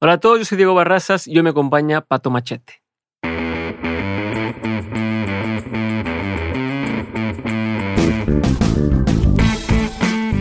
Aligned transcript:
Hola 0.00 0.12
a 0.12 0.20
todos, 0.20 0.38
yo 0.38 0.44
soy 0.44 0.56
Diego 0.56 0.74
Barrazas 0.74 1.26
y 1.26 1.36
hoy 1.36 1.42
me 1.42 1.50
acompaña 1.50 2.00
Pato 2.00 2.30
Machete. 2.30 2.77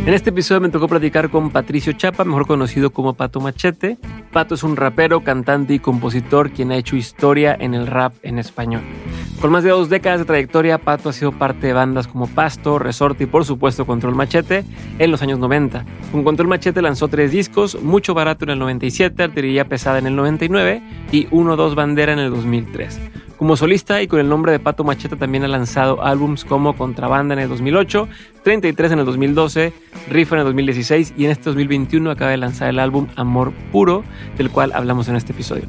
En 0.07 0.13
este 0.13 0.29
episodio 0.29 0.61
me 0.61 0.69
tocó 0.69 0.87
platicar 0.87 1.29
con 1.29 1.49
Patricio 1.49 1.91
Chapa, 1.91 2.23
mejor 2.23 2.47
conocido 2.47 2.91
como 2.91 3.15
Pato 3.15 3.41
Machete. 3.41 3.97
Pato 4.31 4.55
es 4.55 4.63
un 4.63 4.77
rapero, 4.77 5.21
cantante 5.21 5.73
y 5.73 5.79
compositor 5.79 6.51
quien 6.51 6.71
ha 6.71 6.77
hecho 6.77 6.95
historia 6.95 7.53
en 7.59 7.73
el 7.73 7.87
rap 7.87 8.13
en 8.23 8.39
español. 8.39 8.83
Con 9.41 9.51
más 9.51 9.65
de 9.65 9.71
dos 9.71 9.89
décadas 9.89 10.19
de 10.19 10.25
trayectoria, 10.25 10.77
Pato 10.77 11.09
ha 11.09 11.13
sido 11.13 11.33
parte 11.33 11.67
de 11.67 11.73
bandas 11.73 12.07
como 12.07 12.27
Pasto, 12.27 12.79
Resorte 12.79 13.25
y 13.25 13.27
por 13.27 13.43
supuesto 13.43 13.85
Control 13.85 14.15
Machete 14.15 14.63
en 14.97 15.11
los 15.11 15.21
años 15.21 15.39
90. 15.39 15.83
Con 16.13 16.23
Control 16.23 16.47
Machete 16.47 16.81
lanzó 16.81 17.09
tres 17.09 17.33
discos, 17.33 17.77
Mucho 17.81 18.13
Barato 18.13 18.45
en 18.45 18.51
el 18.51 18.59
97, 18.59 19.21
Artillería 19.21 19.65
Pesada 19.65 19.99
en 19.99 20.07
el 20.07 20.15
99 20.15 20.83
y 21.11 21.27
1-2 21.27 21.75
Bandera 21.75 22.13
en 22.13 22.19
el 22.19 22.29
2003. 22.31 22.97
Como 23.37 23.55
solista 23.55 24.01
y 24.01 24.07
con 24.07 24.19
el 24.19 24.27
nombre 24.27 24.51
de 24.51 24.59
Pato 24.59 24.83
Machete 24.83 25.15
también 25.15 25.43
ha 25.43 25.47
lanzado 25.47 26.03
álbums 26.03 26.43
como 26.43 26.75
Contrabanda 26.75 27.35
en 27.35 27.39
el 27.39 27.49
2008, 27.49 28.07
33 28.41 28.93
en 28.93 28.99
el 28.99 29.05
2012, 29.05 29.73
Rifa 30.09 30.35
en 30.35 30.39
el 30.39 30.45
2016 30.45 31.13
y 31.15 31.25
en 31.25 31.31
este 31.31 31.43
2021 31.45 32.09
acaba 32.09 32.31
de 32.31 32.37
lanzar 32.37 32.69
el 32.69 32.79
álbum 32.79 33.07
Amor 33.15 33.53
Puro, 33.71 34.03
del 34.37 34.49
cual 34.49 34.71
hablamos 34.73 35.07
en 35.07 35.17
este 35.17 35.33
episodio. 35.33 35.65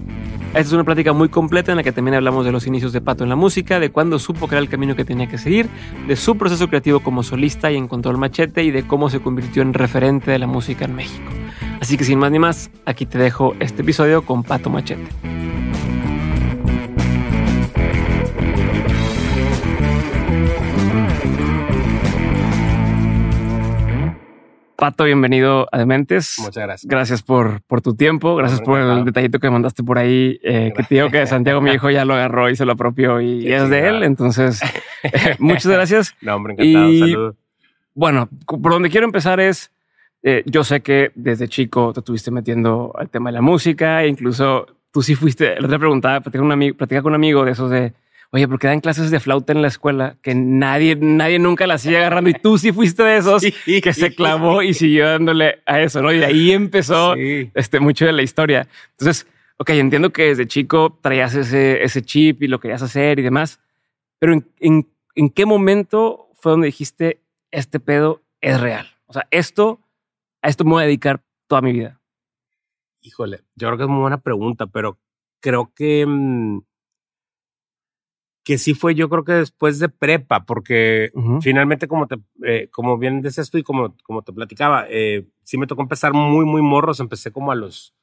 Esta 0.48 0.60
es 0.60 0.72
una 0.72 0.84
plática 0.84 1.12
muy 1.12 1.28
completa 1.28 1.70
en 1.70 1.76
la 1.76 1.82
que 1.82 1.92
también 1.92 2.14
hablamos 2.14 2.46
de 2.46 2.52
los 2.52 2.66
inicios 2.66 2.94
de 2.94 3.02
Pato 3.02 3.22
en 3.22 3.28
la 3.28 3.36
música, 3.36 3.78
de 3.78 3.90
cuándo 3.90 4.18
supo 4.18 4.46
era 4.46 4.60
el 4.60 4.70
camino 4.70 4.96
que 4.96 5.04
tenía 5.04 5.26
que 5.26 5.36
seguir, 5.36 5.68
de 6.06 6.16
su 6.16 6.38
proceso 6.38 6.68
creativo 6.68 7.00
como 7.00 7.22
solista 7.22 7.70
y 7.70 7.76
en 7.76 7.86
Control 7.86 8.16
Machete 8.16 8.62
y 8.62 8.70
de 8.70 8.84
cómo 8.84 9.10
se 9.10 9.20
convirtió 9.20 9.60
en 9.60 9.74
referente 9.74 10.30
de 10.30 10.38
la 10.38 10.46
música 10.46 10.86
en 10.86 10.94
México. 10.94 11.30
Así 11.80 11.98
que 11.98 12.04
sin 12.04 12.18
más 12.18 12.30
ni 12.30 12.38
más, 12.38 12.70
aquí 12.86 13.04
te 13.04 13.18
dejo 13.18 13.54
este 13.60 13.82
episodio 13.82 14.22
con 14.22 14.42
Pato 14.42 14.70
Machete. 14.70 15.06
Pato, 24.78 25.02
bienvenido 25.02 25.66
a 25.72 25.78
Dementes. 25.78 26.36
Muchas 26.38 26.62
gracias. 26.62 26.88
Gracias 26.88 27.22
por, 27.24 27.62
por 27.62 27.82
tu 27.82 27.96
tiempo, 27.96 28.36
gracias 28.36 28.60
por 28.60 28.78
el 28.78 29.04
detallito 29.04 29.40
que 29.40 29.50
mandaste 29.50 29.82
por 29.82 29.98
ahí, 29.98 30.38
eh, 30.44 30.72
que 30.76 30.84
te 30.84 30.94
digo 30.94 31.10
que 31.10 31.26
Santiago, 31.26 31.60
mi 31.60 31.72
hijo, 31.72 31.90
ya 31.90 32.04
lo 32.04 32.14
agarró 32.14 32.48
y 32.48 32.54
se 32.54 32.64
lo 32.64 32.74
apropió 32.74 33.20
y, 33.20 33.52
es 33.52 33.68
de 33.70 33.88
él. 33.88 34.04
Entonces, 34.04 34.62
eh, 35.02 35.34
muchas 35.40 35.66
gracias. 35.66 36.14
No, 36.22 36.36
hombre, 36.36 36.52
encantado. 36.52 36.88
Y- 36.90 37.00
Saludos. 37.00 37.34
Bueno, 37.92 38.28
por 38.46 38.70
donde 38.70 38.88
quiero 38.88 39.04
empezar 39.04 39.40
es, 39.40 39.72
eh, 40.22 40.44
yo 40.46 40.62
sé 40.62 40.80
que 40.80 41.10
desde 41.16 41.48
chico 41.48 41.92
te 41.92 41.98
estuviste 41.98 42.30
metiendo 42.30 42.92
al 42.96 43.10
tema 43.10 43.30
de 43.30 43.34
la 43.34 43.42
música, 43.42 44.04
e 44.04 44.06
incluso 44.06 44.64
tú 44.92 45.02
sí 45.02 45.16
fuiste, 45.16 45.60
la 45.60 45.66
otra 45.66 45.80
preguntaba, 45.80 46.20
platicaba 46.20 47.02
con 47.02 47.10
un 47.10 47.14
amigo 47.16 47.44
de 47.44 47.50
esos 47.50 47.68
de, 47.68 47.94
oye, 48.30 48.46
¿por 48.48 48.58
qué 48.58 48.66
dan 48.66 48.80
clases 48.80 49.10
de 49.10 49.20
flauta 49.20 49.52
en 49.52 49.62
la 49.62 49.68
escuela? 49.68 50.16
Que 50.22 50.34
nadie, 50.34 50.96
nadie 50.96 51.38
nunca 51.38 51.66
la 51.66 51.78
sigue 51.78 51.96
agarrando 51.98 52.30
y 52.30 52.34
tú 52.34 52.58
sí 52.58 52.72
fuiste 52.72 53.02
de 53.02 53.16
esos 53.18 53.42
Sí. 53.42 53.80
que 53.80 53.92
se 53.92 54.14
clavó 54.14 54.62
y 54.62 54.74
siguió 54.74 55.06
dándole 55.08 55.62
a 55.66 55.80
eso, 55.80 56.02
¿no? 56.02 56.12
Y 56.12 56.18
de 56.18 56.26
ahí 56.26 56.52
empezó 56.52 57.14
Sí. 57.14 57.50
este, 57.54 57.80
mucho 57.80 58.04
de 58.06 58.12
la 58.12 58.22
historia. 58.22 58.68
Entonces, 58.98 59.26
ok, 59.56 59.70
entiendo 59.70 60.12
que 60.12 60.24
desde 60.24 60.46
chico 60.46 60.98
traías 61.00 61.34
ese, 61.34 61.82
ese 61.82 62.02
chip 62.02 62.42
y 62.42 62.48
lo 62.48 62.60
querías 62.60 62.82
hacer 62.82 63.18
y 63.18 63.22
demás, 63.22 63.60
pero 64.18 64.32
¿en, 64.34 64.46
en, 64.60 64.88
en 65.14 65.30
qué 65.30 65.46
momento 65.46 66.28
fue 66.34 66.52
donde 66.52 66.66
dijiste, 66.66 67.20
este 67.50 67.80
pedo 67.80 68.22
es 68.40 68.60
real? 68.60 68.88
O 69.06 69.12
sea, 69.14 69.26
esto, 69.30 69.80
a 70.42 70.48
esto 70.48 70.64
me 70.64 70.72
voy 70.72 70.82
a 70.82 70.86
dedicar 70.86 71.22
toda 71.46 71.62
mi 71.62 71.72
vida. 71.72 71.98
Híjole, 73.00 73.40
yo 73.54 73.68
creo 73.68 73.78
que 73.78 73.84
es 73.84 73.88
muy 73.88 74.00
buena 74.00 74.20
pregunta, 74.20 74.66
pero 74.66 74.98
creo 75.40 75.72
que 75.74 76.04
mm, 76.06 76.60
que 78.48 78.56
sí 78.56 78.72
fue, 78.72 78.94
yo 78.94 79.10
creo 79.10 79.24
que 79.24 79.32
después 79.32 79.78
de 79.78 79.90
prepa, 79.90 80.46
porque 80.46 81.12
finalmente, 81.42 81.86
como 81.86 82.06
te, 82.06 82.16
eh, 82.46 82.68
como 82.70 82.96
bien 82.96 83.20
decías 83.20 83.50
tú 83.50 83.58
y 83.58 83.62
como, 83.62 83.94
como 84.04 84.22
te 84.22 84.32
platicaba, 84.32 84.86
eh, 84.88 85.26
sí 85.42 85.58
me 85.58 85.66
tocó 85.66 85.82
empezar 85.82 86.14
muy, 86.14 86.46
muy 86.46 86.62
morros. 86.62 86.98
Empecé 86.98 87.30
como 87.30 87.52
a 87.52 87.54
los 87.54 87.94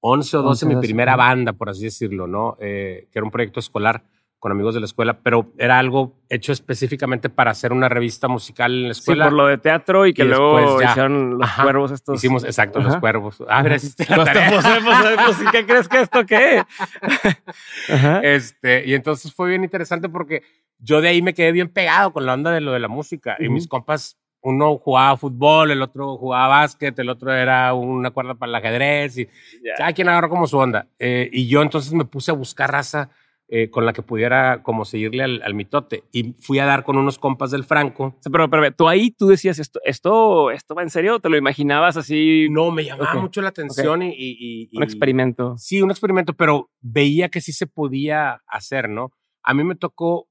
11 0.00 0.36
o 0.36 0.42
12, 0.42 0.50
11, 0.50 0.66
mi 0.66 0.74
12, 0.74 0.86
primera 0.86 1.16
banda, 1.16 1.54
por 1.54 1.70
así 1.70 1.84
decirlo, 1.84 2.26
¿no? 2.26 2.58
Eh, 2.60 3.08
que 3.10 3.18
era 3.18 3.24
un 3.24 3.30
proyecto 3.30 3.60
escolar 3.60 4.04
con 4.38 4.52
amigos 4.52 4.72
de 4.74 4.80
la 4.80 4.86
escuela, 4.86 5.18
pero 5.20 5.52
era 5.58 5.78
algo 5.80 6.14
hecho 6.28 6.52
específicamente 6.52 7.28
para 7.28 7.50
hacer 7.50 7.72
una 7.72 7.88
revista 7.88 8.28
musical 8.28 8.72
en 8.72 8.88
la 8.88 8.94
Sí, 8.94 9.00
escuela. 9.00 9.24
por 9.24 9.32
lo 9.32 9.46
de 9.48 9.58
teatro 9.58 10.06
y 10.06 10.14
que 10.14 10.22
Y 10.22 10.28
luego 10.28 10.80
ya. 10.80 10.90
hicieron 10.90 11.38
los 11.38 11.42
Ajá. 11.48 11.62
cuervos 11.64 11.90
estos. 11.90 12.14
Hicimos, 12.16 12.44
exacto, 12.44 12.78
los 12.80 12.96
cuervos. 12.98 13.42
Ah, 13.48 13.62
mira, 13.64 13.76
hiciste 13.76 14.06
la 14.08 14.24
tarea. 14.24 14.52
¿Qué 15.50 15.66
crees 15.66 15.88
que 15.88 16.00
esto 16.02 16.24
qué? 16.24 16.62
Ajá. 17.92 18.20
Este, 18.22 18.84
y 18.86 18.94
entonces 18.94 19.32
fue 19.34 19.48
bien 19.48 19.64
interesante 19.64 20.08
porque 20.08 20.42
yo 20.78 21.00
de 21.00 21.08
ahí 21.08 21.22
me 21.22 21.34
quedé 21.34 21.52
bien 21.52 21.68
pegado 21.68 22.12
con 22.12 22.24
la 22.26 22.34
onda 22.34 22.50
de 22.52 22.60
lo 22.60 22.72
de 22.72 22.78
la 22.80 22.88
música. 22.88 23.36
Y 23.40 23.48
mis 23.48 23.66
compas, 23.66 24.16
uno 24.40 24.78
jugaba 24.78 25.16
fútbol, 25.16 25.70
el 25.72 25.82
otro 25.82 26.16
jugaba 26.16 26.46
básquet, 26.60 26.96
el 26.98 27.08
otro 27.08 27.32
era 27.32 27.74
una 27.74 28.10
cuerda 28.12 28.34
para 28.34 28.50
el 28.50 28.54
ajedrez 28.54 29.18
y 29.18 29.28
cada 29.76 29.92
quien 29.92 30.08
agarró 30.08 30.28
como 30.28 30.46
su 30.46 30.58
onda. 30.58 30.86
Eh, 30.98 31.28
y 31.32 31.48
yo 31.48 31.62
entonces 31.62 31.92
me 31.92 32.04
puse 32.04 32.30
a 32.30 32.34
buscar 32.34 32.70
raza 32.70 33.10
eh, 33.50 33.70
con 33.70 33.86
la 33.86 33.92
que 33.94 34.02
pudiera 34.02 34.62
como 34.62 34.84
seguirle 34.84 35.24
al, 35.24 35.42
al 35.42 35.54
mitote. 35.54 36.04
Y 36.12 36.34
fui 36.34 36.58
a 36.58 36.66
dar 36.66 36.84
con 36.84 36.98
unos 36.98 37.18
compas 37.18 37.50
del 37.50 37.64
Franco. 37.64 38.14
Pero, 38.30 38.50
pero, 38.50 38.70
tú 38.72 38.88
ahí 38.88 39.10
tú 39.10 39.26
decías 39.28 39.58
esto, 39.58 39.80
esto, 39.84 40.50
esto 40.50 40.74
va 40.74 40.82
en 40.82 40.90
serio, 40.90 41.18
te 41.18 41.28
lo 41.30 41.36
imaginabas 41.38 41.96
así, 41.96 42.48
No, 42.50 42.70
me 42.70 42.84
llamaba 42.84 43.14
mucho 43.22 43.40
la 43.40 43.48
atención 43.48 44.02
y, 44.02 44.08
y- 44.10 44.68
y- 44.70 44.76
un 44.76 44.82
experimento. 44.82 45.56
Sí, 45.56 45.80
un 45.80 45.90
experimento, 45.90 46.34
pero 46.34 46.70
veía 46.80 47.28
que 47.30 47.40
sí 47.40 47.52
se 47.52 47.66
podía 47.66 48.42
hacer, 48.46 48.88
¿no? 48.88 49.12
A 49.42 49.54
mí 49.54 49.64
me 49.64 49.74
tocó, 49.76 50.28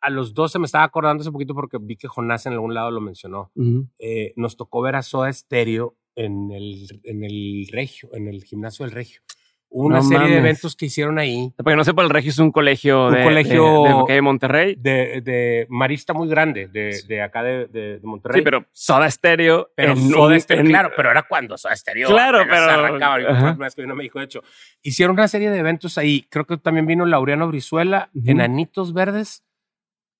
a 0.00 0.10
los 0.10 0.34
12 0.34 0.58
me 0.58 0.66
estaba 0.66 0.84
acordando 0.84 1.20
hace 1.22 1.30
poquito 1.30 1.54
porque 1.54 1.78
vi 1.80 1.96
que 1.96 2.08
Jonás 2.08 2.46
en 2.46 2.52
algún 2.54 2.74
lado 2.74 2.90
lo 2.90 3.00
mencionó. 3.00 3.52
Eh, 3.98 4.32
nos 4.36 4.56
tocó 4.56 4.82
ver 4.82 4.96
a 4.96 5.02
Soda 5.02 5.32
Stereo 5.32 5.96
en 6.16 6.50
el, 6.50 7.00
en 7.04 7.22
el 7.22 7.68
Regio, 7.70 8.08
en 8.12 8.26
el 8.26 8.42
gimnasio 8.42 8.84
del 8.84 8.92
Regio. 8.94 9.20
Una 9.68 9.96
No 9.96 10.02
serie 10.04 10.18
de 10.28 10.36
mames. 10.36 10.38
eventos 10.38 10.76
que 10.76 10.86
hicieron 10.86 11.18
ahí 11.18 11.52
Para 11.56 11.72
que 11.72 11.76
no 11.76 11.84
sepa, 11.84 12.02
el 12.02 12.08
Regio 12.08 12.30
es 12.30 12.38
un 12.38 12.50
colegio 12.52 13.08
Un 13.08 13.14
de, 13.14 13.24
colegio- 13.24 13.82
de, 13.82 14.04
de, 14.08 14.14
de 14.14 14.22
Monterrey. 14.22 14.74
de, 14.78 15.20
de 15.22 15.66
marista 15.68 16.14
muy 16.14 16.28
grande, 16.28 16.68
de, 16.68 17.02
de 17.06 17.20
acá 17.22 17.42
de, 17.42 17.66
de- 17.66 17.98
de 17.98 18.06
Monterrey. 18.06 18.40
Sí, 18.40 18.44
pero 18.44 18.64
Soda 18.72 19.10
Stereo. 19.10 19.70
Pero 19.74 19.92
en 19.92 20.08
Soda 20.08 20.38
Stereo, 20.38 20.62
en- 20.62 20.68
claro, 20.68 20.90
pero 20.96 21.10
era 21.10 21.24
cuando 21.24 21.58
Soda 21.58 21.74
Stereo. 21.76 22.08
Claro, 22.08 22.38
pero- 22.48 22.56
arrancaba. 22.70 23.20
Yo, 23.20 23.28
que 23.74 23.82
vino 23.82 23.92
a 23.92 23.96
México, 23.96 24.18
de 24.20 24.24
hecho. 24.26 24.42
Hicieron 24.82 25.14
una 25.14 25.28
serie 25.28 25.50
de 25.50 25.58
eventos 25.58 25.98
ahí. 25.98 26.26
Creo 26.30 26.46
que 26.46 26.56
también 26.56 26.86
vino 26.86 27.04
Laureano 27.04 27.48
Brizuela, 27.48 28.08
Ujú. 28.14 28.30
Enanitos 28.30 28.94
Verdes, 28.94 29.42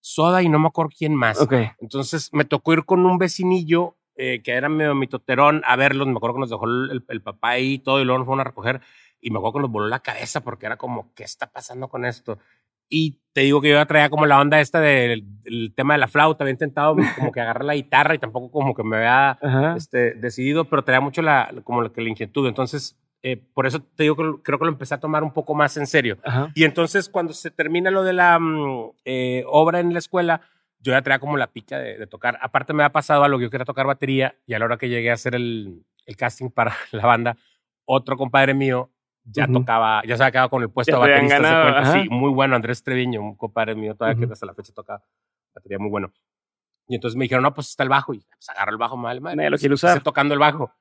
Soda 0.01 0.43
y 0.43 0.49
no 0.49 0.59
me 0.59 0.69
acuerdo 0.69 0.91
quién 0.97 1.15
más. 1.15 1.39
Entonces 1.81 2.31
me 2.33 2.45
tocó 2.45 2.73
ir 2.75 2.85
con 2.85 3.05
un 3.07 3.17
vecinillo 3.19 3.97
eh, 4.19 4.41
que 4.43 4.53
era 4.53 4.69
medio 4.69 4.95
mitoterón 4.95 5.63
a 5.67 5.77
verlos. 5.77 6.07
Me 6.09 6.15
acuerdo 6.17 6.35
que 6.37 6.41
nos 6.41 6.51
dejó 6.51 6.65
el, 6.67 6.91
el- 6.91 7.05
el 7.09 7.23
papá 7.23 7.51
ahí 7.51 7.75
y 7.75 7.79
todo, 7.79 8.01
y 8.01 8.05
luego 8.05 8.19
nos 8.19 8.27
fueron 8.27 8.41
a 8.41 8.45
recoger. 8.45 8.81
Y 9.27 9.31
me 9.31 9.39
acuerdo 9.39 9.55
que 9.55 9.63
nos 9.63 9.73
voló 9.73 9.89
la 9.89 9.99
cabeza 9.99 10.41
porque 10.41 10.67
era 10.67 10.77
como, 10.77 11.13
¿qué 11.17 11.25
está 11.25 11.51
pasando 11.51 11.89
con 11.89 12.05
esto? 12.05 12.39
Y 12.89 13.19
te 13.33 13.41
digo 13.41 13.61
que 13.61 13.71
yo 13.71 13.85
traía 13.85 14.09
como 14.09 14.25
la 14.25 14.41
onda 14.41 14.61
esta 14.61 14.79
del, 14.79 15.25
del 15.43 15.75
tema 15.75 15.95
de 15.95 15.99
la 15.99 16.07
flauta. 16.07 16.45
Había 16.45 16.53
intentado 16.53 16.95
como 17.17 17.33
que 17.33 17.41
agarrar 17.41 17.65
la 17.65 17.75
guitarra 17.75 18.15
y 18.15 18.21
tampoco 18.21 18.53
como 18.53 18.73
que 18.73 18.85
me 18.85 18.99
había 18.99 19.37
este, 19.77 20.15
decidido, 20.15 20.67
pero 20.67 20.85
traía 20.85 21.01
mucho 21.01 21.23
la, 21.23 21.53
como 21.65 21.83
la, 21.83 21.89
que 21.89 22.03
la 22.03 22.09
inquietud. 22.09 22.47
Entonces 22.47 22.97
eh, 23.21 23.37
por 23.37 23.67
eso 23.67 23.81
te 23.81 24.05
digo 24.05 24.15
que 24.15 24.43
creo 24.45 24.61
que 24.61 24.65
lo 24.65 24.71
empecé 24.71 24.95
a 24.95 25.01
tomar 25.01 25.25
un 25.25 25.33
poco 25.33 25.57
más 25.57 25.77
en 25.77 25.89
serio. 25.89 26.19
Ajá. 26.23 26.53
Y 26.55 26.63
entonces 26.63 27.09
cuando 27.09 27.33
se 27.33 27.51
termina 27.51 27.91
lo 27.91 28.05
de 28.05 28.13
la 28.13 28.39
mm, 28.39 28.93
eh, 29.07 29.43
obra 29.49 29.81
en 29.81 29.93
la 29.93 29.99
escuela, 29.99 30.41
yo 30.79 30.93
ya 30.93 31.03
traía 31.03 31.19
como 31.19 31.37
la 31.37 31.49
pica 31.49 31.81
de, 31.81 31.99
de 31.99 32.07
tocar. 32.07 32.39
Aparte 32.41 32.73
me 32.73 32.85
ha 32.85 32.93
pasado 32.93 33.25
algo, 33.25 33.39
que 33.39 33.47
yo 33.47 33.51
quería 33.51 33.65
tocar 33.65 33.87
batería 33.87 34.37
y 34.47 34.55
a 34.55 34.61
la 34.61 34.67
hora 34.67 34.77
que 34.77 34.89
llegué 34.89 35.11
a 35.11 35.15
hacer 35.15 35.35
el, 35.35 35.85
el 36.07 36.17
casting 36.17 36.51
para 36.51 36.77
la 36.93 37.05
banda, 37.05 37.37
otro 37.87 38.17
compadre 38.17 38.55
mío 38.55 38.93
ya 39.29 39.45
Ujú. 39.45 39.53
tocaba, 39.55 40.03
ya 40.07 40.17
se 40.17 40.23
había 40.23 40.33
quedado 40.33 40.51
con 40.51 40.63
el 40.63 40.71
puesto 40.71 40.93
Ya 40.93 41.05
de 41.07 41.13
baterista. 41.13 41.39
ganado. 41.39 41.93
Sí, 41.93 42.09
muy 42.09 42.31
bueno, 42.33 42.57
Andrés 42.57 42.83
Treviño, 42.83 43.21
un 43.21 43.37
compadre 43.37 43.75
mío 43.75 43.95
todavía 43.95 44.19
Ujú. 44.19 44.27
que 44.29 44.33
hasta 44.33 44.47
la 44.47 44.55
fecha 44.55 44.73
toca 44.73 45.03
batería 45.55 45.79
muy 45.79 45.91
bueno. 45.91 46.13
Y 46.89 46.95
entonces 46.95 47.17
me 47.17 47.25
dijeron, 47.25 47.43
no, 47.43 47.53
pues 47.53 47.69
está 47.71 47.83
el 47.83 47.89
bajo. 47.89 48.15
Y 48.15 48.21
pues 48.21 48.49
agarro 48.49 48.71
el 48.73 48.79
bajo, 48.79 48.97
madre, 48.97 49.21
madre. 49.21 49.37
Nadie 49.37 49.51
lo 49.51 49.55
pues, 49.55 49.61
quiere 49.63 49.75
usar. 49.75 49.91
empecé 49.91 50.05
tocando 50.05 50.35
el 50.35 50.41
bajo. 50.41 50.73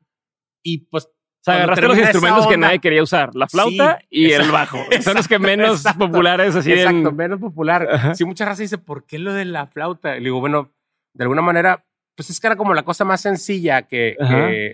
Y 0.64 0.80
pues 0.86 1.06
O 1.06 1.12
sea, 1.42 1.56
agarraste 1.56 1.88
los 1.88 1.98
instrumentos 1.98 2.48
que 2.48 2.54
onda- 2.56 2.68
nadie 2.68 2.80
quería 2.80 3.02
usar, 3.04 3.36
la 3.36 3.48
flauta 3.48 3.98
Sí, 4.02 4.08
y 4.12 4.26
el 4.26 4.42
exacto, 4.42 4.54
bajo. 4.54 4.78
Son 5.02 5.16
los 5.16 5.28
que 5.28 5.36
exacto, 5.36 5.40
menos 5.40 5.78
exacto. 5.78 6.06
populares 6.08 6.56
así 6.56 6.72
Exacto, 6.74 7.10
en... 7.10 7.16
menos 7.16 7.40
popular. 7.40 7.88
Ajá. 7.92 8.14
Sí, 8.16 8.26
mucha 8.26 8.46
raza 8.46 8.62
dice, 8.62 8.78
¿por 8.78 9.06
qué 9.06 9.18
lo 9.20 9.34
de 9.34 9.46
la 9.46 9.66
flauta? 9.68 10.16
Y 10.16 10.20
le 10.20 10.26
digo, 10.26 10.40
bueno, 10.40 10.72
de 11.14 11.24
alguna 11.24 11.42
manera, 11.42 11.86
pues 12.16 12.30
es 12.30 12.40
que 12.40 12.48
era 12.48 12.56
como 12.56 12.74
la 12.74 12.84
cosa 12.84 13.04
más 13.06 13.22
sencilla 13.22 13.84
que, 13.84 14.16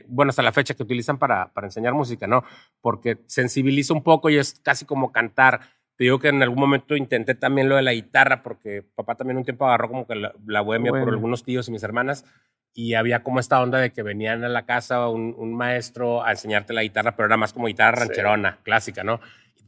bueno, 0.08 0.30
hasta 0.30 0.42
la 0.44 0.52
fecha 0.52 0.74
que 0.74 0.84
utilizan 0.84 1.18
para, 1.18 1.52
para 1.54 1.68
enseñar 1.68 1.94
música, 1.94 2.28
¿no? 2.28 2.44
Porque 2.82 3.18
sensibiliza 3.28 3.94
un 3.94 4.04
poco 4.04 4.30
y 4.30 4.38
es 4.38 4.60
casi 4.64 4.86
como 4.86 5.12
cantar. 5.12 5.60
Te 5.98 6.06
digo 6.06 6.20
que 6.20 6.30
en 6.30 6.42
algún 6.42 6.60
momento 6.60 6.96
intenté 6.96 7.36
también 7.36 7.68
lo 7.70 7.76
de 7.76 7.82
la 7.84 7.94
guitarra, 7.94 8.42
porque 8.44 8.84
papá 8.96 9.16
también 9.16 9.38
un 9.38 9.44
tiempo 9.44 9.66
agarró 9.66 9.88
como 9.90 10.08
que 10.08 10.16
la, 10.16 10.34
la 10.46 10.62
bohemia 10.62 10.92
Bueno. 10.92 11.06
por 11.06 11.14
algunos 11.14 11.44
tíos 11.44 11.68
y 11.68 11.72
mis 11.72 11.84
hermanas. 11.84 12.26
Y 12.74 12.94
había 12.94 13.22
como 13.22 13.40
esta 13.42 13.62
onda 13.62 13.80
de 13.80 13.92
que 13.92 14.02
venían 14.02 14.44
a 14.46 14.50
la 14.50 14.66
casa 14.66 15.10
un, 15.10 15.36
un 15.38 15.54
maestro 15.54 16.24
a 16.24 16.32
enseñarte 16.32 16.72
la 16.74 16.84
guitarra, 16.84 17.16
pero 17.16 17.26
era 17.26 17.38
más 17.38 17.52
como 17.54 17.68
guitarra 17.68 17.98
Sí. 17.98 18.08
rancherona, 18.08 18.60
clásica, 18.64 19.04
¿no? 19.04 19.20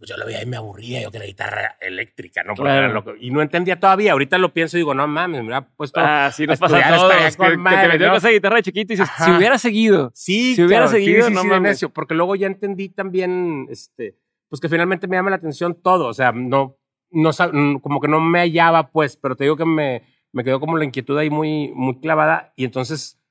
Pues 0.04 0.10
yo 0.10 0.18
lo 0.18 0.26
veía 0.26 0.44
y 0.44 0.46
me 0.46 0.58
aburría, 0.58 1.02
yo 1.02 1.12
quería 1.12 1.28
guitarra 1.28 1.78
eléctrica, 1.80 2.44
¿no? 2.44 2.56
Claro. 2.56 2.92
loco. 2.92 3.14
Y 3.18 3.32
no 3.32 3.42
entendía 3.42 3.80
todavía. 3.80 4.12
Ahorita 4.12 4.38
lo 4.38 4.54
pienso 4.54 4.76
y 4.76 4.82
digo, 4.82 4.94
no 4.94 5.08
mames, 5.08 5.40
me 5.40 5.46
hubiera 5.48 5.66
puesto. 5.66 6.02
Ah, 6.04 6.30
sí, 6.30 6.46
nos 6.46 6.58
a 6.58 6.60
pasa 6.60 6.78
estudiar, 6.78 7.00
todos. 7.00 7.12
estaría 7.14 7.32
Que, 7.32 7.38
con 7.38 7.46
que 7.48 7.52
te 7.54 7.58
madre, 7.58 7.88
metieron 7.88 8.08
¿no? 8.08 8.12
con 8.12 8.18
esa 8.18 8.30
guitarra 8.32 8.56
de 8.58 8.64
chiquito 8.64 8.92
y 8.92 8.96
dices, 8.98 9.10
Ajá. 9.10 9.24
si 9.24 9.32
hubiera 9.32 9.58
seguido. 9.58 10.12
Sí, 10.14 10.56
Si 10.56 10.64
hubiera 10.64 10.88
sí, 10.90 10.96
seguido, 10.96 11.28
sí, 11.30 11.34
no 11.34 11.42
sí, 11.42 11.48
de 11.48 11.54
mames. 11.54 11.70
necio, 11.72 11.90
porque 11.94 12.16
luego 12.16 12.36
ya 12.36 12.48
entendí 12.48 12.90
también, 12.90 13.66
este, 13.70 14.18
pues 14.50 14.60
que 14.60 14.68
finalmente 14.68 15.08
me 15.08 15.16
llama 15.16 15.30
la 15.30 15.38
atención 15.38 15.74
todo, 15.82 16.08
o 16.08 16.14
sea, 16.14 16.34
no, 16.34 16.78
no, 17.10 17.30
mm, 17.30 17.78
como 17.78 18.02
que 18.02 18.10
no 18.10 18.20
me 18.20 18.40
hallaba, 18.40 18.90
pues, 18.92 19.16
pero 19.16 19.38
te 19.38 19.46
digo 19.46 19.56
que 19.56 19.64
me, 19.64 20.04
me 20.34 20.44
quedó 20.44 20.60
como 20.60 20.76
la 20.78 20.84
inquietud 20.84 21.18
ahí 21.18 21.30
muy, 21.30 21.72
muy 21.74 22.02
clavada 22.02 22.52
y 22.58 22.66
entonces 22.66 23.22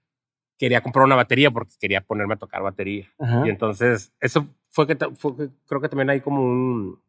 quería 0.58 0.80
comprar 0.80 1.04
una 1.04 1.16
batería 1.16 1.50
porque 1.50 1.74
quería 1.78 2.00
ponerme 2.00 2.32
a 2.32 2.38
tocar 2.38 2.62
batería. 2.62 3.12
Ajá. 3.18 3.42
Y 3.46 3.50
entonces, 3.50 4.14
eso 4.18 4.46
fue 4.72 4.86
que, 4.86 4.96
fue 5.14 5.36
que 5.36 5.48
creo 5.68 5.80
que 5.80 5.88
también 5.88 6.10
hay 6.10 6.20
como 6.20 6.42
un, 6.42 7.00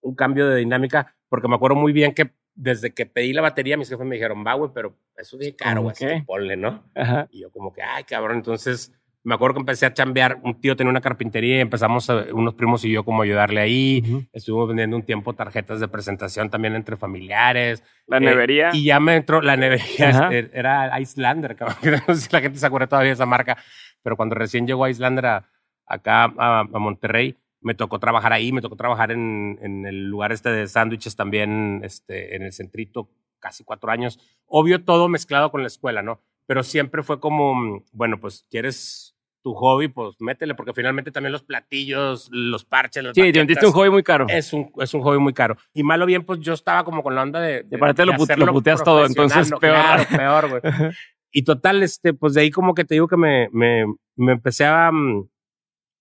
un 0.00 0.14
cambio 0.14 0.48
de 0.48 0.56
dinámica, 0.56 1.14
porque 1.28 1.46
me 1.48 1.54
acuerdo 1.54 1.76
muy 1.76 1.92
bien 1.92 2.12
que 2.14 2.32
desde 2.54 2.92
que 2.92 3.06
pedí 3.06 3.32
la 3.32 3.42
batería, 3.42 3.76
mis 3.76 3.88
jefes 3.88 4.06
me 4.06 4.16
dijeron, 4.16 4.42
va, 4.46 4.54
güey, 4.54 4.70
pero 4.74 4.96
eso 5.16 5.36
es 5.38 5.54
caro, 5.58 5.76
¿Cómo 5.76 5.82
güey, 5.82 5.92
así 5.92 6.06
que 6.06 6.24
ponle, 6.26 6.56
¿no? 6.56 6.82
Ajá. 6.94 7.28
Y 7.30 7.40
yo 7.42 7.50
como 7.50 7.72
que, 7.72 7.82
ay, 7.82 8.04
cabrón, 8.04 8.38
entonces 8.38 8.92
me 9.24 9.34
acuerdo 9.34 9.54
que 9.54 9.60
empecé 9.60 9.84
a 9.84 9.92
chambear, 9.92 10.38
un 10.42 10.58
tío 10.60 10.76
tenía 10.76 10.90
una 10.90 11.00
carpintería 11.00 11.56
y 11.56 11.60
empezamos 11.60 12.08
a- 12.08 12.26
unos 12.32 12.54
primos 12.54 12.84
y 12.84 12.92
yo 12.92 13.04
como 13.04 13.20
a 13.22 13.24
ayudarle 13.24 13.60
ahí. 13.60 14.02
Ujú. 14.06 14.24
Estuvimos 14.32 14.68
vendiendo 14.68 14.96
un 14.96 15.02
tiempo 15.02 15.32
tarjetas 15.34 15.80
de 15.80 15.88
presentación 15.88 16.48
también 16.48 16.76
entre 16.76 16.96
familiares. 16.96 17.82
La 18.06 18.18
Eh, 18.18 18.20
nevería. 18.20 18.70
y 18.72 18.84
ya 18.84 19.00
me 19.00 19.16
entró 19.16 19.42
la 19.42 19.56
nevería, 19.56 20.10
Ajá. 20.10 20.28
era 20.54 20.98
Islander, 21.00 21.56
cabrón. 21.56 21.76
No 22.08 22.14
sé 22.14 22.20
si 22.22 22.28
la 22.32 22.40
gente 22.40 22.58
se 22.58 22.66
acuerda 22.66 22.86
todavía 22.86 23.08
de 23.10 23.14
esa 23.14 23.26
marca, 23.26 23.58
pero 24.02 24.16
cuando 24.16 24.34
recién 24.36 24.64
llegó 24.66 24.86
Islander 24.88 25.26
a, 25.26 25.50
acá 25.86 26.32
a, 26.38 26.60
a 26.60 26.78
Monterrey, 26.78 27.36
me 27.60 27.74
tocó 27.74 27.98
trabajar 27.98 28.32
ahí, 28.32 28.52
me 28.52 28.60
tocó 28.60 28.76
trabajar 28.76 29.10
en, 29.12 29.58
en 29.62 29.86
el 29.86 30.04
lugar 30.08 30.32
este 30.32 30.50
de 30.50 30.66
sándwiches 30.68 31.16
también, 31.16 31.80
este, 31.84 32.36
en 32.36 32.42
el 32.42 32.52
centrito, 32.52 33.08
casi 33.38 33.64
cuatro 33.64 33.90
años. 33.90 34.18
Obvio, 34.46 34.84
todo 34.84 35.08
mezclado 35.08 35.50
con 35.50 35.62
la 35.62 35.66
escuela, 35.68 36.02
¿no? 36.02 36.20
Pero 36.46 36.62
siempre 36.62 37.02
fue 37.02 37.18
como, 37.18 37.82
bueno, 37.92 38.20
pues 38.20 38.46
quieres 38.50 39.14
tu 39.42 39.54
hobby, 39.54 39.86
pues 39.88 40.16
métele, 40.20 40.54
porque 40.56 40.72
finalmente 40.72 41.10
también 41.12 41.32
los 41.32 41.42
platillos, 41.44 42.28
los 42.32 42.64
parches, 42.64 43.02
las 43.04 43.14
Sí, 43.14 43.32
te 43.32 43.38
baquetas, 43.40 43.64
un 43.64 43.72
hobby 43.72 43.90
muy 43.90 44.02
caro. 44.02 44.26
es 44.28 44.52
un, 44.52 44.70
es 44.78 44.92
un 44.94 45.02
hobby 45.02 45.18
muy 45.18 45.32
caro. 45.32 45.56
Y 45.72 45.82
malo 45.84 46.04
bien, 46.06 46.24
pues 46.24 46.40
yo 46.40 46.52
estaba 46.52 46.84
como 46.84 47.02
con 47.02 47.14
la 47.14 47.22
onda 47.22 47.40
de. 47.40 47.62
de- 47.62 47.78
de 47.94 48.06
lo 48.06 48.12
put- 48.14 48.36
lo 48.36 48.52
puteas 48.52 48.82
todo, 48.82 49.06
entonces 49.06 49.48
profesional, 49.50 49.60
peor. 49.60 49.98
no, 49.98 50.06
Claro, 50.16 50.48
peor, 50.50 50.60
güey. 50.62 50.62
Y 51.32 51.42
total, 51.42 51.82
este, 51.82 52.14
pues 52.14 52.32
de 52.34 52.40
ahí 52.40 52.50
como 52.50 52.74
que 52.74 52.84
te 52.84 52.94
digo 52.94 53.06
que 53.08 53.16
me, 53.16 53.48
me, 53.52 53.84
me 54.16 54.32
empecé 54.32 54.64
a, 54.64 54.90
mm, 54.90 55.28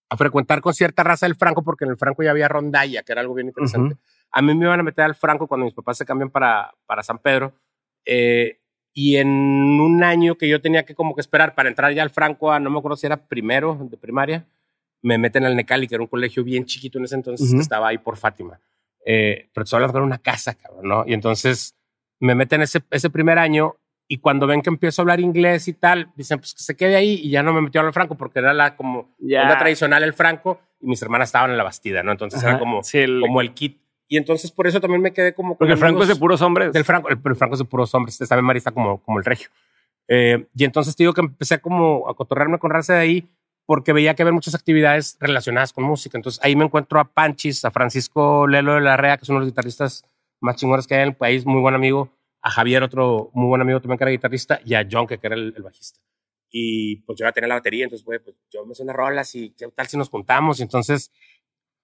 a 0.10 0.18
frecuentar 0.18 0.62
con 0.62 0.74
cierta 0.74 1.04
raza 1.04 1.26
del 1.26 1.36
Franco, 1.36 1.64
porque 1.64 1.86
en 1.86 1.92
el 1.92 1.98
Franco 1.98 2.24
ya 2.24 2.32
había 2.32 2.48
rondalla, 2.48 3.04
que 3.04 3.12
era 3.12 3.22
algo 3.22 3.34
bien 3.34 3.48
interesante. 3.48 3.98
A 4.32 4.42
mí 4.42 4.54
me 4.54 4.66
iban 4.66 4.80
a 4.80 4.84
meter 4.84 5.06
al 5.06 5.16
Franco 5.16 5.48
cuando 5.48 5.66
mis 5.66 5.74
papás 5.74 5.98
se 5.98 6.06
cambian 6.06 6.30
para, 6.30 6.74
para 6.86 7.04
San 7.04 7.20
Pedro. 7.20 7.54
eh, 8.06 8.60
y 8.98 9.18
en 9.18 9.28
un 9.28 10.04
año 10.06 10.36
que 10.36 10.48
yo 10.48 10.62
tenía 10.62 10.86
que 10.86 10.96
como 10.96 11.14
que 11.14 11.20
esperar 11.20 11.54
para 11.54 11.68
entrar 11.68 11.94
ya 11.94 12.02
al 12.02 12.12
Franco, 12.12 12.54
a, 12.54 12.62
no 12.62 12.70
me 12.70 12.80
acuerdo 12.80 12.96
si 12.96 13.06
era 13.06 13.18
primero 13.18 13.78
de 13.78 13.98
primaria, 13.98 14.48
me 15.02 15.18
meten 15.18 15.44
al 15.44 15.54
Necali, 15.54 15.86
que 15.86 15.96
era 15.96 16.02
un 16.02 16.08
colegio 16.08 16.46
bien 16.46 16.66
chiquito 16.66 16.98
en 16.98 17.04
ese 17.04 17.16
entonces, 17.16 17.54
que 17.54 17.60
estaba 17.60 17.90
ahí 17.90 17.98
por 17.98 18.16
Fátima. 18.16 18.58
Eh, 19.06 19.50
pero 19.54 19.66
solo 19.66 19.90
era 19.90 20.02
una 20.02 20.18
casa, 20.18 20.54
cabrón, 20.54 20.88
¿no? 20.88 21.04
Y 21.06 21.14
entonces 21.14 21.76
me 22.22 22.36
meten 22.36 22.62
ese, 22.62 22.82
ese 22.90 23.10
primer 23.10 23.38
año 23.38 23.76
y 24.08 24.18
cuando 24.20 24.46
ven 24.48 24.62
que 24.62 24.70
empiezo 24.70 25.02
a 25.02 25.04
hablar 25.04 25.20
inglés 25.20 25.68
y 25.68 25.74
tal, 25.74 26.12
dicen, 26.16 26.38
pues 26.40 26.54
que 26.54 26.62
se 26.62 26.76
quede 26.76 26.96
ahí 26.96 27.20
y 27.24 27.30
ya 27.32 27.42
no 27.44 27.54
me 27.54 27.62
metieron 27.62 27.88
al 27.88 27.94
Franco 27.94 28.16
porque 28.16 28.40
era 28.40 28.54
la 28.54 28.76
como 28.76 29.16
Ya. 29.20 29.44
onda 29.44 29.58
tradicional 29.58 30.04
el 30.04 30.14
Franco 30.14 30.60
y 30.80 30.88
mis 30.88 31.02
hermanas 31.02 31.30
estaban 31.30 31.50
en 31.52 31.58
la 31.58 31.64
Bastida, 31.64 32.04
¿no? 32.04 32.12
Entonces 32.12 32.40
Ajá. 32.42 32.52
era 32.52 32.60
como, 32.60 32.84
Sí, 32.84 33.00
el- 33.00 33.22
como 33.22 33.42
el 33.42 33.54
kit. 33.54 33.80
Y 34.08 34.18
entonces 34.18 34.52
por 34.52 34.68
eso 34.68 34.80
también 34.80 35.02
me 35.02 35.12
quedé 35.14 35.34
como... 35.34 35.58
Porque 35.58 35.74
el 35.74 35.80
Franco 35.80 36.04
es 36.04 36.08
de 36.10 36.16
puros 36.16 36.40
hombres. 36.44 36.72
del 36.74 36.86
Franco, 36.86 37.10
el, 37.10 37.20
el 37.26 37.36
Franco 37.36 37.54
es 37.56 37.60
de 37.60 37.66
puros 37.66 37.94
hombres, 37.96 38.14
este 38.16 38.28
también 38.28 38.46
Marista 38.46 38.70
como, 38.72 39.02
como 39.02 39.18
el 39.18 39.26
regio. 39.26 39.50
Eh, 40.08 40.46
y 40.56 40.64
entonces 40.66 40.96
te 40.96 41.02
digo 41.04 41.14
que 41.14 41.22
empecé 41.22 41.60
como 41.60 42.08
a 42.08 42.14
cotorrearme 42.14 42.60
con 42.60 42.70
raza 42.70 42.94
de 42.94 43.00
ahí 43.00 43.28
porque 43.66 43.94
veía 43.94 44.14
que 44.14 44.22
había 44.22 44.32
muchas 44.34 44.54
actividades 44.54 45.18
relacionadas 45.20 45.74
con 45.74 45.84
música. 45.84 46.16
Entonces 46.20 46.40
ahí 46.44 46.56
me 46.56 46.66
encuentro 46.66 47.00
a 47.00 47.06
Panchis, 47.06 47.66
a 47.66 47.72
Francisco 47.72 48.46
Lelo 48.46 48.76
de 48.76 48.82
la 48.82 48.96
Rea, 48.96 49.18
que 49.18 49.24
es 49.24 49.30
uno 49.30 49.40
de 49.40 49.46
los 49.46 49.52
guitarristas 49.52 50.06
más 50.40 50.58
chingones 50.58 50.86
que 50.86 50.94
hay 50.94 51.02
en 51.02 51.08
el 51.08 51.16
país, 51.16 51.44
muy 51.48 51.60
buen 51.62 51.74
amigo, 51.74 52.12
a 52.46 52.50
Javier, 52.52 52.84
otro 52.84 53.32
muy 53.34 53.48
buen 53.48 53.62
amigo 53.62 53.82
también 53.82 53.98
que 53.98 54.04
era 54.04 54.12
guitarrista, 54.12 54.60
y 54.64 54.76
a 54.76 54.88
John, 54.90 55.08
que 55.08 55.20
era 55.22 55.34
el, 55.36 55.54
el 55.58 55.64
bajista. 55.64 56.00
Y 56.52 56.98
pues 56.98 57.18
yo 57.20 57.26
ya 57.26 57.32
tenía 57.32 57.48
la 57.48 57.56
batería, 57.56 57.84
entonces, 57.86 58.06
güey, 58.06 58.20
pues 58.20 58.36
yo 58.52 58.66
me 58.66 58.76
sé 58.76 58.84
unas 58.84 58.96
rolas 58.96 59.34
y 59.36 59.50
qué 59.58 59.68
tal 59.70 59.88
si 59.88 59.98
nos 59.98 60.10
juntamos. 60.10 60.60
Y 60.60 60.64
entonces 60.64 61.12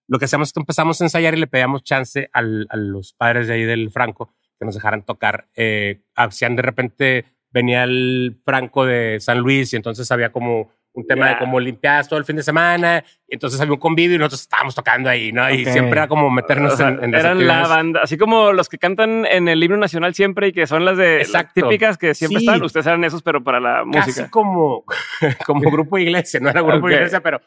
lo 0.08 0.20
que 0.20 0.26
hacemos 0.26 0.50
es 0.50 0.54
que 0.54 0.60
empezamos 0.60 1.02
a 1.02 1.06
ensayar 1.06 1.34
y 1.36 1.40
le 1.40 1.48
pedíamos 1.48 1.84
chance 1.84 2.30
al- 2.32 2.68
a 2.70 2.78
los 2.78 3.14
padres 3.14 3.48
de 3.48 3.56
ahí 3.56 3.64
del 3.64 3.90
Franco 3.92 4.34
que 4.60 4.66
nos 4.66 4.76
dejaran 4.76 5.04
tocar. 5.04 5.50
Eh, 5.56 6.04
hacían 6.16 6.56
de 6.56 6.62
repente, 6.62 7.26
venía 7.50 7.84
el 7.84 8.40
Franco 8.46 8.86
de 8.86 9.20
San 9.20 9.40
Luis 9.40 9.74
y 9.74 9.78
entonces 9.78 10.12
había 10.12 10.32
como 10.32 10.72
un 10.94 11.08
tema 11.08 11.30
de 11.30 11.38
como 11.38 11.60
limpiadas 11.60 12.10
todo 12.10 12.20
el 12.20 12.26
fin 12.26 12.36
de 12.36 12.44
semana. 12.44 13.04
Y 13.28 13.36
entonces 13.36 13.60
había 13.62 13.74
un 13.74 13.80
convivio 13.80 14.16
y 14.16 14.20
nosotros 14.20 14.42
estábamos 14.42 14.76
tocando 14.76 15.10
ahí, 15.10 15.32
¿no? 15.32 15.50
Y 15.50 15.64
siempre 15.66 15.92
era 16.00 16.08
como 16.10 16.30
meternos 16.30 16.74
O 16.74 16.78
sea, 16.78 16.90
en, 16.90 17.04
en 17.06 17.12
las 17.12 17.22
eran 17.24 17.48
la 17.48 17.68
banda, 17.68 18.02
así 18.04 18.18
como 18.18 18.52
los 18.52 18.68
que 18.68 18.78
cantan 18.78 19.26
en 19.26 19.48
el 19.48 19.64
himno 19.64 19.78
nacional 19.78 20.14
siempre 20.14 20.50
y 20.50 20.52
que 20.52 20.68
son 20.68 20.84
las 20.84 20.98
de 20.98 21.20
las 21.20 21.28
Exacto. 21.28 21.54
típicas 21.62 21.98
que 21.98 22.14
siempre 22.14 22.40
Sí. 22.40 22.46
están. 22.46 22.62
Ustedes 22.64 22.88
eran 22.88 23.04
esos, 23.06 23.22
pero 23.24 23.42
para 23.44 23.60
la 23.62 23.84
Casi 23.92 24.10
música. 24.10 24.30
como, 24.30 24.84
como 25.46 25.72
grupo 25.72 25.96
de 25.96 26.04
iglesia, 26.04 26.40
no 26.42 26.50
era 26.50 26.62
grupo 26.62 26.88
de 26.88 26.96
iglesia, 26.96 27.22
pero 27.22 27.40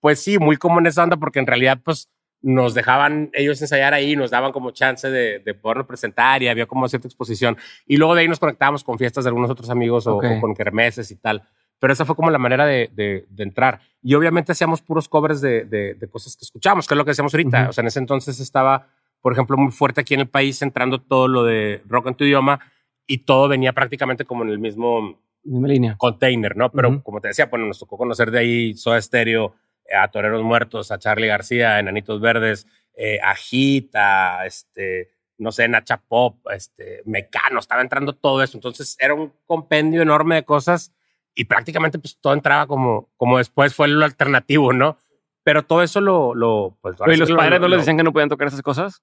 pues 0.00 0.22
sí, 0.22 0.38
muy 0.38 0.56
como 0.56 0.78
en 0.80 0.86
esa 0.86 1.02
onda, 1.02 1.16
porque 1.16 1.38
en 1.38 1.46
realidad, 1.46 1.78
pues 1.82 2.10
nos 2.42 2.72
dejaban 2.72 3.28
ellos 3.34 3.60
ensayar 3.60 3.92
ahí, 3.92 4.16
nos 4.16 4.30
daban 4.30 4.50
como 4.50 4.70
chance 4.70 5.10
de, 5.10 5.40
de 5.40 5.52
podernos 5.54 5.86
presentar 5.86 6.42
y 6.42 6.48
había 6.48 6.64
como 6.64 6.88
cierta 6.88 7.06
exposición. 7.06 7.58
Y 7.86 7.98
luego 7.98 8.14
de 8.14 8.22
ahí 8.22 8.28
nos 8.28 8.38
conectábamos 8.40 8.82
con 8.82 8.96
fiestas 8.98 9.24
de 9.24 9.28
algunos 9.28 9.50
otros 9.50 9.68
amigos 9.68 10.06
o 10.06 10.18
con 10.40 10.54
kermeses 10.54 11.10
y 11.10 11.16
tal. 11.16 11.42
Pero 11.80 11.92
esa 11.92 12.04
fue 12.04 12.14
como 12.14 12.30
la 12.30 12.38
manera 12.38 12.64
de, 12.66 12.90
de- 12.92 13.26
de 13.28 13.42
entrar. 13.42 13.80
Y 14.02 14.14
obviamente 14.14 14.52
hacíamos 14.52 14.80
puros 14.82 15.08
covers 15.08 15.40
de, 15.40 15.96
cosas 16.12 16.36
que 16.36 16.44
escuchábamos, 16.44 16.86
que 16.86 16.94
es 16.94 16.98
lo 16.98 17.04
que 17.04 17.10
hacíamos 17.10 17.34
ahorita. 17.34 17.68
O 17.68 17.72
sea, 17.72 17.82
en 17.82 17.88
ese 17.88 17.98
entonces 17.98 18.38
estaba, 18.38 18.86
por 19.20 19.32
ejemplo, 19.32 19.56
muy 19.56 19.72
fuerte 19.72 20.00
aquí 20.02 20.14
en 20.14 20.20
el 20.20 20.28
país 20.28 20.60
entrando 20.62 21.00
todo 21.00 21.26
lo 21.26 21.42
de 21.44 21.82
rock 21.88 22.06
en 22.08 22.14
tu 22.14 22.24
idioma 22.24 22.60
y 23.06 23.18
todo 23.18 23.48
venía 23.48 23.72
prácticamente 23.72 24.24
como 24.24 24.44
en 24.44 24.50
el 24.50 24.58
mismo 24.58 25.18
Misma 25.42 25.68
línea. 25.68 25.96
container, 25.98 26.56
¿no? 26.56 26.70
Pero 26.70 27.02
como 27.02 27.20
te 27.20 27.28
decía, 27.28 27.46
bueno, 27.46 27.66
nos 27.66 27.78
tocó 27.78 27.96
conocer 27.96 28.30
de 28.30 28.38
ahí 28.38 28.74
Soda 28.74 29.00
Stereo, 29.00 29.54
eh, 29.86 29.96
a 29.96 30.06
Toreros 30.08 30.42
Muertos, 30.42 30.92
a 30.92 30.98
Charlie 30.98 31.26
García, 31.28 31.76
a 31.76 31.80
Enanitos 31.80 32.20
Verdes, 32.20 32.66
eh, 32.94 33.18
a 33.24 33.34
Hit, 33.34 33.94
a 33.96 34.44
este, 34.46 35.10
no 35.38 35.50
sé, 35.50 35.66
Nacha 35.66 35.96
Pop, 35.96 36.36
este, 36.54 37.00
Mecano, 37.06 37.58
estaba 37.58 37.80
entrando 37.80 38.12
todo 38.14 38.42
eso. 38.42 38.58
Entonces 38.58 38.96
era 39.00 39.14
un 39.14 39.32
compendio 39.46 40.02
enorme 40.02 40.34
de 40.36 40.44
cosas 40.44 40.92
y 41.34 41.44
prácticamente 41.44 41.98
pues 41.98 42.18
todo 42.20 42.32
entraba 42.34 42.66
como, 42.66 43.08
como 43.16 43.38
después 43.38 43.74
fue 43.74 43.88
lo 43.88 44.04
alternativo, 44.04 44.72
¿no? 44.72 44.96
Pero 45.42 45.62
todo 45.64 45.82
eso 45.82 46.00
lo, 46.00 46.34
lo 46.34 46.76
pues, 46.82 46.96
sí 46.98 47.16
¿los 47.16 47.30
lo- 47.30 47.36
padres 47.36 47.60
no 47.60 47.68
les 47.68 47.78
decían 47.80 47.96
que 47.96 48.02
no 48.02 48.12
podían 48.12 48.28
tocar 48.28 48.48
esas 48.48 48.62
cosas? 48.62 49.02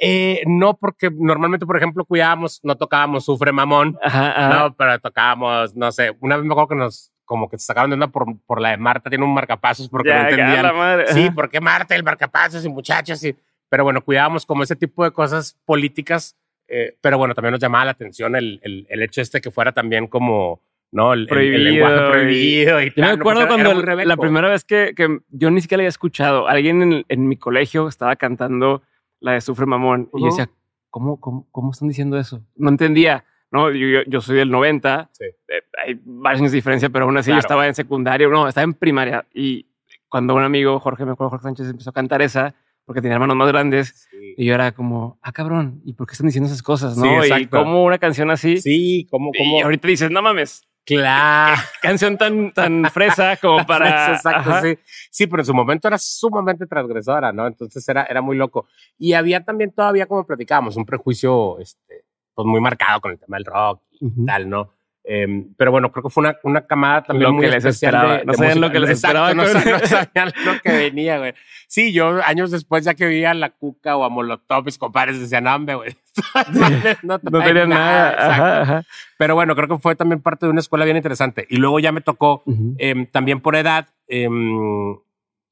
Eh, 0.00 0.42
no, 0.46 0.74
porque 0.76 1.10
normalmente, 1.12 1.66
por 1.66 1.76
ejemplo, 1.76 2.04
cuidábamos, 2.04 2.60
no 2.62 2.76
tocábamos 2.76 3.24
Sufre 3.24 3.50
Mamón, 3.52 3.98
Ajá, 4.02 4.30
ajá. 4.46 4.58
no, 4.60 4.76
pero 4.76 4.98
tocábamos, 5.00 5.74
no 5.74 5.90
sé, 5.92 6.16
una 6.20 6.36
vez 6.36 6.44
me 6.44 6.52
acuerdo 6.52 6.68
que 6.68 6.74
nos 6.76 7.12
como 7.24 7.48
que 7.50 7.58
te 7.58 7.62
sacaban 7.62 7.90
de 7.90 7.94
onda 7.94 8.06
por, 8.06 8.24
por 8.46 8.58
la 8.60 8.70
de 8.70 8.78
Marta, 8.78 9.10
tiene 9.10 9.24
un 9.24 9.34
marcapasos 9.34 9.88
porque 9.90 10.08
Ya, 10.08 10.22
no 10.22 10.28
entendían. 10.30 10.62
la 10.62 10.72
madre. 10.72 11.12
Sí, 11.12 11.24
Ajá. 11.26 11.34
¿por 11.34 11.50
qué 11.50 11.60
Marta 11.60 11.94
el 11.94 12.02
marcapasos 12.02 12.64
y 12.64 12.68
muchachos? 12.70 13.22
Y, 13.22 13.36
pero 13.68 13.84
bueno, 13.84 14.00
cuidábamos 14.02 14.46
como 14.46 14.62
ese 14.62 14.76
tipo 14.76 15.04
de 15.04 15.10
cosas 15.10 15.58
políticas, 15.66 16.38
eh, 16.68 16.96
pero 17.02 17.18
bueno, 17.18 17.34
también 17.34 17.52
nos 17.52 17.60
llamaba 17.60 17.84
la 17.84 17.90
atención 17.90 18.34
el, 18.34 18.60
el, 18.62 18.86
el 18.88 19.02
hecho 19.02 19.20
este 19.20 19.42
que 19.42 19.50
fuera 19.50 19.72
también 19.72 20.06
como, 20.06 20.62
¿no? 20.92 21.12
El, 21.12 21.20
el- 21.20 21.22
el 21.24 21.28
Prohibido 21.28 21.64
lenguaje 21.64 21.96
y- 21.96 22.10
prohibido. 22.10 22.82
Y, 22.82 22.86
Yo 22.96 23.04
me 23.04 23.10
acuerdo 23.10 23.46
cuando 23.48 23.74
la 23.82 24.16
primera 24.16 24.48
vez 24.48 24.64
que, 24.64 24.94
que 24.96 25.18
yo 25.30 25.50
ni 25.50 25.60
siquiera 25.60 25.78
la 25.78 25.82
había 25.82 25.88
escuchado, 25.88 26.48
alguien 26.48 26.82
en, 26.82 27.04
en 27.08 27.28
mi 27.28 27.36
colegio 27.36 27.88
estaba 27.88 28.16
cantando 28.16 28.82
la 29.20 29.32
de 29.32 29.40
Sufre 29.40 29.66
Mamón 29.66 30.08
y 30.14 30.20
yo 30.20 30.26
decía, 30.26 30.50
¿cómo, 30.90 31.18
cómo, 31.20 31.46
cómo 31.50 31.70
están 31.72 31.88
diciendo 31.88 32.18
eso? 32.18 32.42
No 32.56 32.68
entendía. 32.70 33.24
No, 33.50 33.70
yo, 33.70 33.86
yo, 33.86 34.00
yo 34.06 34.20
soy 34.20 34.36
del 34.36 34.50
90, 34.50 35.08
Sí. 35.12 35.24
eh, 35.24 35.62
hay 35.82 35.98
varios 36.04 36.40
años 36.42 36.52
de 36.52 36.56
diferencia, 36.56 36.90
pero 36.90 37.06
aún 37.06 37.16
así 37.16 37.30
yo 37.30 37.38
estaba 37.38 37.66
en 37.66 37.74
secundaria, 37.74 38.28
no, 38.28 38.46
estaba 38.46 38.64
en 38.64 38.74
primaria 38.74 39.26
y 39.32 39.66
cuando 40.06 40.34
un 40.34 40.42
amigo, 40.42 40.78
Jorge, 40.80 41.04
me 41.06 41.12
acuerdo, 41.12 41.30
Jorge 41.30 41.44
Sánchez, 41.44 41.68
empezó 41.70 41.88
a 41.90 41.92
cantar 41.94 42.20
esa 42.20 42.54
porque 42.84 43.00
tenía 43.00 43.14
hermanos 43.14 43.36
más 43.36 43.48
grandes 43.48 44.06
Sí. 44.10 44.34
y 44.36 44.44
yo 44.44 44.54
era 44.54 44.72
como, 44.72 45.18
ah, 45.22 45.32
cabrón, 45.32 45.80
¿y 45.86 45.94
por 45.94 46.06
qué 46.06 46.12
están 46.12 46.26
diciendo 46.26 46.46
esas 46.46 46.62
cosas? 46.62 46.94
Sí, 46.94 47.00
¿no? 47.00 47.24
y 47.24 47.28
exacto. 47.28 47.58
como 47.64 47.84
una 47.84 47.96
canción 47.98 48.30
así. 48.30 48.58
Sí, 48.58 49.06
como, 49.10 49.30
Y 49.34 49.38
como. 49.38 49.64
ahorita 49.64 49.88
dices, 49.88 50.10
no 50.10 50.20
mames, 50.20 50.67
Claro. 50.96 51.60
canción 51.82 52.16
tan, 52.16 52.52
tan 52.52 52.84
fresa 52.90 53.36
como 53.36 53.64
para. 53.66 54.14
Exacto, 54.14 54.50
Ajá. 54.50 54.62
sí. 54.62 54.78
Sí, 55.10 55.26
pero 55.26 55.42
en 55.42 55.46
su 55.46 55.54
momento 55.54 55.88
era 55.88 55.98
sumamente 55.98 56.66
transgresora, 56.66 57.32
¿no? 57.32 57.46
Entonces 57.46 57.86
era, 57.88 58.04
era 58.04 58.22
muy 58.22 58.36
loco. 58.36 58.66
Y 58.96 59.12
había 59.12 59.44
también 59.44 59.72
todavía, 59.72 60.06
como 60.06 60.26
platicábamos, 60.26 60.76
un 60.76 60.86
prejuicio 60.86 61.58
este, 61.58 62.04
pues 62.34 62.46
muy 62.46 62.60
marcado 62.60 63.00
con 63.00 63.12
el 63.12 63.18
tema 63.18 63.36
del 63.36 63.44
rock 63.44 63.82
y 64.00 64.24
tal, 64.24 64.48
¿no? 64.48 64.77
Em, 65.10 65.54
pero 65.56 65.70
bueno, 65.70 65.90
creo 65.90 66.02
que 66.02 66.10
fue 66.10 66.20
una, 66.20 66.36
una 66.42 66.66
camada 66.66 67.02
también 67.02 67.30
Lo 67.30 67.32
muy 67.32 67.46
que 67.46 67.50
les 67.52 67.64
esperaba. 67.64 68.18
de- 68.18 68.24
No 68.26 68.34
sabían 68.34 68.60
lo 68.60 68.70
que 68.70 68.78
les 68.78 68.90
Exacto, 68.90 69.16
esperaba 69.30 69.32
No, 69.34 69.42
no 69.44 69.86
sabían 69.86 70.32
lo 70.44 70.60
que 70.62 70.70
venía, 70.70 71.16
güey. 71.18 71.32
Sí, 71.66 71.94
yo 71.94 72.20
años 72.24 72.50
después, 72.50 72.84
ya 72.84 72.92
que 72.92 73.06
veía 73.06 73.30
a 73.30 73.34
La 73.34 73.48
Cuca 73.48 73.96
o 73.96 74.04
a 74.04 74.10
Molotov, 74.10 74.66
mis 74.66 74.76
compadres 74.76 75.18
decían, 75.18 75.44
no, 75.44 75.54
hombre, 75.54 75.76
güey. 75.76 75.96
no, 77.02 77.18
No 77.22 77.42
tenían 77.42 77.70
nada. 77.70 78.30
Ajá, 78.32 78.60
ajá. 78.62 78.82
Pero 79.16 79.34
bueno, 79.34 79.54
creo 79.56 79.68
que 79.68 79.78
fue 79.78 79.96
también 79.96 80.20
parte 80.20 80.44
de 80.44 80.50
una 80.50 80.60
escuela 80.60 80.84
bien 80.84 80.98
interesante. 80.98 81.46
Y 81.48 81.56
luego 81.56 81.80
ya 81.80 81.90
me 81.90 82.02
tocó. 82.02 82.42
Em, 82.76 83.06
también 83.06 83.40
por 83.40 83.56
edad, 83.56 83.88
em, 84.08 84.96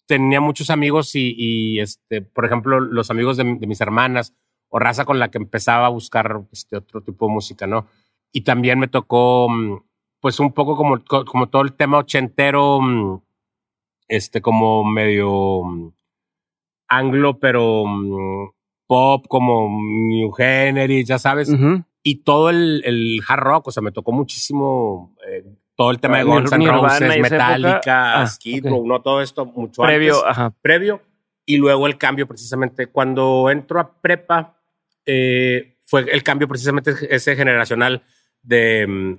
tenía 0.06 0.40
muchos 0.40 0.70
amigos 0.70 1.14
y, 1.14 1.34
y, 1.36 1.80
este, 1.80 2.20
por 2.22 2.44
ejemplo, 2.44 2.78
los 2.80 3.10
amigos 3.10 3.36
de, 3.36 3.44
de 3.58 3.66
mis 3.66 3.80
hermanas 3.80 4.34
o 4.68 4.78
raza 4.78 5.04
con 5.04 5.18
la 5.18 5.30
que 5.30 5.38
empezaba 5.38 5.86
a 5.86 5.90
buscar 5.90 6.42
este 6.52 6.76
otro 6.76 7.00
tipo 7.00 7.26
de 7.26 7.32
música, 7.32 7.66
¿no? 7.66 7.86
Y 8.32 8.42
también 8.42 8.78
me 8.78 8.88
tocó, 8.88 9.48
mm, 9.48 9.78
pues 10.20 10.40
un 10.40 10.52
poco 10.52 10.76
como, 10.76 11.02
co- 11.04 11.24
como 11.24 11.48
todo 11.48 11.62
el 11.62 11.74
tema 11.74 11.98
ochentero, 11.98 12.80
mm, 12.80 13.20
este, 14.08 14.40
como 14.40 14.84
medio 14.84 15.62
mm, 15.64 15.92
anglo, 16.88 17.38
pero 17.38 17.84
pop, 18.86 19.26
como 19.28 19.68
New 19.82 20.30
Generis, 20.32 21.06
ya 21.08 21.18
sabes 21.18 21.48
y 22.02 22.22
todo 22.22 22.50
el, 22.50 22.82
el 22.84 23.20
hard 23.26 23.40
rock, 23.42 23.68
o 23.68 23.70
sea, 23.72 23.82
me 23.82 23.90
tocó 23.90 24.12
muchísimo 24.12 25.16
eh, 25.28 25.44
todo 25.74 25.90
el 25.90 25.98
tema 25.98 26.18
de 26.18 26.22
Ah, 26.22 26.26
Guns 26.26 26.52
N' 26.52 26.70
Roses, 26.70 27.18
Metallica. 27.20 28.20
Ah, 28.22 28.26
Skid 28.28 28.64
ok. 28.64 28.70
Row, 28.70 28.86
no 28.86 29.02
todo 29.02 29.20
esto 29.22 29.44
mucho 29.44 29.82
Previo, 29.82 30.14
antes, 30.24 30.30
ajá. 30.30 30.54
previo, 30.62 31.02
y 31.44 31.56
luego 31.56 31.86
el 31.88 31.98
cambio 31.98 32.28
precisamente 32.28 32.86
cuando 32.86 33.50
entro 33.50 33.80
a 33.80 34.00
prepa 34.00 34.56
eh, 35.04 35.78
fue 35.84 36.02
el 36.02 36.22
cambio 36.22 36.46
precisamente 36.46 36.92
ese 37.10 37.34
generacional 37.34 38.02
de 38.46 38.86
mm, 38.86 39.18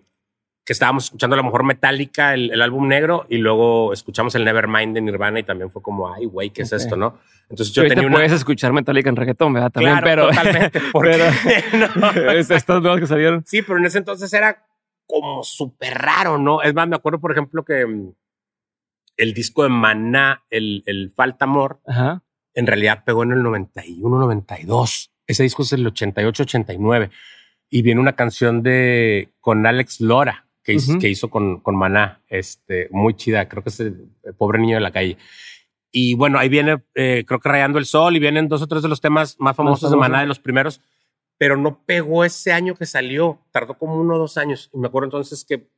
que 0.65 0.74
estábamos 0.74 1.05
escuchando 1.05 1.34
a 1.36 1.38
lo 1.38 1.43
mejor 1.43 1.63
Metallica, 1.63 2.34
el, 2.34 2.51
el 2.51 2.62
álbum 2.62 2.88
negro, 2.89 3.25
y 3.29 3.38
luego 3.38 3.93
escuchamos 3.93 4.36
el 4.36 4.43
Nevermind 4.43 4.93
de 4.96 5.01
Nirvana 5.01 5.39
y 5.39 5.43
también 5.43 5.72
fue 5.72 5.81
como, 5.81 6.13
ay, 6.13 6.25
güey, 6.25 6.50
¿qué 6.50 6.63
es 6.63 6.74
esto, 6.74 6.98
no? 6.98 7.17
Entonces 7.50 7.74
Yo 7.74 7.88
tenía 7.88 8.05
una... 8.05 8.15
puedes 8.17 8.34
escuchar 8.34 8.74
Metallica 8.74 9.07
en 9.10 9.15
reggaetón, 9.15 9.53
¿verdad? 9.53 9.72
También, 9.72 9.98
Claro, 10.00 10.05
pero. 10.05 10.27
totalmente, 10.29 10.81
porque- 10.91 11.17
No, 11.96 12.12
estas 12.31 12.67
nuevas 12.81 13.00
que 13.00 13.07
salieron. 13.07 13.43
Sí, 13.46 13.62
pero 13.62 13.77
en 13.79 13.86
ese 13.86 14.00
entonces 14.00 14.34
era 14.34 14.65
como 15.05 15.41
súper 15.43 15.98
raro, 15.98 16.38
¿no? 16.38 16.62
Es 16.62 16.74
más, 16.74 16.86
me 16.89 16.98
acuerdo, 16.98 17.22
por 17.22 17.31
ejemplo, 17.31 17.63
que 17.63 17.86
mm, 17.86 18.12
el 19.15 19.34
disco 19.34 19.63
de 19.63 19.69
Maná, 19.69 20.43
el, 20.50 20.84
el 20.86 21.12
Falta 21.15 21.46
Amor, 21.46 21.79
Ajá. 21.88 22.24
en 22.53 22.67
realidad 22.67 23.03
pegó 23.05 23.24
en 23.24 23.31
el 23.31 23.41
91, 23.41 24.19
92. 24.19 25.12
Ese 25.25 25.43
disco 25.43 25.63
es 25.63 25.72
el 25.72 25.88
88, 25.88 26.43
89. 26.43 27.10
Y 27.70 27.82
viene 27.82 28.00
una 28.00 28.14
canción 28.14 28.64
de 28.64 29.30
con 29.40 29.66
Alex 29.66 30.00
Lora 30.02 30.48
que 30.64 30.74
hizo, 30.74 30.92
Ujú. 30.92 31.02
que 31.02 31.10
hizo 31.10 31.30
con, 31.30 31.60
con 31.62 31.76
Maná, 31.76 32.22
este, 32.28 32.88
muy 32.92 33.14
chida. 33.16 33.48
Creo 33.48 33.64
que 33.64 33.70
es 33.70 33.80
el, 33.80 34.10
el 34.24 34.34
pobre 34.36 34.60
niño 34.60 34.76
de 34.76 34.82
la 34.82 34.92
calle. 34.92 35.18
Y 35.92 36.14
bueno, 36.16 36.38
ahí 36.40 36.50
viene, 36.50 36.84
eh, 36.96 37.24
creo 37.26 37.40
que 37.40 37.50
Rayando 37.50 37.80
el 37.80 37.86
Sol 37.86 38.16
y 38.16 38.20
vienen 38.20 38.48
dos 38.48 38.62
o 38.62 38.68
tres 38.68 38.84
de 38.84 38.90
los 38.90 39.02
temas 39.02 39.38
más 39.40 39.56
famosos 39.56 39.90
de. 39.90 39.98
Maná, 39.98 40.22
de 40.22 40.28
los 40.28 40.40
primeros, 40.40 40.82
pero 41.38 41.56
no 41.58 41.84
pegó 41.86 42.24
ese 42.26 42.52
año 42.52 42.76
que 42.76 42.86
salió. 42.86 43.40
Tardó 43.52 43.78
como 43.78 43.96
uno 44.00 44.16
o 44.16 44.18
dos 44.18 44.38
años. 44.38 44.70
Y 44.74 44.78
me 44.78 44.88
acuerdo 44.88 45.06
entonces 45.08 45.46
que 45.46 45.70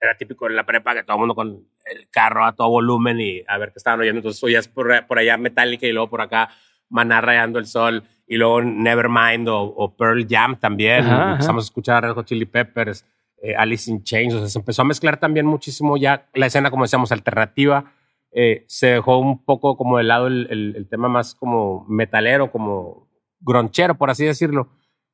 era 0.00 0.16
típico 0.16 0.46
en 0.48 0.54
la 0.54 0.64
prepa 0.64 0.94
que 0.94 1.02
todo 1.02 1.16
el 1.16 1.20
mundo 1.20 1.34
con 1.34 1.66
el 1.86 2.08
carro 2.08 2.44
a 2.44 2.54
todo 2.54 2.68
volumen 2.68 3.20
y 3.20 3.42
a 3.48 3.58
ver 3.58 3.70
qué 3.72 3.78
estaban 3.78 3.98
oyendo. 4.00 4.18
Entonces 4.18 4.42
oías 4.44 4.68
por, 4.68 5.06
por 5.06 5.18
allá 5.18 5.36
Metallica 5.36 5.86
y 5.86 5.92
luego 5.92 6.08
por 6.08 6.20
acá 6.20 6.50
Maná 6.88 7.20
Rayando 7.20 7.58
el 7.58 7.66
Sol 7.66 8.04
y 8.28 8.36
luego 8.36 8.60
Nevermind 8.62 9.48
o, 9.48 9.60
o 9.62 9.96
Pearl 9.96 10.26
Jam 10.28 10.56
también. 10.56 11.04
Ajá, 11.04 11.22
ajá. 11.22 11.32
Empezamos 11.32 11.64
a 11.64 11.66
escuchar 11.66 12.02
Red 12.04 12.12
Hot 12.14 12.26
Chili 12.26 12.44
Peppers, 12.44 13.04
eh, 13.42 13.54
Alice 13.56 13.90
in 13.90 14.02
Chains. 14.04 14.34
O 14.34 14.38
sea, 14.40 14.48
se 14.48 14.58
empezó 14.58 14.82
a 14.82 14.84
mezclar 14.84 15.18
también 15.18 15.46
muchísimo 15.46 15.96
ya 15.96 16.26
la 16.34 16.46
escena, 16.46 16.70
como 16.70 16.84
decíamos, 16.84 17.10
alternativa. 17.12 17.92
Eh, 18.32 18.64
se 18.68 18.88
dejó 18.88 19.18
un 19.18 19.42
poco 19.44 19.76
como 19.76 19.96
de 19.98 20.04
lado 20.04 20.26
el, 20.26 20.46
el- 20.50 20.74
el 20.76 20.88
tema 20.88 21.08
más 21.08 21.34
como 21.34 21.86
metalero, 21.88 22.50
como 22.52 23.08
gronchero, 23.40 23.94
por 23.96 24.10
así 24.10 24.24
decirlo. 24.26 24.68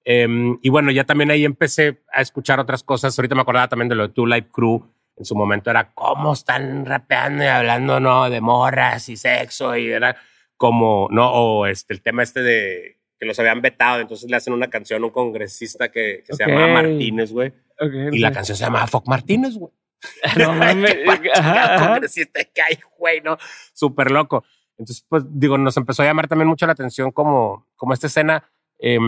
Em, 0.05 0.59
y 0.63 0.69
bueno, 0.69 0.91
ya 0.91 1.05
también 1.05 1.31
ahí 1.31 1.45
empecé 1.45 2.03
a 2.13 2.21
escuchar 2.21 2.59
otras 2.61 2.83
cosas. 2.83 3.19
Ahorita 3.19 3.35
me 3.37 3.43
acordaba 3.43 3.69
también 3.69 3.89
de 3.89 3.95
lo 3.95 4.09
de 4.09 4.13
Two 4.13 4.27
Light 4.27 4.51
Crew. 4.51 4.85
En 5.17 5.25
su 5.25 5.37
momento 5.37 5.71
era 5.71 5.93
cómo 5.95 6.33
están 6.33 6.85
rapeando 6.85 7.45
y 7.45 7.47
hablando, 7.47 8.01
¿no? 8.01 8.29
De 8.29 8.41
morras 8.41 9.09
y 9.09 9.17
sexo 9.17 9.77
y 9.77 9.89
era 9.89 10.17
como, 10.57 11.07
¿no? 11.11 11.31
O 11.33 11.67
este, 11.67 11.95
el 11.95 12.03
tema 12.03 12.23
este 12.25 12.43
de 12.43 12.94
que 13.25 13.29
los 13.29 13.39
habían 13.39 13.61
vetado. 13.63 14.01
Entonces 14.01 14.31
le 14.31 14.37
hacen 14.37 14.53
una 14.55 14.69
canción 14.71 15.03
a 15.03 15.07
un 15.07 15.13
congresista 15.13 15.91
que, 15.91 16.23
que 16.27 16.35
se 16.35 16.45
Ok. 16.45 16.49
llamaba 16.51 16.73
Martínez, 16.73 17.33
güey. 17.33 17.49
Ok, 17.81 17.93
Y 18.13 18.19
la 18.19 18.29
ok. 18.29 18.35
canción 18.35 18.57
se 18.57 18.65
llamaba 18.65 18.87
Fuck 18.87 19.09
Martínez, 19.09 19.57
güey. 19.57 19.73
No 20.39 20.53
mames. 20.55 20.97
Congresista 21.79 22.45
que 22.45 22.63
hay, 22.63 22.79
güey, 22.99 23.21
¿no? 23.23 23.37
Súper 23.73 24.11
loco. 24.11 24.45
Entonces, 24.79 25.05
pues, 25.09 25.25
digo, 25.29 25.57
nos 25.59 25.77
empezó 25.77 26.03
a 26.03 26.07
llamar 26.07 26.29
también 26.29 26.49
mucho 26.49 26.67
la 26.67 26.73
atención 26.73 27.11
como, 27.13 27.67
como 27.77 27.93
esta 27.95 28.07
escena. 28.09 28.43
em, 28.79 29.01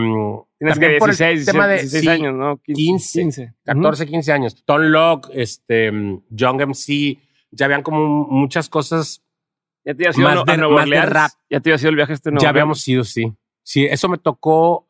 Tienes 0.57 0.79
que 0.79 0.79
también 0.85 0.99
por 0.99 1.09
el 1.09 1.17
16, 1.17 1.45
tema 1.45 1.67
de 1.67 1.73
16 1.75 2.01
sí, 2.03 2.09
años, 2.09 2.33
¿no? 2.33 2.57
15, 2.63 3.19
15. 3.21 3.53
14, 3.65 4.05
15 4.07 4.31
años. 4.31 4.63
Tom 4.65 4.81
Locke, 4.81 5.29
este, 5.33 5.91
mm, 5.91 6.23
Young 6.29 6.61
MC, 6.67 7.19
ya 7.51 7.65
habían 7.65 7.83
como 7.83 8.25
muchas 8.27 8.69
cosas. 8.69 9.21
Ya 9.85 9.93
te 9.93 10.03
ido 10.03 10.11
Más 10.17 10.37
a 10.47 10.51
de- 10.51 10.57
Nueva 10.57 10.75
más 10.75 10.89
de 10.89 11.01
rap. 11.01 11.31
Ya 11.49 11.59
te 11.59 11.69
ibas 11.69 11.81
ido 11.81 11.89
el 11.89 11.95
viaje 11.95 12.13
este 12.13 12.29
a 12.29 12.31
Nueva 12.31 12.43
ya 12.43 12.49
habíamos 12.49 12.87
ido, 12.87 13.03
sí. 13.03 13.31
Sí, 13.67 13.83
eso 13.85 14.07
me 14.07 14.17
tocó 14.17 14.87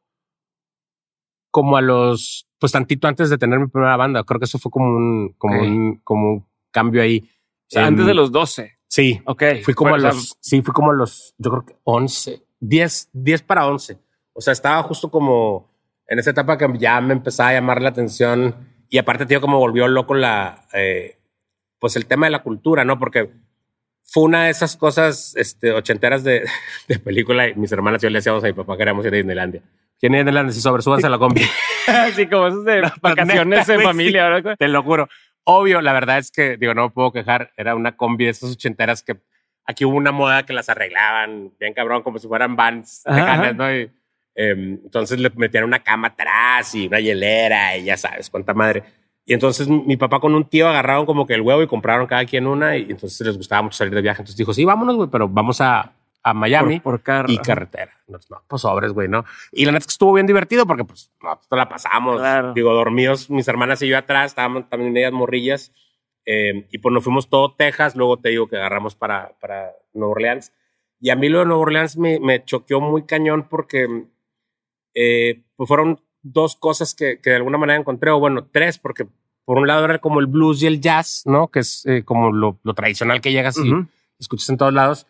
como 1.49 1.77
a 1.77 1.81
los, 1.81 2.47
pues 2.59 2.71
tantito 2.71 3.07
antes 3.07 3.31
de 3.31 3.39
tener 3.39 3.57
mi 3.57 3.65
primera 3.65 3.97
banda. 3.97 4.23
Creo 4.23 4.39
que 4.39 4.45
eso 4.45 4.59
fue 4.59 4.71
como 4.71 4.85
un, 4.85 5.33
como 5.39 5.59
un, 5.59 5.95
como 6.03 6.31
un 6.33 6.47
cambio 6.69 7.01
ahí. 7.01 7.27
O 7.27 7.69
sea, 7.69 7.87
antes 7.87 8.05
de 8.05 8.13
los 8.13 8.31
12. 8.31 8.77
Sí, 8.87 9.19
Ok. 9.25 9.43
Fui 9.63 9.73
como 9.73 9.95
a 9.95 9.97
o 9.97 9.99
sea, 9.99 10.11
los, 10.11 10.37
sí, 10.39 10.61
fui 10.61 10.75
como 10.75 10.91
a 10.91 10.93
los, 10.93 11.33
yo 11.39 11.49
creo 11.49 11.65
que 11.65 11.75
11, 11.85 12.45
10, 12.59 13.09
10 13.13 13.41
para 13.41 13.65
11. 13.65 13.97
O 14.33 14.41
sea, 14.41 14.53
estaba 14.53 14.83
justo 14.83 15.09
como 15.09 15.71
en 16.05 16.19
esa 16.19 16.29
etapa 16.29 16.55
que 16.59 16.71
ya 16.77 17.01
me 17.01 17.13
empezaba 17.13 17.49
a 17.49 17.53
llamar 17.53 17.81
la 17.81 17.89
atención 17.89 18.55
y 18.89 18.99
aparte, 18.99 19.25
tío, 19.25 19.41
como 19.41 19.57
volvió 19.57 19.87
loco 19.87 20.13
la, 20.13 20.67
eh, 20.73 21.17
pues 21.79 21.95
el 21.95 22.05
tema 22.05 22.27
de 22.27 22.31
la 22.31 22.43
cultura, 22.43 22.85
¿no? 22.85 22.99
Porque 22.99 23.31
fue 24.09 24.23
una 24.23 24.45
de 24.45 24.51
esas 24.51 24.77
cosas 24.77 25.35
este, 25.35 25.71
ochenteras 25.71 26.23
de, 26.23 26.45
de 26.87 26.99
película 26.99 27.47
y 27.47 27.55
mis 27.55 27.71
hermanas 27.71 28.01
y 28.01 28.05
yo 28.05 28.09
le 28.09 28.19
decíamos 28.19 28.43
a 28.43 28.47
mi 28.47 28.53
papá 28.53 28.73
que 28.73 28.79
queríamos 28.79 29.05
ir 29.05 29.13
a 29.13 29.17
Disneylandia. 29.17 29.61
¿Quién 29.99 30.15
es 30.15 30.19
Disneylandia? 30.19 30.53
Sí, 30.53 30.61
sobre, 30.61 30.81
súbanse 30.81 31.07
a 31.07 31.09
la 31.09 31.17
combi. 31.17 31.41
sí, 32.15 32.27
como 32.27 32.47
esos 32.47 32.65
de 32.65 32.81
vacaciones 33.01 33.67
en 33.69 33.81
familia, 33.81 34.29
¿verdad? 34.29 34.55
Te 34.57 34.67
lo 34.67 34.83
juro. 34.83 35.09
Obvio, 35.43 35.81
la 35.81 35.93
verdad 35.93 36.17
es 36.19 36.31
que, 36.31 36.57
digo, 36.57 36.73
no 36.73 36.83
me 36.83 36.89
puedo 36.89 37.11
quejar. 37.11 37.51
Era 37.57 37.75
una 37.75 37.95
combi 37.95 38.25
de 38.25 38.31
esas 38.31 38.51
ochenteras 38.51 39.03
que 39.03 39.17
aquí 39.65 39.85
hubo 39.85 39.97
una 39.97 40.11
moda 40.11 40.45
que 40.45 40.53
las 40.53 40.69
arreglaban 40.69 41.53
bien 41.59 41.73
cabrón, 41.73 42.03
como 42.03 42.19
si 42.19 42.27
fueran 42.27 42.55
vans 42.55 43.03
lejanas. 43.05 43.55
¿no? 43.55 43.73
Y, 43.73 43.91
em, 44.35 44.79
entonces 44.83 45.19
le 45.19 45.29
metían 45.35 45.63
una 45.63 45.79
cama 45.79 46.09
atrás 46.09 46.75
y 46.75 46.87
una 46.87 46.99
hielera 46.99 47.77
y 47.77 47.85
ya 47.85 47.97
sabes, 47.97 48.29
cuánta 48.29 48.53
madre. 48.53 48.83
Y 49.29 49.33
entonces 49.33 49.67
mi 49.67 49.97
papá 49.97 50.21
con 50.21 50.33
un 50.33 50.45
tío 50.45 50.69
agarraron 50.69 51.05
como 51.05 51.27
que 51.27 51.33
el 51.33 51.41
huevo 51.41 51.61
y 51.61 51.67
compraron 51.67 52.07
cada 52.07 52.23
quien 52.23 52.47
una 52.47 52.77
y 52.77 52.83
entonces 52.83 53.19
les 53.27 53.35
gustaba 53.35 53.61
mucho 53.61 53.77
salir 53.77 53.93
de 53.93 54.01
viaje. 54.01 54.21
Entonces 54.21 54.37
dijo, 54.37 54.53
sí, 54.53 54.63
vámonos, 54.63 54.95
güey, 54.95 55.09
pero 55.11 55.27
vamos 55.27 55.59
a, 55.59 55.91
a 56.23 56.33
Miami 56.33 56.79
Por, 56.79 56.93
por 56.93 57.03
carro. 57.03 57.29
y 57.29 57.37
carretera. 57.37 57.91
No, 58.07 58.19
no, 58.29 58.41
pues 58.47 58.61
sobres, 58.61 58.93
güey, 58.93 59.09
¿no? 59.09 59.25
Y 59.51 59.65
la 59.65 59.73
neta 59.73 59.79
es 59.81 59.87
que 59.87 59.91
estuvo 59.91 60.13
bien 60.13 60.27
divertido 60.27 60.65
porque, 60.65 60.85
pues, 60.85 61.11
no, 61.21 61.37
la 61.51 61.67
pasamos. 61.67 62.19
Claro. 62.19 62.53
Digo, 62.53 62.73
dormidos, 62.73 63.29
mis 63.29 63.45
hermanas 63.49 63.81
y 63.81 63.89
yo 63.89 63.97
atrás, 63.97 64.27
estábamos 64.31 64.69
también 64.69 64.95
ellas 64.95 65.11
morrillas. 65.11 65.73
Eh, 66.25 66.65
y 66.71 66.77
pues 66.77 66.93
nos 66.93 67.03
fuimos 67.03 67.27
todo 67.27 67.53
Texas, 67.53 67.97
luego 67.97 68.15
te 68.15 68.29
digo 68.29 68.47
que 68.47 68.55
agarramos 68.55 68.95
para, 68.95 69.33
para 69.41 69.73
Nueva 69.93 70.13
Orleans. 70.13 70.53
Y 71.01 71.09
a 71.09 71.17
mí 71.17 71.27
lo 71.27 71.39
de 71.39 71.45
Nueva 71.47 71.63
Orleans 71.63 71.97
me, 71.97 72.17
me 72.21 72.45
choqueó 72.45 72.79
muy 72.79 73.03
cañón 73.03 73.45
porque 73.49 74.05
eh, 74.93 75.43
pues 75.57 75.67
fueron 75.67 75.99
dos 76.21 76.55
cosas 76.55 76.93
que, 76.95 77.19
que, 77.19 77.31
de 77.31 77.35
alguna 77.37 77.57
manera 77.57 77.79
encontré, 77.79 78.11
o 78.11 78.19
bueno, 78.19 78.47
tres, 78.51 78.79
porque 78.79 79.07
por 79.45 79.57
un 79.57 79.67
lado 79.67 79.85
era 79.85 79.99
como 79.99 80.19
el 80.19 80.27
blues 80.27 80.61
y 80.61 80.67
el 80.67 80.81
jazz, 80.81 81.23
¿no? 81.25 81.47
Que 81.47 81.59
es 81.59 81.85
eh, 81.85 82.03
como 82.03 82.31
lo, 82.31 82.59
lo, 82.63 82.73
tradicional 82.73 83.21
que 83.21 83.31
llegas 83.31 83.57
y 83.57 83.71
escuchas 84.19 84.49
en 84.49 84.57
todos 84.57 84.73
lados. 84.73 85.07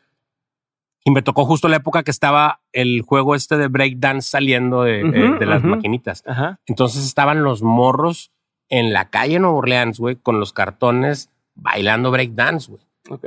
Y 1.04 1.12
me 1.12 1.22
tocó 1.22 1.46
justo 1.46 1.70
la 1.70 1.78
época 1.78 2.04
que 2.04 2.12
estaba 2.12 2.62
el 2.74 3.02
juego 3.02 3.34
este 3.34 3.58
de 3.58 3.68
breakdance 3.68 4.30
saliendo 4.30 4.84
de, 4.84 5.04
de, 5.40 5.46
las 5.46 5.64
maquinitas. 5.64 6.24
Entonces 6.66 7.06
estaban 7.06 7.44
los 7.44 7.64
morros 7.64 8.32
en 8.70 8.92
la 8.92 9.10
calle 9.10 9.34
de 9.34 9.40
Nueva 9.40 9.58
Orleans, 9.58 10.00
güey, 10.00 10.18
con 10.18 10.40
los 10.40 10.52
cartones 10.52 11.30
bailando 11.56 12.12
breakdance, 12.12 12.70
güey. 12.70 12.84
Ok. 13.10 13.26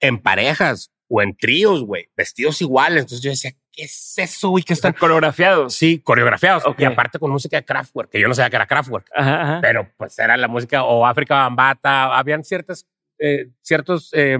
En 0.00 0.18
parejas 0.18 0.90
o 1.08 1.22
en 1.22 1.36
tríos, 1.36 1.84
güey, 1.84 2.08
vestidos 2.16 2.60
iguales. 2.62 3.02
Entonces 3.02 3.22
yo 3.22 3.30
decía, 3.30 3.52
¿qué 3.72 3.84
es 3.84 4.14
eso, 4.18 4.50
güey? 4.50 4.62
Que 4.62 4.74
están 4.74 4.92
coreografiados. 4.92 5.74
Sí, 5.74 5.98
coreografiados. 6.00 6.64
Y 6.78 6.84
aparte 6.84 7.18
con 7.18 7.30
música 7.30 7.56
de 7.56 7.64
Kraftwerk, 7.64 8.10
que 8.10 8.20
yo 8.20 8.28
no 8.28 8.34
sabía 8.34 8.50
que 8.50 8.56
era 8.56 8.66
Kraftwerk. 8.66 9.06
Ajá, 9.14 9.58
Pero 9.60 9.88
pues 9.96 10.18
era 10.18 10.36
la 10.36 10.48
música 10.48 10.84
o 10.84 11.06
África 11.06 11.34
Bambata. 11.36 12.16
Habían 12.16 12.44
ciertas, 12.44 12.86
eh, 13.18 13.48
ciertos 13.62 14.10
eh, 14.12 14.38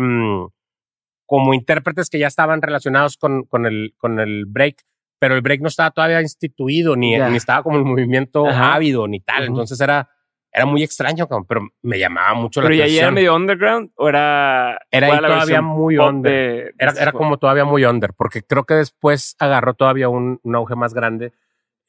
como 1.27 1.55
intérpretes 1.55 2.11
que 2.11 2.19
ya 2.19 2.27
estaban 2.27 2.61
relacionados 2.61 3.17
con, 3.17 3.45
con, 3.45 3.65
el, 3.65 3.95
con 3.97 4.21
el 4.21 4.45
break, 4.47 4.83
pero 5.19 5.35
el 5.35 5.41
break 5.41 5.63
no 5.63 5.69
estaba 5.69 5.91
todavía 5.91 6.21
instituido, 6.21 6.95
ni, 6.95 7.17
ni 7.17 7.37
estaba 7.37 7.63
como 7.63 7.79
el 7.79 7.85
movimiento 7.85 8.47
ávido, 8.47 9.09
ni 9.09 9.21
tal. 9.21 9.45
Entonces 9.45 9.81
era, 9.81 10.11
era 10.53 10.67
muy 10.67 10.83
extraño, 10.83 11.27
pero 11.49 11.69
me 11.81 11.99
llamaba 11.99 12.35
mucho 12.35 12.61
la 12.61 12.67
atención. 12.67 12.87
¿Pero 12.87 12.95
ya 12.95 13.03
era 13.03 13.11
medio 13.11 13.35
underground 13.35 13.91
o 13.97 14.09
era...? 14.09 14.79
Era 14.91 15.19
todavía 15.19 15.63
muy 15.63 15.97
under. 15.97 16.75
era, 16.79 16.93
era 16.93 17.13
como 17.13 17.39
todavía 17.39 17.65
muy 17.65 17.85
under, 17.85 18.13
porque 18.13 18.43
creo 18.43 18.65
que 18.65 18.75
después 18.75 19.35
agarró 19.39 19.73
todavía 19.75 20.11
un, 20.11 20.41
un 20.43 20.55
auge 20.55 20.75
más 20.77 20.93
grande 20.93 21.33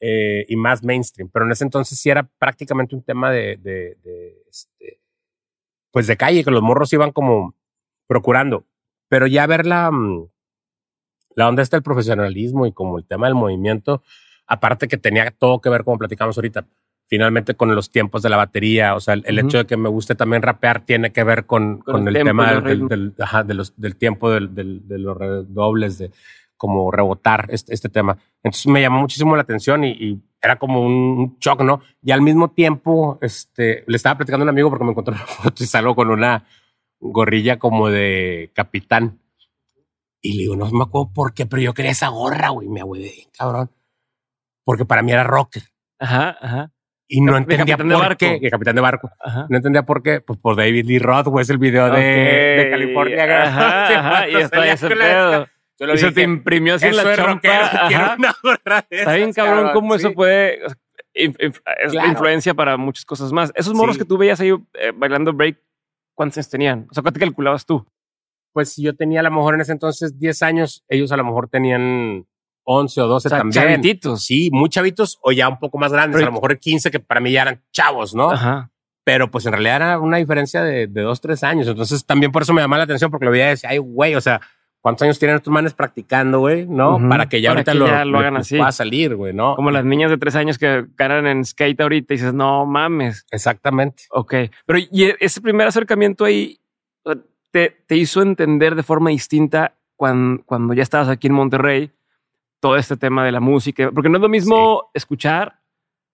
eh, 0.00 0.46
y 0.48 0.56
más 0.56 0.82
mainstream, 0.82 1.28
pero 1.30 1.44
en 1.44 1.52
ese 1.52 1.64
entonces 1.64 1.98
sí 1.98 2.08
era 2.08 2.28
prácticamente 2.38 2.94
un 2.94 3.02
tema 3.02 3.30
de, 3.30 3.58
de, 3.58 3.96
de 4.02 4.42
este, 4.48 5.00
pues 5.90 6.06
de 6.06 6.16
calle, 6.16 6.42
que 6.42 6.50
los 6.50 6.62
morros 6.62 6.92
iban 6.92 7.12
como 7.12 7.54
procurando. 8.06 8.66
Pero 9.08 9.26
ya 9.26 9.46
ver 9.46 9.66
la, 9.66 9.90
mm, 9.90 10.26
la 11.36 11.48
onda 11.48 11.62
está 11.62 11.76
el 11.76 11.82
profesionalismo 11.82 12.66
y 12.66 12.72
como 12.72 12.98
el 12.98 13.06
tema 13.06 13.26
del 13.26 13.34
movimiento, 13.34 14.02
aparte 14.46 14.88
que 14.88 14.96
tenía 14.96 15.30
todo 15.30 15.60
que 15.60 15.68
ver, 15.68 15.84
como 15.84 15.98
platicamos 15.98 16.38
ahorita, 16.38 16.66
finalmente 17.14 17.54
con 17.54 17.74
los 17.74 17.90
tiempos 17.90 18.22
de 18.22 18.28
la 18.28 18.36
batería, 18.36 18.94
o 18.94 19.00
sea, 19.00 19.14
el, 19.14 19.38
hecho 19.38 19.58
de 19.58 19.66
que 19.66 19.76
me 19.76 19.88
guste 19.88 20.14
también 20.14 20.42
rapear 20.42 20.84
tiene 20.84 21.12
que 21.12 21.24
ver 21.24 21.46
con, 21.46 21.78
con, 21.78 22.06
el, 22.08 22.14
tema 22.14 22.60
del, 22.60 22.88
del, 22.88 23.14
ajá, 23.18 23.42
de 23.42 23.54
los, 23.54 23.74
del 23.76 23.96
tiempo 23.96 24.30
del, 24.30 24.54
de 24.54 24.98
los 24.98 25.16
redobles, 25.16 25.98
de 25.98 26.10
como 26.56 26.90
rebotar 26.90 27.46
este, 27.50 27.74
este, 27.74 27.88
tema. 27.88 28.16
Entonces 28.42 28.66
me 28.66 28.80
llamó 28.80 29.00
muchísimo 29.00 29.36
la 29.36 29.42
atención 29.42 29.84
y, 29.84 29.90
y, 29.90 30.22
era 30.40 30.58
como 30.58 30.82
un 30.82 31.38
shock, 31.40 31.62
¿no? 31.62 31.80
Y 32.02 32.10
al 32.10 32.20
mismo 32.20 32.50
tiempo, 32.50 33.18
este, 33.22 33.82
le 33.86 33.96
estaba 33.96 34.18
platicando 34.18 34.42
a 34.42 34.44
un 34.44 34.50
amigo 34.50 34.68
porque 34.68 34.84
me 34.84 34.90
encontró 34.90 35.14
una 35.14 35.24
foto 35.26 35.64
y 35.64 35.66
salgo 35.66 35.94
con 35.94 36.10
una, 36.10 36.44
gorrilla 37.00 37.58
como 37.58 37.90
de 37.90 38.50
capitán. 38.54 39.20
Y 40.20 40.32
le 40.34 40.42
digo, 40.42 40.56
no 40.56 40.70
me 40.70 40.84
acuerdo 40.84 41.12
por 41.12 41.34
qué, 41.34 41.46
pero 41.46 41.62
yo 41.62 41.74
quería 41.74 41.90
esa 41.90 42.08
gorra, 42.08 42.48
güey. 42.48 42.68
Me 42.68 42.82
bien, 42.82 43.28
cabrón. 43.36 43.70
Porque 44.64 44.86
para 44.86 45.02
mí 45.02 45.12
era 45.12 45.24
rocker. 45.24 45.62
Ajá, 45.98 46.36
ajá. 46.40 46.72
Y 47.06 47.20
no 47.20 47.36
entendía 47.36 47.76
por 47.76 47.86
de 48.08 48.16
qué. 48.16 48.38
El 48.42 48.50
capitán 48.50 48.74
de 48.74 48.80
barco. 48.80 49.10
No 49.48 49.56
entendía 49.56 49.84
por 49.84 50.02
qué. 50.02 50.20
Pues 50.20 50.38
por 50.38 50.56
David 50.56 50.86
Lee 50.86 50.98
Roth, 50.98 51.26
güey, 51.26 51.42
es 51.42 51.50
el 51.50 51.58
video 51.58 51.90
de, 51.90 52.00
de, 52.00 52.70
California. 52.70 53.42
Ajá, 53.42 53.86
ajá, 53.98 54.28
y 54.28 54.36
está 54.36 54.72
ese 54.72 54.88
pedo. 54.88 55.46
Yo 55.78 55.86
eso 55.86 56.12
te 56.12 56.22
imprimió 56.22 56.74
así 56.74 56.86
en 56.86 56.96
la 56.96 57.16
chompa. 57.16 57.88
Está 58.90 59.14
bien 59.14 59.32
cabrón 59.32 59.70
cómo 59.72 59.94
eso 59.94 60.12
puede... 60.12 60.60
Es 61.12 61.94
influencia 61.94 62.54
para 62.54 62.76
muchas 62.76 63.04
cosas 63.04 63.32
más. 63.32 63.52
Esos 63.54 63.74
morros 63.74 63.98
que 63.98 64.04
tú 64.04 64.16
veías 64.16 64.40
ahí 64.40 64.50
eh, 64.50 64.92
bailando 64.96 65.32
break 65.32 65.58
¿cuántos 66.14 66.38
años 66.38 66.50
tenían? 66.50 66.86
O 66.90 66.94
sea, 66.94 67.02
¿cuánto 67.02 67.20
calculabas 67.20 67.66
tú? 67.66 67.86
Pues 68.52 68.76
yo 68.76 68.96
tenía 68.96 69.20
a 69.20 69.22
lo 69.24 69.30
mejor 69.30 69.54
en 69.54 69.60
ese 69.60 69.72
entonces 69.72 70.18
10 70.18 70.42
años, 70.42 70.84
ellos 70.88 71.12
a 71.12 71.16
lo 71.16 71.24
mejor 71.24 71.48
tenían 71.48 72.26
11 72.64 73.00
o 73.00 73.06
12 73.06 73.28
o 73.28 73.30
sea, 73.30 73.38
también. 73.38 73.62
Chavititos. 73.62 74.24
Sí, 74.24 74.50
muy 74.52 74.68
chavitos 74.68 75.18
o 75.22 75.32
ya 75.32 75.48
un 75.48 75.58
poco 75.58 75.78
más 75.78 75.92
grandes, 75.92 76.22
a 76.22 76.26
lo 76.26 76.32
mejor 76.32 76.58
15 76.58 76.90
que 76.90 77.00
para 77.00 77.20
mí 77.20 77.32
ya 77.32 77.42
eran 77.42 77.62
chavos, 77.72 78.14
¿no? 78.14 78.30
Ajá. 78.30 78.70
Pero 79.04 79.30
pues 79.30 79.44
en 79.46 79.52
realidad 79.52 79.76
era 79.76 79.98
una 79.98 80.16
diferencia 80.16 80.62
de, 80.62 80.86
de 80.86 81.02
2, 81.02 81.20
3 81.20 81.44
años. 81.44 81.68
Entonces 81.68 82.06
también 82.06 82.32
por 82.32 82.42
eso 82.42 82.54
me 82.54 82.62
llamaba 82.62 82.78
la 82.78 82.84
atención 82.84 83.10
porque 83.10 83.26
lo 83.26 83.30
veía 83.30 83.48
y 83.48 83.50
decía, 83.50 83.70
ay, 83.70 83.78
güey, 83.78 84.14
o 84.14 84.20
sea, 84.20 84.40
¿Cuántos 84.84 85.06
años 85.06 85.18
tienen 85.18 85.38
estos 85.38 85.50
manes 85.50 85.72
practicando, 85.72 86.40
güey? 86.40 86.66
¿No? 86.66 87.00
Para 87.08 87.26
que 87.26 87.40
ya 87.40 87.52
ahorita 87.52 87.72
lo, 87.72 87.86
lo, 88.04 88.18
hagan 88.18 88.36
así. 88.36 88.58
Pueda 88.58 88.70
salir, 88.70 89.16
güey, 89.16 89.32
¿no? 89.32 89.56
Como 89.56 89.70
las 89.70 89.86
niñas 89.86 90.10
de 90.10 90.18
tres 90.18 90.36
años 90.36 90.58
que 90.58 90.84
ganan 90.94 91.26
en 91.26 91.42
skate 91.42 91.80
ahorita 91.80 92.12
y 92.12 92.16
dices, 92.18 92.34
no 92.34 92.66
mames. 92.66 93.24
Exactamente. 93.30 94.02
Ok. 94.10 94.34
Pero 94.66 94.78
y 94.78 95.14
ese 95.20 95.40
primer 95.40 95.68
acercamiento 95.68 96.26
ahí 96.26 96.60
te, 97.50 97.70
te 97.86 97.96
hizo 97.96 98.20
entender 98.20 98.74
de 98.74 98.82
forma 98.82 99.08
distinta 99.08 99.72
cuando, 99.96 100.44
cuando, 100.44 100.74
ya 100.74 100.82
estabas 100.82 101.08
aquí 101.08 101.28
en 101.28 101.32
Monterrey 101.32 101.90
todo 102.64 102.78
este 102.78 102.96
tema 102.96 103.26
de 103.26 103.30
la 103.30 103.40
música, 103.40 103.90
porque 103.92 104.08
no 104.08 104.16
es 104.16 104.22
lo 104.22 104.30
mismo 104.30 104.90
escuchar 104.94 105.60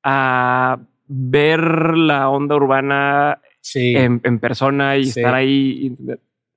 a 0.03 0.81
ver 1.07 1.97
la 1.97 2.29
onda 2.29 2.57
urbana 2.57 3.41
en, 3.73 4.21
en, 4.25 4.41
persona 4.41 4.97
y 4.97 5.03
estar 5.03 5.33
ahí. 5.33 5.97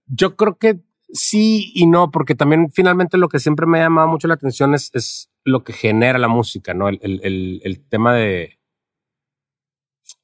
Yo 0.07 0.35
creo 0.35 0.57
que 0.57 0.79
sí 1.09 1.71
y 1.75 1.85
no, 1.85 2.09
porque 2.09 2.33
también 2.33 2.71
finalmente 2.71 3.19
lo 3.19 3.29
que 3.29 3.37
siempre 3.37 3.67
me 3.67 3.81
ha 3.81 3.83
llamado 3.83 4.07
mucho 4.07 4.27
la 4.27 4.33
atención 4.33 4.73
es, 4.73 4.89
es 4.95 5.29
lo 5.43 5.63
que 5.63 5.73
genera 5.73 6.17
la 6.17 6.27
música, 6.27 6.73
¿no? 6.73 6.89
El, 6.89 6.99
el, 7.03 7.61
el 7.63 7.79
tema 7.87 8.15
de, 8.15 8.57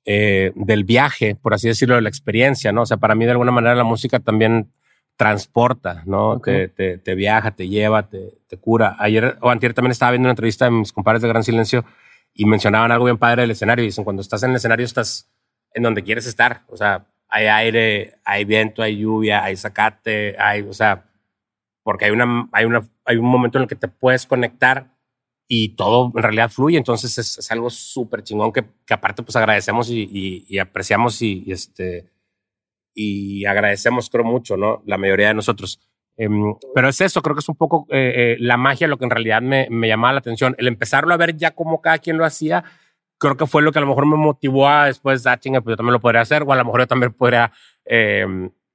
eh, 0.04 0.52
del 0.56 0.84
viaje, 0.84 1.36
por 1.36 1.54
así 1.54 1.68
decirlo, 1.68 1.94
de 1.94 2.02
la 2.02 2.10
experiencia, 2.10 2.72
¿no? 2.72 2.82
O 2.82 2.86
sea, 2.88 2.98
para 2.98 3.14
mí 3.14 3.26
de 3.26 3.32
alguna 3.32 3.52
manera 3.52 3.76
la 3.76 3.84
música 3.84 4.20
también 4.20 4.72
transporta, 5.20 6.04
¿no? 6.06 6.40
Te, 6.40 6.70
te, 6.70 6.98
te, 6.98 7.14
viaja, 7.14 7.52
te 7.52 7.68
lleva, 7.68 8.08
te, 8.08 8.38
te, 8.48 8.56
cura. 8.56 8.96
Ayer 9.00 9.38
o 9.42 9.50
antier 9.50 9.74
también 9.74 9.92
estaba 9.92 10.12
viendo 10.12 10.28
una 10.28 10.32
entrevista 10.32 10.64
de 10.64 10.72
mis 10.72 10.94
compadres 10.94 11.22
de 11.22 11.28
Gran 11.28 11.44
Silencio 11.44 11.84
y 12.34 12.46
mencionaban 12.46 12.90
algo 12.90 13.04
bien 13.04 13.18
padre 13.18 13.42
del 13.42 13.52
escenario. 13.52 13.84
Y 13.84 13.88
dicen, 13.88 14.06
cuando 14.06 14.22
estás 14.22 14.44
en 14.44 14.52
el 14.52 14.56
escenario 14.56 14.86
estás 14.86 15.30
en 15.74 15.84
donde 15.84 16.04
quieres 16.04 16.26
estar. 16.26 16.62
O 16.70 16.78
sea, 16.78 17.06
hay 17.28 17.48
aire, 17.48 18.16
hay 18.24 18.46
viento, 18.46 18.82
hay 18.82 18.96
lluvia, 18.96 19.44
hay 19.44 19.58
zacate, 19.58 20.38
hay, 20.40 20.62
o 20.62 20.72
sea, 20.72 21.04
porque 21.84 22.06
hay, 22.06 22.12
una, 22.12 22.48
hay, 22.54 22.64
una, 22.64 22.88
hay 23.04 23.18
un 23.18 23.26
momento 23.26 23.58
en 23.58 23.64
el 23.64 23.68
que 23.68 23.76
te 23.76 23.90
puedes 23.90 24.26
conectar 24.26 24.96
y 25.50 25.76
todo 25.76 26.14
en 26.16 26.24
realidad 26.24 26.50
fluye. 26.50 26.78
Entonces 26.78 27.18
es, 27.18 27.52
algo 27.52 27.70
súper 27.70 28.24
chingón 28.24 28.54
que, 28.54 28.64
que, 28.86 28.94
aparte 28.94 29.22
pues 29.22 29.36
agradecemos 29.36 29.90
y, 29.90 30.46
y, 30.48 30.60
apreciamos 30.60 31.22
y, 31.22 31.44
este 31.52 32.10
y 32.94 33.46
agradecemos 33.46 34.10
creo 34.10 34.26
mucho, 34.26 34.58
¿no? 34.58 34.82
La 34.86 34.98
mayoría 34.98 35.30
de 35.30 35.34
nosotros. 35.34 35.80
Em, 36.18 36.54
pero 36.76 36.90
es 36.90 37.00
eso, 37.00 37.22
creo 37.22 37.36
que 37.36 37.40
es 37.40 37.50
un 37.50 37.56
poco 37.56 37.88
eh, 37.90 38.14
eh, 38.16 38.38
la 38.40 38.58
magia 38.58 38.90
lo 38.90 38.98
que 38.98 39.06
en 39.06 39.12
realidad 39.12 39.42
me, 39.42 39.68
me 39.70 39.88
llamaba 39.88 40.14
la 40.14 40.20
atención. 40.20 40.56
El 40.58 40.68
empezarlo 40.68 41.14
a 41.14 41.18
ver 41.18 41.38
ya 41.38 41.52
como 41.52 41.82
cada 41.82 42.00
quien 42.00 42.18
lo 42.18 42.26
hacía, 42.26 42.66
creo 43.20 43.38
que 43.38 43.46
fue 43.46 43.62
lo 43.62 43.72
que 43.72 43.80
a 43.80 43.82
lo 43.82 43.88
mejor 43.88 44.06
me 44.06 44.18
motivó 44.18 44.68
a 44.68 44.86
después, 44.86 45.26
ah, 45.28 45.40
chinga, 45.40 45.62
pues 45.62 45.74
yo 45.74 45.78
también 45.78 45.94
lo 45.94 46.00
podría 46.00 46.22
hacer, 46.22 46.44
o 46.44 46.52
a 46.52 46.56
lo 46.56 46.66
mejor 46.66 46.82
yo 46.82 46.88
también 46.88 47.14
podría 47.14 47.52
eh, 47.86 48.26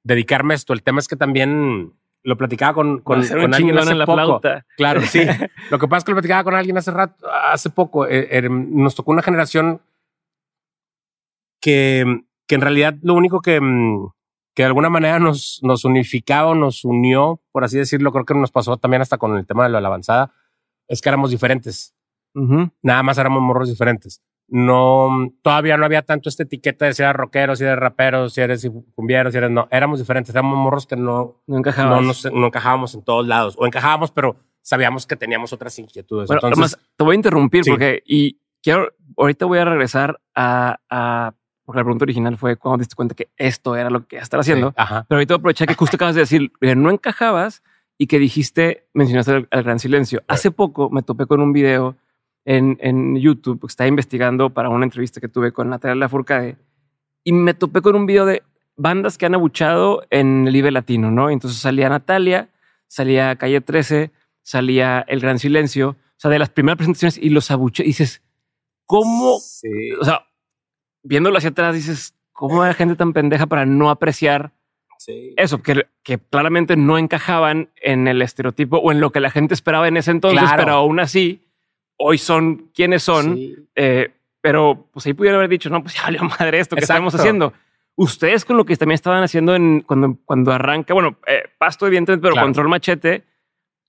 dedicarme 0.03 0.53
a 0.53 0.55
esto. 0.55 0.73
El 0.73 0.83
tema 0.83 0.99
es 0.99 1.07
que 1.07 1.15
también 1.15 1.93
lo 2.23 2.37
platicaba 2.37 2.73
con, 2.73 2.99
con, 3.01 3.27
con 3.27 3.53
alguien 3.53 3.77
hace 3.77 3.93
la 3.93 4.05
poco. 4.05 4.15
Flauta. 4.15 4.65
Claro, 4.77 5.01
sí. 5.01 5.21
lo 5.69 5.79
que 5.79 5.87
pasa 5.87 5.97
es 5.99 6.03
que 6.05 6.11
lo 6.11 6.15
platicaba 6.15 6.43
con 6.43 6.55
alguien 6.55 6.77
hace 6.77 6.91
rato, 6.91 7.27
hace 7.29 7.69
poco. 7.69 8.07
Eh, 8.07 8.27
er, 8.31 8.49
nos 8.49 8.95
tocó 8.95 9.11
una 9.11 9.21
generación 9.21 9.81
que, 11.59 12.23
que 12.47 12.55
en 12.55 12.61
realidad 12.61 12.95
lo 13.01 13.13
único 13.13 13.41
que, 13.41 13.59
mm, 13.59 14.07
que 14.53 14.63
de 14.63 14.67
alguna 14.67 14.89
manera 14.89 15.19
nos, 15.19 15.59
nos 15.63 15.85
unificaba 15.85 16.55
nos 16.55 16.85
unió, 16.85 17.41
por 17.51 17.63
así 17.63 17.77
decirlo, 17.77 18.11
creo 18.11 18.25
que 18.25 18.33
nos 18.33 18.51
pasó 18.51 18.77
también 18.77 19.01
hasta 19.01 19.17
con 19.17 19.37
el 19.37 19.45
tema 19.45 19.63
de 19.63 19.69
la 19.69 19.79
avanzada, 19.79 20.31
es 20.87 21.01
que 21.01 21.09
éramos 21.09 21.31
diferentes. 21.31 21.93
Nada 22.81 23.01
más 23.01 23.17
éramos 23.17 23.41
morros 23.41 23.69
diferentes. 23.69 24.21
No, 24.47 25.31
todavía 25.41 25.77
no 25.77 25.85
había 25.85 26.03
tanto 26.03 26.29
esta 26.29 26.43
etiqueta 26.43 26.85
de 26.85 26.93
si 26.93 27.01
eres 27.01 27.15
rockero, 27.15 27.55
si 27.55 27.63
eres 27.63 27.79
rapero, 27.79 28.29
si 28.29 28.41
eres 28.41 28.69
cumbiero, 28.93 29.31
si 29.31 29.37
eres 29.37 29.49
no. 29.49 29.67
Éramos 29.71 29.99
diferentes, 29.99 30.35
éramos 30.35 30.57
morros 30.57 30.85
que 30.85 30.95
no, 30.95 31.41
no, 31.47 31.57
encajábamos. 31.57 32.25
no, 32.31 32.47
encajábamos 32.47 32.93
en 32.93 33.03
todos 33.03 33.25
lados. 33.25 33.55
O 33.57 33.65
encajábamos, 33.65 34.11
pero 34.11 34.35
sabíamos 34.61 35.07
que 35.07 35.15
teníamos 35.15 35.51
otras 35.51 35.77
inquietudes. 35.79 36.29
Entonces, 36.29 36.77
te 36.95 37.03
voy 37.03 37.13
a 37.13 37.15
interrumpir 37.15 37.63
porque, 37.67 38.03
y 38.05 38.39
quiero, 38.61 38.89
ahorita 39.17 39.45
voy 39.45 39.59
a 39.59 39.65
regresar 39.65 40.21
a, 40.35 40.79
a 40.89 41.33
porque 41.65 41.79
la 41.79 41.83
pregunta 41.83 42.05
original 42.05 42.37
fue 42.37 42.55
cuando 42.57 42.77
te 42.77 42.81
diste 42.83 42.95
cuenta 42.95 43.15
que 43.15 43.29
esto 43.37 43.75
era 43.75 43.89
lo 43.89 44.07
que 44.07 44.17
estar 44.17 44.39
haciendo. 44.39 44.71
pero 44.71 45.05
ahorita 45.09 45.33
voy 45.33 45.37
a 45.37 45.39
aprovechar 45.39 45.67
que 45.67 45.73
justo 45.73 45.95
acabas 45.95 46.15
de 46.15 46.21
decir, 46.21 46.51
no 46.61 46.91
encajabas 46.91 47.63
y 47.97 48.07
que 48.07 48.19
dijiste, 48.19 48.87
mencionaste 48.93 49.47
el, 49.49 49.63
gran 49.63 49.79
silencio. 49.79 50.23
Hace 50.27 50.51
poco 50.51 50.89
me 50.89 51.01
topé 51.01 51.25
con 51.25 51.41
un 51.41 51.53
video 51.53 51.95
en, 52.45 52.77
en 52.81 53.15
YouTube, 53.15 53.65
estaba 53.67 53.87
investigando 53.87 54.51
para 54.51 54.69
una 54.69 54.85
entrevista 54.85 55.19
que 55.19 55.27
tuve 55.27 55.51
con 55.51 55.69
Natalia 55.69 55.95
Lafourcade 55.95 56.57
y 57.23 57.31
me 57.33 57.55
topé 57.55 57.81
con 57.81 57.95
un 57.95 58.05
video 58.05 58.25
de 58.25 58.43
bandas 58.75 59.17
que 59.17 59.25
han 59.25 59.33
abuchado 59.33 60.05
en 60.11 60.47
el 60.47 60.53
Vive 60.53 60.71
Latino, 60.71 61.09
¿no? 61.09 61.29
Entonces 61.29 61.59
salía 61.59 61.89
Natalia, 61.89 62.49
salía 62.87 63.35
Calle 63.37 63.61
13, 63.61 64.11
salía 64.43 65.03
El 65.07 65.19
Gran 65.19 65.39
Silencio, 65.39 65.89
o 65.89 66.17
sea, 66.17 66.29
de 66.29 66.39
las 66.39 66.49
primeras 66.49 66.77
presentaciones 66.77 67.17
y 67.17 67.29
los 67.29 67.49
abuche. 67.51 67.83
Y 67.83 67.87
dices, 67.87 68.21
¿cómo? 68.85 69.39
Sí. 69.39 69.91
O 69.99 70.05
sea, 70.05 70.27
viéndolo 71.05 71.37
hacia 71.37 71.51
atrás, 71.51 71.73
dices, 71.75 72.13
¿cómo 72.33 72.63
era 72.65 72.73
gente 72.73 72.95
tan 72.95 73.13
pendeja 73.13 73.45
para 73.47 73.65
no 73.65 73.89
apreciar 73.89 74.51
sí. 74.97 75.33
eso? 75.37 75.61
Que, 75.63 75.87
que 76.03 76.17
claramente 76.19 76.75
no 76.75 76.97
encajaban 76.97 77.69
en 77.81 78.07
el 78.07 78.21
estereotipo 78.21 78.77
o 78.77 78.91
en 78.91 78.99
lo 78.99 79.11
que 79.11 79.19
la 79.19 79.29
gente 79.31 79.53
esperaba 79.53 79.87
en 79.87 79.97
ese 79.97 80.11
entonces, 80.11 80.41
Claro. 80.41 80.57
pero 80.57 80.71
aún 80.73 80.99
así, 80.99 81.47
hoy 81.97 82.17
son 82.17 82.69
quienes 82.73 83.03
son. 83.03 83.35
Sí. 83.35 83.55
Eh, 83.75 84.11
pero 84.41 84.87
pues 84.91 85.05
ahí 85.05 85.13
pudieron 85.13 85.37
haber 85.39 85.49
dicho, 85.49 85.69
no, 85.69 85.81
pues 85.81 85.95
ya 85.95 86.03
valió 86.03 86.23
madre 86.23 86.59
esto 86.59 86.75
que 86.75 86.81
Exacto. 86.81 86.97
estamos 87.07 87.15
haciendo. 87.15 87.53
Ustedes 87.97 88.43
con 88.43 88.57
lo 88.57 88.65
que 88.65 88.75
también 88.75 88.95
estaban 88.95 89.23
haciendo 89.23 89.55
en, 89.55 89.81
cuando, 89.81 90.17
cuando 90.25 90.51
arranca, 90.51 90.93
bueno, 90.93 91.15
eh, 91.27 91.43
Pasto 91.57 91.87
evidentemente, 91.87 92.21
pero 92.21 92.33
Claro. 92.33 92.47
Control 92.47 92.67
Machete 92.67 93.23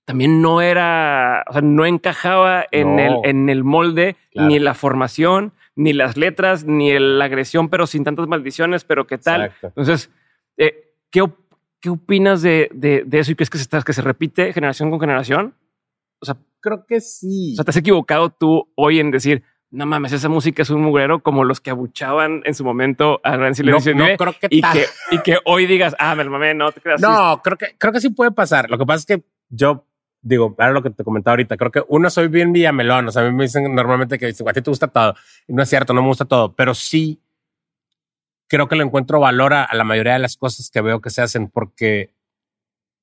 también 0.05 0.41
no 0.41 0.61
era, 0.61 1.43
o 1.49 1.51
sea, 1.51 1.61
no 1.61 1.85
encajaba 1.85 2.65
en, 2.71 2.95
No. 2.95 3.21
el, 3.23 3.29
en 3.29 3.49
el 3.49 3.65
molde, 3.65 4.15
Claro. 4.31 4.47
ni 4.47 4.59
la 4.59 4.73
formación, 4.73 5.51
ni 5.77 5.93
las 5.93 6.17
letras, 6.17 6.65
ni 6.65 6.91
el- 6.91 7.17
la 7.19 7.25
agresión, 7.25 7.69
pero 7.69 7.87
sin 7.87 8.03
tantas 8.03 8.27
maldiciones, 8.27 8.83
pero 8.83 9.07
qué 9.07 9.17
tal. 9.17 9.45
Exacto. 9.45 9.67
Entonces, 9.67 10.09
eh, 10.57 10.91
¿qué, 11.09 11.23
¿qué 11.79 11.89
opinas 11.89 12.41
de, 12.41 12.69
de, 12.73 13.03
de 13.05 13.19
eso 13.19 13.31
y 13.31 13.35
crees 13.35 13.49
que 13.49 13.57
se, 13.57 13.61
está- 13.63 13.81
que 13.83 13.93
se 13.93 14.01
repite 14.01 14.51
generación 14.51 14.89
con 14.89 14.99
generación? 14.99 15.53
O 16.19 16.25
sea, 16.25 16.35
Creo 16.59 16.85
que 16.87 16.99
sí. 16.99 17.53
o 17.53 17.55
sea, 17.55 17.63
¿te 17.63 17.69
has 17.69 17.77
equivocado 17.77 18.29
tú 18.31 18.67
hoy 18.75 18.99
en 18.99 19.11
decir, 19.11 19.43
no 19.69 19.85
mames, 19.85 20.11
esa 20.11 20.27
música 20.27 20.63
es 20.63 20.69
un 20.71 20.81
mugrero 20.81 21.21
como 21.21 21.43
los 21.43 21.61
que 21.61 21.69
abuchaban 21.69 22.41
en 22.45 22.55
su 22.55 22.65
momento 22.65 23.21
a 23.23 23.37
Gran 23.37 23.53
Silencio 23.53 23.93
no, 23.93 23.99
no 23.99 24.05
Vive", 24.05 24.17
creo 24.17 24.33
que 24.33 24.47
y, 24.49 24.61
tal. 24.61 24.73
que, 24.73 24.85
y 25.11 25.19
que 25.21 25.37
hoy 25.45 25.67
digas, 25.67 25.95
ah, 25.99 26.15
me 26.15 26.23
mamé, 26.25 26.55
no 26.55 26.71
te 26.71 26.81
creas. 26.81 26.99
No, 26.99 27.39
creo 27.43 27.57
que, 27.57 27.67
creo 27.77 27.93
que 27.93 28.01
sí 28.01 28.09
puede 28.09 28.31
pasar. 28.31 28.69
Lo 28.71 28.77
que 28.79 28.85
pasa 28.85 28.99
es 28.99 29.05
que 29.05 29.23
yo 29.49 29.85
digo, 30.21 30.55
era 30.57 30.71
lo 30.71 30.83
que 30.83 30.89
te 30.89 31.03
comentaba 31.03 31.33
ahorita. 31.33 31.57
Creo 31.57 31.71
que 31.71 31.83
uno 31.87 32.09
soy 32.09 32.27
bien 32.27 32.51
villamelón. 32.53 33.07
O 33.07 33.11
sea, 33.11 33.23
a 33.23 33.25
mí 33.29 33.35
me 33.35 33.43
dicen 33.43 33.73
normalmente 33.73 34.17
que 34.17 34.27
dicen, 34.27 34.47
a 34.47 34.53
ti 34.53 34.61
te 34.61 34.71
gusta 34.71 34.87
todo. 34.87 35.15
Y 35.47 35.53
no 35.53 35.63
es 35.63 35.69
cierto, 35.69 35.93
no 35.93 36.01
me 36.01 36.07
gusta 36.07 36.25
todo, 36.25 36.55
pero 36.55 36.73
sí 36.73 37.21
creo 38.47 38.67
que 38.67 38.75
le 38.75 38.83
encuentro 38.83 39.19
valor 39.19 39.53
a, 39.53 39.63
a 39.63 39.75
la 39.75 39.83
mayoría 39.83 40.13
de 40.13 40.19
las 40.19 40.37
cosas 40.37 40.69
que 40.69 40.81
veo 40.81 41.01
que 41.01 41.09
se 41.09 41.21
hacen 41.21 41.49
porque 41.49 42.13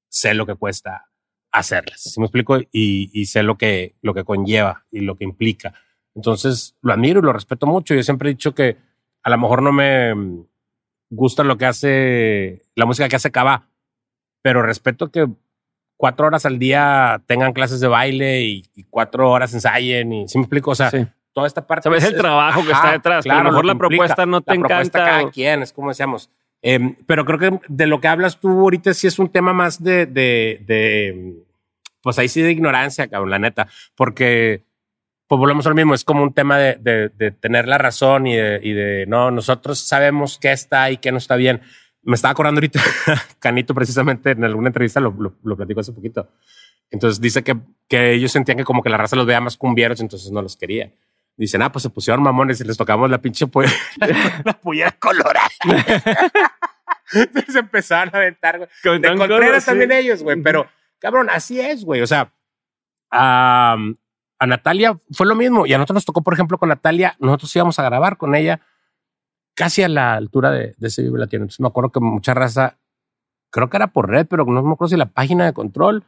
sé 0.09 0.35
lo 0.35 0.47
que 0.47 0.55
cuesta 0.55 1.11
hacerlas. 1.53 2.01
¿Sí 2.03 2.21
me 2.21 2.27
explico? 2.27 2.59
Y, 2.59 3.11
y 3.13 3.27
sé 3.27 3.43
lo 3.43 3.57
que, 3.57 3.95
lo 4.03 4.15
que 4.15 4.25
conlleva 4.25 4.85
y 4.91 5.01
lo 5.01 5.17
que 5.17 5.25
implica. 5.25 5.75
Entonces 6.15 6.77
lo 6.83 6.93
admiro 6.93 7.21
y 7.21 7.23
lo 7.23 7.33
respeto 7.33 7.67
mucho. 7.67 7.95
Yo 7.95 8.03
siempre 8.03 8.31
he 8.31 8.35
dicho 8.35 8.55
que 8.55 8.77
a 9.23 9.31
lo 9.31 9.39
mejor 9.39 9.63
no 9.63 9.73
me 9.73 10.13
gusta 11.11 11.45
lo 11.45 11.57
que 11.57 11.67
hace 11.67 12.63
la 12.75 12.87
música 12.87 13.09
que 13.09 13.17
hace 13.17 13.31
Cava, 13.31 13.69
pero 14.43 14.63
respeto 14.63 15.11
que 15.11 15.29
cuatro 15.97 16.27
horas 16.27 16.45
al 16.47 16.59
día 16.59 17.23
tengan 17.27 17.53
clases 17.53 17.81
de 17.81 17.89
baile 17.89 18.43
y, 18.43 18.65
y 18.75 18.85
cuatro 18.85 19.31
horas 19.31 19.55
ensayen 19.55 20.13
y 20.13 20.29
¿sí 20.29 20.39
me 20.39 20.43
explico? 20.45 20.73
O 20.73 20.75
sea, 20.75 20.91
Sí. 20.91 21.07
toda 21.33 21.47
esta 21.47 21.67
parte. 21.67 21.85
Sabes 21.85 22.05
el 22.05 22.15
es- 22.15 22.21
trabajo 22.21 22.65
que 22.65 22.73
está 22.73 22.93
detrás, 22.93 23.25
que 23.25 23.31
a 23.31 23.39
lo 23.39 23.45
mejor 23.45 23.65
lo 23.65 23.69
la 23.69 23.73
implica. 23.73 23.89
propuesta 23.89 24.27
no 24.27 24.41
te 24.41 24.53
la 24.55 24.61
propuesta 24.61 24.99
encanta 24.99 25.11
cada 25.19 25.25
o- 25.25 25.31
quien, 25.31 25.63
es 25.63 25.73
como 25.73 25.89
decíamos. 25.91 26.31
Em, 26.63 26.97
pero 27.07 27.25
creo 27.25 27.39
que 27.39 27.61
de 27.69 27.87
lo 27.87 28.01
que 28.01 28.09
hablas 28.09 28.41
tú 28.41 28.49
ahorita 28.61 28.95
sí 28.95 29.07
es 29.07 29.19
un 29.19 29.29
tema 29.29 29.53
más 29.53 29.83
de, 29.83 30.07
de, 30.07 30.63
de, 30.67 31.35
pues 32.03 32.19
ahí 32.19 32.29
sí 32.29 32.41
de 32.41 32.53
ignorancia, 32.53 33.07
cabrón, 33.09 33.31
la 33.31 33.39
neta, 33.39 33.67
porque 33.95 34.63
pues 35.27 35.39
volvemos 35.39 35.67
al 35.67 35.75
mismo, 35.75 35.95
es 35.95 36.05
como 36.05 36.23
un 36.23 36.33
tema 36.35 36.59
de, 36.59 36.77
de, 36.77 37.09
de 37.11 37.31
tener 37.33 37.67
la 37.67 37.79
razón 37.79 38.27
y 38.27 38.37
de, 38.37 38.61
y 38.63 38.73
de, 38.73 39.05
no, 39.07 39.31
nosotros 39.31 39.79
sabemos 39.79 40.39
qué 40.39 40.53
está 40.53 40.91
y 40.91 40.99
qué 40.99 41.13
no 41.13 41.19
está 41.19 41.37
bien. 41.37 41.61
Me 42.05 42.15
estaba 42.15 42.33
acordando 42.33 42.59
ahorita, 42.59 42.81
Canito 43.39 43.75
precisamente 43.75 44.31
en 44.31 44.45
alguna 44.45 44.69
entrevista 44.69 45.01
lo, 45.01 45.15
lo, 45.19 45.35
lo 45.43 45.57
platicó 45.57 45.81
hace 45.81 45.93
poquito. 45.93 46.29
Entonces 46.91 47.21
dice 47.21 47.43
que, 47.43 47.57
que 47.89 48.13
ellos 48.13 48.31
sentían 48.31 48.59
que 48.59 48.65
como 48.65 48.83
que 48.83 48.91
la 48.91 48.97
raza 48.97 49.17
los 49.17 49.27
veía 49.27 49.41
más 49.41 49.57
cumbieros, 49.57 50.01
entonces 50.01 50.31
no 50.31 50.43
los 50.43 50.57
quería. 50.57 50.93
Dicen, 51.37 51.63
ah, 51.63 51.73
pues 51.73 51.83
se 51.83 51.91
pusieron 51.91 52.23
mamones 52.23 52.61
y 52.61 52.65
les 52.65 52.77
tocamos 52.77 53.11
la 53.11 53.19
pinche 53.19 53.47
polla, 53.49 53.73
la 54.45 54.53
polla 54.53 54.93
colorada. 54.93 55.49
Entonces 57.13 57.57
empezaron 57.57 58.15
a 58.15 58.19
aventar, 58.19 58.59
güey. 58.59 58.69
Con 58.83 59.03
De 59.03 59.17
Contreras 59.17 59.65
sí. 59.65 59.71
también 59.71 59.93
ellos, 59.93 60.23
güey. 60.23 60.41
Pero, 60.43 60.67
cabrón, 60.99 61.29
así 61.31 61.61
es, 61.61 61.85
güey. 61.85 62.01
O 62.03 62.07
sea, 62.07 62.33
a, 63.11 63.77
a 64.39 64.47
Natalia 64.47 64.97
fue 65.13 65.27
lo 65.27 65.35
mismo. 65.35 65.67
Y 65.67 65.75
a 65.75 65.79
nosotros 65.79 65.97
nos 65.97 66.05
tocó, 66.05 66.23
por 66.23 66.35
ejemplo, 66.35 66.57
con 66.59 66.69
Natalia, 66.69 67.17
nosotros 67.19 67.55
íbamos 67.55 67.79
a 67.79 67.85
grabar 67.85 68.17
con 68.17 68.35
ella 68.35 68.61
casi 69.55 69.83
a 69.83 69.89
la 69.89 70.15
altura 70.15 70.51
de, 70.51 70.75
de 70.77 70.89
ese 70.89 71.03
Vive 71.03 71.19
Latino. 71.19 71.43
Entonces 71.45 71.61
me 71.61 71.69
acuerdo 71.69 71.91
que 71.91 72.01
mucha 72.01 72.35
raza, 72.35 72.79
creo 73.51 73.71
que 73.71 73.77
era 73.77 73.89
por 73.89 74.09
red, 74.11 74.27
pero 74.29 74.45
no 74.45 74.63
me 74.63 74.73
acuerdo 74.73 74.91
si 74.91 74.97
la 74.97 75.07
página 75.07 75.45
de 75.47 75.53
control. 75.53 76.05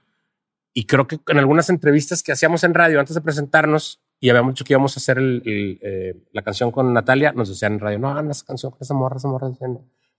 Y 0.75 0.85
creo 0.85 1.07
que 1.07 1.19
en 1.29 1.39
algunas 1.39 1.71
entrevistas 1.71 2.23
que 2.23 2.33
hacíamos 2.33 2.63
en 2.65 2.75
radio 2.75 3.01
antes 3.01 3.15
de 3.15 3.21
presentarnos 3.23 4.03
y 4.21 4.29
habíamos 4.31 4.55
dicho 4.55 4.65
que 4.65 4.73
íbamos 4.75 4.97
a 4.97 5.01
hacer 5.01 5.19
el- 5.19 5.43
el, 5.47 5.79
eh, 5.83 6.15
la 6.33 6.43
canción 6.43 6.71
con 6.71 6.93
Natalia, 6.93 7.33
nos 7.33 7.49
decían 7.49 7.75
en 7.75 7.81
radio, 7.81 7.99
no 7.99 8.11
hagan 8.11 8.31
esa 8.31 8.45
canción 8.45 8.73
con 8.73 8.79
esa 8.83 8.95
morra, 8.95 9.17
esa 9.17 9.29
morra, 9.29 9.49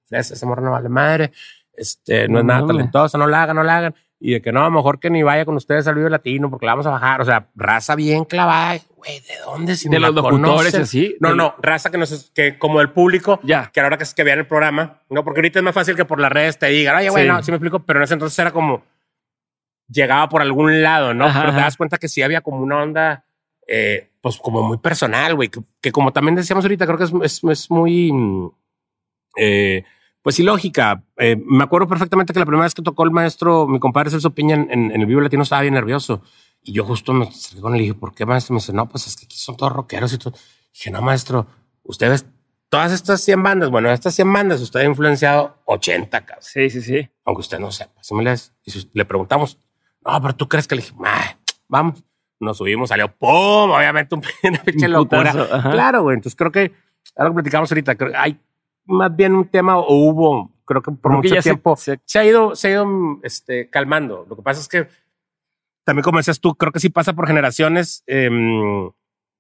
esa, 0.09 0.33
esa, 0.33 0.45
morra 0.45 0.61
no 0.63 0.71
vale 0.71 0.89
madre, 0.89 1.31
este, 1.73 2.27
no 2.27 2.39
es 2.39 2.43
No 2.43 2.47
nada 2.47 2.61
mames. 2.61 2.75
talentosa, 2.75 3.17
no 3.17 3.27
la 3.27 3.43
hagan, 3.43 3.55
no 3.55 3.63
la 3.63 3.77
hagan. 3.77 3.95
Y 4.19 4.33
de 4.33 4.41
que 4.41 4.51
no, 4.51 4.67
mejor 4.71 4.99
que 4.99 5.11
ni 5.11 5.21
vaya 5.21 5.45
con 5.45 5.55
ustedes 5.55 5.87
al 5.87 5.93
Vive 5.95 6.09
Latino 6.09 6.49
porque 6.49 6.65
la 6.65 6.71
vamos 6.73 6.87
a 6.87 6.89
bajar. 6.91 7.21
O 7.21 7.25
sea, 7.25 7.49
raza 7.55 7.93
bien 7.95 8.23
clavada. 8.25 8.79
Güey, 8.97 9.19
¿de 9.21 9.38
dónde? 9.45 9.75
Si 9.75 9.88
de 9.89 9.99
los 9.99 10.13
locutores 10.13 10.41
conocen? 10.71 10.81
así. 10.81 11.15
No, 11.19 11.36
no, 11.36 11.53
raza 11.62 11.91
que 11.91 11.97
nos, 11.99 12.31
que 12.33 12.57
como 12.57 12.81
el 12.81 12.89
público, 12.91 13.39
Ya. 13.43 13.69
que 13.71 13.79
a 13.79 13.83
la 13.83 13.88
hora 13.88 13.97
que, 13.97 14.05
que 14.15 14.23
vean 14.23 14.39
el 14.39 14.47
programa, 14.47 15.03
no, 15.10 15.23
porque 15.23 15.39
ahorita 15.39 15.60
es 15.60 15.63
más 15.63 15.75
fácil 15.75 15.95
que 15.95 16.03
por 16.03 16.19
las 16.19 16.31
redes 16.31 16.57
te 16.57 16.65
digan, 16.67 16.95
oye, 16.97 17.10
güey, 17.10 17.23
Sí. 17.25 17.29
no, 17.29 17.43
sí 17.43 17.51
me 17.51 17.57
explico, 17.57 17.79
pero 17.86 17.99
en 17.99 18.03
ese 18.03 18.15
entonces 18.15 18.38
era 18.39 18.51
como, 18.51 18.83
llegaba 19.89 20.27
por 20.29 20.41
algún 20.41 20.81
lado, 20.81 21.13
¿no? 21.13 21.25
Ajá, 21.25 21.41
pero 21.41 21.53
te 21.53 21.62
das 21.62 21.77
cuenta 21.77 21.97
que 21.97 22.07
sí 22.10 22.21
había 22.23 22.41
como 22.41 22.60
una 22.60 22.81
onda, 22.81 23.23
eh, 23.67 24.10
pues 24.21 24.38
como 24.38 24.63
muy 24.63 24.77
personal, 24.79 25.36
güey, 25.36 25.49
que, 25.49 25.62
que 25.79 25.91
como 25.91 26.12
también 26.12 26.36
decíamos 26.36 26.65
ahorita, 26.65 26.86
creo 26.86 26.97
que 26.97 27.03
es, 27.05 27.13
es, 27.23 27.43
es 27.43 27.71
muy, 27.71 28.12
mm, 28.12 28.49
eh, 29.38 29.83
pues 30.21 30.39
ilógica. 30.39 31.03
Eh, 31.17 31.38
me 31.45 31.63
acuerdo 31.63 31.88
perfectamente 31.88 32.33
que 32.33 32.39
la 32.39 32.45
primera 32.45 32.63
vez 32.65 32.73
que 32.73 32.81
tocó 32.81 33.03
el 33.03 33.12
maestro, 33.12 33.67
mi 33.67 33.79
compadre 33.79 34.10
Celso 34.10 34.31
Piña 34.33 34.55
en, 34.55 34.71
en- 34.71 34.91
en 34.91 35.01
el 35.01 35.05
Vivo 35.05 35.21
Latino 35.21 35.43
estaba 35.43 35.62
bien 35.62 35.75
nervioso. 35.75 36.21
Y 36.67 36.73
yo 36.73 36.84
justo 36.84 37.13
me 37.13 37.25
acerqué 37.25 37.62
con 37.62 37.73
él 37.73 37.77
y 37.82 37.84
le 37.86 37.88
dije, 37.93 37.99
¿por 37.99 38.13
qué 38.13 38.25
maestro? 38.25 38.53
Me 38.53 38.60
dice, 38.60 38.73
no, 38.73 38.88
pues 38.89 39.08
es 39.08 39.15
que 39.15 39.25
aquí 39.25 39.38
son 39.38 39.56
todos 39.56 39.71
rockeros 39.71 40.12
y 40.13 40.17
todo. 40.17 40.34
dije, 40.73 40.91
no, 40.91 41.01
maestro, 41.01 41.47
usted 41.84 42.10
ves 42.10 42.25
todas 42.69 42.91
estas 42.91 43.21
100 43.21 43.41
bandas, 43.41 43.69
bueno, 43.69 43.89
estas 43.89 44.13
100 44.15 44.34
bandas, 44.34 44.60
usted 44.62 44.82
ha 44.82 44.84
influenciado 44.84 45.58
80, 45.65 46.25
cabrón 46.25 46.43
Sí, 46.43 46.69
sí, 46.69 46.82
sí. 46.82 47.10
aunque 47.23 47.39
usted 47.39 47.60
no 47.60 47.71
sepa. 47.71 48.03
¿sí 48.03 48.13
me 48.13 48.23
lees? 48.23 48.53
Y 48.65 48.71
si 48.71 48.89
le 48.93 49.06
preguntamos, 49.06 49.58
no, 50.06 50.21
pero 50.21 50.36
tú 50.36 50.47
crees 50.49 50.67
que 50.67 50.75
le 50.75 50.82
dije, 50.82 50.93
"Ay, 51.06 51.30
vamos, 51.69 52.03
nos 52.39 52.58
subimos, 52.58 52.89
salió, 52.89 53.08
¡pum! 53.15 53.71
Obviamente 53.71 54.13
un 54.15 54.21
una 54.43 54.62
pinche 54.63 54.88
locura. 54.89 55.32
putazo. 55.32 55.69
Claro, 55.71 56.03
güey. 56.03 56.15
Entonces 56.15 56.36
creo 56.38 56.51
que 56.51 56.73
algo 57.15 57.32
que 57.32 57.36
platicamos 57.36 57.71
ahorita, 57.71 57.95
creo 57.95 58.12
que 58.12 58.17
hay 58.17 58.39
más 58.86 59.15
bien 59.15 59.34
un 59.36 59.47
tema, 59.47 59.77
o 59.77 59.86
hubo, 59.95 60.51
creo 60.65 60.82
que 60.82 60.91
por 60.91 61.12
Creo 61.13 61.21
que 61.21 61.30
mucho 61.30 61.41
se- 61.41 61.49
tiempo, 61.49 61.75
se- 61.77 61.99
se, 62.06 62.19
ha 62.19 62.25
ido, 62.25 62.56
se 62.56 62.67
ha 62.67 62.71
ido 62.71 62.86
este, 63.23 63.69
calmando. 63.69 64.25
Lo 64.30 64.36
que 64.36 64.41
pasa 64.43 64.60
es 64.62 64.67
que 64.67 64.88
también, 65.88 66.04
como 66.04 66.17
decías 66.17 66.41
tú, 66.41 66.54
creo 66.56 66.73
que 66.73 66.82
sí 66.82 66.89
pasa 66.89 67.13
por 67.13 67.28
generaciones, 67.28 68.04
em, 68.08 68.91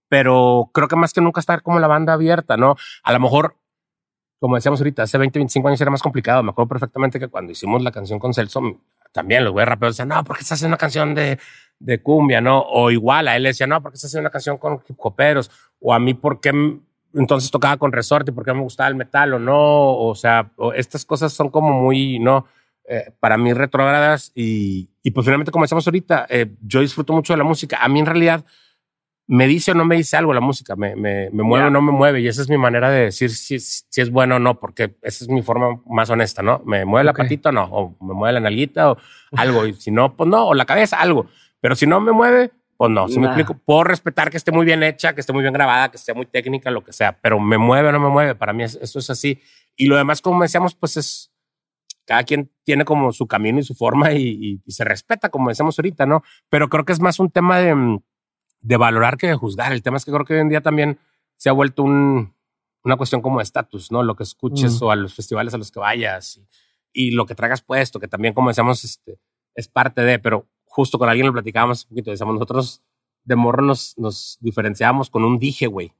pero 0.09 0.71
creo 0.73 0.87
que 0.87 0.95
más 0.95 1.11
que 1.11 1.19
nunca 1.19 1.41
está 1.41 1.59
como 1.59 1.77
la 1.79 1.87
banda 1.87 2.13
abierta, 2.13 2.55
¿no? 2.55 2.77
A 3.03 3.11
lo 3.11 3.19
mejor, 3.19 3.57
como 4.39 4.55
decíamos 4.55 4.79
ahorita, 4.79 5.03
hace 5.03 5.17
20, 5.17 5.39
25 5.39 5.67
años 5.67 5.81
era 5.81 5.91
más 5.91 6.01
complicado. 6.01 6.43
Me 6.43 6.51
acuerdo 6.51 6.69
perfectamente 6.69 7.19
que 7.19 7.27
cuando 7.27 7.51
hicimos 7.51 7.83
la 7.83 7.91
canción 7.91 8.17
con 8.17 8.33
Celso, 8.33 8.61
también 9.11 9.43
los 9.43 9.51
güeyes 9.51 9.67
raperos 9.67 9.95
decían, 9.97 10.07
no, 10.07 10.23
porque 10.23 10.43
estás 10.43 10.57
haciendo 10.59 10.71
una 10.75 10.77
canción 10.77 11.13
de, 11.15 11.37
de 11.79 12.01
cumbia, 12.01 12.39
¿no? 12.39 12.61
O 12.61 12.91
igual 12.91 13.27
a 13.27 13.35
él 13.35 13.43
le 13.43 13.49
decía, 13.49 13.67
no, 13.67 13.81
porque 13.81 13.95
estás 13.95 14.09
haciendo 14.09 14.27
una 14.27 14.31
canción 14.31 14.57
con 14.57 14.81
hip 14.87 14.95
hoperos. 14.99 15.51
O 15.81 15.93
a 15.93 15.99
mí, 15.99 16.13
¿por 16.13 16.39
qué 16.39 16.49
m- 16.49 16.79
entonces 17.13 17.51
tocaba 17.51 17.75
con 17.75 17.91
resorte? 17.91 18.31
¿Por 18.31 18.45
qué 18.45 18.53
me 18.53 18.61
gustaba 18.61 18.87
el 18.87 18.95
metal 18.95 19.33
o 19.33 19.39
no? 19.39 19.97
O 19.97 20.15
sea, 20.15 20.51
o 20.55 20.71
estas 20.71 21.03
cosas 21.03 21.33
son 21.33 21.49
como 21.49 21.73
muy, 21.73 22.19
¿no? 22.19 22.45
Eh, 22.89 23.11
para 23.19 23.37
mí 23.37 23.51
retrógradas 23.53 24.31
y, 24.33 24.89
y 25.03 25.11
pues 25.11 25.25
finalmente 25.25 25.51
como 25.51 25.65
decíamos 25.65 25.85
ahorita, 25.85 26.25
eh, 26.29 26.47
yo 26.61 26.79
disfruto 26.79 27.11
mucho 27.13 27.33
de 27.33 27.37
la 27.37 27.43
música. 27.43 27.77
A 27.81 27.87
mí 27.89 27.99
en 27.99 28.05
realidad 28.05 28.45
me 29.29 29.45
dice 29.45 29.71
o 29.71 29.73
no 29.73 29.83
me 29.83 29.97
dice 29.97 30.15
algo 30.15 30.33
la 30.33 30.39
música, 30.39 30.77
me, 30.77 30.95
me, 30.95 31.29
me 31.31 31.43
mueve 31.43 31.65
o 31.67 31.69
no 31.69 31.81
me 31.81 31.91
mueve 31.91 32.21
y 32.21 32.29
esa 32.29 32.41
es 32.41 32.49
mi 32.49 32.57
manera 32.57 32.89
de 32.89 33.01
decir 33.05 33.29
si, 33.29 33.59
si 33.59 33.83
es 34.01 34.09
bueno 34.09 34.37
o 34.37 34.39
no, 34.39 34.57
porque 34.57 34.95
esa 35.01 35.25
es 35.25 35.29
mi 35.29 35.41
forma 35.41 35.81
más 35.85 36.09
honesta, 36.09 36.41
¿no? 36.41 36.61
Me 36.65 36.85
mueve 36.85 37.03
la 37.03 37.11
patita 37.25 37.49
o 37.49 37.51
no, 37.51 37.63
o 37.65 37.97
me 38.05 38.13
mueve 38.13 38.31
la 38.35 38.39
nalguita 38.39 38.91
o 38.91 38.97
algo, 39.35 39.67
y 39.67 39.73
si 39.73 39.91
no, 39.91 40.15
pues 40.15 40.29
no, 40.29 40.47
o 40.47 40.53
la 40.53 40.63
cabeza, 40.65 41.01
algo. 41.01 41.25
Pero 41.59 41.75
si 41.75 41.85
no 41.85 41.99
me 41.99 42.13
mueve, 42.13 42.51
pues 42.77 42.89
no, 42.89 43.09
si 43.09 43.19
me 43.19 43.25
explico, 43.27 43.59
puedo 43.65 43.83
respetar 43.83 44.29
que 44.29 44.37
esté 44.37 44.53
muy 44.53 44.65
bien 44.65 44.81
hecha, 44.81 45.13
que 45.13 45.19
esté 45.19 45.33
muy 45.33 45.41
bien 45.41 45.53
grabada, 45.53 45.89
que 45.91 45.97
esté 45.97 46.13
muy 46.13 46.25
técnica, 46.25 46.71
lo 46.71 46.85
que 46.85 46.93
sea, 46.93 47.19
pero 47.19 47.37
me 47.37 47.57
mueve 47.57 47.89
o 47.89 47.91
no 47.91 47.99
me 47.99 48.07
mueve, 48.07 48.33
para 48.33 48.53
mí 48.53 48.63
es- 48.63 48.79
eso 48.81 48.97
es 48.99 49.09
así. 49.09 49.41
Y 49.75 49.87
lo 49.87 49.97
demás, 49.97 50.21
como 50.21 50.41
decíamos, 50.41 50.73
pues 50.73 50.95
es, 50.95 51.33
cada 52.07 52.23
quien 52.23 52.49
tiene 52.63 52.85
como 52.85 53.11
su 53.11 53.27
camino 53.27 53.59
y 53.59 53.63
su 53.63 53.75
forma 53.75 54.13
y, 54.13 54.23
y- 54.23 54.61
y 54.65 54.71
se 54.71 54.85
respeta, 54.85 55.29
como 55.29 55.49
decíamos 55.49 55.77
ahorita, 55.77 56.05
¿no? 56.05 56.23
Pero 56.49 56.69
creo 56.69 56.85
que 56.85 56.93
es 56.93 57.01
más 57.01 57.19
un 57.19 57.29
tema 57.29 57.59
de, 57.59 57.75
mm, 57.75 57.99
de 58.61 58.77
valorar 58.77 59.17
que 59.17 59.27
de 59.27 59.35
juzgar. 59.35 59.73
El 59.73 59.83
tema 59.83 59.97
es 59.97 60.05
que 60.05 60.11
creo 60.11 60.25
que 60.25 60.33
hoy 60.33 60.39
en 60.39 60.49
día 60.49 60.61
también 60.61 60.97
se 61.35 61.49
ha 61.49 61.51
vuelto 61.51 61.83
un, 61.83 62.33
una 62.83 62.95
cuestión 62.95 63.21
como 63.21 63.39
de 63.39 63.43
estatus, 63.43 63.91
¿no? 63.91 64.01
Lo 64.03 64.15
que 64.15 64.23
escuches 64.23 64.81
o 64.81 64.89
a 64.89 64.95
los 64.95 65.13
festivales 65.13 65.53
a 65.53 65.57
los 65.57 65.69
que 65.71 65.79
vayas 65.79 66.41
y, 66.93 67.11
lo 67.11 67.25
que 67.25 67.35
traigas 67.35 67.61
puesto, 67.61 67.99
que 67.99 68.07
también, 68.07 68.33
como 68.33 68.49
decíamos, 68.49 68.83
este, 68.83 69.19
es 69.53 69.67
parte 69.67 70.01
de, 70.01 70.17
pero 70.17 70.47
justo 70.65 70.97
con 70.97 71.09
alguien 71.09 71.27
lo 71.27 71.33
platicábamos 71.33 71.83
un 71.83 71.89
poquito, 71.89 72.11
decíamos, 72.11 72.35
nosotros 72.35 72.81
de 73.23 73.35
morro 73.35 73.61
nos, 73.61 73.95
nos 73.97 74.37
diferenciábamos 74.39 75.09
con 75.09 75.25
un 75.25 75.37
dije, 75.37 75.67
güey. 75.67 75.93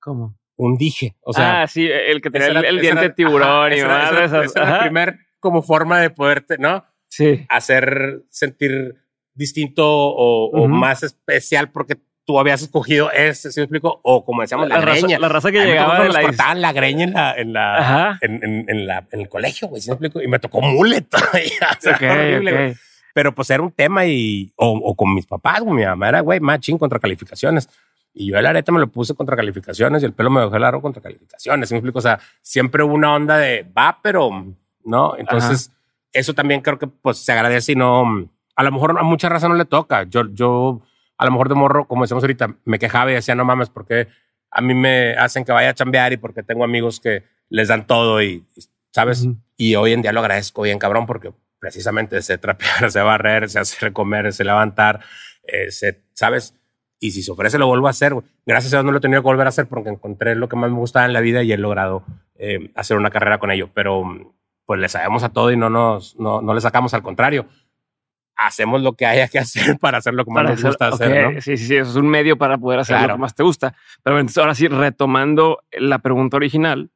¿Cómo? 0.00 0.38
Un 0.56 0.76
dije. 0.76 1.16
O 1.20 1.32
sea, 1.32 1.62
ah, 1.62 1.66
sí, 1.66 1.86
el 1.86 2.20
que 2.20 2.30
tenía 2.30 2.48
el, 2.48 2.80
diente 2.80 3.02
de 3.02 3.10
tiburón 3.10 3.72
y 3.72 3.82
más. 3.82 4.12
Esa, 4.12 4.44
es 4.44 4.54
la 4.54 4.80
primer 4.80 5.18
como 5.40 5.62
forma 5.62 6.00
de 6.00 6.10
poderte, 6.10 6.58
¿no? 6.58 6.84
Sí. 7.08 7.46
Hacer 7.48 8.22
sentir 8.28 8.96
distinto 9.34 9.86
o, 9.86 10.68
más 10.68 11.02
especial 11.02 11.70
porque 11.70 11.96
tú 12.24 12.38
habías 12.38 12.60
escogido 12.60 13.10
ese, 13.10 13.50
¿sí 13.50 13.60
me 13.60 13.64
explico? 13.64 14.00
O 14.02 14.24
como 14.24 14.42
decíamos, 14.42 14.68
la, 14.68 14.80
greña. 14.80 15.18
la 15.18 15.28
raza 15.28 15.50
que 15.50 15.64
llegaba. 15.64 16.04
Nos 16.04 16.12
la 16.12 16.22
cortaban 16.22 16.60
la 16.60 16.72
greña 16.72 17.04
en 17.04 17.12
la, 17.14 17.32
en 17.32 17.52
la, 17.52 18.18
en, 18.20 18.66
en, 18.68 18.86
la, 18.86 19.06
en 19.10 19.20
el 19.20 19.28
colegio, 19.28 19.68
güey, 19.68 19.80
¿sí 19.80 19.88
me 19.88 19.94
explico? 19.94 20.20
Y 20.20 20.28
me 20.28 20.38
tocó 20.38 20.60
mullet 20.60 21.02
todavía. 21.08 22.74
Pero 23.14 23.34
pues 23.34 23.48
era 23.50 23.62
un 23.62 23.72
tema 23.72 24.04
y, 24.04 24.52
o, 24.56 24.68
o 24.68 24.94
con 24.94 25.14
mis 25.14 25.26
papás, 25.26 25.60
güey, 25.60 25.76
mi 25.76 25.84
mamá 25.84 26.08
era, 26.10 26.20
güey, 26.20 26.40
machín 26.40 26.76
contra 26.76 26.98
calificaciones. 26.98 27.68
Y 28.12 28.26
yo 28.26 28.38
el 28.38 28.46
arete 28.46 28.72
me 28.72 28.80
lo 28.80 28.88
puse 28.88 29.14
contra 29.14 29.36
calificaciones 29.36 30.02
y 30.02 30.06
el 30.06 30.12
pelo 30.12 30.28
me 30.28 30.40
dejó 30.40 30.58
largo 30.58 30.82
contra 30.82 31.00
calificaciones. 31.00 31.68
¿Sí 31.68 31.74
me 31.74 31.78
explico? 31.78 32.00
O 32.00 32.02
sea, 32.02 32.18
siempre 32.42 32.82
hubo 32.82 32.94
una 32.94 33.14
onda 33.14 33.38
de 33.38 33.62
va, 33.76 34.00
pero 34.02 34.30
no. 34.84 35.16
Entonces, 35.16 35.72
eso 36.12 36.34
también 36.34 36.60
creo 36.60 36.78
que 36.78 36.86
pues 36.86 37.18
se 37.18 37.32
agradece 37.32 37.72
y 37.72 37.76
no. 37.76 38.30
A 38.56 38.62
lo 38.64 38.72
mejor 38.72 38.98
a 38.98 39.02
mucha 39.02 39.28
raza 39.28 39.48
no 39.48 39.54
le 39.54 39.64
toca. 39.64 40.04
Yo, 40.04 40.22
yo, 40.32 40.82
a 41.16 41.24
lo 41.24 41.30
mejor 41.30 41.48
de 41.48 41.54
morro, 41.54 41.86
como 41.86 42.02
decimos 42.02 42.22
ahorita, 42.22 42.56
me 42.64 42.78
quejaba 42.78 43.10
y 43.10 43.14
decía, 43.14 43.34
no 43.34 43.44
mames, 43.44 43.70
porque 43.70 44.08
a 44.50 44.60
mí 44.60 44.74
me 44.74 45.14
hacen 45.14 45.44
que 45.44 45.52
vaya 45.52 45.70
a 45.70 45.74
chambear 45.74 46.12
y 46.12 46.16
porque 46.16 46.42
tengo 46.42 46.64
amigos 46.64 47.00
que 47.00 47.24
les 47.50 47.68
dan 47.68 47.86
todo 47.86 48.22
y, 48.22 48.44
¿sabes? 48.90 49.28
Y 49.56 49.74
hoy 49.74 49.92
en 49.92 50.02
día 50.02 50.12
lo 50.12 50.20
agradezco 50.20 50.62
bien, 50.62 50.78
cabrón, 50.78 51.06
porque 51.06 51.32
precisamente 51.58 52.20
sé 52.22 52.38
trapear, 52.38 52.90
sé 52.90 53.00
barrer, 53.00 53.48
sé 53.48 53.58
hacer 53.58 53.92
comer, 53.92 54.32
sé 54.32 54.44
levantar, 54.44 55.00
eh, 55.44 55.68
¿sabes? 56.12 56.54
Y 57.00 57.12
si 57.12 57.22
se 57.22 57.30
ofrece, 57.30 57.58
lo 57.58 57.68
vuelvo 57.68 57.86
a 57.86 57.90
hacer. 57.90 58.12
Gracias 58.44 58.72
a 58.72 58.78
Dios 58.78 58.84
no 58.84 58.92
lo 58.92 58.98
he 58.98 59.00
tenido 59.00 59.22
que 59.22 59.26
volver 59.26 59.46
a 59.46 59.50
hacer 59.50 59.66
porque 59.66 59.88
encontré 59.88 60.34
lo 60.34 60.48
que 60.48 60.56
más 60.56 60.70
me 60.70 60.78
gustaba 60.78 61.06
en 61.06 61.12
la 61.12 61.20
vida 61.20 61.44
y 61.44 61.52
he 61.52 61.56
logrado 61.56 62.04
eh, 62.36 62.72
hacer 62.74 62.96
una 62.96 63.10
carrera 63.10 63.38
con 63.38 63.52
ello. 63.52 63.70
Pero 63.72 64.34
pues 64.68 64.78
le 64.80 64.90
sabemos 64.90 65.22
a 65.22 65.30
todo 65.30 65.50
y 65.50 65.56
no, 65.56 65.70
nos, 65.70 66.14
no, 66.20 66.42
no 66.42 66.52
le 66.52 66.60
sacamos 66.60 66.92
al 66.92 67.02
contrario. 67.02 67.46
Hacemos 68.36 68.82
lo 68.82 68.92
que 68.92 69.06
haya 69.06 69.26
que 69.26 69.38
hacer 69.38 69.78
para 69.80 69.96
hacer 69.96 70.12
lo 70.12 70.26
que 70.26 70.30
más 70.30 70.44
nos 70.44 70.62
gusta 70.62 70.88
hacer. 70.88 71.32
¿no? 71.32 71.40
Sí, 71.40 71.56
sí, 71.56 71.68
sí, 71.68 71.76
eso 71.76 71.92
es 71.92 71.96
un 71.96 72.06
medio 72.06 72.36
para 72.36 72.58
poder 72.58 72.80
hacer 72.80 73.00
lo 73.00 73.14
que 73.14 73.18
más 73.18 73.34
te 73.34 73.42
gusta. 73.42 73.74
Pero 74.02 74.18
entonces, 74.18 74.36
ahora 74.36 74.54
sí, 74.54 74.68
retomando 74.68 75.62
la 75.72 76.00
pregunta 76.00 76.36
original, 76.36 76.90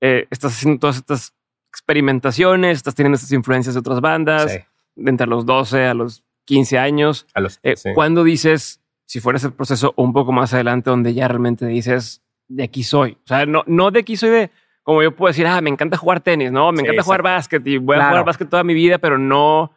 eh, 0.00 0.28
estás 0.30 0.54
haciendo 0.54 0.80
todas 0.80 0.96
estas 0.96 1.34
experimentaciones, 1.68 2.78
estás 2.78 2.94
teniendo 2.94 3.16
estas 3.16 3.32
influencias 3.32 3.74
de 3.74 3.80
otras 3.80 4.00
bandas, 4.00 4.46
de 4.46 5.10
entre 5.10 5.26
los 5.26 5.44
12 5.44 5.88
a 5.88 5.92
los 5.92 6.24
15 6.46 6.78
años. 6.78 7.26
A 7.34 7.40
los, 7.40 7.60
eh, 7.62 7.74
¿Cuándo 7.94 8.24
dices, 8.24 8.80
si 9.04 9.20
fuera 9.20 9.36
ese 9.36 9.50
proceso 9.50 9.92
un 9.98 10.14
poco 10.14 10.32
más 10.32 10.54
adelante 10.54 10.88
donde 10.88 11.12
ya 11.12 11.28
realmente 11.28 11.66
dices, 11.66 12.22
de 12.48 12.64
aquí 12.64 12.82
soy. 12.82 13.18
O 13.22 13.28
sea, 13.28 13.44
no, 13.44 13.62
no 13.66 13.90
de 13.90 14.00
aquí 14.00 14.16
soy 14.16 14.30
de, 14.30 14.50
como 14.90 15.02
yo 15.04 15.14
puedo 15.14 15.30
decir, 15.30 15.46
ah, 15.46 15.60
me 15.60 15.70
encanta 15.70 15.96
jugar 15.96 16.20
tenis, 16.20 16.50
no, 16.50 16.72
me 16.72 16.82
encanta 16.82 17.04
jugar 17.04 17.22
básquet 17.22 17.64
y 17.64 17.78
voy 17.78 17.96
a 17.96 18.08
jugar 18.08 18.24
básquet 18.24 18.48
toda 18.48 18.64
mi 18.64 18.74
vida, 18.74 18.98
pero 18.98 19.18
no, 19.18 19.72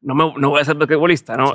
no, 0.00 0.14
me, 0.14 0.32
no 0.38 0.50
voy 0.50 0.60
a 0.60 0.64
ser 0.64 0.76
basquetbolista, 0.76 1.36
¿no? 1.36 1.52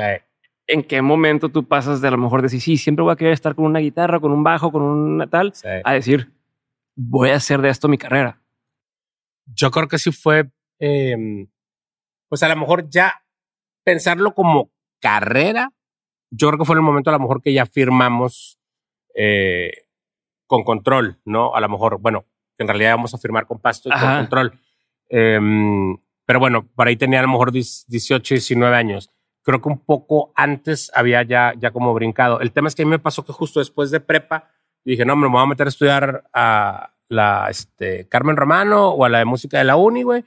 ¿En 0.68 0.84
qué 0.84 1.02
momento 1.02 1.48
tú 1.48 1.66
pasas 1.66 2.02
de 2.02 2.10
a 2.10 2.12
lo 2.12 2.18
mejor 2.18 2.42
decir, 2.42 2.60
sí, 2.60 2.76
siempre 2.76 3.04
voy 3.04 3.14
a 3.14 3.16
querer 3.16 3.34
estar 3.34 3.56
con 3.56 3.64
una 3.64 3.80
guitarra, 3.80 4.20
con 4.20 4.34
un 4.34 4.44
bajo, 4.44 4.72
con 4.72 4.82
una 4.82 5.28
tal, 5.28 5.54
a 5.84 5.94
decir, 5.94 6.34
voy 6.96 7.30
a 7.30 7.36
hacer 7.36 7.62
de 7.62 7.70
esto 7.70 7.88
mi 7.88 7.98
carrera? 7.98 8.42
Yo 9.46 9.72
creo 9.72 9.88
que 9.88 9.98
sí 9.98 10.12
fue, 10.12 10.52
em, 10.78 11.48
pues 12.28 12.44
a 12.44 12.50
lo 12.50 12.58
mejor 12.58 12.90
ya 12.90 13.24
pensarlo 13.86 14.34
como 14.34 14.72
carrera 15.00 15.72
yo 16.30 16.48
creo 16.48 16.60
que 16.60 16.66
fue 16.66 16.74
en 16.74 16.80
el 16.80 16.86
momento 16.86 17.10
a 17.10 17.14
lo 17.14 17.20
mejor 17.20 17.42
que 17.42 17.54
ya 17.54 17.66
firmamos 17.66 18.60
eh, 19.16 19.72
con 20.46 20.64
control, 20.64 21.20
¿no? 21.26 21.56
A 21.56 21.62
lo 21.62 21.70
mejor, 21.70 22.00
bueno, 22.00 22.26
en 22.58 22.68
realidad 22.68 22.96
vamos 22.96 23.14
a 23.14 23.18
firmar 23.18 23.46
con 23.46 23.60
pasto 23.60 23.90
y 23.90 23.92
con 23.92 24.16
control. 24.18 24.60
Em, 25.10 25.98
pero 26.26 26.40
bueno, 26.40 26.68
por 26.76 26.88
ahí 26.88 26.96
tenía 26.96 27.20
a 27.20 27.24
lo 27.24 27.30
mejor 27.30 27.52
18, 27.52 28.34
19 28.36 28.76
años. 28.76 29.10
Creo 29.44 29.62
que 29.62 29.70
un 29.70 29.80
poco 29.80 30.34
antes 30.36 30.92
había 30.94 31.24
ya, 31.24 31.54
ya 31.58 31.72
como 31.72 31.94
brincado. 31.94 32.42
El 32.42 32.52
tema 32.52 32.68
es 32.68 32.76
que 32.76 32.82
a 32.82 32.86
mí 32.86 32.92
me 32.92 33.00
pasó 33.00 33.24
que 33.24 33.32
justo 33.32 33.60
después 33.60 33.92
de 33.92 34.02
prepa, 34.02 34.52
dije, 34.84 35.06
no, 35.06 35.16
me 35.16 35.28
voy 35.28 35.42
a 35.42 35.46
meter 35.46 35.68
a 35.68 35.70
estudiar 35.70 36.24
a 36.34 36.94
la 37.08 37.48
este, 37.50 38.08
Carmen 38.10 38.36
Romano 38.36 38.90
o 38.90 39.06
a 39.06 39.10
la 39.10 39.20
de 39.20 39.26
música 39.26 39.58
de 39.58 39.64
la 39.64 39.78
uni, 39.78 40.04
güey. 40.04 40.26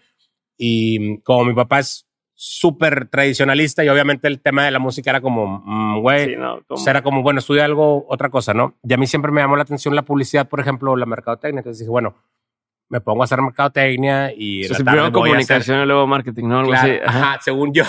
Y 0.56 1.18
como 1.18 1.44
mi 1.44 1.54
papá 1.54 1.80
es 1.80 2.06
súper 2.42 3.06
tradicionalista 3.08 3.84
y 3.84 3.90
obviamente 3.90 4.26
el 4.26 4.40
tema 4.40 4.64
de 4.64 4.70
la 4.70 4.78
música 4.78 5.10
era 5.10 5.20
como, 5.20 5.62
mm, 5.62 6.00
güey, 6.00 6.38
era 6.86 7.02
como, 7.02 7.22
bueno, 7.22 7.40
estudia 7.40 7.66
algo, 7.66 8.06
otra 8.08 8.30
cosa, 8.30 8.54
¿no? 8.54 8.78
Y 8.82 8.94
a 8.94 8.96
mí 8.96 9.06
siempre 9.06 9.30
me 9.30 9.42
llamó 9.42 9.56
la 9.56 9.62
atención 9.64 9.94
la 9.94 10.06
publicidad, 10.06 10.48
por 10.48 10.58
ejemplo, 10.58 10.96
la 10.96 11.04
mercadotecnia. 11.04 11.58
Entonces 11.58 11.80
dije, 11.80 11.90
bueno, 11.90 12.14
me 12.88 13.02
pongo 13.02 13.20
a 13.20 13.24
hacer 13.24 13.42
mercadotecnia 13.42 14.32
y... 14.34 14.64
O 14.64 14.74
sea, 14.74 15.12
comunicación 15.12 15.82
y 15.82 15.84
luego 15.84 16.06
marketing, 16.06 16.44
¿no? 16.44 16.72
Ajá. 16.72 17.38
según 17.42 17.74
yo. 17.74 17.84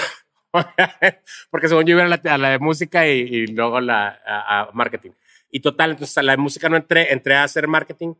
Porque 1.49 1.69
según 1.69 1.85
yo 1.85 1.95
iba 1.95 2.03
a 2.03 2.09
la, 2.09 2.21
a 2.21 2.37
la 2.37 2.49
de 2.49 2.59
música 2.59 3.07
y, 3.07 3.47
luego 3.47 3.79
la, 3.79 4.19
a, 4.27 4.63
a, 4.63 4.71
marketing. 4.73 5.11
Y 5.49 5.61
total, 5.61 5.91
entonces 5.91 6.17
a 6.17 6.23
la 6.23 6.33
de 6.33 6.37
música 6.39 6.67
no 6.67 6.75
entré, 6.75 7.13
entré 7.13 7.35
a 7.35 7.43
hacer 7.43 7.69
marketing 7.69 8.15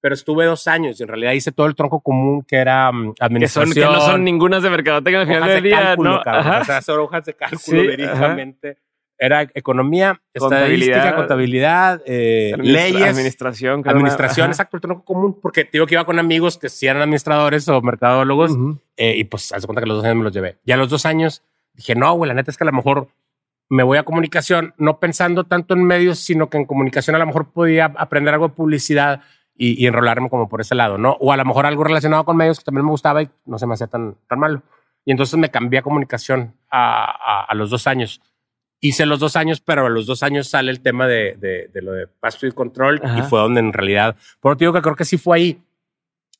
pero 0.00 0.14
estuve 0.14 0.46
dos 0.46 0.66
años 0.66 0.98
y 0.98 1.02
en 1.02 1.08
realidad 1.08 1.32
hice 1.32 1.52
todo 1.52 1.66
el 1.66 1.74
tronco 1.74 2.00
común 2.00 2.42
que 2.42 2.56
era 2.56 2.88
administración. 2.88 3.74
Que, 3.74 3.80
son, 3.82 3.92
que 3.92 3.98
no 3.98 4.00
son 4.00 4.24
ninguna 4.24 4.60
de 4.60 4.70
mercadotecnia 4.70 5.20
al 5.20 5.26
final 5.26 5.48
del 5.48 5.62
día, 5.62 5.80
cálculo, 5.80 6.10
¿no? 6.10 6.60
O 6.60 6.64
sea, 6.64 6.82
son 6.82 7.00
hojas 7.00 7.24
de 7.24 7.34
cálculo, 7.34 7.60
sí, 7.60 8.76
Era 9.18 9.42
economía, 9.54 10.20
estadística, 10.32 11.14
contabilidad, 11.14 12.02
eh, 12.06 12.54
leyes. 12.58 13.02
Administración. 13.02 13.82
Administración, 13.86 14.48
exacto, 14.48 14.78
el 14.78 14.80
tronco 14.80 15.04
común. 15.04 15.38
Porque 15.40 15.64
te 15.64 15.72
digo 15.72 15.86
que 15.86 15.94
iba 15.94 16.04
con 16.04 16.18
amigos 16.18 16.56
que 16.56 16.68
sí 16.68 16.86
eran 16.86 17.02
administradores 17.02 17.68
o 17.68 17.80
mercadólogos 17.82 18.52
eh, 18.96 19.14
y 19.16 19.24
pues 19.24 19.52
hace 19.52 19.66
cuenta 19.66 19.82
que 19.82 19.88
los 19.88 19.98
dos 19.98 20.04
años 20.04 20.16
me 20.16 20.24
los 20.24 20.32
llevé. 20.32 20.56
Ya 20.64 20.74
a 20.74 20.78
los 20.78 20.88
dos 20.88 21.04
años 21.04 21.42
dije, 21.74 21.94
no, 21.94 22.14
güey, 22.14 22.28
la 22.28 22.34
neta 22.34 22.50
es 22.50 22.56
que 22.56 22.64
a 22.64 22.66
lo 22.66 22.72
mejor 22.72 23.08
me 23.70 23.84
voy 23.84 23.98
a 23.98 24.02
comunicación, 24.02 24.74
no 24.78 24.98
pensando 24.98 25.44
tanto 25.44 25.74
en 25.74 25.84
medios, 25.84 26.18
sino 26.18 26.50
que 26.50 26.58
en 26.58 26.66
comunicación 26.66 27.14
a 27.14 27.20
lo 27.20 27.26
mejor 27.26 27.52
podía 27.52 27.84
aprender 27.96 28.34
algo 28.34 28.48
de 28.48 28.54
publicidad, 28.54 29.22
y, 29.56 29.86
enrolarme 29.86 30.30
como 30.30 30.48
por 30.48 30.60
ese 30.60 30.74
lado, 30.74 30.96
¿no? 30.96 31.16
O 31.20 31.32
a 31.32 31.36
lo 31.36 31.44
mejor 31.44 31.66
algo 31.66 31.84
relacionado 31.84 32.24
con 32.24 32.36
medios 32.36 32.58
que 32.58 32.64
también 32.64 32.84
me 32.84 32.90
gustaba 32.90 33.22
y 33.22 33.28
no 33.44 33.58
se 33.58 33.66
me 33.66 33.74
hacía 33.74 33.88
tan, 33.88 34.16
tan 34.26 34.38
malo. 34.38 34.62
Y 35.04 35.10
entonces 35.10 35.38
me 35.38 35.50
cambié 35.50 35.80
a 35.80 35.82
comunicación 35.82 36.54
a, 36.70 37.44
a, 37.44 37.54
los 37.54 37.70
dos 37.70 37.86
años. 37.86 38.20
Hice 38.80 39.04
los 39.04 39.18
dos 39.18 39.36
años, 39.36 39.60
pero 39.60 39.86
a 39.86 39.90
los 39.90 40.06
dos 40.06 40.22
años 40.22 40.48
sale 40.48 40.70
el 40.70 40.80
tema 40.80 41.06
de, 41.06 41.36
de, 41.36 41.82
lo 41.82 41.92
de 41.92 42.06
pasto 42.06 42.46
y 42.46 42.52
control 42.52 43.02
y 43.18 43.22
fue 43.22 43.40
donde 43.40 43.60
en 43.60 43.72
realidad, 43.72 44.16
por 44.40 44.56
digo 44.56 44.72
que 44.72 44.80
creo 44.80 44.96
que 44.96 45.04
sí 45.04 45.18
fue 45.18 45.36
ahí. 45.36 45.62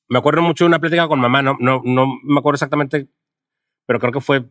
Me 0.08 0.18
acuerdo 0.18 0.40
mucho 0.40 0.64
de 0.64 0.68
una 0.68 0.78
plática 0.78 1.06
con 1.06 1.20
mamá, 1.20 1.42
no, 1.42 1.56
no, 1.60 1.82
no 1.84 2.06
me 2.24 2.38
acuerdo 2.38 2.56
exactamente, 2.56 3.08
pero 3.86 4.00
creo 4.00 4.12
que 4.12 4.20
fue 4.20 4.44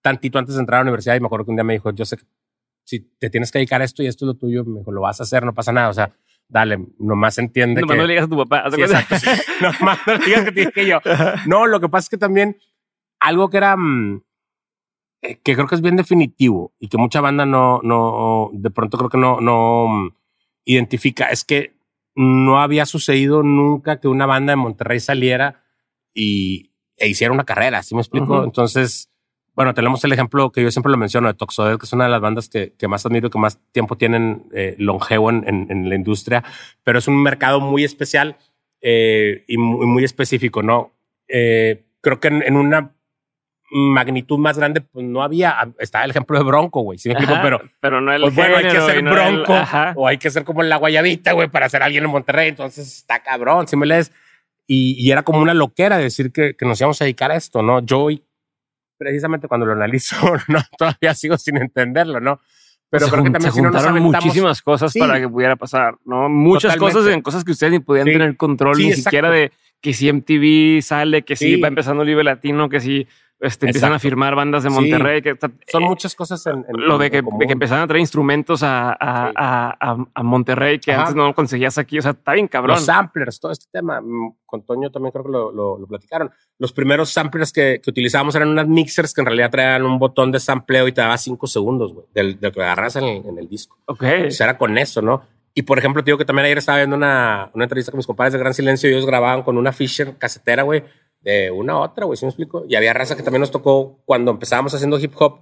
tantito 0.00 0.38
antes 0.38 0.54
de 0.54 0.60
entrar 0.60 0.78
a 0.78 0.84
la 0.84 0.88
universidad 0.88 1.16
y 1.16 1.20
me 1.20 1.26
acuerdo 1.26 1.44
que 1.44 1.50
un 1.50 1.56
día 1.56 1.64
me 1.64 1.74
dijo, 1.74 1.90
yo 1.90 2.04
sé 2.04 2.16
que 2.16 2.24
si 2.86 3.00
te 3.00 3.28
tienes 3.28 3.50
que 3.50 3.58
dedicar 3.58 3.82
a 3.82 3.84
esto 3.84 4.02
y 4.02 4.06
esto 4.06 4.24
es 4.24 4.28
lo 4.28 4.34
tuyo, 4.34 4.64
me 4.64 4.78
dijo, 4.78 4.92
lo 4.92 5.00
vas 5.00 5.20
a 5.20 5.24
hacer, 5.24 5.44
no 5.44 5.52
pasa 5.52 5.72
nada. 5.72 5.88
O 5.88 5.92
sea, 5.92 6.12
dale, 6.48 6.78
nomás 6.98 7.38
entiende 7.38 7.80
nomás 7.80 7.94
que... 7.94 7.98
no 7.98 8.06
le 8.06 8.12
digas 8.12 8.26
a 8.26 8.28
tu 8.28 8.36
papá. 8.36 8.70
Sí, 8.70 8.80
exacto, 8.80 9.16
nomás 9.60 9.98
no 10.06 10.14
le 10.14 10.24
digas 10.24 10.44
que 10.44 10.52
tienes 10.52 10.74
que 10.74 10.86
yo. 10.86 11.00
No, 11.46 11.66
lo 11.66 11.80
que 11.80 11.88
pasa 11.88 12.06
es 12.06 12.10
que 12.10 12.18
también 12.18 12.58
algo 13.20 13.50
que 13.50 13.56
era... 13.56 13.76
Mm, 13.76 14.22
eh, 15.22 15.40
que 15.42 15.54
creo 15.54 15.66
que 15.66 15.74
es 15.74 15.80
bien 15.80 15.96
definitivo 15.96 16.74
y 16.78 16.88
que 16.88 16.98
mucha 16.98 17.20
banda 17.20 17.46
no, 17.46 17.80
no, 17.82 18.50
de 18.52 18.70
pronto 18.70 18.98
creo 18.98 19.10
que 19.10 19.18
no, 19.18 19.40
no 19.40 19.88
mm, 19.88 20.14
identifica, 20.64 21.26
es 21.26 21.44
que 21.44 21.74
no 22.14 22.60
había 22.60 22.86
sucedido 22.86 23.42
nunca 23.42 24.00
que 24.00 24.08
una 24.08 24.26
banda 24.26 24.52
de 24.52 24.56
Monterrey 24.56 25.00
saliera 25.00 25.64
y, 26.14 26.72
e 26.96 27.08
hiciera 27.08 27.32
una 27.32 27.44
carrera, 27.44 27.82
¿sí 27.82 27.94
me 27.94 28.00
explico? 28.00 28.42
Entonces, 28.42 29.10
bueno, 29.56 29.72
tenemos 29.72 30.04
el 30.04 30.12
ejemplo 30.12 30.52
que 30.52 30.62
yo 30.62 30.70
siempre 30.70 30.92
lo 30.92 30.98
menciono 30.98 31.28
de 31.28 31.34
Toxodel, 31.34 31.78
que 31.78 31.86
es 31.86 31.92
una 31.94 32.04
de 32.04 32.10
las 32.10 32.20
bandas 32.20 32.50
que, 32.50 32.74
que 32.78 32.88
más 32.88 33.06
admiro, 33.06 33.30
que 33.30 33.38
más 33.38 33.58
tiempo 33.72 33.96
tienen 33.96 34.44
eh, 34.52 34.76
longevo 34.78 35.30
en, 35.30 35.44
en, 35.46 35.88
la 35.88 35.94
industria, 35.94 36.44
pero 36.84 36.98
es 36.98 37.08
un 37.08 37.22
mercado 37.22 37.58
muy 37.58 37.82
especial 37.82 38.36
eh, 38.82 39.44
y 39.48 39.56
muy, 39.56 39.86
muy, 39.86 40.04
específico, 40.04 40.62
¿no? 40.62 40.92
Eh, 41.26 41.86
creo 42.02 42.20
que 42.20 42.28
en, 42.28 42.54
una 42.54 42.92
magnitud 43.70 44.36
más 44.36 44.58
grande, 44.58 44.82
pues 44.82 45.06
no 45.06 45.22
había, 45.22 45.56
está 45.78 46.04
el 46.04 46.10
ejemplo 46.10 46.36
de 46.36 46.44
Bronco, 46.44 46.82
güey, 46.82 46.98
¿sí 46.98 47.08
me 47.08 47.14
explico? 47.14 47.40
Pero, 47.42 47.62
pero 47.80 48.02
no 48.02 48.12
el 48.12 48.20
pues 48.20 48.34
bueno, 48.34 48.58
hay 48.58 48.64
que 48.64 48.80
ser 48.82 49.02
Bronco 49.02 49.54
o 49.94 50.06
hay 50.06 50.18
que 50.18 50.30
ser 50.30 50.44
como 50.44 50.62
la 50.64 50.76
Guayabita, 50.76 51.32
güey, 51.32 51.48
para 51.48 51.70
ser 51.70 51.82
alguien 51.82 52.04
en 52.04 52.10
Monterrey, 52.10 52.50
entonces 52.50 52.98
está 52.98 53.22
cabrón, 53.22 53.66
si 53.66 53.76
me 53.76 53.86
lees. 53.86 54.12
Y, 54.66 54.96
y, 54.98 55.12
era 55.12 55.22
como 55.22 55.40
una 55.40 55.54
loquera 55.54 55.96
decir 55.96 56.32
que, 56.32 56.56
que, 56.56 56.66
nos 56.66 56.80
íbamos 56.80 57.00
a 57.00 57.04
dedicar 57.04 57.30
a 57.30 57.36
esto, 57.36 57.62
¿no? 57.62 57.80
Yo 57.86 58.08
precisamente 58.98 59.48
cuando 59.48 59.66
lo 59.66 59.72
analizo, 59.72 60.16
no, 60.48 60.60
todavía 60.78 61.14
sigo 61.14 61.36
sin 61.38 61.56
entenderlo, 61.58 62.20
¿no? 62.20 62.40
Pero 62.88 63.06
se, 63.06 63.10
creo 63.12 63.24
que 63.24 63.30
también 63.30 63.50
se 63.52 63.56
si 63.56 63.62
no 63.62 63.70
nos 63.70 63.82
juntaron 63.82 63.98
aventamos- 64.02 64.24
muchísimas 64.24 64.62
cosas 64.62 64.92
Sí. 64.92 65.00
para 65.00 65.18
que 65.20 65.28
pudiera 65.28 65.56
pasar, 65.56 65.96
¿no? 66.04 66.28
Muchas 66.28 66.74
Totalmente. 66.74 66.94
cosas 66.98 67.14
en 67.14 67.20
cosas 67.22 67.44
que 67.44 67.50
ustedes 67.52 67.72
ni 67.72 67.80
podían 67.80 68.06
Sí. 68.06 68.12
tener 68.12 68.36
control, 68.36 68.76
Sí, 68.76 68.82
ni 68.84 68.88
exacto. 68.90 69.10
siquiera 69.10 69.30
de 69.30 69.52
que 69.80 69.92
si 69.92 70.08
MTV 70.08 70.82
sale, 70.82 71.22
que 71.22 71.36
si 71.36 71.60
va 71.60 71.68
empezando 71.68 72.04
Libre 72.04 72.24
Latino, 72.24 72.68
que 72.68 72.80
si 72.80 73.06
este, 73.38 73.66
empiezan 73.66 73.92
a 73.92 73.98
firmar 73.98 74.34
bandas 74.34 74.62
de 74.62 74.70
Sí. 74.70 74.74
Monterrey, 74.74 75.20
que 75.20 75.30
está- 75.30 75.50
Son 75.68 75.82
eh, 75.82 75.86
muchas 75.86 76.14
cosas 76.14 76.44
en, 76.46 76.64
en- 76.68 76.86
lo 76.86 76.96
de 76.96 77.10
que, 77.10 77.20
de 77.22 77.46
que 77.46 77.52
empezaron 77.52 77.84
a 77.84 77.86
traer 77.86 78.00
instrumentos 78.00 78.62
a, 78.62 78.92
a, 78.98 79.28
Sí. 79.28 79.34
a- 79.36 79.96
a- 80.14 80.22
Monterrey 80.22 80.78
que 80.78 80.92
Ajá. 80.92 81.02
antes 81.02 81.14
no 81.16 81.34
conseguías 81.34 81.76
aquí. 81.78 81.98
O 81.98 82.02
sea, 82.02 82.12
está 82.12 82.32
bien 82.32 82.48
cabrón. 82.48 82.76
Los 82.76 82.84
samplers, 82.86 83.38
todo 83.38 83.52
este 83.52 83.66
tema. 83.70 84.00
mm, 84.00 84.34
Con 84.46 84.62
Toño 84.64 84.90
también 84.90 85.10
creo 85.12 85.24
que 85.24 85.30
lo, 85.32 85.52
lo- 85.52 85.76
lo 85.78 85.86
platicaron. 85.86 86.30
Los 86.58 86.72
primeros 86.72 87.10
samplers 87.10 87.52
que, 87.52 87.80
que 87.82 87.90
utilizábamos 87.90 88.34
eran 88.36 88.48
unas 88.48 88.66
mixers 88.68 89.12
que 89.12 89.20
en 89.20 89.26
realidad 89.26 89.50
traían 89.50 89.84
un 89.84 89.98
botón 89.98 90.30
de 90.32 90.38
sampleo 90.40 90.86
y 90.88 90.92
te 90.92 91.00
daba 91.00 91.18
cinco 91.18 91.46
segundos, 91.46 91.92
güey, 91.92 92.06
del, 92.14 92.38
de 92.40 92.46
lo 92.48 92.52
que 92.52 92.62
agarras 92.62 92.96
en 92.96 93.04
el, 93.04 93.26
en 93.26 93.38
el 93.38 93.48
disco. 93.48 93.76
Ok. 93.86 94.04
O 94.28 94.30
sea, 94.30 94.46
era 94.46 94.56
con 94.58 94.78
eso, 94.78 95.02
¿no? 95.02 95.22
Y 95.52 95.62
por 95.62 95.78
ejemplo, 95.78 96.02
te 96.04 96.10
digo 96.10 96.18
que 96.18 96.24
también 96.24 96.44
ayer 96.46 96.58
estaba 96.58 96.78
viendo 96.78 96.96
una, 96.96 97.50
una 97.54 97.64
entrevista 97.64 97.90
con 97.90 97.96
mis 97.98 98.06
compadres 98.06 98.34
de 98.34 98.38
Gran 98.38 98.54
Silencio 98.54 98.88
y 98.88 98.92
ellos 98.92 99.06
grababan 99.06 99.42
con 99.42 99.56
una 99.58 99.72
Fisher 99.72 100.16
casetera, 100.18 100.62
güey, 100.62 100.84
de 101.20 101.50
una 101.50 101.74
a 101.74 101.78
otra, 101.80 102.04
güey, 102.06 102.16
¿sí 102.16 102.24
me 102.24 102.30
explico? 102.30 102.64
Y 102.68 102.74
había 102.76 102.92
raza 102.92 103.16
que 103.16 103.22
también 103.22 103.40
nos 103.40 103.50
tocó 103.50 104.00
cuando 104.04 104.30
empezábamos 104.30 104.74
haciendo 104.74 104.98
hip 104.98 105.12
hop. 105.18 105.40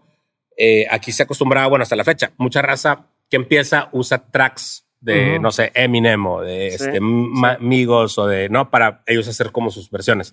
eh, 0.56 0.86
aquí 0.90 1.10
se 1.12 1.24
acostumbraba, 1.24 1.66
bueno, 1.66 1.82
hasta 1.82 1.96
la 1.96 2.04
fecha, 2.04 2.32
mucha 2.36 2.62
raza 2.62 3.06
que 3.28 3.36
empieza 3.36 3.88
usa 3.92 4.30
tracks 4.30 4.86
de, 5.00 5.38
no 5.40 5.50
sé, 5.50 5.70
Eminem 5.74 6.24
o 6.26 6.40
de 6.40 6.70
Sí, 6.70 6.76
este, 6.84 6.98
Ma- 7.00 7.58
Migos 7.60 8.16
o 8.18 8.26
de, 8.26 8.48
¿no? 8.48 8.70
Para 8.70 9.02
ellos 9.06 9.28
hacer 9.28 9.50
como 9.52 9.70
sus 9.70 9.90
versiones 9.90 10.32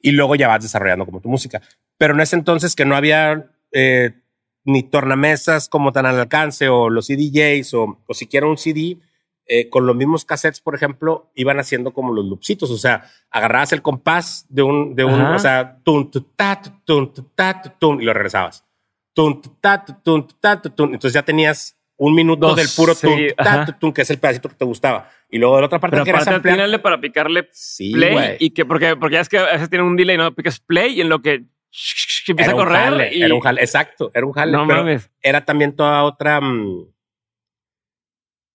y 0.00 0.10
luego 0.12 0.34
ya 0.34 0.48
vas 0.48 0.62
desarrollando 0.62 1.04
como 1.06 1.20
tu 1.20 1.28
música. 1.28 1.60
Pero 1.98 2.14
en 2.14 2.20
ese 2.20 2.34
entonces 2.36 2.74
que 2.74 2.84
no 2.84 2.96
había 2.96 3.50
eh, 3.70 4.12
ni 4.64 4.82
tornamesas 4.82 5.68
como 5.68 5.92
tan 5.92 6.06
al 6.06 6.18
alcance 6.18 6.68
o 6.68 6.90
los 6.90 7.06
CDJs 7.06 7.74
o, 7.74 8.00
o 8.06 8.14
siquiera 8.14 8.46
un 8.46 8.56
CD, 8.58 8.96
eh, 9.48 9.68
con 9.70 9.86
los 9.86 9.96
mismos 9.96 10.24
cassettes, 10.24 10.60
por 10.60 10.74
ejemplo, 10.74 11.30
iban 11.34 11.58
haciendo 11.58 11.92
como 11.92 12.12
los 12.12 12.24
loopsitos. 12.26 12.70
O 12.70 12.76
sea, 12.76 13.04
agarrabas 13.30 13.72
el 13.72 13.80
compás 13.82 14.46
de 14.50 14.62
un, 14.62 14.94
de 14.94 15.04
un, 15.04 15.20
Ajá. 15.20 15.34
o 15.34 15.38
sea, 15.38 15.78
tun, 15.82 16.10
tu, 16.10 16.20
ta, 16.20 16.60
tu, 16.62 16.70
tun, 16.84 17.12
tu, 17.12 17.22
ta, 17.34 17.60
tu, 17.62 17.70
tun, 17.78 18.00
y 18.00 18.04
lo 18.04 18.12
regresabas. 18.12 18.64
Tun, 19.14 19.40
tu, 19.42 19.48
ta, 19.60 19.84
tu, 19.84 19.94
tun, 20.04 20.26
tu, 20.28 20.34
ta, 20.38 20.60
tu, 20.62 20.70
tun. 20.70 20.88
Entonces 20.92 21.14
ya 21.14 21.22
tenías 21.22 21.74
un 21.96 22.14
minuto 22.14 22.46
Dos, 22.48 22.56
del 22.56 22.68
puro 22.76 22.94
sí, 22.94 23.06
tun, 23.06 23.16
tu, 23.28 23.34
ta, 23.42 23.54
ajá. 23.54 23.64
tu, 23.66 23.72
tun, 23.72 23.92
que 23.92 24.02
es 24.02 24.10
el 24.10 24.18
pedacito 24.18 24.48
que 24.48 24.54
te 24.54 24.64
gustaba. 24.64 25.08
Y 25.30 25.38
luego 25.38 25.56
de 25.56 25.62
la 25.62 25.66
otra 25.66 25.80
parte 25.80 25.94
Pero 25.96 26.04
que 26.04 26.10
era 26.10 26.20
aparte 26.20 26.48
atínale 26.50 26.78
para 26.78 27.00
picarle 27.00 27.48
Sí, 27.52 27.92
play 27.92 28.12
güey. 28.12 28.36
y 28.38 28.50
que 28.50 28.64
porque, 28.64 28.96
porque 28.96 29.14
ya 29.14 29.20
es 29.22 29.28
que 29.28 29.38
a 29.38 29.44
veces 29.52 29.68
tiene 29.70 29.84
un 29.84 29.96
delay, 29.96 30.16
¿no? 30.16 30.32
Picas 30.34 30.60
play 30.60 30.92
y 30.94 31.00
en 31.00 31.08
lo 31.08 31.20
que 31.22 31.44
empieza 32.28 32.50
Era 32.50 32.52
a 32.52 32.54
un 32.54 32.60
correr. 32.60 32.80
jale, 32.84 33.14
y, 33.14 33.22
era 33.22 33.34
un 33.34 33.40
jale, 33.40 33.60
exacto, 33.62 34.10
era 34.14 34.24
un 34.26 34.32
jale. 34.32 34.52
No 34.52 34.66
pero 34.66 34.80
mames. 34.80 35.10
era 35.22 35.44
también 35.44 35.74
toda 35.74 36.02
otra. 36.04 36.40
mm, 36.40 36.86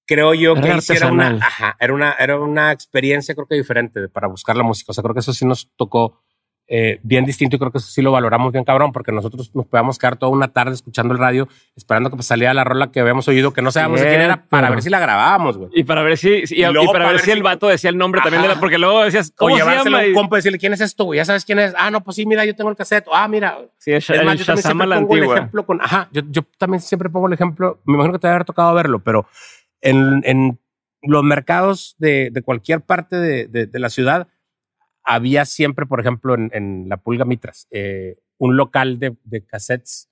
creo 0.06 0.34
yo 0.34 0.54
Era 0.54 0.62
que 0.62 0.72
ahí 0.72 0.82
sí 0.82 0.94
era 0.94 1.12
una, 1.12 1.28
ajá, 1.42 1.78
era 1.80 1.94
una, 1.94 2.12
era 2.14 2.40
una 2.40 2.72
experiencia, 2.72 3.36
creo 3.36 3.48
que 3.48 3.56
diferente 3.56 4.08
para 4.10 4.28
buscar 4.28 4.56
la 4.56 4.64
música. 4.64 4.92
O 4.92 4.94
sea, 4.94 5.02
creo 5.04 5.14
que 5.14 5.22
eso 5.22 5.34
sí 5.34 5.46
nos 5.46 5.70
tocó 5.76 6.22
eh, 6.66 7.00
bien 7.04 7.26
distinto 7.26 7.58
y 7.58 7.60
creo 7.60 7.72
que 7.72 7.78
eso 7.78 7.88
sí 7.88 8.02
lo 8.02 8.12
valoramos 8.14 8.54
bien 8.54 8.64
cabrón, 8.64 8.94
porque 8.94 9.12
nosotros 9.12 9.52
nos 9.54 9.66
podíamos 9.68 10.00
quedar 10.00 10.16
toda 10.16 10.32
una 10.32 10.48
tarde 10.48 10.74
escuchando 10.74 11.14
el 11.14 11.20
radio, 11.20 11.48
esperando 11.76 12.10
que 12.10 12.16
pues, 12.16 12.26
saliera 12.26 12.54
la 12.54 12.64
rola 12.64 12.90
que 12.90 13.02
habíamos 13.02 13.28
oído, 13.28 13.52
que 13.52 13.62
no 13.62 13.70
sabíamos 13.70 14.00
de 14.00 14.08
quién 14.08 14.22
era, 14.22 14.46
para 14.46 14.70
ver 14.70 14.82
si 14.82 14.90
la 14.90 15.00
grabábamos, 15.02 15.58
güey. 15.58 15.70
Y 15.74 15.84
para 15.84 16.04
ver 16.04 16.18
si, 16.18 16.30
y, 16.50 16.62
Y 16.64 16.72
luego 16.72 16.84
y 16.84 16.88
para 16.88 17.00
para 17.00 17.12
ver 17.12 17.20
si 17.20 17.32
el 17.32 17.44
vato 17.44 17.68
decía 17.68 17.90
el 17.90 17.98
nombre 17.98 18.22
también 18.22 18.42
de 18.44 18.48
la, 18.48 18.60
porque 18.60 18.78
luego 18.78 19.04
decías, 19.04 19.32
O 19.32 19.36
¿cómo 19.36 19.58
se 19.58 19.62
llevárselo 19.62 19.98
a 19.98 20.00
llama? 20.02 20.10
un 20.10 20.14
compa 20.16 20.38
y 20.38 20.40
decirle, 20.40 20.58
¿quién 20.58 20.72
es 20.72 20.80
esto, 20.82 21.04
güey? 21.04 21.18
Ya 21.18 21.26
sabes 21.26 21.44
quién 21.44 21.60
es. 21.60 21.74
Ah, 21.78 21.92
no, 21.92 22.02
pues 22.02 22.16
sí, 22.16 22.26
mira, 22.26 22.46
yo 22.46 22.56
tengo 22.56 22.70
el 22.70 22.78
cassette. 22.78 23.08
Ah, 23.12 23.28
mira, 23.28 23.58
Sí, 23.78 23.92
Es 23.92 24.10
más, 24.24 24.40
yo 24.40 24.46
también 24.46 24.64
siempre 24.64 24.88
la 24.88 24.96
pongo 24.96 25.14
el 25.16 25.20
antigua. 25.20 25.36
ejemplo 25.36 25.66
con. 25.66 25.82
Ajá, 25.82 26.08
yo, 26.14 26.22
yo 26.30 26.44
también 26.58 26.80
siempre 26.80 27.10
pongo 27.10 27.28
el 27.28 27.34
ejemplo. 27.34 27.82
Me 27.84 27.96
imagino 27.96 28.14
que 28.14 28.20
te 28.20 28.28
debe 28.28 28.36
haber 28.36 28.46
tocado 28.46 28.74
verlo, 28.74 29.00
pero 29.00 29.28
en, 29.84 30.22
en 30.26 30.60
los 31.04 31.24
mercados 31.24 31.96
de, 32.00 32.30
de 32.32 32.42
cualquier 32.42 32.82
parte 32.82 33.18
de, 33.18 33.48
de- 33.48 33.68
de 33.68 33.80
la 33.80 33.90
ciudad 33.90 34.28
había 35.04 35.46
siempre, 35.46 35.86
por 35.86 36.00
ejemplo, 36.00 36.34
en, 36.34 36.50
en 36.54 36.88
la 36.90 36.98
Pulga 36.98 37.26
Mitras, 37.26 37.68
eh, 37.72 38.18
un 38.38 38.56
local 38.58 39.00
de, 39.00 39.16
cassettes 39.46 40.10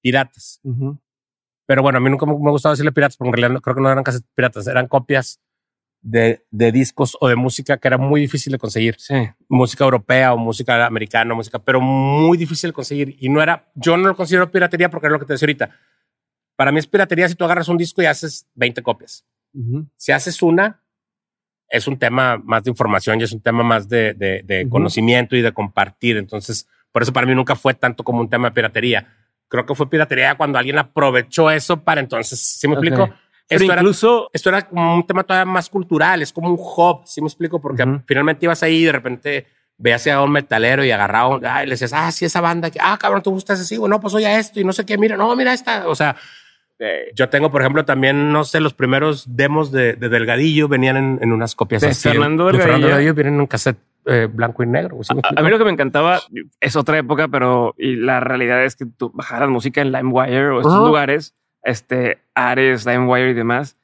piratas. 0.00 0.60
Ujú. 0.62 0.98
Pero 1.66 1.82
bueno, 1.82 1.98
a 1.98 2.00
mí 2.00 2.10
nunca 2.10 2.26
me 2.26 2.32
gustado 2.34 2.74
decirle 2.74 2.92
piratas, 2.92 3.16
porque 3.16 3.30
en 3.30 3.32
realidad 3.34 3.54
no- 3.54 3.60
creo 3.60 3.74
que 3.74 3.82
no 3.82 3.90
eran 3.90 4.04
cassettes 4.04 4.30
piratas, 4.34 4.66
eran 4.66 4.86
copias 4.86 5.40
de, 6.02 6.44
de 6.50 6.70
discos 6.70 7.16
o 7.20 7.28
de 7.28 7.34
música 7.36 7.78
que 7.78 7.88
era 7.88 7.96
muy 7.98 8.20
difícil 8.20 8.52
de 8.52 8.58
conseguir 8.58 8.96
Sí. 8.98 9.14
música 9.48 9.84
europea 9.84 10.34
o 10.34 10.36
música 10.36 10.84
americana, 10.86 11.34
música, 11.34 11.58
pero 11.58 11.80
muy 11.80 12.36
difícil 12.36 12.70
de 12.70 12.74
conseguir. 12.74 13.16
Y 13.18 13.30
no 13.30 13.42
era, 13.42 13.70
yo 13.74 13.96
no 13.96 14.08
lo 14.08 14.14
considero 14.14 14.50
piratería 14.50 14.90
porque 14.90 15.06
es 15.06 15.12
lo 15.12 15.18
que 15.18 15.24
te 15.26 15.32
decía 15.32 15.46
ahorita. 15.46 15.70
Para 16.56 16.70
mí 16.72 16.78
es 16.78 16.86
piratería 16.86 17.28
si 17.28 17.34
tú 17.34 17.44
agarras 17.44 17.68
un 17.68 17.76
disco 17.76 18.02
y 18.02 18.06
haces 18.06 18.46
20 18.54 18.82
copias. 18.82 19.24
Si 19.96 20.10
haces 20.12 20.42
una, 20.42 20.80
es 21.68 21.86
un 21.86 21.98
tema 21.98 22.36
más 22.42 22.62
de 22.64 22.70
información 22.70 23.20
y 23.20 23.24
es 23.24 23.32
un 23.32 23.40
tema 23.40 23.62
más 23.62 23.88
de, 23.88 24.14
de- 24.14 24.42
de 24.44 24.62
Ujú. 24.62 24.70
conocimiento 24.70 25.36
y 25.36 25.42
de 25.42 25.52
compartir. 25.52 26.16
Entonces, 26.16 26.66
por 26.92 27.02
eso 27.02 27.12
para 27.12 27.26
mí 27.26 27.34
nunca 27.34 27.54
fue 27.56 27.74
tanto 27.74 28.02
como 28.04 28.20
un 28.20 28.28
tema 28.28 28.48
de 28.48 28.54
piratería. 28.54 29.06
Creo 29.48 29.64
que 29.66 29.74
fue 29.74 29.88
piratería 29.90 30.36
cuando 30.36 30.58
alguien 30.58 30.78
aprovechó 30.78 31.50
eso 31.50 31.80
para 31.82 32.00
entonces, 32.00 32.38
¿sí 32.40 32.66
me 32.68 32.74
Ok. 32.74 32.82
explico? 32.84 33.06
Pero 33.46 33.60
Esto 33.60 33.72
era 33.72 33.82
incluso, 33.82 34.30
esto 34.32 34.48
era 34.48 34.62
como 34.62 34.94
un 34.94 35.06
tema 35.06 35.22
todavía 35.22 35.50
más 35.52 35.68
cultural, 35.68 36.22
es 36.22 36.32
como 36.32 36.48
un 36.48 36.58
hub, 36.58 37.02
¿sí 37.06 37.20
me 37.20 37.26
explico? 37.26 37.60
Porque 37.60 37.84
finalmente 38.06 38.46
ibas 38.46 38.62
ahí 38.62 38.76
y 38.76 38.84
de 38.84 38.92
repente 38.92 39.46
veías 39.76 40.06
a 40.06 40.22
un 40.22 40.32
metalero 40.32 40.82
y 40.84 40.90
agarraba, 40.90 41.28
un- 41.36 41.44
y 41.44 41.66
le 41.66 41.70
decías, 41.72 41.92
ah, 41.92 42.10
sí, 42.10 42.24
esa 42.24 42.40
banda, 42.40 42.70
que, 42.70 42.78
ah, 42.80 42.96
cabrón, 42.98 43.22
¿te 43.22 43.28
gusta 43.30 43.52
ese? 43.52 43.64
Sí, 43.64 43.76
bueno, 43.76 44.00
pues 44.00 44.14
oye 44.14 44.34
esto 44.38 44.60
y 44.60 44.64
no 44.64 44.72
sé 44.72 44.86
qué, 44.86 44.96
mira, 44.96 45.16
no, 45.18 45.34
mira 45.36 45.52
esta, 45.52 45.86
o 45.88 45.94
sea, 45.94 46.16
eh, 46.78 47.12
yo 47.14 47.28
tengo, 47.28 47.50
por 47.50 47.60
ejemplo, 47.60 47.84
también, 47.84 48.32
no 48.32 48.44
sé, 48.44 48.60
los 48.60 48.74
primeros 48.74 49.36
demos 49.36 49.70
de, 49.70 49.94
de 49.94 50.08
Delgadillo 50.08 50.68
venían 50.68 50.96
en, 50.96 51.18
en 51.22 51.32
unas 51.32 51.54
copias 51.54 51.82
De 51.82 51.88
así. 51.88 52.08
Fernando 52.08 52.46
de 52.46 52.52
Delgadillo. 52.52 52.62
Fernando 52.62 52.86
Delgadillo 52.88 53.14
vienen 53.14 53.34
en 53.34 53.40
un 53.40 53.46
cassette 53.46 53.78
eh, 54.06 54.28
blanco 54.30 54.62
y 54.62 54.66
negro, 54.66 55.02
¿sí 55.02 55.14
me 55.14 55.22
a, 55.24 55.42
mí 55.42 55.48
lo 55.48 55.56
que 55.56 55.64
me 55.64 55.70
encantaba 55.70 56.20
es 56.60 56.76
otra 56.76 56.98
época, 56.98 57.28
pero 57.28 57.74
y 57.78 57.96
la 57.96 58.20
realidad 58.20 58.62
es 58.62 58.76
que 58.76 58.84
tú 58.84 59.10
bajaras 59.14 59.48
música 59.48 59.80
en 59.80 59.92
LimeWire 59.92 60.48
o 60.48 60.60
estos 60.60 60.86
lugares, 60.86 61.34
este, 61.62 62.18
Ares, 62.34 62.84
LimeWire 62.84 63.30
y 63.30 63.34
demás, 63.34 63.78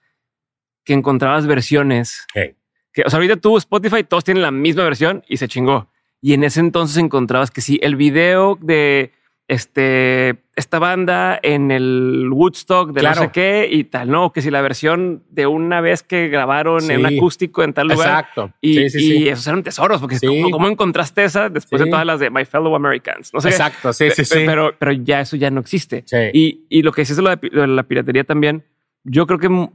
que 0.85 0.93
encontrabas 0.93 1.47
versiones 1.47 2.27
Hey, 2.35 2.55
que, 2.93 3.03
o 3.07 3.09
sea, 3.09 3.19
ahorita 3.19 3.37
tú, 3.37 3.57
Spotify, 3.57 4.05
todos 4.05 4.25
tienen 4.25 4.43
la 4.43 4.51
misma 4.51 4.85
versión 4.85 5.25
y 5.29 5.37
se 5.37 5.49
chingó. 5.49 5.89
Y 6.21 6.35
en 6.35 6.45
ese 6.45 6.61
entonces 6.61 6.97
encontrabas 6.99 7.51
que 7.51 7.61
sí, 7.61 7.79
el 7.83 7.97
video 7.97 8.59
de 8.61 9.13
este, 9.51 10.45
esta 10.55 10.79
banda 10.79 11.39
en 11.43 11.73
el 11.73 12.29
Woodstock 12.31 12.93
de 12.93 13.01
Claro. 13.01 13.17
no 13.17 13.23
sé 13.27 13.31
qué 13.33 13.69
y 13.69 13.83
tal, 13.83 14.09
no, 14.09 14.33
que 14.33 14.43
si 14.43 14.51
la 14.51 14.63
versión 14.63 15.25
de 15.29 15.49
una 15.49 15.81
vez 15.81 16.05
que 16.05 16.29
grabaron 16.29 16.89
en 16.89 17.05
acústico 17.05 17.65
en 17.65 17.73
tal 17.73 17.89
lugar. 17.89 18.09
Exacto. 18.09 18.53
Y, 18.61 18.75
sí, 18.75 18.91
sí, 18.91 18.99
y 18.99 19.19
sí. 19.23 19.29
esos 19.29 19.47
eran 19.49 19.63
tesoros, 19.65 20.01
porque. 20.01 20.19
¿cómo, 20.25 20.51
cómo 20.53 20.69
encontraste 20.69 21.25
esa 21.25 21.49
después 21.49 21.83
de 21.83 21.91
todas 21.91 22.07
las 22.07 22.21
de 22.21 22.31
My 22.31 22.45
Fellow 22.45 22.75
Americans? 22.77 23.35
No 23.35 23.41
sé. 23.41 23.49
Exacto, 23.49 23.93
sí, 23.93 24.11
sí, 24.13 24.25
sí. 24.25 24.39
Pero, 24.47 24.73
pero 24.79 24.93
ya 24.93 25.21
eso 25.21 25.37
ya 25.37 25.51
no 25.51 25.61
existe. 25.61 26.05
Sí. 26.07 26.17
Y, 26.33 26.67
y 26.69 26.83
lo 26.83 26.93
que 26.93 27.03
dices 27.03 27.17
de 27.17 27.23
lo 27.23 27.31
de, 27.31 27.37
pi- 27.37 27.51
lo 27.51 27.63
de 27.63 27.67
la 27.67 27.83
piratería 27.83 28.23
también, 28.23 28.65
yo 29.03 29.27
creo 29.27 29.41
que, 29.41 29.49
o 29.49 29.73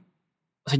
sea, 0.65 0.79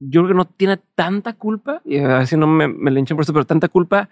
yo 0.00 0.22
creo 0.22 0.28
que 0.28 0.34
no 0.34 0.44
tiene 0.46 0.78
tanta 0.96 1.34
culpa, 1.34 1.80
y 1.84 1.98
a 1.98 2.18
ver 2.18 2.26
si 2.26 2.36
no 2.36 2.48
me, 2.48 2.66
me 2.66 2.90
linchen 2.90 3.16
por 3.16 3.22
esto, 3.22 3.32
pero 3.32 3.44
tanta 3.44 3.68
culpa 3.68 4.08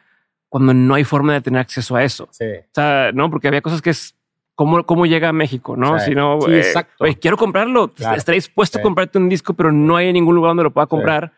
cuando 0.51 0.75
no 0.75 0.95
hay 0.95 1.05
forma 1.05 1.33
de 1.33 1.41
tener 1.41 1.61
acceso 1.61 1.97
a 1.97 2.05
eso. 2.05 2.29
sí. 2.33 2.45
O 2.45 2.75
sea, 2.75 3.11
no, 3.15 3.31
porque 3.31 3.49
había 3.49 3.63
cosas 3.63 3.81
que 3.81 3.89
es 3.91 4.15
cómo, 4.55 4.85
cómo 4.85 5.07
llega 5.07 5.31
a 5.31 5.33
México, 5.33 5.75
¿no? 5.77 5.99
Sí. 6.01 6.07
Si 6.11 6.15
no, 6.15 6.39
Sí, 6.43 6.53
eh, 6.53 6.59
exacto. 6.59 6.93
oye, 7.05 7.19
quiero 7.19 7.39
comprarlo, 7.39 7.89
Claro. 7.95 8.17
estaré 8.19 8.37
dispuesto 8.37 8.79
a 8.79 8.83
comprarte 8.83 9.17
un 9.17 9.29
disco, 9.31 9.55
pero 9.55 9.73
no 9.73 9.97
hay 9.97 10.13
ningún 10.13 10.35
lugar 10.35 10.51
donde 10.51 10.65
lo 10.65 10.71
pueda 10.73 10.87
comprar. 10.87 11.33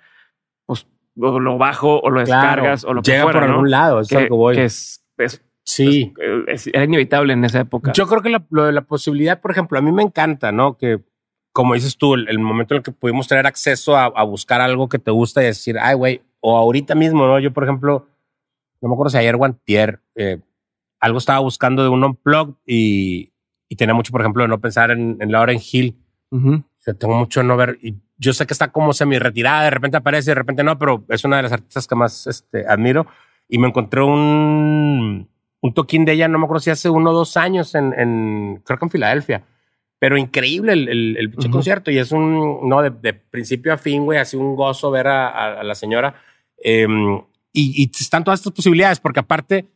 Pues 0.66 0.87
o 1.20 1.38
lo 1.38 1.57
bajo 1.59 2.01
o 2.01 2.11
lo 2.11 2.25
Claro. 2.25 2.40
descargas 2.62 2.85
o 2.85 2.94
lo 2.94 3.03
que 3.03 3.12
Llega 3.12 3.22
fuera, 3.25 3.40
por 3.40 3.48
¿no? 3.48 3.55
algún 3.55 3.70
lado, 3.70 4.01
es 4.01 4.09
que, 4.09 4.16
que 4.16 4.29
voy. 4.31 4.57
que 4.57 4.64
es, 4.64 5.05
es- 5.18 5.42
sí. 5.64 6.12
es- 6.48 6.66
era 6.68 6.85
inevitable 6.85 7.35
en 7.35 7.44
esa 7.44 7.61
época. 7.61 7.92
Yo 7.92 8.07
creo 8.09 8.22
que 8.22 8.31
la- 8.31 8.44
lo 8.51 8.64
de 8.64 8.72
la 8.72 8.81
posibilidad, 8.83 9.40
por 9.40 9.51
ejemplo, 9.51 9.79
a 9.79 9.83
mí 9.83 9.92
me 9.92 10.03
encanta, 10.03 10.51
¿no? 10.53 10.77
Que, 10.79 11.01
como 11.53 11.75
dices 11.75 11.98
tú, 11.98 12.14
el, 12.14 12.29
el 12.31 12.38
momento 12.38 12.72
en 12.75 12.79
el 12.79 12.83
que 12.83 12.92
pudimos 12.92 13.29
tener 13.29 13.46
acceso 13.46 13.94
a, 13.94 14.05
a 14.07 14.22
buscar 14.25 14.62
algo 14.62 14.88
que 14.88 14.98
te 14.98 15.11
gusta 15.11 15.42
y 15.42 15.46
decir, 15.46 15.77
ay, 15.79 15.94
güey, 15.94 16.22
o 16.40 16.57
ahorita 16.57 16.94
mismo, 16.94 17.27
¿no? 17.27 17.38
Yo, 17.38 17.53
por 17.53 17.64
ejemplo, 17.64 18.07
no 18.83 18.88
me 18.88 18.95
acuerdo 18.95 19.11
si 19.11 19.18
ayer 19.18 19.35
o 19.37 19.45
antier, 19.45 20.01
eh, 20.16 20.38
algo 21.01 21.18
estaba 21.18 21.38
buscando 21.38 21.83
de 21.83 21.89
un 21.89 22.05
unplug 22.05 22.57
y, 22.66 23.33
y 23.68 23.76
tenía 23.76 23.95
mucho, 23.95 24.12
por 24.12 24.20
ejemplo, 24.20 24.43
de 24.43 24.49
no 24.49 24.61
pensar 24.61 24.91
en, 24.91 25.16
en 25.20 25.33
Lauren 25.33 25.59
Hill. 25.61 25.97
Ujú. 26.30 26.55
O 26.57 26.64
sea, 26.83 26.95
tengo 26.95 27.14
mucho 27.14 27.41
de 27.41 27.47
no 27.47 27.57
ver 27.57 27.78
y 27.80 27.95
yo 28.18 28.33
sé 28.33 28.47
que 28.47 28.53
está 28.55 28.70
como 28.72 28.93
semi 28.93 29.18
retirada, 29.18 29.64
de 29.64 29.70
repente 29.70 29.97
aparece, 29.97 30.30
de 30.30 30.35
repente 30.37 30.62
no, 30.64 30.78
pero 30.78 31.05
es 31.09 31.24
una 31.24 31.37
de 31.39 31.43
las 31.45 31.53
artistas 31.53 31.87
que 31.87 31.95
más 31.95 32.26
este, 32.26 32.66
admiro 32.66 33.07
y 33.49 33.59
me 33.59 33.68
encontré 33.68 34.03
un, 34.03 35.28
un 35.61 35.74
toquín 35.74 36.05
de 36.05 36.12
ella, 36.12 36.28
no 36.28 36.39
me 36.39 36.45
acuerdo 36.45 36.61
si 36.61 36.70
hace 36.70 36.89
uno 36.89 37.11
o 37.11 37.14
dos 37.14 37.37
años 37.37 37.74
en, 37.74 37.93
en 37.99 38.62
creo 38.64 38.78
que 38.78 38.85
en 38.85 38.91
Filadelfia, 38.91 39.43
pero 39.99 40.16
increíble 40.16 40.72
el, 40.72 40.89
el, 40.89 41.16
el 41.18 41.30
pinche 41.30 41.49
Ujú. 41.49 41.57
concierto 41.59 41.91
y 41.91 41.99
es 41.99 42.11
un, 42.12 42.68
no, 42.68 42.83
de, 42.83 42.91
de 42.91 43.12
principio 43.14 43.72
a 43.72 43.76
fin, 43.78 44.05
güey, 44.05 44.18
así 44.18 44.37
un 44.37 44.55
gozo 44.57 44.91
ver 44.91 45.07
a, 45.09 45.28
a- 45.28 45.61
a 45.61 45.64
la 45.64 45.74
señora. 45.74 46.14
Em, 46.59 47.20
y, 47.53 47.82
y 47.82 47.90
están 48.00 48.24
todas 48.24 48.40
estas 48.40 48.53
posibilidades, 48.53 49.00
porque 49.00 49.20
aparte 49.20 49.66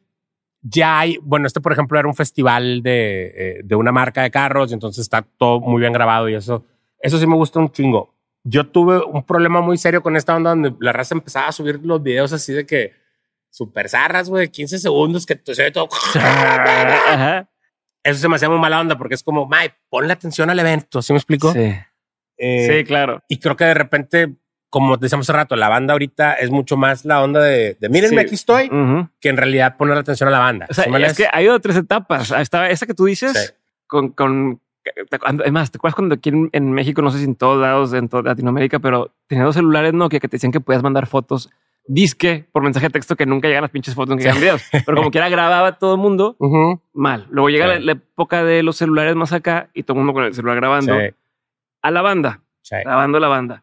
ya 0.63 1.01
hay, 1.01 1.19
bueno, 1.23 1.47
este 1.47 1.61
por 1.61 1.73
ejemplo 1.73 1.99
era 1.99 2.09
un 2.09 2.15
festival 2.15 2.83
de, 2.83 3.33
eh, 3.35 3.61
de 3.63 3.75
una 3.77 3.93
marca 3.93 4.23
de 4.23 4.31
carros 4.31 4.71
y 4.71 4.75
entonces 4.75 5.03
está 5.03 5.23
todo 5.23 5.61
muy 5.61 5.81
bien 5.81 5.93
grabado 5.93 6.29
y 6.29 6.35
eso, 6.35 6.65
eso 7.01 7.19
sí 7.19 7.27
me 7.27 7.37
gusta 7.37 7.61
un 7.61 7.71
chingo. 7.71 8.15
Yo 8.43 8.69
tuve 8.69 9.05
un 9.05 9.25
problema 9.25 9.61
muy 9.61 9.77
serio 9.77 10.03
con 10.03 10.17
esta 10.17 10.37
onda 10.37 10.51
donde 10.51 10.75
la 10.81 10.93
raza 10.93 11.15
empezaba 11.15 11.49
a 11.49 11.53
subir 11.53 11.81
los 11.83 12.03
videos 12.03 12.33
así 12.33 12.53
de 12.53 12.65
que 12.67 12.93
super 13.51 13.89
zarras, 13.89 14.29
güey, 14.29 14.49
15 14.49 14.79
segundos 14.79 15.27
que 15.27 15.41
se 15.45 15.63
ve 15.63 15.71
todo. 15.71 15.89
Ajá. 16.15 17.49
Eso 18.03 18.21
se 18.21 18.29
me 18.29 18.37
hacía 18.37 18.49
muy 18.49 18.59
mala 18.59 18.81
onda 18.81 18.97
porque 18.97 19.15
es 19.15 19.23
como, 19.23 19.47
May, 19.47 19.71
ponle 19.89 20.13
atención 20.13 20.49
al 20.49 20.59
evento, 20.61 21.03
¿sí 21.03 21.13
me 21.13 21.19
explico? 21.19 21.53
Sí. 21.53 21.75
Eh, 22.39 22.69
sí, 22.71 22.85
claro. 22.85 23.23
Y 23.29 23.39
creo 23.39 23.57
que 23.57 23.65
de 23.65 23.75
repente, 23.75 24.37
como 24.79 24.97
decíamos 24.97 25.25
hace 25.29 25.37
rato, 25.37 25.57
la 25.57 25.69
banda 25.69 25.93
ahorita 25.95 26.35
es 26.35 26.51
mucho 26.51 26.77
más 26.77 27.05
la 27.05 27.23
onda 27.23 27.41
de, 27.41 27.77
de 27.81 27.89
mírenme, 27.89 28.21
Sí. 28.23 28.27
aquí 28.27 28.35
estoy, 28.35 28.67
Ujú. 28.67 29.09
que 29.21 29.29
en 29.29 29.37
realidad 29.37 29.77
poner 29.77 29.97
atención 29.97 30.29
a 30.29 30.33
la 30.33 30.39
banda. 30.41 30.67
O 30.69 30.75
sea, 30.75 30.85
¿Sí 30.85 30.91
es 30.93 30.99
lees? 31.01 31.17
que 31.17 31.27
ha 31.27 31.31
habido 31.37 31.59
tres 31.61 31.77
etapas. 31.77 32.31
Estaba 32.33 32.69
esa 32.69 32.87
que 32.87 32.95
tú 32.95 33.05
dices 33.07 33.33
Sí. 33.33 33.55
con, 33.87 34.11
con 34.11 34.61
te- 35.11 35.19
cuando- 35.19 35.45
es 35.45 35.51
más, 35.53 35.71
¿te 35.71 35.79
acuerdas 35.79 35.95
cuando 35.97 36.15
aquí 36.15 36.29
en, 36.29 36.49
en 36.53 36.71
México, 36.73 37.01
no 37.03 37.11
sé 37.11 37.19
si 37.19 37.25
en 37.25 37.35
todos 37.37 37.61
lados, 37.61 37.93
en 37.95 38.09
toda 38.09 38.23
Latinoamérica, 38.23 38.79
pero 38.79 39.13
tenía 39.27 39.45
dos 39.45 39.55
celulares 39.57 39.93
Nokia 39.95 40.21
que 40.21 40.29
te 40.29 40.37
decían 40.37 40.53
que 40.53 40.61
podías 40.61 40.83
mandar 40.83 41.07
fotos 41.07 41.51
disque 41.89 42.45
por 42.53 42.63
mensaje 42.65 42.87
de 42.87 42.91
texto 42.91 43.15
que 43.17 43.27
nunca 43.27 43.47
llegan 43.49 43.63
las 43.63 43.71
pinches 43.71 43.95
fotos, 43.95 44.11
nunca 44.11 44.25
llegan 44.25 44.41
videos. 44.41 44.63
Pero 44.87 44.97
como 44.97 45.11
quiera 45.13 45.29
grababa 45.29 45.79
todo 45.79 45.95
el 45.95 46.01
mundo 46.01 46.35
Ujú. 46.41 46.81
mal. 46.93 47.27
Luego 47.31 47.49
llega 47.49 47.67
Sí. 47.67 47.73
la, 47.81 47.85
la 47.87 47.93
época 47.93 48.43
de 48.45 48.63
los 48.65 48.77
celulares 48.77 49.15
más 49.15 49.33
acá 49.33 49.71
y 49.73 49.85
todo 49.85 49.95
el 49.95 49.99
mundo 50.05 50.13
con 50.13 50.25
el 50.25 50.35
celular 50.35 50.57
grabando 50.57 50.95
Sí, 50.99 51.07
a 51.83 51.91
la 51.93 52.03
banda, 52.03 52.41
sí. 52.63 52.75
grabando 52.85 53.21
la 53.21 53.29
banda. 53.29 53.63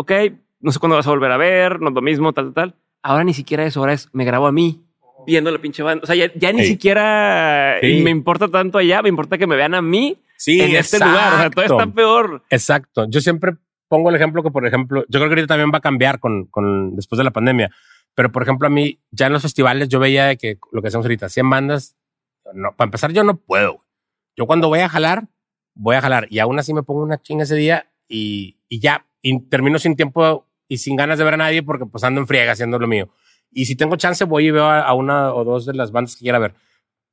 Ok, 0.00 0.12
no 0.60 0.70
sé 0.70 0.78
cuándo 0.78 0.94
vas 0.94 1.06
a 1.08 1.10
volver 1.10 1.32
a 1.32 1.36
ver, 1.36 1.80
no 1.80 1.88
es 1.88 1.94
lo 1.94 2.02
mismo, 2.02 2.32
tal, 2.32 2.52
tal, 2.52 2.54
tal. 2.54 2.74
Ahora 3.02 3.24
ni 3.24 3.34
siquiera 3.34 3.64
eso, 3.64 3.80
ahora 3.80 3.94
es 3.94 4.08
me 4.12 4.24
grabo 4.24 4.46
a 4.46 4.52
mí 4.52 4.80
viendo 5.26 5.50
la 5.50 5.58
pinche 5.58 5.82
banda. 5.82 6.04
O 6.04 6.06
sea, 6.06 6.14
ya, 6.14 6.32
ya 6.36 6.52
ni 6.52 6.62
Sí. 6.62 6.68
siquiera 6.68 7.78
Sí. 7.80 8.00
me 8.04 8.10
importa 8.10 8.46
tanto 8.48 8.78
allá, 8.78 9.02
me 9.02 9.08
importa 9.08 9.36
que 9.38 9.46
me 9.48 9.56
vean 9.56 9.74
a 9.74 9.82
mí 9.82 10.16
Sí, 10.36 10.60
en 10.60 10.76
este 10.76 11.00
lugar. 11.00 11.34
O 11.34 11.38
sea, 11.38 11.50
todo 11.50 11.64
está 11.64 11.86
peor. 11.92 12.44
Exacto. 12.48 13.06
Yo 13.08 13.20
siempre 13.20 13.54
pongo 13.88 14.10
el 14.10 14.14
ejemplo 14.16 14.42
que, 14.44 14.50
por 14.52 14.64
ejemplo, 14.66 15.00
yo 15.08 15.18
creo 15.18 15.24
que 15.24 15.30
ahorita 15.32 15.48
también 15.48 15.72
va 15.74 15.78
a 15.78 15.82
cambiar 15.82 16.20
con, 16.20 16.46
con 16.46 16.94
después 16.94 17.16
de 17.18 17.24
la 17.24 17.32
pandemia. 17.32 17.70
Pero, 18.14 18.30
por 18.30 18.42
ejemplo, 18.44 18.68
a 18.68 18.70
mí, 18.70 19.00
ya 19.10 19.26
en 19.26 19.32
los 19.32 19.42
festivales, 19.42 19.88
yo 19.88 19.98
veía 19.98 20.36
que 20.36 20.58
lo 20.70 20.80
que 20.80 20.88
hacemos 20.88 21.04
ahorita, 21.06 21.28
100 21.28 21.50
bandas, 21.50 21.96
no, 22.54 22.74
para 22.76 22.86
empezar, 22.86 23.12
yo 23.12 23.24
no 23.24 23.36
puedo. 23.36 23.80
Yo 24.36 24.46
cuando 24.46 24.68
voy 24.68 24.78
a 24.80 24.88
jalar, 24.88 25.26
voy 25.74 25.96
a 25.96 26.00
jalar. 26.00 26.28
Y 26.30 26.38
aún 26.38 26.58
así 26.58 26.72
me 26.72 26.82
pongo 26.84 27.02
una 27.02 27.20
chinga 27.20 27.42
ese 27.42 27.56
día 27.56 27.90
y, 28.08 28.58
y 28.68 28.78
ya, 28.80 29.04
y 29.22 29.40
termino 29.48 29.78
sin 29.78 29.96
tiempo 29.96 30.46
y 30.68 30.78
sin 30.78 30.96
ganas 30.96 31.18
de 31.18 31.24
ver 31.24 31.34
a 31.34 31.38
nadie 31.38 31.62
porque 31.62 31.86
pues 31.86 32.04
ando 32.04 32.20
en 32.20 32.26
friega 32.26 32.52
haciendo 32.52 32.78
lo 32.78 32.86
mío. 32.86 33.08
Y 33.50 33.64
si 33.64 33.76
tengo 33.76 33.96
chance, 33.96 34.24
voy 34.24 34.48
y 34.48 34.50
veo 34.50 34.66
a, 34.66 34.80
a 34.80 34.94
una 34.94 35.32
o 35.32 35.44
dos 35.44 35.66
de 35.66 35.74
las 35.74 35.90
bandas 35.90 36.16
que 36.16 36.20
quiera 36.20 36.38
ver. 36.38 36.54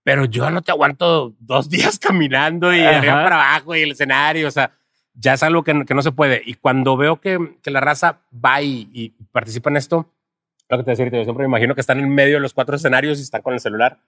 Pero 0.04 0.26
yo 0.26 0.50
no 0.52 0.62
te 0.62 0.72
aguanto 0.72 1.34
dos 1.40 1.70
días 1.72 1.98
caminando 1.98 2.74
y 2.74 2.82
Ajá. 2.82 2.98
arriba 2.98 3.24
para 3.24 3.36
abajo 3.56 3.76
y 3.76 3.82
el 3.82 3.92
escenario. 3.92 4.48
O 4.48 4.52
sea, 4.52 4.72
ya 5.14 5.34
es 5.34 5.44
algo 5.44 5.64
que, 5.64 5.86
que 5.86 5.94
no 5.94 6.02
se 6.02 6.12
puede. 6.12 6.42
Y 6.46 6.56
cuando 6.56 6.98
veo 6.98 7.20
que, 7.22 7.56
que 7.64 7.72
la 7.72 7.80
raza 7.80 8.20
va 8.34 8.62
y, 8.62 8.90
y 8.94 9.10
participa 9.32 9.70
en 9.70 9.78
esto, 9.78 10.12
lo 10.70 10.78
que 10.78 10.84
te 10.84 10.92
decía 10.92 11.04
ahorita, 11.04 11.18
yo 11.18 11.24
siempre 11.24 11.44
me 11.44 11.50
imagino 11.50 11.76
que 11.76 11.82
están 11.82 12.00
en 12.00 12.10
medio 12.10 12.36
de 12.36 12.40
los 12.42 12.54
cuatro 12.54 12.76
escenarios 12.76 13.20
y 13.20 13.22
están 13.22 13.42
con 13.42 13.54
el 13.54 13.60
celular. 13.60 14.00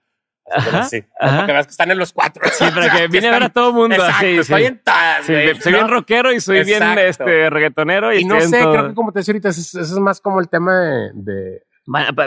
Ajá. 0.50 0.88
Para 1.20 1.46
que 1.46 1.52
veas 1.52 1.66
que 1.66 1.70
están 1.72 1.90
en 1.90 1.98
los 1.98 2.12
cuatro. 2.12 2.42
Sí, 2.52 2.64
para 2.74 2.90
que 2.96 3.06
viene 3.08 3.28
a 3.28 3.32
ver 3.32 3.42
a 3.44 3.48
todo 3.50 3.68
el 3.68 3.74
mundo. 3.74 3.94
Exacto, 3.96 4.16
así, 4.18 4.26
estoy 4.38 4.60
sí. 4.62 4.66
en 4.66 4.78
todas, 4.82 5.26
Sí, 5.26 5.32
güey, 5.32 5.54
soy 5.60 5.72
¿no? 5.72 5.78
bien 5.78 5.88
rockero 5.88 6.32
y 6.32 6.40
soy 6.40 6.64
bien 6.64 6.82
este, 6.98 7.50
reggaetonero. 7.50 8.14
Y, 8.14 8.20
Y 8.20 8.24
no 8.24 8.40
sé, 8.40 8.60
todo. 8.62 8.72
creo 8.72 8.88
que 8.88 8.94
como 8.94 9.12
te 9.12 9.20
decía 9.20 9.32
ahorita, 9.32 9.48
eso, 9.50 9.60
es- 9.60 9.74
eso 9.74 9.94
es 9.94 10.00
más 10.00 10.20
como 10.20 10.40
el 10.40 10.48
tema 10.48 11.10
de... 11.14 11.62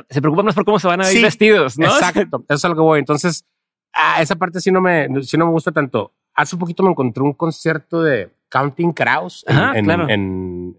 se 0.09 0.21
preocupan 0.21 0.45
más 0.45 0.55
por 0.55 0.65
cómo 0.65 0.79
se 0.79 0.87
van 0.87 1.01
a 1.01 1.11
ir 1.11 1.17
Sí, 1.17 1.23
vestidos, 1.23 1.77
¿no? 1.77 1.85
Exacto, 1.87 2.39
eso 2.49 2.55
es 2.55 2.65
a 2.65 2.69
lo 2.69 2.75
que 2.75 2.81
voy. 2.81 2.99
Entonces, 2.99 3.45
ah, 3.93 4.21
esa 4.21 4.35
parte 4.35 4.59
sí 4.59 4.71
no, 4.71 4.81
me, 4.81 5.07
sí 5.23 5.37
no 5.37 5.45
me 5.45 5.51
gusta 5.51 5.71
tanto. 5.71 6.13
Hace 6.33 6.55
un 6.55 6.59
poquito 6.59 6.83
me 6.83 6.89
encontré 6.91 7.21
un 7.23 7.33
concierto 7.33 8.01
de 8.01 8.29
Counting 8.49 8.93
Crows 8.93 9.43
en, 9.47 9.57
Ajá, 9.57 9.77
en- 9.77 9.85
claro. 9.85 10.09
en- 10.09 10.77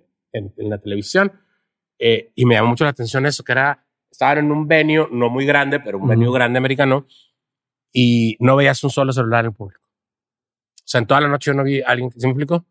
la 0.56 0.78
televisión 0.78 1.30
eh, 1.98 2.32
y 2.34 2.46
me 2.46 2.54
llamó 2.54 2.68
mucho 2.70 2.84
la 2.84 2.90
atención 2.90 3.26
eso, 3.26 3.44
que 3.44 3.52
era, 3.52 3.84
estaban 4.10 4.38
en 4.38 4.50
un 4.50 4.66
venue 4.66 5.06
no 5.12 5.28
muy 5.28 5.44
grande, 5.44 5.78
pero 5.78 5.98
un 5.98 6.08
venue 6.08 6.32
grande 6.32 6.56
americano 6.58 7.06
y 7.92 8.36
no 8.40 8.56
veías 8.56 8.82
un 8.84 8.90
solo 8.90 9.12
celular 9.12 9.44
en 9.44 9.50
el 9.50 9.56
público. 9.56 9.82
O 9.84 10.84
sea, 10.84 11.00
en 11.00 11.06
toda 11.06 11.20
la 11.20 11.28
noche 11.28 11.50
yo 11.50 11.54
no 11.54 11.64
vi 11.64 11.80
a 11.80 11.88
alguien, 11.88 12.10
¿se 12.10 12.26
me 12.26 12.32
explicó? 12.32 12.66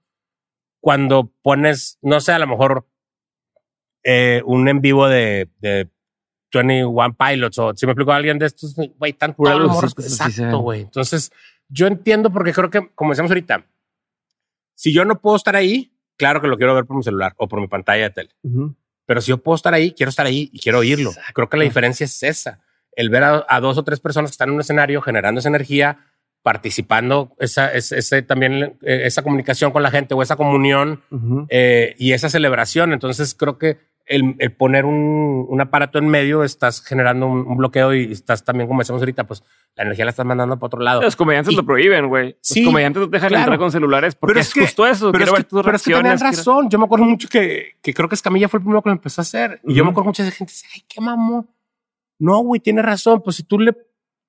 Cuando 0.80 1.32
pones, 1.42 2.00
no 2.02 2.20
sé, 2.20 2.34
a 2.34 2.40
lo 2.40 2.48
mejor 2.48 2.88
eh, 4.04 4.42
un 4.46 4.68
en 4.68 4.82
vivo 4.82 5.08
de, 5.08 5.50
de 5.60 5.90
21 6.54 7.16
Pilots 7.16 7.58
o 7.60 7.74
si 7.76 7.86
me 7.86 7.94
explico 7.94 8.12
a 8.12 8.16
alguien 8.16 8.40
de 8.40 8.48
estos, 8.48 8.76
güey, 8.98 9.14
tan 9.14 9.34
Pura 9.34 9.56
luz, 9.56 9.84
Exacto, 9.98 10.60
güey. 10.60 10.82
Entonces, 10.82 11.32
yo 11.70 11.88
entiendo 11.88 12.32
porque 12.32 12.54
creo 12.54 12.70
que, 12.70 12.90
como 12.94 13.12
decíamos 13.12 13.32
ahorita, 13.32 13.66
si 14.76 14.94
yo 14.94 15.06
no 15.06 15.20
puedo 15.22 15.36
estar 15.36 15.56
ahí, 15.56 15.94
claro 16.18 16.42
que 16.42 16.48
lo 16.48 16.58
quiero 16.58 16.76
ver 16.76 16.86
por 16.86 16.98
mi 16.98 17.04
celular 17.04 17.34
o 17.38 17.48
por 17.48 17.62
mi 17.62 17.68
pantalla 17.68 18.04
de 18.04 18.10
tele. 18.10 18.30
Pero 19.06 19.22
si 19.22 19.30
yo 19.30 19.38
puedo 19.38 19.56
estar 19.56 19.74
ahí, 19.74 19.94
quiero 19.94 20.10
estar 20.10 20.26
ahí 20.26 20.50
y 20.52 20.60
quiero 20.60 20.80
oírlo. 20.80 21.10
Exacto. 21.10 21.34
Creo 21.34 21.50
que 21.50 21.58
la 21.58 21.64
diferencia 21.64 22.06
es 22.06 22.24
esa. 22.24 22.60
El 22.96 23.10
ver 23.10 23.24
a, 23.24 23.46
a 23.48 23.60
dos 23.60 23.78
o 23.78 23.84
tres 23.84 24.00
personas 24.00 24.32
que 24.32 24.34
están 24.34 24.50
en 24.50 24.56
un 24.56 24.62
escenario 24.62 25.02
generando 25.02 25.40
esa 25.40 25.50
energía, 25.50 26.00
participando, 26.44 27.36
esa, 27.40 27.72
ese, 27.72 28.00
ese 28.00 28.22
también 28.24 28.78
eh, 28.82 29.02
esa 29.06 29.22
comunicación 29.22 29.72
con 29.72 29.84
la 29.84 29.92
gente 29.92 30.14
o 30.14 30.22
esa 30.22 30.36
comunión 30.36 31.02
Ujú. 31.12 31.46
eh, 31.50 31.96
y 31.98 32.14
esa 32.14 32.30
celebración. 32.30 32.94
Entonces 32.94 33.36
creo 33.36 33.58
que 33.58 33.78
el, 34.08 34.36
el 34.40 34.52
poner 34.52 34.84
un, 34.86 35.46
un 35.48 35.62
aparato 35.62 36.00
en 36.00 36.10
medio 36.10 36.44
estás 36.44 36.84
generando 36.84 37.28
un, 37.28 37.46
un 37.48 37.58
bloqueo 37.58 37.94
y 37.94 38.12
estás 38.12 38.44
también, 38.44 38.68
como 38.68 38.82
decíamos 38.82 39.02
ahorita, 39.02 39.26
pues 39.26 39.44
la 39.76 39.84
energía 39.84 40.04
la 40.06 40.10
estás 40.12 40.26
mandando 40.26 40.58
para 40.58 40.66
otro 40.68 40.80
lado. 40.82 41.02
Los 41.02 41.16
comediantes 41.16 41.54
Y- 41.54 41.56
lo 41.56 41.64
prohíben, 41.66 42.08
güey. 42.10 42.36
Sí, 42.42 42.62
Los 42.64 42.72
comediantes 42.72 43.00
no 43.02 43.10
te 43.10 43.16
dejan 43.18 43.30
claro. 43.30 43.44
entrar 43.44 43.60
con 43.60 43.72
celulares 43.72 44.16
porque 44.16 44.32
Pero 44.34 44.42
es, 44.42 44.48
es 44.48 44.54
que- 44.54 44.62
justo 44.62 44.88
eso. 44.88 45.12
Pero 45.12 45.24
Quiero 45.24 45.32
es, 45.34 45.38
ver 45.38 45.46
que, 45.46 45.50
tus 45.50 45.64
pero 45.64 45.76
es 45.78 45.84
que 45.84 45.94
tenían 45.94 46.20
razón. 46.20 46.70
Yo 46.70 46.80
me 46.80 46.86
acuerdo 46.86 47.06
mucho 47.06 47.30
que, 47.30 47.76
que 47.82 47.94
creo 47.94 48.10
que 48.10 48.16
Escamilla 48.16 48.50
fue 48.50 48.58
el 48.58 48.64
primero 48.64 48.82
que 48.82 48.90
lo 48.90 48.94
empezó 48.96 49.22
a 49.22 49.24
hacer. 49.24 49.62
Y 49.66 49.76
yo 49.76 49.86
me 49.86 49.92
acuerdo 49.92 50.08
mucha 50.08 50.24
gente 50.32 50.52
dice, 50.52 50.66
ay, 50.76 50.84
qué 50.90 51.00
mamón. 51.00 51.48
No, 52.22 52.40
güey, 52.40 52.62
tiene 52.62 52.82
razón. 52.82 53.22
Pues 53.22 53.36
si 53.38 53.44
tú 53.44 53.60
le, 53.60 53.74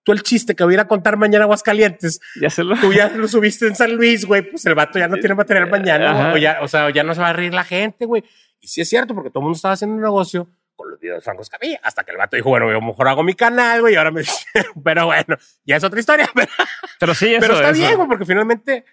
tú 0.02 0.12
el 0.12 0.22
chiste 0.22 0.54
que 0.56 0.64
voy 0.64 0.72
a 0.72 0.76
ir 0.76 0.80
a 0.80 0.88
contar 0.88 1.16
mañana 1.16 1.44
a 1.44 1.46
Aguascalientes, 1.46 2.20
Ya 2.40 2.50
se 2.50 2.64
lo... 2.64 2.76
tú 2.80 2.92
ya 2.92 3.08
lo 3.10 3.28
subiste 3.28 3.66
en 3.66 3.76
San 3.76 3.94
Luis, 3.94 4.24
güey, 4.24 4.42
pues 4.50 4.64
el 4.66 4.74
vato 4.74 4.98
ya 4.98 5.08
no 5.08 5.16
tiene 5.16 5.34
material 5.34 5.68
mañana. 5.70 6.32
O, 6.32 6.36
ya, 6.38 6.58
o 6.62 6.68
sea, 6.68 6.90
ya 6.90 7.04
no 7.04 7.14
se 7.14 7.20
va 7.20 7.28
a 7.28 7.32
reír 7.32 7.54
la 7.54 7.64
gente, 7.64 8.04
güey. 8.06 8.24
Y 8.60 8.68
sí 8.68 8.80
es 8.80 8.88
cierto, 8.88 9.14
porque 9.14 9.30
todo 9.30 9.40
el 9.40 9.44
mundo 9.44 9.56
estaba 9.56 9.74
haciendo 9.74 9.96
un 9.96 10.02
negocio 10.02 10.48
con 10.74 10.90
los 10.90 10.98
videos 10.98 11.18
de 11.18 11.20
Franco 11.22 11.42
Escamilla. 11.42 11.80
Hasta 11.82 12.02
que 12.04 12.12
el 12.12 12.16
vato 12.16 12.36
dijo, 12.36 12.48
bueno, 12.48 12.70
yo 12.72 12.80
mejor 12.80 13.08
hago 13.08 13.22
mi 13.22 13.34
canal, 13.34 13.80
güey, 13.82 13.94
y 13.94 13.96
ahora 13.96 14.10
me... 14.10 14.22
pero 14.84 15.06
bueno, 15.06 15.36
ya 15.64 15.76
es 15.76 15.84
otra 15.84 16.00
historia. 16.00 16.28
Pero, 16.34 16.48
Pero 16.98 17.14
sí, 17.14 17.34
eso. 17.34 17.40
pero 17.40 17.54
está 17.54 17.70
eso. 17.70 17.80
bien, 17.80 17.96
güey, 17.96 18.08
porque 18.08 18.24
finalmente 18.24 18.84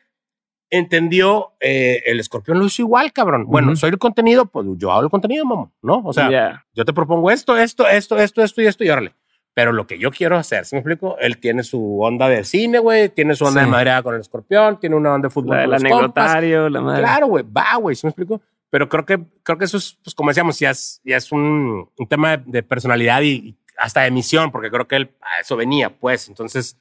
entendió 0.69 1.53
eh, 1.59 2.01
el 2.05 2.19
escorpión 2.19 2.59
lo 2.59 2.65
hizo 2.65 2.81
igual, 2.81 3.11
cabrón. 3.11 3.45
Bueno, 3.47 3.69
Ujú. 3.69 3.77
soy 3.77 3.89
el 3.91 3.97
contenido, 3.97 4.45
pues 4.45 4.67
yo 4.77 4.91
hago 4.91 5.03
el 5.03 5.09
contenido, 5.09 5.45
mamá, 5.45 5.71
¿no? 5.81 6.01
O 6.05 6.13
sea, 6.13 6.29
Ya. 6.29 6.65
yo 6.73 6.85
te 6.85 6.93
propongo 6.93 7.31
esto, 7.31 7.57
esto, 7.57 7.87
esto, 7.87 8.17
esto, 8.17 8.43
esto 8.43 8.61
y 8.61 8.67
esto 8.67 8.83
y 8.83 8.89
órale. 8.89 9.13
Pero 9.55 9.71
lo 9.73 9.87
que 9.87 9.97
yo 9.97 10.11
quiero 10.11 10.37
hacer, 10.37 10.65
¿sí 10.65 10.75
me 10.75 10.79
explico? 10.79 11.17
Él 11.19 11.37
tiene 11.39 11.63
su 11.63 11.99
onda 12.01 12.29
de 12.29 12.43
cine, 12.43 12.79
güey, 12.79 13.09
tiene 13.09 13.35
su 13.35 13.45
onda 13.45 13.61
Sí. 13.61 13.65
de 13.65 13.71
madreada 13.71 14.03
con 14.03 14.13
el 14.15 14.21
escorpión, 14.21 14.79
tiene 14.79 14.95
una 14.95 15.13
onda 15.13 15.27
de 15.27 15.33
fútbol 15.33 15.57
La 15.57 15.63
con 15.65 15.71
del 15.71 15.83
los 15.83 15.91
compas. 15.91 16.23
anecdotario, 16.31 16.69
la 16.69 16.81
madre. 16.81 17.01
Claro, 17.01 17.27
güey, 17.27 17.43
va, 17.51 17.75
güey, 17.77 17.95
¿sí 17.95 18.05
me 18.05 18.09
explico? 18.11 18.39
Pero 18.69 18.87
creo 18.87 19.05
que, 19.05 19.19
creo 19.43 19.57
que 19.57 19.65
eso 19.65 19.77
es, 19.77 19.97
pues 20.03 20.13
como 20.13 20.29
decíamos, 20.29 20.59
ya 20.59 20.69
es, 20.69 21.01
ya 21.03 21.17
es 21.17 21.31
un, 21.31 21.89
un 21.97 22.07
tema 22.07 22.37
de, 22.37 22.43
de 22.45 22.63
personalidad 22.63 23.21
y, 23.21 23.29
y 23.31 23.57
hasta 23.79 24.01
de 24.01 24.11
misión, 24.11 24.51
porque 24.51 24.69
creo 24.69 24.87
que 24.87 24.95
él 24.97 25.11
a 25.21 25.41
eso 25.41 25.55
venía, 25.57 25.89
pues. 25.89 26.29
Entonces, 26.29 26.77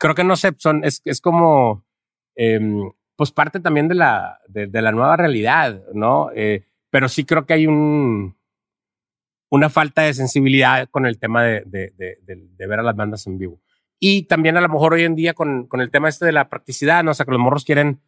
creo 0.00 0.14
que 0.14 0.24
no 0.24 0.36
sé, 0.36 0.52
son, 0.58 0.84
es, 0.84 1.00
es 1.04 1.20
como, 1.20 1.84
em, 2.34 2.90
pues 3.16 3.30
parte 3.30 3.60
también 3.60 3.88
de 3.88 3.94
la, 3.94 4.40
de, 4.48 4.66
de 4.66 4.82
la 4.82 4.92
nueva 4.92 5.16
realidad, 5.16 5.82
¿no? 5.92 6.30
Eh, 6.34 6.64
pero 6.90 7.08
sí 7.08 7.24
creo 7.24 7.46
que 7.46 7.54
hay 7.54 7.66
un, 7.66 8.36
una 9.52 9.68
falta 9.68 10.02
de 10.02 10.14
sensibilidad 10.14 10.88
con 10.90 11.04
el 11.04 11.18
tema 11.18 11.42
de, 11.44 11.62
de, 11.66 11.92
de, 11.96 12.66
ver 12.66 12.80
a 12.80 12.82
las 12.82 12.96
bandas 12.96 13.26
en 13.26 13.38
vivo. 13.38 13.60
Y 13.98 14.22
también 14.22 14.56
a 14.56 14.62
lo 14.62 14.68
mejor 14.68 14.94
hoy 14.94 15.04
en 15.04 15.14
día 15.14 15.34
con, 15.34 15.66
con 15.66 15.80
el 15.82 15.90
tema 15.90 16.08
este 16.08 16.24
de 16.24 16.32
la 16.32 16.48
practicidad, 16.48 17.04
¿no? 17.04 17.10
O 17.10 17.14
sea, 17.14 17.26
que 17.26 17.32
los 17.32 17.40
morros 17.40 17.64
quieren, 17.64 18.00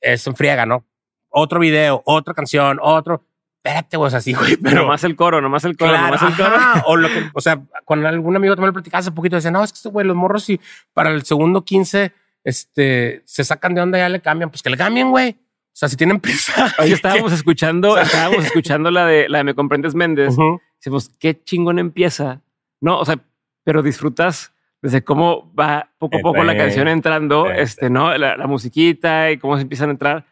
es 0.00 0.26
en 0.26 0.34
friega, 0.34 0.66
¿no? 0.66 0.84
Otro 1.28 1.60
video, 1.60 2.02
otra 2.04 2.34
canción, 2.34 2.78
otro. 2.82 3.24
Espérate, 3.62 3.96
güey, 3.96 4.08
o 4.08 4.10
sea, 4.10 4.20
sí, 4.20 4.32
güey, 4.34 4.56
pero. 4.56 4.82
nomás 4.82 5.04
el 5.04 5.14
coro, 5.14 5.40
nomás 5.40 5.64
el 5.64 5.76
coro, 5.76 5.92
Claro, 5.92 6.06
nomás 6.06 6.22
el 6.22 6.36
coro. 6.36 6.56
ajá, 6.56 6.82
o 6.86 6.96
lo 6.96 7.08
que, 7.08 7.30
o 7.34 7.40
sea, 7.40 7.62
con 7.84 8.04
algún 8.04 8.34
amigo 8.34 8.56
también 8.56 8.68
lo 8.68 8.72
platicaba 8.72 8.98
hace 8.98 9.12
poquito, 9.12 9.36
decía, 9.36 9.52
no, 9.52 9.62
es 9.62 9.72
que 9.72 9.88
güey, 9.90 10.04
los 10.04 10.16
morros, 10.16 10.42
si 10.42 10.60
para 10.92 11.10
el 11.10 11.22
segundo 11.24 11.64
15, 11.64 12.12
este, 12.44 13.22
se 13.24 13.44
sacan 13.44 13.74
de 13.74 13.80
onda, 13.80 13.98
ya 13.98 14.08
le 14.08 14.20
cambian, 14.20 14.50
pues 14.50 14.62
que 14.62 14.70
le 14.70 14.76
cambien, 14.76 15.10
güey. 15.10 15.30
O 15.30 15.76
sea, 15.80 15.88
si 15.88 15.96
tienen 15.96 16.20
prisa. 16.20 16.74
Hoy 16.78 16.92
estábamos 16.92 17.32
escuchando, 17.32 17.98
estábamos 17.98 18.44
escuchando 18.44 18.90
la 18.90 19.06
de 19.06 19.28
la 19.28 19.38
de 19.38 19.44
Me 19.44 19.54
Comprendes 19.54 19.94
Méndez. 19.94 20.36
Decimos, 20.76 21.10
qué 21.18 21.40
chingón 21.42 21.78
empieza. 21.78 22.42
No, 22.80 22.98
o 22.98 23.04
sea, 23.04 23.18
pero 23.64 23.82
disfrutas 23.82 24.52
desde 24.82 25.04
cómo 25.04 25.52
va 25.54 25.92
poco 25.98 26.18
a 26.18 26.20
poco 26.20 26.42
la 26.42 26.54
Eh, 26.54 26.56
canción 26.56 26.88
entrando, 26.88 27.50
eh, 27.50 27.62
este, 27.62 27.90
¿no? 27.90 28.16
La, 28.16 28.36
la 28.36 28.46
musiquita 28.46 29.30
y 29.30 29.38
cómo 29.38 29.56
se 29.56 29.62
empiezan 29.62 29.90
a 29.90 29.92
entrar. 29.92 30.26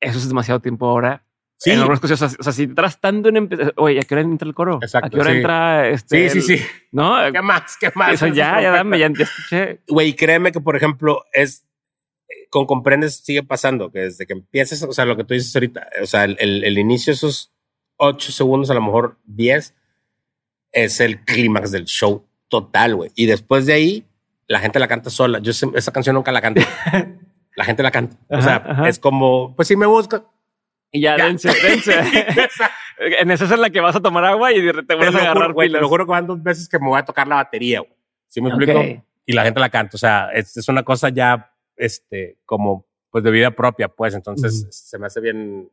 Eso 0.00 0.18
es 0.18 0.28
demasiado 0.28 0.60
tiempo 0.60 0.86
ahora 0.86 1.25
Sí. 1.58 1.70
En 1.70 1.78
algunas 1.78 2.00
cosas, 2.00 2.20
o 2.20 2.28
sea, 2.28 2.36
o 2.38 2.42
sea, 2.42 2.52
si 2.52 2.64
entras 2.64 3.00
tanto 3.00 3.30
en 3.30 3.36
empezar, 3.38 3.72
oye, 3.76 3.98
¿a 3.98 4.02
qué 4.02 4.14
hora 4.14 4.20
entra 4.22 4.46
el 4.46 4.54
coro? 4.54 4.78
Exacto, 4.82 5.06
¿A 5.06 5.10
qué 5.10 5.20
hora 5.20 5.30
sí. 5.30 5.36
entra 5.38 5.88
este? 5.88 6.28
Sí, 6.30 6.40
sí, 6.42 6.52
el- 6.52 6.58
sí. 6.60 6.66
¿No? 6.92 7.16
¿Qué 7.32 7.40
más? 7.42 7.76
¿Qué 7.80 7.90
más? 7.94 8.12
Eso 8.12 8.26
ya, 8.26 8.60
ya 8.60 8.70
dame, 8.72 8.98
ya, 8.98 9.08
ya 9.16 9.24
escuché. 9.24 9.80
Güey, 9.88 10.14
créeme 10.14 10.52
que, 10.52 10.60
por 10.60 10.76
ejemplo, 10.76 11.24
es 11.32 11.66
eh, 12.28 12.46
con 12.50 12.66
comprendes 12.66 13.16
sigue 13.24 13.42
pasando 13.42 13.90
que 13.90 14.00
desde 14.00 14.26
que 14.26 14.34
empiezas, 14.34 14.82
o 14.82 14.92
sea, 14.92 15.06
lo 15.06 15.16
que 15.16 15.24
tú 15.24 15.32
dices 15.32 15.54
ahorita, 15.56 15.88
o 16.02 16.06
sea, 16.06 16.24
el, 16.24 16.36
el- 16.40 16.62
el 16.64 16.76
inicio, 16.78 17.12
esos 17.12 17.54
ocho 17.96 18.32
segundos, 18.32 18.70
a 18.70 18.74
lo 18.74 18.82
mejor 18.82 19.18
10, 19.24 19.74
es 20.72 21.00
el 21.00 21.20
clímax 21.24 21.70
del 21.70 21.86
show 21.86 22.26
total, 22.48 22.96
güey. 22.96 23.10
Y 23.14 23.24
después 23.26 23.64
de 23.64 23.72
ahí, 23.72 24.06
la 24.46 24.60
gente 24.60 24.78
la 24.78 24.88
canta 24.88 25.08
sola. 25.08 25.38
Yo 25.38 25.52
esa 25.52 25.90
canción 25.92 26.14
nunca 26.14 26.32
la 26.32 26.42
canto. 26.42 26.60
la 27.56 27.64
gente 27.64 27.82
la 27.82 27.90
canta. 27.90 28.16
o 28.28 28.34
Ajá, 28.36 28.42
sea, 28.44 28.56
ajá. 28.72 28.88
es 28.88 28.98
como, 28.98 29.56
pues 29.56 29.68
si 29.68 29.76
me 29.76 29.86
busca. 29.86 30.24
Y 30.96 31.00
ya, 31.02 31.16
Ya. 31.16 31.26
dense, 31.26 31.48
dense. 31.62 31.92
en 32.98 33.30
esa 33.30 33.44
es 33.44 33.50
en 33.50 33.60
la 33.60 33.70
que 33.70 33.80
vas 33.80 33.96
a 33.96 34.00
tomar 34.00 34.24
agua 34.24 34.52
y 34.52 34.60
te 34.60 34.94
vuelves 34.94 35.12
lo 35.12 35.18
a 35.18 35.22
agarrar 35.22 35.42
juro, 35.44 35.54
güey, 35.54 35.70
te 35.72 35.80
lo 35.80 35.88
juro 35.88 36.06
que 36.06 36.10
van 36.12 36.26
dos 36.26 36.42
veces 36.42 36.68
que 36.68 36.78
me 36.78 36.86
voy 36.88 36.98
a 36.98 37.04
tocar 37.04 37.26
la 37.28 37.36
batería, 37.36 37.80
güey. 37.80 37.92
¿Sí 38.28 38.40
me 38.40 38.48
explico? 38.48 38.78
Ok. 38.80 39.02
Y 39.26 39.32
la 39.32 39.44
gente 39.44 39.60
la 39.60 39.68
canta. 39.70 39.92
O 39.94 39.98
sea, 39.98 40.30
es, 40.32 40.56
es 40.56 40.68
una 40.68 40.82
cosa 40.82 41.08
ya, 41.10 41.52
este, 41.76 42.38
como, 42.44 42.86
pues 43.10 43.22
de 43.24 43.30
vida 43.30 43.50
propia, 43.50 43.88
pues. 43.88 44.14
Entonces 44.14 44.62
Ujú. 44.62 44.68
se 44.70 44.98
me 44.98 45.06
hace 45.06 45.20
bien, 45.20 45.70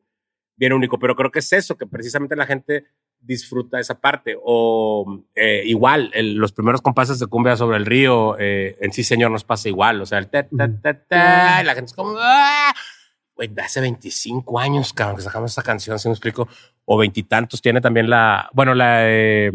bien 0.55 0.74
único. 0.74 0.97
Pero 0.99 1.15
creo 1.15 1.32
que 1.32 1.39
es 1.39 1.53
eso, 1.53 1.78
que 1.78 1.86
precisamente 1.88 2.36
la 2.36 2.45
gente 2.45 2.86
disfruta 3.19 3.80
esa 3.80 3.99
parte. 4.01 4.36
O 4.43 5.24
eh, 5.36 5.63
igual, 5.65 6.11
el- 6.13 6.36
los 6.36 6.51
primeros 6.51 6.82
compases 6.82 7.19
de 7.19 7.28
cumbia 7.28 7.55
sobre 7.55 7.78
el 7.78 7.86
río, 7.86 8.36
eh, 8.39 8.76
en 8.82 8.91
sí, 8.91 9.03
señor, 9.03 9.32
nos 9.32 9.43
pasa 9.43 9.69
igual. 9.69 10.01
O 10.01 10.05
sea, 10.05 10.17
el 10.19 10.28
ta, 10.30 10.43
ta, 10.43 10.69
ta, 10.82 10.93
ta, 11.05 11.59
y 11.61 11.65
la 11.65 11.74
gente 11.76 11.89
es 11.89 11.93
como, 11.93 12.15
¡ah! 12.19 12.74
Güey, 13.36 13.47
de 13.49 13.61
hace 13.61 13.81
25 13.81 14.59
años, 14.59 14.93
cabrón, 14.93 15.17
que 15.17 15.23
sacamos 15.23 15.51
esa 15.51 15.63
canción, 15.63 15.97
¿sí 15.97 16.07
me 16.07 16.13
explico? 16.13 16.47
O 16.86 16.97
veintitantos, 16.97 17.61
tiene 17.61 17.81
también 17.81 18.09
la, 18.09 18.49
bueno, 18.53 18.75
la, 18.75 19.09
eh, 19.09 19.51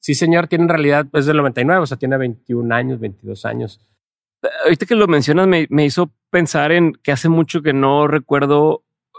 sí, 0.00 0.14
señor, 0.14 0.48
tiene 0.48 0.64
en 0.64 0.70
realidad, 0.70 1.06
es 1.12 1.26
del 1.26 1.36
99, 1.36 1.82
o 1.82 1.86
sea, 1.86 1.96
tiene 1.96 2.16
21 2.16 2.74
años, 2.74 2.98
22 2.98 3.44
años. 3.44 3.80
Ahorita 4.64 4.84
que 4.86 4.94
lo 4.96 5.06
mencionas, 5.06 5.46
me, 5.46 5.66
me 5.70 5.84
hizo 5.84 6.10
pensar 6.30 6.72
en 6.72 6.92
que 6.94 7.12
hace 7.12 7.28
mucho 7.28 7.62
que 7.62 7.72
no 7.72 8.08
recuerdo 8.08 8.78
uh, 9.14 9.18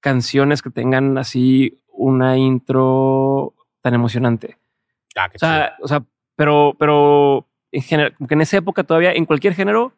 canciones 0.00 0.62
que 0.62 0.70
tengan 0.70 1.18
así 1.18 1.78
una 1.88 2.38
intro 2.38 3.54
tan 3.82 3.94
emocionante. 3.94 4.56
Ah, 5.14 5.28
O 5.34 5.38
sea, 5.38 5.76
o 5.82 5.88
sea, 5.88 6.04
pero, 6.36 6.74
pero 6.78 7.46
en 7.70 7.82
general, 7.82 8.14
como 8.16 8.28
que 8.28 8.34
en 8.34 8.40
esa 8.40 8.56
época 8.56 8.84
todavía, 8.84 9.12
en 9.12 9.26
cualquier 9.26 9.54
género, 9.54 9.92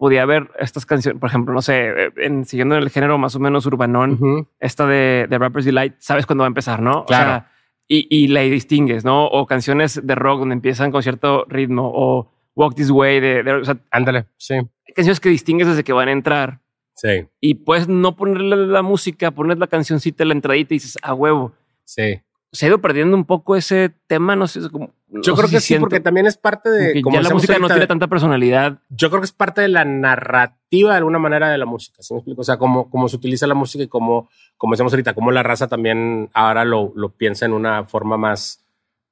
podía 0.00 0.22
haber 0.22 0.50
estas 0.58 0.86
canciones. 0.86 1.20
Por 1.20 1.28
ejemplo, 1.28 1.52
no 1.52 1.60
sé, 1.60 1.88
eh, 1.90 2.10
en, 2.16 2.46
siguiendo 2.46 2.74
el 2.78 2.88
género 2.88 3.18
más 3.18 3.36
o 3.36 3.38
menos 3.38 3.66
urbanón, 3.66 4.48
esta 4.58 4.86
de, 4.86 5.26
de 5.28 5.38
Rapper's 5.38 5.66
Delight, 5.66 5.94
sabes 5.98 6.24
cuándo 6.24 6.42
va 6.42 6.46
a 6.46 6.48
empezar, 6.48 6.80
¿no? 6.80 7.04
Claro. 7.04 7.28
O 7.30 7.32
sea, 7.34 7.50
y, 7.86 8.06
y 8.08 8.28
la 8.28 8.40
distingues, 8.40 9.04
¿no? 9.04 9.26
O 9.26 9.46
canciones 9.46 10.00
de 10.02 10.14
rock 10.14 10.38
donde 10.40 10.54
empiezan 10.54 10.90
con 10.90 11.02
cierto 11.02 11.44
ritmo, 11.48 11.90
o 11.94 12.32
Walk 12.56 12.74
This 12.74 12.90
Way, 12.90 13.20
de, 13.20 13.42
de- 13.42 13.52
o 13.52 13.64
sea, 13.64 13.76
Ándale, 13.90 14.24
sí, 14.38 14.54
canciones 14.96 15.20
que 15.20 15.28
distingues 15.28 15.68
desde 15.68 15.84
que 15.84 15.92
van 15.92 16.08
a 16.08 16.12
entrar. 16.12 16.60
sí, 16.94 17.26
Y 17.40 17.54
puedes 17.56 17.86
no 17.86 18.16
ponerle 18.16 18.56
la 18.68 18.82
música, 18.82 19.30
poner 19.32 19.58
la 19.58 19.66
cancioncita, 19.66 20.24
la 20.24 20.32
entradita 20.32 20.72
y 20.72 20.76
dices, 20.76 20.98
a 21.02 21.12
huevo. 21.14 21.52
sí. 21.84 22.20
Se 22.52 22.66
ha 22.66 22.68
ido 22.68 22.80
perdiendo 22.80 23.16
un 23.16 23.24
poco 23.24 23.54
ese 23.54 23.94
tema, 24.08 24.34
no 24.34 24.48
sé, 24.48 24.58
es 24.58 24.68
como... 24.68 24.90
no 25.08 25.22
Yo 25.22 25.34
sé 25.34 25.38
creo 25.38 25.48
si 25.48 25.54
que 25.54 25.60
sí, 25.60 25.66
siento 25.68 25.84
porque 25.84 26.00
también 26.00 26.26
es 26.26 26.36
parte 26.36 26.68
de, 26.68 27.00
como 27.00 27.14
ya 27.14 27.22
la 27.22 27.30
música 27.30 27.58
no 27.60 27.68
tiene 27.68 27.86
tanta 27.86 28.08
personalidad. 28.08 28.80
yo 28.88 29.08
creo 29.08 29.20
que 29.20 29.26
es 29.26 29.32
parte 29.32 29.60
de 29.60 29.68
la 29.68 29.84
narrativa 29.84 30.90
de 30.90 30.96
alguna 30.96 31.20
manera 31.20 31.48
de 31.48 31.58
la 31.58 31.66
música, 31.66 32.02
¿sí 32.02 32.12
me 32.12 32.18
explico? 32.18 32.40
O 32.40 32.44
sea, 32.44 32.56
cómo, 32.56 32.90
cómo 32.90 33.08
se 33.08 33.16
utiliza 33.16 33.46
la 33.46 33.54
música 33.54 33.84
y 33.84 33.88
cómo, 33.88 34.28
como 34.56 34.72
decíamos 34.72 34.92
ahorita, 34.92 35.14
cómo 35.14 35.30
la 35.30 35.44
raza 35.44 35.68
también 35.68 36.28
ahora 36.34 36.64
lo, 36.64 36.92
lo 36.96 37.10
piensa 37.10 37.46
en 37.46 37.52
una 37.52 37.84
forma 37.84 38.16
más 38.16 38.64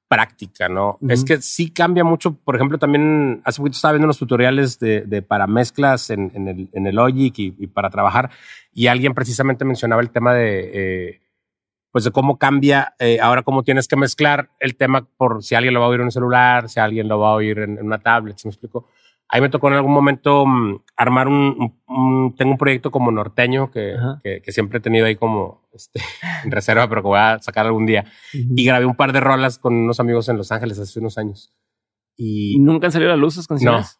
práctica, 0.09 0.67
¿no? 0.67 0.97
Es 1.07 1.23
que 1.23 1.39
sí 1.39 1.69
cambia 1.69 2.03
mucho. 2.03 2.33
Por 2.33 2.55
ejemplo, 2.55 2.79
también 2.79 3.41
hace 3.45 3.59
poquito 3.59 3.75
estaba 3.75 3.91
viendo 3.93 4.05
unos 4.07 4.17
tutoriales 4.17 4.79
de, 4.79 5.01
de 5.01 5.21
para 5.21 5.45
mezclas 5.45 6.09
en, 6.09 6.31
en 6.33 6.47
el, 6.47 6.69
en 6.73 6.87
el 6.87 6.95
Logic 6.95 7.37
y, 7.37 7.55
y 7.59 7.67
para 7.67 7.89
trabajar 7.91 8.31
y 8.73 8.87
alguien 8.87 9.13
precisamente 9.13 9.63
mencionaba 9.65 10.01
el 10.01 10.09
tema 10.09 10.33
de... 10.33 10.71
eh, 10.73 11.21
pues 11.91 12.03
de 12.03 12.11
cómo 12.11 12.37
cambia 12.37 12.93
eh, 12.99 13.19
ahora 13.21 13.41
cómo 13.43 13.63
tienes 13.63 13.87
que 13.87 13.95
mezclar 13.95 14.49
el 14.59 14.75
tema 14.75 15.07
por 15.17 15.43
si 15.43 15.55
alguien 15.55 15.73
lo 15.73 15.79
va 15.79 15.87
a 15.87 15.89
oír 15.89 15.99
en 16.01 16.05
un 16.05 16.11
celular, 16.11 16.69
si 16.69 16.79
alguien 16.79 17.07
lo 17.07 17.19
va 17.19 17.29
a 17.31 17.33
oír 17.35 17.59
en, 17.59 17.77
en 17.77 17.85
una 17.85 17.99
tablet, 17.99 18.37
¿sí 18.37 18.47
me 18.47 18.51
explico? 18.51 18.87
Ahí 19.31 19.41
me 19.41 19.49
tocó 19.49 19.67
en 19.67 19.75
algún 19.75 19.91
momento 19.93 20.43
mm, 20.45 20.81
armar 20.97 21.27
un, 21.27 21.55
un- 21.59 21.81
un- 21.87 22.35
tengo 22.35 22.51
un 22.53 22.57
proyecto 22.57 22.89
como 22.89 23.11
norteño 23.11 23.69
que, 23.69 23.95
que, 24.23 24.41
que 24.41 24.51
siempre 24.51 24.79
he 24.79 24.81
tenido 24.81 25.05
ahí 25.05 25.15
como 25.15 25.67
este, 25.71 25.99
en 26.43 26.49
reserva, 26.51 26.87
pero 26.89 27.01
que 27.03 27.07
voy 27.09 27.19
a 27.19 27.37
sacar 27.39 27.65
algún 27.67 27.85
día. 27.85 28.05
Y 28.33 28.65
grabé 28.65 28.85
un 28.85 28.95
par 28.95 29.13
de 29.13 29.19
rolas 29.19 29.59
con 29.59 29.73
unos 29.75 29.99
amigos 29.99 30.29
en 30.29 30.37
Los 30.37 30.51
Ángeles 30.51 30.79
hace 30.79 30.99
unos 30.99 31.17
años. 31.19 31.53
Y 32.17 32.55
Y 32.55 32.59
nunca 32.59 32.87
han 32.87 32.91
salido 32.91 33.11
a 33.11 33.15
la 33.15 33.21
luz 33.21 33.35
esas 33.35 33.45
canciones. 33.47 33.99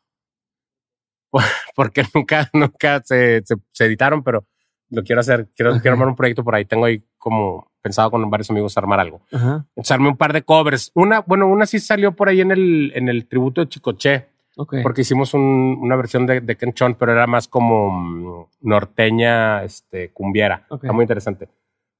porque 1.75 2.03
nunca, 2.13 2.49
nunca 2.53 3.01
se, 3.03 3.41
se, 3.45 3.55
se 3.71 3.85
editaron, 3.85 4.23
pero 4.23 4.45
lo 4.89 5.03
quiero 5.03 5.19
hacer. 5.21 5.47
Quiero, 5.55 5.73
Ajá. 5.73 5.81
quiero 5.81 5.93
armar 5.93 6.07
un 6.07 6.15
proyecto 6.15 6.43
por 6.43 6.55
ahí. 6.55 6.65
Tengo 6.65 6.85
ahí 6.85 7.03
como 7.19 7.67
pensado 7.81 8.09
con 8.11 8.27
varios 8.29 8.49
amigos 8.49 8.77
armar 8.77 8.99
algo. 8.99 9.21
Ajá. 9.31 9.65
Entonces 9.69 9.91
armé 9.91 10.09
un 10.09 10.17
par 10.17 10.33
de 10.33 10.41
covers. 10.41 10.91
Una, 10.95 11.19
bueno, 11.21 11.47
una 11.47 11.65
sí 11.65 11.79
salió 11.79 12.13
por 12.13 12.27
ahí 12.29 12.41
en 12.41 12.51
el, 12.51 12.91
en 12.95 13.07
el 13.07 13.27
tributo 13.27 13.61
de 13.61 13.69
Chicoche, 13.69 14.27
Ok. 14.57 14.75
porque 14.83 15.01
hicimos 15.01 15.33
un- 15.33 15.77
una 15.79 15.95
versión 15.95 16.25
de, 16.25 16.41
de 16.41 16.57
Ken 16.57 16.73
Chon, 16.73 16.95
pero 16.95 17.11
era 17.13 17.27
más 17.27 17.47
como 17.47 17.91
mm, 17.91 18.45
norteña, 18.61 19.63
este, 19.63 20.09
cumbiera. 20.09 20.65
Ok. 20.69 20.83
Está 20.83 20.93
muy 20.93 21.03
interesante. 21.03 21.47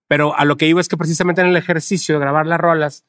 Pero 0.08 0.36
a 0.36 0.44
lo 0.44 0.58
que 0.58 0.66
iba 0.68 0.82
es 0.82 0.88
que 0.90 0.98
precisamente 0.98 1.42
en 1.42 1.48
el 1.48 1.56
ejercicio 1.58 2.16
de 2.16 2.22
grabar 2.22 2.48
las 2.48 2.60
rolas, 2.60 3.06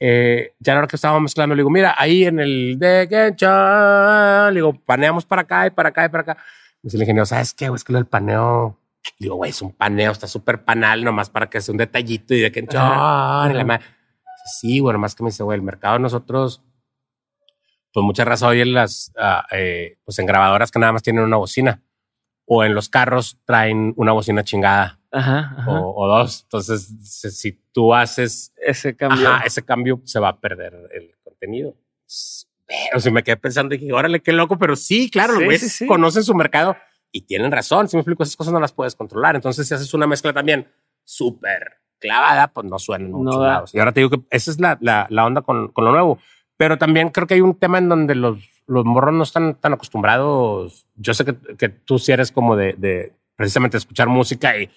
eh, 0.00 0.54
ya 0.58 0.72
a 0.72 0.74
la 0.74 0.78
hora 0.80 0.88
que 0.88 0.96
estábamos 0.96 1.22
mezclando, 1.22 1.54
le 1.54 1.60
digo, 1.60 1.70
mira, 1.70 1.94
ahí 1.96 2.24
en 2.24 2.40
el 2.40 2.76
de 2.78 3.06
Ken 3.08 3.36
Chon, 3.36 4.48
le 4.52 4.58
digo, 4.60 4.74
paneamos 4.84 5.24
para 5.24 5.42
acá 5.42 5.66
y 5.66 5.70
para 5.70 5.90
acá 5.90 6.04
y 6.04 6.08
para 6.08 6.22
acá. 6.22 6.34
Me 6.82 6.88
dice 6.88 6.96
el 6.96 7.02
ingeniero, 7.04 7.24
¿sabes 7.26 7.54
qué? 7.54 7.66
Es 7.72 7.84
que 7.84 7.92
lo 7.92 7.98
del 8.00 8.06
paneo, 8.06 8.76
digo, 9.18 9.36
güey, 9.36 9.50
es 9.50 9.62
un 9.62 9.72
paneo, 9.72 10.12
está 10.12 10.26
súper 10.26 10.64
panal, 10.64 11.04
nomás 11.04 11.30
para 11.30 11.48
que 11.48 11.60
sea 11.60 11.72
un 11.72 11.78
detallito 11.78 12.34
y 12.34 12.40
de 12.40 12.52
Chon. 12.52 12.66
Y 13.50 13.54
la 13.54 13.64
madre. 13.64 13.84
Sí, 14.60 14.80
bueno, 14.80 14.98
más 14.98 15.14
que 15.14 15.22
me 15.22 15.30
dice, 15.30 15.42
güey, 15.42 15.56
el 15.56 15.62
mercado 15.62 15.94
de 15.94 16.00
nosotros, 16.00 16.62
pues 17.92 18.04
mucha 18.04 18.24
raza 18.24 18.48
hoy 18.48 18.60
en 18.60 18.72
las, 18.74 19.12
ah, 19.18 19.46
eh, 19.52 19.98
pues 20.04 20.18
en 20.18 20.26
grabadoras 20.26 20.70
que 20.70 20.78
nada 20.78 20.92
más 20.92 21.02
tienen 21.02 21.22
una 21.24 21.36
bocina. 21.36 21.82
O 22.44 22.64
en 22.64 22.74
los 22.74 22.88
carros 22.88 23.38
traen 23.44 23.94
una 23.96 24.10
bocina 24.12 24.42
chingada 24.42 24.98
Ajá. 25.12 25.54
ajá. 25.56 25.80
o, 25.80 25.94
o 26.04 26.08
dos. 26.08 26.42
Entonces, 26.42 26.88
si, 27.38 27.52
tú 27.72 27.94
haces 27.94 28.52
Ese 28.56 28.96
cambio. 28.96 29.28
ajá, 29.28 29.46
ese 29.46 29.62
cambio, 29.62 30.00
se 30.04 30.18
va 30.18 30.30
a 30.30 30.40
perder 30.40 30.74
el 30.92 31.14
contenido. 31.22 31.76
Pero 32.66 33.00
si 33.00 33.10
me 33.12 33.22
quedé 33.22 33.36
pensando 33.36 33.74
y 33.74 33.78
dije, 33.78 33.92
órale, 33.92 34.20
qué 34.20 34.32
loco, 34.32 34.58
pero 34.58 34.74
sí, 34.74 35.08
claro, 35.08 35.36
Sí, 35.36 35.44
los 35.44 35.60
sí, 35.60 35.68
sí. 35.68 35.86
conocen 35.86 36.24
su 36.24 36.34
mercado 36.34 36.76
y 37.12 37.22
tienen 37.22 37.52
razón. 37.52 37.88
Si 37.88 37.96
me 37.96 38.00
explico, 38.00 38.22
esas 38.22 38.36
cosas 38.36 38.52
no 38.52 38.60
las 38.60 38.72
puedes 38.72 38.96
controlar. 38.96 39.34
Entonces, 39.36 39.68
si 39.68 39.74
haces 39.74 39.92
una 39.94 40.06
mezcla 40.06 40.32
también 40.32 40.66
súper 41.04 41.74
clavada, 42.00 42.48
pues 42.48 42.66
no 42.66 42.78
suena 42.78 43.04
en 43.04 43.12
No 43.12 43.18
muchos 43.18 43.40
da. 43.40 43.46
lados. 43.48 43.74
Y 43.74 43.78
ahora 43.78 43.92
te 43.92 44.00
digo 44.00 44.10
que 44.10 44.20
esa 44.30 44.50
es 44.50 44.58
la, 44.60 44.78
la, 44.80 45.06
la 45.10 45.24
onda 45.26 45.42
con, 45.42 45.68
con 45.68 45.84
lo 45.84 45.92
nuevo. 45.92 46.18
Pero 46.56 46.78
también 46.78 47.10
creo 47.10 47.26
que 47.26 47.34
hay 47.34 47.40
un 47.40 47.58
tema 47.58 47.78
en 47.78 47.88
donde 47.88 48.14
los, 48.14 48.38
los 48.66 48.84
morros 48.84 49.14
no 49.14 49.22
están 49.22 49.54
tan 49.56 49.72
acostumbrados. 49.74 50.86
Yo 50.96 51.14
sé 51.14 51.24
que, 51.24 51.36
que 51.56 51.68
tú 51.68 51.98
sí 51.98 52.12
eres 52.12 52.32
como 52.32 52.56
de, 52.56 52.74
de 52.78 53.12
precisamente 53.36 53.76
escuchar 53.76 54.08
música 54.08 54.56
y 54.58 54.70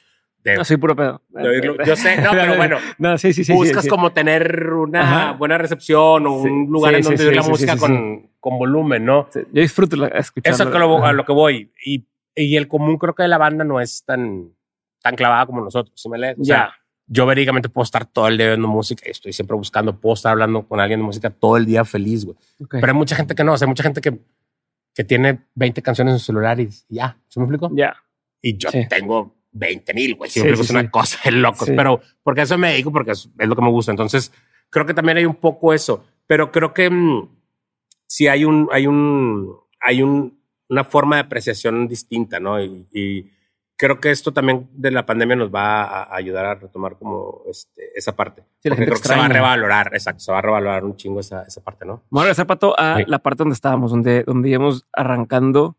de, 0.43 0.55
No, 0.57 0.63
soy 0.65 0.77
puro 0.77 0.95
pedo. 0.95 1.21
de. 1.29 1.75
Yo 1.85 1.95
sé, 1.95 2.21
no, 2.21 2.31
pero 2.31 2.55
bueno, 2.57 2.77
No, 2.97 3.17
sí, 3.17 3.33
sí, 3.33 3.43
sí. 3.43 3.53
buscas 3.53 3.87
como 3.87 4.11
tener 4.13 4.71
una 4.73 5.01
Ajá. 5.01 5.31
buena 5.33 5.57
recepción 5.57 6.25
o 6.27 6.33
un 6.33 6.67
lugar 6.69 6.93
en 6.95 7.01
donde 7.01 7.27
oír 7.27 7.35
la 7.35 7.43
música 7.43 7.77
con, 7.77 8.29
con 8.39 8.57
volumen, 8.59 9.05
¿no? 9.05 9.27
Yo 9.33 9.61
disfruto 9.61 9.95
escucharlo. 10.05 10.55
Eso 10.55 10.69
es 10.69 10.75
a 10.75 10.79
lo, 10.79 11.03
a 11.05 11.13
lo 11.13 11.25
que 11.25 11.31
voy. 11.33 11.71
Y, 11.83 12.05
y 12.35 12.55
el 12.57 12.67
común 12.67 12.97
creo 12.97 13.15
que 13.15 13.23
de 13.23 13.29
la 13.29 13.37
banda 13.37 13.63
no 13.63 13.79
es 13.79 14.03
tan, 14.05 14.53
tan 15.01 15.15
clavada 15.15 15.45
como 15.45 15.61
nosotros. 15.61 15.99
¿sí 15.99 16.09
me 16.09 16.17
lees? 16.17 16.37
O 16.39 16.43
sea, 16.43 16.55
Ya. 16.57 16.73
yo 17.07 17.25
verídicamente 17.25 17.69
puedo 17.69 17.83
estar 17.83 18.05
todo 18.05 18.27
el 18.27 18.37
día 18.37 18.47
viendo 18.47 18.67
música 18.67 19.03
y 19.07 19.11
estoy 19.11 19.33
siempre 19.33 19.55
buscando, 19.55 19.99
puedo 19.99 20.13
estar 20.15 20.31
hablando 20.33 20.67
con 20.67 20.79
alguien 20.79 20.99
de 20.99 21.05
música 21.05 21.29
todo 21.29 21.57
el 21.57 21.65
día 21.65 21.85
feliz, 21.85 22.25
güey. 22.25 22.37
Ok. 22.61 22.71
Pero 22.81 22.87
hay 22.87 22.93
mucha 22.97 23.15
gente 23.15 23.35
que 23.35 23.43
no, 23.43 23.53
o 23.53 23.57
sea, 23.57 23.65
hay 23.65 23.69
mucha 23.69 23.83
gente 23.83 24.01
que, 24.01 24.19
que 24.93 25.03
tiene 25.03 25.39
20 25.55 25.81
canciones 25.81 26.13
en 26.13 26.19
su 26.19 26.25
celular 26.25 26.59
y 26.59 26.69
ya, 26.89 27.17
¿se 27.27 27.39
me 27.39 27.45
explico? 27.45 27.69
Ya. 27.75 27.95
Y 28.41 28.57
yo 28.57 28.69
Sí. 28.69 28.87
tengo 28.89 29.35
20 29.51 29.93
mil, 29.93 30.15
güey. 30.15 30.29
Sí, 30.29 30.39
Siempre 30.41 30.57
sí, 30.57 30.63
es 30.63 30.69
una 30.71 30.89
cosa 30.91 31.17
de 31.25 31.31
locos, 31.31 31.69
pero 31.75 32.01
porque 32.23 32.41
eso 32.41 32.57
me 32.57 32.71
dedico, 32.71 32.91
porque 32.91 33.11
es, 33.11 33.29
es 33.37 33.47
lo 33.47 33.55
que 33.55 33.61
me 33.61 33.69
gusta. 33.69 33.91
Entonces, 33.91 34.31
creo 34.69 34.85
que 34.85 34.93
también 34.93 35.17
hay 35.17 35.25
un 35.25 35.35
poco 35.35 35.73
eso, 35.73 36.03
pero 36.27 36.51
creo 36.51 36.73
que 36.73 36.89
mm, 36.89 37.29
sí 38.07 38.27
hay 38.27 38.43
un, 38.45 38.67
hay 38.71 38.87
un, 38.87 39.55
hay 39.79 40.01
un, 40.01 40.34
una 40.69 40.83
forma 40.83 41.15
de 41.17 41.21
apreciación 41.23 41.87
distinta, 41.87 42.39
¿no? 42.39 42.61
Y, 42.61 42.87
y 42.91 43.31
creo 43.77 43.99
que 43.99 44.09
esto 44.11 44.31
también 44.31 44.67
de 44.73 44.89
la 44.91 45.05
pandemia 45.05 45.35
nos 45.35 45.53
va 45.53 45.83
a, 45.83 46.03
a 46.03 46.15
ayudar 46.15 46.45
a 46.45 46.55
retomar 46.55 46.97
como 46.97 47.41
este, 47.49 47.89
esa 47.95 48.15
parte. 48.15 48.43
Sí, 48.63 48.69
la 48.69 48.75
gente 48.75 48.91
creo 48.91 49.01
que 49.01 49.07
se 49.07 49.15
va 49.15 49.25
a 49.25 49.29
revalorar, 49.29 49.87
exacto, 49.93 50.19
se 50.21 50.31
va 50.31 50.39
a 50.39 50.41
revalorar 50.41 50.83
un 50.85 50.95
chingo 50.95 51.19
esa, 51.19 51.43
esa 51.43 51.61
parte, 51.63 51.85
¿no? 51.85 52.03
Vamos 52.09 52.21
a 52.21 52.25
regresar, 52.25 52.47
Pato, 52.47 52.79
a 52.79 52.97
Sí. 52.97 53.03
la 53.07 53.19
parte 53.19 53.39
donde 53.43 53.53
estábamos, 53.55 53.91
donde, 53.91 54.23
donde 54.23 54.49
íbamos 54.49 54.85
arrancando 54.93 55.77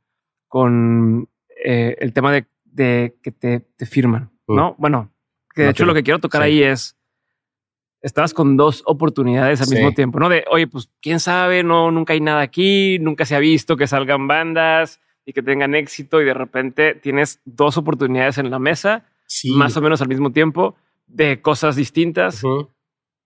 con 0.49 1.29
eh, 1.65 1.97
el 2.01 2.13
tema 2.13 2.33
de, 2.33 2.47
de 2.65 3.17
que 3.23 3.33
te, 3.33 3.61
te 3.61 3.87
firman, 3.87 4.31
Mm. 4.49 4.55
¿no? 4.57 4.75
Bueno, 4.79 5.11
Que 5.55 5.63
de 5.63 5.71
hecho 5.71 5.85
lo 5.87 5.93
que 5.95 6.03
quiero 6.05 6.21
tocar 6.21 6.41
ahí 6.43 6.63
es, 6.63 6.96
estabas 8.07 8.33
con 8.33 8.57
dos 8.57 8.85
oportunidades 8.87 9.61
al 9.61 9.69
mismo 9.69 9.93
tiempo, 9.93 10.21
¿no? 10.21 10.29
De, 10.29 10.45
oye, 10.49 10.69
pues 10.69 10.89
quién 11.03 11.19
sabe, 11.19 11.65
no, 11.65 11.91
nunca 11.91 12.13
hay 12.13 12.21
nada 12.21 12.41
aquí, 12.41 12.99
nunca 13.01 13.25
se 13.25 13.35
ha 13.35 13.41
visto 13.41 13.77
que 13.77 13.89
salgan 13.89 14.29
bandas 14.29 15.01
y 15.25 15.33
que 15.33 15.43
tengan 15.43 15.75
éxito 15.75 16.23
y 16.23 16.25
de 16.25 16.33
repente 16.33 16.95
tienes 16.95 17.41
dos 17.45 17.77
oportunidades 17.77 18.39
en 18.39 18.49
la 18.49 18.61
mesa, 18.61 19.07
más 19.57 19.77
o 19.77 19.81
menos 19.81 20.01
al 20.03 20.09
mismo 20.09 20.31
tiempo, 20.31 20.77
de 21.09 21.43
cosas 21.43 21.75
distintas. 21.75 22.43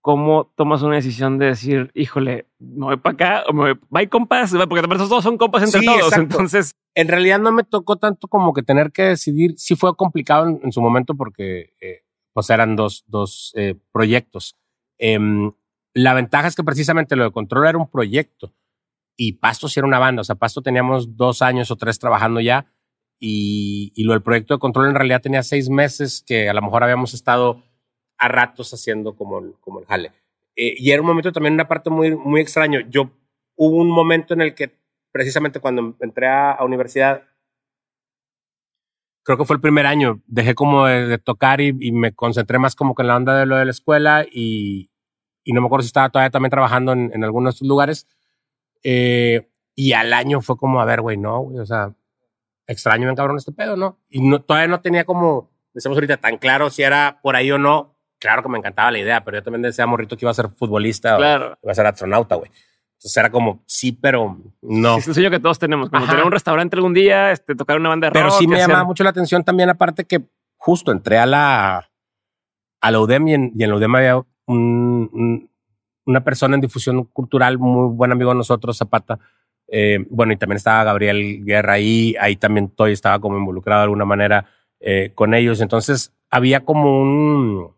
¿Cómo 0.03 0.51
tomas 0.55 0.81
una 0.81 0.95
decisión 0.95 1.37
de 1.37 1.45
decir, 1.45 1.91
híjole, 1.93 2.47
me 2.57 2.85
voy 2.85 2.97
para 2.97 3.13
acá 3.13 3.43
o 3.47 3.53
me 3.53 3.75
voy, 3.87 4.07
compas? 4.07 4.51
Porque 4.67 4.95
esos 4.95 5.09
dos 5.09 5.23
son 5.23 5.37
compas 5.37 5.61
entre 5.61 5.85
todos. 5.85 6.17
Entonces, 6.17 6.73
en 6.95 7.07
realidad 7.07 7.37
no 7.39 7.51
me 7.51 7.63
tocó 7.63 7.97
tanto 7.97 8.27
como 8.27 8.51
que 8.51 8.63
tener 8.63 8.91
que 8.91 9.03
decidir. 9.03 9.53
Sí 9.57 9.75
fue 9.75 9.95
complicado 9.95 10.59
en, 10.63 10.71
su 10.71 10.81
momento 10.81 11.13
porque 11.13 11.75
eh, 11.79 12.01
pues 12.33 12.49
eran 12.49 12.75
dos, 12.75 13.03
dos 13.05 13.53
eh, 13.55 13.75
proyectos. 13.91 14.57
Em, 15.01 15.51
la 15.95 16.13
ventaja 16.13 16.47
es 16.47 16.55
que 16.55 16.63
precisamente 16.63 17.15
lo 17.15 17.23
de 17.23 17.31
Control 17.31 17.67
era 17.67 17.77
un 17.77 17.89
proyecto 17.89 18.53
y 19.17 19.33
Pasto 19.33 19.67
sí 19.67 19.79
era 19.79 19.87
una 19.87 19.99
banda. 19.99 20.21
O 20.21 20.23
sea, 20.23 20.35
Pasto 20.35 20.61
teníamos 20.61 21.17
dos 21.17 21.41
años 21.41 21.71
o 21.71 21.75
tres 21.75 21.97
trabajando 21.97 22.39
ya 22.39 22.67
y, 23.19 23.91
y 23.95 24.03
lo 24.03 24.13
del 24.13 24.21
proyecto 24.21 24.53
de 24.53 24.59
Control 24.59 24.89
en 24.89 24.95
realidad 24.95 25.21
tenía 25.21 25.41
seis 25.41 25.69
meses 25.69 26.23
que 26.25 26.49
a 26.49 26.53
lo 26.53 26.61
mejor 26.61 26.83
habíamos 26.83 27.15
estado 27.15 27.63
a 28.17 28.27
ratos 28.27 28.73
haciendo 28.73 29.15
como 29.15 29.39
el, 29.39 29.55
como 29.59 29.79
el 29.79 29.87
jale. 29.87 30.11
Eh, 30.55 30.75
y 30.77 30.91
era 30.91 31.01
un 31.01 31.07
momento 31.07 31.31
también, 31.31 31.55
una 31.55 31.67
parte 31.67 31.89
muy, 31.89 32.15
muy 32.15 32.39
extraño. 32.39 32.81
Yo 32.81 33.09
hubo 33.55 33.77
un 33.77 33.89
momento 33.89 34.35
en 34.35 34.41
el 34.41 34.53
que 34.53 34.77
precisamente 35.11 35.59
cuando 35.59 35.97
entré 35.99 36.27
a, 36.27 36.51
a 36.51 36.63
universidad 36.63 37.23
creo 39.23 39.37
que 39.37 39.45
fue 39.45 39.55
el 39.55 39.61
primer 39.61 39.85
año, 39.85 40.21
dejé 40.27 40.55
como 40.55 40.85
de, 40.85 41.17
tocar 41.17 41.61
y, 41.61 41.75
y, 41.79 41.91
me 41.91 42.13
concentré 42.13 42.59
más 42.59 42.75
como 42.75 42.95
en 42.97 43.07
la 43.07 43.15
onda 43.15 43.37
de 43.37 43.45
lo 43.45 43.55
de 43.55 43.65
la 43.65 43.71
escuela 43.71 44.25
y, 44.31 44.90
y 45.43 45.53
no 45.53 45.61
me 45.61 45.67
acuerdo 45.67 45.83
si 45.83 45.87
estaba 45.87 46.09
todavía 46.09 46.29
también 46.29 46.51
trabajando 46.51 46.93
en, 46.93 47.11
en 47.13 47.23
algunos 47.23 47.61
lugares. 47.61 48.07
Eh, 48.83 49.47
y 49.75 49.93
al 49.93 50.13
año 50.13 50.41
fue 50.41 50.57
como, 50.57 50.81
a 50.81 50.85
ver, 50.85 51.01
güey, 51.01 51.17
no, 51.17 51.39
güey, 51.39 51.59
o 51.59 51.65
sea, 51.65 51.93
extraño 52.67 53.07
me 53.07 53.15
cabrón 53.15 53.37
este 53.37 53.51
pedo, 53.51 53.75
¿no? 53.75 53.99
Y 54.09 54.21
no, 54.21 54.41
todavía 54.41 54.67
no 54.67 54.81
tenía 54.81 55.05
como, 55.05 55.51
decimos 55.73 55.97
ahorita, 55.97 56.17
tan 56.17 56.37
claro 56.37 56.69
si 56.69 56.83
era 56.83 57.19
por 57.21 57.35
ahí 57.35 57.51
o 57.51 57.57
no. 57.57 57.95
Claro 58.19 58.43
que 58.43 58.49
me 58.49 58.59
encantaba 58.59 58.91
la 58.91 58.99
idea, 58.99 59.23
pero 59.23 59.37
yo 59.37 59.43
también 59.43 59.63
decía 59.63 59.87
morrito 59.87 60.15
que 60.15 60.25
iba 60.25 60.31
a 60.31 60.35
ser 60.35 60.49
futbolista 60.49 61.17
claro. 61.17 61.53
o 61.53 61.57
iba 61.63 61.71
a 61.71 61.75
ser 61.75 61.87
astronauta, 61.87 62.35
güey. 62.35 62.51
Entonces 62.93 63.17
era 63.17 63.31
como, 63.31 63.63
sí, 63.65 63.93
pero 63.93 64.37
no. 64.61 64.97
es 64.97 65.07
el 65.07 65.15
sueño 65.15 65.31
que 65.31 65.39
todos 65.39 65.57
tenemos, 65.57 65.89
como 65.89 66.05
tener 66.05 66.23
un 66.23 66.31
restaurante 66.31 66.75
algún 66.75 66.93
día, 66.93 67.31
este, 67.31 67.55
tocar 67.55 67.79
una 67.79 67.89
banda 67.89 68.07
de 68.07 68.09
rock. 68.11 68.21
Pero 68.21 68.37
sí 68.37 68.47
me 68.47 68.59
llamaba 68.59 68.83
mucho 68.83 69.03
la 69.03 69.09
atención 69.09 69.43
también, 69.43 69.69
aparte 69.71 70.05
que 70.05 70.21
justo 70.57 70.91
entré 70.91 71.17
a 71.17 71.25
la, 71.25 71.89
a 72.79 72.91
la 72.91 72.99
UDEM 72.99 73.27
y 73.27 73.33
en, 73.33 73.51
y 73.55 73.63
en 73.63 73.71
la 73.71 73.77
UDEM 73.77 73.95
había 73.95 74.23
un, 74.51 75.49
una 76.05 76.23
persona 76.23 76.55
en 76.55 76.61
difusión 76.61 77.03
cultural, 77.05 77.57
muy 77.57 77.93
buen 77.95 78.11
amigo 78.11 78.31
de 78.31 78.37
nosotros, 78.37 78.77
Zapata. 78.77 79.19
Eh, 79.67 80.05
bueno, 80.09 80.33
y 80.33 80.37
también 80.37 80.57
estaba 80.57 80.83
Gabriel 80.83 81.45
Guerra 81.45 81.73
ahí, 81.73 82.15
ahí 82.19 82.35
también 82.35 82.69
Toy 82.69 82.91
estaba 82.91 83.19
como 83.19 83.37
involucrado 83.37 83.81
de 83.81 83.83
alguna 83.85 84.05
manera 84.05 84.45
eh, 84.79 85.11
con 85.15 85.33
ellos. 85.33 85.61
Entonces 85.61 86.13
había 86.29 86.65
como 86.65 87.01
un, 87.01 87.73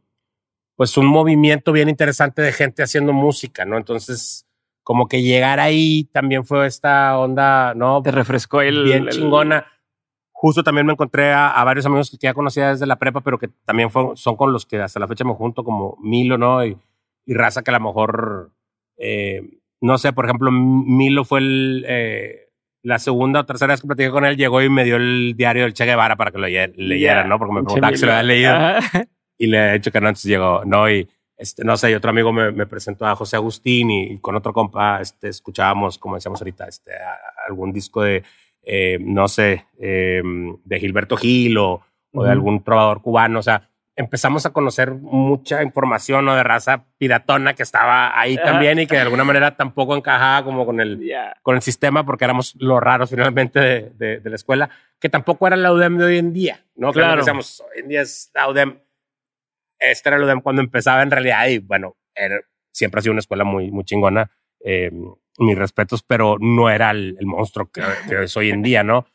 pues 0.76 0.98
un 0.98 1.06
movimiento 1.06 1.72
bien 1.72 1.90
interesante 1.90 2.42
de 2.42 2.52
gente 2.52 2.84
haciendo 2.84 3.14
música, 3.14 3.66
¿no? 3.66 3.78
Entonces 3.78 4.48
como 4.82 5.08
que 5.08 5.22
llegar 5.22 5.60
ahí 5.60 6.10
también 6.12 6.46
fue 6.46 6.68
esta 6.68 7.18
onda, 7.18 7.74
¿no? 7.74 8.02
Te 8.02 8.12
refrescó 8.12 8.62
el... 8.62 8.84
Bien 8.84 9.08
chingona. 9.08 9.66
Justo 10.44 10.62
también 10.62 10.86
me 10.86 10.92
encontré 10.92 11.32
a, 11.32 11.64
varios 11.64 11.86
amigos 11.86 12.12
que 12.12 12.18
ya 12.20 12.34
conocía 12.34 12.72
desde 12.72 12.86
la 12.86 12.98
prepa, 12.98 13.22
pero 13.22 13.40
que 13.40 13.48
también 13.64 13.90
son 14.16 14.36
con 14.36 14.52
los 14.52 14.66
que 14.66 14.78
hasta 14.82 15.00
la 15.00 15.08
fecha 15.08 15.24
me 15.24 15.34
junto, 15.34 15.64
como 15.64 15.98
Milo, 16.02 16.38
¿no? 16.38 16.66
Y, 16.66 16.78
y 17.26 17.34
raza 17.34 17.62
que 17.62 17.72
a 17.72 17.80
lo 17.80 17.80
mejor, 17.80 18.52
eh, 18.98 19.42
no 19.80 19.98
sé, 19.98 20.12
por 20.12 20.26
ejemplo, 20.26 20.52
Milo 20.52 21.24
fue 21.24 21.40
el, 21.40 21.86
eh, 21.88 22.50
la 22.82 23.00
segunda 23.00 23.40
o 23.40 23.46
tercera 23.46 23.72
vez 23.72 23.80
que 23.80 23.88
platiqué 23.88 24.12
con 24.12 24.26
él, 24.26 24.36
llegó 24.36 24.62
y 24.62 24.68
me 24.68 24.84
dio 24.84 24.98
el 24.98 25.34
diario 25.38 25.64
del 25.64 25.74
Che 25.74 25.86
Guevara 25.86 26.18
para 26.18 26.32
que 26.32 26.40
lo 26.40 26.48
leyera, 26.48 27.24
¿no? 27.24 27.40
Porque 27.40 27.54
me 27.54 27.64
preguntaba 27.64 27.92
que 27.92 27.98
se 28.00 28.06
lo 28.06 28.12
había 28.12 28.24
leído. 28.24 28.54
Y 29.38 29.48
le 29.48 29.70
he 29.70 29.74
dicho 29.76 29.92
que 29.92 30.02
no, 30.02 30.10
entonces 30.10 30.30
llegó, 30.30 30.64
no, 30.66 30.90
y 30.90 31.08
este, 31.38 31.64
no 31.64 31.78
sé, 31.78 31.90
y 31.90 31.94
otro 31.94 32.12
amigo 32.12 32.34
me, 32.34 32.52
me 32.52 32.68
presentó 32.68 33.06
a 33.06 33.16
José 33.16 33.38
Agustín 33.38 33.92
y, 33.92 34.18
con 34.20 34.36
otro 34.36 34.52
compa 34.52 35.00
este, 35.00 35.30
escuchábamos, 35.30 35.98
como 35.98 36.16
decíamos 36.16 36.42
ahorita, 36.42 36.68
este, 36.68 36.92
algún 37.48 37.72
disco 37.72 38.02
de, 38.02 38.24
eh, 38.64 38.98
no 39.02 39.28
sé, 39.28 39.66
em, 39.78 40.58
de 40.64 40.80
Gilberto 40.80 41.18
Gil 41.18 41.58
o, 41.58 41.82
o 42.14 42.24
de 42.24 42.32
algún 42.32 42.64
trovador 42.64 43.02
cubano. 43.02 43.40
O 43.40 43.44
sea, 43.44 43.70
empezamos 43.96 44.46
a 44.46 44.52
conocer 44.52 44.92
mucha 44.92 45.62
información 45.62 46.26
¿no? 46.26 46.36
de 46.36 46.44
raza 46.44 46.86
piratona 46.98 47.54
que 47.54 47.64
estaba 47.64 48.20
ahí 48.20 48.38
también 48.38 48.80
y 48.80 48.88
que 48.88 48.96
de 48.96 49.02
alguna 49.02 49.24
manera 49.24 49.56
tampoco 49.56 49.96
encajaba 49.96 50.44
como 50.44 50.66
con 50.66 50.80
el, 50.80 51.14
con 51.44 51.56
el 51.56 51.62
sistema 51.62 52.06
porque 52.06 52.26
éramos 52.26 52.56
los 52.60 52.82
raros 52.82 53.10
finalmente 53.10 53.60
de, 53.60 54.20
de, 54.20 54.30
la 54.30 54.36
escuela, 54.36 54.70
que 55.00 55.10
tampoco 55.10 55.46
era 55.46 55.56
la 55.56 55.72
UDEM 55.72 55.98
de 55.98 56.06
hoy 56.06 56.18
en 56.18 56.34
día. 56.34 56.66
¿no? 56.76 56.92
Claro. 56.92 57.18
Decíamos, 57.18 57.62
hoy 57.62 57.82
en 57.82 57.90
día 57.90 58.02
es 58.02 58.32
la 58.34 58.50
UDEM 58.50 58.80
este 59.92 60.10
era 60.10 60.18
lo 60.18 60.42
cuando 60.42 60.62
empezaba 60.62 61.04
en 61.04 61.12
realidad 61.12 61.48
y 61.48 61.60
bueno, 61.60 61.98
siempre 62.72 63.00
ha 63.00 63.02
sido 63.02 63.12
una 63.12 63.20
escuela 63.20 63.44
muy, 63.44 63.72
muy 63.72 63.84
chingona, 63.84 64.32
eh, 64.64 64.92
mis 65.38 65.58
respetos, 65.58 66.04
pero 66.04 66.38
no 66.40 66.70
era 66.70 66.92
el, 66.92 67.18
monstruo 67.22 67.70
que, 67.72 67.82
es 68.24 68.38
hoy 68.38 68.50
en 68.50 68.62
día, 68.62 68.84
¿no? 68.84 69.06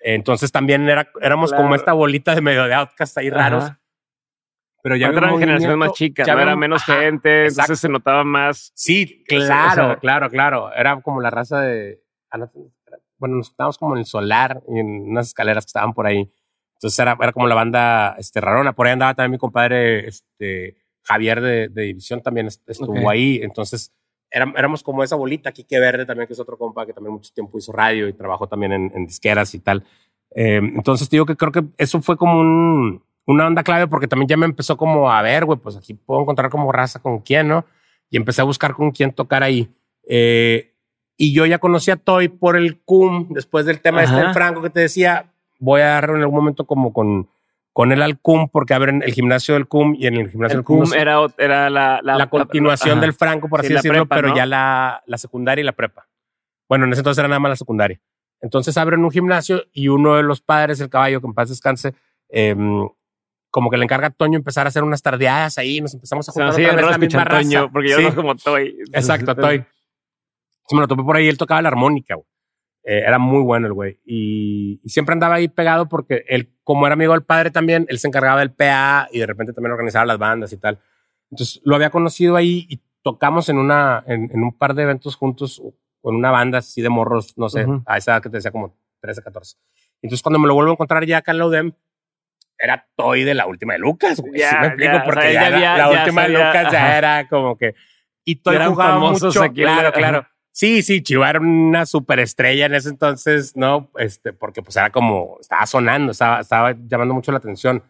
Entonces 0.00 0.52
también 0.52 0.88
era, 0.88 1.10
éramos 1.20 1.52
como 1.52 1.74
esta 1.74 1.92
bolita 1.92 2.34
de 2.34 2.40
medio 2.40 2.64
de 2.64 2.74
outcast 2.74 3.18
ahí 3.18 3.30
raros. 3.30 3.72
Pero 4.82 4.96
ya 4.96 5.08
eran 5.08 5.38
generaciones 5.38 5.76
más 5.76 5.92
chicas, 5.92 6.26
ya 6.26 6.34
era 6.34 6.54
menos 6.54 6.84
gente, 6.84 7.46
entonces 7.46 7.80
se 7.80 7.88
notaba 7.88 8.22
más. 8.24 8.72
Sí, 8.74 9.24
claro, 9.26 9.98
claro, 9.98 10.30
claro. 10.30 10.72
Era 10.72 11.00
como 11.02 11.20
la 11.20 11.30
raza 11.30 11.60
de. 11.62 12.00
Ah, 12.30 12.48
bueno, 13.18 13.36
nos 13.36 13.50
estábamos 13.50 13.76
como 13.76 13.94
en 13.94 14.00
el 14.00 14.06
solar, 14.06 14.62
en 14.68 15.10
unas 15.10 15.26
escaleras 15.26 15.64
que 15.64 15.70
estaban 15.70 15.92
por 15.94 16.06
ahí. 16.06 16.32
Entonces 16.74 16.98
era, 16.98 17.18
era 17.20 17.32
como 17.32 17.48
la 17.48 17.56
banda 17.56 18.14
este, 18.18 18.40
rarona. 18.40 18.72
Por 18.72 18.86
ahí 18.86 18.92
andaba 18.92 19.14
también 19.14 19.32
mi 19.32 19.38
compadre 19.38 20.06
este, 20.06 20.76
Javier 21.02 21.40
de, 21.40 21.68
de 21.68 21.82
División, 21.82 22.22
también 22.22 22.46
estuvo 22.46 23.10
ahí. 23.10 23.40
Entonces 23.42 23.92
éramos 24.30 24.82
como 24.82 25.02
esa 25.02 25.16
bolita, 25.16 25.52
Quique 25.52 25.78
Verde 25.78 26.04
también, 26.06 26.26
que 26.26 26.34
es 26.34 26.40
otro 26.40 26.58
compa 26.58 26.86
que 26.86 26.92
también 26.92 27.14
mucho 27.14 27.32
tiempo 27.32 27.58
hizo 27.58 27.72
radio 27.72 28.08
y 28.08 28.12
trabajó 28.12 28.46
también 28.46 28.72
en, 28.72 29.06
disqueras 29.06 29.54
y 29.54 29.60
tal. 29.60 29.84
Eh, 30.34 30.56
entonces 30.56 31.08
digo 31.08 31.24
que 31.24 31.36
creo 31.36 31.52
que 31.52 31.64
eso 31.78 32.00
fue 32.02 32.16
como 32.16 32.40
un, 32.40 33.02
una 33.26 33.46
onda 33.46 33.62
clave 33.62 33.86
porque 33.86 34.08
también 34.08 34.28
ya 34.28 34.36
me 34.36 34.46
empezó 34.46 34.76
como 34.76 35.10
a 35.10 35.22
ver, 35.22 35.44
güey, 35.44 35.58
pues 35.58 35.76
aquí 35.76 35.94
puedo 35.94 36.22
encontrar 36.22 36.50
como 36.50 36.70
raza 36.72 37.00
con 37.00 37.20
quién, 37.20 37.48
¿no? 37.48 37.64
Y 38.10 38.16
empecé 38.16 38.40
a 38.42 38.44
buscar 38.44 38.74
con 38.74 38.90
quién 38.90 39.12
tocar 39.12 39.42
ahí. 39.42 39.70
Eh, 40.08 40.74
y 41.16 41.34
yo 41.34 41.44
ya 41.46 41.58
conocí 41.58 41.90
a 41.90 41.96
Toy 41.96 42.28
por 42.28 42.56
el 42.56 42.80
CUM, 42.80 43.28
después 43.30 43.66
del 43.66 43.80
tema 43.80 44.04
este 44.04 44.16
del 44.16 44.32
Franco 44.32 44.62
que 44.62 44.70
te 44.70 44.80
decía, 44.80 45.32
voy 45.58 45.80
a 45.80 45.86
dar 45.86 46.10
en 46.10 46.16
algún 46.16 46.36
momento 46.36 46.64
como 46.64 46.92
con, 46.92 47.28
con 47.78 47.92
él 47.92 48.02
al 48.02 48.18
CUM, 48.18 48.48
porque 48.48 48.74
abren 48.74 49.04
el 49.04 49.12
gimnasio 49.12 49.54
del 49.54 49.68
CUM 49.68 49.94
y 49.96 50.08
en 50.08 50.16
el 50.16 50.28
gimnasio 50.28 50.56
del 50.56 50.64
CUM. 50.64 50.92
era, 50.94 51.18
era 51.38 51.70
la, 51.70 52.00
la, 52.02 52.28
prepa, 52.28 52.50
del 53.00 53.12
Franco, 53.12 53.48
por 53.48 53.60
así 53.60 53.72
decirlo, 53.72 54.04
pero 54.06 54.34
ya 54.34 54.46
la, 54.46 55.00
la 55.06 55.16
secundaria 55.16 55.62
y 55.62 55.64
la 55.64 55.70
prepa. 55.70 56.08
Bueno, 56.68 56.86
en 56.86 56.92
ese 56.92 57.02
entonces 57.02 57.20
era 57.20 57.28
nada 57.28 57.38
más 57.38 57.50
la 57.50 57.54
secundaria. 57.54 58.00
Entonces 58.40 58.76
abren 58.76 59.04
un 59.04 59.12
gimnasio 59.12 59.62
y 59.72 59.86
uno 59.86 60.16
de 60.16 60.24
los 60.24 60.40
padres, 60.40 60.80
el 60.80 60.90
caballo, 60.90 61.20
que 61.20 61.28
en 61.28 61.34
paz 61.34 61.50
descanse, 61.50 61.94
em, 62.30 62.88
como 63.48 63.70
que 63.70 63.76
le 63.76 63.84
encarga 63.84 64.08
a 64.08 64.10
Toño 64.10 64.38
empezar 64.38 64.66
a 64.66 64.70
hacer 64.70 64.82
unas 64.82 65.00
tardeadas 65.00 65.56
ahí, 65.58 65.80
nos 65.80 65.94
empezamos 65.94 66.28
a 66.28 66.32
jugar 66.32 66.54
sí, 66.54 66.64
otra 66.64 66.74
vez 66.74 66.90
la 66.90 66.98
misma 66.98 67.24
Toño, 67.26 67.70
porque 67.70 67.90
yo 67.90 68.00
no 68.00 68.12
como 68.12 68.34
Toy. 68.34 68.76
Exacto, 68.92 69.36
Toy. 69.36 69.64
me 70.72 70.80
lo 70.80 70.88
topé 70.88 71.04
por 71.04 71.14
ahí, 71.14 71.28
él 71.28 71.38
tocaba 71.38 71.62
la 71.62 71.68
armónica, 71.68 72.16
güey. 72.16 72.26
Eh, 72.88 73.02
era 73.06 73.18
muy 73.18 73.42
bueno 73.42 73.66
el 73.66 73.74
güey. 73.74 74.00
Y, 74.06 74.80
siempre 74.86 75.12
andaba 75.12 75.34
ahí 75.34 75.48
pegado 75.48 75.90
porque 75.90 76.24
él, 76.26 76.50
como 76.68 76.86
era 76.86 76.92
amigo 76.92 77.14
del 77.14 77.22
padre 77.22 77.50
también, 77.50 77.86
él 77.88 77.98
se 77.98 78.08
encargaba 78.08 78.40
del 78.40 78.50
PA 78.50 79.08
y 79.10 79.20
de 79.20 79.24
repente 79.24 79.54
también 79.54 79.72
organizaba 79.72 80.04
las 80.04 80.18
bandas 80.18 80.52
y 80.52 80.58
tal. 80.58 80.78
Entonces 81.30 81.62
lo 81.64 81.74
había 81.74 81.88
conocido 81.88 82.36
ahí 82.36 82.66
y 82.68 82.78
tocamos 83.00 83.48
en, 83.48 83.56
una, 83.56 84.04
en, 84.06 84.30
un 84.34 84.52
par 84.52 84.74
de 84.74 84.82
eventos 84.82 85.16
juntos 85.16 85.62
con 86.02 86.14
una 86.14 86.30
banda 86.30 86.58
así 86.58 86.82
de 86.82 86.90
morros, 86.90 87.32
no 87.38 87.48
sé, 87.48 87.64
a 87.86 87.96
esa 87.96 88.12
edad 88.12 88.22
que 88.22 88.28
te 88.28 88.36
decía 88.36 88.50
como 88.50 88.76
13, 89.00 89.22
14. 89.22 89.56
Entonces 90.02 90.22
cuando 90.22 90.38
me 90.38 90.46
lo 90.46 90.52
vuelvo 90.52 90.72
a 90.72 90.74
encontrar 90.74 91.06
ya 91.06 91.16
acá 91.16 91.32
en 91.32 91.38
la 91.38 91.46
UDEM, 91.46 91.72
era 92.58 92.86
Toy 92.96 93.24
de 93.24 93.32
la 93.32 93.46
última 93.46 93.72
de 93.72 93.78
Lucas, 93.78 94.20
güey. 94.20 94.32
me 94.32 94.66
explico? 94.66 95.00
Porque 95.06 95.32
ya, 95.32 95.48
la, 95.48 95.88
última 95.88 96.24
de 96.24 96.28
Lucas 96.28 96.70
ya 96.70 96.98
era 96.98 97.28
como 97.28 97.56
que... 97.56 97.76
Y 98.26 98.36
Toy 98.36 98.58
jugaba 98.66 98.98
mucho. 98.98 99.42
Aquí 99.42 99.62
claro, 99.62 99.90
claro. 99.90 100.26
Sí, 100.58 100.82
sí, 100.82 101.02
Chiva 101.02 101.30
era 101.30 101.38
una 101.38 101.86
superestrella 101.86 102.66
en 102.66 102.74
ese 102.74 102.88
entonces, 102.88 103.56
¿no? 103.56 103.92
Este, 103.96 104.32
porque 104.32 104.60
pues 104.60 104.74
era 104.74 104.90
como, 104.90 105.36
estaba 105.40 105.64
sonando, 105.66 106.10
estaba, 106.10 106.40
estaba 106.40 106.72
llamando 106.72 107.14
mucho 107.14 107.30
la 107.30 107.38
atención. 107.38 107.84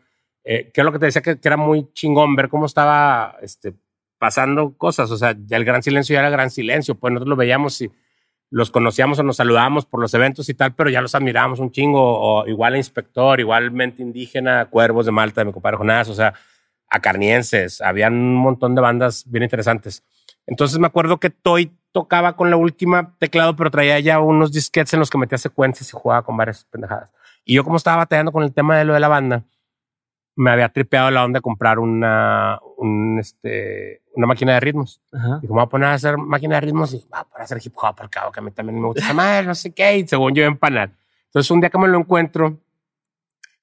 Eh, 0.45 0.71
que 0.71 0.83
es 0.83 0.85
lo 0.85 0.93
que 0.93 0.99
te 0.99 1.07
decía, 1.07 1.23
que, 1.23 1.39
era 1.43 1.57
muy 1.57 1.91
chingón 1.95 2.37
ver 2.37 2.51
cómo 2.51 2.67
estaba 2.67 3.39
este, 3.41 3.73
pasando 4.19 4.77
cosas. 4.77 5.11
O 5.11 5.17
sea, 5.17 5.35
ya 5.47 5.57
el 5.57 5.65
gran 5.65 5.83
silencio 5.83 6.13
ya 6.13 6.21
era 6.21 6.29
gran 6.29 6.51
silencio, 6.51 6.95
pues 6.95 7.11
nosotros 7.11 7.31
lo 7.31 7.37
veíamos 7.37 7.81
y 7.81 7.91
los 8.51 8.71
conocíamos 8.71 9.19
o 9.19 9.23
nos 9.23 9.37
saludábamos 9.37 9.87
por 9.87 10.01
los 10.01 10.13
eventos 10.13 10.47
y 10.51 10.55
tal, 10.55 10.75
pero 10.75 10.91
ya 10.91 11.01
los 11.01 11.15
admirábamos 11.15 11.61
un 11.61 11.73
chingo, 11.73 12.03
o 12.03 12.47
igual 12.47 12.75
a 12.75 12.77
Inspector, 12.77 13.41
igualmente 13.41 14.03
Indígena, 14.03 14.67
Cuervos 14.67 15.07
de 15.07 15.13
Malta 15.13 15.41
de 15.41 15.47
mi 15.47 15.53
compadre 15.53 15.79
Jonás, 15.79 16.11
o 16.11 16.15
sea, 16.15 16.35
acarnienses, 16.91 17.81
habían 17.81 18.13
un 18.13 18.35
montón 18.35 18.75
de 18.75 18.83
bandas 18.83 19.25
bien 19.27 19.45
interesantes. 19.45 20.05
Entonces 20.47 20.79
me 20.79 20.87
acuerdo 20.87 21.19
que 21.19 21.31
Toy 21.31 21.78
tocaba 21.93 22.37
con 22.37 22.51
la 22.51 22.57
última 22.57 23.15
teclado, 23.19 23.57
pero 23.57 23.71
traía 23.71 23.99
ya 24.01 24.21
unos 24.21 24.53
disquetes 24.53 24.93
en 24.95 25.01
los 25.01 25.11
que 25.11 25.19
metía 25.19 25.39
secuencias 25.39 25.89
y 25.89 25.93
jugaba 25.93 26.23
con 26.23 26.37
varias 26.37 26.65
pendejadas. 26.65 27.11
Y 27.45 27.55
yo 27.55 27.65
como 27.65 27.77
estaba 27.77 27.99
batallando 27.99 28.33
con 28.33 28.43
el 28.43 28.53
tema 28.53 28.77
de 28.77 28.85
lo 28.85 28.95
de 28.95 29.01
la 29.01 29.09
banda, 29.09 29.45
me 30.37 30.53
había 30.53 30.69
tripeado 30.69 31.11
la 31.11 31.25
onda 31.25 31.39
de 31.39 31.43
comprar 31.43 31.81
una, 31.81 32.61
un, 32.77 33.19
este, 33.19 34.03
una 34.15 34.29
máquina 34.29 34.55
de 34.55 34.61
ritmos. 34.61 35.01
Ajá. 35.13 35.41
Y 35.43 35.49
como 35.49 35.59
voy 35.59 35.67
a 35.67 35.69
poner 35.69 35.89
a 35.89 35.95
hacer 35.95 36.17
máquina 36.17 36.55
de 36.57 36.61
ritmos 36.61 36.95
y 36.95 37.05
va 37.13 37.21
a 37.21 37.25
poner 37.25 37.41
a 37.41 37.45
hacer 37.45 37.59
hip 37.65 37.75
hop, 37.77 37.97
porque 37.97 38.21
que 38.33 38.41
a 38.41 38.43
mí 38.43 38.51
también 38.53 38.81
me 38.81 38.87
gusta 38.87 39.03
esa 39.03 39.15
madre, 39.15 39.47
no 39.47 39.55
sé 39.57 39.73
qué. 39.73 39.99
Y 39.99 40.07
según 40.07 40.35
yo 40.35 40.45
empanar. 40.45 40.93
Entonces 41.25 41.51
un 41.51 41.61
día 41.61 41.71
que 41.71 41.79
me 41.79 41.89
lo 41.89 41.99
encuentro, 41.99 42.57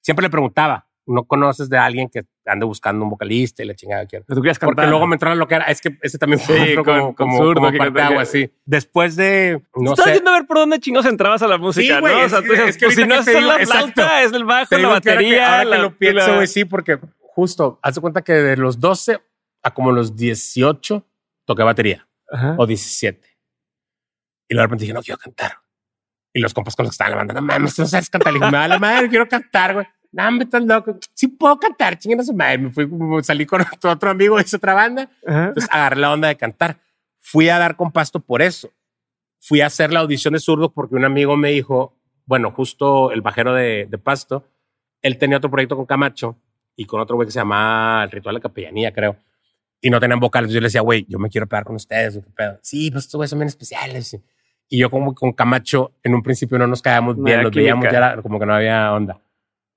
siempre 0.02 0.24
le 0.24 0.30
preguntaba, 0.30 0.86
¿no 1.06 1.24
conoces 1.24 1.70
de 1.70 1.78
alguien 1.78 2.10
que 2.10 2.26
ande 2.46 2.64
buscando 2.66 3.04
un 3.04 3.10
vocalista 3.10 3.62
y 3.62 3.66
la 3.66 3.74
chingada 3.74 4.06
quiero? 4.06 4.24
Pero 4.26 4.36
tú 4.36 4.42
querías 4.42 4.58
cantar. 4.58 4.74
Porque 4.76 4.90
luego 4.90 5.06
me 5.06 5.14
entraba 5.16 5.34
lo 5.34 5.46
que 5.48 5.54
era, 5.56 5.64
es 5.66 5.80
que 5.80 5.98
ese 6.02 6.18
también 6.18 6.40
fue 6.40 6.56
Sí, 6.64 6.70
otro 6.72 6.84
con- 6.84 7.14
como, 7.14 7.38
con 7.38 7.54
como, 7.54 7.70
que 7.72 7.78
parteaguas, 7.78 8.08
cantaba. 8.08 8.24
sí. 8.26 8.50
Después 8.64 9.16
de, 9.16 9.62
no 9.74 9.92
Estás 9.92 10.12
viendo 10.12 10.30
a 10.30 10.34
ver 10.34 10.46
por 10.46 10.56
dónde 10.58 10.78
chingos 10.80 11.06
entrabas 11.06 11.42
a 11.42 11.48
la 11.48 11.58
música, 11.58 11.94
Sí, 11.96 12.00
güey, 12.00 12.14
¿no? 12.14 12.20
O 12.20 12.24
es 12.24 12.30
sea, 12.32 12.40
que- 12.42 12.46
tú 12.46 12.52
dices, 12.52 12.68
es 12.70 12.76
que 12.78 12.86
pues 12.86 12.96
si 12.96 13.02
no 13.04 13.14
que 13.24 13.30
es 13.32 13.42
la 13.44 13.58
flauta, 13.66 14.22
es 14.22 14.32
el 14.32 14.44
bajo, 14.44 14.68
la 14.70 14.78
que 14.78 14.84
ahora 14.84 15.00
que- 15.00 15.10
batería. 15.10 15.58
que, 15.60 15.64
la- 15.66 15.78
lo 15.78 15.96
pienso, 15.98 16.26
la- 16.28 16.34
güey, 16.36 16.46
sí, 16.46 16.64
porque 16.64 16.98
justo, 17.20 17.78
haz 17.82 17.94
de 17.96 18.00
cuenta 18.00 18.22
que 18.22 18.32
de 18.32 18.56
los 18.56 18.80
12 18.80 19.18
a 19.62 19.74
como 19.74 19.92
los 19.92 20.14
18 20.16 21.04
toqué 21.44 21.62
batería, 21.62 22.06
Ajá. 22.30 22.54
o 22.58 22.66
17. 22.66 23.28
Y 24.48 24.54
luego 24.54 24.62
de 24.62 24.66
repente 24.68 24.82
dije, 24.84 24.94
no 24.94 25.02
quiero 25.02 25.18
cantar. 25.18 25.52
Y 26.32 26.40
los 26.40 26.52
compas 26.54 26.76
con 26.76 26.84
los 26.84 26.90
que 26.90 26.94
estaban 26.94 27.12
en 27.12 27.16
la 27.16 27.24
banda, 27.24 27.34
no 27.34 27.42
mames, 27.42 27.78
no 27.78 27.86
sabes 27.86 28.10
cantar. 28.10 28.32
Le 28.32 28.38
dije, 28.38 28.50
me 28.52 28.58
vale 28.58 28.78
madre, 28.78 29.08
quiero 29.08 29.26
cantar, 29.26 29.72
güey. 29.74 29.86
No, 30.12 30.30
me 30.32 30.44
estás 30.44 30.64
loco. 30.64 30.98
Sí 31.14 31.28
puedo 31.28 31.58
cantar, 31.58 31.98
chinguen 31.98 32.20
a 32.20 32.24
su 32.24 32.34
madre. 32.34 32.58
Me 32.58 32.70
fui, 32.70 32.88
salí 33.22 33.46
con 33.46 33.60
otro, 33.72 33.90
otro 33.90 34.10
amigo 34.10 34.36
de 34.36 34.42
esa 34.42 34.56
otra 34.56 34.74
banda. 34.74 35.10
Ajá. 35.26 35.48
Entonces 35.48 35.68
agarré 35.72 36.00
la 36.00 36.12
onda 36.12 36.28
de 36.28 36.36
cantar. 36.36 36.80
Fui 37.18 37.48
a 37.48 37.58
dar 37.58 37.76
con 37.76 37.92
pasto 37.92 38.20
por 38.20 38.42
eso. 38.42 38.70
Fui 39.40 39.60
a 39.60 39.66
hacer 39.66 39.92
la 39.92 40.00
audición 40.00 40.34
de 40.34 40.40
zurdo 40.40 40.72
porque 40.72 40.94
un 40.94 41.04
amigo 41.04 41.36
me 41.36 41.50
dijo, 41.50 41.96
bueno, 42.24 42.50
justo 42.50 43.12
el 43.12 43.20
bajero 43.20 43.54
de, 43.54 43.86
de 43.88 43.98
pasto, 43.98 44.44
él 45.02 45.18
tenía 45.18 45.36
otro 45.36 45.50
proyecto 45.50 45.76
con 45.76 45.86
Camacho 45.86 46.36
y 46.74 46.84
con 46.84 47.00
otro 47.00 47.16
güey 47.16 47.26
que 47.26 47.32
se 47.32 47.38
llamaba 47.38 48.04
El 48.04 48.10
Ritual 48.10 48.34
de 48.36 48.40
Capellanía, 48.40 48.92
creo. 48.92 49.16
Y 49.80 49.90
no 49.90 50.00
tenían 50.00 50.20
vocales. 50.20 50.50
Yo 50.50 50.60
le 50.60 50.66
decía, 50.66 50.80
güey, 50.80 51.06
yo 51.08 51.18
me 51.18 51.28
quiero 51.28 51.46
pegar 51.46 51.64
con 51.64 51.76
ustedes. 51.76 52.14
¿qué 52.14 52.30
pedo? 52.30 52.58
Sí, 52.62 52.90
pues 52.90 53.04
estos 53.04 53.18
güeyes 53.18 53.30
son 53.30 53.38
bien 53.38 53.48
especiales. 53.48 54.18
Y 54.68 54.78
yo 54.78 54.90
como 54.90 55.14
con 55.14 55.32
Camacho, 55.32 55.92
en 56.02 56.14
un 56.14 56.22
principio 56.22 56.58
no 56.58 56.66
nos 56.66 56.82
caíamos 56.82 57.22
bien, 57.22 57.42
los 57.42 57.52
veíamos, 57.52 57.84
ya 57.84 57.98
era 57.98 58.22
como 58.22 58.38
que 58.38 58.46
no 58.46 58.54
había 58.54 58.92
onda. 58.92 59.20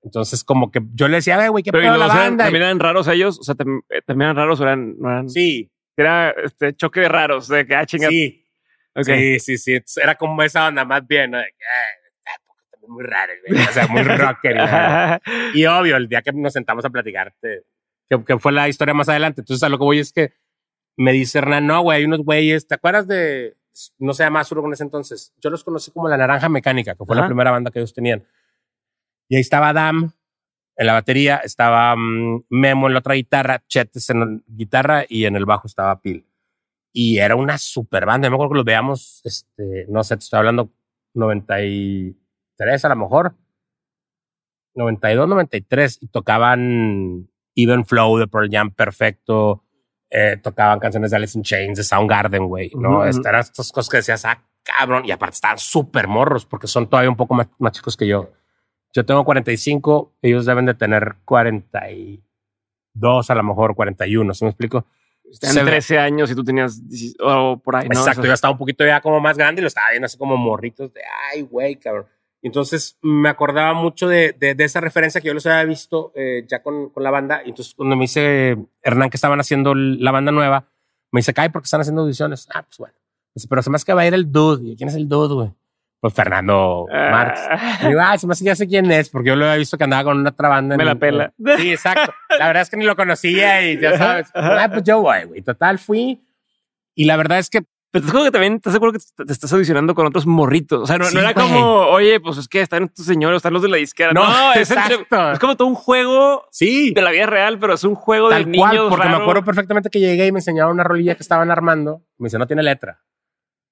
Entonces 0.02 0.42
como 0.44 0.70
que 0.70 0.80
yo 0.94 1.08
le 1.08 1.16
decía, 1.18 1.38
"Ay, 1.38 1.48
güey, 1.48 1.62
¿qué 1.62 1.72
Pero 1.72 1.82
¿y 1.84 1.86
pedo 1.86 1.96
la 1.98 2.04
eran- 2.06 2.16
banda? 2.16 2.44
también 2.44 2.64
eran 2.64 2.78
raros 2.80 3.06
ellos, 3.08 3.38
o 3.38 3.42
sea, 3.42 3.54
eh, 3.90 4.00
también 4.06 4.26
eran 4.30 4.36
raros 4.36 4.60
eran, 4.60 4.98
no 4.98 5.10
eran, 5.10 5.28
Sí, 5.28 5.70
era 5.96 6.30
este 6.30 6.74
choque 6.74 7.00
de 7.00 7.08
raros, 7.08 7.48
de 7.48 7.66
que 7.66 7.74
ah, 7.74 7.84
chinga. 7.86 8.08
sí. 8.08 8.44
Ok. 8.94 9.04
Sí, 9.04 9.38
sí, 9.40 9.58
sí. 9.58 9.72
Entonces, 9.74 10.02
Era 10.02 10.14
como 10.16 10.42
esa 10.42 10.66
onda 10.68 10.84
más 10.84 11.06
bien, 11.06 11.30
¿no? 11.32 11.38
De 11.38 11.44
que, 11.44 11.64
"Ay, 11.64 12.10
está 12.16 12.30
poco 12.46 12.60
también 12.70 12.92
muy 12.92 13.04
raro, 13.04 13.32
güey". 13.46 13.62
O 13.62 13.72
sea, 13.72 13.86
muy 13.88 14.02
rocker. 14.02 14.56
y, 15.54 15.60
y 15.62 15.66
obvio, 15.66 15.96
el 15.96 16.08
día 16.08 16.22
que 16.22 16.32
nos 16.32 16.52
sentamos 16.54 16.84
a 16.84 16.90
platicar, 16.90 17.32
te- 17.40 17.62
que, 18.08 18.24
que 18.24 18.38
fue 18.38 18.52
la 18.52 18.68
historia 18.68 18.94
más 18.94 19.08
adelante. 19.08 19.42
Entonces, 19.42 19.62
a 19.62 19.68
lo 19.68 19.78
que 19.78 19.84
voy 19.84 19.98
es 20.00 20.12
que 20.12 20.32
me 20.96 21.12
dice 21.12 21.38
Hernán, 21.38 21.66
no, 21.66 21.82
güey, 21.82 21.98
hay 21.98 22.04
unos 22.04 22.20
güeyes, 22.24 22.66
¿te 22.66 22.74
acuerdas 22.74 23.06
de, 23.06 23.54
no 23.98 24.12
se 24.12 24.24
llama 24.24 24.40
Azuro 24.40 24.64
en 24.66 24.72
ese 24.72 24.82
entonces? 24.82 25.32
Yo 25.40 25.48
los 25.50 25.62
conocí 25.62 25.90
como 25.92 26.08
La 26.08 26.16
Naranja 26.16 26.48
Mecánica, 26.48 26.94
que 26.94 27.04
fue 27.04 27.14
Ajá. 27.14 27.22
la 27.22 27.28
primera 27.28 27.50
banda 27.52 27.70
que 27.70 27.78
ellos 27.78 27.94
tenían. 27.94 28.26
Y 29.30 29.36
ahí 29.36 29.40
estaba 29.42 29.72
Dam 29.72 30.12
en 30.76 30.86
la 30.86 30.92
batería, 30.92 31.36
estaba 31.36 31.94
mm, 31.94 32.46
Memo 32.50 32.88
en 32.88 32.94
la 32.94 32.98
otra 32.98 33.14
guitarra, 33.14 33.62
Chetes 33.68 34.10
en 34.10 34.20
la 34.20 34.40
guitarra 34.48 35.04
y 35.08 35.24
en 35.24 35.36
el 35.36 35.46
bajo 35.46 35.68
estaba 35.68 36.00
Pil. 36.00 36.26
Y 36.92 37.18
era 37.18 37.36
una 37.36 37.56
super 37.56 38.06
banda. 38.06 38.26
Yo 38.26 38.30
me 38.30 38.34
acuerdo 38.34 38.50
que 38.50 38.56
los 38.56 38.64
veíamos, 38.64 39.22
este, 39.24 39.86
no 39.88 40.02
sé, 40.02 40.16
te 40.16 40.24
estoy 40.24 40.38
hablando 40.38 40.72
93 41.14 42.84
a 42.84 42.88
lo 42.88 42.96
mejor. 42.96 43.36
92, 44.74 45.28
93. 45.28 45.98
Y 46.00 46.08
tocaban 46.08 47.30
Even 47.54 47.86
Flow 47.86 48.18
de 48.18 48.26
Pearl 48.26 48.48
Jam 48.50 48.72
perfecto. 48.72 49.62
Eh, 50.10 50.38
tocaban 50.42 50.80
canciones 50.80 51.12
de 51.12 51.16
Alice 51.18 51.38
in 51.38 51.44
Chains, 51.44 51.78
de 51.78 51.84
Soundgarden, 51.84 52.48
güey. 52.48 52.72
¿no? 52.74 52.98
Ujú. 52.98 53.04
Estas 53.04 53.26
eran 53.26 53.40
estas 53.42 53.70
cosas 53.70 53.88
que 53.88 53.98
decías, 53.98 54.24
ah, 54.24 54.42
cabrón. 54.64 55.04
Y 55.04 55.12
aparte 55.12 55.34
estaban 55.34 55.58
súper 55.58 56.08
morros 56.08 56.44
porque 56.44 56.66
son 56.66 56.88
todavía 56.88 57.10
un 57.10 57.16
poco 57.16 57.34
más, 57.34 57.46
más 57.60 57.70
chicos 57.70 57.96
que 57.96 58.08
yo. 58.08 58.32
Yo 58.92 59.04
tengo 59.06 59.24
45, 59.24 60.14
ellos 60.22 60.46
deben 60.46 60.66
de 60.66 60.74
tener 60.74 61.16
42, 61.24 63.30
a 63.30 63.34
lo 63.34 63.42
mejor 63.42 63.74
41, 63.74 64.34
¿sí 64.34 64.44
me 64.44 64.50
explico? 64.50 64.84
Se 65.32 65.62
ve- 65.62 65.70
13 65.70 65.98
años 65.98 66.30
y 66.30 66.34
tú 66.34 66.42
tenías 66.42 66.88
10 66.88 67.14
o 67.20 67.58
por 67.62 67.76
ahí. 67.76 67.86
Exacto, 67.86 68.24
yo 68.24 68.32
estaba 68.32 68.52
un 68.52 68.58
poquito 68.58 68.84
ya 68.84 69.00
como 69.00 69.20
más 69.20 69.36
grande 69.38 69.60
y 69.60 69.62
lo 69.62 69.68
estaba 69.68 69.90
viendo 69.90 70.06
así 70.06 70.18
como 70.18 70.36
morritos 70.36 70.92
de, 70.92 71.02
ay, 71.32 71.42
güey, 71.42 71.76
cabrón. 71.76 72.06
Entonces 72.42 72.98
me 73.02 73.28
acordaba 73.28 73.74
mucho 73.74 74.08
de, 74.08 74.32
de, 74.32 74.54
de 74.54 74.64
esa 74.64 74.80
referencia 74.80 75.20
que 75.20 75.28
yo 75.28 75.34
los 75.34 75.44
había 75.46 75.62
visto 75.64 76.10
eh, 76.16 76.44
ya 76.48 76.62
con, 76.62 76.88
con 76.88 77.02
la 77.04 77.10
banda. 77.10 77.42
Y 77.44 77.50
entonces 77.50 77.74
cuando 77.74 77.94
me 77.96 78.02
dice 78.04 78.56
Hernán 78.82 79.10
que 79.10 79.18
estaban 79.18 79.38
haciendo 79.38 79.74
la 79.74 80.10
banda 80.10 80.32
nueva, 80.32 80.66
me 81.12 81.18
dice, 81.20 81.34
cae 81.34 81.50
porque 81.50 81.66
están 81.66 81.82
haciendo 81.82 82.02
audiciones. 82.02 82.48
Ah, 82.54 82.62
pues 82.62 82.78
bueno. 82.78 82.94
Dice, 83.34 83.46
pero 83.46 83.62
se 83.62 83.70
me 83.70 83.76
hace 83.76 83.84
que 83.84 83.92
va 83.92 84.02
a 84.02 84.06
ir 84.06 84.14
el 84.14 84.32
dude. 84.32 84.64
Y 84.64 84.70
yo, 84.70 84.76
¿quién 84.76 84.88
es 84.88 84.94
el 84.96 85.06
dude, 85.08 85.34
güey? 85.34 85.52
Pues 86.00 86.14
Fernando 86.14 86.86
Marx. 86.90 87.40
ah, 87.50 87.78
Y 87.82 87.88
digo, 87.88 88.00
ah, 88.02 88.16
me 88.26 88.34
que 88.34 88.44
ya 88.44 88.56
sé 88.56 88.66
quién 88.66 88.90
es, 88.90 89.10
porque 89.10 89.28
yo 89.28 89.36
lo 89.36 89.44
había 89.44 89.56
visto 89.58 89.76
que 89.76 89.84
andaba 89.84 90.04
con 90.04 90.18
una 90.18 90.30
otra 90.30 90.48
banda. 90.48 90.76
Me 90.76 90.82
en- 90.82 90.88
la 90.88 90.94
pela. 90.94 91.32
Sí, 91.58 91.70
exacto. 91.72 92.14
La 92.38 92.46
verdad 92.46 92.62
es 92.62 92.70
que 92.70 92.76
ni 92.78 92.86
lo 92.86 92.96
conocía 92.96 93.70
y 93.70 93.78
ya 93.78 93.98
sabes. 93.98 94.30
Ah, 94.34 94.68
pues 94.72 94.82
yo 94.84 95.02
voy, 95.02 95.24
güey. 95.24 95.42
Total, 95.42 95.78
fui. 95.78 96.20
Y 96.94 97.04
la 97.04 97.16
verdad 97.16 97.38
es 97.38 97.50
que 97.50 97.60
Pero 97.92 98.02
te 98.02 98.06
aseguro 98.08 98.24
que 98.24 98.30
también 98.30 98.60
te 98.60 98.68
aseguro 98.70 98.92
que 98.92 98.98
te, 99.26 99.32
estás 99.32 99.52
audicionando 99.52 99.94
con 99.94 100.06
otros 100.06 100.24
morritos. 100.26 100.80
O 100.82 100.86
sea, 100.86 100.96
no, 100.96 101.04
no 101.04 101.10
Sí, 101.10 101.18
era 101.18 101.32
güey. 101.32 101.46
como, 101.46 101.64
oye, 101.88 102.18
pues 102.20 102.38
es 102.38 102.48
que 102.48 102.60
están 102.62 102.84
estos 102.84 103.04
señores, 103.04 103.36
están 103.36 103.52
los 103.52 103.62
de 103.62 103.68
la 103.68 103.76
disquera. 103.76 104.12
No, 104.12 104.24
No, 104.26 104.52
es, 104.54 104.70
exacto. 104.70 105.32
es 105.32 105.38
como 105.38 105.56
todo 105.56 105.68
un 105.68 105.74
juego 105.74 106.46
sí, 106.50 106.92
de 106.94 107.02
la 107.02 107.10
vida 107.10 107.26
real, 107.26 107.58
pero 107.58 107.74
es 107.74 107.84
un 107.84 107.94
juego 107.94 108.28
tal 108.30 108.50
de 108.50 108.56
cual, 108.58 108.70
niños. 108.72 108.88
porque 108.88 109.06
me 109.06 109.12
raro. 109.12 109.22
acuerdo 109.24 109.44
perfectamente 109.44 109.90
que 109.90 110.00
llegué 110.00 110.26
y 110.28 110.32
me 110.32 110.38
enseñaron 110.38 110.72
una 110.72 110.84
rolilla 110.84 111.14
que 111.14 111.22
estaban 111.22 111.50
armando. 111.50 112.02
Me 112.16 112.26
dice, 112.28 112.38
no 112.38 112.46
tiene 112.46 112.62
letra, 112.62 113.00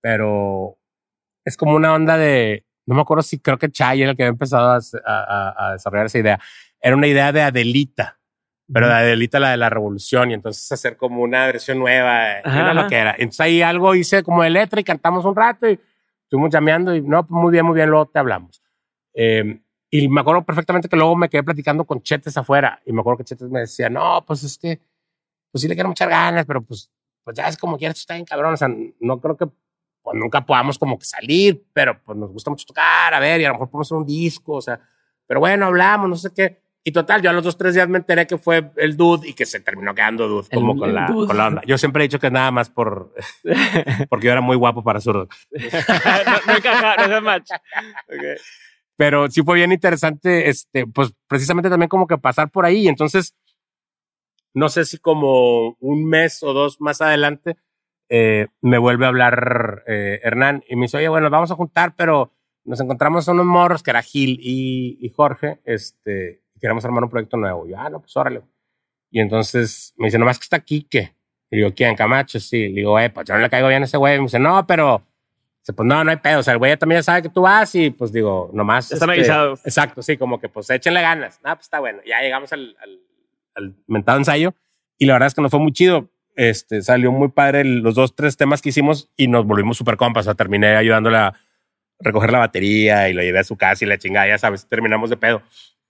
pero 0.00 0.77
es 1.44 1.56
como 1.56 1.74
una 1.76 1.94
onda 1.94 2.16
de, 2.16 2.64
no 2.86 2.94
me 2.94 3.00
acuerdo 3.02 3.22
si 3.22 3.38
creo 3.38 3.58
que 3.58 3.70
Chay 3.70 4.02
era 4.02 4.10
el 4.12 4.16
que 4.16 4.22
había 4.24 4.30
empezado 4.32 4.70
a, 4.70 4.78
a- 5.06 5.54
a 5.68 5.72
desarrollar 5.72 6.06
esa 6.06 6.18
idea. 6.18 6.40
Era 6.80 6.96
una 6.96 7.06
idea 7.06 7.32
de 7.32 7.42
Adelita, 7.42 8.18
pero 8.72 8.86
de 8.86 8.92
Adelita 8.94 9.40
la 9.40 9.50
de 9.50 9.56
la 9.56 9.70
revolución 9.70 10.30
y 10.30 10.34
entonces 10.34 10.70
hacer 10.70 10.96
como 10.96 11.22
una 11.22 11.46
versión 11.46 11.78
nueva, 11.78 12.38
Ajá, 12.44 12.60
era 12.60 12.74
lo 12.74 12.86
que 12.86 12.96
era. 12.96 13.12
Entonces 13.18 13.40
ahí 13.40 13.62
algo 13.62 13.94
hice 13.94 14.22
como 14.22 14.42
de 14.42 14.50
letra 14.50 14.80
y 14.80 14.84
cantamos 14.84 15.24
un 15.24 15.34
rato 15.34 15.68
y 15.68 15.78
estuvimos 16.24 16.50
llameando 16.50 16.94
y 16.94 17.00
no, 17.02 17.26
muy 17.30 17.50
bien, 17.52 17.64
muy 17.64 17.74
bien, 17.74 17.88
luego 17.88 18.06
te 18.06 18.18
hablamos. 18.18 18.62
Eh, 19.14 19.60
y 19.90 20.06
me 20.08 20.20
acuerdo 20.20 20.44
perfectamente 20.44 20.88
que 20.88 20.96
luego 20.96 21.16
me 21.16 21.30
quedé 21.30 21.42
platicando 21.42 21.84
con 21.84 22.02
Chetes 22.02 22.36
afuera 22.36 22.80
y 22.84 22.92
me 22.92 23.00
acuerdo 23.00 23.18
que 23.18 23.24
Chetes 23.24 23.48
me 23.48 23.60
decía, 23.60 23.88
no, 23.88 24.22
pues 24.26 24.44
es 24.44 24.58
que, 24.58 24.78
pues 25.50 25.62
sí 25.62 25.68
le 25.68 25.74
quiero 25.74 25.88
muchas 25.88 26.08
ganas, 26.08 26.44
pero 26.44 26.60
pues, 26.62 26.92
pues 27.24 27.34
ya 27.36 27.48
es 27.48 27.56
como 27.56 27.78
quieras, 27.78 27.96
tú 27.96 28.00
está 28.00 28.14
bien 28.14 28.26
cabrón, 28.26 28.52
o 28.52 28.56
sea, 28.58 28.68
no 29.00 29.18
creo 29.20 29.36
que 29.38 29.46
pues 30.10 30.18
nunca 30.18 30.44
podamos 30.46 30.78
como 30.78 30.98
que 30.98 31.04
salir, 31.04 31.62
pero 31.74 32.00
pues 32.02 32.16
nos 32.16 32.30
gusta 32.30 32.50
mucho 32.50 32.64
tocar, 32.64 33.12
a 33.12 33.20
ver, 33.20 33.40
y 33.40 33.44
a 33.44 33.48
lo 33.48 33.54
mejor 33.54 33.68
podemos 33.70 33.88
hacer 33.88 33.98
un 33.98 34.06
disco, 34.06 34.54
o 34.54 34.60
sea, 34.62 34.80
pero 35.26 35.40
bueno, 35.40 35.66
hablamos, 35.66 36.08
no 36.08 36.16
sé 36.16 36.30
qué. 36.34 36.62
Y 36.82 36.92
total, 36.92 37.20
yo 37.20 37.28
a 37.28 37.34
los 37.34 37.44
dos, 37.44 37.58
tres 37.58 37.74
días 37.74 37.86
me 37.88 37.98
enteré 37.98 38.26
que 38.26 38.38
fue 38.38 38.70
el 38.76 38.96
dude 38.96 39.28
y 39.28 39.34
que 39.34 39.44
se 39.44 39.60
terminó 39.60 39.94
quedando 39.94 40.26
dude, 40.26 40.46
El- 40.50 40.60
como 40.60 40.78
con, 40.78 40.94
la, 40.94 41.06
dude. 41.08 41.26
con 41.26 41.36
la 41.36 41.48
onda. 41.48 41.62
Yo 41.66 41.76
siempre 41.76 42.02
he 42.02 42.08
dicho 42.08 42.18
que 42.18 42.30
nada 42.30 42.50
más 42.50 42.70
por, 42.70 43.12
porque 44.08 44.26
yo 44.26 44.32
era 44.32 44.40
muy 44.40 44.56
guapo 44.56 44.82
para 44.82 44.98
zurdo. 45.00 45.28
no, 45.52 46.32
no 46.46 46.56
encaja, 46.56 47.06
no 47.08 47.16
es 47.16 47.22
match. 47.22 47.50
Ok. 48.08 48.40
pero 48.96 49.30
sí 49.30 49.42
fue 49.42 49.56
bien 49.56 49.72
interesante, 49.72 50.48
este, 50.48 50.86
pues 50.86 51.12
precisamente 51.26 51.68
también 51.68 51.90
como 51.90 52.06
que 52.06 52.16
pasar 52.16 52.50
por 52.50 52.64
ahí. 52.64 52.88
Entonces, 52.88 53.34
no 54.54 54.70
sé 54.70 54.86
si 54.86 54.96
como 54.98 55.76
un 55.80 56.08
mes 56.08 56.42
o 56.42 56.54
dos 56.54 56.80
más 56.80 57.02
adelante, 57.02 57.56
eh, 58.08 58.46
me 58.60 58.78
vuelve 58.78 59.04
a 59.04 59.08
hablar 59.08 59.84
eh, 59.86 60.20
Hernán 60.22 60.64
y 60.68 60.76
me 60.76 60.82
dice, 60.82 60.96
oye, 60.96 61.08
bueno, 61.08 61.24
nos 61.24 61.32
vamos 61.32 61.50
a 61.50 61.54
juntar, 61.54 61.94
pero 61.96 62.32
nos 62.64 62.80
encontramos 62.80 63.28
a 63.28 63.32
unos 63.32 63.46
morros 63.46 63.82
que 63.82 63.90
era 63.90 64.02
Gil 64.02 64.38
y, 64.42 64.98
y 65.00 65.08
Jorge, 65.10 65.60
este, 65.64 66.42
y 66.54 66.60
queremos 66.60 66.84
armar 66.84 67.04
un 67.04 67.10
proyecto 67.10 67.36
nuevo. 67.36 67.66
Y 67.66 67.70
yo, 67.70 67.78
ah, 67.78 67.88
no, 67.90 68.00
pues 68.00 68.16
órale. 68.16 68.42
Y 69.10 69.20
entonces 69.20 69.94
me 69.96 70.06
dice, 70.06 70.18
nomás 70.18 70.38
que 70.38 70.44
está 70.44 70.60
Quique. 70.60 71.14
Y 71.50 71.56
digo, 71.56 71.72
¿quién? 71.74 71.96
Camacho, 71.96 72.38
sí. 72.40 72.68
Le 72.68 72.80
digo, 72.80 72.98
eh, 72.98 73.10
pues 73.10 73.26
yo 73.26 73.34
no 73.34 73.40
le 73.40 73.48
caigo 73.48 73.68
bien 73.68 73.82
a 73.82 73.86
ese 73.86 73.96
güey. 73.96 74.16
Y 74.16 74.18
me 74.18 74.24
dice, 74.24 74.38
no, 74.38 74.66
pero, 74.66 75.02
pues 75.64 75.86
no, 75.86 76.04
no 76.04 76.10
hay 76.10 76.18
pedo. 76.18 76.40
O 76.40 76.42
sea, 76.42 76.52
el 76.52 76.58
güey 76.58 76.76
también 76.76 76.98
ya 76.98 77.04
sabe 77.04 77.22
que 77.22 77.30
tú 77.30 77.42
vas 77.42 77.74
y 77.74 77.90
pues 77.90 78.12
digo, 78.12 78.50
nomás. 78.52 78.92
Están 78.92 79.08
este, 79.10 79.20
avisados. 79.20 79.60
Exacto, 79.64 80.02
sí, 80.02 80.18
como 80.18 80.38
que 80.38 80.48
pues 80.48 80.68
échenle 80.68 81.00
ganas. 81.00 81.40
Ah, 81.42 81.54
pues 81.54 81.66
está 81.66 81.80
bueno. 81.80 82.00
Ya 82.06 82.20
llegamos 82.20 82.52
al, 82.52 82.76
al, 82.82 83.00
al 83.54 83.74
mentado 83.86 84.18
ensayo 84.18 84.54
y 84.98 85.06
la 85.06 85.14
verdad 85.14 85.28
es 85.28 85.34
que 85.34 85.40
nos 85.40 85.50
fue 85.50 85.60
muy 85.60 85.72
chido. 85.72 86.10
Este, 86.38 86.82
salió 86.82 87.10
muy 87.10 87.30
padre 87.30 87.64
los 87.64 87.96
dos, 87.96 88.14
tres 88.14 88.36
temas 88.36 88.62
que 88.62 88.68
hicimos 88.68 89.10
y 89.16 89.26
nos 89.26 89.44
volvimos 89.44 89.76
súper 89.76 89.96
compas. 89.96 90.22
O 90.22 90.24
sea, 90.26 90.34
terminé 90.34 90.76
ayudándole 90.76 91.16
a 91.16 91.34
recoger 91.98 92.30
la 92.30 92.38
batería 92.38 93.08
y 93.08 93.12
lo 93.12 93.22
llevé 93.22 93.40
a 93.40 93.44
su 93.44 93.56
casa 93.56 93.84
y 93.84 93.88
la 93.88 93.98
chingada, 93.98 94.28
ya 94.28 94.38
sabes, 94.38 94.68
terminamos 94.68 95.10
de 95.10 95.16
pedo. 95.16 95.42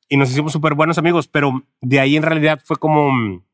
Y 0.08 0.16
nos 0.16 0.30
hicimos 0.30 0.52
súper 0.52 0.72
buenos 0.72 0.96
amigos, 0.96 1.28
pero 1.28 1.64
de 1.82 2.00
ahí 2.00 2.16
en 2.16 2.22
realidad 2.22 2.60
fue 2.64 2.78
como, 2.78 3.12
mm, 3.12 3.44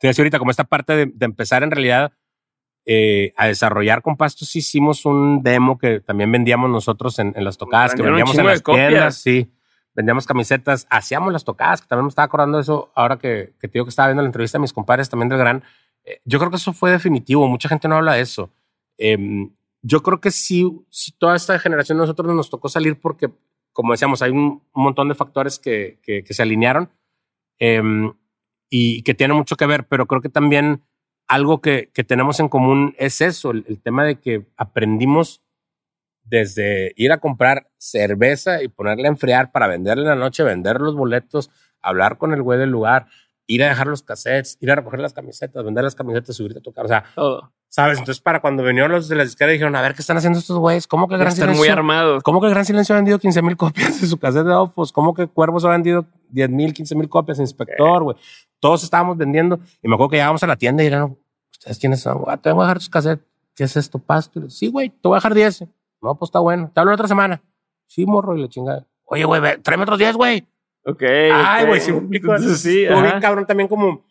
te 0.00 0.06
decía 0.06 0.22
ahorita, 0.22 0.38
como 0.38 0.50
esta 0.50 0.64
parte 0.64 0.96
de, 0.96 1.06
de 1.06 1.26
empezar 1.26 1.62
en 1.62 1.70
realidad 1.70 2.12
eh, 2.86 3.34
a 3.36 3.48
desarrollar 3.48 4.00
con 4.00 4.16
pastos, 4.16 4.56
hicimos 4.56 5.04
un 5.04 5.42
demo 5.42 5.76
que 5.76 6.00
también 6.00 6.32
vendíamos 6.32 6.70
nosotros 6.70 7.18
en, 7.18 7.34
en 7.36 7.44
las 7.44 7.58
tocadas, 7.58 7.94
que 7.94 8.00
vendíamos 8.00 8.38
en 8.38 8.46
las 8.46 8.62
tiendas, 8.62 9.16
sí. 9.16 9.52
Vendíamos 9.92 10.26
camisetas, 10.26 10.86
hacíamos 10.88 11.32
las 11.32 11.44
tocadas, 11.44 11.82
que 11.82 11.88
también 11.88 12.04
me 12.04 12.10
estaba 12.10 12.26
acordando 12.26 12.58
de 12.58 12.62
eso 12.62 12.92
ahora 12.94 13.18
que, 13.18 13.54
que 13.60 13.66
te 13.66 13.72
digo 13.72 13.86
que 13.86 13.90
estaba 13.90 14.08
viendo 14.08 14.22
la 14.22 14.28
entrevista 14.28 14.58
de 14.58 14.62
mis 14.62 14.72
compadres 14.72 15.10
también 15.10 15.28
del 15.28 15.38
Gran. 15.38 15.64
Eh, 16.06 16.20
yo 16.24 16.38
creo 16.38 16.50
que 16.50 16.56
eso 16.56 16.72
fue 16.72 16.92
definitivo, 16.92 17.48
mucha 17.48 17.68
gente 17.68 17.88
no 17.88 17.96
habla 17.96 18.14
de 18.14 18.22
eso. 18.22 18.50
Em, 18.96 19.50
yo 19.82 20.02
creo 20.02 20.20
que 20.20 20.30
sí, 20.30 20.66
sí, 20.88 21.12
toda 21.18 21.36
esta 21.36 21.58
generación 21.58 21.98
nosotros 21.98 22.34
nos 22.34 22.48
tocó 22.48 22.68
salir 22.68 22.98
porque, 22.98 23.30
como 23.72 23.92
decíamos, 23.92 24.22
hay 24.22 24.30
un, 24.30 24.62
montón 24.72 25.08
de 25.08 25.14
factores 25.14 25.58
que, 25.58 25.98
se 26.28 26.42
alinearon 26.42 26.90
em, 27.58 28.12
y 28.70 29.02
que 29.02 29.14
tienen 29.14 29.36
mucho 29.36 29.56
que 29.56 29.66
ver, 29.66 29.86
pero 29.86 30.06
creo 30.06 30.22
que 30.22 30.28
también 30.28 30.82
algo 31.28 31.60
que, 31.60 31.90
que 31.92 32.04
tenemos 32.04 32.40
en 32.40 32.48
común 32.48 32.94
es 32.98 33.20
eso, 33.20 33.50
el, 33.50 33.64
el 33.68 33.80
tema 33.80 34.04
de 34.04 34.20
que 34.20 34.46
aprendimos 34.56 35.42
desde 36.22 36.92
ir 36.96 37.12
a 37.12 37.18
comprar 37.18 37.68
cerveza 37.78 38.62
y 38.62 38.68
ponerla 38.68 39.08
a 39.08 39.12
enfriar 39.12 39.52
para 39.52 39.66
venderla 39.66 40.02
en 40.02 40.18
la 40.18 40.24
noche, 40.24 40.42
vender 40.42 40.80
los 40.80 40.96
boletos, 40.96 41.50
hablar 41.80 42.18
con 42.18 42.32
el 42.32 42.42
güey 42.42 42.58
del 42.58 42.70
lugar, 42.70 43.06
ir 43.46 43.62
a 43.64 43.68
dejar 43.68 43.86
los 43.86 44.02
cassettes, 44.02 44.58
ir 44.60 44.70
a 44.70 44.74
recoger 44.76 45.00
las 45.00 45.12
camisetas, 45.12 45.64
vender 45.64 45.84
las 45.84 45.94
camisetas, 45.94 46.34
subirte 46.36 46.58
a 46.58 46.62
tocar. 46.62 46.84
O 46.84 46.88
sea, 46.88 47.04
Todo. 47.14 47.52
¿sabes? 47.68 47.98
Entonces, 47.98 48.20
para 48.20 48.40
cuando 48.40 48.62
vinieron 48.62 48.90
los 48.92 49.08
de 49.08 49.16
la 49.16 49.24
disquera 49.24 49.50
dijeron, 49.52 49.76
a 49.76 49.82
ver, 49.82 49.94
¿qué 49.94 50.00
están 50.02 50.16
haciendo 50.16 50.38
estos 50.38 50.58
güeyes? 50.58 50.86
¿Cómo 50.86 51.08
que 51.08 51.14
el 51.14 51.20
Gran 51.20 51.32
Están 51.32 51.48
Silencio? 51.48 51.60
muy 51.60 51.68
armados. 51.68 52.22
¿Cómo 52.22 52.40
que 52.40 52.46
el 52.46 52.52
Gran 52.52 52.64
Silencio 52.64 52.94
ha 52.94 52.98
vendido 52.98 53.18
15 53.18 53.42
mil 53.42 53.56
copias 53.56 54.00
de 54.00 54.06
su 54.06 54.18
cassette 54.18 54.46
de 54.46 54.54
Ofos? 54.54 54.92
¿Cómo 54.92 55.14
que 55.14 55.26
Cuervos 55.26 55.64
ha 55.64 55.70
vendido 55.70 56.06
10 56.30 56.50
mil, 56.50 56.72
15 56.72 56.94
mil 56.94 57.08
copias? 57.08 57.38
Inspector, 57.38 58.02
güey. 58.02 58.16
Todos 58.60 58.82
estábamos 58.82 59.16
vendiendo. 59.16 59.60
Y 59.82 59.88
me 59.88 59.94
acuerdo 59.94 60.10
que 60.10 60.16
llegábamos 60.16 60.42
a 60.42 60.46
la 60.46 60.56
tienda 60.56 60.82
y 60.82 60.86
eran, 60.86 61.16
¿ustedes 61.52 61.78
quiénes 61.78 62.00
son? 62.00 62.22
Güey, 62.22 62.36
te 62.38 62.50
voy 62.52 62.62
a 62.62 62.64
dejar 62.64 62.78
tus 62.78 62.88
cassettes. 62.88 63.26
¿Qué 63.54 63.64
es 63.64 63.76
esto, 63.76 63.98
pasto? 63.98 64.38
Y 64.38 64.42
le, 64.42 64.50
Sí, 64.50 64.68
güey, 64.68 64.90
te 64.90 65.08
voy 65.08 65.14
a 65.14 65.18
dejar 65.18 65.34
10. 65.34 65.64
No, 66.02 66.14
pues 66.14 66.28
está 66.28 66.40
bueno. 66.40 66.70
Te 66.72 66.80
hablo 66.80 66.90
la 66.90 66.96
otra 66.96 67.08
semana. 67.08 67.42
Sí, 67.86 68.04
morro, 68.06 68.36
y 68.36 68.42
le 68.42 68.48
chingada. 68.48 68.86
Oye, 69.04 69.24
güey, 69.24 69.40
tráeme 69.62 69.84
otros 69.84 69.98
10, 69.98 70.16
güey. 70.16 70.46
Ok. 70.86 71.02
Ay, 71.02 71.66
güey, 71.66 71.80
explico. 71.80 72.34
Entonces, 72.34 72.60
sí, 72.60 72.84
Estuvo 72.84 73.02
bien 73.02 73.20
cabrón 73.20 73.44
también 73.44 73.68
como 73.68 74.06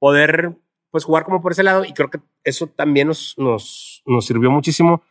poder, 0.00 0.56
pues, 0.90 1.04
jugar 1.04 1.22
como 1.22 1.40
por 1.40 1.52
ese 1.52 1.62
lado. 1.62 1.84
Y 1.84 1.92
creo 1.92 2.10
que 2.10 2.18
eso 2.42 2.66
también 2.66 3.06
nos, 3.06 3.34
nos, 3.38 4.02
nos 4.04 4.26
sirvió 4.26 4.50
muchísimo. 4.50 5.02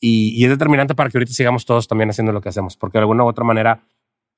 Y, 0.00 0.32
y 0.34 0.44
es 0.44 0.50
determinante 0.50 0.94
para 0.94 1.10
que 1.10 1.18
ahorita 1.18 1.34
sigamos 1.34 1.66
todos 1.66 1.86
también 1.86 2.08
haciendo 2.08 2.32
lo 2.32 2.40
que 2.40 2.48
hacemos. 2.48 2.76
Porque 2.76 2.96
de 2.96 3.00
alguna 3.02 3.22
u 3.22 3.28
otra 3.28 3.44
manera 3.44 3.82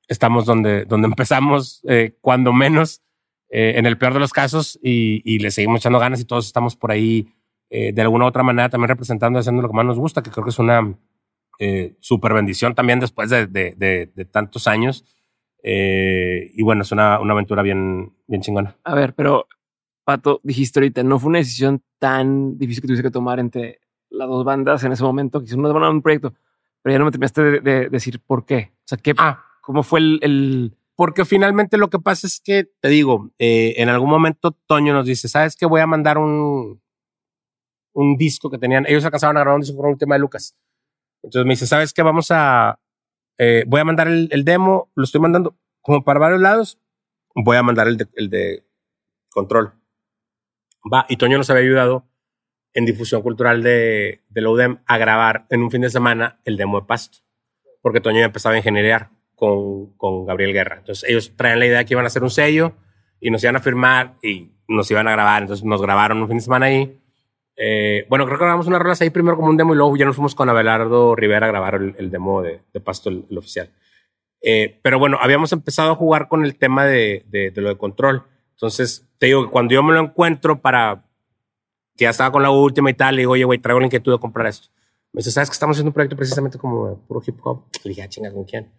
estamos 0.08 0.44
donde, 0.44 0.84
donde 0.84 1.06
empezamos, 1.12 1.80
eh, 1.88 2.16
cuando 2.20 2.52
menos, 2.52 3.00
eh, 3.48 3.74
en 3.76 3.86
el 3.86 3.96
peor 3.96 4.12
de 4.12 4.20
los 4.20 4.32
casos. 4.32 4.76
Y, 4.82 5.22
y 5.24 5.38
le 5.38 5.52
seguimos 5.52 5.80
echando 5.80 6.00
ganas 6.00 6.20
y 6.20 6.24
todos 6.24 6.46
estamos 6.46 6.74
por 6.74 6.90
ahí, 6.90 7.28
eh, 7.70 7.92
de 7.92 8.02
alguna 8.02 8.24
u 8.24 8.28
otra 8.28 8.42
manera, 8.42 8.68
también 8.68 8.88
representando 8.88 9.38
haciendo 9.38 9.62
lo 9.62 9.68
que 9.68 9.74
más 9.74 9.86
nos 9.86 10.00
gusta, 10.00 10.20
que 10.20 10.32
creo 10.32 10.42
que 10.42 10.50
es 10.50 10.58
una 10.58 10.98
eh, 11.60 11.94
super 12.00 12.32
bendición 12.32 12.74
también 12.74 12.98
después 12.98 13.30
de, 13.30 13.46
de, 13.46 13.74
de, 13.76 14.10
de 14.12 14.24
tantos 14.24 14.66
años. 14.66 15.04
Eh, 15.66 16.50
y 16.54 16.62
bueno, 16.62 16.82
es 16.82 16.92
una, 16.92 17.18
una 17.20 17.32
aventura 17.32 17.62
bien, 17.62 18.12
bien 18.26 18.42
chingona. 18.42 18.76
A 18.84 18.94
ver, 18.94 19.14
pero 19.14 19.48
Pato, 20.04 20.40
dijiste 20.44 20.78
ahorita, 20.78 21.02
no 21.02 21.18
fue 21.18 21.30
una 21.30 21.38
decisión 21.38 21.82
tan 21.98 22.58
difícil 22.58 22.82
que 22.82 22.88
tuviste 22.88 23.02
que 23.02 23.10
tomar 23.10 23.40
entre 23.40 23.80
las 24.10 24.28
dos 24.28 24.44
bandas 24.44 24.84
en 24.84 24.92
ese 24.92 25.02
momento, 25.02 25.40
que 25.40 25.46
hicieron 25.46 25.82
un 25.82 26.02
proyecto, 26.02 26.34
pero 26.82 26.92
ya 26.92 26.98
no 26.98 27.06
me 27.06 27.10
terminaste 27.10 27.42
de, 27.42 27.60
de 27.60 27.88
decir 27.88 28.20
por 28.20 28.44
qué. 28.44 28.72
O 28.76 28.82
sea, 28.84 28.98
¿qué, 28.98 29.14
Ah, 29.16 29.42
¿cómo 29.62 29.82
fue 29.82 30.00
el, 30.00 30.18
el- 30.22 30.76
porque 30.96 31.24
finalmente 31.24 31.78
lo 31.78 31.88
que 31.88 31.98
pasa 31.98 32.26
es 32.26 32.40
que, 32.44 32.68
te 32.80 32.88
digo, 32.88 33.30
eh, 33.38 33.74
en 33.78 33.88
algún 33.88 34.10
momento 34.10 34.52
Toño 34.66 34.92
nos 34.92 35.06
dice, 35.06 35.28
¿sabes 35.28 35.56
qué? 35.56 35.64
Voy 35.66 35.80
a 35.80 35.86
mandar 35.86 36.18
un, 36.18 36.80
un 37.94 38.16
disco 38.16 38.50
que 38.50 38.58
tenían, 38.58 38.84
ellos 38.86 39.04
alcanzaban 39.04 39.36
a 39.36 39.40
grabar 39.40 39.56
un 39.56 39.62
disco 39.62 39.76
con 39.78 39.90
un 39.90 39.98
tema 39.98 40.14
de 40.16 40.20
Lucas. 40.20 40.54
Entonces 41.22 41.46
me 41.46 41.54
dice, 41.54 41.66
¿sabes 41.66 41.92
qué? 41.92 42.02
Vamos 42.02 42.30
a, 42.30 42.78
eh, 43.38 43.64
voy 43.66 43.80
a 43.80 43.84
mandar 43.84 44.08
el, 44.08 44.44
demo, 44.44 44.90
lo 44.94 45.04
estoy 45.04 45.20
mandando 45.20 45.56
como 45.80 46.04
para 46.04 46.20
varios 46.20 46.40
lados, 46.40 46.78
voy 47.34 47.56
a 47.56 47.62
mandar 47.62 47.88
el 47.88 47.96
de, 47.96 48.06
de 48.28 48.64
control. 49.30 49.74
Va, 50.92 51.06
y 51.08 51.16
Toño 51.16 51.38
nos 51.38 51.50
había 51.50 51.62
ayudado 51.62 52.06
en 52.74 52.84
difusión 52.84 53.22
cultural 53.22 53.62
de, 53.62 54.22
de 54.28 54.40
la 54.40 54.50
UDEM 54.50 54.78
a 54.86 54.98
grabar 54.98 55.46
en 55.50 55.62
un 55.62 55.70
fin 55.70 55.80
de 55.80 55.90
semana 55.90 56.40
el 56.44 56.56
demo 56.56 56.80
de 56.80 56.86
Pasto, 56.86 57.18
porque 57.80 58.00
Toño 58.00 58.20
empezaba 58.20 58.54
a 58.54 58.58
ingenierear 58.58 59.10
con, 59.34 59.96
con 59.96 60.26
Gabriel 60.26 60.52
Guerra. 60.52 60.78
Entonces 60.78 61.08
ellos 61.08 61.32
traían 61.36 61.60
la 61.60 61.66
idea 61.66 61.84
que 61.84 61.94
iban 61.94 62.04
a 62.04 62.08
hacer 62.08 62.22
un 62.22 62.30
sello 62.30 62.74
y 63.20 63.30
nos 63.30 63.42
iban 63.42 63.56
a 63.56 63.60
firmar 63.60 64.16
y 64.22 64.52
nos 64.68 64.90
iban 64.90 65.08
a 65.08 65.12
grabar. 65.12 65.42
Entonces 65.42 65.64
nos 65.64 65.80
grabaron 65.80 66.20
un 66.20 66.28
fin 66.28 66.38
de 66.38 66.42
semana 66.42 66.66
ahí. 66.66 67.00
Eh, 67.56 68.06
bueno, 68.08 68.26
creo 68.26 68.38
que 68.38 68.44
grabamos 68.44 68.66
unas 68.66 68.80
rolas 68.80 69.00
ahí 69.00 69.10
primero 69.10 69.36
como 69.36 69.48
un 69.48 69.56
demo 69.56 69.74
y 69.74 69.76
luego 69.76 69.96
ya 69.96 70.04
nos 70.04 70.16
fuimos 70.16 70.34
con 70.34 70.48
Abelardo 70.48 71.14
Rivera 71.14 71.46
a 71.46 71.50
grabar 71.50 71.76
el, 71.76 71.94
el 71.98 72.10
demo 72.10 72.42
de, 72.42 72.62
de 72.72 72.80
Pasto, 72.80 73.10
el, 73.10 73.26
el 73.30 73.38
oficial. 73.38 73.70
Eh, 74.42 74.78
pero 74.82 74.98
bueno, 74.98 75.18
habíamos 75.20 75.52
empezado 75.52 75.92
a 75.92 75.96
jugar 75.96 76.28
con 76.28 76.44
el 76.44 76.56
tema 76.56 76.84
de, 76.84 77.24
de, 77.28 77.50
de 77.50 77.60
lo 77.60 77.68
de 77.68 77.76
control. 77.76 78.24
Entonces, 78.52 79.08
te 79.18 79.26
digo 79.26 79.44
que 79.44 79.50
cuando 79.50 79.72
yo 79.72 79.82
me 79.82 79.92
lo 79.92 80.00
encuentro 80.00 80.60
para 80.60 81.04
que 81.96 82.04
ya 82.04 82.10
estaba 82.10 82.32
con 82.32 82.42
la 82.42 82.50
última 82.50 82.90
y 82.90 82.94
tal, 82.94 83.14
le 83.14 83.22
digo, 83.22 83.32
oye, 83.32 83.44
güey, 83.44 83.58
traigo 83.58 83.80
la 83.80 83.86
inquietud 83.86 84.12
de 84.12 84.18
comprar 84.18 84.48
esto. 84.48 84.68
Me 85.12 85.20
dice, 85.20 85.30
¿sabes 85.30 85.48
que 85.48 85.54
estamos 85.54 85.76
haciendo 85.76 85.90
un 85.90 85.94
proyecto 85.94 86.16
precisamente 86.16 86.58
como 86.58 86.98
puro 87.06 87.22
hip 87.24 87.38
hop? 87.44 87.64
Le 87.84 87.90
dije, 87.90 88.02
ah, 88.02 88.08
chinga, 88.08 88.32
¿con 88.32 88.44
quién? 88.44 88.70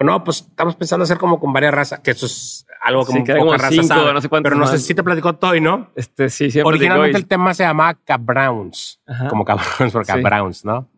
No, 0.00 0.24
pues 0.24 0.40
estamos 0.48 0.74
pensando 0.76 1.04
hacer 1.04 1.18
como 1.18 1.38
con 1.40 1.52
varias 1.52 1.72
razas, 1.72 2.00
que 2.00 2.10
eso 2.10 2.26
es 2.26 2.66
algo 2.82 3.02
Sí, 3.04 3.12
como 3.12 3.24
que 3.24 3.32
hay 3.32 3.38
poca 3.38 3.46
como 3.50 3.56
raza 3.62 3.70
cinco, 3.70 3.86
sabe. 3.86 4.12
no 4.12 4.20
sé 4.20 4.28
Pero 4.28 4.56
no 4.56 4.66
sé 4.66 4.78
si 4.78 4.94
te 4.94 5.02
platicó 5.02 5.36
Toy, 5.36 5.60
¿no? 5.60 5.90
este, 5.94 6.28
sí, 6.30 6.50
siempre 6.50 6.68
Originalmente 6.68 7.16
el 7.16 7.26
tema 7.26 7.54
se 7.54 7.62
llamaba 7.62 7.94
Cabrowns, 8.04 9.00
Ajá. 9.06 9.28
como 9.28 9.44
Cabrowns 9.44 9.92
por 9.92 10.04
Sí. 10.04 10.12
Cabrowns, 10.12 10.64
¿no? 10.64 10.90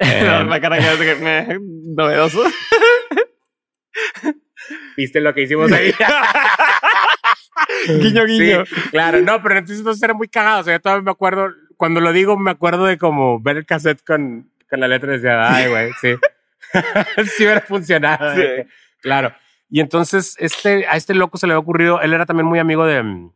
Eh, 0.00 0.44
la 0.48 0.60
cara 0.60 0.78
que 0.78 1.04
que 1.04 1.14
me- 1.14 1.58
novedoso. 1.94 2.42
¿Viste 4.96 5.20
lo 5.20 5.34
que 5.34 5.42
hicimos 5.42 5.70
ahí? 5.72 5.92
guiño, 7.86 8.24
guiño. 8.26 8.66
Sí, 8.66 8.74
claro, 8.90 9.20
no, 9.22 9.42
pero 9.42 9.54
entonces 9.58 9.78
entonces 9.78 10.02
era 10.02 10.14
muy 10.14 10.28
cagado. 10.28 10.60
O 10.60 10.64
sea, 10.64 10.74
yo 10.74 10.80
todavía 10.80 11.02
me 11.04 11.10
acuerdo, 11.10 11.48
cuando 11.76 12.00
lo 12.00 12.12
digo, 12.12 12.36
me 12.38 12.50
acuerdo 12.50 12.84
de 12.86 12.98
como 12.98 13.40
ver 13.40 13.58
el 13.58 13.66
cassette 13.66 14.02
con, 14.04 14.50
con 14.68 14.80
la 14.80 14.88
letra 14.88 15.12
y 15.12 15.16
decía, 15.18 15.54
ay, 15.54 15.68
güey, 15.68 15.90
sí. 16.00 16.14
sí 17.36 17.44
hubiera 17.44 17.60
funcionado. 17.60 18.34
Sí. 18.34 18.40
eh. 18.42 18.66
Claro. 19.00 19.34
Y 19.68 19.80
entonces, 19.80 20.36
este, 20.38 20.86
a 20.86 20.96
este 20.96 21.14
loco 21.14 21.36
se 21.38 21.46
le 21.46 21.52
había 21.52 21.60
ocurrido, 21.60 22.00
él 22.00 22.12
era 22.12 22.26
también 22.26 22.46
muy 22.46 22.58
amigo 22.58 22.86
de, 22.86 23.02
mm, 23.02 23.32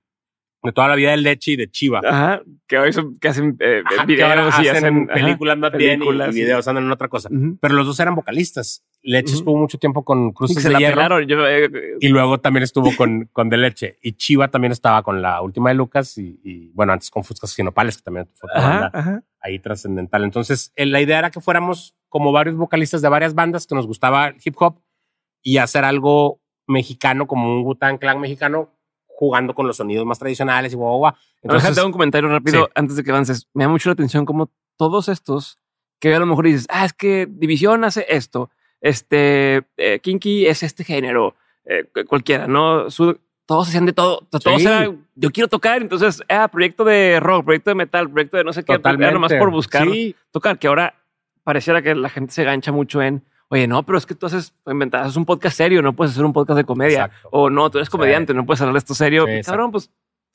de 0.62 0.72
toda 0.72 0.88
la 0.88 0.96
vida 0.96 1.12
del 1.12 1.22
Leche 1.22 1.52
y 1.52 1.56
de 1.56 1.70
Chiva. 1.70 2.00
Ajá, 2.04 2.42
que 2.66 2.78
hoy 2.78 2.92
son, 2.92 3.16
que 3.18 3.28
hacen 3.28 3.56
eh, 3.60 3.82
Ajá, 3.84 4.06
que 4.06 4.14
videos 4.14 4.54
y 4.58 4.68
hacen, 4.68 4.84
hacen 4.84 5.04
ajá. 5.10 5.14
películas 5.14 5.58
bien 5.58 5.72
y- 5.72 5.78
películas, 6.04 6.36
y, 6.36 6.40
videos, 6.40 6.66
andan 6.68 6.84
en 6.84 6.90
otra 6.90 7.08
cosa. 7.08 7.28
Pero 7.60 7.74
los 7.74 7.86
dos 7.86 7.98
eran 8.00 8.14
vocalistas. 8.14 8.84
Leche 9.02 9.34
estuvo 9.34 9.56
mucho 9.56 9.78
tiempo 9.78 10.04
con 10.04 10.28
Y 10.28 10.32
Cruces 10.32 10.60
se 10.62 10.68
de 10.68 10.72
la 10.72 10.78
Hierro. 10.80 11.20
Yo, 11.20 11.46
eh, 11.46 11.70
Y 12.00 12.08
luego 12.08 12.40
también 12.40 12.64
estuvo 12.64 12.94
con, 12.96 13.26
con 13.32 13.48
De 13.48 13.56
Leche. 13.56 13.98
Y 14.02 14.12
Chiva 14.14 14.48
también 14.48 14.72
estaba 14.72 15.02
con 15.04 15.22
la 15.22 15.40
última 15.40 15.68
de 15.70 15.76
Lucas 15.76 16.18
y, 16.18 16.40
y, 16.42 16.72
bueno, 16.74 16.92
antes 16.92 17.08
con 17.10 17.22
Fuscas 17.22 17.54
Ginopales, 17.54 17.96
que 17.98 18.02
también 18.02 18.26
fue 18.34 18.50
ajá, 18.52 18.90
banda 18.90 19.22
ahí 19.40 19.60
trascendental. 19.60 20.24
Entonces, 20.24 20.72
eh, 20.74 20.84
la 20.86 21.00
idea 21.00 21.20
era 21.20 21.30
que 21.30 21.40
fuéramos 21.40 21.94
como 22.08 22.32
varios 22.32 22.56
vocalistas 22.56 23.00
de 23.00 23.08
varias 23.08 23.34
bandas 23.34 23.66
que 23.68 23.76
nos 23.76 23.86
gustaba 23.86 24.34
hip 24.44 24.56
hop 24.58 24.80
y 25.42 25.58
hacer 25.58 25.84
algo 25.84 26.40
mexicano, 26.66 27.26
como 27.28 27.54
un 27.54 27.64
Wu-Tang 27.64 27.98
Clan 27.98 28.20
mexicano, 28.20 28.74
jugando 29.18 29.52
con 29.52 29.66
los 29.66 29.76
sonidos 29.76 30.06
más 30.06 30.20
tradicionales 30.20 30.72
y 30.72 30.76
guau, 30.76 30.98
guau. 30.98 31.12
Entonces, 31.42 31.76
un 31.84 31.90
comentario 31.90 32.28
rápido 32.28 32.66
sí. 32.66 32.70
antes 32.76 32.94
de 32.94 33.02
que 33.02 33.10
avances. 33.10 33.48
Me 33.52 33.64
da 33.64 33.68
mucho 33.68 33.88
la 33.88 33.94
atención 33.94 34.24
como 34.24 34.48
todos 34.76 35.08
estos 35.08 35.58
que 35.98 36.14
a 36.14 36.20
lo 36.20 36.26
mejor 36.26 36.44
dices, 36.46 36.66
ah, 36.70 36.84
es 36.84 36.92
que 36.92 37.26
División 37.28 37.82
hace 37.82 38.06
esto, 38.08 38.48
este, 38.80 39.64
eh, 39.76 39.98
Kinky 40.00 40.46
es 40.46 40.62
este 40.62 40.84
género, 40.84 41.34
eh, 41.64 41.84
cu- 41.92 42.04
cualquiera, 42.06 42.46
¿no? 42.46 42.88
Su- 42.90 43.18
todos 43.44 43.66
hacían 43.68 43.86
de 43.86 43.92
todo, 43.92 44.20
to- 44.30 44.38
todos 44.38 44.60
Sí. 44.62 44.68
eran, 44.68 45.04
yo 45.16 45.30
quiero 45.32 45.48
tocar, 45.48 45.82
entonces, 45.82 46.22
ah, 46.28 46.46
proyecto 46.46 46.84
de 46.84 47.18
rock, 47.18 47.44
proyecto 47.44 47.70
de 47.70 47.74
metal, 47.74 48.08
proyecto 48.08 48.36
de 48.36 48.44
no 48.44 48.52
sé 48.52 48.62
qué, 48.62 48.74
totalmente. 48.74 49.04
era 49.06 49.12
nomás 49.14 49.32
por 49.34 49.50
buscar 49.50 49.88
Sí, 49.90 50.14
tocar, 50.30 50.60
que 50.60 50.68
ahora 50.68 50.94
pareciera 51.42 51.82
que 51.82 51.96
la 51.96 52.08
gente 52.10 52.32
se 52.32 52.44
gancha 52.44 52.70
mucho 52.70 53.02
en, 53.02 53.24
oye, 53.48 53.66
no, 53.66 53.82
pero 53.84 53.98
es 53.98 54.06
que 54.06 54.14
tú 54.14 54.26
haces, 54.26 54.54
inventas, 54.66 55.16
un 55.16 55.24
podcast 55.24 55.56
serio, 55.56 55.82
no 55.82 55.94
puedes 55.94 56.12
hacer 56.12 56.24
un 56.24 56.32
podcast 56.32 56.56
de 56.58 56.64
comedia, 56.64 57.04
Exacto. 57.06 57.28
o 57.32 57.50
no, 57.50 57.70
tú 57.70 57.78
eres 57.78 57.86
Sí. 57.88 57.92
comediante, 57.92 58.34
no 58.34 58.44
puedes 58.46 58.60
hablar 58.60 58.76
esto 58.76 58.94
serio, 58.94 59.26
Sí, 59.26 59.40
cabrón, 59.44 59.70
pues 59.72 59.90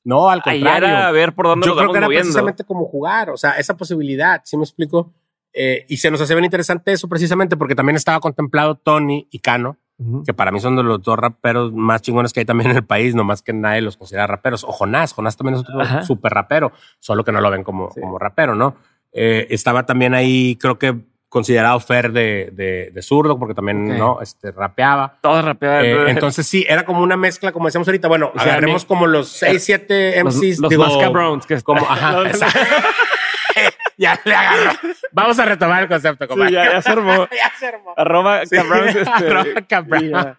No, 0.05 0.29
al 0.29 0.41
contrario. 0.41 0.87
era 0.87 1.07
a 1.07 1.11
ver 1.11 1.33
por 1.33 1.45
dónde 1.47 1.65
Yo 1.65 1.73
nos 1.73 1.81
creo 1.81 1.91
que 1.93 1.97
era 1.99 2.07
moviendo. 2.07 2.23
precisamente 2.25 2.63
como 2.65 2.85
jugar, 2.85 3.29
o 3.29 3.37
sea, 3.37 3.51
esa 3.51 3.77
posibilidad, 3.77 4.41
¿sí 4.43 4.57
me 4.57 4.63
explico? 4.63 5.13
Eh, 5.53 5.85
y 5.87 5.97
se 5.97 6.09
nos 6.11 6.19
hace 6.19 6.33
bien 6.33 6.45
interesante 6.45 6.91
eso 6.91 7.07
precisamente 7.07 7.55
porque 7.55 7.75
también 7.75 7.95
estaba 7.95 8.19
contemplado 8.19 8.75
Tony 8.75 9.27
y 9.31 9.39
Cano, 9.39 9.77
que 10.25 10.33
para 10.33 10.51
mí 10.51 10.59
son 10.59 10.75
de 10.75 10.83
los 10.83 11.01
dos 11.01 11.17
raperos 11.17 11.71
más 11.71 12.01
chingones 12.01 12.33
que 12.33 12.39
hay 12.41 12.45
también 12.45 12.71
en 12.71 12.77
el 12.77 12.83
país, 12.83 13.13
nomás 13.15 13.41
que 13.43 13.53
nadie 13.53 13.79
los 13.81 13.95
considera 13.95 14.25
raperos. 14.27 14.63
O 14.65 14.71
Jonás, 14.73 15.13
Jonás 15.13 15.37
también 15.37 15.53
es 15.55 15.61
otro 15.61 15.79
Ajá. 15.79 16.01
súper 16.01 16.33
rapero, 16.33 16.71
solo 16.99 17.23
que 17.23 17.31
no 17.31 17.39
lo 17.39 17.49
ven 17.51 17.63
como, 17.63 17.91
Sí. 17.91 18.01
como 18.01 18.17
rapero, 18.19 18.55
¿no? 18.55 18.75
Eh, 19.13 19.45
estaba 19.51 19.85
también 19.85 20.13
ahí, 20.15 20.57
creo 20.59 20.77
que 20.79 20.99
considerado 21.33 21.79
Fer 21.79 22.11
de, 22.11 22.49
de, 22.53 22.91
de 22.93 23.01
zurdo, 23.01 23.39
porque 23.39 23.55
también 23.55 23.91
Ok. 23.91 23.97
no 23.97 24.21
este, 24.21 24.51
rapeaba. 24.51 25.17
Todos 25.19 25.43
rapeaban. 25.43 25.83
Eh, 25.83 26.05
entonces 26.11 26.45
sí, 26.47 26.63
era 26.69 26.85
como 26.85 27.01
una 27.01 27.17
mezcla, 27.17 27.51
como 27.51 27.65
decíamos 27.65 27.87
ahorita. 27.87 28.07
Bueno, 28.07 28.31
O 28.35 28.39
sea, 28.39 28.51
agarremos 28.53 28.83
mi- 28.83 28.87
como 28.87 29.07
los 29.07 29.29
6, 29.29 29.63
7 29.63 30.23
los, 30.23 30.35
MCs. 30.35 30.59
los 30.59 30.69
digo, 30.69 30.83
más 30.85 30.95
cabrons 30.97 31.45
que 31.47 31.59
como, 31.63 31.81
ajá, 31.89 32.21
exacto. 32.27 32.59
ya 33.97 34.19
le 34.23 34.33
agarró. 34.35 34.71
Vamos 35.11 35.39
a 35.39 35.45
retomar 35.45 35.83
el 35.83 35.87
concepto, 35.89 36.25
Sí, 36.25 36.29
compadre. 36.29 36.51
ya, 36.53 36.71
ya 36.73 36.81
se 36.81 36.89
armó. 36.91 37.27
ya 37.31 37.51
se 37.59 37.67
armó. 37.67 37.93
Arroba 37.97 38.45
Sí, 38.45 38.55
cabrons, 38.55 38.95
este, 38.95 39.09
arroba 39.11 39.45
cabrón. 39.67 40.35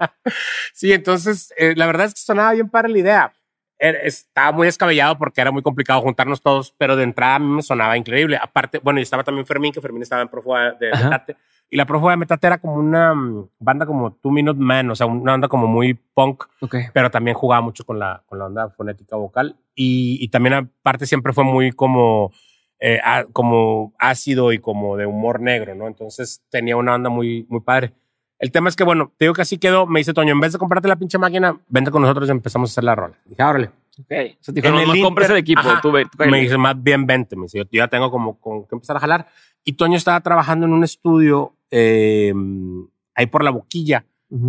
Sí, 0.73 0.93
entonces 0.93 1.53
eh, 1.57 1.75
la 1.77 1.87
verdad 1.87 2.07
es 2.07 2.15
que 2.15 2.21
sonaba 2.21 2.53
bien 2.53 2.69
para 2.69 2.89
la 2.89 2.99
idea. 2.99 3.33
Era- 3.79 3.99
estaba 4.01 4.53
muy 4.53 4.67
descabellado 4.67 5.19
porque 5.19 5.41
era 5.41 5.51
muy 5.51 5.63
complicado 5.63 6.01
juntarnos 6.01 6.41
todos, 6.43 6.73
pero 6.79 6.97
de 6.97 7.03
entrada 7.05 7.37
a 7.37 7.39
mí 7.39 7.47
me 7.47 7.63
sonaba 7.63 7.97
increíble. 7.97 8.39
Aparte, 8.41 8.79
bueno, 8.79 9.01
y 9.01 9.03
estaba 9.03 9.25
también 9.25 9.47
Fermín, 9.47 9.73
que 9.73 9.81
Fermín 9.81 10.03
estaba 10.03 10.23
en 10.23 10.29
Prófuga 10.29 10.73
de 10.73 10.93
Ajá. 10.93 11.05
Metate. 11.05 11.37
Y 11.71 11.77
la 11.77 11.87
Prófuga 11.87 12.13
de 12.13 12.19
Metate 12.19 12.47
era 12.47 12.59
como 12.59 12.75
una 12.75 13.15
mm, 13.15 13.49
banda 13.59 13.85
como 13.87 14.13
Two 14.13 14.31
Minute 14.31 14.61
Man, 14.61 14.91
o 14.91 14.95
sea, 14.95 15.07
una 15.07 15.33
banda 15.33 15.49
como 15.49 15.67
muy 15.67 15.95
punk, 15.95 16.45
Ok. 16.61 16.77
pero 16.93 17.11
también 17.11 17.35
jugaba 17.37 17.63
mucho 17.63 17.85
con 17.85 17.99
la, 17.99 18.23
con 18.27 18.39
la 18.39 18.47
onda 18.47 18.69
fonética 18.71 19.17
vocal. 19.17 19.57
Y, 19.75 20.19
y 20.21 20.29
también 20.29 20.55
aparte 20.55 21.07
siempre 21.07 21.33
fue 21.33 21.43
muy 21.43 21.73
como, 21.73 22.33
eh, 22.79 23.01
como 23.33 23.93
ácido 23.99 24.53
y 24.53 24.59
como 24.61 24.97
de 24.97 25.07
humor 25.07 25.41
negro, 25.41 25.75
¿no? 25.75 25.89
Entonces 25.89 26.45
tenía 26.51 26.77
una 26.77 26.95
onda 26.95 27.11
muy, 27.11 27.45
muy 27.49 27.61
padre. 27.61 27.93
El 28.45 28.53
tema 28.53 28.69
es 28.69 28.77
que, 28.77 28.85
bueno, 28.85 29.11
te 29.17 29.25
digo 29.25 29.33
que 29.35 29.41
así 29.43 29.57
quedó. 29.59 29.87
Me 29.87 30.01
dice 30.01 30.13
Toño, 30.13 30.33
en 30.33 30.41
vez 30.41 30.53
de 30.53 30.59
comprarte 30.59 30.87
la 30.87 30.97
pinche 30.97 31.17
máquina, 31.19 31.59
vente 31.69 31.91
con 31.91 32.03
nosotros 32.03 32.29
y 32.29 32.33
empezamos 32.33 32.69
a 32.69 32.73
hacer 32.73 32.85
la 32.85 32.95
rola. 32.95 33.15
Dije, 33.25 33.43
"Ah, 33.43 33.49
órale. 33.51 33.67
Ok. 33.99 34.11
O 34.11 34.37
sea, 34.41 34.53
dijo, 34.55 34.69
no, 34.71 34.81
el 34.81 34.89
no 34.89 34.95
compres 35.05 35.31
el 35.31 35.37
equipo. 35.39 35.61
Ajá. 35.61 35.81
Tú, 35.81 35.91
ve, 35.93 36.05
tú. 36.05 36.25
Me 36.29 36.41
dice, 36.41 36.59
más 36.59 36.81
bien 36.83 37.07
vente. 37.07 37.37
Me 37.37 37.45
dice, 37.45 37.59
yo 37.59 37.65
ya 37.71 37.89
tengo 37.89 38.11
como, 38.11 38.39
como 38.41 38.67
que 38.69 38.75
empezar 38.75 38.97
a 38.97 39.01
jalar. 39.01 39.29
Y 39.65 39.73
Toño 39.75 39.97
estaba 39.97 40.21
trabajando 40.21 40.67
en 40.67 40.73
un 40.75 40.85
estudio 40.85 41.57
eh, 41.71 42.35
ahí 43.15 43.27
por 43.27 43.43
la 43.45 43.51
boquilla, 43.51 44.05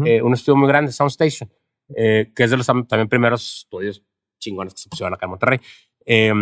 eh, 0.05 0.21
un 0.21 0.33
estudio 0.33 0.57
muy 0.57 0.67
grande, 0.67 0.91
Soundstation, 0.91 1.49
eh, 1.95 2.31
que 2.35 2.43
es 2.43 2.49
de 2.51 2.57
los 2.57 2.67
tam- 2.67 2.85
también 2.87 3.07
primeros 3.07 3.59
estudios 3.61 4.03
chingones 4.39 4.73
que 4.73 4.81
se 4.81 4.89
pusieron 4.89 5.13
acá 5.13 5.25
en 5.25 5.29
Monterrey. 5.29 5.59
Eh, 6.05 6.33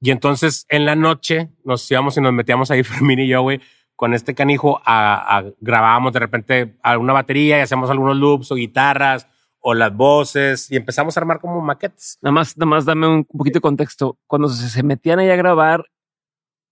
y 0.00 0.10
entonces 0.10 0.64
en 0.68 0.84
la 0.86 0.94
noche 0.96 1.50
nos 1.64 1.90
íbamos 1.90 2.16
y 2.16 2.20
nos 2.20 2.32
metíamos 2.32 2.70
ahí, 2.70 2.82
Fermín 3.10 3.18
y 3.18 3.28
yo, 3.28 3.42
güey, 3.42 3.60
con 3.96 4.12
este 4.14 4.34
canijo 4.34 4.80
a, 4.84 5.38
a- 5.38 5.44
grabábamos 5.60 6.12
de 6.12 6.18
repente 6.20 6.76
alguna 6.82 7.12
batería 7.12 7.58
y 7.58 7.62
hacíamos 7.62 7.90
algunos 7.90 8.16
loops 8.16 8.50
o 8.52 8.56
guitarras 8.56 9.28
o 9.60 9.72
las 9.74 9.94
voces 9.96 10.70
y 10.70 10.76
empezamos 10.76 11.16
a 11.16 11.20
armar 11.20 11.40
como 11.40 11.60
maquetes. 11.60 12.18
Nada 12.20 12.32
más, 12.32 12.56
nada 12.58 12.66
más 12.68 12.84
dame 12.84 13.06
un 13.06 13.24
poquito 13.24 13.58
de 13.58 13.62
contexto. 13.62 14.18
Cuando 14.26 14.48
se, 14.48 14.68
se 14.68 14.82
metían 14.82 15.20
ahí 15.20 15.30
a 15.30 15.36
grabar, 15.36 15.86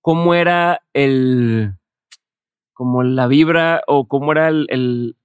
¿cómo 0.02 0.34
era 0.34 0.82
el, 0.92 1.74
como 2.74 3.02
la 3.02 3.26
vibra 3.28 3.82
o 3.86 4.06
cómo 4.08 4.32
era 4.32 4.48
el, 4.48 4.66
el- 4.68 5.16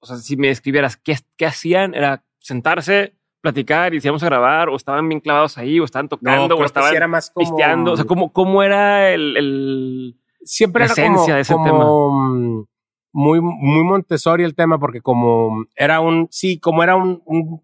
o 0.00 0.06
sea, 0.06 0.16
si 0.16 0.36
me 0.36 0.48
describieras 0.48 0.96
qué, 0.96 1.16
qué 1.36 1.46
hacían, 1.46 1.94
era 1.94 2.24
sentarse, 2.38 3.16
platicar 3.40 3.92
y 3.94 4.00
si 4.00 4.06
íbamos 4.08 4.22
a 4.22 4.26
grabar 4.26 4.68
o 4.68 4.76
estaban 4.76 5.06
bien 5.08 5.20
clavados 5.20 5.58
ahí 5.58 5.80
o 5.80 5.84
estaban 5.84 6.08
tocando 6.08 6.56
o 6.56 6.64
estaban 6.64 6.90
sí 6.90 6.96
era 6.96 7.08
más 7.08 7.30
como... 7.30 7.44
pisteando. 7.46 7.92
O 7.92 7.96
sea, 7.96 8.04
¿cómo, 8.06 8.32
cómo 8.32 8.62
era 8.62 9.10
el, 9.10 9.36
el- 9.36 10.20
siempre 10.44 10.86
la 10.86 10.92
era 10.92 10.94
como, 10.94 11.16
esencia 11.16 11.34
de 11.34 11.40
ese 11.40 11.54
como, 11.54 12.10
mm, 12.10 12.66
muy 13.12 13.40
muy 13.40 13.84
Montessori 13.84 14.44
el 14.44 14.54
tema 14.54 14.78
porque 14.78 15.00
como 15.00 15.64
era 15.76 16.00
un 16.00 16.28
sí 16.30 16.58
como 16.58 16.82
era 16.82 16.96
un, 16.96 17.22
un, 17.24 17.62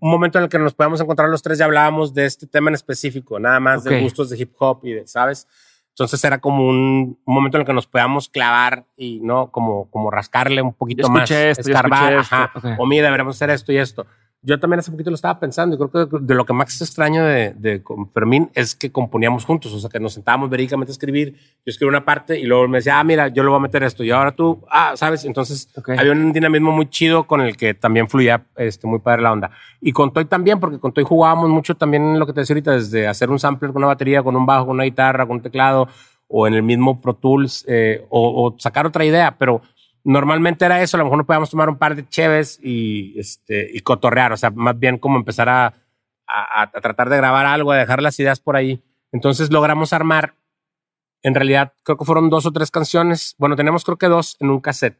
un 0.00 0.10
momento 0.10 0.38
en 0.38 0.44
el 0.44 0.50
que 0.50 0.58
nos 0.58 0.74
podíamos 0.74 1.00
encontrar 1.00 1.28
los 1.28 1.42
tres 1.42 1.58
y 1.60 1.62
hablábamos 1.62 2.14
de 2.14 2.26
este 2.26 2.46
tema 2.46 2.70
en 2.70 2.74
específico 2.74 3.38
nada 3.38 3.60
más 3.60 3.84
de 3.84 4.00
gustos 4.00 4.30
de 4.30 4.38
hip 4.38 4.52
hop 4.58 4.80
y 4.84 4.92
de 4.92 5.06
sabes 5.06 5.48
entonces 5.88 6.24
era 6.24 6.38
como 6.38 6.66
un, 6.66 7.18
un 7.24 7.34
momento 7.34 7.58
en 7.58 7.62
el 7.62 7.66
que 7.66 7.74
nos 7.74 7.86
podíamos 7.86 8.28
clavar 8.28 8.86
y 8.96 9.20
no 9.20 9.50
como 9.50 9.90
como 9.90 10.10
rascarle 10.10 10.62
un 10.62 10.72
poquito 10.72 11.08
Yo 11.08 11.12
más 11.12 11.30
esto, 11.30 11.60
escarbar 11.60 12.14
esto. 12.14 12.34
ajá, 12.34 12.76
o 12.78 12.86
mira 12.86 13.04
deberíamos 13.04 13.36
hacer 13.36 13.50
esto 13.50 13.72
y 13.72 13.78
esto 13.78 14.06
yo 14.44 14.58
también 14.58 14.80
hace 14.80 14.90
poquito 14.90 15.08
lo 15.08 15.14
estaba 15.14 15.38
pensando 15.38 15.76
y 15.76 15.78
creo 15.78 16.08
que 16.08 16.18
de 16.20 16.34
lo 16.34 16.44
que 16.44 16.52
más 16.52 16.80
extraño 16.80 17.24
de, 17.24 17.54
de 17.54 17.82
Fermín 18.12 18.50
es 18.54 18.74
que 18.74 18.90
componíamos 18.90 19.44
juntos, 19.44 19.72
o 19.72 19.78
sea, 19.78 19.88
que 19.88 20.00
nos 20.00 20.14
sentábamos 20.14 20.50
verídicamente 20.50 20.90
a 20.90 20.94
escribir, 20.94 21.34
yo 21.34 21.70
escribí 21.70 21.88
una 21.88 22.04
parte 22.04 22.38
y 22.40 22.44
luego 22.44 22.66
me 22.66 22.78
decía, 22.78 22.98
ah, 22.98 23.04
mira, 23.04 23.28
yo 23.28 23.44
le 23.44 23.50
voy 23.50 23.58
a 23.58 23.60
meter 23.62 23.84
esto 23.84 24.02
y 24.02 24.10
ahora 24.10 24.32
tú, 24.32 24.60
ah, 24.68 24.94
¿sabes? 24.96 25.24
Entonces 25.24 25.68
Ok. 25.76 25.90
había 25.90 26.10
un 26.10 26.32
dinamismo 26.32 26.72
muy 26.72 26.90
chido 26.90 27.24
con 27.24 27.40
el 27.40 27.56
que 27.56 27.74
también 27.74 28.08
fluía 28.08 28.44
este, 28.56 28.86
muy 28.88 28.98
padre 28.98 29.22
la 29.22 29.32
onda. 29.32 29.50
Y 29.80 29.92
con 29.92 30.12
Toy 30.12 30.24
también, 30.24 30.58
porque 30.58 30.80
con 30.80 30.92
Toy 30.92 31.04
jugábamos 31.04 31.48
mucho 31.48 31.76
también 31.76 32.02
en 32.02 32.18
lo 32.18 32.26
que 32.26 32.32
te 32.32 32.40
decía 32.40 32.54
ahorita, 32.54 32.72
desde 32.72 33.06
hacer 33.06 33.30
un 33.30 33.38
sampler 33.38 33.72
con 33.72 33.78
una 33.80 33.86
batería, 33.88 34.22
con 34.22 34.34
un 34.34 34.44
bajo, 34.44 34.66
con 34.66 34.74
una 34.74 34.84
guitarra, 34.84 35.24
con 35.24 35.36
un 35.36 35.42
teclado, 35.42 35.88
o 36.26 36.46
en 36.48 36.54
el 36.54 36.62
mismo 36.62 37.00
Pro 37.00 37.14
Tools, 37.14 37.64
eh, 37.68 38.04
o, 38.08 38.46
o 38.46 38.58
sacar 38.58 38.86
otra 38.86 39.04
idea, 39.04 39.36
pero 39.38 39.62
normalmente 40.04 40.64
era 40.64 40.82
eso, 40.82 40.96
a 40.96 40.98
lo 40.98 41.04
mejor 41.04 41.18
no 41.18 41.26
podíamos 41.26 41.50
tomar 41.50 41.68
un 41.68 41.78
par 41.78 41.94
de 41.96 42.08
cheves 42.08 42.58
y, 42.62 43.18
este, 43.18 43.68
y 43.72 43.80
cotorrear, 43.80 44.32
o 44.32 44.36
sea, 44.36 44.50
más 44.50 44.78
bien 44.78 44.98
como 44.98 45.16
empezar 45.18 45.48
a, 45.48 45.74
a, 46.26 46.62
a 46.62 46.70
tratar 46.80 47.08
de 47.08 47.16
grabar 47.16 47.46
algo, 47.46 47.72
a 47.72 47.76
dejar 47.76 48.02
las 48.02 48.18
ideas 48.18 48.40
por 48.40 48.56
ahí. 48.56 48.82
Entonces 49.12 49.50
logramos 49.50 49.92
armar, 49.92 50.34
en 51.22 51.34
realidad 51.34 51.74
creo 51.84 51.96
que 51.96 52.04
fueron 52.04 52.30
dos 52.30 52.46
o 52.46 52.52
tres 52.52 52.70
canciones, 52.70 53.34
bueno, 53.38 53.56
tenemos 53.56 53.84
creo 53.84 53.96
que 53.98 54.06
dos 54.06 54.36
en 54.40 54.50
un 54.50 54.60
cassette, 54.60 54.98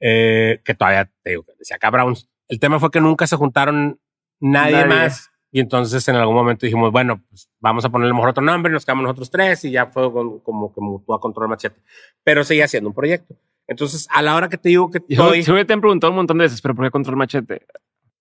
eh, 0.00 0.60
que 0.64 0.74
todavía, 0.74 1.10
te 1.22 1.30
digo, 1.30 1.44
decía 1.58 1.76
acá 1.76 1.90
Browns. 1.90 2.28
El 2.48 2.58
tema 2.58 2.80
fue 2.80 2.90
que 2.90 3.00
nunca 3.00 3.26
se 3.26 3.36
juntaron 3.36 4.00
nadie, 4.40 4.72
Nadie. 4.72 4.86
más. 4.86 5.30
Y 5.54 5.60
entonces 5.60 6.06
en 6.08 6.16
algún 6.16 6.34
momento 6.34 6.66
dijimos, 6.66 6.90
bueno, 6.90 7.22
pues 7.28 7.48
vamos 7.60 7.84
a 7.84 7.90
ponerle 7.90 8.14
mejor 8.14 8.30
otro 8.30 8.42
nombre, 8.42 8.72
nos 8.72 8.84
quedamos 8.84 9.02
nosotros 9.04 9.30
tres 9.30 9.64
y 9.64 9.70
ya 9.70 9.86
fue 9.86 10.10
como 10.42 10.72
que 10.74 10.80
mutuó 10.80 11.14
a 11.14 11.20
control 11.20 11.48
machete. 11.48 11.80
Pero 12.24 12.42
seguía 12.42 12.66
siendo 12.66 12.88
un 12.88 12.94
proyecto. 12.94 13.36
Entonces, 13.66 14.06
a 14.10 14.22
la 14.22 14.34
hora 14.36 14.48
que 14.48 14.58
te 14.58 14.68
digo 14.70 14.90
que 14.90 15.00
Yo, 15.08 15.32
estoy, 15.32 15.42
yo 15.42 15.66
te 15.66 15.72
han 15.72 15.80
preguntado 15.80 16.10
un 16.10 16.16
montón 16.16 16.38
de 16.38 16.44
veces, 16.44 16.60
pero 16.60 16.74
¿por 16.74 16.84
qué 16.84 16.90
control 16.90 17.16
machete? 17.16 17.66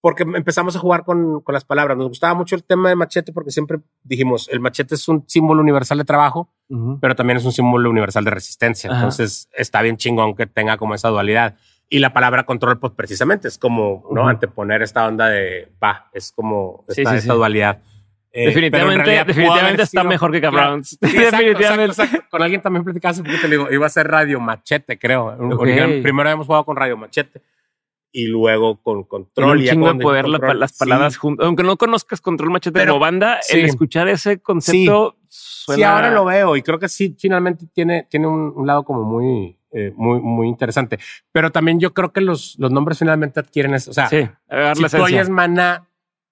porque 0.04 0.24
empezamos 0.24 0.76
a 0.76 0.80
jugar 0.80 1.04
con, 1.04 1.42
con 1.42 1.54
las 1.54 1.64
palabras. 1.64 1.96
Nos 1.96 2.08
gustaba 2.08 2.34
mucho 2.34 2.56
el 2.56 2.64
tema 2.64 2.89
de 2.89 2.96
machete 2.96 3.32
porque 3.32 3.52
siempre 3.52 3.78
dijimos, 4.02 4.50
el 4.52 4.60
machete 4.60 4.96
es 4.96 5.08
un 5.08 5.24
símbolo 5.28 5.62
universal 5.62 6.00
de 6.00 6.06
trabajo, 6.06 6.50
Ujú. 6.70 6.98
pero 7.00 7.16
también 7.16 7.38
es 7.38 7.46
un 7.46 7.52
símbolo 7.52 7.88
universal 7.88 8.24
de 8.24 8.32
resistencia. 8.32 8.89
Ajá. 8.89 8.98
Entonces, 9.02 9.48
está 9.56 9.80
bien 9.84 9.98
chingón 9.98 10.34
que 10.36 10.48
tenga 10.48 10.78
como 10.78 10.96
esa 10.96 11.10
dualidad. 11.10 11.56
Y 11.88 12.00
la 12.00 12.14
palabra 12.14 12.48
control, 12.48 12.80
pues 12.80 12.94
precisamente 12.94 13.48
es 13.48 13.60
como, 13.60 14.04
¿no? 14.12 14.22
Ujú. 14.22 14.30
Anteponer 14.30 14.82
esta 14.82 15.06
onda 15.06 15.28
de, 15.30 15.72
va, 15.84 16.10
es 16.14 16.32
como 16.32 16.84
Sí, 16.89 17.02
esta, 17.02 17.12
sí, 17.12 17.18
esta 17.18 17.34
sí. 17.34 17.38
dualidad. 17.38 17.84
Eh, 18.34 18.46
definitivamente 18.46 19.04
realidad 19.04 19.26
definitivamente 19.26 19.84
está 19.84 20.02
sido- 20.02 20.10
mejor 20.10 20.32
que. 20.32 20.40
Cabrons. 20.42 20.90
Sí, 20.90 20.98
definitivamente. 21.02 21.84
exacto, 21.92 22.04
exacto. 22.04 22.28
Con 22.32 22.42
alguien 22.44 22.62
también 22.62 22.84
platicaba 22.86 23.12
hace 23.12 23.24
poquito, 23.24 23.48
le 23.48 23.58
digo, 23.58 23.72
iba 23.72 23.86
a 23.86 23.90
ser 23.90 24.08
Radio 24.08 24.40
Machete, 24.40 24.98
creo. 24.98 25.36
Primero 26.02 26.22
habíamos 26.30 26.48
jugado 26.48 26.64
con 26.66 26.78
Radio 26.78 26.96
Machete 26.98 27.42
y 28.14 28.28
luego 28.28 28.82
con 28.82 29.04
Control. 29.04 29.58
un 29.58 29.64
y 29.64 29.68
chingo 29.70 29.94
de 29.94 30.00
poder 30.02 30.28
la- 30.28 30.54
las 30.54 30.72
sí. 30.72 30.78
palabras 30.80 31.18
juntas. 31.18 31.46
Aunque 31.46 31.64
no 31.64 31.76
conozcas 31.78 32.22
Control 32.22 32.52
Machete 32.52 32.80
Pero- 32.80 32.94
como 32.94 33.02
banda, 33.02 33.40
sí. 33.42 33.60
el 33.60 33.66
escuchar 33.66 34.08
ese 34.08 34.40
concepto 34.42 35.18
suena... 35.28 35.78
Sí, 35.78 35.84
ahora 35.84 36.10
lo 36.12 36.26
veo 36.26 36.56
y 36.56 36.62
creo 36.62 36.80
que 36.80 36.88
sí, 36.90 37.16
finalmente 37.20 37.66
tiene, 37.74 38.08
tiene 38.10 38.28
un, 38.28 38.52
un 38.56 38.66
lado 38.68 38.84
como 38.84 39.04
muy, 39.04 39.58
eh, 39.72 39.94
muy, 39.96 40.20
muy 40.22 40.48
interesante. 40.48 41.00
Pero 41.32 41.52
también 41.52 41.80
yo 41.80 41.94
creo 41.94 42.12
que 42.12 42.20
los, 42.22 42.56
los 42.60 42.72
nombres 42.72 43.00
finalmente 43.00 43.40
adquieren 43.40 43.74
eso. 43.74 43.92
O 43.92 43.94
sea, 43.94 44.08
si 44.10 44.28
tú 44.90 45.02
oyes 45.04 45.30
Maná, 45.30 45.88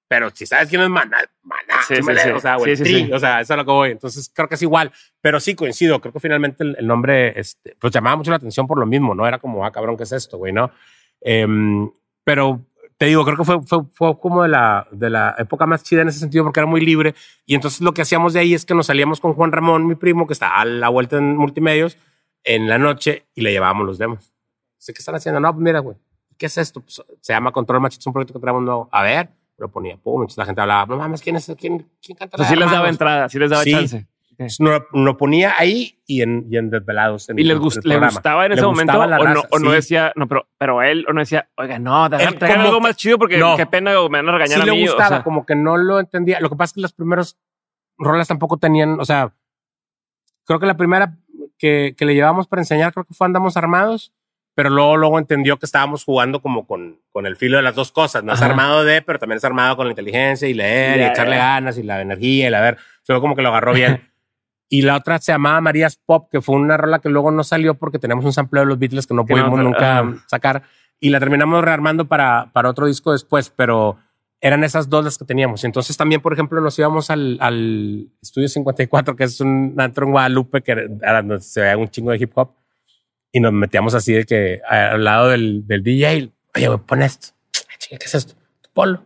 pero 0.10 0.32
si 0.34 0.48
sabes 0.48 0.68
quién 0.70 0.82
es 0.82 0.90
Maná, 0.90 1.20
Maná, 1.44 1.84
Sí, 1.88 1.96
sí, 1.96 2.02
sí, 2.02 2.30
o 2.32 2.40
sea, 2.40 2.58
o 2.58 2.66
el 2.66 2.78
Tri, 2.78 3.08
sea, 3.20 3.42
eso 3.42 3.54
es 3.54 3.58
lo 3.58 3.64
que 3.64 3.72
voy. 3.72 3.92
Entonces 3.92 4.32
creo 4.34 4.50
que 4.50 4.56
es 4.56 4.62
igual, 4.64 4.92
pero 5.22 5.40
sí 5.40 5.54
coincido. 5.54 6.02
Creo 6.02 6.12
que 6.12 6.20
finalmente 6.20 6.64
el, 6.64 6.76
el 6.80 6.88
nombre, 6.88 7.40
este, 7.40 7.76
pues 7.80 7.94
llamaba 7.94 8.16
mucho 8.16 8.32
la 8.32 8.38
atención 8.38 8.66
por 8.66 8.80
lo 8.80 8.88
mismo, 8.88 9.14
¿no? 9.14 9.28
Era 9.28 9.38
como, 9.38 9.64
ah, 9.64 9.72
cabrón, 9.72 9.96
¿qué 9.96 10.04
es 10.04 10.12
esto, 10.12 10.40
güey, 10.40 10.52
no? 10.52 10.72
Em, 11.22 11.92
pero 12.24 12.66
te 12.98 13.06
digo, 13.06 13.24
creo 13.24 13.38
que 13.38 13.44
fue, 13.44 13.62
fue, 13.62 13.84
fue 13.94 14.20
como 14.20 14.42
de 14.42 14.50
la, 14.50 14.88
de 14.92 15.12
la 15.12 15.36
época 15.38 15.68
más 15.68 15.84
chida 15.84 16.02
en 16.02 16.08
ese 16.08 16.18
sentido 16.18 16.44
porque 16.44 16.60
era 16.60 16.68
muy 16.68 16.82
libre. 16.82 17.14
Y 17.46 17.54
entonces 17.54 17.80
lo 17.82 17.94
que 17.94 18.02
hacíamos 18.02 18.34
de 18.34 18.40
ahí 18.40 18.56
es 18.56 18.66
que 18.66 18.74
nos 18.74 18.88
salíamos 18.88 19.20
con 19.20 19.34
Juan 19.34 19.52
Ramón, 19.52 19.86
mi 19.86 19.94
primo, 19.94 20.26
que 20.26 20.34
está 20.34 20.60
a 20.60 20.66
la 20.66 20.90
vuelta 20.90 21.18
en 21.18 21.38
multimedios, 21.38 21.98
en 22.44 22.68
la 22.68 22.80
noche 22.80 23.28
y 23.36 23.42
le 23.42 23.52
llevábamos 23.52 23.86
los 23.86 24.00
demos. 24.00 24.34
Sé 24.80 24.92
que 24.92 25.00
están 25.00 25.14
haciendo. 25.14 25.40
No, 25.40 25.54
pues 25.54 25.64
mira, 25.64 25.80
güey, 25.80 25.98
¿qué 26.36 26.48
es 26.48 26.58
esto? 26.58 26.82
Pues, 26.82 27.00
se 27.22 27.34
llama 27.34 27.52
Control 27.52 27.80
Machete, 27.80 28.02
es 28.02 28.08
un 28.08 28.14
proyecto 28.14 28.34
que 28.34 28.40
traemos 28.40 28.64
nuevo. 28.64 28.90
A 28.92 29.04
ver, 29.04 29.30
lo 29.60 29.70
ponía, 29.70 29.98
pum, 29.98 30.22
entonces 30.22 30.38
la 30.38 30.46
gente 30.46 30.62
hablaba, 30.62 30.86
no 30.86 30.98
mames, 30.98 31.22
¿quién 31.22 31.36
es? 31.36 31.52
¿Quién, 31.60 31.88
quién 32.02 32.18
canta? 32.18 32.36
O 32.36 32.38
sea, 32.38 32.46
la 32.46 32.50
sí 32.50 32.56
de 32.56 32.60
les 32.60 32.66
daba 32.66 32.78
Armados?" 32.78 32.94
entrada, 32.96 33.30
sí 33.30 33.40
les 33.40 33.50
daba 33.50 33.64
Sí. 33.64 33.72
chance. 33.72 34.08
Entonces, 34.32 34.60
no, 34.62 34.80
lo 35.04 35.18
ponía 35.18 35.54
ahí 35.58 36.00
y 36.08 36.22
en, 36.22 36.48
y 36.50 36.56
en 36.56 36.70
Desvelados. 36.70 37.28
en- 37.28 37.38
¿Y 37.40 37.44
les 37.44 37.58
gust- 37.58 37.84
le 37.84 38.00
gustaba 38.00 38.46
en 38.46 38.52
Le 38.52 38.56
ese 38.56 38.66
momento 38.66 38.94
gustaba 38.94 39.06
la 39.08 39.20
o, 39.20 39.34
no, 39.34 39.44
o 39.52 39.60
no 39.60 39.72
decía, 39.72 40.14
no, 40.16 40.28
pero, 40.30 40.48
pero 40.58 40.82
él 40.82 41.06
o 41.10 41.12
no 41.14 41.20
decía, 41.20 41.50
oiga, 41.58 41.78
no, 41.78 42.10
traigan 42.10 42.62
algo 42.62 42.78
que- 42.78 42.84
más 42.84 42.96
chido 42.96 43.18
porque 43.20 43.38
no. 43.38 43.58
qué 43.58 43.66
pena 43.66 44.00
o 44.00 44.08
me 44.10 44.20
van 44.20 44.30
a 44.30 44.32
regañar 44.32 44.62
sí 44.62 44.70
a 44.70 44.72
mí. 44.72 44.80
le 44.80 44.88
o 44.88 44.92
gustaba, 44.94 45.10
sea, 45.10 45.24
como 45.24 45.46
que 45.46 45.56
no 45.56 45.76
lo 45.76 46.00
entendía. 46.00 46.40
Lo 46.40 46.50
que 46.50 46.56
pasa 46.56 46.70
es 46.72 46.74
que 46.76 46.82
los 46.82 46.94
primeros 46.94 47.38
rolas 47.98 48.30
tampoco 48.30 48.56
tenían, 48.56 48.98
o 49.02 49.04
sea, 49.04 49.34
creo 50.46 50.58
que 50.62 50.66
la 50.68 50.78
primera 50.78 51.18
que, 51.58 51.94
que 51.98 52.06
le 52.06 52.16
llevamos 52.16 52.48
para 52.48 52.62
enseñar, 52.62 52.94
creo 52.94 53.04
que 53.04 53.14
fue 53.14 53.28
Andamos 53.28 53.58
Armados, 53.58 54.14
pero 54.60 54.72
luego, 54.72 54.98
luego 54.98 55.20
entendió 55.20 55.56
que 55.56 55.66
estábamos 55.66 56.04
jugando 56.04 56.42
como 56.42 56.68
con, 56.68 57.00
con 57.14 57.26
el 57.26 57.38
filo 57.38 57.56
de 57.56 57.64
las 57.64 57.76
dos 57.76 57.94
cosas. 57.94 58.26
No 58.26 58.34
es 58.34 58.42
armado 58.42 58.84
de, 58.84 59.02
pero 59.02 59.18
también 59.18 59.38
es 59.38 59.46
armado 59.46 59.78
con 59.78 59.86
la 59.86 59.94
inteligencia 59.94 60.50
y 60.50 60.54
leer 60.54 61.00
y 61.00 61.04
echarle 61.04 61.38
ganas 61.38 61.78
y 61.78 61.84
la 61.84 62.02
energía 62.02 62.48
y 62.48 62.50
la 62.50 62.60
ver. 62.60 62.78
Solo 63.04 63.22
como 63.22 63.38
que 63.38 63.42
lo 63.42 63.48
agarró 63.48 63.72
bien. 63.72 64.02
Y 64.72 64.82
la 64.82 64.98
otra 64.98 65.18
se 65.18 65.32
llamaba 65.32 65.62
Marías 65.62 65.98
Pop, 66.06 66.28
que 66.30 66.42
fue 66.42 66.56
una 66.58 66.76
rola 66.76 67.00
que 67.00 67.08
luego 67.08 67.32
no 67.32 67.46
salió 67.46 67.76
porque 67.76 68.00
tenemos 68.00 68.26
un 68.26 68.34
sampleo 68.34 68.64
de 68.64 68.68
los 68.68 68.78
Beatles 68.78 69.08
que 69.08 69.14
no 69.14 69.26
Que 69.26 69.34
no, 69.34 69.46
pudimos 69.50 69.60
nunca 69.64 70.04
sacar. 70.28 70.64
Y 71.00 71.10
la 71.10 71.20
terminamos 71.20 71.64
rearmando 71.64 72.10
para, 72.10 72.52
para 72.52 72.70
otro 72.70 72.86
disco 72.86 73.14
después, 73.14 73.50
pero 73.50 73.98
eran 74.42 74.66
esas 74.66 74.90
dos 74.90 75.06
las 75.06 75.18
que 75.18 75.24
teníamos. 75.24 75.64
Entonces 75.64 75.96
también, 75.96 76.22
por 76.22 76.34
ejemplo, 76.34 76.60
nos 76.60 76.78
íbamos 76.78 77.10
al, 77.10 77.38
al 77.40 78.10
Estudio 78.22 78.50
54, 78.50 79.16
que 79.16 79.24
es 79.24 79.40
un 79.40 79.74
antro 79.78 80.06
en 80.06 80.12
Guadalupe, 80.12 80.62
que 80.62 80.72
era 80.74 81.22
donde 81.24 81.40
se 81.40 81.62
veía 81.62 81.78
un 81.78 81.90
chingo 81.90 82.12
de 82.12 82.18
hip 82.18 82.34
hop. 82.36 82.59
Y 83.32 83.40
nos 83.40 83.54
metíamos 83.54 83.94
así 83.94 84.14
de 84.14 84.26
que 84.26 84.62
al 84.68 85.04
lado 85.04 85.30
del, 85.30 85.66
del 85.68 85.84
DJ, 85.84 86.32
oye, 86.56 86.68
güey, 86.68 86.80
pon 86.80 87.02
esto. 87.04 87.28
Ay, 87.70 87.76
chinga, 87.78 88.00
¿Qué 88.00 88.06
es 88.06 88.16
esto? 88.16 88.34
Tu 88.62 88.70
polo. 88.74 88.98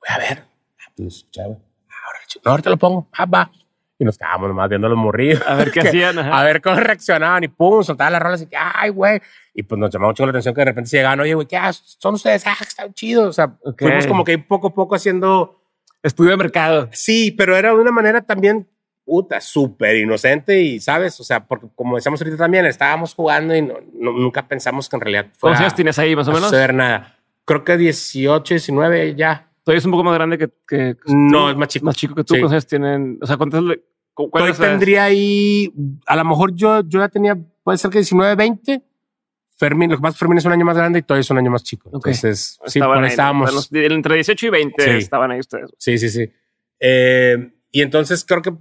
Voy 0.00 0.08
a 0.08 0.18
ver. 0.18 0.44
Ah, 0.80 0.92
pues. 0.96 1.26
Ah, 1.38 1.42
ahora, 1.44 2.18
no, 2.44 2.50
ahorita 2.52 2.70
lo 2.70 2.76
pongo. 2.76 3.08
Ah, 3.12 3.26
va. 3.26 3.50
Y 3.98 4.04
nos 4.04 4.18
quedábamos 4.18 4.48
nomás 4.48 4.68
viendo 4.68 4.86
a 4.86 4.90
los 4.90 4.98
morrillos. 4.98 5.42
A 5.46 5.54
ver 5.54 5.70
qué 5.70 5.80
Que- 5.82 5.88
hacían. 5.88 6.18
ajá. 6.18 6.40
A 6.40 6.44
ver 6.44 6.60
cómo 6.60 6.76
reaccionaban 6.76 7.44
y 7.44 7.48
pum, 7.48 7.82
soltaban 7.82 8.12
las 8.12 8.22
rolas 8.22 8.42
y 8.42 8.46
que, 8.46 8.56
ay, 8.56 8.90
güey. 8.90 9.20
Y 9.54 9.62
pues 9.64 9.78
nos 9.78 9.90
llamaba 9.92 10.10
mucho 10.10 10.24
la 10.24 10.30
atención 10.30 10.54
que 10.54 10.60
de 10.60 10.64
repente 10.66 10.90
se 10.90 10.96
llegaban, 10.98 11.20
oye, 11.20 11.34
güey, 11.34 11.46
¿qué 11.46 11.56
haces? 11.56 11.96
Son 12.00 12.14
ustedes, 12.14 12.46
ah, 12.46 12.56
están 12.60 12.94
chidos. 12.94 13.28
O 13.28 13.32
sea, 13.32 13.56
Ok. 13.64 13.80
fuimos 13.82 14.06
como 14.06 14.24
que 14.24 14.38
poco 14.38 14.68
a 14.68 14.74
poco 14.74 14.94
haciendo. 14.94 15.58
Estudio 16.02 16.30
de 16.32 16.36
mercado. 16.36 16.88
Sí, 16.92 17.30
pero 17.30 17.56
era 17.56 17.68
de 17.70 17.76
una 17.76 17.92
manera 17.92 18.22
también, 18.22 18.68
puta, 19.04 19.40
súper 19.40 19.96
inocente 19.96 20.60
y, 20.60 20.80
¿sabes? 20.80 21.18
O 21.20 21.24
sea, 21.24 21.44
porque 21.46 21.66
como 21.74 21.96
decíamos 21.96 22.20
ahorita 22.20 22.36
también, 22.36 22.66
estábamos 22.66 23.14
jugando 23.14 23.54
y 23.56 23.62
no- 23.62 23.78
no- 23.94 24.12
nunca 24.12 24.46
pensamos 24.46 24.88
que 24.88 24.96
en 24.96 25.00
realidad 25.00 25.22
¿Cuántos 25.24 25.38
fuera 25.40 25.58
años 25.58 25.74
tienes 25.74 25.98
ahí, 25.98 26.14
más 26.16 26.28
o 26.28 26.32
menos? 26.32 26.48
suceder 26.48 26.72
nada. 26.74 27.18
Creo 27.44 27.64
que 27.64 27.76
18, 27.76 28.54
19 28.54 29.14
ya. 29.16 29.50
Todavía 29.64 29.78
es 29.78 29.84
un 29.84 29.90
poco 29.92 30.04
más 30.04 30.14
grande 30.14 30.38
que. 30.38 30.48
que 30.66 30.96
No, 31.06 31.44
tú. 31.44 31.50
es 31.50 31.56
más 31.56 31.68
chico. 31.68 31.86
Más 31.86 31.96
chico 31.96 32.14
que 32.14 32.24
tú. 32.24 32.34
Sí. 32.34 32.40
¿Cuántos 32.40 32.52
años 32.52 32.66
tienen? 32.66 33.18
O 33.20 33.26
sea, 33.26 33.36
¿cuántos 33.36 33.64
¿Cuántos 34.14 34.58
tendría 34.58 35.04
ahí, 35.04 35.72
a 36.06 36.16
lo 36.16 36.24
mejor 36.26 36.54
yo, 36.54 36.82
yo 36.86 37.00
ya 37.00 37.08
tenía, 37.08 37.34
puede 37.64 37.78
ser 37.78 37.90
que 37.90 37.98
19, 37.98 38.34
20. 38.36 38.82
Fermín, 39.56 39.90
lo 39.90 39.96
que 39.96 40.02
pasa 40.02 40.18
Fermín 40.18 40.38
es 40.38 40.44
un 40.44 40.52
año 40.52 40.64
más 40.64 40.76
grande 40.76 40.98
y 40.98 41.02
Toy 41.02 41.20
es 41.20 41.30
un 41.30 41.38
año 41.38 41.50
más 41.50 41.62
chico. 41.62 41.88
Ok. 41.90 42.08
Entonces, 42.08 42.58
sí, 42.66 42.78
Estaban 42.78 43.02
ahí 43.04 43.10
estábamos. 43.10 43.68
entre 43.72 44.14
18 44.16 44.46
y 44.46 44.50
20 44.50 44.82
Sí. 44.84 44.90
estaban 44.90 45.30
ahí 45.30 45.38
ustedes. 45.40 45.70
Sí, 45.78 45.96
sí, 45.98 46.10
sí. 46.10 46.30
Eh, 46.80 47.52
y 47.70 47.80
entonces 47.82 48.24
creo 48.24 48.42
que, 48.42 48.52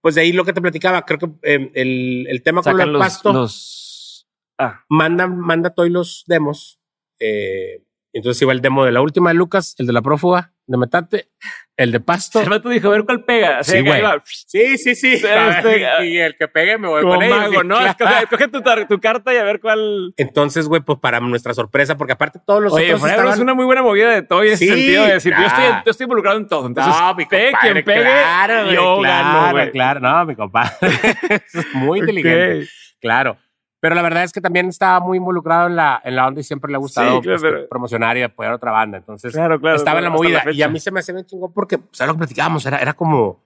pues 0.00 0.14
de 0.14 0.22
ahí 0.22 0.32
lo 0.32 0.44
que 0.44 0.52
te 0.52 0.60
platicaba, 0.60 1.04
creo 1.04 1.18
que 1.18 1.26
eh, 1.42 1.70
el, 1.74 2.26
el 2.28 2.42
tema 2.42 2.62
con 2.62 2.78
del 2.78 2.92
los, 2.92 3.00
pasto, 3.00 3.32
los- 3.32 4.26
Ah, 4.60 4.84
manda, 4.88 5.26
manda 5.28 5.70
Toy 5.70 5.88
los 5.90 6.24
demos. 6.26 6.80
Eh, 7.20 7.84
entonces 8.12 8.40
iba 8.42 8.52
el 8.52 8.60
demo 8.60 8.84
de 8.84 8.92
la 8.92 9.00
última 9.00 9.30
de 9.30 9.34
Lucas, 9.34 9.74
el 9.78 9.86
de 9.86 9.92
la 9.92 10.02
prófuga, 10.02 10.52
de 10.66 10.76
Metate, 10.76 11.28
el 11.76 11.92
de 11.92 12.00
Pasto. 12.00 12.40
el 12.40 12.48
vato 12.48 12.68
dijo, 12.68 12.88
a 12.88 12.90
ver 12.90 13.04
cuál 13.04 13.24
pega. 13.24 13.62
Sí, 13.62 13.80
güey. 13.80 14.02
Sí, 14.24 14.78
sí, 14.78 14.94
sí. 14.94 15.14
Este, 15.14 16.06
y 16.06 16.18
el 16.18 16.36
que 16.36 16.48
pegue 16.48 16.76
me 16.76 16.88
voy 16.88 17.02
Como 17.02 17.14
con 17.14 17.28
mago, 17.28 17.60
sí, 17.60 17.66
¿no? 17.66 17.76
claro. 17.76 17.86
Escoge, 17.86 18.44
escoge 18.44 18.84
tu, 18.86 19.00
carta 19.00 19.32
y 19.32 19.36
a 19.36 19.44
ver 19.44 19.60
cuál. 19.60 20.12
Entonces, 20.16 20.66
güey, 20.66 20.82
pues 20.82 20.98
para 20.98 21.20
nuestra 21.20 21.54
sorpresa, 21.54 21.96
porque 21.96 22.12
aparte 22.12 22.40
todos 22.44 22.62
los 22.62 22.72
Oye, 22.72 22.92
otros 22.92 23.08
estaban... 23.08 23.32
es 23.32 23.38
una 23.38 23.54
muy 23.54 23.64
buena 23.64 23.82
movida 23.82 24.10
de 24.10 24.22
todo 24.22 24.42
en 24.42 24.48
ese 24.48 24.56
Sí, 24.56 24.68
sentido 24.68 25.04
de 25.04 25.12
decir, 25.14 25.34
yo, 25.38 25.46
estoy, 25.46 25.64
yo 25.84 25.90
estoy 25.90 26.04
involucrado 26.04 26.38
en 26.38 26.48
todo. 26.48 26.66
Entonces, 26.66 26.94
no, 27.00 27.14
mi 27.14 27.26
pegue 27.26 27.52
compadre, 27.52 27.72
quien 27.72 27.84
pegue, 27.84 28.02
claro, 28.02 28.72
yo 28.72 28.98
claro, 29.00 29.02
gano, 29.02 29.52
güey. 29.52 29.70
Claro, 29.70 30.00
no, 30.00 30.24
mi 30.26 30.34
compadre. 30.34 30.72
es 31.54 31.74
muy 31.74 32.00
inteligente. 32.00 32.68
Claro. 33.00 33.38
Pero 33.80 33.94
la 33.94 34.02
verdad 34.02 34.24
es 34.24 34.32
que 34.32 34.40
también 34.40 34.66
estaba 34.68 34.98
muy 35.00 35.18
involucrado 35.18 35.68
en 35.68 35.76
la, 35.76 36.00
en 36.04 36.16
la 36.16 36.26
onda 36.26 36.40
y 36.40 36.44
siempre 36.44 36.70
le 36.70 36.76
ha 36.76 36.80
gustado 36.80 37.16
Sí, 37.18 37.22
claro, 37.22 37.40
pues, 37.40 37.52
pero- 37.52 37.68
promocionar 37.68 38.16
y 38.16 38.22
apoyar 38.22 38.52
a 38.52 38.56
otra 38.56 38.72
banda. 38.72 38.98
Entonces, 38.98 39.32
Claro, 39.32 39.60
claro. 39.60 39.76
estaba 39.76 39.98
en 39.98 40.04
la 40.04 40.10
movida. 40.10 40.42
y 40.52 40.62
a 40.62 40.68
mí 40.68 40.80
se 40.80 40.90
me 40.90 41.00
hacía 41.00 41.14
bien 41.14 41.26
chingón 41.26 41.52
porque, 41.52 41.78
pues, 41.78 42.00
era 42.00 42.08
lo 42.08 42.14
que 42.14 42.18
platicábamos, 42.18 42.66
era, 42.66 42.78
era 42.78 42.92
como 42.94 43.44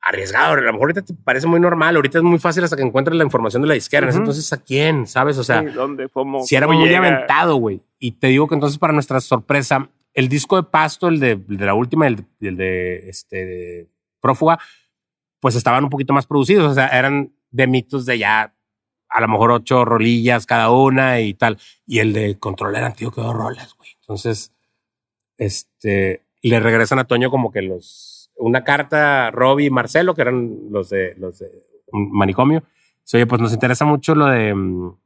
arriesgado. 0.00 0.54
A 0.54 0.56
lo 0.56 0.62
mejor 0.72 0.88
ahorita 0.90 1.02
te 1.02 1.14
parece 1.14 1.46
muy 1.46 1.60
normal, 1.60 1.94
ahorita 1.96 2.18
es 2.18 2.24
muy 2.24 2.38
fácil 2.38 2.64
hasta 2.64 2.74
que 2.76 2.82
encuentres 2.82 3.16
la 3.16 3.22
información 3.24 3.62
de 3.62 3.68
la 3.68 3.74
disquera. 3.74 4.10
Entonces, 4.10 4.52
¿a 4.52 4.56
quién? 4.56 5.06
¿Sabes? 5.06 5.38
O 5.38 5.44
sea, 5.44 5.60
Sí, 5.60 5.66
¿dónde? 5.66 6.08
¿Cómo? 6.08 6.42
si 6.42 6.56
era 6.56 6.66
cómo 6.66 6.78
muy 6.78 6.88
llega? 6.88 6.98
aventado, 7.06 7.56
güey. 7.56 7.82
Y 7.98 8.12
te 8.12 8.28
digo 8.28 8.48
que 8.48 8.54
entonces, 8.54 8.78
para 8.78 8.92
nuestra 8.92 9.20
sorpresa, 9.20 9.88
el 10.14 10.28
disco 10.28 10.56
de 10.56 10.62
Pasto, 10.64 11.08
el 11.08 11.20
de, 11.20 11.32
el 11.32 11.56
de 11.58 11.66
la 11.66 11.74
última, 11.74 12.06
el, 12.06 12.16
de- 12.16 12.24
el 12.40 12.56
de 12.56 13.08
este 13.10 13.44
de 13.44 13.88
Prófuga, 14.20 14.58
pues 15.38 15.54
estaban 15.54 15.84
un 15.84 15.90
poquito 15.90 16.12
más 16.12 16.26
producidos. 16.26 16.72
O 16.72 16.74
sea, 16.74 16.88
eran 16.88 17.32
de 17.50 17.66
mitos 17.66 18.06
de 18.06 18.18
ya 18.18 18.54
a 19.10 19.20
lo 19.20 19.28
mejor 19.28 19.50
ocho 19.50 19.84
rolillas 19.84 20.46
cada 20.46 20.70
una 20.70 21.20
y 21.20 21.34
tal. 21.34 21.58
Y 21.86 21.98
el 21.98 22.12
de 22.12 22.38
Control 22.38 22.76
eran, 22.76 22.94
tío, 22.94 23.10
que 23.10 23.20
dos 23.20 23.34
rolas, 23.34 23.74
güey. 23.74 23.90
Entonces, 24.00 24.52
este, 25.36 26.22
le 26.42 26.60
regresan 26.60 26.98
a 27.00 27.04
Toño 27.04 27.30
como 27.30 27.50
que 27.50 27.62
los, 27.62 28.30
una 28.36 28.64
carta, 28.64 29.30
Robbie 29.30 29.66
y 29.66 29.70
Marcelo, 29.70 30.14
que 30.14 30.22
eran 30.22 30.70
los 30.70 30.90
de, 30.90 31.14
los 31.16 31.38
de 31.40 31.50
Manicomio. 31.92 32.62
Dice, 33.02 33.16
Oye, 33.16 33.26
pues 33.26 33.40
nos 33.40 33.52
interesa 33.52 33.84
mucho 33.84 34.14
lo 34.14 34.26
de, 34.26 34.54
mm, 34.54 34.96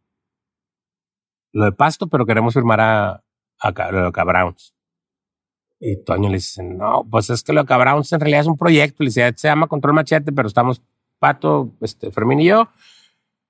lo 1.52 1.64
de 1.64 1.72
Pasto, 1.72 2.06
pero 2.06 2.26
queremos 2.26 2.54
firmar 2.54 2.80
a, 2.80 3.24
a, 3.60 3.72
de 3.72 4.12
Cabrowns. 4.12 4.74
Y 5.80 5.96
Toño 6.04 6.28
le 6.28 6.36
dice, 6.36 6.62
no, 6.62 7.06
pues 7.10 7.30
es 7.30 7.42
que 7.42 7.52
lo 7.52 7.62
de 7.62 7.66
Cabrowns 7.66 8.12
en 8.12 8.20
realidad 8.20 8.42
es 8.42 8.46
un 8.46 8.56
proyecto. 8.56 9.02
Le 9.02 9.08
dice, 9.08 9.32
se 9.36 9.48
llama 9.48 9.66
Control 9.66 9.94
Machete, 9.94 10.32
pero 10.32 10.48
estamos 10.48 10.82
Pato, 11.18 11.72
este, 11.80 12.10
Fermín 12.10 12.40
y 12.40 12.46
yo. 12.46 12.68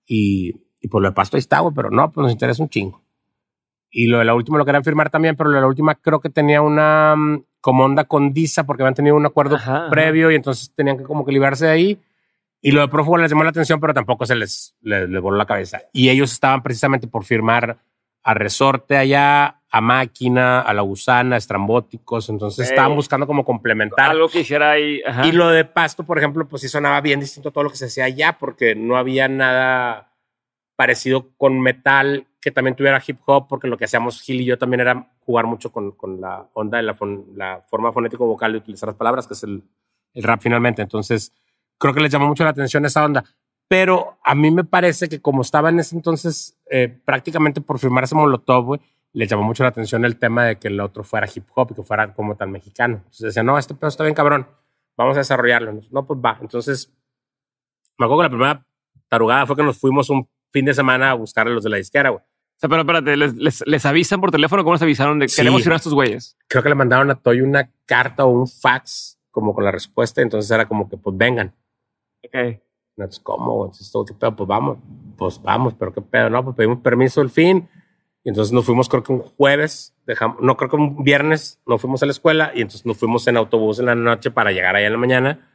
Y, 0.07 0.52
y 0.80 0.88
por 0.88 1.02
lo 1.02 1.09
de 1.09 1.14
Pasto 1.14 1.36
ahí 1.36 1.40
está, 1.40 1.61
güey, 1.61 1.74
pero 1.74 1.90
no, 1.90 2.12
pues 2.12 2.22
nos 2.22 2.32
interesa 2.32 2.62
un 2.62 2.68
chingo. 2.68 3.02
Y 3.90 4.07
lo 4.07 4.18
de 4.18 4.24
la 4.24 4.34
última 4.34 4.59
lo 4.59 4.64
querían 4.64 4.84
firmar 4.84 5.09
también, 5.11 5.36
pero 5.36 5.50
lo 5.50 5.57
de 5.57 5.61
la 5.62 5.68
última 5.68 5.94
creo 5.94 6.20
que 6.20 6.28
tenía 6.28 6.61
una 6.62 7.14
mm, 7.16 7.44
como 7.61 7.84
onda 7.84 8.05
con 8.05 8.32
Disa 8.32 8.64
porque 8.64 8.82
habían 8.82 8.94
tenido 8.94 9.16
un 9.16 9.24
acuerdo 9.24 9.57
Ajá, 9.57 9.76
ajá. 9.76 9.90
previo 9.90 10.30
y 10.30 10.34
entonces 10.34 10.72
tenían 10.74 10.98
que 10.98 11.05
como 11.05 11.24
que 11.24 11.32
librarse 11.32 11.66
de 11.66 11.70
ahí. 11.70 12.02
Y 12.61 12.72
lo 12.72 12.80
de 12.80 12.88
Prófugo 12.88 13.18
les 13.18 13.30
llamó 13.30 13.44
la 13.44 13.50
atención, 13.50 13.78
pero 13.78 13.92
tampoco 13.94 14.24
se 14.26 14.34
les, 14.34 14.74
les, 14.80 15.09
les 15.09 15.20
voló 15.22 15.36
la 15.36 15.46
cabeza. 15.46 15.82
Y 15.92 16.09
ellos 16.09 16.32
estaban 16.32 16.62
precisamente 16.62 17.07
por 17.07 17.24
firmar 17.24 17.78
a 18.24 18.34
Resorte 18.34 18.96
allá, 18.96 19.60
a 19.70 19.80
Máquina, 19.80 20.60
a 20.60 20.72
La 20.72 20.82
Gusana, 20.82 21.36
a 21.36 21.38
Estrambóticos. 21.38 22.28
Entonces 22.30 22.68
estaban 22.70 22.94
buscando 22.96 23.26
como 23.26 23.44
complementar. 23.44 24.10
Algo 24.10 24.28
que 24.28 24.40
hiciera 24.40 24.70
ahí. 24.72 25.00
Ajá. 25.06 25.26
Y 25.26 25.32
lo 25.32 25.48
de 25.50 25.64
Pasto, 25.64 26.04
por 26.04 26.16
ejemplo, 26.18 26.48
pues 26.48 26.62
sí 26.62 26.68
sonaba 26.68 27.00
bien 27.00 27.20
distinto 27.20 27.50
a 27.50 27.52
todo 27.52 27.64
lo 27.64 27.70
que 27.70 27.76
se 27.76 27.86
hacía 27.86 28.04
allá, 28.06 28.38
porque 28.38 28.74
no 28.74 28.96
había 28.96 29.28
nada 29.28 30.10
parecido 30.76 31.30
con 31.36 31.60
metal 31.60 32.26
que 32.40 32.50
también 32.50 32.74
tuviera 32.76 33.02
hip 33.06 33.18
hop, 33.26 33.46
porque 33.48 33.68
lo 33.68 33.76
que 33.78 33.84
hacíamos 33.84 34.20
Gil 34.20 34.40
y 34.40 34.44
yo 34.44 34.58
también 34.58 34.80
era 34.80 35.10
jugar 35.20 35.46
mucho 35.46 35.70
con, 35.72 35.92
con 35.92 36.20
la 36.20 36.46
onda 36.52 36.76
de 36.78 36.82
la, 36.82 36.94
fon- 36.94 37.24
la 37.36 37.62
forma 37.68 37.92
fonético-vocal 37.92 38.52
de 38.52 38.58
utilizar 38.58 38.88
las 38.88 38.96
palabras, 38.96 39.26
que 39.26 39.34
es 39.34 39.42
el, 39.44 39.62
el 40.12 40.22
rap 40.22 40.40
finalmente. 40.42 40.82
Entonces, 40.82 41.32
creo 41.78 41.94
que 41.94 42.00
les 42.00 42.12
llamó 42.12 42.26
mucho 42.26 42.44
la 42.44 42.50
atención 42.50 42.84
esa 42.84 43.04
onda. 43.04 43.24
Pero 43.68 44.18
a 44.24 44.34
mí 44.34 44.50
me 44.50 44.64
parece 44.64 45.08
que 45.08 45.20
como 45.20 45.42
estaba 45.42 45.70
en 45.70 45.80
ese 45.80 45.96
entonces 45.96 46.58
eh, 46.70 46.88
prácticamente 47.04 47.60
por 47.60 47.78
firmarse 47.78 48.14
Molotov, 48.14 48.64
güey, 48.64 48.80
les 49.12 49.28
llamó 49.28 49.42
mucho 49.44 49.62
la 49.62 49.70
atención 49.70 50.04
el 50.04 50.18
tema 50.18 50.44
de 50.44 50.56
que 50.58 50.68
el 50.68 50.80
otro 50.80 51.04
fuera 51.04 51.28
hip 51.32 51.44
hop 51.54 51.68
y 51.70 51.74
que 51.74 51.82
fuera 51.82 52.12
como 52.14 52.36
tan 52.36 52.50
mexicano. 52.50 52.96
Entonces 52.96 53.20
decían, 53.26 53.46
no, 53.46 53.58
este 53.58 53.74
pedo 53.74 53.88
está 53.88 54.02
bien 54.04 54.14
cabrón, 54.14 54.46
vamos 54.96 55.16
a 55.16 55.20
desarrollarlo. 55.20 55.80
No, 55.90 56.06
pues 56.06 56.20
va. 56.22 56.38
Entonces, 56.40 56.92
me 57.96 58.06
acuerdo 58.06 58.22
que 58.22 58.24
la 58.24 58.30
primera 58.30 58.66
tarugada 59.08 59.46
fue 59.46 59.56
que 59.56 59.62
nos 59.62 59.78
fuimos 59.78 60.10
un 60.10 60.28
fin 60.52 60.64
de 60.64 60.74
semana 60.74 61.10
a 61.10 61.14
buscar 61.14 61.46
a 61.46 61.50
los 61.50 61.64
de 61.64 61.70
la 61.70 61.76
disquera, 61.76 62.10
güey. 62.10 62.22
O 62.22 62.56
sea, 62.58 62.68
pero 62.68 62.82
espérate, 62.82 63.16
¿les, 63.16 63.34
les, 63.34 63.64
les 63.66 63.86
avisan 63.86 64.20
por 64.20 64.30
teléfono? 64.30 64.62
¿Cómo 64.62 64.74
les 64.74 64.82
avisaron 64.82 65.18
de 65.18 65.26
que 65.26 65.30
Sí. 65.30 65.36
queremos 65.36 65.64
ir 65.66 65.72
a 65.72 65.76
estos 65.76 65.94
güeyes? 65.94 66.36
Creo 66.48 66.62
que 66.62 66.68
le 66.68 66.74
mandaron 66.76 67.10
a 67.10 67.14
Toy 67.16 67.40
una 67.40 67.70
carta 67.86 68.24
o 68.24 68.28
un 68.28 68.46
fax 68.46 69.18
como 69.30 69.52
con 69.54 69.64
la 69.64 69.72
respuesta, 69.72 70.22
entonces 70.22 70.48
era 70.50 70.66
como 70.68 70.88
que 70.88 70.96
pues 70.96 71.16
vengan. 71.16 71.52
Ok. 72.24 72.60
Entonces, 72.96 73.20
¿cómo? 73.20 73.64
Entonces, 73.66 73.92
¿qué 74.06 74.14
pedo? 74.14 74.36
Pues 74.36 74.46
vamos, 74.48 74.78
pues 75.16 75.42
vamos, 75.42 75.74
pero 75.78 75.92
qué 75.92 76.00
pedo, 76.00 76.30
no, 76.30 76.44
pues 76.44 76.56
pedimos 76.56 76.78
permiso 76.78 77.20
el 77.20 77.30
fin. 77.30 77.68
Y 78.22 78.30
entonces 78.30 78.52
nos 78.52 78.64
fuimos, 78.64 78.88
creo 78.88 79.02
que 79.02 79.12
un 79.12 79.20
jueves, 79.20 79.94
dejamos, 80.06 80.38
no, 80.40 80.56
creo 80.56 80.70
que 80.70 80.76
un 80.76 81.04
viernes 81.04 81.60
nos 81.66 81.80
fuimos 81.80 82.02
a 82.02 82.06
la 82.06 82.12
escuela 82.12 82.52
y 82.54 82.62
entonces 82.62 82.86
nos 82.86 82.96
fuimos 82.96 83.26
en 83.26 83.36
autobús 83.36 83.78
en 83.80 83.86
la 83.86 83.94
noche 83.94 84.30
para 84.30 84.50
llegar 84.52 84.76
allá 84.76 84.86
en 84.86 84.92
la 84.92 84.98
mañana. 84.98 85.50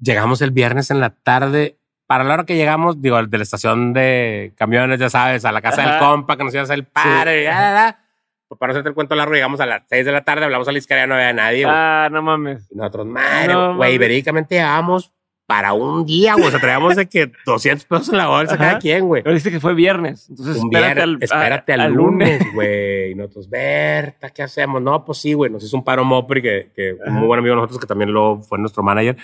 Llegamos 0.00 0.42
el 0.42 0.50
viernes 0.50 0.90
en 0.90 1.00
la 1.00 1.10
tarde. 1.10 1.78
Para 2.06 2.24
la 2.24 2.34
hora 2.34 2.44
que 2.44 2.56
llegamos, 2.56 3.00
digo, 3.00 3.22
de 3.24 3.38
la 3.38 3.42
estación 3.44 3.92
de 3.94 4.52
camiones, 4.56 4.98
ya 5.00 5.08
sabes, 5.08 5.44
a 5.44 5.52
la 5.52 5.62
casa 5.62 5.82
del 5.82 5.90
Ajá. 5.92 6.00
compa 6.00 6.36
que 6.36 6.44
nos 6.44 6.52
iba 6.52 6.60
a 6.62 6.64
hacer 6.64 6.74
el 6.80 6.84
padre. 6.84 7.44
ya, 7.44 7.52
ya, 7.52 7.74
ya. 7.74 8.00
Pues 8.48 8.58
para 8.58 8.68
no 8.68 8.72
hacerte 8.74 8.88
el 8.90 8.94
cuento 8.94 9.14
largo, 9.14 9.32
llegamos 9.32 9.58
a 9.60 9.66
las 9.66 9.84
6 9.88 10.04
de 10.04 10.12
la 10.12 10.22
tarde, 10.22 10.44
hablamos 10.44 10.68
a 10.68 10.72
la 10.72 10.78
izquierda, 10.78 11.06
no 11.06 11.14
había 11.14 11.32
nadie. 11.32 11.64
Ah, 11.66 12.08
no 12.12 12.20
mames. 12.22 12.68
Y 12.70 12.76
nosotros, 12.76 13.06
madre, 13.06 13.54
No, 13.54 13.68
güey, 13.76 13.92
mames. 13.92 13.98
verídicamente 14.00 14.56
llevábamos 14.56 15.13
para 15.46 15.72
un 15.74 16.06
día, 16.06 16.34
güey. 16.34 16.46
O 16.46 16.50
sea, 16.50 16.60
traíamos 16.60 16.96
de 16.96 17.06
que 17.06 17.30
200 17.44 17.84
pesos 17.84 18.08
en 18.10 18.16
la 18.18 18.28
bolsa 18.28 18.54
Ajá. 18.54 18.64
cada 18.64 18.78
quien, 18.78 19.06
güey. 19.06 19.22
Pero 19.22 19.34
dice 19.34 19.50
que 19.50 19.60
fue 19.60 19.74
viernes. 19.74 20.28
Entonces, 20.30 20.56
Un 20.62 20.74
espérate 20.74 21.02
al, 21.02 21.18
espérate 21.20 21.72
a- 21.74 21.82
al 21.84 21.92
lunes, 21.92 22.42
güey. 22.54 23.10
Y 23.12 23.14
nosotros, 23.14 23.48
Berta, 23.50 24.30
¿qué 24.30 24.42
hacemos? 24.42 24.80
No, 24.80 25.04
pues 25.04 25.18
sí, 25.18 25.34
güey. 25.34 25.50
Nos 25.50 25.62
hizo 25.62 25.76
un 25.76 25.84
paro 25.84 26.04
Mopri, 26.04 26.40
que, 26.40 26.70
que 26.74 26.96
un 27.06 27.14
muy 27.14 27.26
buen 27.26 27.40
amigo 27.40 27.54
de 27.54 27.56
nosotros, 27.60 27.80
que 27.80 27.86
también 27.86 28.12
lo 28.12 28.40
fue 28.40 28.58
nuestro 28.58 28.82
manager. 28.82 29.16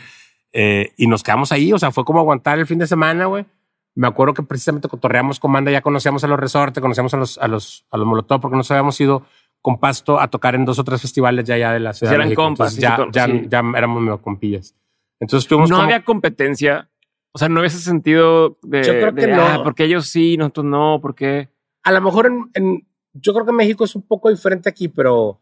Eh, 0.52 0.92
y 0.97 1.06
nos 1.06 1.22
quedamos 1.22 1.52
ahí. 1.52 1.72
O 1.72 1.78
sea, 1.78 1.90
fue 1.90 2.05
como 2.05 2.18
aguantar 2.20 2.59
el 2.59 2.66
fin 2.66 2.78
de 2.78 2.86
semana, 2.86 3.26
güey. 3.26 3.47
Me 3.94 4.06
acuerdo 4.06 4.34
que 4.34 4.42
precisamente 4.42 4.88
cotorreamos 4.88 5.40
con 5.40 5.52
banda, 5.52 5.70
ya 5.70 5.80
conocíamos 5.80 6.22
a 6.22 6.26
los 6.28 6.38
resortes, 6.38 6.80
conocíamos 6.80 7.12
a 7.14 7.16
los, 7.16 7.38
a 7.38 7.48
los, 7.48 7.86
a 7.90 7.97
los 7.97 8.06
Molotov, 8.06 8.40
porque 8.40 8.56
nos 8.56 8.70
habíamos 8.70 9.01
ido 9.01 9.24
con 9.62 9.78
Pasto 9.78 10.20
a 10.20 10.28
tocar 10.28 10.55
en 10.55 10.64
dos 10.64 10.78
o 10.78 10.84
tres 10.84 11.01
festivales 11.02 11.44
ya, 11.44 11.56
ya 11.59 11.72
de 11.72 11.80
la 11.80 11.92
ciudad. 11.92 12.14
eran 12.14 12.26
de 12.28 12.30
México. 12.30 12.42
compas, 12.42 12.74
Entonces, 12.78 13.12
sí, 13.12 13.12
ya, 13.12 13.26
sí, 13.26 13.42
ya, 13.51 13.62
ya 13.62 13.78
éramos 13.78 14.01
medio 14.01 14.22
compillas. 14.22 14.74
Entonces 15.20 15.44
estuvimos 15.44 15.70
No 15.70 15.76
como- 15.76 15.84
había 15.84 16.05
competencia 16.05 16.88
O 17.32 17.38
sea, 17.38 17.48
no 17.48 17.62
ese 17.62 17.78
sentido 17.78 18.59
de. 18.62 18.82
Yo 18.82 18.92
creo 18.92 19.14
que 19.14 19.26
de, 19.26 19.36
no. 19.36 19.42
"Ah, 19.42 19.60
porque 19.62 19.84
ellos 19.84 20.09
sí, 20.09 20.36
nosotros 20.36 20.66
no, 20.66 20.98
porque. 21.01 21.48
A 21.84 21.92
lo 21.92 22.01
mejor 22.01 22.26
en, 22.26 22.51
en- 22.55 22.88
yo 23.12 23.32
creo 23.32 23.47
que 23.47 23.52
México 23.52 23.84
es 23.84 23.94
un 23.94 24.02
poco 24.02 24.30
diferente 24.30 24.68
aquí, 24.68 24.88
pero 24.88 25.40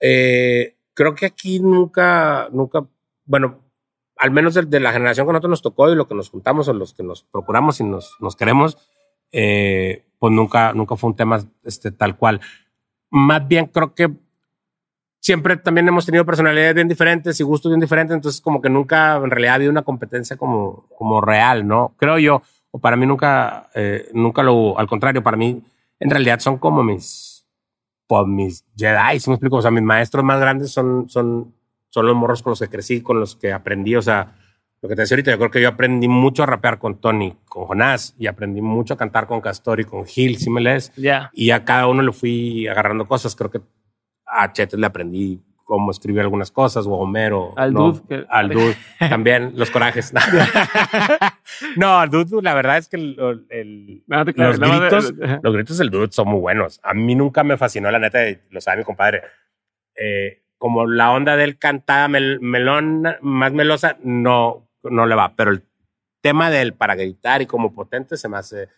eh, 0.00 0.76
creo 0.94 1.14
que 1.14 1.26
aquí 1.26 1.58
nunca, 1.60 2.48
nunca, 2.52 2.86
bueno, 3.24 3.64
al 4.16 4.30
menos 4.30 4.54
de, 4.54 4.62
de 4.62 4.80
la 4.80 4.92
generación 4.92 5.26
que 5.26 5.30
a 5.30 5.32
nosotros 5.32 5.50
nos 5.50 5.62
tocó 5.62 5.90
y 5.90 5.96
lo 5.96 6.06
que 6.06 6.14
nos 6.14 6.30
juntamos 6.30 6.68
o 6.68 6.72
los 6.72 6.94
que 6.94 7.02
nos 7.02 7.22
procuramos 7.24 7.80
y 7.80 7.84
nos, 7.84 8.16
nos 8.20 8.36
queremos, 8.36 8.78
eh, 9.32 10.04
pues 10.18 10.32
nunca, 10.32 10.72
nunca 10.72 10.96
fue 10.96 11.10
un 11.10 11.16
tema 11.16 11.40
este, 11.64 11.90
tal 11.92 12.16
cual. 12.16 12.40
Más 13.10 13.46
bien 13.46 13.66
creo 13.66 13.94
que 13.94 14.10
siempre 15.20 15.56
también 15.56 15.88
hemos 15.88 16.06
tenido 16.06 16.24
personalidades 16.24 16.74
bien 16.74 16.88
diferentes 16.88 17.38
y 17.40 17.42
gustos 17.42 17.70
bien 17.70 17.80
diferentes, 17.80 18.14
entonces 18.14 18.40
como 18.40 18.60
que 18.60 18.70
nunca 18.70 19.16
en 19.16 19.30
realidad 19.30 19.52
ha 19.52 19.56
habido 19.56 19.70
una 19.70 19.82
competencia 19.82 20.36
como, 20.36 20.86
como 20.96 21.20
real, 21.20 21.66
¿no? 21.66 21.94
Creo 21.98 22.18
yo, 22.18 22.42
o 22.70 22.78
para 22.80 22.96
mí 22.96 23.06
nunca, 23.06 23.68
eh, 23.74 24.08
nunca 24.12 24.42
lo 24.42 24.54
hubo, 24.54 24.78
al 24.78 24.86
contrario, 24.86 25.22
para 25.22 25.36
mí 25.36 25.62
en 26.00 26.10
realidad 26.10 26.38
son 26.40 26.58
como 26.58 26.82
mis, 26.82 27.46
pues 28.06 28.26
mis 28.26 28.64
Jedi, 28.76 29.20
si 29.20 29.30
me 29.30 29.34
explico, 29.34 29.56
o 29.56 29.62
sea, 29.62 29.70
mis 29.70 29.82
maestros 29.82 30.24
más 30.24 30.40
grandes 30.40 30.70
son, 30.70 31.08
son, 31.08 31.54
son 31.90 32.06
los 32.06 32.16
morros 32.16 32.42
con 32.42 32.52
los 32.52 32.60
que 32.60 32.68
crecí, 32.68 33.00
con 33.02 33.18
los 33.20 33.36
que 33.36 33.52
aprendí, 33.52 33.96
o 33.96 34.02
sea, 34.02 34.34
lo 34.80 34.88
que 34.88 34.94
te 34.94 35.00
decía 35.02 35.16
ahorita, 35.16 35.32
yo 35.32 35.38
creo 35.38 35.50
que 35.50 35.60
yo 35.60 35.68
aprendí 35.70 36.06
mucho 36.06 36.44
a 36.44 36.46
rapear 36.46 36.78
con 36.78 37.00
Tony, 37.00 37.34
con 37.46 37.64
Jonás, 37.64 38.14
y 38.16 38.28
aprendí 38.28 38.60
mucho 38.62 38.94
a 38.94 38.96
cantar 38.96 39.26
con 39.26 39.40
Castor 39.40 39.80
y 39.80 39.84
con 39.84 40.06
Gil, 40.06 40.36
si 40.38 40.50
me 40.50 40.60
lees, 40.60 40.92
Ya. 40.94 41.30
y 41.34 41.50
a 41.50 41.64
cada 41.64 41.88
uno 41.88 42.00
le 42.00 42.12
fui 42.12 42.68
agarrando 42.68 43.04
cosas. 43.04 43.34
Creo 43.34 43.50
que 43.50 43.60
a 44.30 44.52
Chetes 44.52 44.78
le 44.78 44.86
aprendí 44.86 45.42
cómo 45.64 45.90
escribir 45.90 46.22
algunas 46.22 46.50
cosas, 46.50 46.86
o 46.86 46.94
a 46.94 46.98
Homero. 46.98 47.52
Al 47.56 47.74
no, 47.74 48.02
que- 48.08 48.24
Al 48.30 48.48
Dude. 48.54 48.74
También 48.98 49.52
los 49.56 49.70
corajes. 49.70 50.12
no, 51.76 51.98
al 51.98 52.08
Dude, 52.10 52.42
la 52.42 52.54
verdad 52.54 52.78
es 52.78 52.88
que 52.88 52.96
el, 52.96 53.44
el- 53.50 54.02
No, 54.06 54.24
claro, 54.24 54.52
los, 54.52 54.60
de- 54.60 54.78
gritos, 54.78 55.14
los 55.42 55.54
gritos 55.54 55.78
del 55.78 55.90
Dude 55.90 56.08
son 56.12 56.28
muy 56.28 56.40
buenos. 56.40 56.80
A 56.82 56.94
mí 56.94 57.14
nunca 57.14 57.44
me 57.44 57.56
fascinó, 57.56 57.90
la 57.90 57.98
neta, 57.98 58.18
lo 58.50 58.60
sabe 58.60 58.78
mi 58.78 58.84
compadre. 58.84 59.22
Eh, 59.94 60.42
como 60.58 60.86
la 60.86 61.12
onda 61.12 61.36
del 61.36 61.58
cantada 61.58 62.08
mel- 62.08 62.40
melón, 62.40 63.04
más 63.20 63.52
melosa, 63.52 63.96
no, 64.02 64.68
no 64.82 65.06
le 65.06 65.14
va. 65.14 65.34
Pero 65.36 65.50
el 65.50 65.62
tema 66.20 66.50
del 66.50 66.74
para 66.74 66.94
gritar 66.94 67.42
y 67.42 67.46
como 67.46 67.74
potente 67.74 68.16
se 68.16 68.28
me 68.28 68.38
hace 68.38 68.62
eh, 68.64 68.68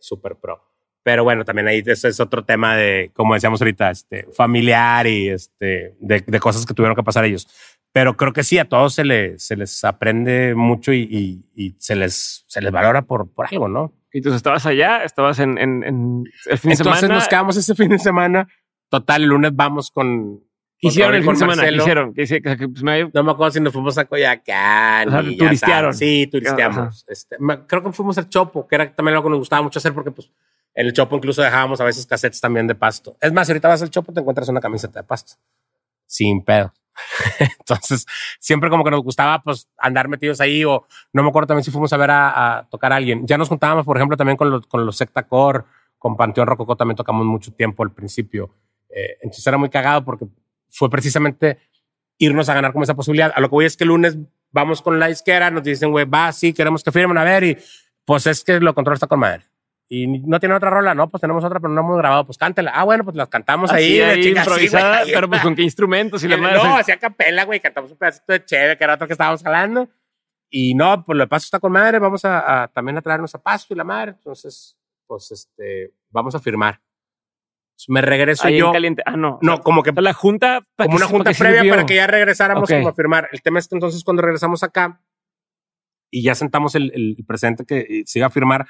súper 0.00 0.36
pro. 0.36 0.62
Pero 1.04 1.24
bueno, 1.24 1.44
también 1.44 1.66
ahí 1.68 1.82
eso 1.84 2.06
es 2.08 2.20
otro 2.20 2.44
tema 2.44 2.76
de, 2.76 3.10
como 3.14 3.34
decíamos 3.34 3.60
ahorita, 3.60 3.90
este, 3.90 4.28
familiar 4.34 5.06
y 5.06 5.28
este, 5.30 5.94
de, 5.98 6.20
de 6.26 6.40
cosas 6.40 6.64
que 6.64 6.74
tuvieron 6.74 6.94
que 6.94 7.02
pasar 7.02 7.24
ellos. 7.24 7.48
Pero 7.92 8.16
creo 8.16 8.32
que 8.32 8.44
sí, 8.44 8.58
a 8.58 8.68
todos 8.68 8.94
se, 8.94 9.04
le, 9.04 9.38
se 9.38 9.56
les 9.56 9.82
aprende 9.84 10.54
mucho 10.54 10.92
y, 10.92 11.00
y, 11.02 11.44
y 11.54 11.74
se, 11.78 11.96
les, 11.96 12.44
se 12.46 12.60
les 12.62 12.70
valora 12.72 13.02
por, 13.02 13.30
por 13.32 13.46
algo, 13.50 13.68
¿no? 13.68 13.92
Y 14.12 14.20
tú 14.22 14.32
estabas 14.32 14.64
allá, 14.66 15.02
estabas 15.04 15.38
en, 15.40 15.58
en, 15.58 15.82
en 15.84 16.24
el 16.46 16.58
fin 16.58 16.70
de 16.70 16.74
Entonces 16.76 17.00
semana. 17.00 17.14
nos 17.16 17.28
quedamos 17.28 17.56
ese 17.56 17.74
fin 17.74 17.88
de 17.88 17.98
semana. 17.98 18.46
Total, 18.88 19.22
el 19.22 19.28
lunes 19.28 19.50
vamos 19.54 19.90
con... 19.90 20.40
¿Qué 20.78 20.88
hicieron 20.88 21.14
el 21.14 21.22
fin 21.22 21.32
de 21.32 21.38
semana? 21.38 21.62
¿Qué 21.62 21.66
Marcelo. 21.66 21.82
hicieron? 21.82 22.14
¿Qué 22.14 22.22
hice- 22.22 22.42
que- 22.42 22.56
que- 22.56 22.68
pues, 22.68 22.82
me- 22.82 23.10
No 23.12 23.22
me 23.24 23.30
acuerdo 23.32 23.52
si 23.52 23.60
nos 23.60 23.72
fuimos 23.72 23.96
a 23.98 24.04
Coyacán. 24.04 25.08
O 25.08 25.10
sea, 25.12 25.20
turistearon. 25.22 25.92
sabes. 25.94 25.98
Sí, 25.98 26.26
turisteamos. 26.30 27.04
Este, 27.08 27.36
creo 27.66 27.82
que 27.82 27.92
fuimos 27.92 28.18
al 28.18 28.28
Chopo, 28.28 28.66
que 28.66 28.74
era 28.74 28.92
también 28.94 29.14
algo 29.16 29.24
que 29.28 29.30
nos 29.30 29.38
gustaba 29.38 29.62
mucho 29.62 29.78
hacer 29.78 29.92
porque 29.94 30.10
pues 30.10 30.30
en 30.74 30.86
el 30.86 30.92
Chopo 30.92 31.16
incluso 31.16 31.42
dejábamos 31.42 31.80
a 31.80 31.84
veces 31.84 32.06
cassettes 32.06 32.40
también 32.40 32.66
de 32.66 32.74
pasto. 32.74 33.16
Es 33.20 33.32
más, 33.32 33.46
si 33.46 33.52
ahorita 33.52 33.68
vas 33.68 33.82
al 33.82 33.90
Chopo 33.90 34.12
te 34.12 34.20
encuentras 34.20 34.48
una 34.48 34.60
camiseta 34.60 35.00
de 35.00 35.04
pasto. 35.04 35.34
Sin 36.06 36.44
pedo. 36.44 36.72
Entonces, 37.38 38.06
siempre 38.38 38.70
como 38.70 38.84
que 38.84 38.90
nos 38.90 39.02
gustaba 39.02 39.42
pues 39.42 39.68
andar 39.78 40.08
metidos 40.08 40.40
ahí 40.40 40.64
o 40.64 40.86
no 41.12 41.22
me 41.22 41.28
acuerdo 41.28 41.48
también 41.48 41.64
si 41.64 41.70
fuimos 41.70 41.92
a 41.92 41.96
ver 41.96 42.10
a, 42.10 42.66
tocar 42.70 42.92
a 42.92 42.96
alguien. 42.96 43.26
Ya 43.26 43.38
nos 43.38 43.48
juntábamos, 43.48 43.84
por 43.84 43.96
ejemplo, 43.96 44.16
también 44.16 44.36
con 44.36 44.50
los, 44.50 44.66
con 44.66 44.84
los 44.86 44.96
Secta 44.96 45.26
Core, 45.26 45.64
con 45.98 46.16
Panteón 46.16 46.46
Rococó 46.46 46.76
también 46.76 46.96
tocamos 46.96 47.26
mucho 47.26 47.52
tiempo 47.52 47.82
al 47.82 47.92
principio. 47.92 48.50
Eh, 48.88 49.18
entonces 49.22 49.46
era 49.46 49.56
muy 49.56 49.70
cagado 49.70 50.04
porque 50.04 50.26
fue 50.68 50.90
precisamente 50.90 51.58
irnos 52.18 52.48
a 52.48 52.54
ganar 52.54 52.72
como 52.72 52.84
esa 52.84 52.94
posibilidad. 52.94 53.32
A 53.34 53.40
lo 53.40 53.48
que 53.48 53.54
voy 53.54 53.64
es 53.64 53.76
que 53.76 53.84
el 53.84 53.88
lunes 53.88 54.16
vamos 54.50 54.82
con 54.82 54.98
la 54.98 55.10
izquierda, 55.10 55.50
nos 55.50 55.62
dicen, 55.62 55.90
güey, 55.90 56.04
va, 56.04 56.30
sí, 56.32 56.52
queremos 56.52 56.82
que 56.82 56.92
firmen, 56.92 57.16
a 57.18 57.24
ver, 57.24 57.44
y 57.44 57.58
pues 58.04 58.26
es 58.26 58.44
que 58.44 58.60
lo 58.60 58.74
control 58.74 58.94
está 58.94 59.06
con 59.06 59.20
madre. 59.20 59.44
Y 59.94 60.06
no 60.06 60.40
tiene 60.40 60.54
otra 60.54 60.70
rola, 60.70 60.94
no, 60.94 61.10
pues 61.10 61.20
tenemos 61.20 61.44
otra, 61.44 61.60
pero 61.60 61.70
no 61.70 61.82
hemos 61.82 61.98
grabado, 61.98 62.24
pues 62.24 62.38
cántela. 62.38 62.70
Ah, 62.74 62.84
bueno, 62.84 63.04
pues 63.04 63.14
las 63.14 63.28
cantamos 63.28 63.70
Así, 63.70 63.82
ahí, 63.82 64.00
ahí, 64.00 64.22
chinga, 64.22 64.42
sí, 64.42 64.48
improvisada, 64.50 65.02
güey. 65.02 65.12
pero 65.12 65.28
pues 65.28 65.42
con 65.42 65.54
qué 65.54 65.60
instrumentos 65.62 66.24
y 66.24 66.28
la 66.28 66.36
madre. 66.38 66.56
No, 66.62 66.76
hacía 66.78 66.96
capela, 66.96 67.44
güey, 67.44 67.60
cantamos 67.60 67.90
un 67.90 67.98
pedacito 67.98 68.32
de 68.32 68.42
chévere, 68.42 68.78
que 68.78 68.84
era 68.84 68.94
otro 68.94 69.06
que 69.06 69.12
estábamos 69.12 69.42
jalando. 69.42 69.90
Y 70.48 70.74
no, 70.74 71.04
pues 71.04 71.16
lo 71.18 71.24
de 71.24 71.28
Pasto 71.28 71.44
está 71.44 71.60
con 71.60 71.72
madre, 71.72 71.98
vamos 71.98 72.24
a, 72.24 72.62
a- 72.62 72.68
también 72.68 72.96
a 72.96 73.02
traernos 73.02 73.34
a 73.34 73.42
Pasto 73.42 73.74
y 73.74 73.76
la 73.76 73.84
madre. 73.84 74.12
Entonces, 74.12 74.78
pues 75.06 75.30
este, 75.30 75.92
vamos 76.08 76.34
a 76.34 76.38
firmar. 76.40 76.80
Me 77.88 78.00
regreso 78.00 78.46
ahí 78.46 78.54
en 78.54 78.60
yo. 78.60 78.72
caliente. 78.72 79.02
Ah, 79.04 79.16
no. 79.18 79.38
No, 79.42 79.60
como 79.60 79.82
que 79.82 79.90
O 79.90 79.92
sea, 79.92 80.02
la 80.02 80.14
junta. 80.14 80.66
¿para 80.74 80.86
como 80.86 80.96
una 80.96 81.06
junta 81.06 81.32
previa 81.32 81.60
sirvió? 81.60 81.72
para 81.74 81.84
que 81.84 81.96
ya 81.96 82.06
regresáramos 82.06 82.62
Ok. 82.70 82.76
como 82.78 82.88
a 82.88 82.94
firmar. 82.94 83.28
El 83.32 83.42
tema 83.42 83.58
es 83.58 83.68
que 83.68 83.74
entonces 83.74 84.02
cuando 84.04 84.22
regresamos 84.22 84.62
acá 84.62 85.02
y 86.10 86.22
ya 86.22 86.34
sentamos 86.34 86.74
el, 86.76 86.92
el 86.94 87.24
presidente 87.26 87.64
que 87.66 87.80
eh, 87.80 88.02
se 88.06 88.18
iba 88.20 88.26
a 88.28 88.30
firmar, 88.30 88.66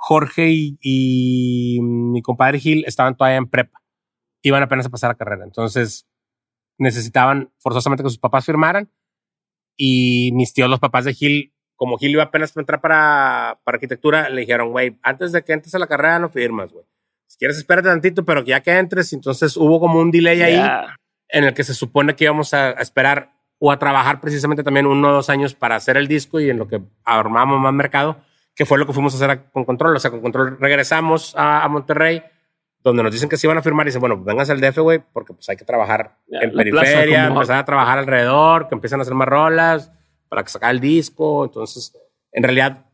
Jorge 0.00 0.50
y, 0.50 0.78
y 0.80 1.80
mi 1.82 2.22
compadre 2.22 2.60
Gil 2.60 2.84
estaban 2.86 3.16
todavía 3.16 3.36
en 3.36 3.48
prepa. 3.48 3.82
Iban 4.42 4.62
apenas 4.62 4.86
a 4.86 4.90
pasar 4.90 5.10
a 5.10 5.16
carrera. 5.16 5.44
Entonces 5.44 6.06
necesitaban 6.78 7.52
forzosamente 7.58 8.04
que 8.04 8.08
sus 8.08 8.18
papás 8.18 8.46
firmaran 8.46 8.90
y 9.76 10.30
mis 10.32 10.52
tíos, 10.52 10.68
los 10.68 10.80
papás 10.80 11.04
de 11.04 11.14
Gil, 11.14 11.54
como 11.76 11.98
Gil 11.98 12.10
iba 12.10 12.24
apenas 12.24 12.56
a 12.56 12.60
entrar 12.60 12.80
para, 12.80 13.60
para 13.64 13.76
arquitectura, 13.76 14.28
le 14.28 14.40
dijeron, 14.40 14.70
güey, 14.70 14.98
antes 15.02 15.32
de 15.32 15.44
que 15.44 15.52
entres 15.52 15.74
a 15.74 15.78
la 15.78 15.86
carrera 15.86 16.18
no 16.18 16.28
firmas, 16.28 16.72
güey. 16.72 16.84
Si 17.28 17.38
quieres, 17.38 17.58
espérate 17.58 17.88
tantito, 17.88 18.24
pero 18.24 18.42
que 18.42 18.50
ya 18.50 18.60
que 18.60 18.72
entres, 18.72 19.12
entonces 19.12 19.56
hubo 19.56 19.78
como 19.78 20.00
un 20.00 20.10
delay 20.10 20.42
ahí 20.42 20.96
en 21.28 21.44
el 21.44 21.54
que 21.54 21.62
se 21.62 21.74
supone 21.74 22.16
que 22.16 22.24
íbamos 22.24 22.54
a, 22.54 22.70
a 22.70 22.82
esperar 22.82 23.34
o 23.60 23.70
a 23.70 23.78
trabajar 23.78 24.20
precisamente 24.20 24.64
también 24.64 24.86
uno 24.86 25.08
o 25.08 25.12
dos 25.12 25.30
años 25.30 25.54
para 25.54 25.76
hacer 25.76 25.96
el 25.96 26.08
disco 26.08 26.40
y 26.40 26.48
en 26.50 26.58
lo 26.58 26.68
que 26.68 26.80
armamos 27.04 27.60
más 27.60 27.74
mercado, 27.74 28.20
que 28.58 28.66
fue 28.66 28.76
lo 28.76 28.86
que 28.86 28.92
fuimos 28.92 29.14
a 29.14 29.16
hacer 29.16 29.30
a- 29.30 29.50
con 29.50 29.64
Control. 29.64 29.94
O 29.94 30.00
sea, 30.00 30.10
con 30.10 30.20
Control 30.20 30.58
regresamos 30.58 31.32
a, 31.36 31.62
a 31.62 31.68
Monterrey, 31.68 32.22
donde 32.82 33.04
nos 33.04 33.12
dicen 33.12 33.28
que 33.28 33.36
se 33.36 33.46
iban 33.46 33.56
a 33.56 33.62
firmar 33.62 33.86
y 33.86 33.90
dicen, 33.90 34.00
bueno, 34.00 34.20
vengas 34.22 34.50
al 34.50 34.60
DF, 34.60 34.78
güey, 34.80 35.00
porque 35.12 35.32
pues 35.32 35.48
hay 35.48 35.56
que 35.56 35.64
trabajar 35.64 36.16
Ya, 36.26 36.40
en 36.40 36.52
periferia, 36.52 37.28
como- 37.28 37.40
empezar 37.40 37.58
a 37.58 37.64
trabajar 37.64 37.98
alrededor, 37.98 38.66
que 38.68 38.74
empiezan 38.74 38.98
a 38.98 39.02
hacer 39.02 39.14
más 39.14 39.28
rolas 39.28 39.92
para 40.28 40.42
que 40.42 40.48
sacar 40.48 40.72
el 40.72 40.80
disco. 40.80 41.44
Entonces, 41.44 41.92
en 42.32 42.42
realidad, 42.42 42.84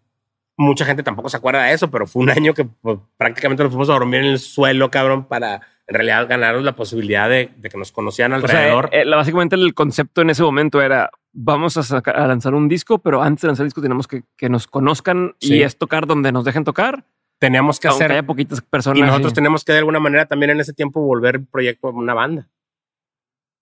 mucha 0.56 0.84
gente 0.84 1.02
tampoco 1.02 1.28
se 1.30 1.36
acuerda 1.38 1.62
de 1.64 1.72
eso, 1.72 1.90
pero 1.90 2.06
fue 2.06 2.22
un 2.22 2.30
año 2.30 2.52
que 2.54 2.64
pues, 2.66 2.98
prácticamente 3.16 3.62
nos 3.62 3.72
fuimos 3.72 3.88
a 3.88 3.94
dormir 3.94 4.20
en 4.20 4.26
el 4.26 4.38
suelo, 4.38 4.90
cabrón, 4.90 5.24
para 5.24 5.62
en 5.86 5.94
realidad 5.94 6.26
ganarnos 6.28 6.64
la 6.64 6.74
posibilidad 6.74 7.28
de, 7.28 7.50
de 7.56 7.68
que 7.68 7.76
nos 7.78 7.92
conocían 7.92 8.32
O 8.32 8.40
sea, 8.40 8.48
alrededor. 8.58 8.88
eh, 8.92 9.02
eh, 9.02 9.10
básicamente 9.10 9.54
el 9.56 9.74
concepto 9.74 10.22
en 10.22 10.30
ese 10.30 10.42
momento 10.42 10.80
era 10.80 11.10
vamos 11.32 11.76
a, 11.76 11.82
sacar- 11.82 12.16
a 12.16 12.26
lanzar 12.26 12.54
un 12.54 12.68
disco, 12.68 12.98
pero 13.00 13.22
antes 13.22 13.42
de 13.42 13.48
lanzar 13.48 13.64
el 13.64 13.68
disco 13.68 13.82
tenemos 13.82 14.06
que 14.08 14.22
que 14.36 14.48
nos 14.48 14.66
conozcan 14.66 15.34
Sí. 15.40 15.56
y 15.56 15.62
es 15.62 15.76
tocar 15.76 16.06
donde 16.06 16.32
nos 16.32 16.44
dejen 16.44 16.64
tocar, 16.64 17.04
teníamos 17.40 17.78
que 17.80 17.88
aunque 17.88 18.04
hacer 18.04 18.12
haya 18.16 18.26
poquitas 18.26 18.60
personas. 18.62 18.98
y 18.98 19.02
nosotros 19.02 19.34
tenemos 19.34 19.64
que 19.64 19.72
de 19.72 19.78
alguna 19.78 20.00
manera 20.00 20.26
también 20.26 20.50
en 20.50 20.60
ese 20.60 20.72
tiempo 20.72 21.00
volver 21.00 21.34
el 21.36 21.46
proyecto 21.46 21.88
una 21.90 22.14
banda. 22.14 22.48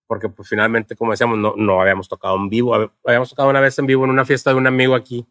Porque 0.06 0.28
pues 0.28 0.48
finalmente, 0.48 0.94
como 0.94 1.10
decíamos, 1.12 1.38
no, 1.38 1.54
no 1.56 1.80
habíamos 1.80 2.08
tocado 2.08 2.36
en 2.36 2.48
vivo. 2.50 2.74
Hab- 2.76 2.92
Habíamos 3.04 3.30
tocado 3.30 3.48
una 3.48 3.60
vez 3.60 3.78
en 3.78 3.86
vivo 3.86 4.04
en 4.04 4.10
una 4.10 4.24
fiesta 4.26 4.50
de 4.50 4.56
un 4.56 4.66
amigo 4.66 4.94
aquí. 4.94 5.26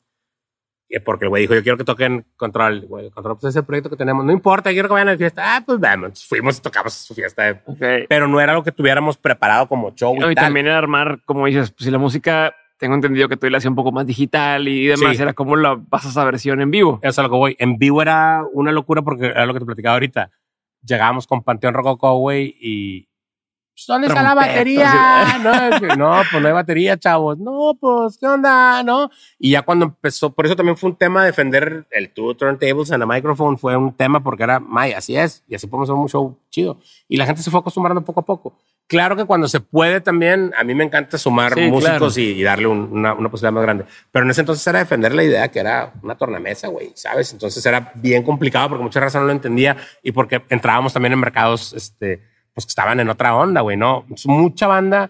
Eh, 0.91 0.99
Porque 0.99 1.25
el 1.25 1.29
güey 1.29 1.43
dijo, 1.43 1.53
yo 1.55 1.63
quiero 1.63 1.77
que 1.77 1.83
toquen 1.83 2.25
Control. 2.35 2.85
Güey, 2.87 3.09
Control 3.11 3.37
pues 3.39 3.51
es 3.51 3.55
el 3.55 3.65
proyecto 3.65 3.89
que 3.89 3.95
tenemos. 3.95 4.25
No 4.25 4.31
importa, 4.31 4.71
quiero 4.71 4.87
que 4.87 4.93
vayan 4.93 5.07
a 5.09 5.11
la 5.13 5.17
fiesta. 5.17 5.55
Ah, 5.55 5.63
pues 5.65 5.79
vamos. 5.79 6.25
Fuimos 6.27 6.57
y 6.57 6.61
tocamos 6.61 6.93
su 6.93 7.13
fiesta. 7.13 7.61
Pero 8.09 8.27
no 8.27 8.39
era 8.41 8.53
lo 8.53 8.63
que 8.63 8.71
tuviéramos 8.71 9.17
preparado 9.17 9.67
como 9.67 9.91
show 9.95 10.15
y, 10.15 10.19
No, 10.19 10.31
y 10.31 10.35
tal. 10.35 10.45
también 10.45 10.67
era 10.67 10.77
armar, 10.77 11.21
como 11.25 11.45
dices, 11.47 11.71
pues, 11.71 11.85
si 11.85 11.91
la 11.91 11.97
música, 11.97 12.53
tengo 12.77 12.95
entendido 12.95 13.29
que 13.29 13.37
tú 13.37 13.49
la 13.49 13.57
hacías 13.59 13.69
un 13.69 13.75
poco 13.75 13.91
más 13.91 14.05
digital 14.07 14.67
y 14.67 14.87
demás, 14.87 15.15
Sí. 15.15 15.21
era 15.21 15.33
como 15.33 15.55
la 15.55 15.79
pasas 15.89 16.17
a 16.17 16.25
versión 16.25 16.61
en 16.61 16.71
vivo. 16.71 16.99
Eso 17.03 17.21
es 17.21 17.23
lo 17.25 17.29
que 17.29 17.37
voy. 17.37 17.55
En 17.59 17.77
vivo 17.77 18.01
era 18.01 18.43
una 18.53 18.71
locura 18.71 19.01
porque 19.01 19.27
era 19.27 19.45
lo 19.45 19.53
que 19.53 19.59
te 19.59 19.65
platicaba 19.65 19.93
ahorita. 19.93 20.31
Llegábamos 20.83 21.27
con 21.27 21.43
Panteón 21.43 21.73
Rococó, 21.75 22.17
güey, 22.17 22.55
y... 22.59 23.07
pues, 23.73 23.85
¿Dónde 23.87 24.07
está 24.07 24.21
la 24.21 24.33
batería? 24.33 25.39
No, 25.43 25.79
que, 25.79 25.87
no, 25.97 26.21
pues 26.29 26.41
no 26.41 26.47
hay 26.47 26.53
batería, 26.53 26.97
chavos. 26.97 27.37
No, 27.37 27.73
pues, 27.79 28.17
¿qué 28.17 28.27
onda? 28.27 28.83
No. 28.83 29.09
Y 29.39 29.51
ya 29.51 29.61
cuando 29.63 29.85
empezó, 29.85 30.29
por 30.31 30.45
eso 30.45 30.55
también 30.55 30.77
fue 30.77 30.89
un 30.91 30.95
tema 30.95 31.25
defender 31.25 31.85
el 31.91 32.09
two 32.13 32.35
turntables 32.35 32.91
and 32.91 33.01
a 33.03 33.05
microphone. 33.05 33.57
Fue 33.57 33.75
un 33.75 33.93
tema 33.95 34.21
porque 34.23 34.43
era, 34.43 34.59
may, 34.59 34.93
así 34.93 35.15
es. 35.17 35.43
Y 35.47 35.55
así 35.55 35.67
podemos 35.67 35.89
hacer 35.89 35.99
un 35.99 36.09
show 36.09 36.37
chido. 36.49 36.79
Y 37.07 37.17
la 37.17 37.25
gente 37.25 37.41
se 37.41 37.49
fue 37.49 37.59
acostumbrando 37.61 38.03
poco 38.03 38.19
a 38.19 38.25
poco. 38.25 38.57
Claro 38.87 39.15
que 39.15 39.23
cuando 39.23 39.47
se 39.47 39.61
puede 39.61 40.01
también, 40.01 40.51
a 40.57 40.65
mí 40.65 40.75
me 40.75 40.83
encanta 40.83 41.17
sumar 41.17 41.53
Sí, 41.53 41.61
músicos 41.61 42.13
claro. 42.13 42.27
y, 42.29 42.41
y 42.41 42.43
darle 42.43 42.67
un- 42.67 42.89
una, 42.91 43.13
una 43.13 43.29
posibilidad 43.31 43.53
más 43.53 43.63
grande. 43.63 43.85
Pero 44.11 44.25
en 44.25 44.31
ese 44.31 44.41
entonces 44.41 44.67
era 44.67 44.79
defender 44.79 45.15
la 45.15 45.23
idea 45.23 45.47
que 45.49 45.59
era 45.59 45.93
una 46.03 46.15
tornamesa, 46.17 46.67
güey, 46.67 46.91
¿sabes? 46.95 47.31
Entonces 47.31 47.65
era 47.65 47.93
bien 47.95 48.21
complicado 48.23 48.67
porque 48.67 48.83
mucha 48.83 48.99
raza 48.99 49.19
no 49.21 49.27
lo 49.27 49.31
entendía 49.31 49.77
y 50.03 50.11
porque 50.11 50.41
entrábamos 50.49 50.91
también 50.91 51.13
en 51.13 51.19
mercados, 51.19 51.71
este, 51.71 52.21
pues 52.53 52.65
que 52.65 52.69
estaban 52.71 52.99
en 52.99 53.09
otra 53.09 53.35
onda, 53.35 53.61
güey, 53.61 53.77
¿no? 53.77 54.05
Mucha 54.25 54.67
banda 54.67 55.09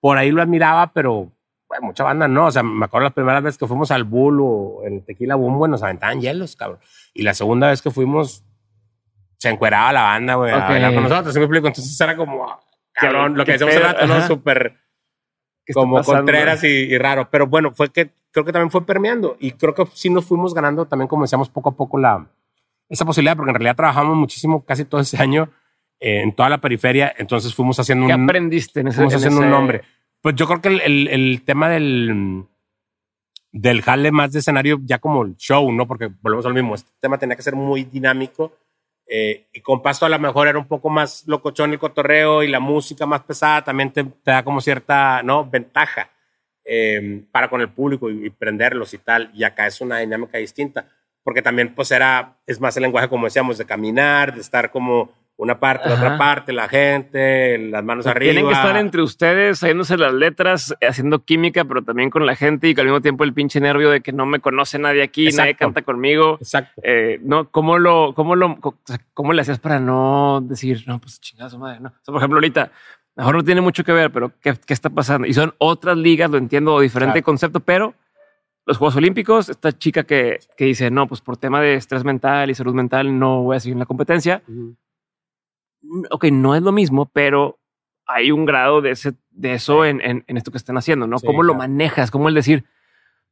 por 0.00 0.18
ahí 0.18 0.30
lo 0.32 0.42
admiraba, 0.42 0.92
pero 0.92 1.30
güey, 1.68 1.80
mucha 1.80 2.04
banda 2.04 2.26
no. 2.28 2.46
O 2.46 2.50
sea, 2.50 2.62
me 2.62 2.84
acuerdo 2.84 3.04
las 3.04 3.14
primeras 3.14 3.42
veces 3.42 3.58
que 3.58 3.66
fuimos 3.66 3.90
al 3.90 4.04
Bull 4.04 4.40
o 4.42 4.80
en 4.84 5.04
Tequila 5.04 5.36
Boom, 5.36 5.58
güey, 5.58 5.70
nos 5.70 5.82
aventaban 5.82 6.20
hielos, 6.20 6.56
cabrón. 6.56 6.80
Y 7.14 7.22
la 7.22 7.34
segunda 7.34 7.68
vez 7.68 7.80
que 7.82 7.90
fuimos, 7.90 8.44
se 9.38 9.48
encueraba 9.50 9.92
la 9.92 10.02
banda, 10.02 10.34
güey, 10.34 10.52
a 10.52 10.58
Ok. 10.58 10.68
bailar 10.68 10.94
con 10.94 11.02
nosotros. 11.04 11.32
¿sí 11.32 11.38
me 11.38 11.44
explico? 11.46 11.66
Entonces 11.68 12.00
era 12.00 12.16
como, 12.16 12.48
ah, 12.50 12.60
cabrón, 12.92 13.36
lo 13.36 13.44
que 13.44 13.52
decíamos 13.52 13.76
hace 13.76 13.84
rato, 13.84 14.06
¿no? 14.06 14.26
Súper 14.26 14.76
¿Qué 15.64 15.70
está 15.72 15.80
como 15.80 15.96
pasando? 15.96 16.18
contreras 16.18 16.64
y, 16.64 16.66
y 16.66 16.98
raro. 16.98 17.28
Pero 17.30 17.46
bueno, 17.46 17.72
fue 17.72 17.90
que 17.90 18.10
creo 18.32 18.44
que 18.44 18.52
también 18.52 18.70
fue 18.70 18.84
permeando. 18.84 19.36
Y 19.38 19.52
creo 19.52 19.74
que 19.74 19.86
sí 19.94 20.10
nos 20.10 20.24
fuimos 20.24 20.54
ganando 20.54 20.86
también, 20.86 21.06
como 21.08 21.22
decíamos, 21.22 21.48
poco 21.48 21.68
a 21.70 21.76
poco 21.76 21.98
la, 21.98 22.26
esa 22.88 23.04
posibilidad, 23.04 23.36
porque 23.36 23.50
en 23.50 23.54
realidad 23.54 23.76
trabajamos 23.76 24.16
muchísimo 24.16 24.64
casi 24.64 24.84
todo 24.84 25.00
ese 25.00 25.16
año 25.22 25.48
en 26.02 26.32
toda 26.34 26.48
la 26.48 26.60
periferia. 26.60 27.14
Entonces 27.16 27.54
fuimos 27.54 27.78
haciendo 27.78 28.06
¿Qué 28.06 28.14
un, 28.14 28.24
aprendiste 28.24 28.80
en 28.80 28.88
ese 28.88 28.96
fuimos 28.96 29.12
en 29.14 29.16
haciendo 29.18 29.38
un 29.38 29.44
ese- 29.44 29.50
nombre. 29.50 29.82
Pues 30.20 30.34
yo 30.36 30.46
creo 30.46 30.60
que 30.60 30.68
el, 30.68 30.80
el- 30.80 31.08
el 31.08 31.42
tema 31.44 31.68
del, 31.68 32.44
del 33.50 33.82
jale 33.82 34.10
más 34.12 34.32
de 34.32 34.38
escenario, 34.38 34.78
ya 34.84 34.98
como 34.98 35.22
el 35.24 35.36
show, 35.36 35.70
¿no? 35.72 35.86
Porque 35.86 36.10
volvemos 36.20 36.46
al 36.46 36.54
mismo. 36.54 36.74
Este 36.74 36.90
tema 37.00 37.18
tenía 37.18 37.36
que 37.36 37.42
ser 37.42 37.54
muy 37.56 37.84
dinámico. 37.84 38.56
eh, 39.06 39.46
y 39.52 39.60
con 39.60 39.82
Pasto 39.82 40.06
a 40.06 40.08
lo 40.08 40.18
mejor 40.18 40.48
era 40.48 40.58
un 40.58 40.66
poco 40.68 40.88
más 40.88 41.24
locochón 41.26 41.72
el 41.72 41.78
cotorreo 41.78 42.42
y 42.42 42.48
la 42.48 42.60
música 42.60 43.04
más 43.04 43.20
pesada 43.22 43.62
también 43.62 43.90
te, 43.92 44.04
te 44.04 44.30
da 44.30 44.42
como 44.42 44.60
cierta 44.60 45.22
¿no? 45.22 45.44
ventaja 45.44 46.08
eh, 46.64 47.22
para 47.30 47.50
con 47.50 47.60
el 47.60 47.68
público 47.68 48.08
y, 48.10 48.26
y 48.26 48.30
prenderlos 48.30 48.94
y 48.94 48.98
tal. 48.98 49.30
Y 49.34 49.44
acá 49.44 49.66
es 49.66 49.80
una 49.80 49.98
dinámica 49.98 50.38
distinta. 50.38 50.86
Porque 51.24 51.42
también 51.42 51.74
pues 51.74 51.90
era, 51.90 52.38
es 52.46 52.60
más 52.60 52.76
el 52.76 52.84
lenguaje 52.84 53.08
como 53.08 53.26
decíamos, 53.26 53.58
de 53.58 53.66
caminar, 53.66 54.34
de 54.34 54.40
estar 54.40 54.70
como 54.70 55.10
una 55.36 55.58
parte, 55.58 55.88
la 55.88 55.94
otra 55.96 56.18
parte, 56.18 56.52
la 56.52 56.68
gente, 56.68 57.58
las 57.58 57.82
manos 57.82 58.06
arriba. 58.06 58.32
Tienen 58.32 58.48
que 58.48 58.54
estar 58.54 58.76
entre 58.76 59.02
ustedes, 59.02 59.58
sabiéndose 59.58 59.96
las 59.96 60.12
letras, 60.12 60.74
haciendo 60.80 61.24
química, 61.24 61.64
pero 61.64 61.82
también 61.82 62.10
con 62.10 62.24
la 62.26 62.36
gente 62.36 62.68
y 62.68 62.74
que 62.74 62.80
al 62.80 62.86
mismo 62.86 63.00
tiempo 63.00 63.24
el 63.24 63.32
pinche 63.32 63.60
nervio 63.60 63.90
de 63.90 64.02
que 64.02 64.12
no 64.12 64.26
me 64.26 64.40
conoce 64.40 64.78
nadie 64.78 65.02
aquí, 65.02 65.30
nadie 65.30 65.54
canta 65.54 65.82
conmigo. 65.82 66.36
Exacto. 66.40 66.80
Eh, 66.84 67.18
no, 67.22 67.50
¿cómo 67.50 67.78
lo, 67.78 68.14
cómo 68.14 68.36
lo, 68.36 68.58
cómo 69.14 69.32
le 69.32 69.42
hacías 69.42 69.58
para 69.58 69.80
no 69.80 70.40
decir, 70.42 70.84
no, 70.86 71.00
pues 71.00 71.20
chingada 71.20 71.50
su 71.50 71.58
madre, 71.58 71.80
no? 71.80 71.88
O 71.88 72.04
sea, 72.04 72.12
por 72.12 72.18
ejemplo, 72.18 72.36
ahorita, 72.36 72.70
mejor 73.16 73.34
no 73.34 73.42
tiene 73.44 73.60
mucho 73.60 73.82
que 73.84 73.92
ver, 73.92 74.12
pero 74.12 74.32
¿qué, 74.40 74.54
qué 74.64 74.74
está 74.74 74.90
pasando? 74.90 75.26
Y 75.26 75.34
son 75.34 75.54
otras 75.58 75.96
ligas, 75.96 76.30
lo 76.30 76.38
entiendo, 76.38 76.78
diferente 76.78 77.14
Claro. 77.14 77.24
concepto, 77.24 77.60
pero 77.60 77.94
los 78.64 78.76
Juegos 78.76 78.94
Olímpicos, 78.94 79.48
esta 79.48 79.76
chica 79.76 80.04
que, 80.04 80.38
que 80.56 80.66
dice, 80.66 80.90
no, 80.90 81.08
pues 81.08 81.20
por 81.20 81.36
tema 81.36 81.60
de 81.60 81.74
estrés 81.74 82.04
mental 82.04 82.48
y 82.48 82.54
salud 82.54 82.74
mental 82.74 83.18
no 83.18 83.42
voy 83.42 83.56
a 83.56 83.60
seguir 83.60 83.72
en 83.72 83.80
la 83.80 83.86
competencia. 83.86 84.42
Ok, 86.10 86.24
no 86.32 86.54
es 86.54 86.62
lo 86.62 86.72
mismo, 86.72 87.06
pero 87.12 87.58
hay 88.06 88.30
un 88.32 88.44
grado 88.46 88.80
de, 88.80 88.90
ese, 88.92 89.12
de 89.30 89.54
eso 89.54 89.84
en, 89.84 90.00
en, 90.00 90.24
en 90.26 90.36
esto 90.36 90.50
que 90.50 90.58
están 90.58 90.76
haciendo, 90.76 91.06
¿no? 91.06 91.18
Sí, 91.18 91.26
¿Cómo 91.26 91.42
lo 91.42 91.54
manejas? 91.54 92.10
¿Cómo 92.10 92.28
el 92.28 92.34
decir, 92.34 92.64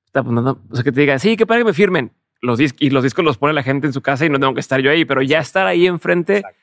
"Puta, 0.06 0.22
pues, 0.22 0.32
no, 0.34 0.42
no", 0.42 0.58
o 0.70 0.74
sea, 0.74 0.84
que 0.84 0.92
te 0.92 1.00
digan, 1.00 1.18
sí, 1.20 1.36
que 1.36 1.46
para 1.46 1.58
que 1.60 1.64
me 1.64 1.72
firmen 1.72 2.12
los 2.40 2.58
discos 2.58 2.80
y 2.82 2.90
los 2.90 3.02
discos 3.02 3.24
los 3.24 3.36
pone 3.38 3.52
la 3.52 3.62
gente 3.62 3.86
en 3.86 3.92
su 3.92 4.00
casa 4.02 4.24
y 4.24 4.30
no 4.30 4.38
tengo 4.38 4.54
que 4.54 4.60
estar 4.60 4.80
yo 4.80 4.90
ahí, 4.90 5.04
pero 5.04 5.22
ya 5.22 5.38
estar 5.40 5.66
ahí 5.66 5.86
enfrente, 5.86 6.38
Exacto. 6.38 6.58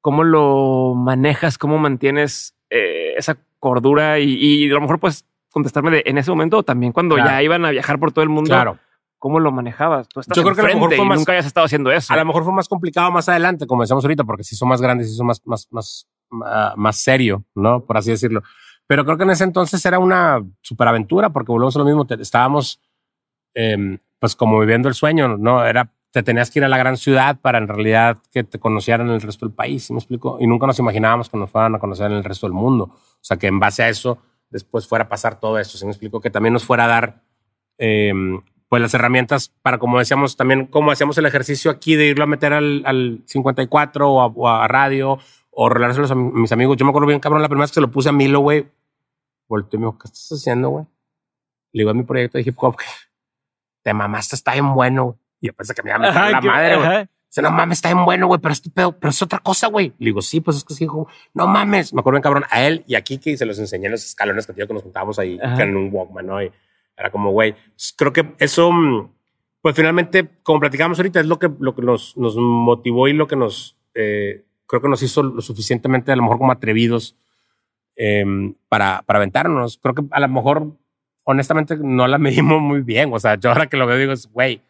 ¿cómo 0.00 0.24
lo 0.24 0.94
manejas? 0.94 1.58
¿Cómo 1.58 1.78
mantienes 1.78 2.54
eh, 2.70 3.14
esa 3.16 3.36
cordura? 3.58 4.18
Y, 4.20 4.32
y 4.34 4.70
a 4.70 4.74
lo 4.74 4.80
mejor 4.80 4.98
puedes 5.00 5.24
contestarme 5.50 5.90
de, 5.90 6.02
en 6.06 6.18
ese 6.18 6.30
momento 6.30 6.58
o 6.58 6.62
también 6.62 6.92
cuando 6.92 7.14
Claro. 7.16 7.30
ya 7.30 7.42
iban 7.42 7.64
a 7.64 7.70
viajar 7.70 7.98
por 7.98 8.12
todo 8.12 8.22
el 8.22 8.28
mundo. 8.28 8.48
Claro. 8.50 8.78
¿Cómo 9.18 9.40
lo 9.40 9.50
manejabas? 9.50 10.08
Tú 10.08 10.20
estás 10.20 10.36
Yo 10.36 10.42
creo 10.44 10.54
que 10.54 10.60
a 10.60 10.64
lo 10.68 10.74
mejor 10.74 10.94
fue 10.94 11.04
más- 11.04 11.18
nunca 11.18 11.32
habías 11.32 11.46
estado 11.46 11.64
haciendo 11.66 11.90
eso. 11.90 12.12
A 12.12 12.16
lo 12.16 12.24
mejor 12.24 12.44
fue 12.44 12.52
más 12.52 12.68
complicado 12.68 13.10
más 13.10 13.28
adelante, 13.28 13.66
como 13.66 13.82
decíamos 13.82 14.04
ahorita, 14.04 14.24
porque 14.24 14.44
sí 14.44 14.54
son 14.54 14.68
más 14.68 14.80
grandes 14.80 15.08
y 15.10 15.14
son 15.16 15.26
más, 15.26 15.42
más, 15.44 15.66
más, 15.70 16.08
ah, 16.44 16.74
más 16.76 16.96
serio, 16.96 17.44
¿no? 17.54 17.84
Por 17.84 17.96
así 17.96 18.10
decirlo. 18.10 18.42
Pero 18.86 19.04
creo 19.04 19.16
que 19.16 19.24
en 19.24 19.30
ese 19.30 19.44
entonces 19.44 19.84
era 19.84 19.98
una 19.98 20.42
superaventura, 20.62 21.30
porque 21.30 21.50
volvemos 21.52 21.74
a 21.76 21.80
lo 21.80 21.84
mismo. 21.84 22.06
estábamos, 22.18 22.80
em, 23.54 23.98
pues, 24.20 24.36
como 24.36 24.58
viviendo 24.60 24.88
el 24.88 24.94
sueño, 24.94 25.36
¿no? 25.36 25.64
Era, 25.64 25.92
te 26.12 26.22
tenías 26.22 26.50
que 26.50 26.60
ir 26.60 26.64
a 26.64 26.68
la 26.68 26.78
gran 26.78 26.96
ciudad 26.96 27.38
para 27.40 27.58
en 27.58 27.68
realidad 27.68 28.18
que 28.32 28.44
te 28.44 28.58
conocieran 28.58 29.08
en 29.08 29.14
el 29.14 29.20
resto 29.20 29.46
del 29.46 29.54
país, 29.54 29.84
¿sí 29.84 29.92
me 29.92 29.98
explico? 29.98 30.38
Y 30.40 30.46
nunca 30.46 30.66
nos 30.66 30.78
imaginábamos 30.78 31.28
que 31.28 31.36
nos 31.36 31.50
fueran 31.50 31.74
a 31.74 31.78
conocer 31.78 32.06
en 32.10 32.18
el 32.18 32.24
resto 32.24 32.46
del 32.46 32.54
mundo. 32.54 32.84
O 32.84 33.18
sea, 33.20 33.36
que 33.36 33.48
en 33.48 33.58
base 33.58 33.82
a 33.82 33.88
eso, 33.88 34.18
después 34.48 34.86
fuera 34.86 35.04
a 35.04 35.08
pasar 35.08 35.38
todo 35.38 35.58
esto, 35.58 35.76
¿sí 35.76 35.84
me 35.84 35.90
explico? 35.90 36.20
Que 36.20 36.30
también 36.30 36.52
nos 36.54 36.64
fuera 36.64 36.84
a 36.84 36.88
dar 36.88 37.22
em, 37.76 38.40
pues 38.68 38.82
las 38.82 38.92
herramientas 38.94 39.52
para, 39.62 39.78
como 39.78 39.98
decíamos, 39.98 40.36
también 40.36 40.66
como 40.66 40.90
hacíamos 40.90 41.16
el 41.18 41.26
ejercicio 41.26 41.70
aquí 41.70 41.96
de 41.96 42.06
irlo 42.06 42.24
a 42.24 42.26
meter 42.26 42.52
al, 42.52 42.82
al 42.84 43.22
54 43.26 44.10
o 44.10 44.20
a, 44.20 44.26
o 44.26 44.48
a 44.48 44.68
radio 44.68 45.18
o 45.50 45.68
rolárselos 45.68 46.10
a 46.10 46.14
mi- 46.14 46.30
mis 46.32 46.52
amigos. 46.52 46.76
Yo 46.76 46.84
me 46.84 46.90
acuerdo 46.90 47.08
bien, 47.08 47.20
cabrón, 47.20 47.40
la 47.42 47.48
primera 47.48 47.64
vez 47.64 47.70
que 47.70 47.74
se 47.76 47.80
lo 47.80 47.90
puse 47.90 48.10
a 48.10 48.12
Milo, 48.12 48.40
güey, 48.40 48.66
volteó 49.48 49.78
y 49.78 49.80
me 49.80 49.86
dijo, 49.86 49.98
¿qué 49.98 50.06
estás 50.08 50.28
haciendo, 50.32 50.68
güey? 50.68 50.84
Le 51.72 51.80
digo, 51.82 51.90
es 51.90 51.96
mi 51.96 52.02
proyecto 52.04 52.38
de 52.38 52.44
hip 52.46 52.54
hop. 52.58 52.76
Te 53.82 53.94
mamaste, 53.94 54.36
está 54.36 54.52
bien 54.52 54.72
bueno. 54.74 55.18
Y 55.40 55.46
yo 55.48 55.52
pensé 55.54 55.74
que 55.74 55.82
me 55.82 55.90
iba 55.90 55.96
a 55.96 56.00
meter 56.00 56.16
Ajá, 56.16 56.30
la 56.30 56.40
que- 56.40 56.46
madre, 56.46 56.76
güey. 56.76 57.08
Dice, 57.30 57.42
no 57.42 57.50
mames, 57.50 57.78
está 57.78 57.92
bien 57.92 58.04
bueno, 58.06 58.26
güey, 58.26 58.40
pero, 58.40 58.52
este 58.52 58.70
pedo- 58.70 58.92
pero 58.98 59.10
es 59.10 59.20
otra 59.22 59.38
cosa, 59.40 59.66
güey. 59.68 59.92
Le 59.98 60.06
digo, 60.06 60.22
sí, 60.22 60.40
pues 60.40 60.56
es 60.58 60.64
que 60.64 60.72
sí, 60.74 60.84
hijo. 60.84 61.08
No 61.34 61.46
mames. 61.46 61.92
Me 61.92 62.00
acuerdo 62.00 62.16
bien, 62.16 62.22
cabrón, 62.22 62.44
a 62.50 62.62
él 62.66 62.84
y 62.86 62.94
a 62.94 63.02
Kiki 63.02 63.36
se 63.36 63.44
los 63.44 63.58
enseñé 63.58 63.86
en 63.86 63.92
los 63.92 64.04
escalones 64.04 64.46
que 64.46 64.52
digo 64.54 64.66
que 64.66 64.74
nos 64.74 64.82
juntábamos 64.82 65.18
ahí 65.18 65.38
que 65.56 65.62
en 65.62 65.76
un 65.76 65.90
Walkman, 65.92 66.26
¿no? 66.26 66.42
Y 66.42 66.50
era 66.98 67.10
como, 67.10 67.30
güey, 67.30 67.52
pues, 67.52 67.94
creo 67.96 68.12
que 68.12 68.34
eso, 68.38 68.72
mm, 68.72 69.10
pues 69.62 69.76
finalmente, 69.76 70.28
como 70.42 70.60
platicábamos 70.60 70.98
ahorita, 70.98 71.20
es 71.20 71.26
lo 71.26 71.38
que, 71.38 71.50
lo 71.60 71.74
que 71.74 71.82
nos, 71.82 72.16
nos 72.16 72.36
motivó 72.36 73.08
y 73.08 73.12
lo 73.12 73.26
que 73.26 73.36
nos, 73.36 73.78
eh, 73.94 74.44
creo 74.66 74.82
que 74.82 74.88
nos 74.88 75.02
hizo 75.02 75.22
lo 75.22 75.40
suficientemente, 75.40 76.12
a 76.12 76.16
lo 76.16 76.22
mejor 76.22 76.38
como 76.38 76.52
atrevidos 76.52 77.16
em, 77.96 78.54
para, 78.68 79.02
para 79.02 79.18
aventarnos. 79.18 79.78
Creo 79.78 79.94
que 79.94 80.02
a 80.10 80.20
lo 80.20 80.28
mejor, 80.28 80.76
honestamente, 81.24 81.76
no 81.76 82.08
la 82.08 82.18
medimos 82.18 82.60
muy 82.60 82.82
bien. 82.82 83.12
O 83.12 83.18
sea, 83.18 83.36
yo 83.36 83.50
ahora 83.50 83.68
que 83.68 83.76
lo 83.76 83.86
veo 83.86 83.96
digo, 83.96 84.12
es, 84.12 84.30
güey, 84.32 84.62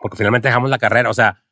porque 0.00 0.16
finalmente 0.16 0.48
dejamos 0.48 0.70
la 0.70 0.78
carrera. 0.78 1.10
O 1.10 1.14
sea, 1.14 1.42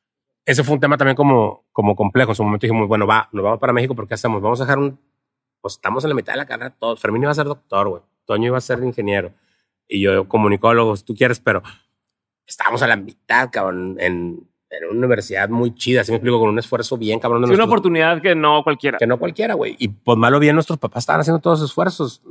ese 0.46 0.64
fue 0.64 0.74
un 0.74 0.80
tema 0.80 0.96
también 0.96 1.16
como, 1.16 1.64
como 1.72 1.94
complejo. 1.96 2.32
En 2.32 2.36
su 2.36 2.44
momento 2.44 2.66
dijimos, 2.66 2.88
bueno, 2.88 3.06
va, 3.06 3.28
nos 3.32 3.44
vamos 3.44 3.58
para 3.58 3.72
México, 3.72 3.94
¿pero 3.94 4.08
qué 4.08 4.14
hacemos? 4.14 4.42
Vamos 4.42 4.60
a 4.60 4.64
dejar 4.64 4.78
un... 4.78 4.98
Pues 5.60 5.74
estamos 5.74 6.04
en 6.04 6.10
la 6.10 6.14
mitad 6.14 6.34
de 6.34 6.38
la 6.38 6.46
carrera 6.46 6.70
todos. 6.70 7.00
Fermín 7.00 7.22
iba 7.22 7.32
a 7.32 7.34
ser 7.34 7.46
doctor, 7.46 7.88
güey. 7.88 8.02
Toño 8.26 8.48
iba 8.48 8.58
a 8.58 8.60
ser 8.60 8.82
ingeniero. 8.82 9.32
Y 9.88 10.00
yo 10.00 10.26
comunicólogo, 10.28 10.96
si 10.96 11.04
tú 11.04 11.14
quieres, 11.14 11.40
pero 11.40 11.62
estábamos 12.46 12.82
a 12.82 12.86
la 12.86 12.96
mitad, 12.96 13.50
cabrón, 13.52 13.96
en, 14.00 14.40
en 14.70 14.84
una 14.90 14.98
universidad 14.98 15.48
muy 15.48 15.74
chida, 15.74 16.00
así 16.02 16.10
me 16.10 16.16
explico, 16.16 16.40
con 16.40 16.48
un 16.50 16.58
esfuerzo 16.58 16.96
bien, 16.96 17.18
cabrón. 17.20 17.42
de 17.42 17.48
Sí, 17.48 17.54
una 17.54 17.64
oportunidad 17.64 18.20
que 18.22 18.34
no 18.34 18.62
cualquiera. 18.64 18.98
que 18.98 19.06
no 19.06 19.18
cualquiera, 19.18 19.54
güey. 19.54 19.76
Y 19.78 19.88
pues 19.88 20.18
malo 20.18 20.38
bien, 20.38 20.54
nuestros 20.54 20.78
papás 20.78 21.02
estaban 21.02 21.20
haciendo 21.20 21.40
todos 21.40 21.60
los 21.60 21.70
esfuerzos. 21.70 22.22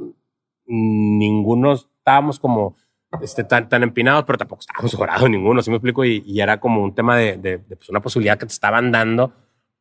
Ninguno 0.65 1.73
estábamos 1.73 2.39
como 2.39 2.75
este, 3.21 3.43
tan, 3.43 3.69
tan 3.69 3.83
empinados, 3.83 4.23
pero 4.25 4.37
tampoco 4.37 4.61
estábamos 4.61 4.93
jorados 4.95 5.29
ninguno, 5.29 5.61
¿sí 5.61 5.69
me 5.69 5.77
explico? 5.77 6.03
Y, 6.05 6.23
y 6.25 6.39
era 6.41 6.59
como 6.59 6.81
un 6.83 6.95
tema 6.95 7.17
de, 7.17 7.37
de- 7.37 7.57
de, 7.59 7.75
pues, 7.75 7.89
una 7.89 8.01
posibilidad 8.01 8.37
que 8.37 8.45
te 8.45 8.53
estaban 8.53 8.91
dando 8.91 9.33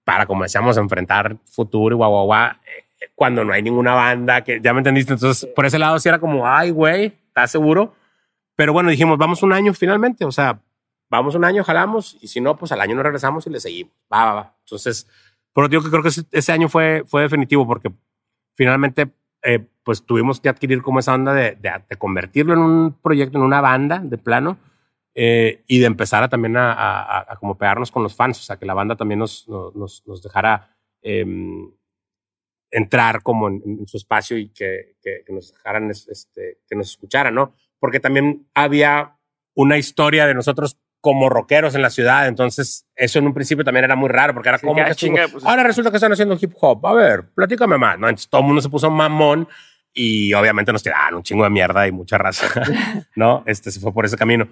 para, 0.04 0.26
como 0.26 0.42
decíamos, 0.42 0.76
enfrentar 0.76 1.36
futuro 1.44 1.94
y 1.94 1.96
guau, 1.96 2.10
guau, 2.10 2.24
guau, 2.26 2.50
eh, 2.50 3.08
cuando 3.14 3.44
no 3.44 3.52
hay 3.52 3.62
ninguna 3.62 3.94
banda, 3.94 4.42
que 4.42 4.60
ya 4.60 4.72
me 4.72 4.80
entendiste. 4.80 5.12
Entonces, 5.12 5.48
por 5.54 5.64
ese 5.64 5.78
lado 5.78 5.98
sí 5.98 6.08
era 6.08 6.18
como, 6.18 6.46
ay, 6.46 6.70
güey, 6.70 7.12
¿estás 7.32 7.50
seguro? 7.50 7.94
Pero 8.56 8.74
bueno, 8.74 8.90
dijimos, 8.90 9.16
vamos 9.16 9.42
un 9.42 9.54
año 9.54 9.72
finalmente, 9.72 10.24
o 10.26 10.32
sea, 10.32 10.60
vamos 11.10 11.34
un 11.34 11.44
año, 11.44 11.64
jalamos, 11.64 12.18
y 12.20 12.28
si 12.28 12.40
no, 12.40 12.56
pues 12.56 12.72
al 12.72 12.80
año 12.82 12.94
nos 12.94 13.04
regresamos 13.04 13.46
y 13.46 13.50
le 13.50 13.58
seguimos. 13.58 13.92
Va, 14.12 14.24
va, 14.26 14.34
va. 14.34 14.56
Entonces, 14.60 15.08
por 15.52 15.64
lo 15.64 15.68
digo 15.68 15.82
que 15.82 15.90
creo 15.90 16.02
que 16.02 16.10
ese, 16.30 16.52
año 16.52 16.68
fue, 16.68 17.04
fue 17.06 17.22
definitivo 17.22 17.66
porque 17.66 17.90
finalmente 18.54 19.10
eh, 19.42 19.66
pues 19.82 20.04
tuvimos 20.04 20.40
que 20.40 20.50
adquirir 20.50 20.82
como 20.82 20.98
esa 21.00 21.14
onda 21.14 21.32
de, 21.32 21.56
de- 21.56 21.96
convertirlo 21.96 22.52
en 22.52 22.60
un 22.60 22.92
proyecto, 22.92 23.38
en 23.38 23.44
una 23.44 23.60
banda 23.62 23.98
de 23.98 24.18
plano 24.18 24.58
eh, 25.14 25.64
y 25.66 25.78
de 25.78 25.86
empezar 25.86 26.22
a 26.22 26.28
también 26.28 26.56
a, 26.58 26.72
a- 26.72 27.36
como 27.36 27.56
pegarnos 27.56 27.90
con 27.90 28.02
los 28.02 28.14
fans, 28.14 28.38
o 28.40 28.42
sea, 28.42 28.58
que 28.58 28.66
la 28.66 28.74
banda 28.74 28.94
también 28.96 29.18
nos- 29.18 29.48
nos 29.48 30.22
dejara 30.22 30.76
em, 31.02 31.70
entrar 32.72 33.22
como 33.22 33.46
en, 33.48 33.62
en 33.64 33.86
su 33.86 33.96
espacio 33.98 34.36
y 34.36 34.48
que, 34.48 34.96
que- 35.00 35.22
que 35.24 35.32
nos 35.32 35.52
dejaran, 35.52 35.90
es- 35.90 36.08
este, 36.08 36.58
que 36.68 36.74
nos 36.74 36.90
escucharan, 36.90 37.34
¿no? 37.34 37.54
Porque 37.78 38.00
también 38.00 38.48
había 38.54 39.16
una 39.54 39.78
historia 39.78 40.26
de 40.26 40.34
nosotros 40.34 40.78
como 41.00 41.28
rockeros 41.28 41.74
en 41.74 41.82
la 41.82 41.90
ciudad, 41.90 42.28
entonces 42.28 42.86
eso 42.96 43.18
en 43.18 43.26
un 43.26 43.34
principio 43.34 43.64
también 43.64 43.84
era 43.84 43.96
muy 43.96 44.08
raro, 44.08 44.34
porque 44.34 44.48
era 44.48 44.58
Sí, 44.58 44.66
como 44.66 44.76
que, 44.76 44.82
ah, 44.82 44.94
chinga, 44.94 45.26
pues, 45.28 45.44
Ahora 45.44 45.64
resulta 45.64 45.90
que 45.90 45.96
están 45.96 46.12
haciendo 46.12 46.38
hip 46.40 46.52
hop. 46.60 46.86
A 46.86 46.94
ver, 46.94 47.28
platícame 47.34 47.76
más. 47.76 47.98
¿no? 47.98 48.08
Entonces 48.08 48.28
todo 48.30 48.40
el 48.40 48.46
mundo 48.46 48.62
se 48.62 48.68
puso 48.70 48.88
mamón 48.90 49.46
y 49.92 50.32
obviamente 50.32 50.72
nos 50.72 50.82
tiraron 50.82 51.16
un 51.16 51.22
chingo 51.22 51.44
de 51.44 51.50
mierda 51.50 51.86
y 51.86 51.92
mucha 51.92 52.16
raza. 52.18 52.46
¿No? 53.16 53.42
Este 53.46 53.70
se 53.70 53.80
fue 53.80 53.92
por 53.92 54.04
ese 54.06 54.16
camino. 54.16 54.48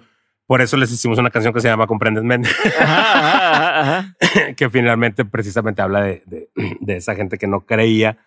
Por 0.51 0.61
eso 0.61 0.75
les 0.75 0.91
hicimos 0.91 1.17
una 1.17 1.29
canción 1.29 1.53
que 1.53 1.61
se 1.61 1.69
llama 1.69 1.87
Comprendes 1.87 2.25
Mente, 2.25 2.49
que 4.57 4.69
finalmente 4.69 5.23
precisamente 5.23 5.81
habla 5.81 6.01
de, 6.01 6.23
de, 6.25 6.49
de 6.81 6.97
esa 6.97 7.15
gente 7.15 7.37
que 7.37 7.47
no 7.47 7.65
creía 7.65 8.17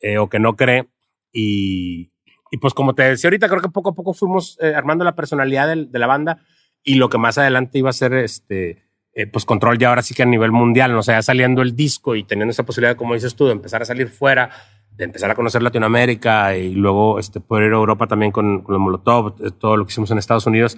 eh, 0.00 0.18
o 0.18 0.28
que 0.28 0.40
no 0.40 0.56
cree. 0.56 0.88
Y, 1.32 2.10
y 2.50 2.56
pues 2.60 2.74
como 2.74 2.96
te 2.96 3.04
decía 3.04 3.28
ahorita, 3.28 3.48
creo 3.48 3.60
que 3.60 3.68
poco 3.68 3.90
a 3.90 3.94
poco 3.94 4.12
fuimos 4.12 4.58
eh, 4.60 4.74
armando 4.74 5.04
la 5.04 5.14
personalidad 5.14 5.68
del- 5.68 5.92
de, 5.92 5.98
la 6.00 6.08
banda 6.08 6.38
y 6.82 6.96
lo 6.96 7.08
que 7.08 7.18
más 7.18 7.38
adelante 7.38 7.78
iba 7.78 7.90
a 7.90 7.92
ser 7.92 8.12
este, 8.14 8.82
eh, 9.14 9.28
pues 9.28 9.44
control 9.44 9.78
ya 9.78 9.90
ahora 9.90 10.02
sí 10.02 10.14
que 10.14 10.24
a 10.24 10.26
nivel 10.26 10.50
mundial, 10.50 10.90
¿no? 10.90 10.98
o 10.98 11.02
sea, 11.04 11.18
ya 11.18 11.22
saliendo 11.22 11.62
el 11.62 11.76
disco 11.76 12.16
y 12.16 12.24
teniendo 12.24 12.50
esa 12.50 12.64
posibilidad, 12.64 12.96
como 12.96 13.14
dices 13.14 13.36
tú, 13.36 13.46
de 13.46 13.52
empezar 13.52 13.82
a 13.82 13.84
salir 13.84 14.08
fuera, 14.08 14.50
de 14.90 15.04
empezar 15.04 15.30
a 15.30 15.36
conocer 15.36 15.62
Latinoamérica 15.62 16.56
y 16.56 16.74
luego 16.74 17.20
este, 17.20 17.38
poder 17.38 17.68
ir 17.68 17.72
a 17.72 17.76
Europa 17.76 18.08
también 18.08 18.32
con, 18.32 18.62
con 18.62 18.72
los 18.72 18.82
Molotov, 18.82 19.36
eh, 19.46 19.52
todo 19.56 19.76
lo 19.76 19.86
que 19.86 19.92
hicimos 19.92 20.10
en 20.10 20.18
Estados 20.18 20.48
Unidos, 20.48 20.76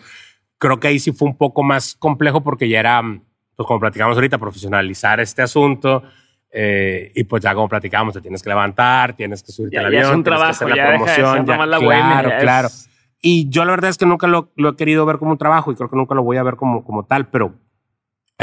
creo 0.65 0.81
que 0.81 0.89
ahí 0.89 0.99
sí 0.99 1.12
fue 1.12 1.28
un 1.28 1.36
poco 1.36 1.62
más 1.62 1.95
complejo 1.95 2.43
porque 2.43 2.69
ya 2.69 2.81
era, 2.81 3.03
pues 3.03 3.66
como 3.66 3.81
platicamos 3.81 4.16
ahorita, 4.16 4.39
profesionalizar 4.39 5.20
este 5.20 5.43
asunto. 5.43 6.03
Eh, 6.51 7.11
y 7.15 7.24
pues 7.24 7.43
ya 7.43 7.53
como 7.55 7.69
platicamos, 7.69 8.15
te 8.15 8.20
tienes 8.20 8.43
que 8.43 8.49
levantar, 8.49 9.15
tienes 9.15 9.43
que 9.43 9.51
subirte 9.53 9.77
al 9.78 9.86
avión, 9.86 10.03
es 10.03 10.09
un 10.11 10.23
tienes 10.23 10.41
que 10.41 10.47
hacer 10.51 10.69
la 10.70 10.77
ya 10.77 10.86
promoción. 10.89 11.47
ya- 11.47 11.57
la 11.59 11.66
claro, 11.78 11.85
bohemia, 11.85 12.23
ya 12.23 12.36
es- 12.36 12.43
claro. 12.43 12.69
Y 13.20 13.49
yo 13.49 13.65
la 13.65 13.73
verdad 13.73 13.91
es 13.91 13.99
que 13.99 14.07
nunca 14.07 14.27
lo, 14.27 14.53
lo 14.57 14.69
he 14.70 14.77
querido 14.77 15.05
ver 15.07 15.19
como 15.19 15.32
un 15.32 15.39
trabajo 15.39 15.73
y 15.73 15.74
creo 15.74 15.89
que 15.91 15.97
nunca 15.97 16.15
lo 16.15 16.23
voy 16.23 16.36
a 16.36 16.43
ver 16.43 16.57
como, 16.57 16.85
como 16.85 17.05
tal, 17.05 17.27
pero 17.28 17.55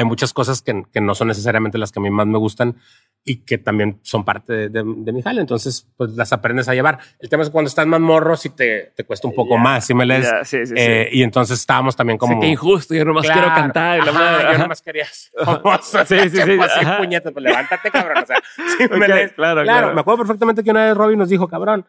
hay 0.01 0.05
muchas 0.05 0.33
cosas 0.33 0.61
que, 0.61 0.83
que 0.91 0.99
no 1.01 1.15
son 1.15 1.27
necesariamente 1.29 1.77
las 1.77 1.91
que 1.91 1.99
a 1.99 2.03
mí 2.03 2.09
más 2.09 2.27
me 2.27 2.37
gustan 2.37 2.75
y 3.23 3.37
que 3.37 3.57
también 3.57 3.99
son 4.01 4.25
parte 4.25 4.51
de, 4.53 4.69
de, 4.69 4.83
de 4.85 5.11
mi 5.13 5.21
jale. 5.21 5.41
Entonces, 5.41 5.87
pues 5.95 6.11
las 6.15 6.33
aprendes 6.33 6.67
a 6.67 6.73
llevar. 6.73 6.99
El 7.19 7.29
tema 7.29 7.43
es 7.43 7.49
que 7.49 7.53
cuando 7.53 7.69
estás 7.69 7.85
más 7.87 7.99
morro, 7.99 8.35
sí 8.35 8.49
te, 8.49 8.91
te 8.95 9.03
cuesta 9.03 9.27
un 9.27 9.35
poco 9.35 9.55
Ya, 9.55 9.61
más, 9.61 9.85
si 9.85 9.93
me 9.93 10.05
lees. 10.05 10.25
ya, 10.29 10.43
sí, 10.43 10.57
sí, 10.65 10.67
sí. 10.67 10.73
Eh, 10.75 11.09
Y 11.11 11.23
entonces 11.23 11.59
estábamos 11.59 11.95
también 11.95 12.17
como... 12.17 12.33
Sí, 12.33 12.39
qué 12.41 12.47
injusto, 12.47 12.93
yo 12.95 13.05
nomás 13.05 13.23
quiero 13.25 13.41
Claro. 13.47 13.61
cantar. 13.61 13.99
y 13.99 14.05
la 14.05 14.11
Ajá, 14.11 14.19
madre, 14.19 14.43
yo 14.43 14.49
ajá. 14.49 14.57
nomás 14.57 14.81
quería. 14.81 15.05
Sí, 15.81 15.97
sí, 16.05 16.29
sí, 16.29 16.43
Tiempo 16.43 16.63
así, 16.63 16.79
ajá. 16.79 16.97
puñeta, 16.97 17.31
pues 17.31 17.43
levántate, 17.43 17.91
cabrón. 17.91 18.23
O 18.23 18.25
sea, 18.25 18.37
sí 18.77 18.87
me 18.89 19.05
Ok, 19.05 19.07
lees. 19.07 19.31
claro, 19.33 19.61
Claro, 19.61 19.63
claro. 19.63 19.93
me 19.93 20.01
acuerdo 20.01 20.17
perfectamente 20.19 20.63
que 20.63 20.71
una 20.71 20.85
vez 20.85 20.97
Robin 20.97 21.19
nos 21.19 21.29
dijo, 21.29 21.47
cabrón, 21.47 21.85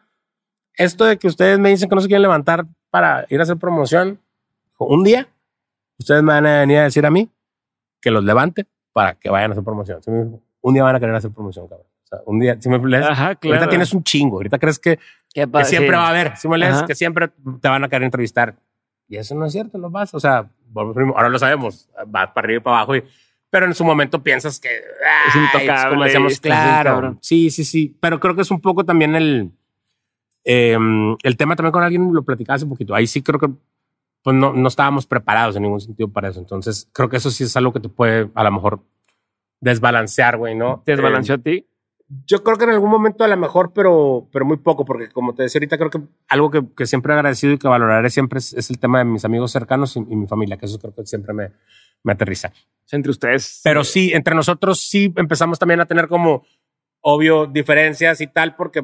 esto 0.75 1.05
de 1.05 1.17
que 1.17 1.27
ustedes 1.27 1.59
me 1.59 1.69
dicen 1.69 1.89
que 1.89 1.95
no 1.95 2.01
se 2.01 2.07
quieren 2.07 2.21
levantar 2.23 2.65
para 2.89 3.25
ir 3.29 3.39
a 3.39 3.43
hacer 3.43 3.57
promoción, 3.57 4.19
un 4.77 5.03
día 5.03 5.27
ustedes 5.97 6.21
me 6.23 6.33
van 6.33 6.45
a 6.45 6.59
venir 6.61 6.77
a 6.79 6.83
decir 6.83 7.05
a 7.05 7.11
mí 7.11 7.29
que 8.03 8.11
los 8.11 8.23
levante 8.23 8.67
para 8.91 9.15
que 9.15 9.29
vayan 9.29 9.51
a 9.51 9.53
hacer 9.53 9.63
promoción. 9.63 10.01
Un 10.61 10.73
día 10.73 10.83
van 10.83 10.95
a 10.95 10.99
querer 10.99 11.15
hacer 11.15 11.31
promoción, 11.31 11.67
cabrón. 11.67 11.87
O 11.87 12.07
sea, 12.07 12.19
un 12.25 12.39
día, 12.39 12.57
si 12.59 12.69
me 12.69 12.77
lees, 12.77 13.05
Ajá, 13.05 13.35
claro. 13.35 13.55
ahorita 13.55 13.69
tienes 13.69 13.93
un 13.93 14.03
chingo, 14.03 14.35
ahorita 14.37 14.59
crees 14.59 14.77
que, 14.77 14.99
que 15.33 15.47
siempre 15.63 15.91
sí. 15.91 15.95
va 15.95 16.05
a 16.05 16.09
haber, 16.09 16.35
si 16.35 16.47
me 16.49 16.57
lees, 16.57 16.75
Ajá. 16.75 16.85
que 16.85 16.95
siempre 16.95 17.29
te 17.61 17.69
van 17.69 17.83
a 17.83 17.87
querer 17.87 18.03
entrevistar. 18.03 18.55
Y 19.07 19.15
eso 19.15 19.35
no 19.35 19.45
es 19.45 19.53
cierto, 19.53 19.77
no 19.77 19.89
pasa. 19.89 20.17
O 20.17 20.19
sea, 20.19 20.49
ahora 20.75 21.29
lo 21.29 21.39
sabemos, 21.39 21.89
va 21.97 22.33
para 22.33 22.45
arriba 22.45 22.57
y 22.57 22.61
para 22.61 22.77
abajo. 22.77 22.95
Y, 22.97 23.03
pero 23.49 23.65
en 23.65 23.73
su 23.73 23.85
momento 23.85 24.21
piensas 24.21 24.59
que 24.59 24.69
ay, 24.69 25.29
Es 25.29 25.35
intocable, 25.35 25.89
como 25.91 26.03
decíamos, 26.03 26.39
claro. 26.39 27.17
Sí, 27.21 27.49
sí, 27.51 27.63
sí. 27.63 27.95
Pero 28.01 28.19
creo 28.19 28.35
que 28.35 28.41
es 28.41 28.51
un 28.51 28.59
poco 28.59 28.83
también 28.83 29.15
el, 29.15 29.51
eh, 30.43 30.77
el 31.23 31.37
tema 31.37 31.55
también 31.55 31.71
con 31.71 31.83
alguien 31.83 32.13
lo 32.13 32.23
platicaba 32.23 32.55
hace 32.55 32.65
un 32.65 32.71
poquito. 32.71 32.93
Ahí 32.93 33.07
sí 33.07 33.21
creo 33.21 33.39
que 33.39 33.49
pues 34.23 34.35
no, 34.35 34.53
no 34.53 34.67
estábamos 34.67 35.05
preparados 35.05 35.55
en 35.55 35.63
ningún 35.63 35.81
sentido 35.81 36.09
para 36.09 36.29
eso. 36.29 36.39
Entonces 36.39 36.89
creo 36.93 37.09
que 37.09 37.17
eso 37.17 37.29
sí 37.31 37.43
es 37.43 37.55
algo 37.57 37.73
que 37.73 37.79
te 37.79 37.89
puede 37.89 38.29
a 38.33 38.43
lo 38.43 38.51
mejor 38.51 38.81
desbalancear, 39.59 40.37
güey, 40.37 40.55
¿no? 40.55 40.81
¿Te 40.85 40.93
desbalanceó 40.93 41.35
Eh, 41.35 41.37
a 41.39 41.41
ti? 41.43 41.67
yo 42.27 42.43
creo 42.43 42.57
que 42.57 42.65
en 42.65 42.69
algún 42.71 42.91
momento 42.91 43.23
a 43.23 43.27
lo 43.27 43.37
mejor, 43.37 43.71
pero, 43.73 44.27
pero 44.31 44.45
muy 44.45 44.57
poco, 44.57 44.85
porque 44.85 45.09
como 45.09 45.33
te 45.33 45.43
decía 45.43 45.57
ahorita, 45.59 45.77
creo 45.77 45.89
que 45.89 45.99
algo 46.27 46.51
que, 46.51 46.61
que 46.75 46.85
siempre 46.85 47.11
he 47.11 47.15
agradecido 47.15 47.53
y 47.53 47.57
que 47.57 47.67
valoraré 47.67 48.09
siempre 48.11 48.37
es, 48.39 48.53
es 48.53 48.69
el 48.69 48.77
tema 48.77 48.99
de 48.99 49.05
mis 49.05 49.25
amigos 49.25 49.51
cercanos 49.51 49.95
y, 49.95 49.99
y 49.99 50.15
mi 50.15 50.27
familia, 50.27 50.57
que 50.57 50.65
eso 50.67 50.77
creo 50.79 50.93
que 50.93 51.05
siempre 51.05 51.33
me, 51.33 51.51
me 52.03 52.13
aterriza. 52.13 52.51
Entre 52.91 53.09
ustedes. 53.09 53.61
Pero 53.63 53.83
sí, 53.83 54.11
entre 54.13 54.35
nosotros 54.35 54.79
sí 54.81 55.11
empezamos 55.15 55.57
también 55.57 55.79
a 55.79 55.85
tener 55.85 56.07
como, 56.07 56.45
obvio, 57.01 57.47
diferencias 57.47 58.21
y 58.21 58.27
tal, 58.27 58.55
porque 58.55 58.83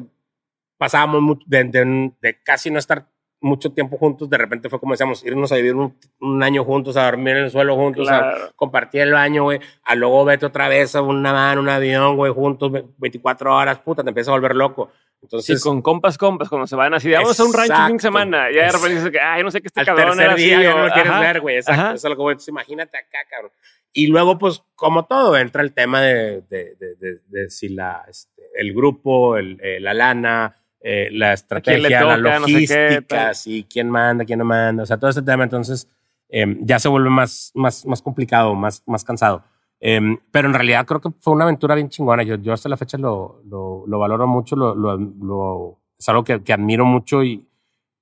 pasábamos 0.76 1.38
de, 1.46 1.64
de- 1.64 2.12
de 2.20 2.42
casi 2.42 2.70
no 2.70 2.78
estar 2.80 3.08
mucho 3.40 3.72
tiempo 3.72 3.96
juntos, 3.96 4.28
de 4.28 4.36
repente 4.38 4.68
fue 4.68 4.78
como 4.78 4.92
decíamos, 4.92 5.24
irnos 5.24 5.50
a 5.52 5.56
vivir 5.56 5.74
un, 5.74 5.96
un 6.20 6.42
año 6.42 6.64
juntos, 6.64 6.96
a 6.96 7.04
dormir 7.04 7.36
en 7.36 7.44
el 7.44 7.50
suelo 7.50 7.74
juntos, 7.76 8.08
a 8.08 8.18
Claro. 8.20 8.52
compartir 8.56 9.00
el 9.02 9.12
baño, 9.12 9.44
güey, 9.44 9.60
a 9.84 9.94
luego 9.94 10.24
vete 10.24 10.46
otra 10.46 10.68
vez 10.68 10.94
a 10.94 11.02
una 11.02 11.32
van, 11.32 11.58
un 11.58 11.68
avión, 11.68 12.16
güey, 12.16 12.32
juntos 12.32 12.70
ve- 12.70 12.84
24 12.98 13.54
horas, 13.56 13.78
puta, 13.78 14.02
te 14.02 14.10
empiezas 14.10 14.28
a 14.28 14.32
volver 14.32 14.54
loco. 14.54 14.90
Entonces, 15.22 15.62
con 15.62 15.82
compas, 15.82 16.16
compas, 16.16 16.48
cuando 16.48 16.66
se 16.66 16.76
van 16.76 16.94
así, 16.94 17.10
vamos 17.12 17.38
a 17.38 17.44
un 17.44 17.52
rancho 17.52 17.74
fin 17.74 17.76
de 17.88 17.92
Exacto. 17.92 18.00
semana. 18.00 18.50
Ya 18.50 18.62
de 18.64 18.72
repente 18.72 18.94
dices 18.94 19.10
que, 19.10 19.20
ay, 19.20 19.42
no 19.42 19.50
sé 19.50 19.60
qué 19.60 19.66
este 19.66 19.80
al 19.80 19.86
cabrón 19.86 20.16
tercer 20.16 20.24
era 20.24 20.34
día 20.34 20.54
así. 20.56 20.64
ya 20.64 20.74
no 20.74 20.86
lo 20.86 20.92
quieres 20.94 21.12
ajá, 21.12 21.20
ver, 21.20 21.40
güey, 21.42 21.56
exacto, 21.56 21.80
ajá. 21.82 21.94
eso 21.94 22.06
es 22.06 22.10
lo 22.10 22.16
que 22.16 22.22
voy. 22.22 22.32
Entonces, 22.32 22.48
imagínate 22.48 22.96
acá, 22.96 23.18
cabrón. 23.30 23.52
Y 23.92 24.06
luego, 24.06 24.38
pues, 24.38 24.62
como 24.74 25.04
todo, 25.04 25.36
entra 25.36 25.60
el 25.62 25.74
tema 25.74 26.00
de, 26.00 26.40
de, 26.48 26.74
de, 26.76 26.94
de- 26.98 27.20
de 27.28 27.50
si 27.50 27.68
la, 27.68 28.02
este, 28.08 28.42
el 28.54 28.72
grupo, 28.72 29.36
el, 29.36 29.58
eh, 29.62 29.78
la 29.80 29.92
lana, 29.92 30.56
eh, 30.80 31.08
la 31.12 31.32
estrategia, 31.34 32.00
toca, 32.00 32.16
la 32.16 32.38
no 32.38 32.46
sé 32.46 32.52
logística, 32.52 33.02
tal. 33.06 33.34
si 33.34 33.64
quién 33.64 33.90
manda, 33.90 34.24
quién 34.24 34.38
no 34.38 34.44
manda, 34.44 34.82
o 34.82 34.86
sea, 34.86 34.98
todo 34.98 35.10
este 35.10 35.22
tema, 35.22 35.44
entonces, 35.44 35.88
eh, 36.28 36.56
ya 36.60 36.78
se 36.78 36.88
vuelve 36.88 37.10
más, 37.10 37.50
más, 37.54 37.84
más 37.86 38.00
complicado, 38.02 38.54
más, 38.54 38.82
más 38.86 39.04
cansado. 39.04 39.42
Eh, 39.80 40.00
pero 40.30 40.46
en 40.48 40.54
realidad 40.54 40.86
creo 40.86 41.00
que 41.00 41.10
fue 41.20 41.32
una 41.32 41.44
aventura 41.44 41.74
bien 41.74 41.88
chingona. 41.88 42.22
Yo, 42.22 42.36
yo 42.36 42.52
hasta 42.52 42.68
la 42.68 42.76
fecha 42.76 42.98
lo, 42.98 43.40
lo, 43.46 43.84
lo 43.86 43.98
valoro 43.98 44.26
mucho, 44.26 44.54
lo, 44.56 44.74
lo, 44.74 44.96
lo- 44.96 45.78
es 45.98 46.08
algo 46.08 46.22
que, 46.24 46.42
que 46.42 46.52
admiro 46.52 46.84
mucho 46.84 47.22
y, 47.24 47.46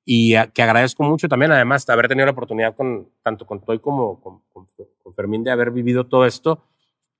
y 0.05 0.35
a- 0.35 0.49
que 0.49 0.63
agradezco 0.63 1.03
mucho 1.05 1.29
también, 1.29 1.53
además, 1.53 1.87
de 1.87 1.93
haber 1.93 2.09
tenido 2.09 2.27
la 2.27 2.33
oportunidad 2.33 2.75
con 2.77 3.09
tanto 3.23 3.47
con 3.47 3.61
Toy 3.61 3.79
como 3.79 4.21
con, 4.21 4.41
con- 4.53 4.67
con 5.03 5.15
Fermín 5.15 5.43
de 5.45 5.51
haber 5.53 5.71
vivido 5.71 6.05
todo 6.07 6.27
esto 6.27 6.65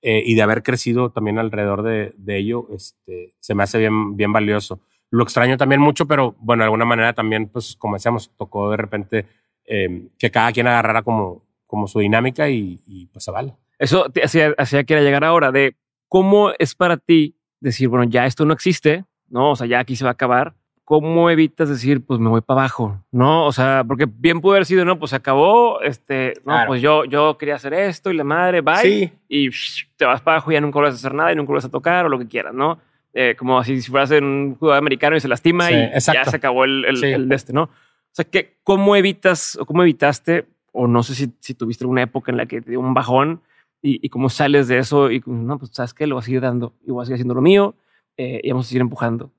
eh, 0.01 0.21
y 0.25 0.35
de 0.35 0.41
haber 0.41 0.61
crecido 0.63 1.09
también 1.09 1.39
alrededor 1.39 1.81
de, 1.83 2.13
de 2.17 2.37
ello, 2.37 2.67
este, 2.73 3.33
se 3.39 3.55
me 3.55 3.63
hace 3.63 3.79
bien, 3.79 4.15
bien 4.17 4.31
valioso. 4.33 4.79
Lo 5.11 5.23
extraño 5.23 5.57
también 5.57 5.81
mucho, 5.81 6.05
pero 6.07 6.35
bueno, 6.39 6.61
de 6.61 6.65
alguna 6.65 6.85
manera 6.85 7.13
también, 7.13 7.47
pues 7.47 7.75
como 7.77 7.95
decíamos, 7.95 8.31
tocó 8.37 8.69
de 8.71 8.77
repente 8.77 9.25
eh, 9.65 10.07
que 10.17 10.29
cada 10.31 10.51
quien 10.51 10.67
agarrara 10.67 11.01
como, 11.01 11.43
como 11.65 11.87
su 11.87 11.99
dinámica 11.99 12.49
y, 12.49 12.79
y 12.85 13.07
pues 13.07 13.23
se 13.25 13.31
vale. 13.31 13.55
Eso 13.79 14.09
te 14.09 14.23
hacía, 14.23 14.53
hacía 14.57 14.83
que 14.83 14.93
era 14.93 15.01
llegar 15.03 15.23
ahora 15.23 15.51
de 15.51 15.75
cómo 16.07 16.51
es 16.59 16.75
para 16.75 16.97
ti 16.97 17.35
decir, 17.59 17.87
bueno, 17.87 18.05
ya 18.09 18.25
esto 18.25 18.45
no 18.45 18.53
existe, 18.53 19.05
¿no? 19.29 19.51
O 19.51 19.55
sea, 19.55 19.67
ya 19.67 19.79
aquí 19.79 19.95
se 19.95 20.03
va 20.03 20.11
a 20.11 20.13
acabar. 20.13 20.53
¿Cómo 20.83 21.29
evitas 21.29 21.69
decir, 21.69 22.03
pues 22.03 22.19
me 22.19 22.29
voy 22.29 22.41
para 22.41 22.61
abajo? 22.61 23.03
¿No? 23.11 23.45
O 23.45 23.51
sea, 23.51 23.83
porque 23.87 24.07
bien 24.11 24.41
pudo 24.41 24.53
haber 24.53 24.65
sido, 24.65 24.85
no, 24.85 24.97
pues 24.97 25.11
se 25.11 25.17
acabó, 25.17 25.81
este, 25.81 26.33
no, 26.37 26.53
Claro. 26.53 26.67
pues 26.67 26.81
yo, 26.81 27.05
yo 27.05 27.37
quería 27.37 27.55
hacer 27.55 27.75
esto 27.75 28.09
y 28.09 28.15
la 28.15 28.23
madre, 28.23 28.61
bye. 28.61 28.77
Sí. 28.81 29.11
Y 29.27 29.49
te 29.97 30.05
vas 30.05 30.19
para 30.21 30.37
abajo 30.37 30.49
y 30.51 30.55
ya 30.55 30.61
nunca 30.61 30.79
vuelves 30.79 30.95
a 30.95 30.97
hacer 30.97 31.13
nada 31.13 31.31
y 31.31 31.35
nunca 31.35 31.49
vuelves 31.49 31.65
a 31.65 31.69
tocar 31.69 32.07
o 32.07 32.09
lo 32.09 32.17
que 32.17 32.27
quieras, 32.27 32.55
¿no? 32.55 32.79
Eh, 33.13 33.35
como 33.37 33.63
si, 33.63 33.81
fueras 33.81 34.11
en 34.11 34.23
un 34.23 34.55
jugador 34.55 34.77
americano 34.77 35.15
y 35.15 35.19
se 35.19 35.27
lastima 35.27 35.67
Sí, 35.67 35.73
y 35.73 35.77
exacto. 35.77 36.21
ya 36.25 36.29
se 36.29 36.37
acabó 36.37 36.63
el, 36.63 36.85
el, 36.85 36.97
Sí. 36.97 37.05
el 37.07 37.27
de 37.27 37.35
este, 37.35 37.53
¿no? 37.53 37.63
O 37.63 37.69
sea, 38.11 38.25
que, 38.25 38.57
¿cómo 38.63 38.95
evitas 38.95 39.55
o 39.55 39.65
cómo 39.65 39.81
evitaste, 39.83 40.45
o 40.71 40.87
no 40.87 41.01
sé 41.03 41.15
si, 41.15 41.31
si 41.39 41.53
tuviste 41.55 41.83
alguna 41.83 42.03
época 42.03 42.31
en 42.31 42.37
la 42.37 42.45
que 42.45 42.61
te 42.61 42.69
dio 42.71 42.79
un 42.79 42.93
bajón 42.93 43.41
y, 43.81 44.05
y 44.05 44.09
cómo 44.09 44.29
sales 44.29 44.67
de 44.67 44.77
eso 44.77 45.09
y 45.11 45.23
no, 45.25 45.57
pues 45.57 45.71
sabes 45.73 45.93
que 45.93 46.05
lo 46.05 46.15
vas 46.15 46.25
a 46.25 46.27
seguir 46.27 46.41
dando 46.41 46.73
y 46.85 46.91
voy 46.91 47.01
a 47.01 47.05
seguir 47.05 47.15
haciendo 47.15 47.33
lo 47.33 47.41
mío 47.41 47.75
eh, 48.17 48.41
y 48.43 48.51
vamos 48.51 48.65
a 48.65 48.69
seguir 48.69 48.81
empujando. 48.81 49.31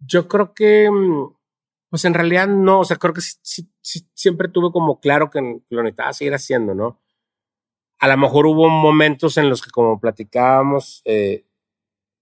Yo 0.00 0.28
creo 0.28 0.52
que, 0.52 0.90
mm, 0.90 1.32
pues 1.88 2.04
en 2.04 2.12
realidad 2.14 2.48
no, 2.48 2.80
o 2.80 2.84
sea, 2.84 2.96
creo 2.98 3.14
que 3.14 3.20
sí- 3.22 3.68
sí- 3.80 4.06
siempre 4.12 4.48
tuve 4.48 4.70
como 4.72 5.00
claro 5.00 5.30
que 5.30 5.40
lo 5.70 5.82
necesitaba 5.82 6.12
seguir 6.12 6.34
haciendo, 6.34 6.74
¿no? 6.74 7.00
A 8.00 8.08
lo 8.08 8.16
mejor 8.18 8.46
hubo 8.46 8.68
momentos 8.68 9.38
en 9.38 9.48
los 9.48 9.62
que, 9.62 9.70
como 9.70 9.98
platicábamos, 10.00 11.00
eh, 11.04 11.44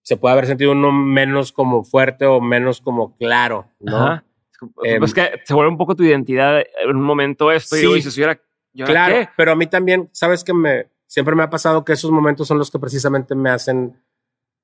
se 0.03 0.17
puede 0.17 0.33
haber 0.33 0.47
sentido 0.47 0.73
uno 0.73 0.93
menos 0.93 1.53
como 1.53 1.85
fuerte 1.85 2.27
o 2.27 2.41
menos 2.41 2.81
como 2.81 3.17
claro, 3.17 3.67
¿no? 3.81 3.97
Ajá. 3.97 4.25
Es 4.51 4.59
como- 4.59 4.73
Em, 4.85 4.99
pues 4.99 5.15
que 5.15 5.31
se 5.45 5.55
vuelve 5.55 5.71
un 5.71 5.79
poco 5.79 5.95
tu 5.97 6.03
identidad 6.05 6.61
en 6.61 6.97
un 6.97 7.03
momento 7.03 7.51
esto 7.53 7.77
y 7.77 7.79
Sí. 7.81 7.85
luego 7.85 7.97
dices, 7.97 8.17
¿y 8.19 8.23
ahora, 8.23 8.41
y 8.73 8.83
ahora 8.83 8.93
Claro, 8.93 9.15
qué? 9.15 9.29
pero 9.37 9.53
a 9.53 9.57
mí 9.57 9.67
también, 9.67 10.09
sabes 10.13 10.45
que 10.45 10.53
me 10.55 10.87
siempre 11.07 11.35
me 11.35 11.43
ha 11.43 11.51
pasado 11.51 11.85
que 11.85 11.93
esos 11.93 12.11
momentos 12.11 12.49
son 12.49 12.57
los 12.59 12.71
que 12.71 12.79
precisamente 12.79 13.35
me 13.35 13.51
hacen 13.51 13.95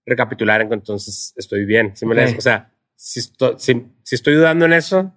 recapitular 0.07 0.61
en 0.63 0.69
que 0.69 0.75
entonces 0.75 1.35
estoy 1.37 1.65
bien. 1.67 1.95
¿sí 1.95 2.07
me? 2.07 2.25
O 2.37 2.41
sea, 2.41 2.73
si 2.95 3.21
estoy, 3.21 3.55
si, 3.59 3.87
si 4.03 4.15
estoy 4.15 4.35
dudando 4.35 4.65
en 4.65 4.73
eso, 4.73 5.13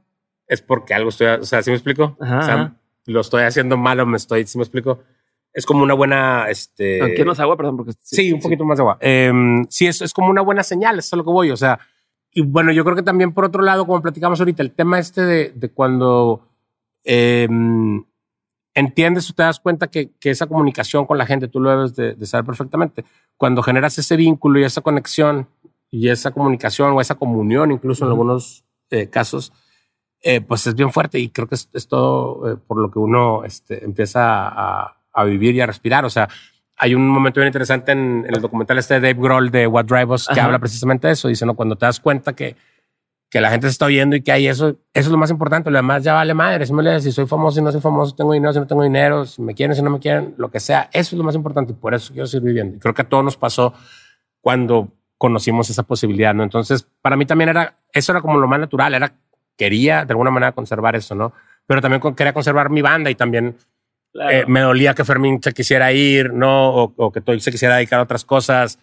es 0.48 0.62
porque 0.62 0.94
algo 0.94 1.10
estoy, 1.10 1.28
o 1.28 1.44
sea, 1.44 1.62
¿sí 1.64 1.70
me 1.70 1.78
explico? 1.78 2.18
Ajá, 2.20 2.40
o 2.40 2.42
sea, 2.44 2.54
ajá. 2.56 2.76
lo 3.06 3.22
estoy 3.22 3.44
haciendo 3.44 3.78
mal 3.78 4.00
o 4.02 4.06
me 4.06 4.18
estoy, 4.18 4.46
¿sí 4.46 4.58
me 4.58 4.64
explico? 4.66 5.04
Es 5.54 5.66
como 5.66 5.84
una 5.84 5.94
buena, 5.94 6.50
este... 6.50 7.02
Aunque 7.02 7.26
no 7.26 7.34
es 7.34 7.40
agua, 7.40 7.58
perdón, 7.58 7.78
porque 7.78 7.94
Sí, 8.00 8.32
un 8.32 8.40
poquito 8.40 8.64
más 8.64 8.78
de 8.78 8.84
agua. 8.84 8.98
Em, 9.02 9.66
sí, 9.70 9.88
es, 9.88 10.02
es 10.02 10.14
como 10.14 10.30
una 10.30 10.42
buena 10.42 10.64
señal, 10.64 11.00
eso 11.00 11.08
es 11.08 11.14
a 11.14 11.18
lo 11.18 11.26
que 11.26 11.32
voy. 11.32 11.52
O 11.52 11.58
sea, 11.58 11.80
y 12.32 12.42
bueno, 12.42 12.72
yo 12.72 12.84
creo 12.84 12.96
que 12.96 13.04
también 13.04 13.34
por 13.34 13.46
otro 13.46 13.62
lado, 13.62 13.86
como 13.86 14.02
platicamos 14.02 14.40
ahorita, 14.40 14.64
el 14.64 14.72
tema 14.72 15.00
este 15.00 15.22
de, 15.22 15.52
de 15.54 15.70
cuando 15.70 16.48
em, 17.04 18.04
entiendes 18.74 19.30
o 19.30 19.34
te 19.34 19.44
das 19.44 19.60
cuenta 19.60 19.88
que, 19.88 20.12
que 20.20 20.30
esa 20.30 20.48
comunicación 20.48 21.06
con 21.06 21.18
la 21.18 21.26
gente, 21.26 21.50
tú 21.50 21.60
lo 21.60 21.70
debes 21.70 21.96
de, 21.96 22.14
de 22.14 22.26
saber 22.26 22.46
perfectamente. 22.46 23.04
Cuando 23.36 23.62
generas 23.62 23.98
ese 23.98 24.16
vínculo 24.16 24.60
y 24.60 24.64
esa 24.64 24.82
conexión 24.82 25.48
y 25.90 26.08
esa 26.08 26.32
comunicación 26.32 26.94
o 26.94 27.02
esa 27.02 27.16
comunión, 27.16 27.72
incluso 27.72 28.06
en 28.06 28.12
Ujú. 28.12 28.14
algunos 28.14 28.64
eh, 28.90 29.10
casos, 29.10 29.52
eh, 30.22 30.40
pues 30.40 30.66
es 30.68 30.76
bien 30.76 30.92
fuerte 30.92 31.20
y 31.20 31.30
creo 31.30 31.48
que 31.48 31.56
es, 31.56 31.70
es 31.74 31.88
todo 31.88 32.50
eh, 32.50 32.56
por 32.56 32.78
lo 32.78 32.92
que 32.92 33.00
uno 33.00 33.44
este, 33.44 33.84
empieza 33.84 34.48
a, 34.48 35.01
a 35.14 35.24
vivir 35.24 35.56
y 35.56 35.62
a 35.62 35.66
respirar. 35.66 36.06
O 36.06 36.10
sea, 36.10 36.30
hay 36.78 36.96
un 36.96 37.08
momento 37.08 37.40
bien 37.40 37.48
interesante 37.48 37.92
en, 37.92 38.26
en 38.28 38.36
el 38.36 38.42
documental 38.42 38.78
este 38.78 38.96
de 38.96 39.02
Dave 39.02 39.22
Grohl 39.22 39.52
de 39.52 39.68
What 39.68 39.86
Drive 39.86 40.14
Us 40.14 40.28
que 40.28 40.34
Ajá. 40.34 40.46
habla 40.46 40.60
precisamente 40.60 41.08
de 41.08 41.14
eso. 41.14 41.28
Dice, 41.28 41.46
no, 41.46 41.54
cuando 41.54 41.76
te 41.76 41.86
das 41.86 42.00
cuenta 42.00 42.34
que, 42.34 42.56
que 43.30 43.40
la 43.40 43.52
gente 43.52 43.68
se 43.68 43.72
está 43.72 43.86
oyendo 43.86 44.16
y 44.16 44.22
que 44.22 44.32
hay 44.32 44.48
eso, 44.48 44.70
eso 44.70 44.78
es 44.94 45.08
lo 45.08 45.18
más 45.18 45.30
importante. 45.30 45.70
Lo 45.70 45.78
demás 45.78 46.04
ya 46.04 46.14
vale 46.14 46.34
madre. 46.34 46.66
Si, 46.66 46.74
me 46.74 46.84
lees, 46.84 47.04
si 47.04 47.12
soy 47.12 47.28
famoso, 47.28 47.58
si 47.58 47.62
no 47.64 47.72
soy 47.72 47.82
famoso, 47.82 48.16
tengo 48.16 48.34
dinero, 48.34 48.54
si 48.54 48.60
no 48.60 48.68
tengo 48.68 48.84
dinero, 48.84 49.26
si 49.26 49.42
me 49.42 49.54
quieren, 49.54 49.76
si 49.76 49.82
no 49.82 49.90
me 49.90 50.00
quieren, 50.00 50.34
lo 50.38 50.50
que 50.50 50.60
sea. 50.60 50.90
Eso 50.92 51.16
es 51.16 51.18
lo 51.18 51.24
más 51.24 51.36
importante 51.36 51.72
y 51.72 51.76
por 51.76 51.94
eso 51.94 52.14
quiero 52.14 52.28
seguir 52.28 52.48
viviendo. 52.48 52.78
Y 52.78 52.80
creo 52.80 52.94
que 52.94 53.04
a 53.04 53.08
todos 53.10 53.24
nos 53.24 53.38
pasó 53.38 53.74
cuando 54.42 54.90
conocimos 55.18 55.70
esa 55.70 55.84
posibilidad, 55.84 56.34
¿no? 56.34 56.42
Entonces, 56.42 56.88
para 57.00 57.16
mí 57.16 57.28
también 57.28 57.50
era, 57.50 57.78
eso 57.94 58.12
era 58.12 58.22
como 58.22 58.40
lo 58.40 58.48
más 58.48 58.60
natural, 58.60 58.96
era, 58.96 59.14
quería 59.56 60.04
de 60.04 60.14
alguna 60.14 60.32
manera 60.32 60.52
conservar 60.52 60.96
eso, 60.96 61.14
¿no? 61.14 61.32
Pero 61.68 61.80
también 61.80 62.02
quería 62.16 62.34
conservar 62.34 62.72
mi 62.72 62.82
banda 62.82 63.12
y 63.12 63.16
también 63.16 63.56
eh, 64.30 64.46
me 64.48 64.62
dolía 64.62 64.94
que 64.94 65.06
Fermín 65.06 65.42
se 65.42 65.54
quisiera 65.54 65.92
ir, 65.92 66.34
¿no? 66.34 66.74
O, 66.74 67.12
que 67.12 67.22
todo 67.22 67.38
se 67.40 67.52
quisiera 67.52 67.76
dedicar 67.76 68.00
a 68.00 68.04
otras 68.04 68.26
cosas. 68.26 68.80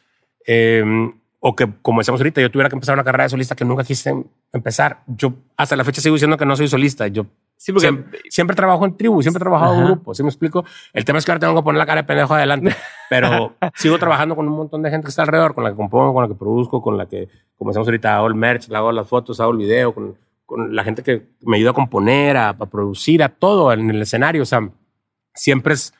Em, 0.47 1.13
o 1.41 1.55
que, 1.55 1.69
como 1.83 2.01
decíamos 2.01 2.21
ahorita, 2.21 2.41
yo 2.41 2.51
tuviera 2.51 2.69
que 2.69 2.77
empezar 2.77 2.95
una 2.95 3.05
carrera 3.05 3.25
de 3.25 3.31
solista 3.31 3.55
que 3.55 3.65
nunca 3.65 3.85
quise 3.85 4.15
empezar. 4.53 5.03
Yo 5.07 5.35
hasta 5.57 5.77
la 5.77 5.85
fecha 5.85 6.01
sigo 6.01 6.15
diciendo 6.15 6.37
que 6.37 6.47
no 6.47 6.57
soy 6.57 6.69
solista. 6.69 7.07
Yo 7.09 7.27
Sí, 7.59 7.73
porque 7.73 8.05
siempre, 8.31 8.55
trabajo 8.55 8.85
en 8.85 8.97
tribu, 8.97 9.21
siempre 9.21 9.39
he 9.39 9.43
trabajado 9.43 9.75
en 9.75 9.85
grupo, 9.85 10.15
¿sí 10.15 10.23
me 10.23 10.29
explico? 10.29 10.65
El 10.93 11.05
tema 11.05 11.19
es 11.19 11.25
que 11.25 11.33
ahora 11.33 11.41
tengo 11.41 11.57
que 11.57 11.63
poner 11.65 11.81
la 11.81 11.87
cara 11.87 12.03
de 12.03 12.07
pendejo 12.07 12.35
adelante, 12.35 12.73
pero 13.11 13.57
sigo 13.75 13.99
trabajando 13.99 14.37
con 14.37 14.47
un 14.47 14.57
montón 14.57 14.81
de 14.81 14.91
gente 14.91 15.07
que 15.07 15.11
está 15.11 15.23
alrededor, 15.23 15.57
con 15.57 15.65
la 15.65 15.71
que 15.71 15.77
compongo, 15.77 16.15
con 16.15 16.23
la 16.23 16.29
que 16.29 16.37
produzco, 16.37 16.81
con 16.81 16.97
la 16.97 17.07
que, 17.07 17.29
como 17.57 17.71
decimos 17.71 17.89
ahorita, 17.89 18.17
hago 18.17 18.29
el 18.29 18.37
merch, 18.37 18.71
hago 18.73 18.93
las 18.93 19.09
fotos, 19.09 19.41
hago 19.41 19.51
el 19.51 19.59
video, 19.59 19.93
con, 19.93 20.17
con 20.47 20.75
la 20.75 20.85
gente 20.85 21.03
que 21.03 21.31
me 21.41 21.57
ayuda 21.57 21.71
a 21.71 21.75
componer, 21.75 22.37
a, 22.37 22.57
producir, 22.57 23.25
a 23.25 23.29
todo 23.29 23.73
en 23.73 23.91
el 23.91 24.03
escenario. 24.03 24.43
O 24.43 24.47
sea, 24.47 24.61
siempre 25.39 25.74
es 25.74 25.93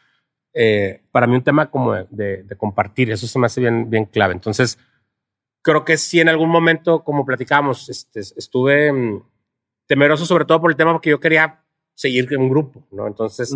eh, 0.55 1.03
para 1.13 1.27
mí 1.27 1.37
un 1.37 1.45
tema 1.45 1.71
como 1.71 1.95
de, 1.95 2.43
de, 2.43 2.57
compartir, 2.57 3.11
eso 3.11 3.27
se 3.27 3.39
me 3.39 3.47
hace 3.47 3.61
bien, 3.61 3.89
bien 3.91 4.07
clave. 4.07 4.35
Entonces, 4.35 4.79
creo 5.63 5.85
que 5.85 5.97
sí 5.97 6.21
en 6.21 6.29
algún 6.29 6.49
momento, 6.49 7.05
como 7.05 7.25
platicamos, 7.25 7.89
este, 7.89 8.21
estuve 8.21 8.93
mm, 8.93 9.23
temeroso 9.87 10.27
sobre 10.27 10.45
todo 10.45 10.61
por 10.61 10.71
el 10.71 10.77
tema 10.77 10.93
porque 10.93 11.11
yo 11.11 11.21
quería 11.21 11.63
seguir 11.95 12.33
en 12.33 12.41
un 12.41 12.49
grupo, 12.49 12.87
¿no? 12.91 13.07
Entonces, 13.07 13.55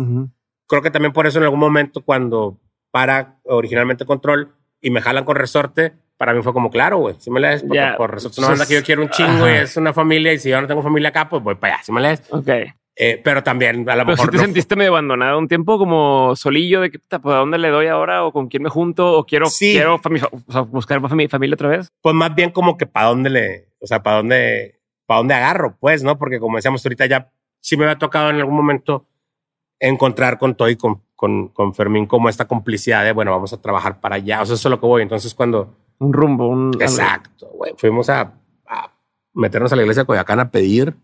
creo 0.67 0.81
que 0.81 0.91
también 0.91 1.13
por 1.13 1.27
eso 1.27 1.39
en 1.39 1.45
algún 1.45 1.59
momento 1.59 2.01
cuando 2.01 2.59
para 2.91 3.39
originalmente 3.43 4.05
Control 4.05 4.53
y 4.79 4.89
me 4.89 5.01
jalan 5.01 5.25
con 5.25 5.35
Resorte, 5.35 5.93
para 6.17 6.33
mí 6.33 6.41
fue 6.43 6.53
como 6.53 6.69
claro, 6.69 6.97
güey, 6.99 7.15
si 7.19 7.31
me 7.31 7.39
lees, 7.39 7.63
porque 7.63 7.93
por 7.97 8.11
Resorte 8.11 8.35
es 8.35 8.37
una 8.39 8.49
banda 8.49 8.65
que 8.65 8.75
yo 8.75 8.83
quiero 8.83 9.01
un 9.01 9.09
chingo 9.09 9.47
y 9.47 9.53
es 9.53 9.77
una 9.77 9.93
familia 9.93 10.31
y 10.33 10.39
si 10.39 10.49
yo 10.49 10.61
no 10.61 10.67
tengo 10.67 10.83
familia 10.83 11.09
acá, 11.09 11.27
pues 11.27 11.41
voy 11.41 11.55
para 11.55 11.75
allá, 11.75 11.83
si 11.83 11.91
me 11.91 12.01
lees. 12.01 12.21
Ok. 12.31 12.49
Eh, 12.95 13.19
pero 13.23 13.41
también 13.41 13.89
a 13.89 13.95
lo 13.95 14.05
pero 14.05 14.15
mejor. 14.15 14.25
Si 14.25 14.31
te 14.31 14.37
sentiste 14.37 14.75
medio 14.75 14.91
abandonado 14.91 15.39
un 15.39 15.47
tiempo 15.47 15.79
como 15.79 16.35
solillo 16.35 16.81
de 16.81 16.91
que, 16.91 16.99
pues, 16.99 17.35
¿a 17.35 17.39
dónde 17.39 17.57
le 17.57 17.69
doy 17.69 17.87
ahora? 17.87 18.23
¿O 18.23 18.31
con 18.31 18.47
quién 18.47 18.63
me 18.63 18.69
junto? 18.69 19.17
¿O 19.17 19.25
quiero, 19.25 19.47
quiero 19.57 19.99
buscar 20.67 21.01
mi 21.15 21.27
familia 21.27 21.55
otra 21.55 21.69
vez? 21.69 21.91
Pues 22.01 22.13
más 22.13 22.35
bien 22.35 22.51
como 22.51 22.77
que 22.77 22.85
para 22.85 23.07
dónde 23.07 23.29
le, 23.31 23.69
o 23.79 23.87
sea, 23.87 24.03
para 24.03 24.17
dónde, 24.17 24.79
para 25.07 25.19
dónde 25.19 25.33
agarro, 25.33 25.75
pues, 25.79 26.03
¿no? 26.03 26.19
Porque 26.19 26.39
como 26.39 26.57
decíamos 26.57 26.85
ahorita, 26.85 27.07
ya 27.07 27.31
sí 27.59 27.77
me 27.77 27.85
había 27.85 27.97
tocado 27.97 28.29
en 28.29 28.35
algún 28.35 28.55
momento 28.55 29.07
encontrar 29.79 30.37
con 30.37 30.55
Toy, 30.55 30.75
con, 30.75 31.01
con, 31.15 31.47
con 31.49 31.73
Fermín, 31.73 32.05
como 32.05 32.29
esta 32.29 32.45
complicidad 32.45 33.03
de, 33.03 33.11
bueno, 33.11 33.31
vamos 33.31 33.53
a 33.53 33.61
trabajar 33.61 33.99
para 33.99 34.17
allá. 34.17 34.41
O 34.41 34.45
sea, 34.45 34.55
eso 34.55 34.67
es 34.67 34.71
lo 34.71 34.79
que 34.79 34.85
voy. 34.85 35.01
Entonces, 35.01 35.33
cuando. 35.33 35.75
Un 35.99 36.13
rumbo, 36.13 36.47
un. 36.47 36.73
Exacto, 36.79 37.49
güey. 37.53 37.73
Fuimos 37.77 38.09
a, 38.09 38.33
meternos 39.33 39.71
a 39.73 39.75
la 39.75 39.81
iglesia 39.81 40.03
de 40.03 40.07
Coyacán 40.07 40.39
a 40.39 40.51
pedir 40.51 40.95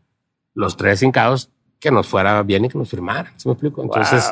los 0.53 0.77
tres 0.77 1.01
hincados 1.01 1.51
que 1.79 1.91
nos 1.91 2.07
fuera 2.07 2.43
bien 2.43 2.65
y 2.65 2.69
que 2.69 2.77
nos 2.77 2.89
firmaran. 2.89 3.31
¿Sí 3.37 3.47
me 3.47 3.53
explico? 3.53 3.81
Entonces, 3.83 4.31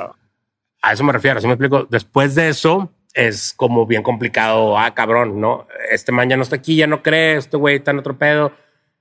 a 0.82 0.94
eso 0.94 1.04
me 1.04 1.14
refiero. 1.14 1.40
¿Sí 1.40 1.48
me 1.48 1.54
explico? 1.54 1.88
Después 1.90 2.36
de 2.36 2.50
eso, 2.50 2.92
es 3.14 3.54
como 3.56 3.86
bien 3.86 4.04
complicado. 4.04 4.78
Ah, 4.78 4.94
cabrón, 4.94 5.40
¿no? 5.40 5.68
Este 5.90 6.12
man 6.12 6.30
ya 6.30 6.38
no 6.38 6.44
está 6.44 6.58
aquí, 6.58 6.76
ya 6.76 6.88
no 6.88 7.02
cree, 7.02 7.38
este 7.38 7.58
güey 7.58 7.78
está 7.78 7.92
en 7.92 8.00
otro 8.00 8.18
pedo 8.18 8.52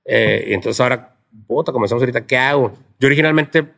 eh, 0.07 0.45
y 0.47 0.53
entonces 0.53 0.79
ahora, 0.79 1.17
puta, 1.45 1.73
comenzamos 1.73 2.01
ahorita, 2.01 2.25
¿qué 2.25 2.37
hago? 2.37 2.71
Yo 2.97 3.07
originalmente, 3.07 3.73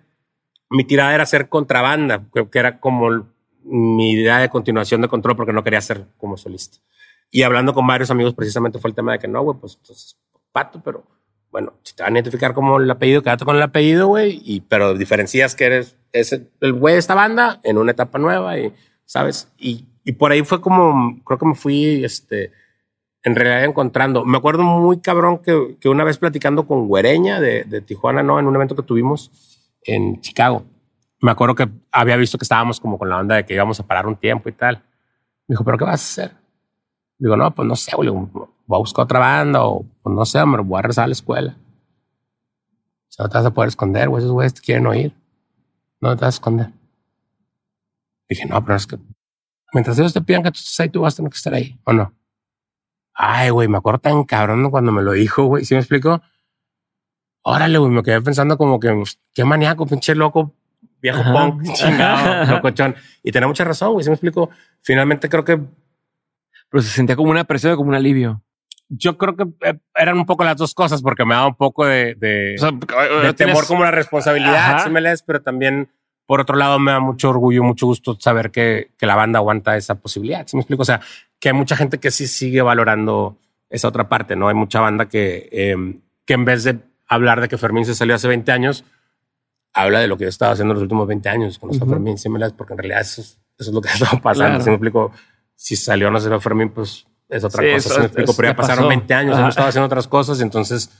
mi 0.69 0.85
tirada 0.85 1.13
era 1.13 1.23
hacer 1.23 1.49
contrabanda, 1.49 2.23
que 2.51 2.59
era 2.59 2.79
como 2.79 3.27
mi 3.63 4.11
idea 4.11 4.37
de 4.37 4.49
continuación 4.49 5.01
de 5.01 5.07
control 5.07 5.35
porque 5.35 5.53
no 5.53 5.63
quería 5.63 5.81
ser 5.81 6.05
como 6.17 6.37
solista. 6.37 6.77
Y 7.31 7.41
hablando 7.41 7.73
con 7.73 7.85
varios 7.85 8.11
amigos, 8.11 8.35
precisamente 8.35 8.79
fue 8.79 8.91
el 8.91 8.95
tema 8.95 9.13
de 9.13 9.19
que 9.19 9.27
no, 9.27 9.41
güey, 9.41 9.57
pues 9.59 9.77
entonces, 9.81 10.19
pato, 10.51 10.81
pero 10.83 11.03
bueno, 11.51 11.73
te 11.95 12.03
van 12.03 12.13
a 12.13 12.19
identificar 12.19 12.53
como 12.53 12.77
el 12.77 12.89
apellido, 12.89 13.23
quédate 13.23 13.45
con 13.45 13.55
el 13.55 13.61
apellido, 13.61 14.07
güey, 14.07 14.41
y, 14.43 14.61
pero 14.61 14.93
diferencias 14.93 15.55
que 15.55 15.65
eres 15.65 15.99
ese, 16.11 16.47
el 16.61 16.73
güey 16.73 16.93
de 16.93 16.99
esta 16.99 17.15
banda 17.15 17.59
en 17.63 17.77
una 17.77 17.91
etapa 17.91 18.19
nueva 18.19 18.57
y, 18.59 18.73
¿sabes? 19.05 19.51
Y, 19.57 19.85
y 20.03 20.13
por 20.13 20.31
ahí 20.31 20.43
fue 20.43 20.61
como, 20.61 21.19
creo 21.23 21.37
que 21.39 21.45
me 21.45 21.55
fui, 21.55 22.03
este, 22.03 22.51
en 23.23 23.35
realidad 23.35 23.63
encontrando. 23.63 24.25
Me 24.25 24.37
acuerdo 24.37 24.63
muy 24.63 24.99
cabrón 24.99 25.39
que, 25.39 25.77
que 25.79 25.89
una 25.89 26.03
vez 26.03 26.17
platicando 26.17 26.65
con 26.67 26.87
Güereña 26.87 27.39
de, 27.39 27.63
de, 27.63 27.81
Tijuana, 27.81 28.23
¿no? 28.23 28.39
En 28.39 28.47
un 28.47 28.55
evento 28.55 28.75
que 28.75 28.83
tuvimos 28.83 29.31
en 29.83 30.21
Chicago. 30.21 30.63
Me 31.21 31.31
acuerdo 31.31 31.55
que 31.55 31.67
había 31.91 32.15
visto 32.15 32.37
que 32.37 32.45
estábamos 32.45 32.79
como 32.79 32.97
con 32.97 33.09
la 33.09 33.17
onda 33.17 33.35
de 33.35 33.45
que 33.45 33.53
íbamos 33.53 33.79
a 33.79 33.87
parar 33.87 34.07
un 34.07 34.15
tiempo 34.15 34.47
y 34.47 34.53
tal. 34.53 34.77
Me 35.47 35.53
dijo, 35.53 35.65
¿pero 35.65 35.77
qué 35.77 35.83
vas 35.85 35.91
a 35.91 36.23
hacer? 36.23 36.37
Digo, 37.17 37.35
no, 37.35 37.53
pues 37.53 37.67
no 37.67 37.75
sé, 37.75 37.91
güey, 37.95 38.09
voy 38.69 38.77
a 38.77 38.79
buscar 38.79 39.05
otra 39.05 39.17
banda 39.17 39.65
o 39.65 39.83
pues 40.03 40.15
no 40.15 40.25
sé, 40.25 40.45
me 40.45 40.59
voy 40.59 40.77
a 40.77 40.83
regresar 40.83 41.05
a 41.05 41.07
la 41.07 41.13
escuela. 41.13 41.57
O 41.57 43.11
sea, 43.11 43.23
no 43.23 43.29
te 43.29 43.37
vas 43.39 43.45
a 43.47 43.51
poder 43.51 43.69
esconder, 43.69 44.09
güey, 44.09 44.21
esos 44.21 44.31
güeyes 44.31 44.53
te 44.53 44.61
quieren 44.61 44.85
oír. 44.85 45.11
No 45.99 46.15
te 46.15 46.21
vas 46.23 46.35
a 46.35 46.37
esconder. 46.37 46.69
Dije, 48.29 48.45
no, 48.45 48.63
pero 48.63 48.77
es 48.77 48.85
que 48.85 48.99
mientras 49.73 49.97
ellos 49.97 50.13
te 50.13 50.21
pidan 50.21 50.43
que 50.43 50.51
tú 50.51 50.59
estés 50.59 50.79
ahí, 50.81 50.89
tú 50.89 51.01
vas 51.01 51.15
a 51.15 51.17
tener 51.17 51.31
que 51.31 51.37
estar 51.37 51.51
ahí, 51.51 51.79
¿o 51.83 51.93
no? 51.93 52.13
Ay, 53.15 53.49
güey, 53.49 53.67
me 53.67 53.79
acuerdo 53.79 54.01
tan 54.01 54.23
cabrón 54.23 54.69
cuando 54.69 54.91
me 54.91 55.01
lo 55.01 55.13
dijo, 55.13 55.45
güey. 55.45 55.65
¿Sí 55.65 55.73
me 55.73 55.79
explico? 55.79 56.21
Órale, 57.41 57.79
güey, 57.79 57.91
me 57.91 58.03
quedé 58.03 58.21
pensando 58.21 58.55
como 58.55 58.79
que 58.79 59.03
qué 59.33 59.45
maníaco, 59.45 59.87
pinche 59.87 60.13
loco, 60.13 60.53
viejo 61.01 61.23
punk, 61.23 61.73
chingado, 61.73 62.45
locochón. 62.53 62.95
Y 63.23 63.31
tenía 63.31 63.47
mucha 63.47 63.63
razón, 63.63 63.93
güey. 63.93 64.03
¿Sí 64.03 64.11
me 64.11 64.13
explico? 64.13 64.51
Finalmente 64.81 65.27
creo 65.27 65.43
que. 65.43 65.59
Pero 66.69 66.83
se 66.83 66.89
sentía 66.91 67.15
como 67.15 67.31
una 67.31 67.45
presión, 67.45 67.75
como 67.75 67.89
un 67.89 67.95
alivio. 67.95 68.43
Yo 68.89 69.17
creo 69.17 69.35
que 69.35 69.45
eh, 69.61 69.79
eran 69.95 70.17
un 70.17 70.25
poco 70.25 70.43
las 70.43 70.57
dos 70.57 70.73
cosas, 70.73 71.01
porque 71.01 71.23
me 71.25 71.35
daba 71.35 71.47
un 71.47 71.55
poco 71.55 71.85
de, 71.85 72.15
de, 72.15 72.55
de 73.23 73.33
temor 73.33 73.65
como 73.67 73.81
una 73.81 73.91
responsabilidad, 73.91 74.83
si 74.83 74.89
me 74.89 74.99
lees, 74.99 75.21
pero 75.23 75.41
también 75.41 75.89
por 76.29 76.41
otro 76.41 76.55
lado, 76.57 76.77
me 76.77 76.91
da 76.91 76.99
mucho 76.99 77.31
orgullo, 77.31 77.63
mucho 77.63 77.87
gusto 77.87 78.15
saber 78.19 78.51
que, 78.51 78.91
que 78.99 79.07
la 79.07 79.15
banda 79.15 79.39
aguanta 79.39 79.75
esa 79.75 79.95
posibilidad. 79.95 80.45
¿Sí 80.45 80.55
me 80.55 80.61
explico? 80.61 80.83
O 80.83 80.85
sea, 80.85 81.01
que 81.39 81.49
hay 81.49 81.55
mucha 81.55 81.75
gente 81.75 81.97
que 81.97 82.11
sí 82.11 82.27
sigue 82.27 82.61
valorando 82.61 83.39
esa 83.67 83.87
otra 83.87 84.09
parte, 84.09 84.35
¿no? 84.35 84.47
Hay 84.47 84.53
mucha 84.53 84.79
banda 84.79 85.07
que, 85.07 85.49
em, 85.51 86.01
que 86.25 86.35
en 86.35 86.45
vez 86.45 86.65
de 86.65 86.77
hablar 87.07 87.41
de 87.41 87.47
que 87.47 87.57
Fermín 87.57 87.83
se 87.83 87.95
salió 87.95 88.13
hace 88.13 88.27
20 88.27 88.51
años, 88.51 88.85
habla 89.73 90.01
de 90.01 90.07
lo 90.07 90.19
que 90.19 90.25
yo 90.25 90.29
estaba 90.29 90.51
haciendo 90.51 90.75
los 90.75 90.83
últimos 90.83 91.07
20 91.07 91.29
años 91.29 91.57
con 91.57 91.71
uh 91.71 91.89
Fermín, 91.89 92.19
¿sí 92.19 92.29
me 92.29 92.47
porque 92.51 92.73
en 92.73 92.77
realidad 92.77 93.01
eso, 93.01 93.21
eso 93.21 93.39
es 93.57 93.73
lo 93.73 93.81
que 93.81 93.89
estaba 93.89 94.21
pasando. 94.21 94.61
¿Sí 94.61 94.69
me 94.69 94.75
explico? 94.75 95.11
Si 95.55 95.75
salió 95.75 96.09
o 96.09 96.11
no 96.11 96.19
salió 96.19 96.39
Fermín, 96.39 96.69
pues 96.69 97.07
es 97.29 97.43
otra 97.43 97.63
cosa. 97.63 97.89
¿Sí 97.89 97.99
me 97.99 98.05
explico? 98.05 98.33
Pero 98.35 98.49
ya 98.49 98.55
pasaron 98.55 98.87
20 98.89 99.13
años, 99.13 99.37
hemos 99.37 99.49
estado 99.49 99.69
haciendo 99.69 99.85
otras 99.85 100.07
cosas, 100.07 100.41
entonces, 100.41 100.91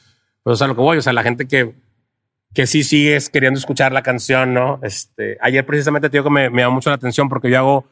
pues 0.44 0.62
a 0.62 0.68
lo 0.68 0.76
que 0.76 0.82
voy, 0.82 0.98
o 0.98 1.02
sea, 1.02 1.14
la 1.14 1.24
gente 1.24 1.48
que 1.48 1.76
que 2.54 2.66
sí 2.66 2.84
sigues 2.84 3.30
queriendo 3.30 3.60
escuchar 3.60 3.92
la 3.92 4.02
canción, 4.02 4.54
¿no? 4.54 4.80
Este, 4.82 5.38
ayer 5.42 5.66
precisamente 5.66 6.10
te 6.10 6.18
digo 6.18 6.26
que 6.26 6.32
me, 6.32 6.50
me 6.50 6.64
da 6.64 6.70
mucho 6.70 6.90
la 6.90 6.96
atención 6.96 7.30
porque 7.30 7.50
yo 7.50 7.58
hago 7.58 7.88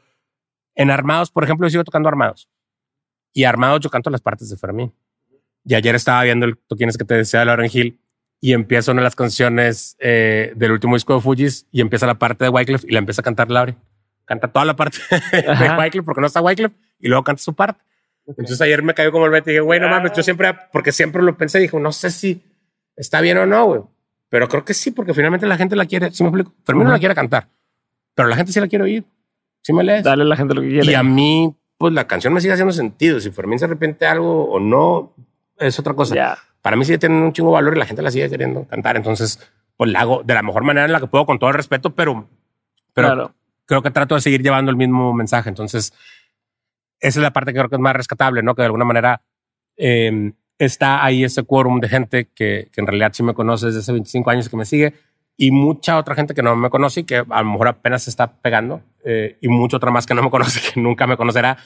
en 0.75 0.91
Armados, 0.91 1.31
por 1.31 1.43
ejemplo, 1.43 1.67
yo 1.67 1.71
sigo 1.71 1.83
tocando 1.83 2.09
Armados. 2.09 2.49
Y 3.33 3.43
Armados 3.43 3.81
yo 3.81 3.89
canto 3.89 4.09
las 4.09 4.21
partes 4.21 4.49
de 4.49 4.57
Fermín. 4.57 4.93
Y 5.63 5.75
ayer 5.75 5.95
estaba 5.95 6.23
viendo 6.23 6.45
el 6.45 6.57
Tú 6.57 6.75
quieres 6.75 6.97
que 6.97 7.03
te 7.03 7.15
desea 7.15 7.41
de 7.41 7.47
Lauren 7.47 7.69
Hill 7.71 7.99
y 8.39 8.53
empieza 8.53 8.91
una 8.91 9.01
de 9.01 9.05
las 9.05 9.15
canciones 9.15 9.97
eh, 9.99 10.53
del 10.55 10.71
último 10.71 10.95
disco 10.95 11.15
de 11.15 11.21
Fujis 11.21 11.67
y 11.71 11.81
empieza 11.81 12.05
la 12.05 12.15
parte 12.15 12.45
de 12.45 12.49
Wycliffe 12.49 12.87
y 12.87 12.93
la 12.93 12.99
empieza 12.99 13.21
a 13.21 13.23
cantar 13.23 13.49
Lauren. 13.49 13.75
Canta 14.25 14.47
toda 14.47 14.65
la 14.65 14.75
parte 14.75 14.99
de 15.31 15.77
Wycliffe 15.77 16.03
porque 16.03 16.21
no 16.21 16.27
está 16.27 16.41
Wycliffe 16.41 16.75
y 16.99 17.07
luego 17.07 17.23
canta 17.23 17.41
su 17.41 17.53
parte. 17.53 17.83
Entonces 18.27 18.59
ayer 18.61 18.83
me 18.83 18.93
cayó 18.93 19.11
como 19.11 19.25
el 19.25 19.31
vete 19.31 19.51
y 19.51 19.53
dije, 19.53 19.61
güey, 19.61 19.79
no 19.79 19.87
mames, 19.87 20.11
yo 20.13 20.21
siempre, 20.21 20.53
porque 20.71 20.91
siempre 20.91 21.21
lo 21.23 21.37
pensé, 21.37 21.59
dije, 21.59 21.79
no 21.79 21.91
sé 21.91 22.11
si 22.11 22.43
está 22.95 23.21
bien 23.21 23.37
o 23.37 23.45
no, 23.45 23.65
güey. 23.65 23.81
Pero 24.29 24.49
creo 24.49 24.65
que 24.65 24.73
sí, 24.73 24.91
porque 24.91 25.13
finalmente 25.13 25.47
la 25.47 25.57
gente 25.57 25.75
la 25.75 25.85
quiere. 25.85 26.11
¿Sí 26.11 26.23
me 26.23 26.29
explico? 26.29 26.53
Fermín 26.65 26.85
no 26.85 26.91
la 26.91 26.99
quiere 26.99 27.15
cantar, 27.15 27.47
pero 28.13 28.27
la 28.27 28.35
gente 28.35 28.51
sí 28.51 28.59
la 28.59 28.67
quiere 28.67 28.83
oír. 28.83 29.05
¿Sí 29.61 29.73
me 29.73 29.83
lees? 29.83 30.03
Dale 30.03 30.23
a 30.23 30.25
la 30.25 30.35
gente 30.35 30.53
lo 30.53 30.61
que 30.61 30.69
quiere. 30.69 30.91
Y 30.91 30.93
a 30.93 31.03
mí, 31.03 31.55
pues 31.77 31.93
la 31.93 32.07
canción 32.07 32.33
me 32.33 32.41
sigue 32.41 32.53
haciendo 32.53 32.73
sentido. 32.73 33.19
Si 33.19 33.31
Fermín 33.31 33.59
se 33.59 33.65
arrepiente 33.65 34.05
de 34.05 34.11
algo 34.11 34.49
o 34.49 34.59
no, 34.59 35.13
es 35.57 35.79
otra 35.79 35.93
cosa. 35.93 36.37
Para 36.61 36.75
mí 36.75 36.83
sigue 36.83 36.97
teniendo 36.97 37.25
un 37.25 37.33
chingo 37.33 37.51
valor 37.51 37.75
y 37.75 37.79
la 37.79 37.85
gente 37.85 38.01
la 38.01 38.11
sigue 38.11 38.29
queriendo 38.29 38.65
cantar. 38.65 38.97
Entonces, 38.97 39.39
pues 39.77 39.91
la 39.91 40.01
hago 40.01 40.23
de 40.23 40.33
la 40.33 40.43
mejor 40.43 40.63
manera 40.63 40.85
en 40.85 40.91
la 40.91 40.99
que 40.99 41.07
puedo, 41.07 41.25
con 41.25 41.39
todo 41.39 41.49
el 41.49 41.55
respeto, 41.55 41.95
pero, 41.95 42.27
pero 42.93 43.33
creo 43.65 43.81
que 43.81 43.91
trato 43.91 44.15
de 44.15 44.21
seguir 44.21 44.41
llevando 44.41 44.71
el 44.71 44.77
mismo 44.77 45.13
mensaje. 45.13 45.49
Entonces, 45.49 45.93
esa 46.99 47.19
es 47.19 47.23
la 47.23 47.31
parte 47.31 47.51
que 47.51 47.59
creo 47.59 47.69
que 47.69 47.75
es 47.75 47.81
más 47.81 47.95
rescatable, 47.95 48.43
¿no? 48.43 48.55
Que 48.55 48.61
de 48.61 48.67
alguna 48.67 48.85
manera 48.85 49.21
eh, 49.77 50.33
está 50.57 51.03
ahí 51.03 51.23
ese 51.23 51.43
quórum 51.43 51.79
de 51.79 51.89
gente 51.89 52.29
que, 52.33 52.69
que, 52.71 52.81
en 52.81 52.87
realidad 52.87 53.11
sí 53.13 53.23
me 53.23 53.33
conoce 53.33 53.67
desde 53.67 53.79
hace 53.79 53.91
25 53.91 54.29
años 54.29 54.49
que 54.49 54.57
me 54.57 54.65
sigue 54.65 54.93
y 55.37 55.51
mucha 55.51 55.97
otra 55.97 56.15
gente 56.15 56.33
que 56.33 56.41
no 56.41 56.55
me 56.55 56.69
conoce 56.69 57.01
y 57.01 57.03
que 57.03 57.17
a 57.17 57.41
lo 57.43 57.51
mejor 57.51 57.67
apenas 57.67 58.03
se 58.03 58.09
está 58.09 58.41
pegando 58.41 58.81
eh, 59.05 59.37
y 59.39 59.47
mucha 59.47 59.77
otra 59.77 59.91
más 59.91 60.05
que 60.05 60.15
no 60.15 60.23
me 60.23 60.29
conoce 60.31 60.73
que 60.73 60.79
nunca 60.79 61.05
me 61.07 61.17
conocerá. 61.17 61.57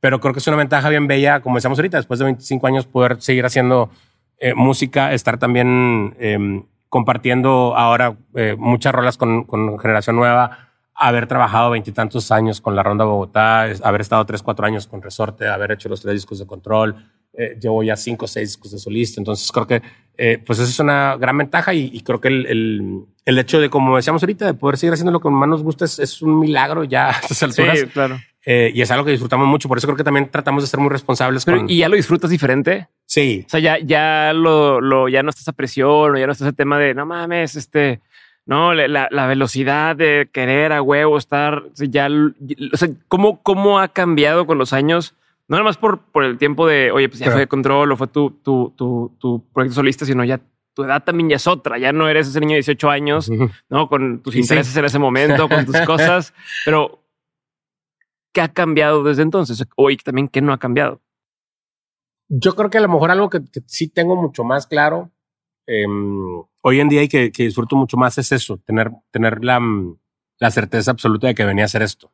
Pero 0.00 0.20
creo 0.20 0.32
que 0.32 0.38
es 0.38 0.46
una 0.46 0.56
ventaja 0.56 0.88
bien 0.88 1.08
bella, 1.08 1.40
como 1.40 1.56
decíamos 1.56 1.78
ahorita, 1.78 1.96
después 1.96 2.20
de 2.20 2.26
25 2.26 2.66
años 2.66 2.86
poder 2.86 3.20
seguir 3.20 3.44
haciendo 3.44 3.90
eh, 4.38 4.54
música, 4.54 5.12
estar 5.12 5.38
también 5.38 6.14
eh, 6.20 6.62
compartiendo 6.88 7.76
ahora 7.76 8.16
eh, 8.34 8.54
muchas 8.56 8.94
rolas 8.94 9.16
con, 9.16 9.44
con, 9.44 9.78
generación 9.78 10.16
nueva, 10.16 10.67
haber 10.98 11.26
trabajado 11.26 11.70
veintitantos 11.70 12.32
años 12.32 12.60
con 12.60 12.74
la 12.74 12.82
Ronda 12.82 13.04
Bogotá, 13.04 13.62
haber 13.82 14.00
estado 14.00 14.26
tres, 14.26 14.42
cuatro 14.42 14.66
años 14.66 14.86
con 14.86 15.00
Resorte, 15.00 15.46
haber 15.46 15.72
hecho 15.72 15.88
los 15.88 16.00
tres 16.00 16.14
discos 16.14 16.38
de 16.38 16.46
control, 16.46 16.96
eh, 17.32 17.56
llevo 17.60 17.82
ya 17.82 17.96
cinco 17.96 18.24
o 18.24 18.28
seis 18.28 18.48
discos 18.48 18.72
de 18.72 18.78
solista. 18.78 19.20
Entonces 19.20 19.50
creo 19.52 19.66
que 19.66 19.82
eh, 20.16 20.42
pues 20.44 20.58
eso 20.58 20.68
es 20.68 20.80
una 20.80 21.16
gran 21.16 21.38
ventaja 21.38 21.72
y, 21.72 21.90
y 21.92 22.00
creo 22.00 22.20
que 22.20 22.28
el, 22.28 22.46
el, 22.46 23.04
el, 23.24 23.38
hecho 23.38 23.60
de, 23.60 23.70
como 23.70 23.94
decíamos 23.94 24.22
ahorita, 24.22 24.46
de 24.46 24.54
poder 24.54 24.76
seguir 24.76 24.92
haciendo 24.92 25.12
lo 25.12 25.20
que 25.20 25.30
más 25.30 25.48
nos 25.48 25.62
gusta 25.62 25.84
es, 25.84 26.00
es 26.00 26.20
un 26.20 26.40
milagro 26.40 26.82
ya 26.82 27.10
a 27.10 27.12
estas 27.12 27.42
alturas. 27.44 27.78
Sí, 27.78 27.86
claro. 27.86 28.18
Eh, 28.44 28.72
y 28.74 28.80
es 28.80 28.90
algo 28.90 29.04
que 29.04 29.10
disfrutamos 29.10 29.46
mucho. 29.46 29.68
Por 29.68 29.78
eso 29.78 29.86
creo 29.86 29.96
que 29.96 30.04
también 30.04 30.30
tratamos 30.30 30.62
de 30.62 30.68
ser 30.68 30.80
muy 30.80 30.88
responsables. 30.88 31.44
Pero, 31.44 31.58
con... 31.58 31.70
¿Y 31.70 31.78
ya 31.78 31.88
lo 31.88 31.96
disfrutas 31.96 32.30
diferente? 32.30 32.88
Sí. 33.04 33.44
O 33.46 33.50
sea, 33.50 33.60
ya, 33.60 33.78
ya 33.78 34.32
lo, 34.32 34.80
lo, 34.80 35.08
ya 35.08 35.22
no 35.22 35.30
estás 35.30 35.46
a 35.48 35.52
presión 35.52 36.14
o 36.14 36.18
ya 36.18 36.26
no 36.26 36.32
estás 36.32 36.48
el 36.48 36.56
tema 36.56 36.78
de 36.78 36.94
no 36.94 37.04
mames, 37.04 37.56
este, 37.56 38.00
no, 38.48 38.72
la, 38.72 39.08
la 39.10 39.26
velocidad 39.26 39.94
de 39.94 40.30
querer 40.32 40.72
a 40.72 40.80
huevo 40.80 41.18
estar, 41.18 41.64
ya, 41.74 42.08
o 42.08 42.76
sea, 42.78 42.88
¿cómo, 43.06 43.42
cómo 43.42 43.78
ha 43.78 43.88
cambiado 43.88 44.46
con 44.46 44.56
los 44.56 44.72
años? 44.72 45.14
No 45.48 45.58
nada 45.58 45.64
más 45.64 45.76
por, 45.76 46.00
por 46.00 46.24
el 46.24 46.38
tiempo 46.38 46.66
de, 46.66 46.90
oye, 46.90 47.10
pues 47.10 47.18
ya 47.18 47.26
claro. 47.26 47.40
fue 47.40 47.46
control 47.46 47.92
o 47.92 47.96
fue 47.98 48.06
tu, 48.06 48.30
tu, 48.42 48.72
tu, 48.74 49.14
tu, 49.18 49.44
proyecto 49.52 49.74
solista, 49.74 50.06
sino 50.06 50.24
ya 50.24 50.40
tu 50.72 50.82
edad 50.82 51.04
también 51.04 51.28
ya 51.28 51.36
es 51.36 51.46
otra. 51.46 51.76
Ya 51.76 51.92
no 51.92 52.08
eres 52.08 52.26
ese 52.26 52.40
niño 52.40 52.52
de 52.52 52.60
18 52.60 52.88
años, 52.88 53.28
uh 53.28 53.34
-huh. 53.34 53.52
¿no? 53.68 53.86
Con 53.86 54.22
tus 54.22 54.34
intereses 54.34 54.72
sí. 54.72 54.78
en 54.78 54.86
ese 54.86 54.98
momento, 54.98 55.46
con 55.46 55.66
tus 55.66 55.78
cosas. 55.86 56.32
Pero, 56.64 57.04
¿qué 58.32 58.40
ha 58.40 58.48
cambiado 58.48 59.02
desde 59.02 59.20
entonces? 59.20 59.62
O 59.76 59.90
y 59.90 59.98
también, 59.98 60.26
¿qué 60.26 60.40
no 60.40 60.54
ha 60.54 60.58
cambiado? 60.58 61.02
Yo 62.30 62.54
creo 62.54 62.70
que 62.70 62.78
a 62.78 62.82
lo 62.82 62.88
mejor 62.88 63.10
algo 63.10 63.28
que, 63.28 63.40
que 63.44 63.60
sí 63.66 63.88
tengo 63.88 64.16
mucho 64.16 64.42
más 64.42 64.66
claro 64.66 65.10
eh, 65.68 65.84
hoy 66.68 66.80
en 66.80 66.88
día 66.88 67.02
y 67.02 67.08
que, 67.08 67.32
que, 67.32 67.44
disfruto 67.44 67.76
mucho 67.76 67.96
más 67.96 68.18
es 68.18 68.32
eso, 68.32 68.58
tener, 68.58 68.90
tener 69.10 69.44
la, 69.44 69.60
la 70.38 70.50
certeza 70.50 70.90
absoluta 70.90 71.26
de 71.26 71.34
que 71.34 71.44
venía 71.44 71.64
a 71.64 71.66
hacer 71.66 71.82
esto 71.82 72.10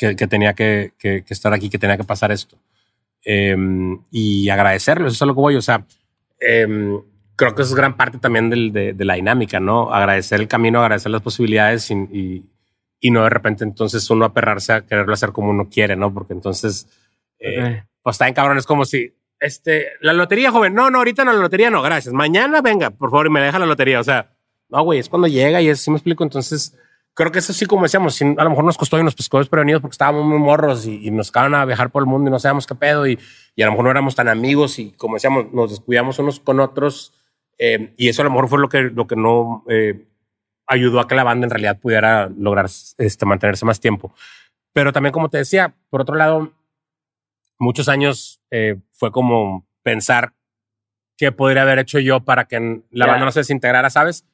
que, 0.00 0.16
que 0.16 0.26
tenía 0.26 0.54
que, 0.54 0.94
estar 1.28 1.52
aquí, 1.52 1.68
que 1.68 1.78
tenía 1.78 1.98
que 1.98 2.04
pasar 2.04 2.32
esto. 2.32 2.56
Eh, 3.22 3.54
y 4.10 4.48
agradecerlo, 4.48 5.08
eso 5.08 5.24
es 5.24 5.28
lo 5.28 5.34
que 5.34 5.40
voy. 5.40 5.56
O 5.56 5.62
sea, 5.62 5.84
eh, 6.40 6.66
creo 7.36 7.54
que 7.54 7.62
eso 7.62 7.72
es 7.72 7.76
gran 7.76 7.98
parte 7.98 8.16
también 8.16 8.48
del, 8.48 8.72
de, 8.72 8.94
de, 8.94 9.04
la 9.04 9.14
dinámica, 9.14 9.60
¿no? 9.60 9.92
Agradecer 9.92 10.40
el 10.40 10.48
camino, 10.48 10.80
agradecer 10.80 11.12
las 11.12 11.20
posibilidades 11.20 11.90
y, 11.90 11.94
y, 11.94 12.46
y, 12.98 13.10
no 13.10 13.24
de 13.24 13.30
repente 13.30 13.62
entonces 13.62 14.08
uno 14.08 14.24
aperrarse 14.24 14.72
a 14.72 14.86
quererlo 14.86 15.12
hacer 15.12 15.32
como 15.32 15.50
uno 15.50 15.68
quiere, 15.68 15.96
¿no? 15.96 16.14
Porque 16.14 16.32
entonces, 16.32 16.88
eh, 17.38 17.60
okay. 17.60 17.82
pues 18.02 18.14
está 18.14 18.26
en 18.26 18.32
cabrón, 18.32 18.56
es 18.56 18.66
como 18.66 18.86
si, 18.86 19.12
este, 19.40 19.88
la 20.00 20.12
lotería, 20.12 20.50
joven, 20.50 20.74
no, 20.74 20.90
no, 20.90 20.98
ahorita 20.98 21.24
no, 21.24 21.32
la 21.32 21.40
lotería 21.40 21.70
no, 21.70 21.82
gracias. 21.82 22.14
Mañana 22.14 22.60
venga, 22.60 22.90
por 22.90 23.10
favor, 23.10 23.26
y 23.26 23.30
me 23.30 23.40
deja 23.40 23.58
la 23.58 23.66
lotería. 23.66 24.00
O 24.00 24.04
sea, 24.04 24.30
no, 24.68 24.82
güey, 24.82 24.98
es 24.98 25.08
cuando 25.08 25.28
llega 25.28 25.60
y 25.60 25.68
es, 25.68 25.80
¿sí 25.80 25.90
me 25.90 25.96
explico? 25.96 26.22
Entonces, 26.22 26.76
creo 27.14 27.32
que 27.32 27.40
eso 27.40 27.52
sí, 27.52 27.66
como 27.66 27.82
decíamos, 27.82 28.20
a 28.22 28.44
lo 28.44 28.50
mejor 28.50 28.64
nos 28.64 28.78
costó 28.78 28.98
y 28.98 29.02
nos 29.02 29.14
pescó 29.14 29.38
desprevenidos 29.38 29.82
porque 29.82 29.94
estábamos 29.94 30.24
muy 30.24 30.38
morros 30.38 30.86
y, 30.86 31.06
y, 31.06 31.10
nos 31.10 31.30
acaban 31.30 31.54
a 31.54 31.64
viajar 31.64 31.90
por 31.90 32.02
el 32.02 32.06
mundo 32.06 32.28
y 32.28 32.30
no 32.30 32.38
sabíamos 32.38 32.66
qué 32.66 32.74
pedo 32.74 33.06
y, 33.06 33.18
y, 33.56 33.62
a 33.62 33.66
lo 33.66 33.72
mejor 33.72 33.84
no 33.86 33.90
éramos 33.90 34.14
tan 34.14 34.28
amigos 34.28 34.78
y 34.78 34.92
como 34.92 35.14
decíamos, 35.14 35.52
nos 35.52 35.70
descuidamos 35.70 36.18
unos 36.18 36.40
con 36.40 36.60
otros 36.60 37.12
eh, 37.58 37.92
y 37.98 38.08
eso 38.08 38.22
a 38.22 38.24
lo 38.24 38.30
mejor 38.30 38.48
fue 38.48 38.58
lo 38.58 38.68
que, 38.70 38.82
lo 38.82 39.06
que 39.06 39.16
no 39.16 39.64
eh, 39.68 40.06
ayudó 40.66 40.98
a 40.98 41.06
que 41.06 41.14
la 41.14 41.24
banda 41.24 41.44
en 41.44 41.50
realidad 41.50 41.78
pudiera 41.78 42.30
lograr 42.34 42.66
este, 42.96 43.26
mantenerse 43.26 43.66
más 43.66 43.80
tiempo. 43.80 44.14
Pero 44.72 44.92
también, 44.92 45.12
como 45.12 45.28
te 45.28 45.38
decía, 45.38 45.74
por 45.90 46.00
otro 46.00 46.16
lado, 46.16 46.52
muchos 47.60 47.88
años 47.88 48.40
eh, 48.50 48.80
fue 48.92 49.12
como 49.12 49.68
pensar 49.82 50.34
qué 51.16 51.30
podría 51.30 51.62
haber 51.62 51.78
hecho 51.78 51.98
yo 51.98 52.24
para 52.24 52.46
que 52.46 52.58
la 52.90 53.04
yeah. 53.04 53.06
banda 53.06 53.26
no 53.26 53.32
se 53.32 53.40
desintegrara, 53.40 53.90
¿sabes? 53.90 54.26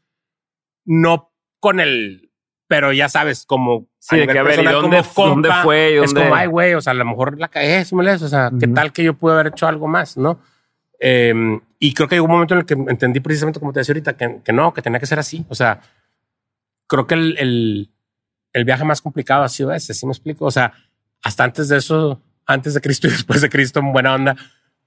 No 0.84 1.32
con 1.60 1.80
el 1.80 2.26
pero 2.68 2.92
ya 2.92 3.08
sabes, 3.08 3.46
como 3.46 3.86
sí, 3.98 4.20
a 4.20 4.26
que 4.26 4.38
a 4.38 4.42
ver, 4.42 4.56
personal, 4.56 4.74
dónde, 4.74 5.02
como 5.02 5.14
compa, 5.14 5.28
dónde 5.28 5.50
fue? 5.62 5.96
¿Dónde? 5.96 6.04
Es 6.04 6.14
como, 6.14 6.34
ay, 6.34 6.46
güey, 6.48 6.74
o 6.74 6.80
sea, 6.80 6.92
a 6.92 6.94
lo 6.94 7.04
mejor 7.04 7.38
la 7.38 7.48
cagué, 7.48 7.84
si 7.84 7.94
me 7.94 8.02
lees, 8.02 8.22
o 8.22 8.28
sea, 8.28 8.48
uh 8.48 8.50
-huh. 8.50 8.60
¿qué 8.60 8.66
tal 8.68 8.92
que 8.92 9.04
yo 9.04 9.14
pude 9.14 9.34
haber 9.34 9.48
hecho 9.48 9.68
algo 9.68 9.86
más, 9.86 10.16
no? 10.16 10.40
Eh, 10.98 11.32
y 11.78 11.94
creo 11.94 12.08
que 12.08 12.16
hay 12.16 12.20
un 12.20 12.30
momento 12.30 12.54
en 12.54 12.60
el 12.60 12.66
que 12.66 12.74
entendí 12.74 13.20
precisamente 13.20 13.60
como 13.60 13.72
te 13.72 13.80
decía 13.80 13.92
ahorita, 13.92 14.16
que, 14.16 14.40
que 14.42 14.52
no, 14.52 14.72
que 14.72 14.82
tenía 14.82 14.98
que 14.98 15.06
ser 15.06 15.18
así. 15.18 15.44
O 15.48 15.54
sea, 15.54 15.80
creo 16.86 17.06
que 17.06 17.14
el, 17.14 17.36
el, 17.38 17.90
el, 18.52 18.64
viaje 18.64 18.84
más 18.84 19.02
complicado 19.02 19.42
ha 19.42 19.48
sido 19.48 19.72
ese, 19.72 19.94
¿sí 19.94 20.06
me 20.06 20.12
explico? 20.12 20.46
O 20.46 20.50
sea, 20.50 20.72
hasta 21.22 21.44
antes 21.44 21.68
de 21.68 21.76
eso, 21.76 22.22
antes 22.46 22.74
de 22.74 22.80
Cristo 22.80 23.08
y 23.08 23.10
después 23.12 23.40
de 23.40 23.50
Cristo, 23.50 23.80
en 23.80 23.92
buena 23.92 24.14
onda, 24.14 24.36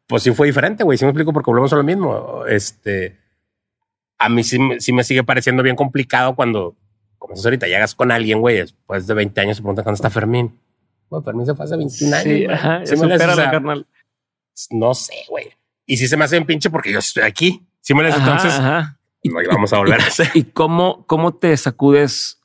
pues 0.07 0.23
sí 0.23 0.31
fue 0.31 0.47
diferente, 0.47 0.83
güey, 0.83 0.97
sí 0.97 1.05
me 1.05 1.11
explico, 1.11 1.33
porque 1.33 1.51
volvemos 1.51 1.71
a 1.73 1.75
lo 1.75 1.83
mismo. 1.83 2.45
Este, 2.47 3.19
a 4.17 4.29
mí 4.29 4.43
sí, 4.43 4.57
sí 4.79 4.93
me 4.93 5.03
sigue 5.03 5.23
pareciendo 5.23 5.63
bien 5.63 5.75
complicado 5.75 6.35
cuando 6.35 6.75
como 7.19 7.33
eso 7.33 7.47
ahorita 7.47 7.67
llegas 7.67 7.93
con 7.93 8.11
alguien, 8.11 8.39
güey, 8.39 8.57
después 8.57 9.05
de 9.05 9.13
20 9.13 9.41
años 9.41 9.57
se 9.57 9.61
pregunta 9.61 9.83
cuándo 9.83 9.95
está 9.95 10.09
Fermín. 10.09 10.59
Bueno, 11.09 11.23
Fermín 11.23 11.45
se 11.45 11.53
fue 11.53 11.65
hace 11.65 11.75
21 11.75 12.15
años. 12.15 12.23
Sí, 12.23 12.45
ajá, 12.45 12.85
¿Sí 12.85 12.95
me 12.95 13.17
carnal. 13.17 13.87
No 14.71 14.93
sé, 14.93 15.13
güey. 15.27 15.49
Y 15.85 15.97
si 15.97 16.07
se 16.07 16.15
me 16.15 16.25
hace 16.25 16.37
bien 16.37 16.47
pinche 16.47 16.69
porque 16.69 16.91
yo 16.91 16.99
estoy 16.99 17.23
aquí. 17.23 17.65
Si 17.81 17.93
me 17.93 18.03
les 18.03 18.15
entonces, 18.15 18.53
ajá. 18.53 18.99
no 19.23 19.33
vamos 19.49 19.73
a 19.73 19.79
volver 19.79 19.99
y, 19.99 20.03
a 20.03 20.07
hacer. 20.07 20.29
¿Y 20.33 20.43
cómo, 20.45 21.05
cómo 21.07 21.35
te 21.35 21.55
sacudes 21.57 22.41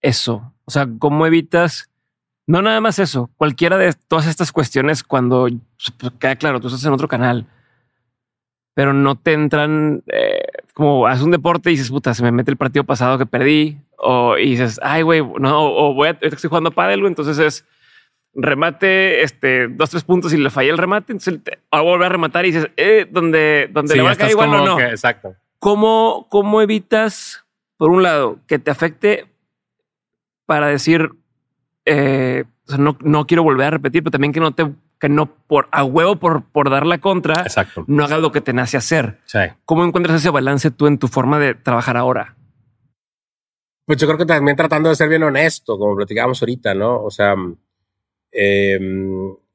eso? 0.00 0.52
O 0.64 0.70
sea, 0.70 0.88
¿cómo 0.98 1.26
evitas? 1.26 1.91
No 2.52 2.60
nada 2.60 2.82
más 2.82 2.98
eso, 2.98 3.30
cualquiera 3.38 3.78
de 3.78 3.94
todas 4.08 4.26
estas 4.26 4.52
cuestiones 4.52 5.02
cuando 5.02 5.48
pues, 5.98 6.12
queda 6.20 6.36
claro, 6.36 6.60
tú 6.60 6.66
estás 6.66 6.84
en 6.84 6.92
otro 6.92 7.08
canal, 7.08 7.46
pero 8.74 8.92
no 8.92 9.14
te 9.14 9.32
entran 9.32 10.02
eh, 10.08 10.42
como 10.74 11.06
haces 11.06 11.24
un 11.24 11.30
deporte 11.30 11.70
y 11.70 11.76
dices, 11.76 11.88
puta, 11.88 12.12
se 12.12 12.22
me 12.22 12.30
mete 12.30 12.50
el 12.50 12.58
partido 12.58 12.84
pasado 12.84 13.16
que 13.16 13.24
perdí. 13.24 13.78
O 13.96 14.36
y 14.36 14.50
dices, 14.50 14.78
ay, 14.82 15.00
güey, 15.00 15.22
no, 15.38 15.64
o 15.64 15.94
voy 15.94 16.08
a, 16.08 16.18
estoy 16.20 16.50
jugando 16.50 16.68
a 16.68 16.74
pádel, 16.74 17.06
entonces 17.06 17.38
es 17.38 17.64
remate, 18.34 19.22
este, 19.22 19.68
dos, 19.68 19.88
tres 19.88 20.04
puntos 20.04 20.34
y 20.34 20.36
le 20.36 20.50
fallé 20.50 20.68
el 20.68 20.76
remate. 20.76 21.12
Entonces 21.12 21.42
te, 21.42 21.58
volver 21.70 22.08
a 22.08 22.10
rematar 22.10 22.44
y 22.44 22.52
dices, 22.52 22.70
eh, 22.76 23.06
donde, 23.10 23.70
donde 23.72 23.92
sí, 23.92 23.96
le 23.96 24.04
va 24.04 24.10
a 24.10 24.16
caer 24.16 24.32
igual 24.32 24.50
o 24.50 24.66
no. 24.66 24.76
Que, 24.76 24.88
exacto. 24.88 25.36
¿Cómo, 25.58 26.26
¿Cómo 26.28 26.60
evitas, 26.60 27.46
por 27.78 27.90
un 27.90 28.02
lado, 28.02 28.40
que 28.46 28.58
te 28.58 28.70
afecte 28.70 29.24
para 30.44 30.66
decir, 30.66 31.12
eh, 31.84 32.44
o 32.66 32.70
sea, 32.70 32.78
no, 32.78 32.96
no 33.00 33.26
quiero 33.26 33.42
volver 33.42 33.66
a 33.66 33.70
repetir, 33.70 34.02
pero 34.02 34.12
también 34.12 34.32
que 34.32 34.40
no 34.40 34.52
te 34.52 34.70
que 35.02 35.08
no 35.08 35.26
por 35.26 35.66
a 35.72 35.82
huevo 35.82 36.14
por, 36.14 36.44
por 36.44 36.70
dar 36.70 36.86
la 36.86 36.98
contra, 36.98 37.42
Exacto. 37.42 37.84
no 37.88 38.04
hagas 38.04 38.20
lo 38.20 38.30
que 38.30 38.40
te 38.40 38.52
nace 38.52 38.76
hacer. 38.76 39.18
Sí. 39.24 39.40
¿Cómo 39.64 39.84
encuentras 39.84 40.20
ese 40.20 40.30
balance 40.30 40.70
tú 40.70 40.86
en 40.86 40.98
tu 40.98 41.08
forma 41.08 41.40
de 41.40 41.56
trabajar 41.56 41.96
ahora? 41.96 42.36
Pues 43.84 43.98
yo 43.98 44.06
creo 44.06 44.16
que 44.16 44.26
también 44.26 44.56
tratando 44.56 44.90
de 44.90 44.94
ser 44.94 45.08
bien 45.08 45.24
honesto, 45.24 45.76
como 45.76 45.96
platicábamos 45.96 46.40
ahorita, 46.40 46.74
¿no? 46.74 47.02
O 47.02 47.10
sea, 47.10 47.34
eh, 48.30 48.78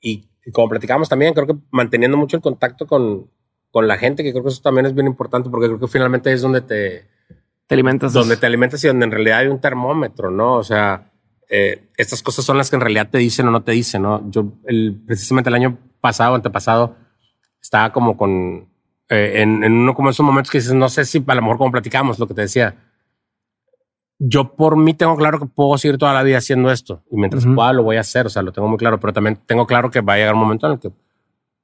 y, 0.01 0.27
y, 0.45 0.51
como 0.51 0.67
platicábamos 0.67 1.07
también, 1.07 1.33
creo 1.33 1.47
que 1.47 1.55
manteniendo 1.71 2.17
mucho 2.17 2.35
el 2.35 2.43
contacto 2.43 2.85
con, 2.85 3.29
con 3.71 3.87
la 3.87 3.97
gente, 3.97 4.23
que 4.23 4.31
creo 4.31 4.43
que 4.43 4.49
eso 4.49 4.61
también 4.61 4.85
es 4.85 4.93
bien 4.93 5.07
importante, 5.07 5.49
porque 5.49 5.67
creo 5.67 5.79
que 5.79 5.87
finalmente 5.87 6.33
es 6.33 6.41
donde 6.41 6.59
te, 6.59 7.07
te 7.67 7.75
alimentas. 7.75 8.11
Donde 8.11 8.35
te 8.35 8.45
alimentas 8.45 8.83
y 8.83 8.87
donde 8.87 9.05
en 9.05 9.11
realidad 9.11 9.39
hay 9.39 9.47
un 9.47 9.61
termómetro, 9.61 10.29
¿no? 10.29 10.55
O 10.55 10.63
sea, 10.63 11.09
eh, 11.49 11.89
estas 11.97 12.21
cosas 12.21 12.43
son 12.43 12.57
las 12.57 12.69
que 12.69 12.75
en 12.75 12.81
realidad 12.81 13.09
te 13.09 13.17
dicen 13.17 13.47
o 13.47 13.51
no 13.51 13.61
te 13.63 13.71
dicen, 13.71 14.01
¿no? 14.01 14.29
Yo 14.29 14.53
el, 14.65 15.01
precisamente 15.05 15.49
el 15.49 15.55
año 15.55 15.77
pasado, 16.01 16.35
antepasado, 16.35 16.95
estaba 17.61 17.91
como 17.91 18.17
con, 18.17 18.67
eh, 19.09 19.41
en, 19.41 19.63
en, 19.63 19.73
uno 19.73 19.93
como 19.93 20.09
esos 20.09 20.25
momentos 20.25 20.51
que 20.51 20.57
dices, 20.59 20.73
no 20.73 20.89
sé 20.89 21.05
si 21.05 21.23
a 21.25 21.35
lo 21.35 21.41
mejor 21.41 21.57
como 21.57 21.71
platicamos, 21.71 22.19
lo 22.19 22.27
que 22.27 22.33
te 22.33 22.41
decía, 22.41 22.75
yo 24.19 24.55
por 24.55 24.77
mí 24.77 24.93
tengo 24.93 25.15
claro 25.15 25.39
que 25.39 25.45
puedo 25.45 25.77
seguir 25.77 25.97
toda 25.97 26.13
la 26.13 26.23
vida 26.23 26.39
haciendo 26.39 26.71
esto 26.71 27.03
y 27.11 27.17
mientras 27.17 27.45
uh 27.45 27.49
-huh. 27.49 27.55
pueda 27.55 27.73
lo 27.73 27.83
voy 27.83 27.97
a 27.97 28.01
hacer, 28.01 28.25
o 28.25 28.29
sea, 28.29 28.41
lo 28.41 28.51
tengo 28.51 28.67
muy 28.67 28.77
claro, 28.77 28.99
pero 28.99 29.13
también 29.13 29.37
tengo 29.45 29.67
claro 29.67 29.91
que 29.91 30.01
va 30.01 30.13
a 30.13 30.17
llegar 30.17 30.33
un 30.33 30.39
momento 30.41 30.67
en 30.67 30.73
el 30.73 30.79
que 30.79 30.91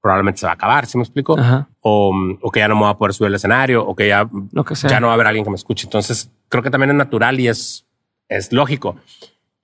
probablemente 0.02 0.42
se 0.42 0.46
va 0.46 0.52
a 0.52 0.56
acabar, 0.56 0.86
¿sí 0.86 0.98
me 0.98 1.04
explico? 1.04 1.38
O, 1.80 2.14
o, 2.42 2.52
que 2.52 2.60
ya 2.60 2.68
no 2.68 2.76
me 2.76 2.82
voy 2.82 2.90
a 2.90 2.98
poder 2.98 3.14
subir 3.14 3.28
al 3.28 3.36
escenario 3.36 3.86
o 3.86 3.96
que 3.96 4.10
ya, 4.10 4.26
que 4.26 4.76
ya 4.90 5.00
no 5.00 5.08
va 5.08 5.14
a 5.14 5.16
haber 5.16 5.28
alguien 5.28 5.46
que 5.46 5.50
me 5.50 5.56
escuche. 5.56 5.88
Entonces, 5.88 6.30
creo 6.50 6.62
que 6.62 6.70
también 6.70 6.90
es 6.90 6.98
natural 6.98 7.40
y 7.40 7.48
es, 7.48 7.88
es 8.28 8.52
lógico. 8.52 8.98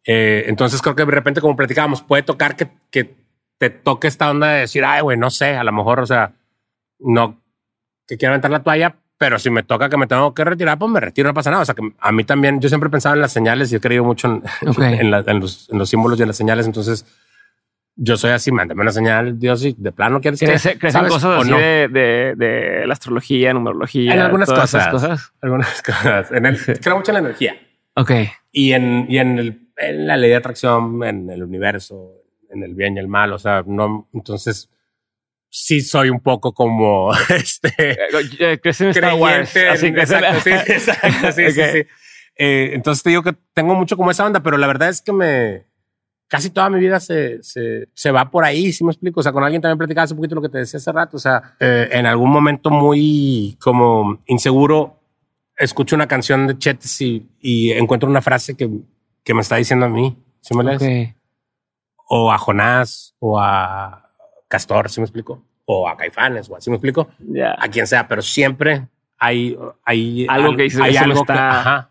Eh, 0.05 0.45
entonces 0.47 0.81
creo 0.81 0.95
que 0.95 1.05
de 1.05 1.11
repente, 1.11 1.41
como 1.41 1.55
platicábamos, 1.55 2.01
puede 2.01 2.23
tocar 2.23 2.55
que, 2.55 2.69
que 2.89 3.15
te 3.57 3.69
toque 3.69 4.07
esta 4.07 4.29
onda 4.29 4.47
de 4.47 4.61
decir, 4.61 4.83
ay, 4.85 5.01
güey, 5.01 5.17
no 5.17 5.29
sé, 5.29 5.55
a 5.55 5.63
lo 5.63 5.71
mejor, 5.71 5.99
o 5.99 6.05
sea, 6.05 6.33
no 6.99 7.39
que 8.07 8.17
quiero 8.17 8.33
aventar 8.33 8.49
la 8.49 8.63
toalla, 8.63 8.95
pero 9.19 9.37
si 9.37 9.49
me 9.49 9.63
toca 9.63 9.89
que 9.89 9.97
me 9.97 10.07
tengo 10.07 10.33
que 10.33 10.43
retirar, 10.43 10.79
pues 10.79 10.89
me 10.89 10.99
retiro, 10.99 11.27
no 11.27 11.33
pasa 11.33 11.51
nada. 11.51 11.61
O 11.61 11.65
sea, 11.65 11.75
que 11.75 11.83
a 11.99 12.11
mí 12.11 12.23
también, 12.23 12.59
yo 12.59 12.69
siempre 12.69 12.89
pensaba 12.89 13.15
en 13.15 13.21
las 13.21 13.31
señales 13.31 13.71
y 13.71 13.75
he 13.75 13.79
creído 13.79 14.03
mucho 14.03 14.27
en, 14.27 14.43
okay. 14.67 14.95
en, 14.95 15.11
la, 15.11 15.23
en, 15.27 15.39
los, 15.39 15.69
en, 15.69 15.77
los, 15.77 15.89
símbolos 15.89 16.17
y 16.17 16.23
en 16.23 16.29
las 16.29 16.37
señales. 16.37 16.65
Entonces, 16.65 17.05
yo 17.95 18.17
soy 18.17 18.31
así, 18.31 18.51
mándame 18.51 18.81
una 18.81 18.91
señal, 18.91 19.37
Dios, 19.37 19.63
y 19.65 19.75
de 19.77 19.91
plano 19.91 20.21
quieres 20.21 20.39
crece, 20.39 20.73
que 20.73 20.79
crecen 20.79 21.05
cosas 21.07 21.41
así 21.41 21.51
no? 21.51 21.57
de, 21.57 21.89
de, 21.89 22.33
de, 22.37 22.87
la 22.87 22.93
astrología, 22.93 23.53
numerología. 23.53 24.13
En 24.13 24.21
algunas 24.21 24.49
cosas, 24.49 24.87
cosas. 24.87 25.33
Algunas 25.41 25.81
cosas. 25.83 26.31
En 26.31 26.45
el. 26.45 26.57
Creo 26.79 26.97
mucho 26.97 27.11
en 27.11 27.13
la 27.15 27.19
energía. 27.19 27.57
Ok. 27.95 28.11
Y 28.53 28.71
en, 28.71 29.05
y 29.09 29.19
en 29.19 29.37
el 29.37 29.68
en 29.79 30.07
la 30.07 30.17
ley 30.17 30.29
de 30.29 30.35
atracción, 30.35 31.03
en 31.03 31.29
el 31.29 31.43
universo, 31.43 32.23
en 32.49 32.63
el 32.63 32.75
bien 32.75 32.97
y 32.97 32.99
el 32.99 33.07
mal. 33.07 33.33
O 33.33 33.39
sea, 33.39 33.63
no, 33.65 34.07
entonces 34.13 34.69
sí 35.49 35.81
soy 35.81 36.09
un 36.09 36.19
poco 36.19 36.53
como 36.53 37.11
este. 37.29 37.97
Crecí 38.61 38.83
en 38.83 38.89
Star 38.91 39.13
Wars. 39.15 39.55
Así 39.71 39.93
que 39.93 40.01
exacto, 40.01 40.39
sí, 40.41 40.49
exacto, 40.71 41.31
sí, 41.31 41.43
okay. 41.43 41.51
sí, 41.51 41.61
sí. 41.71 41.87
Eh, 42.35 42.71
entonces 42.73 43.03
te 43.03 43.09
digo 43.09 43.23
que 43.23 43.35
tengo 43.53 43.75
mucho 43.75 43.97
como 43.97 44.11
esa 44.11 44.25
onda, 44.25 44.41
pero 44.41 44.57
la 44.57 44.67
verdad 44.67 44.87
es 44.89 45.01
que 45.01 45.11
me, 45.11 45.65
casi 46.29 46.51
toda 46.51 46.69
mi 46.69 46.79
vida 46.79 46.99
se, 47.01 47.43
se, 47.43 47.89
se 47.93 48.11
va 48.11 48.31
por 48.31 48.45
ahí, 48.45 48.71
si 48.71 48.85
me 48.85 48.91
explico. 48.91 49.19
O 49.19 49.23
sea, 49.23 49.33
con 49.33 49.43
alguien 49.43 49.61
también 49.61 49.77
platicaba 49.77 50.05
hace 50.05 50.15
poquito 50.15 50.35
lo 50.35 50.41
que 50.41 50.49
te 50.49 50.59
decía 50.59 50.77
hace 50.77 50.91
rato. 50.91 51.17
O 51.17 51.19
sea, 51.19 51.55
eh, 51.59 51.89
en 51.91 52.05
algún 52.05 52.29
momento 52.29 52.69
muy 52.69 53.57
como 53.59 54.21
inseguro, 54.27 55.01
escucho 55.57 55.95
una 55.97 56.07
canción 56.07 56.47
de 56.47 56.57
Chetes 56.57 57.01
y, 57.01 57.27
y 57.41 57.71
encuentro 57.71 58.09
una 58.09 58.21
frase 58.21 58.55
que, 58.55 58.69
que 59.23 59.33
me 59.33 59.41
está 59.41 59.55
diciendo 59.57 59.85
a 59.85 59.89
mí. 59.89 60.17
¿Sí 60.41 60.55
me 60.55 60.63
lees? 60.63 60.81
Ok. 60.81 61.15
O 62.07 62.31
a 62.31 62.37
Jonás, 62.37 63.15
o 63.19 63.39
a 63.39 64.09
Castor, 64.47 64.89
¿sí 64.89 64.99
me 64.99 65.05
explico? 65.05 65.43
O 65.65 65.87
a 65.87 65.95
Caifanes, 65.95 66.49
o 66.49 66.55
así 66.55 66.69
me 66.69 66.77
explico. 66.77 67.09
Ya. 67.19 67.55
A 67.59 67.67
quien 67.69 67.85
sea, 67.85 68.07
pero 68.07 68.21
siempre 68.21 68.87
hay, 69.17 69.57
hay 69.85 70.25
Algo 70.27 70.49
al- 70.49 70.55
que 70.55 70.63
dices, 70.63 70.81
hay 70.81 70.91
"Eso 70.95 71.05
me 71.05 71.11
algo 71.13 71.25
que, 71.25 71.33
está-" 71.33 71.59
ajá, 71.59 71.89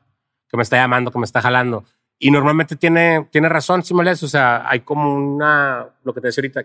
que 0.48 0.56
me 0.56 0.62
está 0.62 0.76
llamando, 0.76 1.10
que 1.12 1.18
me 1.18 1.24
está 1.24 1.40
jalando. 1.40 1.84
Y 2.18 2.30
normalmente 2.32 2.74
tiene, 2.74 3.28
tiene 3.30 3.48
razón, 3.48 3.84
si 3.84 3.94
me 3.94 4.02
lees. 4.02 4.20
O 4.24 4.28
sea, 4.28 4.68
hay 4.68 4.80
como 4.80 5.14
una, 5.14 5.86
lo 6.02 6.12
que 6.12 6.20
te 6.20 6.26
decía 6.28 6.40
ahorita, 6.42 6.64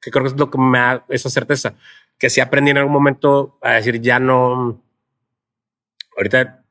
que 0.00 0.10
creo 0.10 0.24
que 0.24 0.30
es 0.30 0.36
lo 0.36 0.50
que 0.50 0.58
me 0.58 0.78
da 0.78 1.04
esa 1.08 1.30
certeza, 1.30 1.74
que 2.18 2.28
sí 2.30 2.40
aprendí 2.40 2.72
en 2.72 2.78
algún 2.78 2.92
momento 2.92 3.58
a 3.62 3.74
decir, 3.74 4.00
ya 4.00 4.18
no, 4.18 4.82
ahorita 6.16 6.61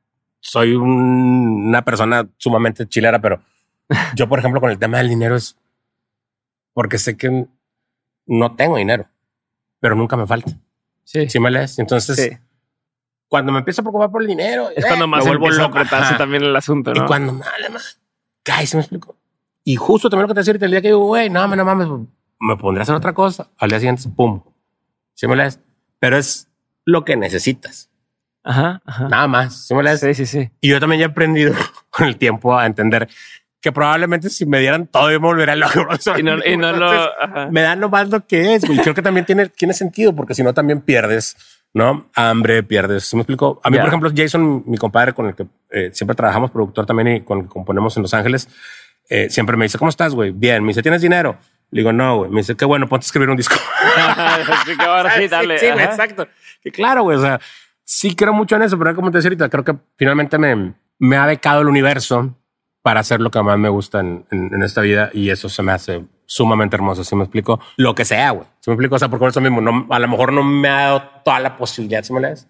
soy 0.44 0.74
un- 0.74 1.66
una 1.68 1.82
persona 1.84 2.28
sumamente 2.36 2.86
chilera, 2.88 3.20
pero 3.20 3.40
yo, 4.16 4.28
por 4.28 4.38
ejemplo, 4.40 4.60
con 4.60 4.70
el 4.70 4.78
tema 4.78 4.98
del 4.98 5.08
dinero 5.08 5.36
es 5.36 5.56
porque 6.74 6.98
sé 6.98 7.16
que 7.16 7.46
no 8.26 8.56
tengo 8.56 8.76
dinero, 8.76 9.06
pero 9.80 9.94
nunca 9.94 10.16
me 10.16 10.26
falta. 10.26 10.50
Sí. 11.04 11.28
¿Sí 11.28 11.38
me 11.38 11.50
lees? 11.50 11.78
Entonces, 11.78 12.16
Sí. 12.16 12.30
cuando 13.28 13.52
me 13.52 13.58
empiezo 13.58 13.82
a 13.82 13.84
preocupar 13.84 14.10
por 14.10 14.22
el 14.22 14.28
dinero, 14.28 14.70
Es 14.70 14.84
eh, 14.84 14.88
cuando 14.88 15.06
más 15.06 15.24
me 15.24 15.36
vuelvo 15.36 15.62
a 15.62 15.66
apretarse 15.66 16.14
también 16.16 16.42
el 16.42 16.56
asunto, 16.56 16.92
¿no? 16.92 17.04
Y 17.04 17.06
cuando 17.06 17.32
me 17.34 17.40
vale 17.44 17.68
más, 17.70 18.00
cae, 18.42 18.66
¿sí 18.66 18.76
me 18.76 18.82
explico? 18.82 19.16
Y 19.64 19.76
justo 19.76 20.10
también 20.10 20.22
lo 20.24 20.28
que 20.28 20.34
te 20.34 20.40
decía 20.40 20.54
el 20.66 20.70
día 20.72 20.80
que 20.82 20.88
digo, 20.88 21.06
güey, 21.06 21.30
no, 21.30 21.46
no 21.46 21.64
mames, 21.64 21.88
me 22.40 22.56
pondré 22.56 22.80
a 22.80 22.84
hacer 22.84 22.94
otra 22.96 23.12
cosa. 23.12 23.48
Al 23.58 23.68
día 23.70 23.78
siguiente, 23.78 24.02
pum. 24.16 24.42
¿Sí 25.14 25.28
me 25.28 25.36
lees? 25.36 25.60
Pero 26.00 26.16
es 26.16 26.48
lo 26.84 27.04
que 27.04 27.16
necesitas. 27.16 27.88
Ajá, 28.44 28.80
ajá. 28.84 29.08
Nada 29.08 29.28
más. 29.28 29.66
¿Sí 29.66 29.74
me? 29.74 29.96
Sí, 29.96 30.14
sí, 30.14 30.26
sí. 30.26 30.50
Y 30.60 30.68
yo 30.68 30.80
también 30.80 31.00
ya 31.00 31.06
he 31.06 31.10
aprendido 31.10 31.54
con 31.90 32.06
el 32.06 32.16
tiempo 32.16 32.56
a 32.58 32.66
entender 32.66 33.08
que 33.60 33.70
probablemente 33.70 34.28
si 34.28 34.44
me 34.44 34.58
dieran 34.58 34.88
todo, 34.88 35.10
yo 35.12 35.20
me 35.20 35.26
volvería 35.28 35.54
loco. 35.54 35.86
Y 36.18 36.22
no, 36.24 36.44
y 36.44 36.56
no 36.56 36.72
lo. 36.72 36.90
Ajá. 36.90 37.48
me 37.50 37.60
da 37.62 37.76
nomás 37.76 38.08
lo 38.08 38.26
que 38.26 38.54
es, 38.54 38.64
güey. 38.64 38.78
Creo 38.80 38.94
que 38.94 39.02
también 39.02 39.24
tiene, 39.24 39.46
tiene 39.50 39.72
sentido, 39.72 40.14
porque 40.16 40.34
si 40.34 40.42
no 40.42 40.52
también 40.52 40.80
pierdes, 40.80 41.36
¿no? 41.72 42.10
Hambre, 42.16 42.64
pierdes. 42.64 43.04
¿Sí 43.04 43.14
me 43.14 43.22
explico? 43.22 43.60
A 43.62 43.70
mí, 43.70 43.76
Ya. 43.76 43.82
por 43.82 43.88
ejemplo, 43.88 44.10
Jason, 44.14 44.64
mi 44.66 44.76
compadre 44.78 45.12
con 45.12 45.26
el 45.26 45.36
que 45.36 45.46
eh, 45.70 45.90
siempre 45.92 46.16
trabajamos, 46.16 46.50
productor 46.50 46.86
también 46.86 47.16
y 47.16 47.20
con 47.20 47.38
el 47.38 47.44
que 47.44 47.50
componemos 47.50 47.96
en 47.96 48.02
Los 48.02 48.12
Ángeles, 48.14 48.48
eh, 49.08 49.30
siempre 49.30 49.56
me 49.56 49.66
dice, 49.66 49.78
¿cómo 49.78 49.90
estás, 49.90 50.12
güey? 50.12 50.32
Bien. 50.32 50.62
Me 50.64 50.68
dice, 50.70 50.82
¿tienes 50.82 51.00
dinero? 51.00 51.36
Le 51.70 51.80
digo, 51.82 51.92
no, 51.92 52.16
güey. 52.18 52.30
Me 52.30 52.40
dice, 52.40 52.56
qué 52.56 52.64
bueno, 52.64 52.88
ponte 52.88 53.04
a 53.04 53.06
escribir 53.06 53.30
un 53.30 53.36
disco. 53.36 53.54
Ahora 54.80 55.16
sí, 55.16 55.28
dale. 55.28 55.58
Sí, 55.58 55.66
ajá. 55.66 55.84
exacto. 55.84 56.26
Que 56.62 56.72
claro, 56.72 57.02
güey. 57.04 57.16
O 57.16 57.20
sea, 57.20 57.40
sí 57.84 58.14
creo 58.14 58.32
mucho 58.32 58.56
en 58.56 58.62
eso, 58.62 58.78
pero 58.78 58.94
como 58.94 59.10
te 59.10 59.18
decía 59.18 59.28
ahorita, 59.28 59.48
creo 59.48 59.64
que 59.64 59.76
finalmente 59.96 60.38
me, 60.38 60.74
me 60.98 61.16
ha 61.16 61.26
becado 61.26 61.60
el 61.62 61.68
universo 61.68 62.36
para 62.82 63.00
hacer 63.00 63.20
lo 63.20 63.30
que 63.30 63.42
más 63.42 63.58
me 63.58 63.68
gusta 63.68 64.00
en, 64.00 64.26
en- 64.30 64.52
en 64.54 64.62
esta 64.62 64.80
vida 64.80 65.10
y 65.12 65.30
eso 65.30 65.48
se 65.48 65.62
me 65.62 65.72
hace 65.72 66.04
sumamente 66.26 66.74
hermoso. 66.76 67.04
Si 67.04 67.14
me 67.14 67.22
explico 67.24 67.60
lo 67.76 67.94
que 67.94 68.04
sea, 68.04 68.30
güey. 68.30 68.46
Si 68.60 68.70
me 68.70 68.74
explico, 68.74 68.96
o 68.96 68.98
sea, 68.98 69.08
porque 69.08 69.26
eso 69.26 69.40
mismo, 69.40 69.60
no, 69.60 69.86
a 69.90 69.98
lo 69.98 70.08
mejor 70.08 70.32
no 70.32 70.42
me 70.42 70.68
ha 70.68 70.82
dado 70.82 71.02
toda 71.24 71.38
la 71.40 71.56
posibilidad, 71.56 72.02
si 72.02 72.12
me 72.12 72.20
lees. 72.20 72.48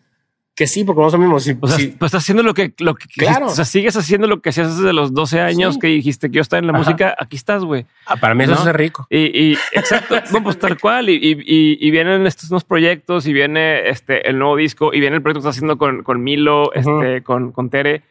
Que 0.54 0.66
sí, 0.66 0.84
porque 0.84 1.06
eso 1.06 1.16
mismo, 1.16 1.40
sí, 1.40 1.56
O 1.60 1.66
sea, 1.66 1.78
sí. 1.78 1.94
pues 1.98 2.10
estás 2.10 2.24
haciendo 2.24 2.42
lo 2.42 2.52
que, 2.52 2.74
lo 2.78 2.94
que 2.94 3.06
Claro. 3.16 3.46
O 3.46 3.50
sea, 3.50 3.64
sigues 3.64 3.96
haciendo 3.96 4.26
lo 4.26 4.42
que 4.42 4.50
hacías 4.50 4.76
desde 4.76 4.92
los 4.92 5.14
12 5.14 5.40
años 5.40 5.74
Sí. 5.74 5.80
que 5.80 5.86
dijiste 5.86 6.30
que 6.30 6.36
yo 6.36 6.42
estaba 6.42 6.58
en 6.58 6.66
la 6.66 6.72
Ajá. 6.74 6.78
música. 6.80 7.16
Aquí 7.18 7.36
estás, 7.36 7.64
güey. 7.64 7.86
Ah, 8.06 8.16
para 8.16 8.34
mí 8.34 8.44
eso 8.44 8.54
¿no? 8.54 8.68
es 8.70 8.76
rico. 8.76 9.06
Y, 9.08 9.18
y 9.18 9.52
exacto, 9.72 10.16
no, 10.30 10.42
pues 10.42 10.58
tal 10.58 10.78
cual. 10.78 11.08
Y, 11.08 11.14
y, 11.14 11.32
y- 11.46 11.78
y 11.80 11.90
vienen 11.90 12.26
estos 12.26 12.50
nuevos 12.50 12.64
proyectos 12.64 13.26
y 13.26 13.32
viene 13.32 13.88
este 13.88 14.28
el 14.28 14.38
nuevo 14.38 14.56
disco 14.56 14.92
y 14.92 15.00
viene 15.00 15.16
el 15.16 15.22
proyecto 15.22 15.40
que 15.40 15.48
estás 15.48 15.56
haciendo 15.56 15.78
con, 15.78 16.02
con 16.02 16.22
Milo, 16.22 16.70
este, 16.74 17.22
con, 17.22 17.52
con 17.52 17.70
Tere. 17.70 18.02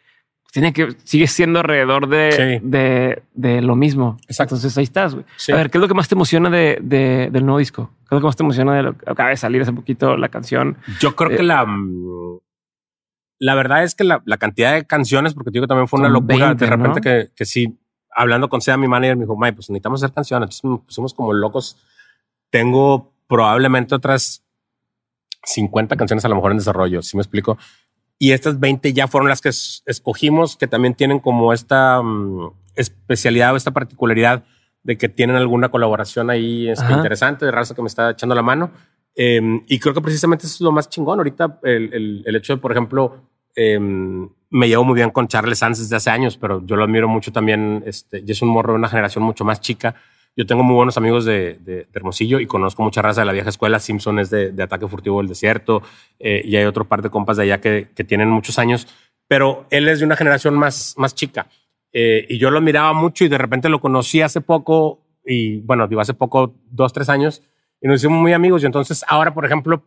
Tiene 0.51 0.73
que 0.73 0.95
sigue 1.05 1.27
siendo 1.27 1.59
alrededor 1.59 2.07
de, 2.09 2.31
Sí. 2.59 2.67
de, 2.67 3.23
de 3.33 3.61
lo 3.61 3.75
mismo. 3.75 4.17
Exacto. 4.27 4.55
Entonces 4.55 4.77
ahí 4.77 4.83
estás. 4.83 5.15
Sí. 5.37 5.51
A 5.51 5.55
ver, 5.55 5.71
¿qué 5.71 5.77
es 5.77 5.81
lo 5.81 5.87
que 5.87 5.93
más 5.93 6.07
te 6.09 6.15
emociona 6.15 6.49
de, 6.49 6.77
de- 6.81 7.29
del 7.31 7.45
nuevo 7.45 7.59
disco? 7.59 7.89
¿Qué 8.01 8.05
es 8.07 8.11
lo 8.11 8.19
que 8.19 8.25
más 8.25 8.35
te 8.35 8.43
emociona 8.43 8.75
de 8.75 8.83
lo 8.83 8.97
que 8.97 9.09
acaba 9.09 9.29
de 9.29 9.37
salir 9.37 9.61
hace 9.61 9.71
poquito 9.71 10.17
la 10.17 10.27
canción? 10.29 10.77
Yo 10.99 11.15
creo 11.15 11.31
Eh, 11.31 11.37
que 11.37 11.43
la, 11.43 11.65
mm, 11.65 12.39
la 13.39 13.55
verdad 13.55 13.83
es 13.83 13.95
que 13.95 14.03
la, 14.03 14.21
la 14.25 14.37
cantidad 14.37 14.73
de 14.73 14.85
canciones, 14.85 15.33
porque 15.33 15.51
te 15.51 15.53
digo 15.53 15.63
que 15.63 15.69
también 15.69 15.87
fue 15.87 15.99
una 16.01 16.09
locura, 16.09 16.47
20, 16.47 16.65
de 16.65 16.69
repente 16.69 16.99
¿no? 16.99 17.01
que, 17.01 17.31
que 17.33 17.45
sí, 17.45 17.79
hablando 18.13 18.49
con 18.49 18.59
Sea, 18.61 18.75
mi 18.75 18.89
manager, 18.89 19.15
me 19.15 19.23
dijo, 19.23 19.37
May, 19.37 19.53
pues 19.53 19.69
necesitamos 19.69 20.03
hacer 20.03 20.13
canciones. 20.13 20.59
Entonces 20.61 20.85
pusimos 20.85 21.13
como 21.13 21.31
locos. 21.31 21.77
Tengo 22.49 23.13
probablemente 23.27 23.95
otras 23.95 24.43
50 25.43 25.95
canciones 25.95 26.25
a 26.25 26.27
lo 26.29 26.35
mejor 26.35 26.51
en 26.51 26.57
desarrollo, 26.57 27.01
si 27.01 27.15
me 27.15 27.21
explico. 27.21 27.57
Y 28.23 28.33
estas 28.33 28.59
20 28.59 28.93
ya 28.93 29.07
fueron 29.07 29.29
las 29.29 29.41
que 29.41 29.49
es- 29.49 29.81
escogimos, 29.87 30.55
que 30.55 30.67
también 30.67 30.93
tienen 30.93 31.19
como 31.19 31.53
esta 31.53 32.01
mm, 32.03 32.51
especialidad 32.75 33.53
o 33.53 33.57
esta 33.57 33.71
particularidad 33.71 34.43
de 34.83 34.97
que 34.97 35.09
tienen 35.09 35.35
alguna 35.37 35.69
colaboración 35.69 36.29
ahí 36.29 36.69
este, 36.69 36.85
interesante, 36.97 37.45
de 37.45 37.51
raza 37.51 37.73
que 37.73 37.81
me 37.81 37.87
está 37.87 38.11
echando 38.11 38.35
la 38.35 38.43
mano. 38.43 38.71
Eh, 39.15 39.41
y 39.67 39.79
creo 39.79 39.93
que 39.95 40.01
precisamente 40.01 40.45
eso 40.45 40.55
es 40.55 40.61
lo 40.61 40.71
más 40.71 40.87
chingón. 40.89 41.19
Ahorita 41.19 41.59
el, 41.63 41.93
el- 41.93 42.23
el 42.25 42.35
hecho 42.35 42.53
de, 42.55 42.61
por 42.61 42.71
ejemplo, 42.71 43.23
eh, 43.55 43.79
me 43.79 44.67
llevo 44.67 44.83
muy 44.83 44.95
bien 44.95 45.09
con 45.09 45.27
Charles 45.27 45.57
Sanz 45.59 45.79
desde 45.79 45.95
hace 45.95 46.09
años, 46.11 46.37
pero 46.37 46.63
yo 46.65 46.75
lo 46.75 46.83
admiro 46.83 47.07
mucho 47.07 47.31
también. 47.31 47.83
Este, 47.87 48.23
y 48.25 48.31
es 48.31 48.41
un 48.43 48.49
morro 48.49 48.73
de 48.73 48.79
una 48.79 48.87
generación 48.89 49.23
mucho 49.23 49.43
más 49.45 49.61
chica. 49.61 49.95
Yo 50.35 50.45
tengo 50.45 50.63
muy 50.63 50.75
buenos 50.75 50.97
amigos 50.97 51.25
de, 51.25 51.55
de- 51.59 51.75
de 51.75 51.87
Hermosillo 51.93 52.39
y 52.39 52.47
conozco 52.47 52.83
mucha 52.83 53.01
raza 53.01 53.21
de 53.21 53.25
la 53.27 53.33
vieja 53.33 53.49
escuela. 53.49 53.79
Simpson 53.79 54.19
es 54.19 54.29
de, 54.29 54.51
de 54.51 54.63
Ataque 54.63 54.87
Furtivo 54.87 55.17
del 55.19 55.27
Desierto 55.27 55.81
eh, 56.19 56.41
y 56.45 56.55
hay 56.55 56.63
otro 56.65 56.87
par 56.87 57.01
de 57.01 57.09
compas 57.09 57.37
de 57.37 57.43
allá 57.43 57.59
que, 57.59 57.89
que 57.93 58.03
tienen 58.03 58.29
muchos 58.29 58.57
años, 58.57 58.87
pero 59.27 59.65
él 59.71 59.87
es 59.89 59.99
de 59.99 60.05
una 60.05 60.15
generación 60.15 60.53
más, 60.55 60.95
más 60.97 61.13
chica. 61.15 61.47
Eh, 61.93 62.25
y 62.29 62.37
yo 62.37 62.49
lo 62.49 62.59
admiraba 62.59 62.93
mucho 62.93 63.25
y 63.25 63.27
de 63.27 63.37
repente 63.37 63.67
lo 63.67 63.81
conocí 63.81 64.21
hace 64.21 64.39
poco 64.39 65.01
y 65.25 65.59
bueno, 65.61 65.87
digo 65.87 65.99
hace 66.01 66.13
poco, 66.13 66.55
dos, 66.69 66.93
tres 66.93 67.09
años 67.09 67.43
y 67.81 67.87
nos 67.89 67.99
hicimos 68.01 68.19
muy 68.19 68.31
amigos. 68.31 68.63
Y 68.63 68.67
entonces 68.67 69.03
ahora, 69.09 69.33
por 69.33 69.45
ejemplo, 69.45 69.83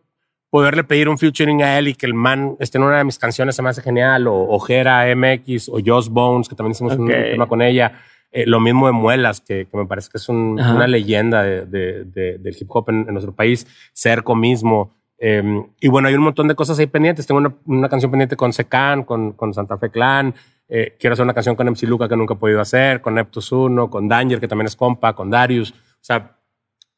poderle 0.51 0.83
pedir 0.83 1.09
un 1.09 1.17
featuring 1.17 1.63
a 1.63 1.79
él 1.79 1.87
y 1.87 1.95
que 1.95 2.05
el 2.05 2.13
man 2.13 2.55
esté 2.59 2.77
en 2.77 2.83
una 2.83 2.99
de 2.99 3.03
mis 3.03 3.17
canciones 3.17 3.55
se 3.55 3.63
me 3.63 3.69
hace 3.69 3.81
genial, 3.81 4.27
o 4.27 4.35
Ojera 4.49 5.05
MX, 5.15 5.69
o 5.69 5.79
Joss 5.83 6.07
Bones, 6.09 6.47
que 6.47 6.55
también 6.55 6.71
hicimos 6.73 6.93
un 6.93 7.05
Ok. 7.11 7.17
tema 7.31 7.47
con 7.47 7.61
ella. 7.63 7.99
Eh, 8.37 8.45
lo 8.45 8.59
mismo 8.59 8.85
de 8.87 8.91
Muelas, 8.91 9.39
que, 9.39 9.65
que 9.65 9.77
me 9.77 9.85
parece 9.85 10.09
que 10.11 10.17
es 10.17 10.27
un- 10.27 10.59
una 10.75 10.87
leyenda 10.87 11.41
de- 11.43 11.65
de- 11.65 12.03
de- 12.03 12.37
del 12.37 12.55
hip 12.59 12.67
hop 12.69 12.89
en, 12.89 13.05
en 13.07 13.13
nuestro 13.13 13.33
país. 13.33 13.65
Cerco 13.93 14.35
mismo. 14.35 14.93
Eh, 15.17 15.41
y 15.79 15.87
bueno, 15.87 16.09
hay 16.09 16.15
un 16.15 16.23
montón 16.23 16.47
de 16.49 16.55
cosas 16.55 16.77
ahí 16.79 16.87
pendientes. 16.87 17.25
Tengo 17.25 17.39
una, 17.39 17.55
una 17.65 17.87
canción 17.87 18.11
pendiente 18.11 18.35
con 18.35 18.51
Secan, 18.51 19.03
con, 19.05 19.31
con 19.33 19.53
Santa 19.53 19.77
Fe 19.77 19.89
Clan. 19.89 20.33
Eh, 20.67 20.95
quiero 20.99 21.13
hacer 21.13 21.23
una 21.23 21.33
canción 21.33 21.55
con 21.55 21.67
MC 21.67 21.83
Luca 21.87 22.09
que 22.09 22.17
nunca 22.17 22.33
he 22.33 22.37
podido 22.37 22.59
hacer, 22.59 22.99
con 22.99 23.13
Neptus 23.15 23.51
1, 23.53 23.89
con 23.89 24.07
Danger, 24.09 24.39
que 24.41 24.47
también 24.49 24.65
es 24.67 24.75
compa, 24.75 25.13
con 25.13 25.29
Darius. 25.29 25.71
O 25.71 25.75
sea, 26.01 26.37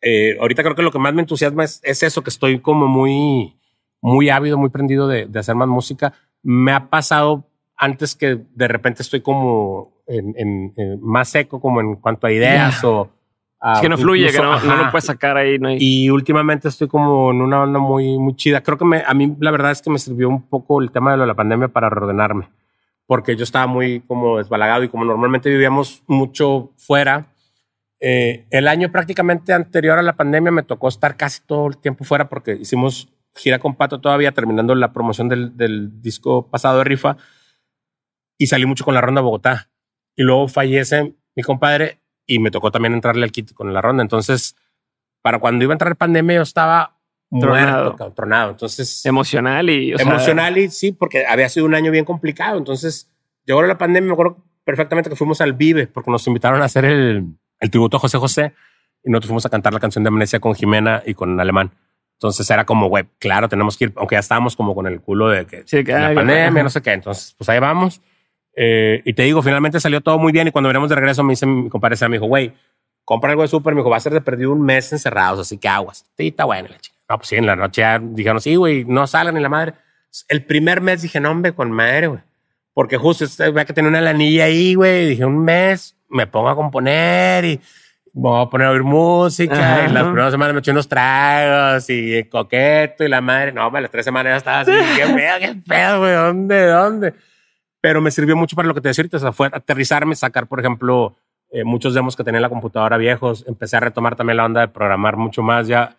eh, 0.02 0.38
ahorita 0.40 0.64
creo 0.64 0.74
que 0.76 0.82
lo 0.82 0.92
que 0.92 1.00
más 1.00 1.14
me 1.14 1.22
entusiasma 1.22 1.64
es, 1.66 1.80
es 1.84 2.02
eso, 2.02 2.24
que 2.24 2.30
estoy 2.32 2.60
como 2.62 2.88
muy, 2.88 3.60
muy 4.02 4.30
ávido, 4.30 4.58
muy 4.58 4.70
prendido 4.70 5.08
de, 5.08 5.26
de 5.28 5.40
hacer 5.40 5.54
más 5.56 5.68
música. 5.68 6.14
Me 6.42 6.72
ha 6.72 6.90
pasado 6.90 7.48
antes 7.76 8.16
que 8.16 8.40
de 8.56 8.68
repente 8.68 9.04
estoy 9.04 9.22
como 9.22 9.97
en, 10.08 10.34
en- 10.38 10.74
en 10.78 11.02
más 11.02 11.30
seco, 11.30 11.60
como 11.62 11.82
en 11.82 11.96
cuanto 11.98 12.28
a 12.28 12.32
ideas 12.32 12.84
o... 12.84 13.10
a- 13.60 13.74
Es 13.74 13.82
que 13.82 13.90
no 13.90 13.98
fluye, 13.98 14.32
que 14.32 14.38
no, 14.40 14.56
incluso- 14.56 14.68
no 14.76 14.84
lo 14.86 14.92
puedes 14.92 15.06
sacar 15.06 15.36
ahí. 15.38 15.60
No 15.60 15.68
hay- 15.70 15.78
Y 15.80 16.10
últimamente 16.10 16.68
estoy 16.68 16.88
como 16.88 17.32
en 17.32 17.42
una 17.42 17.62
onda 17.64 17.80
muy, 17.80 18.18
muy 18.18 18.36
chida. 18.36 18.62
Creo 18.62 18.78
que 18.78 18.86
me, 18.86 19.04
a 19.06 19.14
mí 19.14 19.36
la 19.40 19.52
verdad 19.52 19.72
es 19.72 19.82
que 19.82 19.90
me 19.90 20.00
sirvió 20.00 20.30
un 20.30 20.42
poco 20.48 20.82
el 20.82 20.92
tema 20.92 21.12
de 21.12 21.18
lo 21.18 21.24
de 21.24 21.28
la 21.28 21.36
pandemia 21.36 21.68
para 21.68 21.90
reordenarme, 21.90 22.50
porque 23.06 23.36
yo 23.36 23.44
estaba 23.44 23.68
muy 23.68 24.02
como 24.02 24.38
desbalagado 24.38 24.84
y 24.84 24.90
como 24.90 25.06
normalmente 25.06 25.50
vivíamos 25.50 26.04
mucho 26.08 26.72
fuera. 26.78 27.28
eh, 28.00 28.46
el 28.52 28.68
año 28.68 28.92
prácticamente 28.92 29.54
anterior 29.54 29.98
a 29.98 30.04
la 30.04 30.16
pandemia 30.16 30.52
me 30.52 30.62
tocó 30.64 30.88
estar 30.88 31.18
casi 31.18 31.42
todo 31.46 31.68
el 31.68 31.78
tiempo 31.78 32.04
fuera 32.04 32.30
porque 32.30 32.54
hicimos 32.54 33.10
gira 33.36 33.58
con 33.60 33.74
Pato 33.76 34.00
todavía 34.00 34.32
terminando 34.32 34.74
la 34.76 34.94
promoción 34.94 35.30
del, 35.30 35.58
del 35.58 36.00
disco 36.02 36.48
pasado 36.48 36.78
de 36.80 36.84
Rifa 36.84 37.18
y 38.38 38.48
salí 38.48 38.66
mucho 38.68 38.86
con 38.86 38.94
la 38.94 39.02
ronda 39.02 39.22
a 39.22 39.24
Bogotá. 39.24 39.70
Y 40.18 40.24
luego 40.24 40.50
fallece 40.50 41.14
mi 41.36 41.44
compadre 41.44 42.00
y 42.26 42.40
me 42.40 42.52
tocó 42.52 42.72
también 42.72 42.94
entrarle 42.94 43.24
al 43.24 43.32
kit 43.32 43.54
con 43.54 43.74
la 43.74 43.82
ronda. 43.82 44.02
Entonces, 44.04 44.58
para 45.22 45.40
cuando 45.40 45.64
iba 45.64 45.72
a 45.72 45.76
entrar 45.76 45.96
pandemia, 45.96 46.38
yo 46.38 46.42
estaba 46.42 46.98
Tronado. 47.30 47.84
muerto, 47.94 48.14
tronado. 48.14 48.52
Entonces, 48.52 49.06
emocional 49.06 49.70
y 49.70 49.94
o 49.94 49.98
sea, 49.98 50.06
emocional 50.08 50.58
y 50.58 50.70
sí, 50.70 50.92
porque 50.92 51.26
había 51.26 51.48
sido 51.50 51.66
un 51.66 51.76
año 51.76 51.92
bien 51.92 52.04
complicado. 52.04 52.58
Entonces, 52.58 53.10
llegó 53.46 53.62
la 53.62 53.78
pandemia, 53.78 54.08
me 54.08 54.14
acuerdo 54.14 54.44
perfectamente 54.64 55.10
que 55.10 55.16
fuimos 55.16 55.40
al 55.40 55.54
Vive 55.54 55.88
porque 55.88 56.12
nos 56.12 56.26
invitaron 56.28 56.62
a 56.62 56.66
hacer 56.66 56.84
el, 56.86 57.26
el 57.60 57.70
tributo 57.70 57.98
a 57.98 58.00
José 58.00 58.18
José 58.18 58.54
y 59.04 59.10
nosotros 59.10 59.28
fuimos 59.28 59.46
a 59.46 59.50
cantar 59.50 59.74
la 59.74 59.80
canción 59.80 60.04
de 60.04 60.10
Amnesia 60.10 60.40
con 60.40 60.56
Jimena 60.56 61.04
y 61.06 61.14
con 61.14 61.40
Alemán. 61.40 61.72
Entonces 62.14 62.50
era 62.50 62.66
como, 62.66 62.88
güey, 62.90 63.06
claro, 63.20 63.48
tenemos 63.48 63.78
que 63.78 63.86
ir, 63.86 63.94
aunque 63.96 64.16
ya 64.16 64.20
estábamos 64.20 64.56
como 64.56 64.74
con 64.74 64.88
el 64.88 65.02
culo 65.02 65.30
de 65.30 65.46
que 65.46 65.64
Sí, 65.68 65.84
que, 65.84 65.94
la 65.94 66.14
pandemia, 66.16 66.48
ajá. 66.48 66.64
no 66.64 66.70
sé 66.70 66.82
qué. 66.82 66.94
Entonces, 66.94 67.36
pues 67.38 67.48
ahí 67.50 67.60
vamos. 67.60 68.02
Eh, 68.60 69.04
y 69.06 69.14
te 69.14 69.22
digo, 69.22 69.44
finalmente 69.44 69.80
salió 69.80 70.02
todo 70.02 70.18
muy 70.18 70.32
bien. 70.32 70.48
Y 70.48 70.52
cuando 70.52 70.68
venimos 70.68 70.90
de 70.90 70.96
regreso, 70.96 71.24
me 71.24 71.34
dice 71.34 71.46
mi 71.46 71.70
compadre, 71.70 71.96
Sam, 71.96 72.10
me 72.10 72.18
dijo, 72.18 72.26
güey, 72.26 72.54
compra 73.06 73.30
algo 73.30 73.44
de 73.44 73.48
súper, 73.48 73.76
me 73.76 73.82
dijo, 73.82 73.92
va 73.92 73.98
a 73.98 74.02
ser 74.02 74.14
de 74.14 74.20
perdido 74.20 74.52
un 74.52 74.62
mes 74.62 74.92
encerrados, 74.92 75.40
así 75.40 75.58
que 75.60 75.70
aguas. 75.70 76.06
Sí, 76.18 76.28
está 76.28 76.46
bueno 76.46 76.68
la 76.70 76.80
chica. 76.80 76.98
No, 77.08 77.18
pues 77.18 77.30
sí, 77.30 77.36
en 77.36 77.46
la 77.46 77.56
noche 77.56 77.82
ya 77.82 78.00
dijeron, 78.00 78.42
sí, 78.42 78.56
güey, 78.56 78.84
no 78.84 79.06
salgan 79.06 79.36
ni 79.36 79.42
la 79.42 79.48
madre. 79.48 79.76
El 80.28 80.44
primer 80.44 80.82
mes 80.82 81.04
dije, 81.04 81.20
no, 81.20 81.32
hombre, 81.32 81.54
con 81.54 81.72
madre, 81.72 82.08
güey. 82.08 82.22
Porque 82.74 82.98
justo 82.98 83.26
este, 83.26 83.50
ve 83.52 83.66
que 83.66 83.74
tenía 83.74 83.90
una 83.90 84.02
lanilla 84.02 84.46
ahí, 84.46 84.74
güey. 84.74 85.10
Dije, 85.10 85.24
un 85.24 85.44
mes 85.44 85.96
me 86.10 86.26
pongo 86.26 86.50
a 86.50 86.56
componer 86.56 87.46
y 87.46 87.62
voy 88.12 88.44
a 88.44 88.50
poner 88.50 88.68
a 88.68 88.72
oír 88.72 88.84
música. 88.84 89.54
Ajá. 89.54 89.90
Y 89.90 89.94
las 89.94 90.04
primeras 90.04 90.32
semanas 90.32 90.54
me 90.54 90.60
eché 90.60 90.72
unos 90.72 90.88
tragos 90.88 91.90
y 91.90 92.24
coqueto 92.26 93.04
y 93.04 93.08
la 93.08 93.22
madre. 93.22 93.52
No, 93.52 93.68
hombre, 93.68 93.82
las 93.82 93.92
tres 93.92 94.06
semanas 94.06 94.32
ya 94.32 94.38
estaba 94.38 94.60
así. 94.62 94.72
qué 94.96 95.14
pedo, 95.14 95.40
qué 95.40 95.56
pedo, 95.68 96.00
güey. 96.00 96.14
¿Dónde, 96.14 96.66
dónde? 96.68 97.14
Pero 97.82 98.02
me 98.02 98.12
sirvió 98.12 98.36
mucho 98.36 98.56
para 98.56 98.68
lo 98.68 98.74
que 98.74 98.82
te 98.82 98.88
decía 98.90 99.04
ahorita. 99.04 99.18
O 99.18 99.20
sea, 99.20 99.32
fue 99.32 99.48
aterrizarme, 99.52 100.16
sacar, 100.16 100.48
por 100.48 100.60
ejemplo, 100.60 101.16
eh, 101.52 101.64
muchos 101.64 101.94
demos 101.94 102.16
que 102.16 102.24
tenía 102.24 102.40
en 102.40 102.44
la 102.44 102.50
computadora 102.50 102.98
viejos. 102.98 103.46
Empecé 103.48 103.78
a 103.78 103.80
retomar 103.80 104.16
también 104.16 104.38
la 104.38 104.46
onda 104.46 104.62
de 104.62 104.68
programar 104.68 105.16
mucho 105.18 105.44
más. 105.44 105.68
Ya 105.68 105.98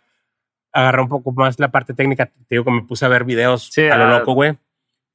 agarré 0.73 1.03
un 1.03 1.09
poco 1.09 1.33
más 1.33 1.59
la 1.59 1.71
parte 1.71 1.95
técnica. 1.95 2.27
Te 2.27 2.33
digo 2.51 2.65
que 2.65 2.71
me 2.73 2.83
puse 2.83 3.05
a 3.05 3.09
ver 3.09 3.25
videos 3.25 3.71
Sí, 3.73 3.87
a 3.87 3.97
lo 3.97 4.05
ah. 4.05 4.19
loco, 4.19 4.33
güey. 4.35 4.57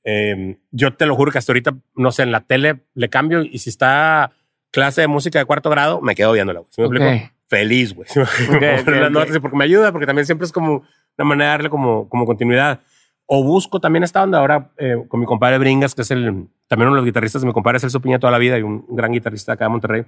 Eh, 0.05 0.57
yo 0.71 0.93
te 0.93 1.05
lo 1.05 1.15
juro 1.15 1.31
que 1.31 1.37
hasta 1.37 1.51
ahorita, 1.51 1.75
no 1.95 2.11
sé, 2.11 2.23
en 2.23 2.31
la 2.31 2.41
tele 2.41 2.81
le 2.93 3.09
cambio 3.09 3.41
y 3.43 3.59
si 3.59 3.69
está 3.69 4.31
clase 4.71 5.01
de 5.01 5.07
música 5.07 5.39
de 5.39 5.45
cuarto 5.45 5.69
grado, 5.69 6.01
me 6.01 6.15
quedo 6.15 6.31
viéndola, 6.33 6.59
güey. 6.61 6.71
¿Sí 6.71 6.81
me 6.81 6.87
Ok. 6.87 6.93
explico? 6.95 7.33
Feliz, 7.47 7.93
güey. 7.93 8.09
¿Sí 8.09 8.19
me 8.19 8.25
explico? 8.25 8.53
Ok, 8.55 8.83
Por 8.85 8.93
ok, 8.93 8.99
las 8.99 9.07
ok. 9.09 9.13
notas 9.13 9.35
y 9.35 9.39
porque 9.39 9.57
me 9.57 9.63
ayuda, 9.65 9.91
porque 9.91 10.07
también 10.07 10.25
siempre 10.25 10.45
es 10.45 10.51
como 10.51 10.83
una 11.17 11.25
manera 11.25 11.51
de 11.51 11.51
darle 11.57 11.69
como, 11.69 12.09
como 12.09 12.25
continuidad. 12.25 12.79
O 13.25 13.43
busco 13.43 13.79
también 13.79 14.03
esta 14.03 14.21
onda 14.21 14.39
ahora 14.39 14.71
eh, 14.77 14.95
con 15.07 15.19
mi 15.19 15.25
compadre 15.25 15.57
Bringas, 15.57 15.95
que 15.95 16.01
es 16.01 16.11
el, 16.11 16.47
también 16.67 16.87
uno 16.87 16.95
de 16.95 17.01
los 17.01 17.05
guitarristas 17.05 17.41
de 17.41 17.47
mi 17.47 17.53
compadre 17.53 17.79
Celso 17.79 18.01
Piña 18.01 18.19
toda 18.19 18.31
la 18.31 18.37
vida 18.37 18.59
y 18.59 18.63
un 18.63 18.85
gran 18.89 19.11
guitarrista 19.11 19.53
acá 19.53 19.65
de 19.65 19.69
Monterrey. 19.69 20.05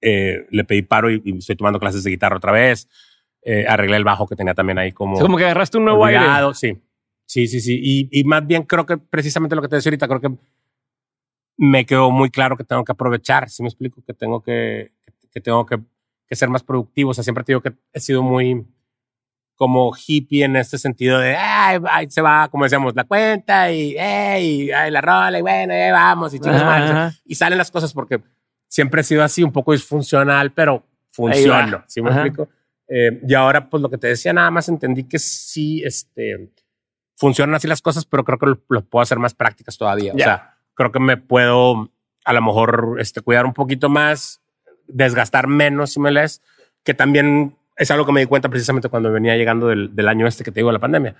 Eh, 0.00 0.46
le 0.50 0.64
pedí 0.64 0.82
paro 0.82 1.10
y, 1.10 1.20
y 1.24 1.38
estoy 1.38 1.56
tomando 1.56 1.80
clases 1.80 2.04
de 2.04 2.10
guitarra 2.10 2.36
otra 2.36 2.52
vez. 2.52 2.88
Eh, 3.42 3.64
arreglé 3.66 3.96
el 3.96 4.04
bajo 4.04 4.26
que 4.26 4.36
tenía 4.36 4.54
también 4.54 4.78
ahí 4.78 4.92
como 4.92 5.16
Es 5.16 5.22
como 5.22 5.38
que 5.38 5.44
agarraste 5.44 5.78
un 5.78 5.84
nuevo 5.84 6.04
aire. 6.04 6.20
sí. 6.54 6.78
Sí, 7.24 7.46
sí, 7.46 7.60
sí. 7.60 7.78
Y, 7.82 8.08
y 8.10 8.24
más 8.24 8.46
bien 8.46 8.62
creo 8.62 8.86
que 8.86 8.96
precisamente 8.96 9.54
lo 9.54 9.60
que 9.60 9.68
te 9.68 9.76
decía 9.76 9.90
ahorita, 9.90 10.08
creo 10.08 10.20
que 10.20 10.30
me 11.58 11.84
quedó 11.84 12.10
muy 12.10 12.30
claro 12.30 12.56
que 12.56 12.64
tengo 12.64 12.84
que 12.84 12.92
aprovechar. 12.92 13.50
Si 13.50 13.62
me 13.62 13.68
explico, 13.68 14.02
que 14.02 14.14
tengo 14.14 14.42
que, 14.42 14.92
que 15.30 15.40
tengo 15.40 15.66
que, 15.66 15.78
que 16.26 16.36
ser 16.36 16.48
más 16.48 16.62
productivo. 16.62 17.10
O 17.10 17.14
sea, 17.14 17.22
siempre 17.24 17.44
te 17.44 17.52
digo 17.52 17.60
que 17.60 17.74
he 17.92 18.00
sido 18.00 18.22
muy 18.22 18.66
como 19.58 19.92
hippie 19.94 20.44
en 20.44 20.56
este 20.56 20.78
sentido 20.78 21.18
de, 21.18 21.36
ay, 21.36 21.80
ay, 21.90 22.08
se 22.08 22.22
va, 22.22 22.48
como 22.48 22.62
decíamos, 22.64 22.94
la 22.94 23.02
cuenta 23.02 23.70
y, 23.70 23.96
hey, 23.98 24.70
ay, 24.70 24.90
la 24.90 25.00
rola 25.00 25.36
y 25.38 25.42
bueno, 25.42 25.74
ahí 25.74 25.90
vamos 25.90 26.32
y 26.32 26.40
ajá. 26.42 27.12
Y 27.24 27.34
salen 27.34 27.58
las 27.58 27.70
cosas 27.70 27.92
porque 27.92 28.22
siempre 28.68 29.00
he 29.00 29.04
sido 29.04 29.24
así, 29.24 29.42
un 29.42 29.50
poco 29.50 29.72
disfuncional, 29.72 30.52
pero 30.52 30.86
funciona. 31.10 31.84
¿Sí 31.88 32.00
me 32.00 32.10
Ajá. 32.10 32.20
explico? 32.20 32.48
Eh, 32.88 33.20
y 33.26 33.34
ahora, 33.34 33.68
pues 33.68 33.82
lo 33.82 33.90
que 33.90 33.98
te 33.98 34.06
decía, 34.06 34.32
nada 34.32 34.50
más 34.52 34.68
entendí 34.68 35.04
que 35.04 35.18
sí, 35.18 35.82
este, 35.84 36.52
funcionan 37.16 37.56
así 37.56 37.66
las 37.66 37.82
cosas, 37.82 38.06
pero 38.06 38.24
creo 38.24 38.38
que 38.38 38.46
lo, 38.46 38.62
lo 38.68 38.84
puedo 38.84 39.02
hacer 39.02 39.18
más 39.18 39.34
prácticas 39.34 39.76
todavía. 39.76 40.12
Ya. 40.14 40.24
O 40.24 40.24
sea, 40.24 40.54
creo 40.74 40.92
que 40.92 41.00
me 41.00 41.16
puedo 41.16 41.90
a 42.24 42.32
lo 42.32 42.42
mejor 42.42 42.98
este, 43.00 43.22
cuidar 43.22 43.44
un 43.44 43.54
poquito 43.54 43.88
más, 43.88 44.40
desgastar 44.86 45.48
menos, 45.48 45.90
si 45.94 46.00
me 46.00 46.12
lees, 46.12 46.42
que 46.84 46.94
también 46.94 47.56
es 47.78 47.90
algo 47.92 48.04
que 48.04 48.12
me 48.12 48.20
di 48.20 48.26
cuenta 48.26 48.48
precisamente 48.48 48.88
cuando 48.88 49.10
venía 49.12 49.36
llegando 49.36 49.68
del, 49.68 49.94
del 49.94 50.08
año 50.08 50.26
este 50.26 50.44
que 50.44 50.50
te 50.50 50.60
digo, 50.60 50.72
la 50.72 50.80
pandemia. 50.80 51.14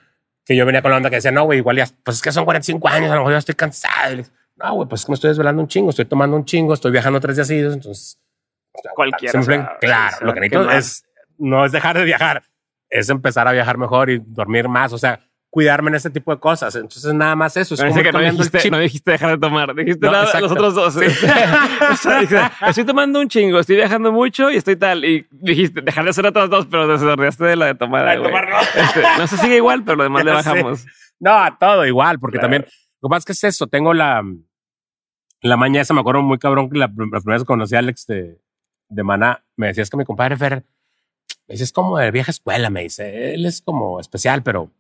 Que 0.45 0.57
yo 0.57 0.67
venía 0.67 0.83
con 0.83 0.91
la 0.91 0.97
onda 0.97 1.09
que 1.09 1.17
decía, 1.17 1.31
no, 1.31 1.45
güey, 1.45 1.59
igual 1.59 1.77
ya, 1.77 1.87
pues 2.03 2.17
es 2.17 2.23
que 2.23 2.33
son 2.33 2.45
45 2.45 2.89
años, 2.89 3.11
a 3.11 3.15
lo 3.15 3.21
mejor 3.21 3.33
ya 3.33 3.39
estoy 3.39 3.55
cansado. 3.55 4.23
No, 4.57 4.75
güey, 4.75 4.89
pues 4.89 5.03
es 5.03 5.07
que 5.07 5.13
me 5.13 5.15
estoy 5.15 5.29
desvelando 5.29 5.63
un 5.63 5.69
chingo, 5.69 5.91
estoy 5.91 6.07
tomando 6.07 6.37
un 6.37 6.45
chingo, 6.45 6.75
estoy 6.75 6.91
viajando 6.91 7.21
tres 7.21 7.37
días 7.37 7.47
seguidos, 7.47 7.75
entonces. 7.75 8.21
Cualquiera, 8.95 9.33
¿sí 9.33 9.39
me 9.39 9.43
o 9.43 9.45
sea, 9.45 9.55
explico? 9.55 9.79
claro, 9.81 10.07
o 10.07 10.19
sea, 10.19 10.27
lo 10.27 10.35
que 10.35 10.41
¿qué 10.41 10.49
necesito 10.59 10.71
es, 10.71 11.05
no 11.39 11.65
es 11.65 11.73
dejar 11.73 11.97
de 11.97 12.05
viajar, 12.05 12.43
es 12.91 13.09
empezar 13.09 13.47
a 13.47 13.53
viajar 13.53 13.79
mejor 13.79 14.11
y 14.11 14.21
dormir 14.25 14.69
más, 14.69 14.93
o 14.93 14.99
sea, 14.99 15.21
cuidarme 15.51 15.89
en 15.89 15.95
este 15.97 16.11
tipo 16.11 16.33
de 16.35 16.39
cosas. 16.41 16.75
Entonces, 16.77 17.13
nada 17.15 17.35
más 17.35 17.57
eso. 17.57 17.75
Es 17.75 17.83
como 17.83 17.95
que 18.03 18.13
no 18.13 18.21
dijiste, 18.21 18.59
chip. 18.59 18.71
no 18.73 18.79
dijiste 18.79 19.11
dejar 19.13 19.31
de 19.31 19.39
tomar. 19.39 19.75
Dijiste 19.75 20.05
No, 20.07 20.13
nada, 20.13 20.41
los 20.41 20.53
otros 20.53 20.75
dos. 20.75 20.95
Sí. 20.95 21.01
o 21.93 21.97
sea, 21.97 22.15
dijiste, 22.21 22.41
estoy 22.67 22.85
tomando 22.85 23.21
un 23.21 23.29
chingo, 23.29 23.59
estoy 23.59 23.77
viajando 23.77 24.13
mucho 24.13 24.51
y 24.51 24.57
estoy 24.57 24.77
tal. 24.77 25.05
Y 25.05 25.27
dijiste 25.31 25.81
dejar 25.81 26.05
de 26.05 26.11
hacer 26.11 26.27
otras 26.27 26.51
dos, 26.51 26.67
pero 26.67 26.87
desordeaste 26.87 27.45
de 27.45 27.57
la 27.57 27.67
de 27.67 27.75
tomar. 27.75 28.05
La 28.05 28.17
de 28.17 28.23
tomar, 28.23 28.49
no. 28.49 28.59
Este, 28.61 29.03
no 29.19 29.27
se 29.27 29.37
sigue 29.39 29.57
igual, 29.57 29.85
pero 29.85 29.97
lo 29.97 30.03
demás 30.05 30.25
le 30.25 30.31
sé. 30.33 30.37
bajamos. 30.37 30.87
No, 31.21 31.33
a 31.33 31.57
todo 31.59 31.85
igual, 31.87 32.19
porque 32.21 32.39
Claro. 32.39 32.45
también 32.53 32.67
lo 33.01 33.09
que 33.09 33.11
pasa 33.11 33.19
es 33.19 33.25
que 33.25 33.33
es 33.33 33.45
eso. 33.45 33.67
Tengo 33.67 33.95
la, 33.95 34.23
la 35.41 35.57
mañana 35.57 35.81
esa, 35.83 35.95
me 35.95 36.01
acuerdo 36.01 36.23
muy 36.23 36.39
cabrón 36.39 36.69
que 36.71 36.79
la, 36.79 36.87
la 36.87 36.93
primera 36.93 37.21
vez 37.37 37.43
que 37.43 37.47
conocí 37.47 37.75
a 37.75 37.79
Alex 37.79 38.07
de, 38.07 38.39
de 38.89 39.03
Maná, 39.03 39.43
me 39.57 39.69
decías 39.69 39.89
que 39.91 39.97
mi 39.97 40.05
compadre 40.05 40.37
Fer, 40.37 40.65
me 41.47 41.55
dice, 41.55 41.65
es 41.65 41.73
como 41.73 41.97
de 41.99 42.11
vieja 42.11 42.31
escuela, 42.31 42.69
me 42.71 42.83
dice, 42.83 43.35
él 43.35 43.47
es 43.47 43.63
como 43.63 43.99
especial, 44.01 44.43
pero 44.43 44.71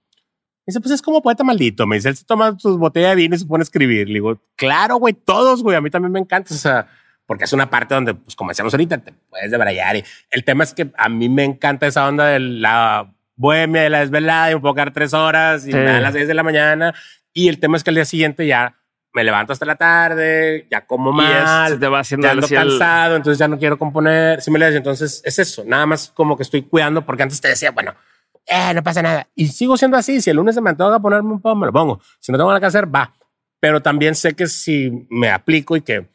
dice, 0.69 0.81
pues 0.81 0.93
es 0.95 1.03
como 1.03 1.23
poeta 1.23 1.45
maldito. 1.45 1.87
Me 1.87 1.97
dice, 1.97 2.09
él 2.11 2.17
se 2.17 2.25
toma 2.25 2.57
sus 2.59 2.79
botellas 2.79 3.11
de 3.11 3.17
vino 3.17 3.35
y 3.35 3.39
se 3.39 3.47
pone 3.47 3.63
a 3.63 3.65
escribir. 3.65 4.07
Le 4.09 4.15
digo, 4.15 4.41
claro, 4.57 4.97
güey, 4.97 5.15
todos, 5.15 5.63
güey, 5.63 5.77
a 5.77 5.81
mí 5.81 5.91
también 5.91 6.13
me 6.13 6.21
encanta. 6.21 6.55
O 6.55 6.57
sea, 6.57 6.89
porque 7.27 7.45
es 7.45 7.53
una 7.53 7.69
parte 7.69 7.95
donde, 7.95 8.15
pues 8.15 8.35
como 8.37 8.51
decíamos 8.51 8.73
ahorita, 8.73 8.99
te 8.99 9.13
puedes 9.29 9.51
debrayar. 9.51 9.97
Y 9.97 10.05
el 10.31 10.45
tema 10.45 10.65
es 10.65 10.73
que 10.75 10.91
a 10.97 11.09
mí 11.09 11.29
me 11.29 11.45
encanta 11.45 11.87
esa 11.87 12.07
onda 12.09 12.27
de 12.27 12.39
la 12.41 13.13
bohemia, 13.37 13.83
de 13.83 13.91
la 13.91 14.01
desvelada, 14.01 14.51
y 14.51 14.55
me 14.55 14.61
puedo 14.61 14.75
quedar 14.75 14.93
tres 14.93 15.15
horas 15.15 15.67
y 15.67 15.71
Sí. 15.73 15.77
me 15.77 15.85
dan 15.85 16.03
las 16.03 16.13
seis 16.15 16.27
de 16.27 16.35
la 16.35 16.43
mañana. 16.43 16.95
Y 17.33 17.49
el 17.49 17.59
tema 17.61 17.77
es 17.77 17.85
que 17.85 17.91
al 17.91 17.97
día 17.97 18.05
siguiente 18.05 18.47
ya 18.47 18.75
me 19.15 19.25
levanto 19.25 19.53
hasta 19.53 19.65
la 19.65 19.77
tarde, 19.77 20.67
ya 20.71 20.87
como 20.87 21.13
mal, 21.13 21.79
te 21.79 21.89
va 21.89 22.01
haciendo 22.01 22.27
ya 22.27 22.33
ando 22.33 22.47
cansado, 22.49 23.17
entonces 23.17 23.39
ya 23.39 23.49
no 23.49 23.59
quiero 23.59 23.79
componer. 23.79 24.43
Si 24.43 24.51
me 24.51 24.59
lees, 24.59 24.75
entonces 24.75 25.23
es 25.25 25.39
eso, 25.39 25.65
nada 25.67 25.87
más 25.87 26.11
como 26.15 26.37
que 26.37 26.43
estoy 26.43 26.63
cuidando, 26.63 27.05
porque 27.07 27.23
antes 27.23 27.41
te 27.41 27.49
decía, 27.49 27.71
bueno, 27.71 27.95
eh, 28.49 28.73
no 28.75 28.83
pasa 28.83 29.03
nada. 29.03 29.29
Y 29.35 29.49
sigo 29.49 29.77
siendo 29.77 29.97
así. 29.97 30.21
Si 30.21 30.31
el 30.31 30.37
lunes 30.37 30.55
se 30.55 30.61
me 30.61 30.71
antoja 30.71 30.99
ponerme 31.01 31.33
un 31.33 31.41
poco, 31.41 31.57
me 31.57 31.67
lo 31.67 31.73
pongo. 31.73 32.01
Si 32.19 32.33
no 32.33 32.39
tengo 32.39 32.51
nada 32.51 32.61
que 32.61 32.67
hacer, 32.67 32.93
va. 32.93 33.13
Pero 33.61 33.83
también 33.83 34.15
sé 34.15 34.35
que 34.35 34.47
si 34.47 35.07
me 35.11 35.31
aplico 35.31 35.77
y 35.77 35.83
que 35.83 36.07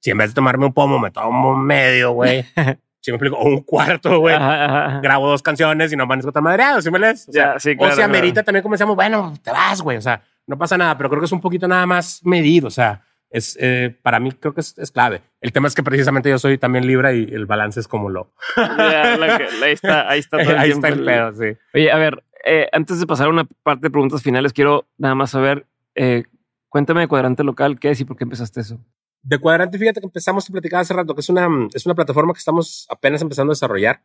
si 0.00 0.10
en 0.10 0.18
vez 0.18 0.30
de 0.30 0.34
tomarme 0.34 0.66
un 0.66 0.72
pomo, 0.72 0.98
me 0.98 1.10
tomo 1.10 1.56
medio, 1.56 2.12
güey. 2.12 2.44
si 3.00 3.10
me 3.10 3.16
explico, 3.16 3.36
o 3.36 3.48
un 3.48 3.62
cuarto, 3.62 4.20
güey. 4.20 4.36
Grabo 4.36 5.28
dos 5.28 5.42
canciones 5.42 5.92
y 5.92 5.96
no 5.96 6.06
van 6.06 6.26
a 6.26 6.32
tan 6.32 6.44
madreado, 6.44 6.80
¿sí 6.82 6.90
me 6.90 6.98
lees? 6.98 7.28
O 7.28 7.32
sea, 7.32 7.58
sí, 7.58 7.76
claro, 7.76 7.92
o 7.92 7.96
si 7.96 8.02
amerita 8.02 8.34
claro. 8.34 8.46
también 8.46 8.62
como 8.62 8.74
decíamos, 8.74 8.96
bueno, 8.96 9.34
te 9.42 9.50
vas, 9.50 9.80
güey. 9.80 9.96
O 9.96 10.02
sea, 10.02 10.22
no 10.46 10.58
pasa 10.58 10.76
nada, 10.76 10.96
pero 10.96 11.08
creo 11.08 11.20
que 11.20 11.26
es 11.26 11.32
un 11.32 11.40
poquito 11.40 11.66
nada 11.66 11.86
más 11.86 12.20
medido. 12.24 12.68
O 12.68 12.70
sea, 12.70 13.02
es, 13.32 13.56
eh, 13.60 13.96
para 14.02 14.20
mí 14.20 14.30
creo 14.32 14.54
que 14.54 14.60
es, 14.60 14.76
es 14.78 14.90
clave. 14.92 15.22
El 15.40 15.52
tema 15.52 15.66
es 15.68 15.74
que 15.74 15.82
precisamente 15.82 16.28
yo 16.30 16.38
soy 16.38 16.58
también 16.58 16.86
libre 16.86 17.16
y 17.16 17.22
el 17.34 17.46
balance 17.46 17.80
es 17.80 17.88
como 17.88 18.08
lo. 18.10 18.32
Que- 18.54 19.64
ahí 19.64 19.72
está, 19.72 20.08
ahí 20.08 20.18
está 20.20 20.38
todo 20.42 20.50
el 20.52 20.58
Ahí 20.58 20.70
está 20.70 20.88
el 20.88 21.04
pedo, 21.04 21.32
sí. 21.32 21.56
Oye, 21.74 21.90
a 21.90 21.96
ver, 21.96 22.22
eh, 22.44 22.68
antes 22.72 23.00
de 23.00 23.06
pasar 23.06 23.26
a 23.26 23.30
una 23.30 23.44
parte 23.62 23.86
de 23.86 23.90
preguntas 23.90 24.22
finales, 24.22 24.52
quiero 24.52 24.86
nada 24.98 25.14
más 25.14 25.30
saber, 25.30 25.66
eh, 25.94 26.24
cuéntame 26.68 27.00
de 27.00 27.08
cuadrante 27.08 27.42
local, 27.44 27.78
¿qué 27.80 27.90
es 27.90 28.00
y 28.00 28.04
por 28.04 28.16
qué 28.16 28.24
empezaste 28.24 28.60
eso? 28.60 28.78
De 29.24 29.38
Cuadrante, 29.38 29.78
fíjate 29.78 30.00
que 30.00 30.06
empezamos 30.06 30.48
a 30.48 30.52
platicar 30.52 30.80
hace 30.80 30.94
rato, 30.94 31.14
que 31.14 31.20
es 31.20 31.28
una, 31.28 31.48
es 31.72 31.86
una 31.86 31.94
plataforma 31.94 32.32
que 32.32 32.38
estamos 32.38 32.86
apenas 32.90 33.22
empezando 33.22 33.52
a 33.52 33.54
desarrollar. 33.54 34.02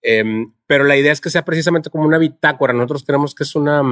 Em, 0.00 0.52
pero 0.66 0.84
la 0.84 0.96
idea 0.96 1.12
es 1.12 1.20
que 1.20 1.28
sea 1.30 1.44
precisamente 1.44 1.90
como 1.90 2.04
una 2.04 2.16
bitácora. 2.18 2.72
Nosotros 2.72 3.04
creemos 3.06 3.34
que 3.34 3.42
es 3.42 3.54
una, 3.54 3.82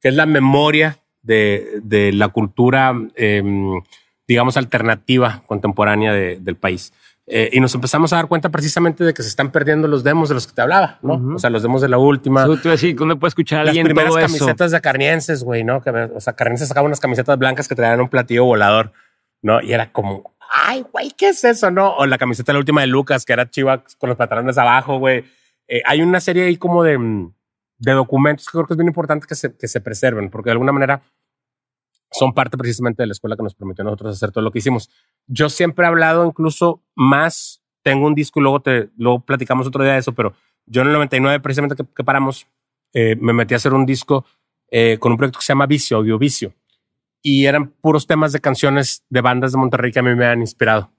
que 0.00 0.08
es 0.08 0.14
la 0.14 0.26
memoria 0.26 0.98
de, 1.28 1.80
de 1.82 2.10
la 2.12 2.28
cultura, 2.28 2.92
em, 3.14 3.80
digamos, 4.26 4.56
alternativa 4.56 5.42
contemporánea 5.46 6.12
de- 6.12 6.38
del 6.40 6.56
país. 6.56 6.92
Eh, 7.30 7.50
y 7.52 7.60
nos 7.60 7.74
empezamos 7.74 8.10
a 8.14 8.16
dar 8.16 8.26
cuenta 8.26 8.48
precisamente 8.48 9.04
de 9.04 9.12
que 9.12 9.22
se 9.22 9.28
están 9.28 9.52
perdiendo 9.52 9.86
los 9.86 10.02
demos 10.02 10.30
de 10.30 10.34
los 10.34 10.46
que 10.46 10.54
te 10.54 10.62
hablaba, 10.62 10.98
¿no? 11.02 11.14
Ujú. 11.16 11.34
O 11.34 11.38
sea, 11.38 11.50
los 11.50 11.62
demos 11.62 11.82
de 11.82 11.88
la 11.90 11.98
última. 11.98 12.46
Tú, 12.46 12.56
tú 12.56 12.70
decir, 12.70 12.96
¿dónde 12.96 13.16
puede 13.16 13.28
escuchar 13.28 13.60
a 13.60 13.64
Las 13.64 13.74
primeras 13.76 14.06
todo 14.08 14.18
eso? 14.18 14.26
camisetas 14.26 14.70
de 14.70 14.80
carnienses, 14.80 15.44
güey, 15.44 15.62
¿no? 15.62 15.82
Que, 15.82 15.90
o 15.90 16.20
sea, 16.20 16.32
carnienses 16.32 16.68
sacaba 16.68 16.86
unas 16.86 17.00
camisetas 17.00 17.36
blancas 17.38 17.68
que 17.68 17.74
traían 17.74 18.00
un 18.00 18.08
platillo 18.08 18.46
volador, 18.46 18.92
¿no? 19.42 19.60
Y 19.60 19.74
era 19.74 19.92
como, 19.92 20.34
ay, 20.50 20.82
güey, 20.90 21.10
¿qué 21.18 21.28
es 21.28 21.44
eso, 21.44 21.70
no? 21.70 21.94
O 21.96 22.06
la 22.06 22.16
camiseta 22.16 22.54
la 22.54 22.60
última 22.60 22.80
de 22.80 22.86
Lucas, 22.86 23.26
que 23.26 23.34
era 23.34 23.50
chiva 23.50 23.84
con 23.98 24.08
los 24.08 24.16
pantalones 24.16 24.56
abajo, 24.56 24.98
güey. 24.98 25.24
Eh, 25.68 25.82
hay 25.84 26.00
una 26.00 26.20
serie 26.20 26.44
ahí 26.46 26.56
como 26.56 26.82
de, 26.82 26.96
mm, 26.96 27.34
de 27.80 27.92
documentos 27.92 28.46
que 28.46 28.52
creo 28.52 28.66
que 28.66 28.72
es 28.72 28.78
bien 28.78 28.88
importante 28.88 29.26
que 29.28 29.34
se, 29.34 29.54
que 29.54 29.68
se 29.68 29.82
preserven, 29.82 30.30
porque 30.30 30.48
de 30.48 30.52
alguna 30.52 30.72
manera 30.72 31.02
son 32.10 32.32
parte 32.32 32.56
precisamente 32.56 33.02
de 33.02 33.06
la 33.06 33.12
escuela 33.12 33.36
que 33.36 33.42
nos 33.42 33.54
permitió 33.54 33.82
a 33.82 33.86
nosotros 33.86 34.16
hacer 34.16 34.32
todo 34.32 34.42
lo 34.42 34.50
que 34.50 34.58
hicimos. 34.58 34.90
Yo 35.26 35.48
siempre 35.48 35.84
he 35.84 35.88
hablado 35.88 36.26
incluso 36.26 36.82
más, 36.94 37.62
tengo 37.82 38.06
un 38.06 38.14
disco 38.14 38.40
y 38.40 38.42
luego, 38.42 38.60
te, 38.60 38.90
luego 38.96 39.20
platicamos 39.20 39.66
otro 39.66 39.84
día 39.84 39.94
de 39.94 39.98
eso, 40.00 40.12
pero 40.12 40.32
yo 40.66 40.82
en 40.82 40.88
el 40.88 40.94
99 40.94 41.40
precisamente 41.40 41.76
que, 41.76 41.84
que 41.94 42.04
paramos, 42.04 42.46
eh, 42.92 43.16
me 43.20 43.32
metí 43.32 43.54
a 43.54 43.58
hacer 43.58 43.74
un 43.74 43.86
disco 43.86 44.24
eh, 44.70 44.98
con 45.00 45.12
un 45.12 45.18
proyecto 45.18 45.38
que 45.38 45.44
se 45.44 45.52
llama 45.52 45.66
Vicio, 45.66 45.96
Audio 45.96 46.18
Vicio. 46.18 46.54
Y 47.22 47.46
eran 47.46 47.68
puros 47.68 48.06
temas 48.06 48.32
de 48.32 48.40
canciones 48.40 49.04
de 49.08 49.20
bandas 49.20 49.52
de 49.52 49.58
Monterrey 49.58 49.92
que 49.92 49.98
a 49.98 50.02
mí 50.02 50.14
me 50.14 50.26
han 50.26 50.40
inspirado. 50.40 50.90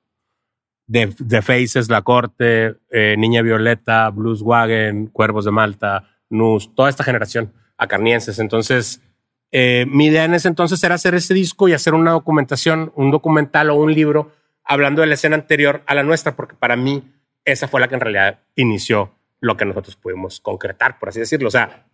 De, 0.88 1.14
de 1.20 1.42
Faces, 1.42 1.90
La 1.90 2.02
Corte, 2.02 2.76
eh, 2.90 3.16
Niña 3.18 3.42
Violeta, 3.42 4.10
Blues 4.10 4.42
Wagon, 4.42 5.08
Cuervos 5.08 5.46
de 5.46 5.52
Malta, 5.52 6.10
Nus, 6.30 6.74
toda 6.74 6.90
esta 6.90 7.04
generación, 7.04 7.54
acarnienses. 7.78 8.40
Entonces, 8.40 9.02
eh, 9.52 9.86
mi 9.88 10.08
idea 10.08 10.26
en 10.26 10.34
ese 10.34 10.48
entonces 10.48 10.84
era 10.84 10.96
hacer 10.96 11.16
ese 11.16 11.34
disco 11.34 11.68
y 11.68 11.74
hacer 11.74 11.94
una 11.94 12.12
documentación, 12.12 12.92
un 12.96 13.12
documental 13.12 13.70
o 13.70 13.76
un 13.76 13.94
libro 13.94 14.32
hablando 14.64 15.02
de 15.02 15.08
la 15.08 15.16
escena 15.16 15.36
anterior 15.36 15.82
a 15.88 15.96
la 15.96 16.04
nuestra, 16.04 16.36
porque 16.36 16.56
para 16.56 16.76
mí 16.76 17.04
esa 17.46 17.68
fue 17.68 17.80
la 17.80 17.88
que 17.88 17.96
en 17.96 18.02
realidad 18.02 18.40
inició 18.56 19.16
lo 19.40 19.58
que 19.58 19.66
nosotros 19.66 19.96
pudimos 19.96 20.40
concretar, 20.40 21.00
por 21.00 21.10
así 21.10 21.20
decirlo. 21.20 21.48
O 21.48 21.52
sea, 21.52 21.88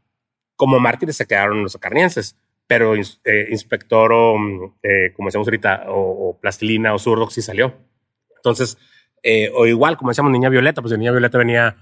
como 0.55 0.79
mártires 0.79 1.15
se 1.15 1.25
quedaron 1.25 1.63
los 1.63 1.75
acarnienses, 1.75 2.37
pero 2.67 2.95
eh, 2.95 3.47
inspector 3.49 4.11
o, 4.11 4.37
mm, 4.37 4.73
eh, 4.83 5.13
como 5.15 5.27
decíamos 5.27 5.47
ahorita, 5.47 5.85
o, 5.87 6.37
plastilina 6.39 6.93
o 6.93 6.99
zurdo 6.99 7.29
sí 7.29 7.41
salió. 7.41 7.73
Entonces, 8.35 8.77
eh, 9.23 9.51
o 9.55 9.65
igual, 9.65 9.97
como 9.97 10.11
decíamos, 10.11 10.31
Niña 10.31 10.49
Violeta, 10.49 10.81
pues 10.81 10.91
de 10.91 10.97
Niña 10.97 11.11
Violeta 11.11 11.37
venía 11.37 11.75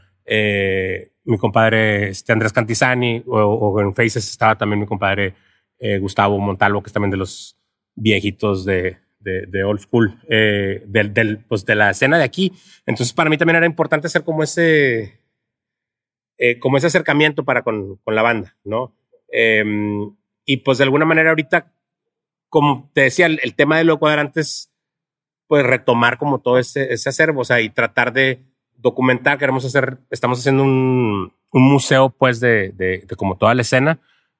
mi 1.25 1.37
compadre 1.37 2.09
este 2.09 2.31
Andrés 2.31 2.53
Cantizani, 2.53 3.23
o, 3.27 3.79
en 3.81 3.93
Faces 3.93 4.29
estaba 4.29 4.57
también 4.57 4.79
mi 4.79 4.85
compadre 4.85 5.33
Gustavo 5.99 6.39
Montalvo, 6.39 6.81
que 6.81 6.87
es 6.87 6.93
también 6.93 7.11
de 7.11 7.17
los 7.17 7.57
viejitos 7.95 8.65
de, 8.65 8.97
de, 9.19 9.63
old 9.63 9.79
school, 9.79 10.19
del, 10.27 11.13
del, 11.13 11.39
pues 11.39 11.65
de 11.65 11.75
la 11.75 11.91
escena 11.91 12.17
de 12.17 12.23
aquí. 12.23 12.53
Entonces, 12.85 13.13
para 13.13 13.29
mí 13.29 13.37
también 13.37 13.57
era 13.57 13.65
importante 13.65 14.07
hacer 14.07 14.23
como 14.23 14.43
ese, 14.43 15.19
como 16.59 16.77
ese 16.77 16.87
acercamiento 16.87 17.43
para 17.43 17.63
con, 17.63 17.97
con 17.97 18.15
la 18.15 18.21
banda, 18.21 18.55
¿no? 18.63 18.95
Em, 19.35 20.15
y 20.45 20.57
pues 20.57 20.77
de 20.77 20.83
alguna 20.83 21.05
manera 21.05 21.29
ahorita, 21.29 21.73
como 22.49 22.91
te 22.93 23.01
decía, 23.01 23.25
el, 23.25 23.55
tema 23.55 23.77
de 23.77 23.83
lo 23.83 23.97
cuadrantes, 23.97 24.71
pues 25.47 25.65
retomar 25.65 26.19
como 26.19 26.39
todo 26.39 26.59
ese, 26.59 26.93
ese 26.93 27.09
acervo, 27.09 27.41
o 27.41 27.45
sea, 27.45 27.59
y 27.59 27.69
tratar 27.69 28.13
de 28.13 28.43
documentar, 28.77 29.39
queremos 29.39 29.65
hacer, 29.65 29.97
estamos 30.11 30.39
haciendo 30.39 30.63
un, 30.63 31.33
un 31.49 31.61
museo 31.63 32.09
pues 32.09 32.39
de, 32.39 32.73
de, 32.73 33.05
de 33.07 33.15
como 33.15 33.37
toda 33.37 33.55
la 33.55 33.63
escena, 33.63 33.99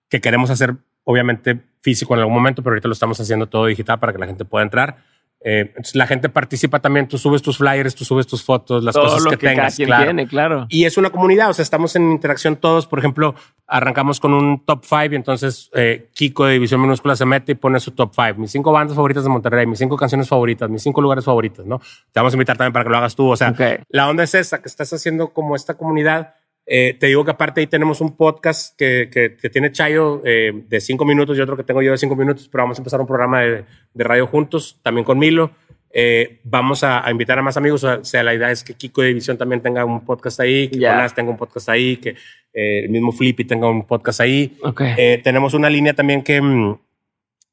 que 0.10 0.22
queremos 0.22 0.52
hacer 0.52 0.76
obviamente 1.04 1.60
físico 1.82 2.14
en 2.14 2.22
algún 2.22 2.34
momento, 2.34 2.64
pero 2.64 2.74
ahorita 2.74 2.88
lo 2.88 2.94
estamos 2.94 3.20
haciendo 3.20 3.48
todo 3.48 3.66
digital 3.66 4.00
para 4.00 4.14
que 4.14 4.20
la 4.20 4.26
gente 4.26 4.46
pueda 4.46 4.64
entrar 4.64 4.98
eh, 5.46 5.74
la 5.94 6.08
gente 6.08 6.30
participa 6.30 6.80
también, 6.80 7.08
tú 7.08 7.18
subes 7.18 7.42
tus 7.42 7.58
flyers, 7.58 7.94
tú 7.94 8.06
subes 8.06 8.26
tus 8.26 8.44
fotos, 8.44 8.82
las 8.82 8.96
cosas 8.96 9.26
que, 9.26 9.36
tengas. 9.36 9.76
Claro. 9.76 10.06
Tiene, 10.06 10.26
claro. 10.26 10.66
Y 10.70 10.86
es 10.86 10.98
una 10.98 11.10
comunidad, 11.10 11.50
o 11.50 11.54
sea, 11.54 11.64
estamos 11.64 11.98
en 11.98 12.12
interacción 12.12 12.56
todos. 12.56 12.88
Por 12.88 13.00
ejemplo, 13.00 13.36
arrancamos 13.68 14.22
con 14.22 14.34
un 14.34 14.64
top 14.66 14.86
five 14.86 15.10
y 15.12 15.16
entonces 15.16 15.70
eh, 15.74 16.10
Kiko 16.14 16.46
de 16.46 16.54
División 16.54 16.80
Minúscula 16.80 17.18
se 17.18 17.26
mete 17.26 17.52
y 17.52 17.56
pone 17.56 17.82
su 17.82 17.92
top 17.92 18.16
five. 18.16 18.36
Mis 18.36 18.52
cinco 18.52 18.72
bandas 18.72 18.96
favoritas 18.96 19.24
de 19.24 19.30
Monterrey, 19.30 19.66
mis 19.68 19.80
cinco 19.80 19.98
canciones 19.98 20.30
favoritas, 20.30 20.70
mis 20.70 20.82
cinco 20.82 21.02
lugares 21.02 21.26
favoritos, 21.26 21.66
¿no? 21.66 21.80
Te 21.80 22.22
vamos 22.22 22.34
a 22.34 22.36
invitar 22.38 22.56
también 22.56 22.72
para 22.72 22.86
que 22.86 22.92
lo 22.92 22.98
hagas 22.98 23.16
tú. 23.16 23.28
O 23.28 23.36
sea, 23.36 23.54
la 23.90 24.10
onda 24.10 24.24
es 24.24 24.34
esa, 24.36 24.62
que 24.62 24.70
estás 24.70 24.94
haciendo 24.94 25.34
como 25.34 25.58
esta 25.58 25.74
comunidad 25.74 26.36
eh, 26.66 26.96
te 26.98 27.08
digo 27.08 27.26
que 27.26 27.32
aparte 27.32 27.60
ahí 27.60 27.68
tenemos 27.68 28.00
un 28.00 28.16
podcast 28.16 28.78
que, 28.78 29.10
que, 29.12 29.50
tiene 29.50 29.72
Chayo 29.72 30.22
eh, 30.24 30.64
de 30.68 30.80
cinco 30.80 31.04
minutos 31.04 31.38
y 31.38 31.42
otro 31.42 31.58
que 31.58 31.64
tengo 31.64 31.82
yo 31.82 31.92
de 31.92 31.98
cinco 31.98 32.16
minutos, 32.16 32.48
pero 32.50 32.64
vamos 32.64 32.78
a 32.78 32.82
empezar 32.82 33.02
un 33.02 33.08
programa 33.08 33.42
de, 33.42 33.66
de 33.94 34.04
radio 34.04 34.28
juntos, 34.28 34.80
también 34.82 35.04
con 35.04 35.20
Milo. 35.20 35.52
Eh, 35.92 36.40
vamos 36.44 36.84
a, 36.84 37.04
invitar 37.12 37.38
a 37.38 37.42
más 37.42 37.58
amigos. 37.58 37.84
O 37.84 38.04
sea, 38.04 38.24
la 38.24 38.34
idea 38.34 38.50
es 38.50 38.64
que 38.64 38.76
Kiko 38.76 39.02
de 39.02 39.10
División 39.10 39.38
también 39.38 39.62
tenga 39.62 39.84
un 39.84 40.06
podcast 40.06 40.40
ahí, 40.40 40.70
que 40.70 40.80
yeah. 40.80 41.08
tenga 41.10 41.32
un 41.32 41.38
podcast 41.38 41.68
ahí, 41.70 41.98
que 41.98 42.16
el 42.54 42.90
mismo 42.90 43.12
Flippy 43.12 43.44
tenga 43.44 43.70
un 43.70 43.86
podcast 43.86 44.22
ahí. 44.22 44.58
Okay. 44.64 45.22
tenemos 45.22 45.54
una 45.54 45.70
línea 45.70 45.94
también 45.94 46.24
que 46.24 46.42
mm, 46.42 46.80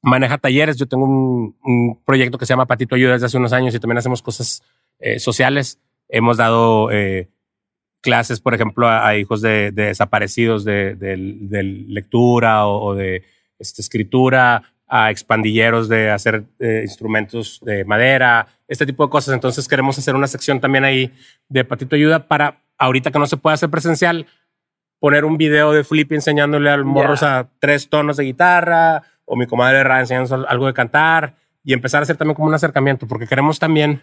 maneja 0.02 0.38
talleres. 0.38 0.76
Yo 0.76 0.86
tengo 0.86 1.04
un, 1.04 1.56
un, 1.64 2.00
proyecto 2.04 2.38
que 2.38 2.46
se 2.46 2.52
llama 2.52 2.66
Patito 2.66 2.94
Ayuda 2.94 3.14
desde 3.14 3.26
hace 3.26 3.36
unos 3.36 3.52
años 3.52 3.74
y 3.74 3.80
también 3.80 3.98
hacemos 3.98 4.22
cosas 4.22 4.62
sociales. 5.18 5.80
Hemos 6.08 6.36
dado 6.36 6.88
clases, 8.00 8.40
por 8.40 8.54
ejemplo, 8.54 8.88
a, 8.88 9.16
hijos 9.16 9.40
de, 9.40 9.72
desaparecidos 9.72 10.64
de, 10.64 10.96
lectura 11.88 12.66
o, 12.66 12.94
de 12.94 13.24
este, 13.58 13.82
escritura, 13.82 14.62
a 14.86 15.10
expandilleros 15.10 15.88
de 15.88 16.10
hacer 16.10 16.44
eh, 16.58 16.80
instrumentos 16.82 17.60
de 17.62 17.84
madera, 17.84 18.46
este 18.66 18.86
tipo 18.86 19.04
de 19.04 19.10
cosas. 19.10 19.34
Entonces 19.34 19.68
queremos 19.68 19.98
hacer 19.98 20.14
una 20.14 20.26
sección 20.26 20.60
también 20.60 20.84
ahí 20.84 21.12
de 21.48 21.64
Patito 21.64 21.94
Ayuda 21.94 22.26
para, 22.26 22.62
ahorita 22.76 23.10
que 23.10 23.18
no 23.18 23.26
se 23.26 23.36
puede 23.36 23.54
hacer 23.54 23.70
presencial, 23.70 24.26
poner 24.98 25.24
un 25.24 25.38
video 25.38 25.72
de 25.72 25.84
Felipe 25.84 26.14
enseñándole 26.14 26.70
al 26.70 26.84
morros 26.84 27.22
a 27.22 27.48
tres 27.58 27.88
tonos 27.88 28.16
de 28.16 28.24
guitarra 28.24 29.02
o 29.24 29.36
mi 29.36 29.46
comadre 29.46 29.84
Ra 29.84 30.00
enseñando 30.00 30.46
algo 30.48 30.66
de 30.66 30.74
cantar 30.74 31.36
y 31.62 31.72
empezar 31.72 32.00
a 32.00 32.02
hacer 32.02 32.16
también 32.16 32.34
como 32.34 32.48
un 32.48 32.54
acercamiento, 32.54 33.06
porque 33.06 33.26
queremos 33.26 33.58
también 33.58 34.02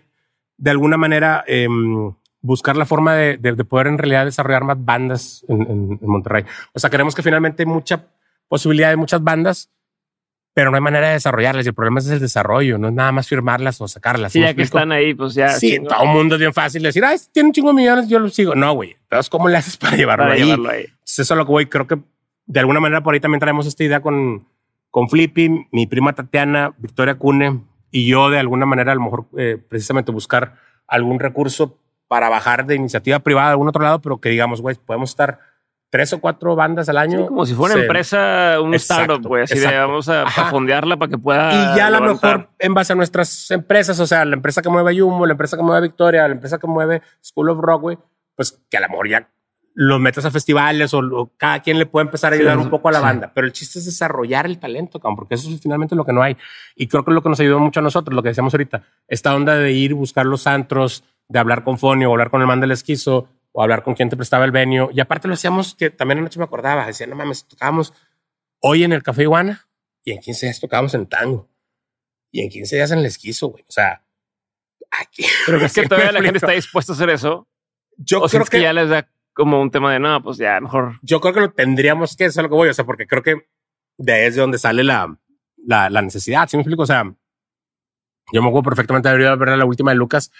de 0.58 0.72
alguna 0.72 0.98
manera 0.98 1.44
em, 1.48 2.14
buscar 2.42 2.78
la 2.78 2.86
forma 2.86 3.16
de, 3.16 3.38
de, 3.38 3.64
poder 3.64 3.88
en 3.88 3.98
realidad 3.98 4.26
desarrollar 4.26 4.64
más 4.64 4.78
bandas 4.84 5.46
en, 5.48 5.62
en, 5.62 6.00
Monterrey. 6.02 6.46
O 6.74 6.80
sea, 6.80 6.90
queremos 6.90 7.16
que 7.16 7.24
finalmente 7.24 7.64
hay 7.64 7.68
mucha 7.68 8.06
posibilidad 8.48 8.90
de 8.90 8.96
muchas 8.96 9.24
bandas, 9.24 9.70
pero 10.54 10.72
no 10.72 10.78
hay 10.78 10.82
manera 10.82 11.08
de 11.08 11.14
desarrollarlas. 11.14 11.66
Y 11.66 11.70
el 11.70 11.76
problema 11.76 12.00
es 12.00 12.08
el 12.08 12.20
desarrollo, 12.20 12.78
no 12.78 12.88
es 12.88 12.94
nada 12.94 13.12
más 13.12 13.28
firmarlas 13.28 13.80
o 13.82 13.88
sacarlas. 13.88 14.32
Sí, 14.32 14.40
ya 14.40 14.54
que 14.54 14.64
están 14.64 14.92
ahí, 14.92 15.14
pues 15.14 15.34
ya. 15.34 15.50
Sí, 15.50 15.80
todo 15.80 16.04
el 16.04 16.10
mundo 16.10 16.36
es 16.36 16.40
bien 16.40 16.54
fácil 16.54 16.84
decir, 16.84 17.04
ay, 17.04 17.18
tiene 17.32 17.48
un 17.48 17.54
chingo 17.54 17.70
de 17.70 17.76
millones, 17.76 18.08
yo 18.08 18.20
lo 18.20 18.30
sigo. 18.30 18.56
No, 18.56 18.74
güey. 18.74 18.96
Entonces, 19.04 19.30
¿cómo 19.30 19.50
le 19.50 19.58
haces 19.58 19.78
para 19.78 19.96
llevarlo, 19.98 20.26
para 20.26 20.36
ahí? 20.36 20.44
llevarlo 20.44 20.70
ahí? 20.70 20.86
eso 21.06 21.22
es 21.22 21.30
lo 21.30 21.46
que 21.46 21.52
voy. 21.52 21.66
Creo 21.68 21.88
que 21.88 22.00
de 22.46 22.60
alguna 22.60 22.80
manera 22.80 23.04
por 23.04 23.14
ahí 23.14 23.20
también 23.20 23.40
traemos 23.40 23.68
esta 23.68 23.84
idea 23.84 24.02
con, 24.02 24.48
con 24.90 25.10
Flippy, 25.10 25.68
mi 25.72 25.86
prima 25.86 26.14
Tatiana, 26.14 26.74
Victoria 26.78 27.16
Cune 27.16 27.62
y 27.92 28.08
yo 28.08 28.30
de 28.30 28.40
alguna 28.40 28.66
manera 28.66 28.92
a 28.92 28.96
lo 28.96 29.02
mejor 29.02 29.26
eh, 29.38 29.58
precisamente 29.70 30.12
buscar 30.12 30.56
algún 30.88 31.20
recurso 31.20 31.78
para 32.08 32.30
bajar 32.30 32.66
de 32.66 32.76
iniciativa 32.76 33.20
privada 33.20 33.50
a 33.50 33.52
algún 33.52 33.68
otro 33.68 33.84
lado, 33.84 34.00
pero 34.02 34.20
que 34.20 34.30
digamos, 34.30 34.62
güey, 34.62 34.76
podemos 34.76 35.10
estar 35.10 35.40
tres 35.90 36.14
o 36.14 36.20
cuatro 36.20 36.56
bandas 36.56 36.90
al 36.90 36.98
año. 36.98 37.28
como 37.28 37.46
si 37.46 37.54
fuera 37.54 37.76
una 37.76 37.84
empresa, 37.84 38.60
un 38.62 38.74
startup, 38.76 39.26
güey. 39.26 39.44
Así 39.44 39.60
de 39.60 39.78
vamos 39.78 40.10
a, 40.10 40.26
fondearla 40.50 40.98
para 40.98 41.10
que 41.10 41.18
pueda. 41.18 41.74
Y 41.74 41.78
ya 41.78 41.88
a 41.88 41.90
lo 41.90 42.02
mejor 42.02 42.50
en 42.60 42.74
base 42.74 42.94
a 42.94 42.96
nuestras 42.96 43.52
empresas, 43.52 44.00
o 44.00 44.08
sea, 44.08 44.26
la 44.26 44.36
empresa 44.36 44.62
que 44.62 44.70
mueve 44.70 44.96
Yumbo, 44.96 45.26
la 45.26 45.34
empresa 45.34 45.58
que 45.58 45.64
mueve 45.64 45.88
Victoria, 45.88 46.28
la 46.28 46.34
empresa 46.34 46.58
que 46.58 46.68
mueve 46.68 47.02
School 47.22 47.50
of 47.50 47.60
Rock, 47.60 47.82
güey, 47.82 47.98
pues 48.36 48.60
que 48.70 48.78
a 48.78 48.82
lo 48.82 48.90
mejor 48.90 49.10
ya 49.10 49.30
los 49.80 50.00
metas 50.00 50.26
a 50.26 50.32
festivales 50.32 50.92
o, 50.96 51.32
cada 51.38 51.62
quien 51.62 51.78
le 51.78 51.86
puede 51.86 52.08
empezar 52.08 52.34
a 52.34 52.36
ayudar 52.36 52.58
un 52.58 52.72
poco 52.72 52.90
a 52.90 52.92
la 52.92 53.00
banda. 53.00 53.32
Pero 53.34 53.46
el 53.46 53.54
chiste 53.54 53.78
es 53.78 53.86
desarrollar 53.86 54.48
el 54.48 54.58
talento, 54.58 55.00
porque 55.00 55.36
eso 55.36 55.52
es 55.52 55.62
finalmente 55.62 55.96
lo 55.96 56.04
que 56.04 56.14
no 56.14 56.24
hay. 56.24 56.36
Y 56.76 56.88
creo 56.88 57.06
que 57.06 57.12
es 57.12 57.16
lo 57.16 57.22
que 57.22 57.30
nos 57.30 57.40
ayudó 57.40 57.60
mucho 57.60 57.80
a 57.80 57.84
nosotros, 57.84 58.16
lo 58.16 58.24
que 58.24 58.30
decíamos 58.30 58.56
ahorita, 58.56 58.82
esta 59.08 59.36
onda 59.36 59.56
de 59.56 59.72
ir 59.74 59.94
buscar 59.94 60.26
los 60.26 60.48
antros, 60.48 61.04
de 61.30 61.40
hablar 61.40 61.64
con 61.64 61.78
Fonio 61.78 62.10
o 62.10 62.14
hablar 62.14 62.30
con 62.30 62.42
el 62.42 62.48
man 62.48 62.62
del 62.62 62.72
esquizo 62.72 63.28
o 63.52 63.62
hablar 63.62 63.84
con 63.84 63.96
quien 63.96 64.10
te 64.10 64.16
prestaba 64.16 64.46
el 64.46 64.52
venio. 64.52 64.90
Y 64.94 65.00
aparte 65.00 65.28
lo 65.28 65.34
hacíamos 65.34 65.76
que 65.76 65.90
también 65.90 66.20
anoche 66.20 66.40
me 66.40 66.46
acordaba, 66.46 66.86
decía, 66.86 67.08
no 67.08 67.16
mames, 67.16 67.48
tocábamos 67.48 67.94
hoy 68.60 68.84
en 68.84 68.94
el 68.94 69.04
Café 69.04 69.24
Iguana 69.24 69.68
y 70.04 70.12
en 70.12 70.20
15 70.20 70.46
días 70.46 70.60
tocábamos 70.60 70.94
en 70.94 71.08
tango 71.08 71.50
y 72.32 72.42
en 72.42 72.50
15 72.50 72.76
días 72.76 72.92
en 72.92 73.00
el 73.00 73.06
esquizo, 73.06 73.48
güey. 73.48 73.64
O 73.68 73.72
sea, 73.72 74.04
aquí. 74.92 75.26
Pero 75.46 75.58
es 75.66 75.74
que 75.74 75.88
todavía 75.88 76.12
la 76.12 76.22
gente 76.22 76.38
está 76.38 76.52
dispuesta 76.52 76.94
a 76.94 76.96
hacer 76.96 77.10
eso. 77.10 77.48
Yo 77.98 78.22
creo 78.22 78.46
que, 78.46 78.62
ya 78.62 78.74
les 78.74 78.90
da 78.90 79.10
como 79.34 79.60
un 79.60 79.72
tema 79.72 79.92
de 79.92 80.00
no, 80.00 80.22
pues 80.22 80.38
ya 80.38 80.60
mejor. 80.62 81.00
Yo 81.02 81.20
creo 81.20 81.34
que 81.34 81.40
lo 81.40 81.52
tendríamos 81.52 82.16
que, 82.16 82.26
eso 82.26 82.40
es 82.40 82.44
lo 82.44 82.50
que 82.50 82.56
voy, 82.56 82.70
o 82.70 82.74
sea, 82.74 82.86
porque 82.86 83.08
creo 83.08 83.24
que 83.24 83.48
de 83.98 84.14
ahí 84.14 84.26
es 84.26 84.36
de 84.36 84.42
donde 84.42 84.60
sale 84.60 84.84
la, 84.84 85.18
la, 85.58 85.90
la 85.90 86.02
necesidad. 86.02 86.48
¿Sí 86.48 86.58
me 86.58 86.62
explico? 86.62 86.84
O 86.84 86.86
sea, 86.86 87.04
yo 88.32 88.42
me 88.42 88.50
acuerdo 88.50 88.70
perfectamente 88.70 89.08
de 89.08 89.14
haber 89.14 89.22
ido 89.24 89.32
a 89.32 89.36
ver 89.36 89.58
la 89.58 89.66
última 89.66 89.92
de 89.92 89.98
Lucas 89.98 90.32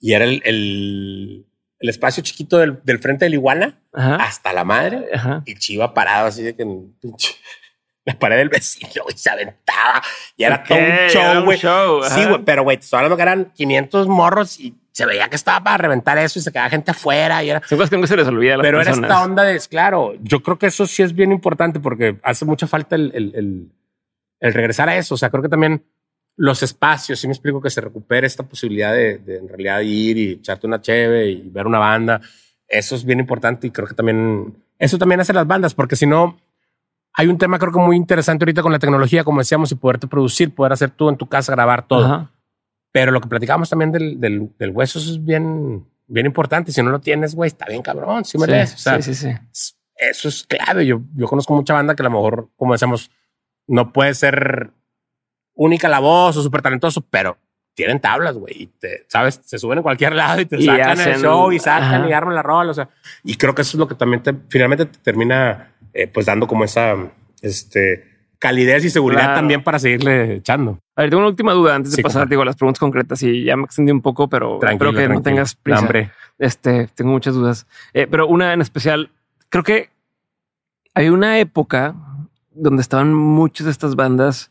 y 0.00 0.12
era 0.12 0.24
el, 0.24 0.42
el, 0.44 1.46
el 1.78 1.88
espacio 1.88 2.22
chiquito 2.22 2.58
del, 2.58 2.80
del, 2.84 2.98
frente 2.98 3.24
del 3.24 3.34
iguana 3.34 3.78
hasta 3.92 4.52
la 4.52 4.64
madre 4.64 5.08
y 5.44 5.54
Chiva 5.56 5.94
parado 5.94 6.26
así 6.26 6.42
de 6.42 6.54
que 6.54 6.62
en 6.62 6.94
la 8.04 8.18
pared 8.18 8.36
del 8.36 8.48
vecino 8.48 9.04
y 9.12 9.18
se 9.18 9.30
aventaba 9.30 10.02
y 10.36 10.44
era 10.44 10.62
todo 10.62 10.78
un 10.78 11.08
show, 11.08 11.44
güey. 11.44 11.58
Sí, 11.58 12.24
güey, 12.24 12.44
pero 12.44 12.62
güey, 12.62 12.76
te 12.76 12.84
estoy 12.84 12.98
hablando 12.98 13.16
que 13.16 13.22
eran 13.22 13.52
500 13.52 14.06
morros 14.06 14.60
y 14.60 14.74
se 14.92 15.04
veía 15.04 15.28
que 15.28 15.36
estaba 15.36 15.62
para 15.62 15.76
reventar 15.76 16.16
eso 16.16 16.38
y 16.38 16.42
se 16.42 16.50
quedaba 16.50 16.70
gente 16.70 16.92
afuera 16.92 17.42
y 17.42 17.50
era. 17.50 17.60
que 17.60 17.76
no 17.76 18.06
se 18.06 18.16
les 18.16 18.26
olvida. 18.28 18.56
Pero 18.62 18.80
era 18.80 18.92
esta 18.92 19.22
onda 19.22 19.42
de, 19.42 19.60
claro, 19.68 20.14
yo 20.22 20.42
creo 20.42 20.58
que 20.58 20.66
eso 20.66 20.86
sí 20.86 21.02
es 21.02 21.12
bien 21.12 21.32
importante 21.32 21.80
porque 21.80 22.18
hace 22.22 22.44
mucha 22.44 22.66
falta 22.66 22.96
el, 22.96 23.10
el, 23.14 23.32
el, 23.34 23.72
el 24.40 24.54
regresar 24.54 24.88
a 24.88 24.96
eso. 24.96 25.14
O 25.14 25.18
sea, 25.18 25.28
creo 25.28 25.42
que 25.42 25.50
también 25.50 25.84
los 26.36 26.62
espacios, 26.62 27.18
si 27.18 27.26
me 27.26 27.32
explico, 27.32 27.60
que 27.60 27.70
se 27.70 27.80
recupere 27.80 28.26
esta 28.26 28.42
posibilidad 28.42 28.92
de, 28.92 29.20
en 29.26 29.48
realidad 29.48 29.80
ir 29.80 30.18
y 30.18 30.32
echarte 30.32 30.66
una 30.66 30.80
cheve 30.80 31.30
y 31.30 31.48
ver 31.48 31.66
una 31.66 31.78
banda. 31.78 32.20
Eso 32.68 32.94
es 32.94 33.04
bien 33.04 33.20
importante 33.20 33.66
y 33.66 33.70
creo 33.70 33.88
que 33.88 33.94
también, 33.94 34.54
eso 34.78 34.98
también 34.98 35.20
hace 35.20 35.32
las 35.32 35.46
bandas, 35.46 35.74
porque 35.74 35.96
si 35.96 36.06
no, 36.06 36.38
hay 37.14 37.28
un 37.28 37.38
tema 37.38 37.58
creo 37.58 37.72
que 37.72 37.78
muy 37.78 37.96
interesante 37.96 38.44
ahorita 38.44 38.62
con 38.62 38.72
la 38.72 38.78
tecnología, 38.78 39.24
como 39.24 39.40
decíamos, 39.40 39.72
y 39.72 39.76
poderte 39.76 40.06
producir, 40.06 40.54
poder 40.54 40.74
hacer 40.74 40.90
tú 40.90 41.08
en 41.08 41.16
tu 41.16 41.26
casa, 41.26 41.52
grabar 41.52 41.86
todo. 41.86 42.30
Pero 42.92 43.12
lo 43.12 43.20
que 43.20 43.28
platicamos 43.28 43.70
también 43.70 43.92
del, 43.92 44.20
del, 44.20 44.50
del, 44.58 44.70
hueso 44.70 44.98
es 44.98 45.22
bien, 45.22 45.86
bien 46.06 46.26
importante. 46.26 46.72
Si 46.72 46.82
no 46.82 46.90
lo 46.90 47.00
tienes, 47.00 47.34
güey, 47.34 47.48
está 47.48 47.66
bien 47.66 47.82
cabrón. 47.82 48.24
¿sí 48.24 48.38
me 48.38 48.66
sí, 48.66 48.90
sí, 49.00 49.14
sí, 49.14 49.28
Eso 49.96 50.28
es 50.28 50.44
clave. 50.44 50.86
Yo, 50.86 51.02
yo 51.14 51.26
conozco 51.26 51.54
mucha 51.54 51.74
banda 51.74 51.94
que 51.94 52.02
a 52.02 52.04
lo 52.04 52.10
mejor, 52.10 52.48
como 52.56 52.72
decíamos, 52.72 53.10
no 53.66 53.92
puede 53.92 54.14
ser 54.14 54.72
única 55.56 55.88
la 55.88 55.98
voz 55.98 56.36
o 56.36 56.42
súper 56.42 56.62
talentoso, 56.62 57.00
pero 57.00 57.36
tienen 57.74 58.00
tablas, 58.00 58.36
güey. 58.36 58.54
Y 58.62 58.66
te, 58.68 59.04
sabes, 59.08 59.40
se 59.44 59.58
suben 59.58 59.78
en 59.78 59.82
cualquier 59.82 60.14
lado 60.14 60.40
y 60.40 60.46
te 60.46 60.62
sacan 60.62 61.00
el 61.00 61.20
show 61.20 61.50
y 61.52 61.58
sacan 61.58 62.08
y 62.08 62.12
arman 62.12 62.34
la 62.34 62.42
rola. 62.42 62.70
O 62.70 62.74
sea, 62.74 62.88
y 63.24 63.36
creo 63.36 63.54
que 63.54 63.62
eso 63.62 63.76
es 63.76 63.78
lo 63.80 63.88
que 63.88 63.94
también 63.96 64.22
te, 64.22 64.32
finalmente 64.48 64.86
te 64.86 64.98
termina 64.98 65.72
eh, 65.92 66.06
pues 66.06 66.26
dando 66.26 66.46
como 66.46 66.64
esa, 66.64 66.94
este, 67.42 68.04
calidez 68.38 68.84
y 68.84 68.90
seguridad 68.90 69.22
Claro. 69.22 69.36
también 69.36 69.62
para 69.64 69.78
seguirle 69.78 70.36
echando. 70.36 70.78
A 70.94 71.02
ver, 71.02 71.10
tengo 71.10 71.20
una 71.20 71.28
última 71.30 71.52
duda 71.52 71.74
antes 71.74 71.92
de 71.92 71.96
Sí, 71.96 72.02
pasar 72.02 72.28
digo, 72.28 72.42
a 72.42 72.44
las 72.44 72.56
preguntas 72.56 72.78
concretas 72.80 73.22
y 73.22 73.44
ya 73.44 73.56
me 73.56 73.64
extendí 73.64 73.92
un 73.92 74.02
poco, 74.02 74.28
pero 74.28 74.58
Tranquilo, 74.58 74.90
espero 74.90 75.08
que 75.08 75.14
no 75.14 75.22
tengas 75.22 75.54
prisa. 75.54 75.78
Hambre. 75.80 76.10
Este, 76.38 76.88
tengo 76.94 77.12
muchas 77.12 77.34
dudas. 77.34 77.66
Eh, 77.92 78.06
pero 78.10 78.26
una 78.26 78.52
en 78.52 78.60
especial, 78.60 79.10
creo 79.48 79.64
que 79.64 79.90
hay 80.94 81.08
una 81.10 81.38
época 81.38 81.94
donde 82.52 82.80
estaban 82.80 83.12
muchas 83.12 83.66
de 83.66 83.70
estas 83.70 83.96
bandas 83.96 84.50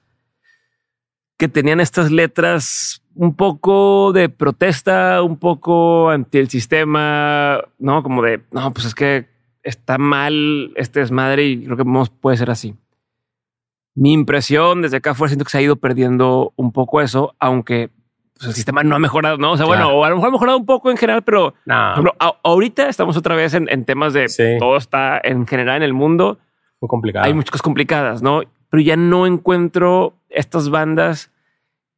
que 1.38 1.48
tenían 1.48 1.80
estas 1.80 2.12
letras 2.12 3.02
un 3.14 3.36
poco 3.36 4.12
de 4.14 4.30
protesta, 4.30 5.22
un 5.22 5.38
poco 5.38 6.10
anti 6.10 6.38
el 6.38 6.50
sistema, 6.50 7.60
no 7.80 8.04
como 8.04 8.22
de 8.22 8.42
no, 8.52 8.72
pues 8.74 8.86
es 8.88 8.96
que 8.96 9.28
está 9.64 9.98
mal 9.98 10.72
este 10.76 11.00
desmadre 11.00 11.46
y 11.46 11.66
creo 11.66 11.78
que 11.78 12.10
puede 12.22 12.38
ser 12.38 12.52
así. 12.52 12.76
Mi 13.96 14.12
impresión 14.14 14.82
desde 14.82 14.98
acá 14.98 15.14
fue 15.14 15.30
siento 15.30 15.46
que 15.46 15.52
se 15.52 15.58
ha 15.58 15.62
ido 15.62 15.78
perdiendo 15.78 16.52
un 16.58 16.72
poco 16.74 17.00
eso, 17.02 17.34
aunque 17.40 17.90
pues, 18.36 18.50
el 18.50 18.54
sistema 18.54 18.84
no 18.84 18.96
ha 18.96 19.00
mejorado, 19.00 19.38
no? 19.38 19.54
O 19.54 19.58
sea, 19.58 19.66
bueno, 19.66 19.84
Claro. 19.86 19.98
o 20.00 20.04
a 20.06 20.10
lo 20.10 20.16
mejor 20.16 20.28
ha 20.30 20.32
mejorado 20.34 20.58
un 20.58 20.66
poco 20.66 20.92
en 20.92 20.98
general, 20.98 21.24
pero 21.24 21.54
No, 21.66 21.92
ejemplo, 21.92 22.14
ahorita 22.44 22.90
estamos 22.90 23.16
otra 23.16 23.36
vez 23.36 23.54
en, 23.54 23.70
en 23.70 23.86
temas 23.86 24.12
de 24.14 24.28
Sí. 24.28 24.44
todo 24.60 24.76
está 24.76 25.20
en 25.24 25.48
general 25.48 25.78
en 25.78 25.84
el 25.84 25.94
mundo. 25.94 26.38
muy 26.82 26.90
complicado. 26.90 27.26
Hay 27.26 27.34
muchas 27.34 27.52
cosas 27.52 27.62
complicadas, 27.64 28.22
¿no? 28.22 28.42
Pero 28.70 28.84
ya 28.84 28.98
no 28.98 29.26
encuentro 29.26 30.14
estas 30.36 30.70
bandas 30.70 31.32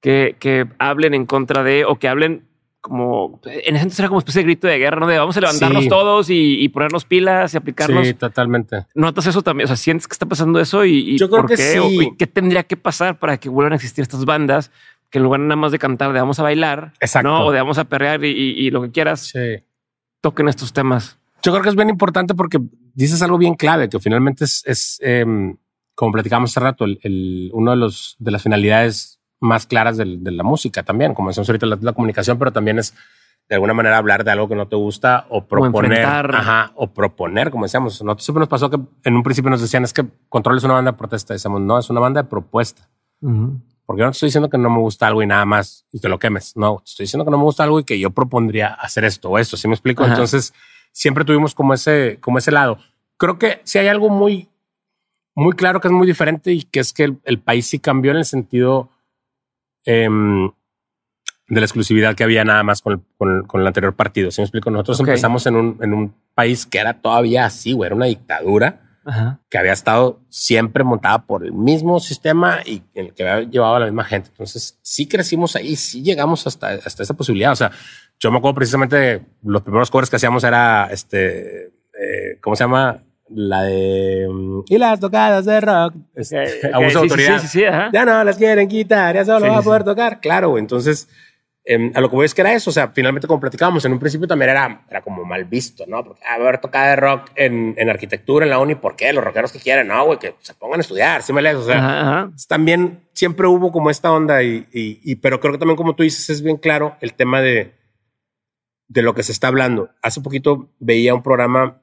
que, 0.02 0.36
que 0.40 0.68
hablen 0.80 1.14
en 1.14 1.26
contra 1.26 1.64
de 1.64 1.86
o 1.86 1.98
que 2.00 2.08
hablen 2.08 2.46
como 2.80 3.42
en 3.44 3.76
ese 3.76 3.84
entonces 3.84 4.00
era 4.00 4.08
como 4.08 4.20
especie 4.20 4.40
de 4.42 4.46
grito 4.46 4.68
de 4.68 4.78
guerra, 4.78 5.00
¿no? 5.02 5.08
De 5.08 5.18
vamos 5.18 5.36
a 5.36 5.42
levantarnos 5.42 5.84
Sí. 5.84 5.90
todos 5.90 6.30
y, 6.30 6.62
y 6.64 6.70
ponernos 6.70 7.04
pilas 7.04 7.54
y 7.54 7.58
aplicarnos. 7.58 8.08
Sí, 8.08 8.14
totalmente. 8.14 8.86
¿Notas 8.96 9.26
eso 9.28 9.42
también? 9.42 9.66
O 9.66 9.68
sea, 9.68 9.76
¿sientes 9.76 10.08
que 10.08 10.14
está 10.14 10.26
pasando 10.26 10.60
eso? 10.60 10.86
¿Y, 10.86 11.00
y 11.16 11.18
Yo 11.18 11.28
creo 11.30 11.42
por 11.42 11.50
que 11.50 11.58
qué? 11.58 11.64
sí. 11.74 11.78
¿O- 11.80 11.90
y 11.92 12.16
¿Qué 12.16 12.28
tendría 12.28 12.64
que 12.64 12.78
pasar 12.78 13.20
para 13.20 13.38
que 13.38 13.50
vuelvan 13.50 13.74
a 13.74 13.76
existir 13.76 14.04
estas 14.04 14.24
bandas 14.24 14.72
que 15.10 15.18
en 15.18 15.24
lugar 15.26 15.40
nada 15.42 15.56
más 15.58 15.72
de 15.74 15.80
cantar 15.80 16.14
de 16.14 16.20
vamos 16.20 16.40
a 16.40 16.44
bailar, 16.44 16.94
Exacto. 17.02 17.28
¿no? 17.28 17.46
O 17.48 17.52
de 17.52 17.60
vamos 17.60 17.78
a 17.78 17.86
perrear 17.86 18.24
y, 18.24 18.30
y- 18.30 18.70
lo 18.72 18.82
que 18.84 18.92
quieras, 18.92 19.22
Sí. 19.34 19.64
toquen 20.22 20.48
estos 20.48 20.72
temas? 20.72 21.18
Yo 21.44 21.52
creo 21.52 21.64
que 21.64 21.70
es 21.70 21.76
bien 21.76 21.90
importante 21.90 22.36
porque 22.36 22.60
dices 22.94 23.22
algo 23.22 23.38
bien 23.38 23.56
clave, 23.56 23.90
que 23.90 24.00
finalmente 24.00 24.46
es, 24.46 24.64
es, 24.66 25.00
em, 25.02 25.58
como 25.98 26.12
platicamos 26.12 26.52
hace 26.52 26.60
rato, 26.60 26.86
el, 26.86 27.00
el- 27.02 27.50
uno 27.54 27.72
de 27.72 27.78
los 27.78 28.16
de 28.20 28.30
las 28.32 28.44
finalidades 28.44 29.20
más 29.40 29.66
claras 29.66 29.98
del- 29.98 30.24
de 30.24 30.32
la 30.32 30.44
música 30.44 30.84
también, 30.84 31.14
como 31.16 31.30
decíamos 31.30 31.50
ahorita, 31.50 31.66
la, 31.66 31.78
la 31.82 31.94
comunicación, 31.94 32.38
pero 32.38 32.52
también 32.54 32.78
es 32.78 32.94
de 33.50 33.56
alguna 33.56 33.74
manera 33.74 33.98
hablar 33.98 34.24
de 34.24 34.32
algo 34.32 34.48
que 34.48 34.56
no 34.56 34.68
te 34.68 34.76
gusta 34.76 35.26
o 35.30 35.46
proponer, 35.48 35.92
enfrentar. 35.94 36.36
ajá, 36.36 36.72
o 36.76 36.88
proponer, 36.94 37.50
como 37.50 37.64
decíamos. 37.66 38.02
Nosotros 38.04 38.26
siempre 38.26 38.42
nos 38.42 38.50
pasó 38.50 38.70
que 38.70 38.78
en 39.06 39.16
un 39.16 39.24
principio 39.24 39.50
nos 39.50 39.62
decían 39.62 39.84
es 39.86 39.94
que 39.94 40.06
Control 40.30 40.58
es 40.58 40.64
una 40.66 40.74
banda 40.76 40.92
de 40.92 40.98
protesta. 40.98 41.34
Decíamos, 41.34 41.62
no, 41.62 41.80
es 41.80 41.90
una 41.90 42.00
banda 42.02 42.22
de 42.24 42.30
propuesta. 42.30 42.90
Porque 43.86 44.02
yo 44.02 44.06
no 44.06 44.12
te 44.12 44.16
estoy 44.18 44.28
diciendo 44.28 44.50
que 44.50 44.58
no 44.58 44.70
me 44.70 44.80
gusta 44.80 45.08
algo 45.08 45.24
y 45.24 45.28
nada 45.28 45.46
más 45.46 45.86
y 45.94 46.00
que 46.02 46.10
lo 46.10 46.20
quemes. 46.20 46.58
No, 46.58 46.80
te 46.84 46.90
estoy 46.92 47.06
diciendo 47.06 47.24
que 47.26 47.32
no 47.32 47.38
me 47.38 47.44
gusta 47.46 47.64
algo 47.64 47.80
y 47.80 47.86
que 47.86 47.98
yo 48.00 48.12
propondría 48.12 48.68
hacer 48.74 49.06
esto 49.06 49.30
o 49.30 49.38
esto. 49.40 49.56
¿Sí 49.56 49.68
me 49.70 49.74
explico? 49.76 50.04
Ajá. 50.04 50.12
Entonces, 50.14 50.54
siempre 50.92 51.24
tuvimos 51.24 51.56
como 51.56 51.74
ese, 51.74 52.18
como 52.20 52.38
ese 52.40 52.52
lado. 52.52 52.80
Creo 53.18 53.40
que 53.40 53.62
si 53.64 53.80
hay 53.80 53.88
algo 53.88 54.10
muy, 54.10 54.50
muy 55.38 55.54
claro 55.54 55.80
que 55.80 55.88
es 55.88 55.92
muy 55.92 56.08
diferente 56.08 56.52
y 56.52 56.64
que 56.64 56.80
es 56.80 56.94
que 56.94 57.04
el, 57.04 57.20
el 57.24 57.40
país 57.40 57.68
sí 57.68 57.80
cambió 57.80 58.12
en 58.12 58.18
el 58.18 58.26
sentido 58.26 58.90
em, 59.86 60.48
de 61.48 61.60
la 61.62 61.66
exclusividad 61.66 62.16
que 62.16 62.24
había 62.24 62.44
nada 62.44 62.64
más 62.64 62.82
con 62.82 62.94
el, 62.94 63.00
con 63.18 63.36
el- 63.38 63.44
con 63.48 63.62
el 63.62 63.68
anterior 63.68 63.96
partido. 63.96 64.32
¿Sí 64.32 64.42
me 64.42 64.46
explico? 64.46 64.70
Nosotros 64.72 65.00
Ok. 65.00 65.08
empezamos 65.10 65.46
en 65.46 65.56
un, 65.56 65.78
en 65.82 65.94
un 65.94 66.16
país 66.34 66.66
que 66.66 66.80
era 66.80 67.02
todavía 67.02 67.46
así, 67.46 67.74
güey, 67.74 67.88
era 67.88 67.96
una 67.96 68.08
dictadura 68.08 68.82
Ajá. 69.06 69.40
que 69.50 69.58
había 69.58 69.72
estado 69.74 70.20
siempre 70.30 70.84
montada 70.84 71.26
por 71.26 71.46
el 71.46 71.54
mismo 71.54 72.00
sistema 72.00 72.60
y 72.66 72.82
en 72.96 73.06
el 73.08 73.14
que 73.14 73.28
había 73.30 73.50
llevado 73.50 73.76
a 73.76 73.80
la 73.80 73.86
misma 73.86 74.04
gente. 74.04 74.30
Entonces, 74.30 74.78
sí 74.82 75.08
crecimos 75.08 75.56
ahí, 75.56 75.76
sí 75.78 76.02
llegamos 76.04 76.46
hasta, 76.48 76.70
hasta 76.72 77.04
esa 77.04 77.14
posibilidad. 77.14 77.52
O 77.54 77.56
sea, 77.56 77.72
yo 78.20 78.32
me 78.32 78.40
acuerdo 78.40 78.56
precisamente 78.56 78.96
de 78.98 79.22
los 79.44 79.62
primeros 79.62 79.90
covers 79.92 80.10
que 80.10 80.16
hacíamos 80.18 80.44
era 80.44 80.88
este, 80.92 81.68
eh, 81.68 82.40
¿cómo 82.42 82.56
se 82.56 82.64
llama? 82.66 83.04
La 83.30 83.64
de 83.64 84.28
mm, 84.32 84.62
y 84.70 84.78
las 84.78 85.00
tocadas 85.00 85.46
de 85.46 85.60
rock. 85.62 85.94
Este, 86.16 86.40
Ok, 86.42 86.48
ok, 86.70 86.74
abuso 86.76 87.00
de 87.00 87.04
autoridad. 87.04 87.40
Sí, 87.42 87.48
sí, 87.48 87.60
sí. 87.60 87.64
Ya 87.94 88.06
no 88.06 88.24
las 88.24 88.38
quieren 88.38 88.68
quitar, 88.68 89.16
ya 89.16 89.26
solo 89.26 89.48
va 89.48 89.58
a 89.58 89.62
poder 89.62 89.84
tocar. 89.84 90.20
Claro. 90.22 90.58
Entonces, 90.58 91.10
em, 91.66 91.92
a 91.94 92.00
lo 92.00 92.10
que 92.10 92.16
voy 92.16 92.26
es 92.26 92.34
que 92.34 92.40
era 92.42 92.54
eso. 92.54 92.70
O 92.70 92.74
sea, 92.74 92.88
finalmente, 92.94 93.28
como 93.28 93.42
platicábamos, 93.42 93.84
en 93.84 93.92
un 93.92 94.00
principio 94.00 94.28
también 94.28 94.52
era, 94.52 94.86
era 94.90 95.02
como 95.02 95.26
mal 95.26 95.44
visto, 95.44 95.84
¿no? 95.88 96.04
Porque 96.06 96.22
a 96.26 96.38
ver, 96.38 96.60
tocada 96.62 96.92
de 96.92 96.96
rock 96.96 97.30
en, 97.36 97.76
en 97.78 97.90
arquitectura 97.90 98.46
en 98.46 98.50
la 98.50 98.60
uni, 98.60 98.76
¿por 98.76 98.96
qué? 98.96 99.12
Los 99.12 99.24
rockeros 99.24 99.52
que 99.52 99.60
quieren, 99.60 99.88
no, 99.90 100.06
güey, 100.06 100.20
que 100.20 100.36
se 100.40 100.54
pongan 100.54 100.80
a 100.80 100.82
estudiar, 100.82 101.22
sí 101.22 101.34
me 101.34 101.42
lees. 101.42 101.58
O 101.58 101.64
sea, 101.66 101.78
Ajá, 101.80 102.00
ajá. 102.02 102.32
también 102.48 103.02
siempre 103.12 103.48
hubo 103.48 103.74
como 103.74 103.90
esta 103.90 104.12
onda, 104.14 104.42
y, 104.44 104.66
y, 104.72 105.02
y- 105.04 105.16
pero 105.18 105.42
creo 105.42 105.52
que 105.52 105.60
también, 105.60 105.76
como 105.76 105.96
tú 105.96 106.04
dices, 106.04 106.30
es 106.30 106.42
bien 106.42 106.56
claro 106.56 106.96
el 107.02 107.14
tema 107.14 107.42
de, 107.42 107.74
de 108.88 109.02
lo 109.02 109.14
que 109.14 109.24
se 109.24 109.34
está 109.34 109.50
hablando. 109.50 109.90
Hace 110.02 110.22
poquito 110.22 110.70
veía 110.80 111.14
un 111.14 111.24
programa 111.24 111.82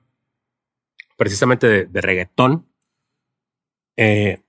precisamente 1.16 1.66
de, 1.66 1.86
de 1.86 2.00
reggaetón 2.00 2.68
eh, 3.96 4.42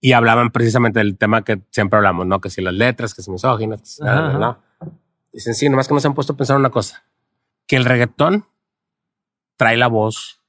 y 0.00 0.12
hablaban 0.12 0.50
precisamente 0.50 0.98
del 1.00 1.16
tema 1.18 1.42
que 1.44 1.62
siempre 1.70 1.96
hablamos, 1.98 2.26
¿no? 2.26 2.40
Que 2.40 2.50
si 2.50 2.62
las 2.62 2.74
letras, 2.74 3.14
que 3.14 3.22
si 3.22 3.30
misóginas, 3.30 3.80
que 3.80 3.86
si 3.86 4.02
nada, 4.02 4.38
¿no? 4.38 4.62
Dicen, 5.32 5.54
sí, 5.54 5.68
nomás 5.68 5.88
que 5.88 5.94
no 5.94 6.00
se 6.00 6.08
han 6.08 6.14
puesto 6.14 6.32
a 6.32 6.36
pensar 6.36 6.56
una 6.56 6.70
cosa, 6.70 7.04
que 7.66 7.76
el 7.76 7.84
reggaetón 7.84 8.46
trae 9.56 9.76
la 9.76 9.86
voz 9.88 10.42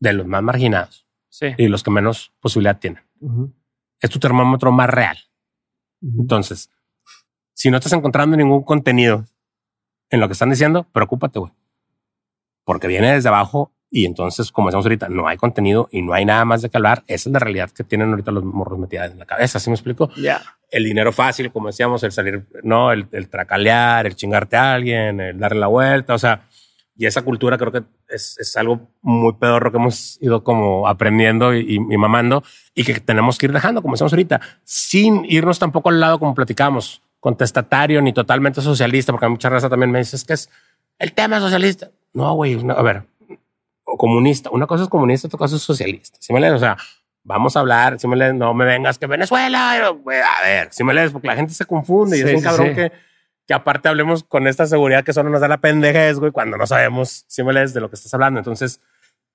de 0.00 0.12
los 0.12 0.26
más 0.26 0.42
marginados 0.42 1.06
Sí. 1.28 1.46
y 1.56 1.68
los 1.68 1.82
que 1.82 1.90
menos 1.90 2.32
posibilidad 2.40 2.78
tienen. 2.78 3.02
Es 4.00 4.10
tu 4.10 4.18
termómetro 4.18 4.70
más 4.70 4.88
real. 4.90 5.16
Entonces, 6.02 6.70
si 7.54 7.70
no 7.70 7.78
estás 7.78 7.92
encontrando 7.94 8.36
ningún 8.36 8.64
contenido 8.64 9.24
en 10.10 10.20
lo 10.20 10.28
que 10.28 10.32
están 10.34 10.50
diciendo, 10.50 10.84
preocúpate, 10.92 11.38
güey. 11.38 11.52
Porque 12.64 12.86
viene 12.86 13.12
desde 13.14 13.28
abajo 13.30 13.72
y 13.94 14.06
entonces, 14.06 14.50
como 14.50 14.68
decimos 14.68 14.86
ahorita, 14.86 15.08
no 15.10 15.28
hay 15.28 15.36
contenido 15.36 15.88
y 15.92 16.00
no 16.02 16.14
hay 16.14 16.24
nada 16.24 16.44
más 16.46 16.62
de 16.62 16.70
que 16.70 16.78
hablar. 16.78 17.02
Esa 17.06 17.28
es 17.28 17.32
la 17.32 17.38
realidad 17.38 17.70
que 17.70 17.84
tienen 17.84 18.08
ahorita 18.08 18.30
los 18.32 18.42
morros 18.42 18.78
metidas 18.78 19.12
en 19.12 19.18
la 19.18 19.26
cabeza. 19.26 19.58
¿Sí 19.60 19.68
me 19.68 19.74
explico? 19.74 20.08
Ya. 20.16 20.40
El 20.70 20.84
dinero 20.84 21.12
fácil, 21.12 21.52
como 21.52 21.66
decíamos, 21.66 22.02
el 22.02 22.10
salir, 22.10 22.46
no, 22.62 22.90
el, 22.90 23.06
el 23.12 23.28
tracalear, 23.28 24.06
el 24.06 24.16
chingarte 24.16 24.56
a 24.56 24.72
alguien, 24.72 25.20
el 25.20 25.38
darle 25.38 25.60
la 25.60 25.66
vuelta. 25.66 26.14
O 26.14 26.18
sea, 26.18 26.48
y 26.96 27.04
esa 27.04 27.20
cultura 27.20 27.58
creo 27.58 27.70
que 27.70 27.82
es, 28.08 28.38
es 28.38 28.56
algo 28.56 28.88
muy 29.02 29.34
pedorro 29.34 29.70
que 29.70 29.76
hemos 29.76 30.16
ido 30.22 30.42
como 30.42 30.88
aprendiendo 30.88 31.54
y, 31.54 31.60
y- 31.60 31.74
y 31.94 31.96
mamando 31.98 32.42
y 32.74 32.84
que 32.84 32.98
tenemos 33.00 33.36
que 33.36 33.44
ir 33.46 33.52
dejando, 33.52 33.82
como 33.82 33.92
decimos 33.94 34.12
ahorita, 34.14 34.40
sin 34.64 35.26
irnos 35.26 35.58
tampoco 35.58 35.90
al 35.90 36.00
lado 36.00 36.18
como 36.18 36.34
platicamos, 36.34 37.02
contestatario 37.20 38.00
ni 38.00 38.12
totalmente 38.14 38.60
socialista, 38.62 39.12
porque 39.12 39.28
mucha 39.28 39.48
raza 39.50 39.68
también 39.68 39.90
me 39.90 39.98
dice 39.98 40.16
"Es 40.16 40.24
que 40.24 40.32
es 40.32 40.50
el 40.98 41.12
tema 41.12 41.40
socialista. 41.40 41.90
No, 42.14 42.34
güey, 42.34 42.56
no, 42.62 42.74
a 42.74 42.82
ver, 42.82 43.04
o 43.92 43.96
comunista. 43.98 44.50
Una 44.50 44.66
cosa 44.66 44.84
es 44.84 44.88
comunista, 44.88 45.26
otra 45.28 45.38
cosa 45.38 45.56
es 45.56 45.62
socialista. 45.62 46.16
Si 46.20 46.32
me 46.32 46.40
lees, 46.40 46.54
o 46.54 46.58
sea, 46.58 46.76
vamos 47.24 47.56
a 47.56 47.60
hablar, 47.60 48.00
si 48.00 48.08
me 48.08 48.16
lees, 48.16 48.34
no 48.34 48.54
me 48.54 48.64
vengas 48.64 48.98
que 48.98 49.06
Venezuela, 49.06 49.88
güey, 49.90 50.18
a 50.18 50.42
ver, 50.42 50.68
si 50.72 50.82
me 50.82 50.94
lees, 50.94 51.12
porque 51.12 51.28
la 51.28 51.36
gente 51.36 51.52
se 51.52 51.66
confunde 51.66 52.16
y 52.16 52.22
Sí, 52.22 52.28
es 52.28 52.34
un 52.34 52.40
sí, 52.40 52.44
cabrón 52.44 52.68
sí. 52.68 52.74
que, 52.74 52.92
que 53.46 53.54
aparte 53.54 53.88
hablemos 53.88 54.24
con 54.24 54.46
esta 54.46 54.66
seguridad 54.66 55.04
que 55.04 55.12
solo 55.12 55.28
nos 55.28 55.40
da 55.40 55.48
la 55.48 55.58
pendejez, 55.58 56.18
güey, 56.18 56.32
cuando 56.32 56.56
no 56.56 56.66
sabemos, 56.66 57.24
si 57.28 57.42
me 57.42 57.52
lees, 57.52 57.74
de 57.74 57.80
lo 57.80 57.90
que 57.90 57.96
estás 57.96 58.12
hablando. 58.14 58.40
Entonces, 58.40 58.80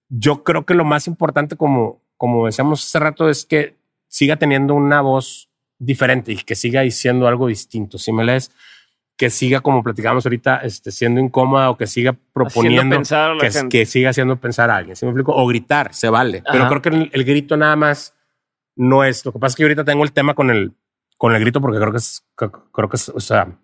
yo 0.10 0.44
creo 0.44 0.66
que 0.66 0.74
lo 0.74 0.86
más 0.86 1.08
importante, 1.08 1.56
como, 1.56 2.02
como 2.18 2.48
decíamos 2.48 2.84
hace 2.84 3.00
rato, 3.00 3.30
es 3.30 3.46
que 3.46 3.76
siga 4.08 4.38
teniendo 4.38 4.74
una 4.74 5.02
voz 5.02 5.50
diferente 5.78 6.32
y 6.32 6.38
que 6.38 6.56
siga 6.56 6.82
diciendo 6.82 7.28
algo 7.28 7.48
distinto. 7.48 8.00
Si 8.00 8.12
me 8.12 8.24
lees, 8.24 8.52
que 9.18 9.32
siga, 9.32 9.62
como 9.62 9.82
platicamos 9.82 10.26
ahorita, 10.26 10.58
este, 10.58 10.92
siendo 10.92 11.20
incómoda 11.20 11.72
o 11.72 11.78
que 11.78 11.88
siga 11.88 12.16
proponiendo 12.34 13.02
que, 13.42 13.70
que 13.70 13.86
siga 13.88 14.12
haciendo 14.12 14.38
pensar 14.38 14.70
a 14.70 14.78
alguien. 14.78 14.96
¿Sí 14.96 15.06
me 15.06 15.12
explico? 15.12 15.34
O 15.36 15.48
gritar, 15.48 15.94
se 15.94 16.08
vale. 16.08 16.44
Pero 16.50 16.66
Ajá. 16.66 16.70
creo 16.70 16.82
que 16.84 16.90
el, 16.90 17.10
el 17.12 17.24
grito 17.24 17.58
nada 17.58 17.76
más 17.76 18.14
no 18.76 19.04
es. 19.04 19.26
Lo 19.26 19.34
que 19.34 19.40
pasa 19.40 19.54
es 19.54 19.56
que 19.56 19.64
ahorita 19.64 19.84
tengo 19.84 20.04
el 20.04 20.12
tema 20.12 20.36
con 20.36 20.52
el, 20.52 20.72
con 21.18 21.34
el 21.34 21.42
grito 21.42 21.60
porque 21.60 21.80
creo 21.80 21.92
que 21.92 21.98
es, 21.98 22.24
creo, 22.36 22.52
creo 22.72 22.90
que 22.90 22.96
es, 22.96 23.10
o 23.10 23.20
sea, 23.20 23.58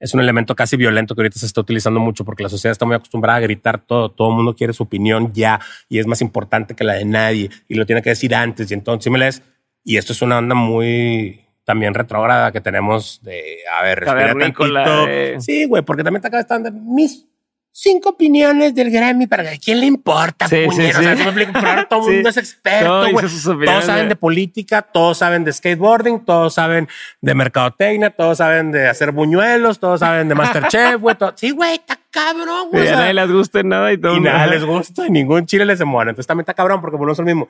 es 0.00 0.14
un 0.14 0.20
elemento 0.20 0.56
casi 0.56 0.76
violento 0.76 1.14
que 1.14 1.20
ahorita 1.20 1.38
se 1.38 1.46
está 1.46 1.60
utilizando 1.60 2.00
mucho 2.00 2.24
porque 2.24 2.42
la 2.42 2.48
sociedad 2.48 2.72
está 2.72 2.86
muy 2.86 2.96
acostumbrada 2.96 3.38
a 3.38 3.42
gritar 3.42 3.78
todo. 3.78 4.10
Todo 4.10 4.30
el 4.30 4.34
mundo 4.34 4.56
quiere 4.56 4.72
su 4.72 4.82
opinión 4.82 5.32
ya 5.32 5.60
y 5.88 6.00
es 6.00 6.08
más 6.08 6.22
importante 6.22 6.74
que 6.74 6.82
la 6.82 6.94
de 6.94 7.04
nadie 7.04 7.50
y 7.68 7.74
lo 7.74 7.86
tiene 7.86 8.02
que 8.02 8.10
decir 8.10 8.34
antes. 8.34 8.68
Y 8.70 8.74
entonces, 8.74 9.04
si 9.04 9.10
me 9.10 9.18
lees, 9.18 9.42
y 9.84 9.96
esto 9.96 10.12
es 10.12 10.22
una 10.22 10.38
onda 10.38 10.56
muy 10.56 11.40
también 11.70 11.94
retrógrada 11.94 12.50
que 12.52 12.60
tenemos 12.60 13.20
de, 13.22 13.58
a 13.78 13.82
ver, 13.82 14.00
respira 14.00 14.34
tantito. 14.34 15.06
eh. 15.08 15.36
Sí, 15.40 15.64
güey, 15.66 15.82
porque 15.82 16.02
también 16.04 16.20
te 16.22 16.28
acaba 16.28 16.40
estando 16.40 16.70
mis 16.72 17.26
cinco 17.72 18.10
opiniones 18.10 18.74
del 18.74 18.90
Grammy 18.90 19.28
para 19.28 19.48
que 19.52 19.58
quién 19.60 19.78
le 19.78 19.86
importa, 19.86 20.48
Sí, 20.48 20.56
sí, 20.56 20.66
puñero? 20.66 20.98
O 20.98 21.02
sea, 21.02 21.16
sí. 21.16 21.22
¿sí 21.22 21.28
explico? 21.28 21.52
Todo 21.88 22.00
el 22.00 22.04
Sí. 22.06 22.10
mundo 22.12 22.28
es 22.28 22.36
experto, 22.36 22.86
Todo 22.86 23.10
güey. 23.12 23.24
opiniones, 23.24 23.66
Todos 23.70 23.84
saben 23.84 24.08
de 24.08 24.16
política, 24.16 24.82
todos 24.82 25.18
saben 25.18 25.44
de 25.44 25.52
skateboarding, 25.52 26.24
todos 26.24 26.52
saben 26.54 26.88
de 27.20 27.34
mercadotecnia, 27.34 28.10
todos 28.10 28.38
saben 28.38 28.72
de 28.72 28.88
hacer 28.88 29.12
buñuelos, 29.12 29.78
todos 29.78 30.00
saben 30.00 30.28
de 30.28 30.34
Masterchef, 30.34 30.96
güey. 31.00 31.14
todo- 31.16 31.32
Sí, 31.36 31.50
güey, 31.52 31.74
está 31.74 31.96
cabrón, 32.10 32.70
güey. 32.72 32.88
A 32.88 32.92
nadie 32.96 33.14
les 33.14 33.30
gusta 33.30 33.62
nada 33.62 33.92
y 33.92 33.98
todo. 33.98 34.16
y 34.16 34.20
nada 34.20 34.46
les 34.48 34.64
gusta 34.64 35.06
y 35.06 35.10
ningún 35.10 35.46
chile 35.46 35.64
les 35.64 35.80
emociona. 35.80 36.10
Entonces 36.10 36.26
también 36.26 36.42
está 36.42 36.54
cabrón 36.54 36.80
porque 36.80 36.96
volvemos 36.96 37.20
al 37.20 37.24
mismo. 37.26 37.48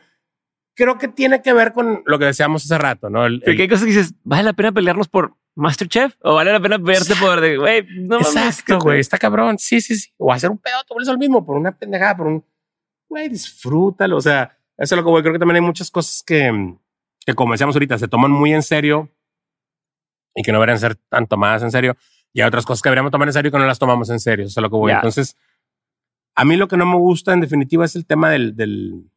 Creo 0.80 0.96
que 0.96 1.08
tiene 1.08 1.42
que 1.42 1.52
ver 1.52 1.74
con 1.74 2.02
lo 2.06 2.18
que 2.18 2.24
decíamos 2.24 2.64
hace 2.64 2.78
rato, 2.78 3.10
¿no? 3.10 3.26
El, 3.26 3.42
hay 3.46 3.68
cosas 3.68 3.84
que 3.84 3.90
dices, 3.90 4.14
¿vale 4.24 4.44
la 4.44 4.54
pena 4.54 4.72
pelearnos 4.72 5.08
por 5.08 5.36
Masterchef? 5.54 6.16
¿O 6.22 6.36
vale 6.36 6.52
la 6.52 6.60
pena 6.60 6.78
verte 6.78 7.14
por 7.20 7.38
de, 7.38 7.58
güey, 7.58 7.86
no 7.98 8.16
Exacto, 8.16 8.78
güey. 8.78 8.98
Está 8.98 9.18
cabrón. 9.18 9.58
Sí, 9.58 9.82
sí, 9.82 9.94
sí. 9.94 10.10
O 10.16 10.32
hacer 10.32 10.50
un 10.50 10.56
pedo, 10.56 10.76
tú 10.88 10.94
lo 10.98 11.18
mismo 11.18 11.44
por 11.44 11.58
una 11.58 11.76
pendejada, 11.76 12.16
por 12.16 12.28
un, 12.28 12.44
güey, 13.10 13.28
disfrútalo. 13.28 14.16
O 14.16 14.20
sea, 14.22 14.56
eso 14.78 14.94
es 14.94 14.98
lo 14.98 15.04
que 15.04 15.10
voy. 15.10 15.20
Creo 15.20 15.34
que 15.34 15.38
también 15.38 15.56
hay 15.56 15.60
muchas 15.60 15.90
cosas 15.90 16.22
que, 16.24 16.74
que 17.26 17.34
como 17.34 17.52
decíamos 17.52 17.76
ahorita, 17.76 17.98
se 17.98 18.08
toman 18.08 18.30
muy 18.30 18.54
en 18.54 18.62
serio 18.62 19.10
y 20.34 20.42
que 20.42 20.50
no 20.50 20.58
deberían 20.60 20.78
ser 20.78 20.94
tan 21.10 21.26
tomadas 21.26 21.62
en 21.62 21.72
serio. 21.72 21.94
Y 22.32 22.40
hay 22.40 22.48
otras 22.48 22.64
cosas 22.64 22.80
que 22.80 22.88
deberíamos 22.88 23.12
tomar 23.12 23.28
en 23.28 23.34
serio 23.34 23.50
y 23.50 23.52
que 23.52 23.58
no 23.58 23.66
las 23.66 23.78
tomamos 23.78 24.08
en 24.08 24.18
serio. 24.18 24.46
Eso 24.46 24.60
es 24.60 24.62
lo 24.62 24.70
que 24.70 24.76
voy. 24.76 24.92
Entonces, 24.92 25.36
a 26.34 26.46
mí 26.46 26.56
lo 26.56 26.68
que 26.68 26.78
no 26.78 26.86
me 26.86 26.96
gusta 26.96 27.34
en 27.34 27.40
definitiva 27.40 27.84
es 27.84 27.96
el 27.96 28.06
tema 28.06 28.30
del, 28.30 28.56
del, 28.56 29.10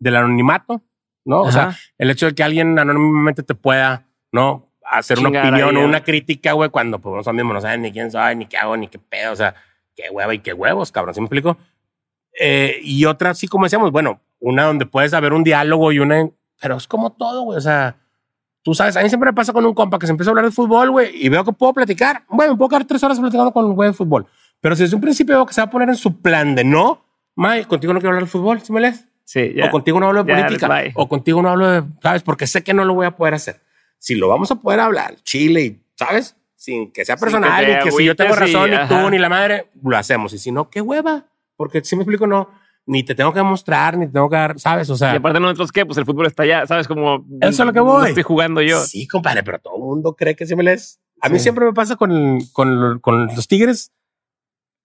del 0.00 0.16
anonimato, 0.16 0.82
¿no? 1.24 1.42
O 1.42 1.52
sea, 1.52 1.68
Ajá. 1.68 1.78
el 1.98 2.10
hecho 2.10 2.26
de 2.26 2.34
que 2.34 2.42
alguien 2.42 2.78
anónimamente 2.78 3.42
te 3.42 3.54
pueda, 3.54 4.06
¿no? 4.32 4.68
Hacer 4.84 5.18
una 5.18 5.40
opinión 5.40 5.76
o 5.76 5.80
¿eh? 5.80 5.84
una 5.84 6.02
crítica, 6.02 6.52
güey, 6.52 6.70
cuando 6.70 6.98
pues 6.98 7.14
nosotros 7.14 7.34
mismos 7.34 7.54
no 7.54 7.60
saben 7.60 7.82
ni 7.82 7.92
quién 7.92 8.10
soy, 8.10 8.36
ni 8.36 8.46
qué 8.46 8.58
hago, 8.58 8.76
ni 8.76 8.88
qué 8.88 8.98
pedo, 8.98 9.32
o 9.32 9.36
sea, 9.36 9.54
qué 9.96 10.04
hueva 10.10 10.34
y 10.34 10.40
qué 10.40 10.52
huevos, 10.52 10.92
cabrón, 10.92 11.14
¿sí 11.14 11.20
me 11.20 11.26
explico? 11.26 11.56
Eh, 12.38 12.78
y 12.82 13.04
otra, 13.06 13.34
sí, 13.34 13.48
como 13.48 13.64
decíamos, 13.64 13.90
bueno, 13.90 14.20
una 14.40 14.64
donde 14.64 14.86
puedes 14.86 15.14
haber 15.14 15.32
un 15.32 15.44
diálogo 15.44 15.92
y 15.92 16.00
una, 16.00 16.28
pero 16.60 16.76
es 16.76 16.86
como 16.86 17.12
todo, 17.12 17.42
güey, 17.42 17.56
o 17.56 17.60
sea, 17.62 17.96
tú 18.62 18.74
sabes, 18.74 18.96
a 18.96 19.02
mí 19.02 19.08
siempre 19.08 19.30
me 19.30 19.34
pasa 19.34 19.52
con 19.52 19.64
un 19.64 19.74
compa 19.74 19.98
que 19.98 20.06
se 20.06 20.12
empieza 20.12 20.30
a 20.30 20.32
hablar 20.32 20.44
de 20.44 20.50
fútbol, 20.50 20.90
güey, 20.90 21.10
y 21.14 21.28
veo 21.28 21.44
que 21.44 21.52
puedo 21.52 21.72
platicar, 21.72 22.24
bueno, 22.28 22.52
me 22.52 22.58
puedo 22.58 22.68
quedar 22.68 22.84
tres 22.84 23.02
horas 23.02 23.18
platicando 23.18 23.52
con 23.52 23.64
un 23.64 23.74
güey 23.74 23.90
de 23.90 23.94
fútbol, 23.94 24.26
pero 24.60 24.76
si 24.76 24.82
desde 24.82 24.96
un 24.96 25.02
principio 25.02 25.36
veo 25.36 25.46
que 25.46 25.54
se 25.54 25.62
va 25.62 25.66
a 25.66 25.70
poner 25.70 25.88
en 25.88 25.96
su 25.96 26.20
plan 26.20 26.54
de 26.54 26.64
no, 26.64 27.04
May, 27.36 27.64
contigo 27.64 27.92
no 27.92 28.00
quiero 28.00 28.10
hablar 28.10 28.24
de 28.24 28.30
fútbol, 28.30 28.60
¿sí 28.60 28.72
me 28.72 28.80
lees? 28.80 29.08
Sí. 29.24 29.54
O 29.62 29.70
contigo 29.70 29.98
no 30.00 30.06
hablo 30.08 30.22
de 30.24 30.34
política. 30.34 30.84
O 30.94 31.08
contigo 31.08 31.40
no 31.42 31.50
hablo 31.50 31.68
de, 31.70 31.82
¿sabes? 32.02 32.22
Porque 32.22 32.46
sé 32.46 32.62
que 32.62 32.74
no 32.74 32.84
lo 32.84 32.94
voy 32.94 33.06
a 33.06 33.16
poder 33.16 33.34
hacer. 33.34 33.60
Si 33.98 34.14
lo 34.14 34.28
vamos 34.28 34.50
a 34.50 34.56
poder 34.56 34.80
hablar, 34.80 35.16
Chile, 35.22 35.62
y, 35.62 35.82
¿sabes? 35.96 36.36
Sin 36.56 36.92
que 36.92 37.04
sea 37.04 37.16
personal 37.16 37.64
que 37.64 37.72
y 37.72 37.78
que 37.84 37.90
si 37.90 38.04
yo 38.04 38.14
tengo 38.16 38.34
y- 38.34 38.38
razón 38.38 38.70
y, 38.72 38.88
tú 38.88 39.10
ni 39.10 39.18
la 39.18 39.28
madre, 39.28 39.70
lo 39.82 39.96
hacemos. 39.96 40.32
Y 40.34 40.38
si 40.38 40.50
no, 40.52 40.68
qué 40.70 40.80
hueva. 40.80 41.24
Porque 41.56 41.82
si 41.84 41.96
me 41.96 42.02
explico, 42.02 42.26
no, 42.26 42.50
ni 42.86 43.02
te 43.02 43.14
tengo 43.14 43.32
que 43.32 43.42
mostrar, 43.42 43.96
ni 43.96 44.06
te 44.06 44.12
tengo 44.12 44.28
que 44.28 44.36
dar, 44.36 44.58
¿sabes? 44.60 44.90
O 44.90 44.96
sea, 44.96 45.14
Y 45.14 45.16
aparte 45.16 45.40
nosotros 45.40 45.72
qué, 45.72 45.86
pues 45.86 45.96
el 45.98 46.04
fútbol 46.04 46.26
está 46.26 46.42
allá, 46.42 46.66
¿sabes? 46.66 46.86
Como 46.88 47.24
Eso 47.40 47.62
es 47.62 47.66
lo 47.66 47.72
que 47.72 47.78
no 47.78 47.84
voy. 47.84 48.08
estoy 48.08 48.22
jugando 48.24 48.60
yo. 48.60 48.80
Sí, 48.84 49.06
compadre, 49.08 49.42
pero 49.42 49.58
todo 49.58 49.76
el 49.76 49.82
mundo 49.82 50.14
cree 50.14 50.36
que 50.36 50.44
sí 50.46 50.54
me 50.54 50.62
lees. 50.64 51.00
A 51.22 51.28
mí 51.30 51.38
Sí. 51.38 51.44
siempre 51.44 51.64
me 51.64 51.72
pasa 51.72 51.96
con, 51.96 52.40
con, 52.52 52.98
con 53.00 53.26
los 53.28 53.48
Tigres. 53.48 53.90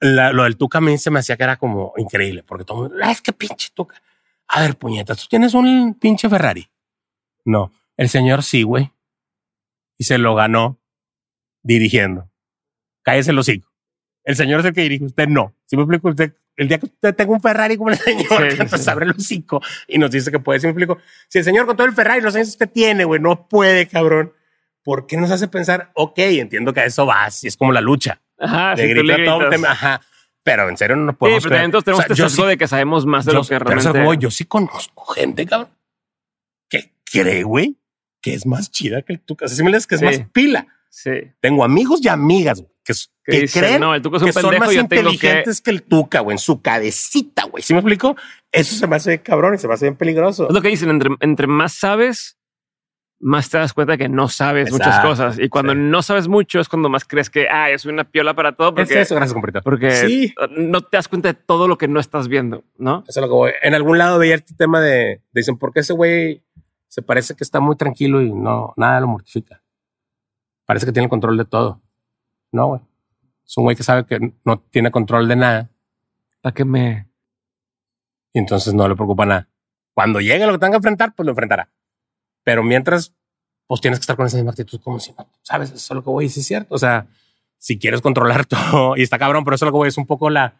la- 0.01 0.31
lo 0.31 0.43
del 0.43 0.55
Tuca 0.55 0.77
a 0.77 0.81
mí 0.81 0.97
se 0.97 1.11
me 1.11 1.19
hacía 1.19 1.35
que 1.35 1.43
era 1.43 1.57
como 1.57 1.91
increíble, 1.97 2.41
porque 2.43 2.63
todo 2.63 2.85
el 2.85 2.89
mundo, 2.91 3.03
"Ah, 3.05 3.11
es 3.11 3.21
que 3.21 3.33
pinche 3.33 3.69
Tuca. 3.73 4.01
A 4.49 4.61
ver, 4.61 4.77
puñetas, 4.77 5.17
tú 5.19 5.25
tienes 5.29 5.53
un 5.53 5.93
pinche 5.93 6.27
Ferrari. 6.29 6.67
No, 7.45 7.71
el 7.97 8.09
señor 8.09 8.43
sí, 8.43 8.63
güey. 8.63 8.91
Y 9.97 10.03
se 10.05 10.17
lo 10.17 10.33
ganó 10.35 10.79
dirigiendo. 11.61 12.29
Cállese 13.03 13.31
el 13.31 13.39
hocico. 13.39 13.69
El 14.23 14.35
señor 14.35 14.59
es 14.61 14.65
el 14.67 14.73
que 14.73 14.81
dirige, 14.81 15.05
usted 15.05 15.27
no. 15.27 15.53
Si 15.65 15.75
me 15.75 15.83
explico, 15.83 16.09
usted, 16.09 16.33
el 16.55 16.67
día 16.67 16.77
que 16.79 16.87
usted 16.87 17.15
tenga 17.15 17.31
un 17.31 17.41
Ferrari 17.41 17.77
como 17.77 17.89
el 17.89 17.97
señor, 17.97 18.51
Sí, 18.51 18.57
que 18.57 18.77
sí. 18.77 18.89
abre 18.89 19.05
el 19.05 19.11
hocico 19.11 19.61
y 19.87 19.97
nos 19.97 20.11
dice 20.11 20.31
que 20.31 20.39
puede. 20.39 20.59
Si 20.59 20.67
me 20.67 20.71
explico, 20.71 20.97
si 21.27 21.39
el 21.39 21.43
señor 21.43 21.65
con 21.65 21.75
todo 21.77 21.87
el 21.87 21.93
Ferrari, 21.93 22.21
los 22.21 22.35
años 22.35 22.55
que 22.57 22.67
tiene, 22.67 23.05
güey, 23.05 23.19
no 23.21 23.47
puede, 23.47 23.87
cabrón. 23.87 24.33
¿Por 24.83 25.05
qué 25.07 25.17
nos 25.17 25.29
hace 25.31 25.47
pensar, 25.47 25.91
ok, 25.93 26.17
entiendo 26.19 26.73
que 26.73 26.79
a 26.79 26.85
eso 26.85 27.05
vas 27.05 27.43
y 27.43 27.47
es 27.47 27.57
como 27.57 27.71
la 27.71 27.81
lucha? 27.81 28.21
Ajá, 28.39 28.75
de 28.75 28.83
si 28.83 28.89
gritar 28.89 29.23
todo, 29.25 29.49
te- 29.49 29.55
ajá. 29.67 30.01
Pero 30.43 30.69
en 30.69 30.77
serio 30.77 30.95
no 30.95 31.03
nos 31.05 31.13
Sí, 31.13 31.17
podemos 31.19 31.43
pero 31.43 31.55
también 31.55 31.71
todos 31.71 31.83
tenemos 31.83 31.99
O 31.99 32.07
sea, 32.07 32.13
este 32.13 32.23
sesgo 32.29 32.43
sí- 32.43 32.49
de 32.49 32.57
que 32.57 32.67
sabemos 32.67 33.05
más 33.05 33.25
de 33.25 33.33
yo, 33.33 33.39
lo 33.39 33.43
que 33.45 33.59
pero 33.59 33.79
eso 33.79 33.93
realmente... 33.93 34.23
yo 34.23 34.31
sí 34.31 34.45
conozco 34.45 35.05
gente, 35.07 35.45
cabrón, 35.45 35.69
que 36.69 36.93
cree, 37.11 37.43
güey, 37.43 37.77
que 38.21 38.33
es 38.33 38.45
más 38.45 38.71
chida 38.71 39.01
que 39.01 39.13
el 39.13 39.19
Tuca. 39.19 39.45
O 39.45 39.47
sea, 39.47 39.57
si 39.57 39.63
me 39.63 39.71
lees 39.71 39.85
que 39.87 39.95
es 39.95 39.99
Sí. 40.01 40.05
más 40.05 40.19
pila. 40.31 40.67
Sí. 40.89 41.11
Tengo 41.39 41.63
amigos 41.63 41.99
y 42.03 42.07
amigas 42.07 42.61
güey, 42.61 42.71
que, 42.83 42.93
Que 43.23 43.41
dicen, 43.41 43.61
creen 43.61 43.81
no, 43.81 43.93
el 43.93 44.01
Tuca 44.01 44.17
es 44.17 44.23
un 44.23 44.27
que 44.29 44.33
son 44.33 44.41
pendejo, 44.43 44.65
más 44.65 44.73
yo 44.73 44.87
tengo 44.87 45.03
que... 45.11 45.13
inteligentes 45.13 45.61
que... 45.61 45.69
el 45.71 45.83
Tuca, 45.83 46.21
güey, 46.21 46.33
en 46.35 46.39
su 46.39 46.61
cabecita, 46.63 47.43
güey. 47.43 47.61
¿Sí 47.61 47.73
me 47.73 47.79
explico? 47.79 48.15
Eso 48.51 48.75
se 48.75 48.87
me 48.87 48.95
hace 48.95 49.21
cabrón 49.21 49.53
y 49.53 49.59
se 49.59 49.67
me 49.67 49.75
hace 49.75 49.85
bien 49.85 49.95
peligroso. 49.97 50.47
Es 50.47 50.53
lo 50.55 50.61
que 50.63 50.69
dicen, 50.69 50.89
entre, 50.89 51.11
entre 51.19 51.45
más 51.45 51.73
sabes, 51.73 52.38
más 53.19 53.49
te 53.49 53.57
das 53.57 53.73
cuenta 53.73 53.97
que 53.97 54.07
no 54.07 54.29
sabes 54.29 54.71
muchas 54.71 54.99
cosas. 55.03 55.37
Y 55.39 55.49
cuando 55.49 55.73
sí. 55.73 55.79
no 55.79 56.01
sabes 56.01 56.27
mucho 56.27 56.59
es 56.59 56.69
cuando 56.69 56.87
más 56.89 57.03
crees 57.05 57.29
que, 57.29 57.47
ah, 57.49 57.67
soy 57.77 57.91
una 57.91 58.05
piola 58.05 58.33
para 58.33 58.53
todo. 58.53 58.69
Es 58.69 58.73
Porque, 58.75 59.01
eso, 59.01 59.15
gracias, 59.15 59.61
porque 59.63 59.91
Sí. 59.91 60.33
no 60.57 60.81
te 60.81 60.97
das 60.97 61.07
cuenta 61.07 61.27
de 61.27 61.33
todo 61.33 61.67
lo 61.67 61.77
que 61.77 61.87
no 61.87 61.99
estás 61.99 62.27
viendo, 62.27 62.63
¿no? 62.77 63.03
Eso 63.07 63.19
es 63.19 63.21
lo 63.21 63.27
que 63.27 63.33
voy. 63.33 63.51
En 63.61 63.75
algún 63.75 63.97
lado 63.97 64.19
veía 64.19 64.35
este 64.35 64.53
tema 64.53 64.79
de, 64.79 65.21
dicen, 65.33 65.57
¿por 65.57 65.73
qué 65.73 65.81
ese 65.81 65.93
güey 65.93 66.43
se 66.87 67.01
parece 67.01 67.35
que 67.35 67.43
está 67.43 67.59
muy 67.59 67.75
tranquilo 67.75 68.21
y 68.21 68.31
no, 68.31 68.73
nada 68.77 68.99
lo 69.01 69.07
mortifica? 69.07 69.61
Parece 70.65 70.85
que 70.85 70.91
tiene 70.91 71.05
el 71.05 71.09
control 71.09 71.37
de 71.37 71.45
todo. 71.45 71.81
No, 72.51 72.67
güey. 72.67 72.81
Es 73.45 73.57
un 73.57 73.63
güey 73.65 73.75
que 73.75 73.83
sabe 73.83 74.05
que 74.05 74.33
no 74.45 74.59
tiene 74.59 74.91
control 74.91 75.27
de 75.27 75.35
nada 75.35 75.69
Para 76.41 76.53
que 76.53 76.63
me... 76.65 77.07
y 78.31 78.39
entonces 78.39 78.73
no 78.73 78.87
le 78.87 78.95
preocupa 78.95 79.25
nada. 79.25 79.49
Cuando 79.93 80.21
llegue 80.21 80.45
lo 80.45 80.53
que 80.53 80.59
tenga 80.59 80.71
que 80.71 80.77
enfrentar, 80.77 81.13
pues 81.15 81.25
lo 81.25 81.31
enfrentará. 81.31 81.69
Pero 82.43 82.63
mientras, 82.63 83.13
pues 83.67 83.81
tienes 83.81 83.99
que 83.99 84.03
estar 84.03 84.15
con 84.15 84.25
esa 84.27 84.37
misma 84.37 84.51
actitud 84.51 84.79
como 84.81 84.99
si 84.99 85.11
no, 85.17 85.27
sabes, 85.41 85.69
eso 85.69 85.77
es 85.77 85.95
lo 85.95 86.03
que 86.03 86.09
voy, 86.09 86.29
sí 86.29 86.39
es 86.39 86.45
cierto. 86.47 86.73
O 86.75 86.77
sea, 86.77 87.07
si 87.57 87.77
quieres 87.77 88.01
controlar 88.01 88.45
todo 88.47 88.95
y 88.97 89.01
está 89.03 89.17
cabrón, 89.19 89.43
pero 89.43 89.55
eso 89.55 89.65
es 89.65 89.67
lo 89.67 89.71
que 89.73 89.77
voy, 89.77 89.87
es 89.89 89.97
un 89.97 90.05
poco 90.07 90.29
la, 90.29 90.55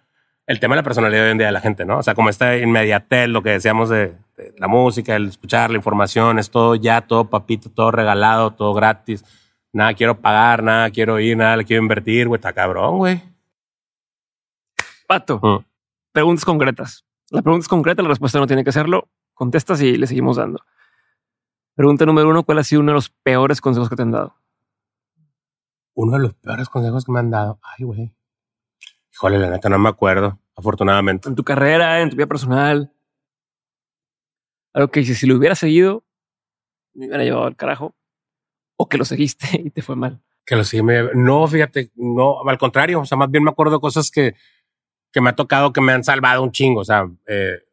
el 0.48 0.60
tema 0.60 0.76
de 0.76 0.82
la 0.82 0.84
personalidad 0.84 1.26
hoy 1.26 1.32
en 1.32 1.38
día 1.38 1.48
de 1.48 1.54
la 1.54 1.62
gente, 1.62 1.86
¿no? 1.86 2.00
O 2.00 2.04
sea, 2.04 2.16
como 2.16 2.30
esta 2.30 2.58
inmediatez, 2.58 3.30
lo 3.30 3.42
que 3.44 3.52
decíamos 3.52 3.90
de, 3.90 4.18
de 4.38 4.54
la 4.58 4.68
música, 4.68 5.16
el 5.16 5.28
escuchar 5.30 5.70
la 5.72 5.78
información, 5.78 6.40
es 6.40 6.50
todo 6.52 6.76
ya, 6.76 7.02
todo 7.02 7.30
papito, 7.30 7.70
todo 7.70 7.92
regalado, 7.92 8.52
todo 8.52 8.74
gratis. 8.74 9.24
Nada 9.72 9.94
quiero 9.94 10.20
pagar, 10.20 10.64
nada 10.64 10.90
quiero 10.90 11.20
ir, 11.20 11.38
nada 11.38 11.56
le 11.58 11.66
quiero 11.66 11.82
invertir, 11.84 12.28
güey, 12.28 12.40
está 12.40 12.54
cabrón, 12.54 12.98
güey. 12.98 13.22
Pato, 15.08 15.40
Mm. 15.42 15.66
preguntas 16.12 16.46
concretas. 16.46 17.06
La 17.32 17.42
pregunta 17.42 17.64
es 17.64 17.68
concreta, 17.68 18.02
la 18.02 18.10
respuesta 18.10 18.40
no 18.40 18.48
tiene 18.48 18.64
que 18.64 18.72
serlo. 18.72 19.08
Contestas 19.34 19.82
y 19.82 19.98
le 19.98 20.08
seguimos 20.08 20.38
dando. 20.38 20.60
Pregunta 21.80 22.06
número 22.06 22.28
uno, 22.28 22.44
¿cuál 22.44 22.58
ha 22.58 22.64
sido 22.66 22.82
uno 22.82 22.92
de 22.92 22.96
los 22.96 23.10
peores 23.10 23.62
consejos 23.62 23.88
que 23.90 23.96
te 23.96 24.02
han 24.02 24.12
dado? 24.12 24.36
Uno 25.94 26.18
de 26.18 26.24
los 26.24 26.34
peores 26.34 26.68
consejos 26.68 27.06
que 27.06 27.12
me 27.14 27.20
han 27.20 27.32
dado. 27.32 27.58
Ay, 27.64 27.86
güey. 27.86 28.14
Híjole, 29.14 29.40
la 29.40 29.50
neta, 29.50 29.70
no 29.70 29.80
me 29.80 29.88
acuerdo, 29.88 30.38
afortunadamente. 30.58 31.30
En 31.30 31.36
tu 31.36 31.46
carrera, 31.46 32.02
en 32.02 32.10
tu 32.10 32.18
vida 32.18 32.28
personal. 32.28 32.92
Algo 34.74 34.92
que 34.92 35.06
si 35.06 35.26
lo 35.26 35.38
hubiera 35.38 35.56
seguido, 35.56 36.04
me 36.96 37.08
hubiera 37.08 37.24
llevado 37.24 37.46
al 37.46 37.56
carajo. 37.56 37.96
O 38.76 38.90
que 38.90 38.98
lo 38.98 39.06
seguiste 39.06 39.48
y 39.64 39.70
te 39.70 39.82
fue 39.82 39.96
mal. 39.96 40.22
Que 40.46 40.58
lo 40.58 40.64
me- 40.84 41.14
No, 41.16 41.48
fíjate, 41.48 41.94
no, 41.96 42.42
al 42.46 42.58
contrario. 42.58 43.00
O 43.00 43.06
sea, 43.06 43.18
más 43.18 43.32
bien 43.32 43.46
me 43.46 43.52
acuerdo 43.52 43.76
de 43.76 43.80
cosas 43.80 44.12
que, 44.12 44.36
que 45.14 45.22
me 45.22 45.30
ha 45.30 45.36
tocado 45.38 45.72
que 45.72 45.80
me 45.80 45.94
han 45.94 46.04
salvado 46.04 46.44
un 46.44 46.52
chingo. 46.52 46.82
O 46.82 46.86
sea, 46.86 47.10
eh, 47.26 47.64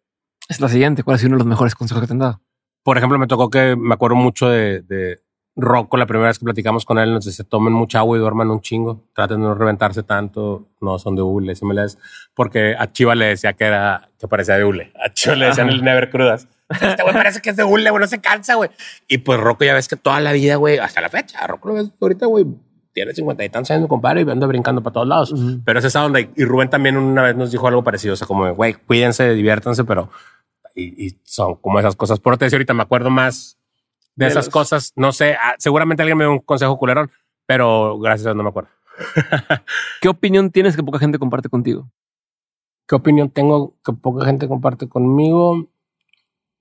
Es 0.48 0.60
la 0.60 0.68
siguiente. 0.68 1.02
¿Cuál 1.02 1.16
ha 1.16 1.18
sido 1.18 1.30
uno 1.30 1.38
de 1.38 1.42
los 1.42 1.48
mejores 1.48 1.74
consejos 1.74 2.02
que 2.02 2.06
te 2.06 2.12
han 2.12 2.20
dado? 2.20 2.40
Por 2.86 2.98
ejemplo, 2.98 3.18
me 3.18 3.26
tocó 3.26 3.50
que 3.50 3.74
me 3.74 3.94
acuerdo 3.94 4.14
mucho 4.14 4.48
de, 4.48 4.80
de 4.82 5.20
Rocco. 5.56 5.96
La 5.96 6.06
primera 6.06 6.28
vez 6.28 6.38
que 6.38 6.44
platicamos 6.44 6.84
con 6.84 7.00
él, 7.00 7.12
nos 7.12 7.24
dice: 7.24 7.42
tomen 7.42 7.72
mucha 7.72 7.98
agua 7.98 8.16
y 8.16 8.20
duerman 8.20 8.48
un 8.48 8.60
chingo. 8.60 9.02
Traten 9.12 9.40
de 9.40 9.48
no 9.48 9.56
reventarse 9.56 10.04
tanto. 10.04 10.68
No 10.80 10.96
son 11.00 11.16
de 11.16 11.22
hule. 11.22 11.56
Si 11.56 11.64
me 11.64 11.74
porque 12.32 12.76
a 12.78 12.92
Chiva 12.92 13.16
le 13.16 13.26
decía 13.26 13.54
que 13.54 13.64
era 13.64 14.08
que 14.20 14.28
parecía 14.28 14.56
de 14.56 14.64
hule. 14.64 14.92
A 15.04 15.12
Chiva 15.12 15.34
le 15.34 15.46
decían 15.46 15.68
el 15.68 15.82
never 15.82 16.10
crudas. 16.10 16.46
Este 16.70 17.02
güey 17.02 17.12
parece 17.12 17.40
que 17.40 17.50
es 17.50 17.56
de 17.56 17.64
hule, 17.64 17.90
güey, 17.90 18.00
no 18.00 18.06
se 18.06 18.20
cansa, 18.20 18.54
güey. 18.54 18.70
Y 19.08 19.18
pues 19.18 19.40
Rocco 19.40 19.64
ya 19.64 19.74
ves 19.74 19.88
que 19.88 19.96
toda 19.96 20.20
la 20.20 20.30
vida, 20.30 20.54
güey, 20.54 20.78
hasta 20.78 21.00
la 21.00 21.08
fecha, 21.08 21.44
Rocco 21.44 21.70
lo 21.70 21.74
ves 21.74 21.90
ahorita, 22.00 22.26
güey, 22.26 22.46
tiene 22.92 23.12
50 23.12 23.44
y 23.44 23.48
tantos 23.48 23.72
años, 23.72 23.88
compadre, 23.88 24.22
y 24.22 24.30
anda 24.30 24.46
brincando 24.46 24.80
para 24.82 24.94
todos 24.94 25.08
lados. 25.08 25.32
Ujú. 25.32 25.60
Pero 25.64 25.80
es 25.80 25.84
esa 25.84 26.04
onda. 26.04 26.20
Y 26.20 26.44
Rubén 26.44 26.70
también 26.70 26.96
una 26.96 27.22
vez 27.22 27.34
nos 27.34 27.50
dijo 27.50 27.66
algo 27.66 27.84
parecido. 27.84 28.14
O 28.14 28.16
sea, 28.16 28.26
como, 28.28 28.54
güey, 28.54 28.74
cuídense, 28.74 29.34
diviértanse, 29.34 29.82
pero. 29.82 30.08
Y, 30.77 31.07
y 31.07 31.19
son 31.24 31.57
como 31.57 31.81
esas 31.81 31.97
cosas. 31.97 32.20
Por 32.20 32.36
te 32.36 32.44
decía 32.44 32.57
ahorita, 32.59 32.74
me 32.74 32.82
acuerdo 32.82 33.11
más 33.11 33.59
de, 34.15 34.27
De 34.27 34.31
esas 34.31 34.47
los- 34.47 34.53
cosas. 34.53 34.93
No 34.94 35.11
sé, 35.11 35.35
ah, 35.35 35.55
seguramente 35.59 36.03
alguien 36.03 36.19
me 36.19 36.24
dio 36.24 36.32
un 36.32 36.39
consejo 36.40 36.77
culerón, 36.77 37.11
pero 37.47 37.98
gracias 37.98 38.27
a 38.27 38.31
Dios 38.31 38.36
no 38.36 38.43
me 38.44 38.51
acuerdo. 38.51 38.69
¿Qué 40.01 40.09
opinión 40.09 40.51
tienes 40.51 40.77
que 40.77 40.82
poca 40.82 40.98
gente 40.98 41.19
comparte 41.19 41.48
contigo? 41.48 41.90
¿Qué 42.86 42.94
opinión 42.94 43.31
tengo 43.31 43.74
que 43.85 43.93
poca 43.94 44.24
gente 44.27 44.47
comparte 44.48 44.89
conmigo? 44.89 45.66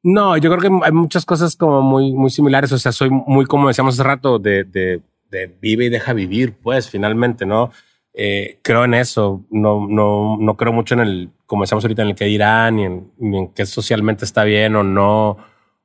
No, 0.02 0.38
yo 0.38 0.50
creo 0.56 0.62
que 0.80 0.86
hay 0.86 0.92
muchas 0.92 1.26
cosas 1.26 1.56
como 1.56 1.82
muy, 1.82 2.14
muy 2.14 2.30
similares. 2.30 2.72
O 2.72 2.78
sea, 2.78 2.92
soy 2.92 3.10
muy, 3.10 3.46
como 3.46 3.68
decíamos 3.68 3.96
hace 3.96 4.04
rato, 4.04 4.40
de, 4.40 4.64
de, 4.64 5.02
de 5.30 5.48
vive 5.62 5.86
y 5.86 5.90
deja 5.90 6.14
vivir, 6.14 6.58
pues 6.62 6.90
finalmente, 6.90 7.46
¿no? 7.46 7.72
Eh, 8.18 8.60
creo 8.62 8.86
en 8.86 8.94
eso. 8.94 9.44
No, 9.50 9.88
no, 9.88 10.38
no 10.40 10.56
creo 10.56 10.72
mucho 10.72 10.94
en 10.96 11.02
el, 11.02 11.30
como 11.46 11.64
decíamos 11.64 11.84
ahorita, 11.84 12.02
en 12.02 12.10
el 12.10 12.16
que 12.16 12.26
dirán, 12.26 12.78
ni 12.78 12.84
en, 12.86 13.12
ni 13.18 13.38
en 13.40 13.48
qué 13.50 13.66
socialmente 13.66 14.24
está 14.24 14.44
bien 14.46 14.76
o 14.76 14.84
no, 14.84 15.38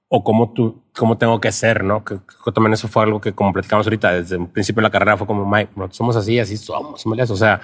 o 0.09 0.25
cómo 0.25 0.53
tú, 0.53 0.83
cómo 0.97 1.19
tengo 1.19 1.41
que 1.41 1.51
ser, 1.53 1.83
¿no? 1.85 2.05
Que, 2.05 2.17
que 2.17 2.53
también 2.53 2.73
eso 2.75 2.87
fue 2.89 3.03
algo 3.03 3.21
que, 3.21 3.33
como 3.33 3.53
platicamos 3.53 3.87
ahorita, 3.87 4.13
desde 4.13 4.37
el 4.37 4.47
principio 4.49 4.81
de 4.81 4.85
la 4.85 4.91
carrera 4.91 5.17
fue 5.17 5.27
como, 5.27 5.45
Mike, 5.45 5.73
somos 5.91 6.15
así, 6.17 6.39
así 6.39 6.57
somos, 6.57 7.05
¿me 7.07 7.11
entiendes? 7.11 7.31
O 7.31 7.37
sea, 7.37 7.61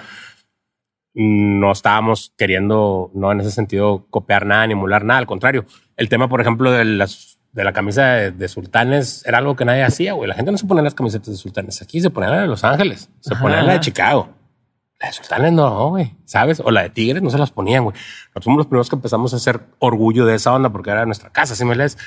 no 1.15 1.73
estábamos 1.73 2.35
queriendo, 2.37 3.11
no 3.15 3.33
en 3.33 3.41
ese 3.41 3.51
sentido, 3.51 4.07
copiar 4.11 4.47
nada 4.47 4.67
ni 4.67 4.73
emular 4.73 5.05
nada. 5.05 5.19
Al 5.19 5.27
contrario, 5.27 5.65
el 5.97 6.09
tema, 6.09 6.29
por 6.29 6.41
ejemplo, 6.41 6.71
de 6.73 6.85
las, 6.85 7.39
de 7.53 7.65
la 7.65 7.73
camisa 7.73 8.05
de, 8.13 8.31
de 8.33 8.49
sultanes 8.49 9.25
era 9.27 9.39
algo 9.39 9.57
que 9.57 9.65
nadie 9.65 9.83
hacía, 9.83 10.13
güey. 10.13 10.29
La 10.29 10.35
gente 10.35 10.53
no 10.53 10.59
se 10.59 10.67
ponía 10.67 10.83
las 10.83 10.95
camisetas 10.95 11.29
de 11.29 11.37
sultanes. 11.37 11.81
Aquí 11.81 12.01
se 12.01 12.11
ponían 12.11 12.33
la 12.33 12.41
de 12.43 12.47
Los 12.49 12.65
Ángeles, 12.65 13.11
se 13.21 13.33
Ajá. 13.33 13.43
ponían 13.43 13.67
la 13.67 13.75
de 13.75 13.81
Chicago. 13.81 14.29
La 14.99 15.09
de 15.09 15.13
sultanes 15.13 15.53
no, 15.53 15.91
güey, 15.91 16.17
¿sabes? 16.25 16.61
O 16.61 16.71
la 16.71 16.83
de 16.83 16.91
Tigres 16.91 17.23
no 17.23 17.29
se 17.29 17.37
las 17.37 17.51
ponían, 17.51 17.85
güey. 17.85 17.95
Nosotros 17.95 18.45
fuimos 18.45 18.59
los 18.59 18.67
primeros 18.67 18.89
que 18.89 18.97
empezamos 18.97 19.33
a 19.35 19.37
hacer 19.37 19.61
orgullo 19.79 20.25
de 20.25 20.37
esa 20.37 20.55
onda 20.55 20.71
porque 20.71 20.91
era 20.91 21.05
nuestra 21.05 21.31
casa, 21.31 21.55
¿sí 21.55 21.65
me 21.67 21.75
lees? 21.75 21.99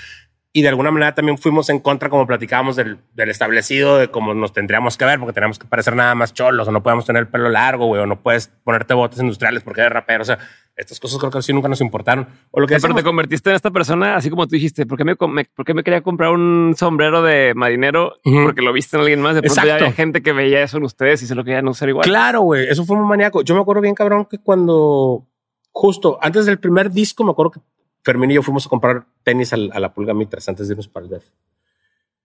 Y 0.52 0.64
de 0.64 0.70
alguna 0.70 0.90
manera 0.90 1.14
también 1.14 1.38
fuimos 1.38 1.70
en 1.70 1.80
contra, 1.80 2.10
como 2.10 2.26
platicábamos, 2.26 2.76
del, 2.76 2.98
del 3.14 3.30
establecido, 3.30 3.98
de 4.00 4.08
cómo 4.10 4.34
nos 4.34 4.52
tendríamos 4.52 4.98
que 4.98 5.06
ver, 5.06 5.20
porque 5.20 5.34
teníamos 5.34 5.60
que 5.60 5.68
parecer 5.68 5.96
nada 5.96 6.16
más 6.16 6.34
cholos, 6.34 6.68
o 6.68 6.72
no 6.72 6.82
podemos 6.82 7.06
tener 7.06 7.22
el 7.22 7.28
pelo 7.28 7.50
largo, 7.50 7.86
güey, 7.86 8.02
o 8.02 8.08
no 8.08 8.20
puedes 8.22 8.48
ponerte 8.64 8.96
botes 8.96 9.20
industriales 9.20 9.62
porque 9.62 9.82
eres 9.82 9.94
rapero. 9.94 10.24
O 10.24 10.26
sea, 10.26 10.40
estas 10.76 11.00
cosas 11.00 11.20
creo 11.20 11.30
que 11.30 11.42
sí 11.44 11.54
nunca 11.54 11.68
nos 11.68 11.82
importaron. 11.82 12.28
O 12.50 12.60
lo 12.60 12.66
que 12.66 12.80
Pero 12.80 12.96
te 12.96 13.04
convertiste 13.04 13.52
en 13.52 13.58
esta 13.58 13.70
persona, 13.70 14.16
así 14.16 14.32
como 14.32 14.48
tú 14.48 14.56
dijiste, 14.56 14.88
¿por 14.88 14.98
qué 14.98 15.04
me, 15.06 15.16
com- 15.16 15.32
me- 15.32 15.46
por 15.46 15.66
qué 15.66 15.76
me 15.76 15.84
quería 15.84 16.02
comprar 16.02 16.32
un 16.32 16.74
sombrero 16.76 17.22
de 17.22 17.54
marinero? 17.54 18.16
Porque 18.24 18.64
lo 18.64 18.74
viste 18.74 18.98
en 18.98 19.02
alguien 19.02 19.22
más. 19.22 19.36
De 19.36 19.44
pronto 19.44 19.64
ya 19.68 19.76
había 19.76 19.92
gente 19.92 20.24
que 20.24 20.32
veía 20.34 20.64
eso 20.64 20.78
en 20.78 20.84
ustedes 20.84 21.22
y 21.22 21.28
se 21.28 21.36
lo 21.36 21.44
querían 21.44 21.68
usar 21.68 21.90
igual. 21.90 22.06
Claro, 22.06 22.42
güey, 22.42 22.68
eso 22.68 22.86
fue 22.86 22.98
muy 22.98 23.06
maníaco. 23.08 23.44
Yo 23.44 23.54
me 23.54 23.62
acuerdo 23.62 23.84
bien, 23.84 23.94
cabrón, 23.94 24.26
que 24.26 24.40
cuando 24.40 25.28
justo 25.72 26.18
antes 26.24 26.48
del 26.48 26.58
primer 26.60 26.90
disco, 26.90 27.24
me 27.24 27.30
acuerdo 27.32 27.52
que 27.52 27.60
Fermín 28.04 28.32
y 28.32 28.36
yo 28.36 28.44
fuimos 28.44 28.66
a 28.66 28.70
comprar 28.70 29.06
tenis 29.24 29.54
a, 29.54 29.58
la 29.58 29.94
Pulga 29.94 30.14
Mitras 30.14 30.48
antes 30.50 30.68
de 30.68 30.74
irnos 30.74 30.88
para 30.88 31.06
el 31.06 31.10
DEF. 31.12 31.30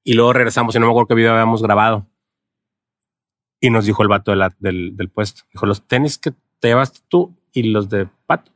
Y 0.02 0.14
luego 0.14 0.32
regresamos 0.32 0.74
y 0.74 0.78
no 0.78 0.86
me 0.86 0.92
acuerdo 0.92 1.08
qué 1.08 1.14
video 1.14 1.32
habíamos 1.32 1.62
grabado. 1.62 2.06
Y 3.60 3.70
nos 3.70 3.86
dijo 3.86 4.02
el 4.02 4.08
vato 4.08 4.30
de 4.30 4.36
la- 4.36 4.54
del, 4.58 4.96
del 4.96 5.08
puesto. 5.08 5.42
Dijo, 5.52 5.66
los 5.66 5.86
tenis 5.86 6.18
que 6.18 6.32
te 6.60 6.68
llevaste 6.68 7.00
tú 7.08 7.34
y 7.52 7.64
los 7.64 7.88
de 7.88 8.06
Pato 8.26 8.52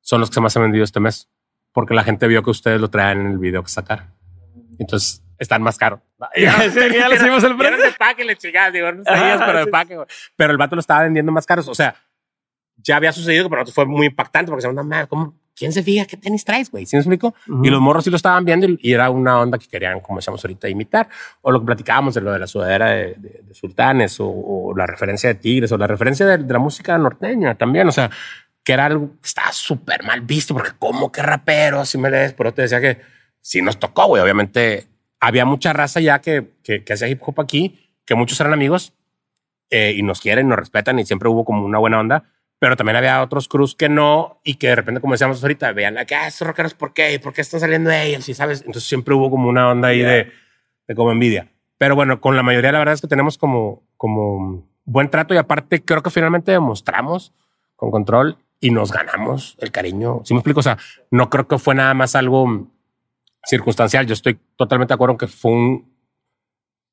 son 0.00 0.20
los 0.20 0.30
que 0.30 0.40
más 0.40 0.56
han 0.56 0.62
vendido 0.64 0.84
este 0.84 1.00
mes. 1.00 1.28
Porque 1.72 1.94
la 1.94 2.04
gente 2.04 2.26
vio 2.28 2.42
que 2.42 2.50
ustedes 2.50 2.80
lo 2.80 2.88
traían 2.88 3.20
en 3.20 3.26
el 3.32 3.38
video 3.38 3.62
que 3.62 3.68
sacaron. 3.68 4.06
Entonces 4.78 5.22
están 5.38 5.62
más 5.62 5.76
caros. 5.78 6.00
Ya, 6.36 6.58
sí, 6.70 6.78
ya 6.92 7.14
hicimos 7.14 7.44
el 7.44 7.54
precio. 7.58 7.76
de 7.76 7.92
paque, 7.92 8.24
le 8.24 8.36
chingadas, 8.36 8.72
digo, 8.72 8.90
no 8.92 9.04
sabías, 9.04 9.36
Ajá, 9.36 9.46
pero 9.46 9.58
de 9.58 9.64
sí. 9.66 9.70
paque, 9.70 9.94
güey. 9.96 10.06
Pero 10.36 10.52
el 10.52 10.56
vato 10.56 10.74
lo 10.74 10.80
estaba 10.80 11.02
vendiendo 11.02 11.30
más 11.32 11.44
caros. 11.44 11.68
O 11.68 11.74
sea, 11.74 11.94
ya 12.76 12.96
había 12.96 13.12
sucedido 13.12 13.44
nosotros 13.60 13.74
fue 13.74 13.84
muy 13.86 14.06
impactante 14.06 14.50
porque 14.50 14.62
se 14.62 14.72
no 14.72 15.08
¿cómo? 15.08 15.34
¿Quién 15.56 15.72
se 15.72 15.82
fija 15.82 16.04
qué 16.04 16.16
tenis 16.16 16.44
traes, 16.44 16.70
güey? 16.70 16.84
¿Sí 16.86 16.96
me 16.96 17.00
explico? 17.00 17.34
Ujú. 17.48 17.64
Y 17.64 17.70
los 17.70 17.80
morros 17.80 18.02
sí 18.04 18.10
lo 18.10 18.16
estaban 18.16 18.44
viendo 18.44 18.66
y, 18.66 18.78
y 18.82 18.92
era 18.92 19.08
una 19.10 19.40
onda 19.40 19.56
que 19.58 19.68
querían, 19.68 20.00
como 20.00 20.18
decíamos 20.18 20.44
ahorita, 20.44 20.68
imitar. 20.68 21.08
O 21.42 21.52
lo 21.52 21.60
que 21.60 21.66
platicábamos 21.66 22.14
de 22.14 22.20
lo 22.22 22.32
de 22.32 22.38
la 22.40 22.46
sudadera 22.46 22.90
de, 22.90 23.14
de- 23.14 23.42
de 23.46 23.54
sultanes 23.54 24.18
o, 24.18 24.26
o 24.28 24.76
la 24.76 24.86
referencia 24.86 25.28
de 25.28 25.36
tigres 25.36 25.70
o 25.70 25.78
la 25.78 25.86
referencia 25.86 26.26
de, 26.26 26.38
de 26.38 26.52
la 26.52 26.58
música 26.58 26.98
norteña 26.98 27.54
también. 27.54 27.86
O 27.88 27.92
sea, 27.92 28.10
que 28.64 28.72
era 28.72 28.86
algo 28.86 29.10
que 29.20 29.26
estaba 29.28 29.52
súper 29.52 30.02
mal 30.02 30.22
visto 30.22 30.54
porque 30.54 30.70
como 30.78 31.12
que 31.12 31.22
rapero, 31.22 31.84
si 31.84 31.98
me 31.98 32.10
lees, 32.10 32.32
pero 32.32 32.52
te 32.52 32.62
decía 32.62 32.80
que 32.80 32.98
sí 33.40 33.62
nos 33.62 33.78
tocó, 33.78 34.06
güey. 34.08 34.22
Obviamente 34.22 34.86
había 35.20 35.44
mucha 35.44 35.72
raza 35.72 36.00
ya 36.00 36.20
que, 36.20 36.50
que, 36.64 36.82
que 36.82 36.92
hacía 36.94 37.06
hip 37.08 37.20
hop 37.24 37.40
aquí, 37.40 37.92
que 38.04 38.14
muchos 38.16 38.40
eran 38.40 38.52
amigos 38.54 38.92
eh, 39.70 39.92
y 39.96 40.02
nos 40.02 40.20
quieren, 40.20 40.48
nos 40.48 40.58
respetan 40.58 40.98
y 40.98 41.06
siempre 41.06 41.28
hubo 41.28 41.44
como 41.44 41.64
una 41.64 41.78
buena 41.78 42.00
onda. 42.00 42.24
Pero 42.64 42.76
también 42.76 42.96
había 42.96 43.20
otros 43.20 43.46
cruz 43.46 43.74
que 43.74 43.90
no 43.90 44.40
y 44.42 44.54
que 44.54 44.68
de 44.68 44.76
repente, 44.76 44.98
como 45.02 45.12
decíamos 45.12 45.42
ahorita, 45.42 45.70
vean 45.72 45.98
que 46.06 46.14
ah, 46.14 46.28
estos 46.28 46.48
rockeros, 46.48 46.72
¿por 46.72 46.94
qué? 46.94 47.20
¿Por 47.20 47.34
qué 47.34 47.42
están 47.42 47.60
saliendo 47.60 47.90
de 47.90 48.06
ellos? 48.06 48.26
Y 48.26 48.32
sabes, 48.32 48.60
entonces 48.60 48.88
siempre 48.88 49.12
hubo 49.12 49.28
como 49.28 49.50
una 49.50 49.68
onda 49.68 49.88
ahí 49.88 49.98
de, 49.98 50.32
de 50.88 50.94
como 50.94 51.12
envidia. 51.12 51.52
Pero 51.76 51.94
bueno, 51.94 52.22
con 52.22 52.36
la 52.36 52.42
mayoría 52.42 52.72
la 52.72 52.78
verdad 52.78 52.94
es 52.94 53.02
que 53.02 53.06
tenemos 53.06 53.36
como, 53.36 53.82
como 53.98 54.66
buen 54.86 55.10
trato 55.10 55.34
y 55.34 55.36
aparte 55.36 55.84
creo 55.84 56.02
que 56.02 56.08
finalmente 56.08 56.52
demostramos 56.52 57.34
con 57.76 57.90
control 57.90 58.38
y 58.60 58.70
nos 58.70 58.92
ganamos 58.92 59.58
el 59.60 59.70
cariño. 59.70 60.22
Si 60.24 60.32
me 60.32 60.38
explico, 60.38 60.60
o 60.60 60.62
sea, 60.62 60.78
no 61.10 61.28
creo 61.28 61.46
que 61.46 61.58
fue 61.58 61.74
nada 61.74 61.92
más 61.92 62.14
algo 62.14 62.70
circunstancial. 63.44 64.06
Yo 64.06 64.14
estoy 64.14 64.40
totalmente 64.56 64.92
de 64.92 64.94
acuerdo 64.94 65.18
que 65.18 65.26
fue 65.26 65.52
un 65.52 65.94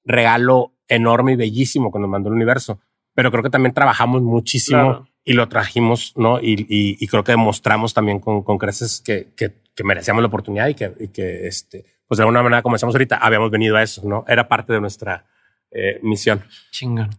regalo 0.03 0.73
enorme 0.89 1.31
y 1.31 1.35
bellísimo 1.38 1.93
que 1.93 1.99
nos 1.99 2.10
mandó 2.10 2.27
el 2.27 2.35
universo, 2.35 2.81
pero 3.14 3.31
creo 3.31 3.41
que 3.41 3.49
también 3.49 3.73
trabajamos 3.73 4.22
muchísimo 4.22 4.81
Claro. 4.81 5.10
Y 5.23 5.34
lo 5.34 5.48
trajimos, 5.49 6.14
¿no? 6.15 6.39
Y, 6.39 6.53
y- 6.69 6.98
y 6.99 7.07
creo 7.07 7.23
que 7.23 7.31
demostramos 7.34 7.93
también 7.93 8.19
con, 8.19 8.43
con 8.43 8.57
creces 8.57 9.02
que, 9.06 9.34
que, 9.35 9.53
que 9.76 9.84
merecíamos 9.84 10.22
la 10.22 10.27
oportunidad 10.27 10.68
y 10.68 10.76
que, 10.76 10.93
y 10.99 11.07
que 11.10 11.48
este, 11.48 11.85
pues 12.07 12.18
de 12.18 12.23
alguna 12.23 12.41
manera, 12.43 12.61
como 12.61 12.76
decíamos 12.76 12.95
ahorita, 12.95 13.18
habíamos 13.18 13.52
venido 13.52 13.77
a 13.77 13.84
eso, 13.84 14.02
¿no? 14.07 14.26
Era 14.27 14.48
parte 14.48 14.73
de 14.73 14.81
nuestra 14.81 15.26
eh, 15.72 15.99
misión. 16.03 16.43
Chingón. 16.72 17.10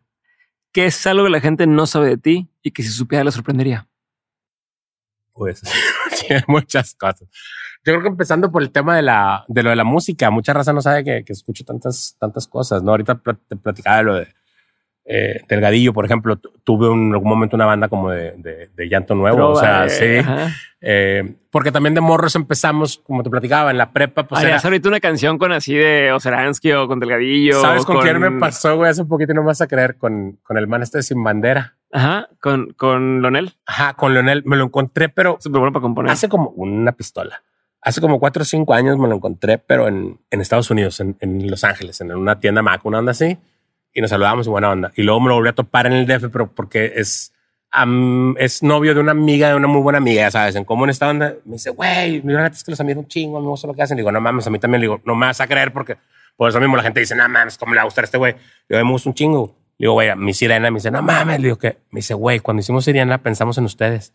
¿Qué 0.73 0.87
es 0.87 1.07
algo 1.07 1.25
que 1.25 1.31
la 1.31 1.41
gente 1.41 1.67
no 1.67 1.87
sabe 1.87 2.09
de 2.09 2.17
ti 2.19 2.49
y 2.63 2.71
que 2.73 2.83
si 2.83 2.89
supiera 2.91 3.25
le 3.25 3.31
sorprendería? 3.33 3.89
Pues 5.35 5.63
muchas 6.49 6.95
cosas. 6.95 7.23
Yo 7.85 7.93
creo 7.93 8.03
que 8.03 8.09
empezando 8.09 8.53
por 8.53 8.63
el 8.63 8.71
tema 8.71 8.97
de 8.97 9.03
la 9.03 9.45
de 9.49 9.63
lo 9.63 9.71
de 9.71 9.77
la 9.77 9.85
música, 9.85 10.31
mucha 10.31 10.53
raza 10.53 10.73
no 10.73 10.83
sabe 10.83 11.05
que, 11.05 11.25
que 11.25 11.33
escucho 11.33 11.65
tantas 11.65 12.17
tantas 12.19 12.47
cosas. 12.47 12.83
No, 12.83 12.91
ahorita 12.93 13.21
te 13.49 13.57
platicaba 13.57 13.97
de 13.99 14.03
lo 14.05 14.15
de 14.17 14.29
eh, 15.05 15.41
Delgadillo, 15.49 15.93
por 15.93 16.05
ejemplo. 16.05 16.37
Tu- 16.37 16.51
Tuve 16.65 16.87
en 16.93 17.13
algún 17.13 17.29
momento 17.29 17.57
una 17.57 17.67
banda 17.67 17.89
como 17.89 18.11
de, 18.11 18.33
de, 18.37 18.71
de 18.75 18.89
llanto 18.89 19.15
nuevo. 19.15 19.49
o 19.51 19.57
sea, 19.57 19.89
sí. 19.89 20.05
eh. 20.05 20.25
Eh, 20.81 21.35
porque 21.51 21.71
también 21.71 21.95
de 21.95 22.01
morros 22.01 22.35
empezamos, 22.35 22.99
como 22.99 23.23
te 23.23 23.31
platicaba, 23.31 23.71
en 23.71 23.79
la 23.79 23.93
prepa. 23.93 24.27
Pues 24.27 24.45
haz 24.45 24.65
ahorita 24.65 24.89
una 24.89 25.01
canción 25.01 25.39
con 25.39 25.53
así 25.53 25.75
de 25.75 26.13
Oseransky 26.13 26.73
o 26.73 26.89
con 26.89 26.99
Delgadillo. 27.01 27.61
¿Sabes 27.61 27.85
con, 27.85 28.01
quién 28.01 28.19
me 28.21 28.31
pasó, 28.33 28.77
güey? 28.77 28.91
Hace 28.91 29.03
un 29.03 29.09
poquito 29.09 29.33
no 29.35 29.43
me 29.43 29.49
vas 29.49 29.61
a 29.61 29.67
creer 29.69 29.97
con, 29.97 30.39
con 30.43 30.57
el 30.57 30.67
man 30.67 30.83
este 30.83 30.99
de 30.99 31.03
sin 31.03 31.23
bandera. 31.23 31.77
Ajá, 31.93 32.29
con, 32.41 32.73
con 32.73 33.21
Lonel. 33.23 33.53
Ajá, 33.67 33.95
con 33.95 34.15
Leonel. 34.15 34.43
Me 34.47 34.57
lo 34.57 34.65
encontré, 34.65 35.09
pero 35.09 35.37
Súper 35.41 35.59
bueno 35.61 35.73
para 35.73 35.83
componer. 35.83 36.11
Hace 36.11 36.29
como 36.29 36.49
una 36.51 36.93
pistola. 36.93 37.43
Hace 37.81 38.01
como 38.01 38.19
cuatro 38.19 38.43
o 38.43 38.47
cinco 38.47 38.75
años 38.75 38.97
me 38.97 39.09
lo 39.09 39.17
encontré, 39.17 39.59
pero 39.59 39.89
en, 39.89 40.19
en 40.31 40.41
Estados 40.41 40.71
Unidos, 40.71 41.01
en, 41.01 41.17
en 41.21 41.51
Los 41.51 41.65
Ángeles, 41.65 42.01
en 42.01 42.13
una 42.15 42.39
tienda 42.41 42.63
Mac, 42.63 42.85
una 42.87 43.01
onda 43.01 43.11
así. 43.13 43.37
Y 43.95 44.01
nos 44.01 44.11
saludamos 44.11 44.47
y 44.47 44.51
buena 44.51 44.71
onda. 44.71 44.93
Y 44.97 45.03
luego 45.03 45.21
me 45.21 45.29
lo 45.29 45.35
volví 45.35 45.49
a 45.49 45.55
topar 45.55 45.87
en 45.87 45.93
el 45.93 46.07
DF, 46.07 46.29
pero 46.33 46.53
porque 46.53 46.93
es, 46.97 47.33
am, 47.71 48.35
es 48.39 48.63
novio 48.63 48.95
de 48.95 49.01
una 49.01 49.13
amiga, 49.13 49.49
de 49.49 49.55
una 49.55 49.69
muy 49.69 49.83
buena 49.83 49.99
amiga, 49.99 50.31
sabes, 50.31 50.57
en 50.57 50.65
común 50.65 50.91
esta 50.91 51.09
onda. 51.11 51.35
Me 51.45 51.55
dice, 51.55 51.71
güey, 51.71 52.23
mira, 52.23 52.47
es 52.47 52.65
que 52.65 52.71
los 52.71 52.81
amigos 52.81 53.05
un 53.05 53.09
chingo, 53.09 53.41
me 53.41 53.49
gusta 53.49 53.67
lo 53.67 53.75
que 53.75 53.83
hacen. 53.83 53.97
digo, 53.97 54.11
no 54.11 54.21
mames, 54.21 54.47
a 54.47 54.51
mí 54.51 54.59
también. 54.59 54.81
Le 54.81 54.87
digo, 54.87 55.01
no 55.05 55.15
me 55.15 55.27
vas 55.27 55.41
a 55.41 55.47
creer 55.47 55.73
porque 55.73 55.97
por 56.37 56.49
eso 56.49 56.59
mismo 56.61 56.77
la 56.77 56.83
gente 56.83 57.01
dice, 57.01 57.15
no 57.15 57.29
mames, 57.29 57.59
¿cómo 57.59 57.73
le 57.75 57.79
va 57.79 57.83
a 57.83 57.85
gustar 57.85 58.05
este 58.05 58.19
güey? 58.19 58.35
Yo 58.69 58.83
me 58.83 58.91
gusta 58.91 59.11
un 59.11 59.15
chingo. 59.15 59.55
Le 59.79 59.85
digo, 59.85 59.93
güey, 59.95 60.15
mi 60.17 60.33
sirena 60.33 60.71
me 60.71 60.77
dice, 60.77 60.91
no 60.91 61.03
mames. 61.03 61.39
Le 61.39 61.49
digo 61.49 61.59
que, 61.59 61.79
me 61.91 61.99
dice, 61.99 62.15
güey, 62.15 62.41
cuando 62.41 62.61
hicimos 62.61 62.85
sirena 62.85 63.19
pensamos 63.19 63.59
en 63.59 63.65
ustedes. 63.65 64.15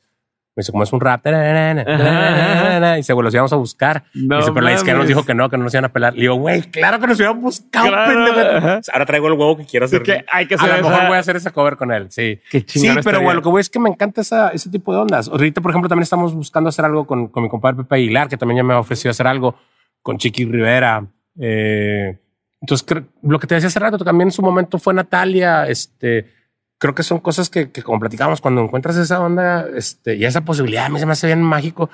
Me 0.57 0.61
dice, 0.61 0.71
como 0.71 0.84
es 0.84 0.91
un 0.91 0.99
rap. 0.99 1.23
Y 1.27 2.95
dice, 2.97 3.13
güey, 3.13 3.23
los 3.23 3.31
íbamos 3.31 3.53
a 3.53 3.57
buscar. 3.57 4.05
No 4.15 4.38
dice, 4.38 4.51
pero 4.51 4.65
la 4.65 4.73
izquierda 4.73 4.97
nos 4.97 5.07
dijo 5.07 5.23
que 5.23 5.35
no, 5.35 5.51
que 5.51 5.57
no 5.57 5.65
nos 5.65 5.73
iban 5.75 5.85
a 5.85 5.93
pelar. 5.93 6.15
Le 6.15 6.21
digo, 6.21 6.34
güey, 6.34 6.63
claro 6.63 6.99
que 6.99 7.05
nos 7.05 7.17
hubieran 7.17 7.39
buscado, 7.39 7.88
Claro, 7.88 8.81
sea, 8.81 8.93
Ahora 8.95 9.05
traigo 9.05 9.27
el 9.27 9.34
huevo 9.34 9.55
que 9.55 9.65
quiero 9.65 9.85
hacer. 9.85 10.01
que 10.01 10.25
hay 10.31 10.47
que 10.47 10.55
a 10.55 10.57
hacer 10.57 10.81
lo 10.81 10.89
mejor 10.89 11.07
voy 11.09 11.17
a 11.17 11.19
hacer 11.19 11.35
esa 11.35 11.51
cover 11.51 11.77
con 11.77 11.91
él. 11.91 12.07
Sí. 12.09 12.39
Qué 12.49 12.63
Sí, 12.65 12.89
pero 13.03 13.21
bueno, 13.21 13.35
lo 13.35 13.41
que 13.43 13.49
voy 13.49 13.61
es 13.61 13.69
que 13.69 13.77
me 13.77 13.89
encanta 13.89 14.21
esa, 14.21 14.49
ese 14.49 14.71
tipo 14.71 14.91
de 14.93 14.99
ondas. 14.99 15.27
Ahorita, 15.27 15.61
por 15.61 15.69
ejemplo, 15.69 15.89
también 15.89 16.01
estamos 16.03 16.34
buscando 16.34 16.69
hacer 16.69 16.85
algo 16.85 17.05
con, 17.05 17.27
con 17.27 17.43
mi 17.43 17.49
compadre 17.49 17.77
Pepe 17.77 17.93
Aguilar, 17.93 18.27
que 18.27 18.38
también 18.38 18.57
ya 18.57 18.63
me 18.63 18.73
ha 18.73 18.79
ofrecido 18.79 19.11
hacer 19.11 19.27
algo 19.27 19.55
con 20.01 20.17
Chiqui 20.17 20.45
Rivera. 20.45 21.05
Eh, 21.39 22.17
entonces, 22.61 23.03
lo 23.21 23.38
que 23.38 23.45
te 23.45 23.53
decía 23.53 23.67
hace 23.67 23.79
rato, 23.79 23.99
también 23.99 24.29
en 24.29 24.31
su 24.31 24.41
momento 24.41 24.79
fue 24.79 24.95
Natalia. 24.95 25.67
Este, 25.67 26.34
creo 26.77 26.95
que 26.95 27.03
son 27.03 27.19
cosas 27.19 27.49
que, 27.49 27.71
que 27.71 27.83
como 27.83 27.99
platicamos, 27.99 28.41
cuando 28.41 28.61
encuentras 28.61 28.97
esa 28.97 29.19
onda 29.19 29.67
este, 29.75 30.15
y 30.15 30.25
esa 30.25 30.41
posibilidad, 30.41 30.85
a 30.85 30.89
mí 30.89 30.99
se 30.99 31.05
me 31.05 31.13
hace 31.13 31.27
bien 31.27 31.41
mágico. 31.41 31.89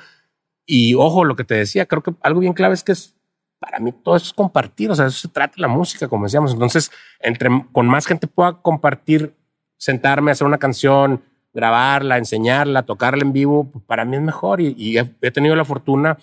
Y 0.65 0.93
ojo, 0.95 1.25
lo 1.25 1.35
que 1.35 1.43
te 1.43 1.55
decía, 1.55 1.85
creo 1.85 2.03
que 2.03 2.13
algo 2.21 2.39
bien 2.39 2.53
clave 2.53 2.73
es 2.73 2.83
que 2.83 2.93
es, 2.93 3.15
para 3.59 3.79
mí 3.79 3.91
todo 3.91 4.15
eso 4.15 4.27
es 4.27 4.33
compartir, 4.33 4.91
o 4.91 4.95
sea, 4.95 5.07
eso 5.07 5.19
se 5.19 5.27
trata 5.27 5.55
la 5.57 5.67
música, 5.67 6.07
como 6.07 6.25
decíamos. 6.25 6.53
Entonces, 6.53 6.91
entre 7.19 7.49
con 7.71 7.87
más 7.87 8.05
gente 8.05 8.27
pueda 8.27 8.61
compartir, 8.61 9.33
sentarme, 9.77 10.31
hacer 10.31 10.47
una 10.47 10.57
canción, 10.57 11.21
grabarla, 11.53 12.17
enseñarla, 12.17 12.83
tocarla 12.83 13.23
en 13.23 13.33
vivo, 13.33 13.69
pues, 13.71 13.83
para 13.85 14.05
mí 14.05 14.15
es 14.15 14.21
mejor. 14.21 14.61
Y, 14.61 14.73
y 14.77 14.97
he, 14.97 15.09
he 15.21 15.31
tenido 15.31 15.55
la 15.55 15.65
fortuna 15.65 16.17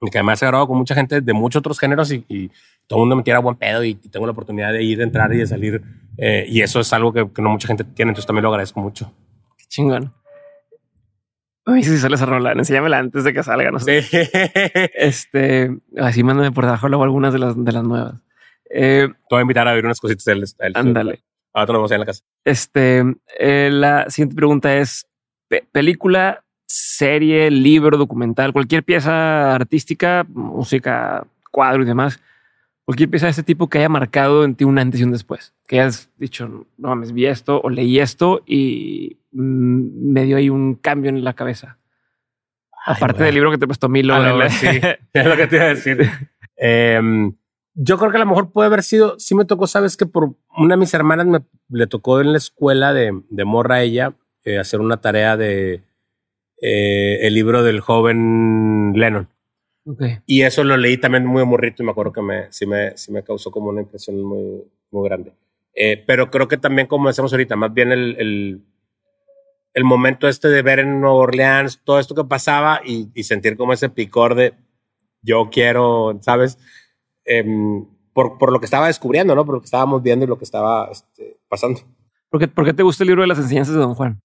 de 0.00 0.10
que 0.10 0.18
además 0.18 0.42
he 0.42 0.46
grabado 0.46 0.68
con 0.68 0.78
mucha 0.78 0.94
gente 0.94 1.20
de 1.20 1.32
muchos 1.32 1.60
otros 1.60 1.78
géneros 1.78 2.10
y, 2.12 2.24
y 2.28 2.50
todo 2.86 2.98
el 2.98 3.00
mundo 3.00 3.16
me 3.16 3.22
tira 3.22 3.38
buen 3.38 3.56
pedo 3.56 3.84
y, 3.84 3.90
y 3.90 4.08
tengo 4.08 4.26
la 4.26 4.32
oportunidad 4.32 4.72
de 4.72 4.82
ir, 4.82 4.98
de 4.98 5.04
entrar 5.04 5.32
y 5.32 5.38
de 5.38 5.46
salir. 5.46 5.82
Eh, 6.20 6.44
y 6.48 6.60
eso 6.62 6.80
es 6.80 6.92
algo 6.92 7.12
que, 7.12 7.28
que 7.34 7.42
no 7.42 7.50
mucha 7.50 7.66
gente 7.68 7.84
tiene, 7.84 8.10
entonces 8.10 8.26
también 8.26 8.42
lo 8.44 8.50
agradezco 8.50 8.80
mucho. 8.80 9.12
Qué 9.56 9.64
chingón. 9.68 10.12
Dice 11.66 11.90
si 11.90 11.98
sale 11.98 12.16
esa 12.16 12.26
rola, 12.26 12.52
enséñamela 12.52 12.98
antes 12.98 13.22
de 13.22 13.32
que 13.32 13.42
salga. 13.44 13.70
No 13.70 13.78
sé. 13.78 14.02
Sí. 14.02 14.16
Este, 14.94 15.70
así 15.98 16.24
mándame 16.24 16.50
por 16.50 16.64
debajo 16.64 16.88
luego 16.88 17.04
algunas 17.04 17.32
de 17.32 17.38
las, 17.38 17.62
de 17.64 17.72
las 17.72 17.84
nuevas. 17.84 18.14
Eh, 18.68 19.06
Te 19.08 19.26
voy 19.34 19.38
a 19.38 19.42
invitar 19.42 19.68
a 19.68 19.72
ver 19.72 19.84
unas 19.84 20.00
cositas 20.00 20.24
del, 20.24 20.44
ándale. 20.74 21.22
Ahora 21.52 21.72
nos 21.72 21.78
vamos 21.78 21.90
a 21.90 21.94
ir 21.94 21.96
en 21.96 22.00
la 22.00 22.06
casa. 22.06 22.24
Este, 22.44 23.04
eh, 23.38 23.70
la 23.72 24.08
siguiente 24.10 24.34
pregunta 24.34 24.76
es: 24.76 25.06
pe- 25.48 25.64
película, 25.70 26.42
serie, 26.66 27.50
libro, 27.50 27.96
documental, 27.98 28.52
cualquier 28.52 28.82
pieza 28.82 29.54
artística, 29.54 30.24
música, 30.28 31.24
cuadro 31.52 31.82
y 31.82 31.86
demás, 31.86 32.20
cualquier 32.84 33.10
pieza 33.10 33.26
de 33.26 33.30
este 33.30 33.42
tipo 33.42 33.68
que 33.68 33.78
haya 33.78 33.88
marcado 33.88 34.44
en 34.44 34.54
ti 34.54 34.64
un 34.64 34.78
antes 34.78 35.00
y 35.00 35.04
un 35.04 35.12
después. 35.12 35.54
Que 35.66 35.80
hayas 35.80 36.10
dicho, 36.16 36.48
no 36.48 36.88
mames, 36.88 37.12
vi 37.12 37.26
esto 37.26 37.60
o 37.62 37.70
leí 37.70 37.98
esto 37.98 38.42
y 38.46 39.18
mm, 39.32 40.12
me 40.12 40.24
dio 40.24 40.36
ahí 40.36 40.50
un 40.50 40.74
cambio 40.74 41.10
en 41.10 41.22
la 41.24 41.34
cabeza. 41.34 41.78
Aparte 42.86 43.18
güey. 43.18 43.26
del 43.26 43.34
libro 43.34 43.50
que 43.50 43.58
te 43.58 43.66
prestó 43.66 43.88
Milo. 43.88 44.14
Ah, 44.14 44.32
no, 44.32 44.50
sí, 44.50 44.66
es 45.12 45.26
lo 45.26 45.36
que 45.36 45.46
te 45.46 45.56
iba 45.56 45.64
a 45.66 45.68
decir. 45.68 46.10
Em, 46.56 47.34
yo 47.74 47.98
creo 47.98 48.10
que 48.10 48.16
a 48.16 48.20
lo 48.20 48.26
mejor 48.26 48.52
puede 48.52 48.66
haber 48.66 48.82
sido, 48.82 49.18
sí 49.18 49.34
me 49.34 49.44
tocó, 49.44 49.66
sabes 49.66 49.96
que 49.96 50.06
por 50.06 50.34
una 50.56 50.74
de 50.74 50.80
mis 50.80 50.92
hermanas 50.92 51.26
me, 51.26 51.40
le 51.68 51.86
tocó 51.86 52.20
en 52.20 52.32
la 52.32 52.38
escuela 52.38 52.92
de, 52.92 53.22
de 53.30 53.44
morra 53.44 53.76
a 53.76 53.82
ella 53.82 54.14
eh, 54.44 54.58
hacer 54.58 54.80
una 54.80 55.00
tarea 55.00 55.36
de 55.36 55.82
eh, 56.60 57.26
el 57.26 57.34
libro 57.34 57.62
del 57.62 57.80
joven 57.80 58.92
Lennon. 58.94 59.28
Ok. 59.90 60.02
Y 60.26 60.42
eso 60.42 60.62
lo 60.62 60.76
leí 60.76 60.98
también 60.98 61.26
muy 61.26 61.44
morrito 61.44 61.82
y 61.82 61.86
me 61.86 61.90
acuerdo 61.90 62.12
que 62.12 62.22
me, 62.22 62.52
sí, 62.52 62.64
me, 62.64 62.96
sí 62.96 63.10
me 63.10 63.24
causó 63.24 63.50
como 63.50 63.70
una 63.70 63.80
impresión 63.80 64.22
muy, 64.22 64.62
muy 64.92 65.08
grande. 65.08 65.32
Eh, 65.74 66.02
pero 66.06 66.30
creo 66.30 66.46
que 66.46 66.56
también, 66.56 66.86
como 66.86 67.08
decíamos 67.08 67.32
ahorita, 67.32 67.56
más 67.56 67.74
bien 67.74 67.90
el, 67.90 68.16
el, 68.18 68.62
el 69.74 69.84
momento 69.84 70.28
este 70.28 70.48
de 70.48 70.62
ver 70.62 70.78
en 70.78 71.00
Nueva 71.00 71.16
Orleans 71.16 71.80
todo 71.82 71.98
esto 71.98 72.14
que 72.14 72.24
pasaba 72.24 72.82
y, 72.84 73.08
y 73.14 73.24
sentir 73.24 73.56
como 73.56 73.72
ese 73.72 73.88
picor 73.88 74.36
de 74.36 74.54
yo 75.22 75.48
quiero, 75.50 76.18
¿sabes? 76.22 76.56
Em, 77.24 77.84
por, 78.12 78.38
por 78.38 78.52
lo 78.52 78.60
que 78.60 78.66
estaba 78.66 78.86
descubriendo, 78.86 79.34
¿no? 79.34 79.44
Por 79.44 79.56
lo 79.56 79.60
que 79.60 79.66
estábamos 79.66 80.02
viendo 80.02 80.24
y 80.24 80.28
lo 80.28 80.38
que 80.38 80.44
estaba 80.44 80.88
este, 80.90 81.38
pasando. 81.48 81.80
¿Por 82.28 82.40
qué, 82.40 82.48
por 82.48 82.64
qué 82.64 82.72
te 82.72 82.84
gusta 82.84 83.02
el 83.02 83.08
libro 83.08 83.22
de 83.22 83.28
las 83.28 83.38
enseñanzas 83.38 83.74
de 83.74 83.80
Don 83.80 83.94
Juan? 83.94 84.20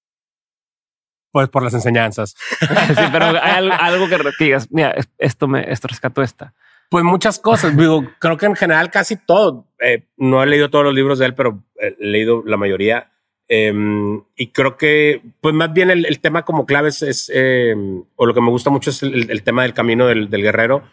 Pues 1.36 1.50
por 1.50 1.64
las 1.64 1.74
enseñanzas. 1.74 2.34
sí, 2.62 3.04
pero 3.12 3.26
hay 3.26 3.38
al- 3.58 3.72
algo 3.74 4.08
que, 4.08 4.18
digas, 4.40 4.70
mira, 4.72 4.92
es- 4.92 5.10
esto 5.18 5.50
me 5.50 5.70
esto 5.70 5.90
rescató 5.90 6.22
esta. 6.22 6.54
Pues 6.90 7.04
muchas 7.04 7.40
cosas. 7.40 7.76
Digo, 7.76 8.06
creo 8.20 8.38
que 8.38 8.46
en 8.46 8.56
general 8.56 8.90
casi 8.90 9.18
todo. 9.18 9.68
Eh, 9.82 10.06
no 10.16 10.42
he 10.42 10.46
leído 10.46 10.70
todos 10.70 10.86
los 10.86 10.94
libros 10.94 11.20
de 11.20 11.26
él, 11.26 11.36
pero 11.36 11.62
he 11.78 11.94
leído 12.00 12.42
la 12.46 12.56
mayoría. 12.56 13.12
Em, 13.50 14.24
y 14.38 14.48
creo 14.54 14.78
que, 14.78 15.24
pues 15.42 15.54
más 15.54 15.74
bien 15.74 15.90
el, 15.92 16.06
el 16.06 16.22
tema 16.22 16.44
como 16.46 16.66
clave 16.66 16.88
es, 16.88 17.02
es, 17.02 17.30
em, 17.36 18.06
o 18.16 18.26
lo 18.26 18.34
que 18.34 18.40
me 18.40 18.50
gusta 18.50 18.70
mucho 18.70 18.90
es 18.92 19.04
el, 19.04 19.30
el 19.30 19.44
tema 19.44 19.64
del 19.64 19.74
camino 19.74 20.08
del, 20.08 20.30
del 20.30 20.42
guerrero 20.42 20.84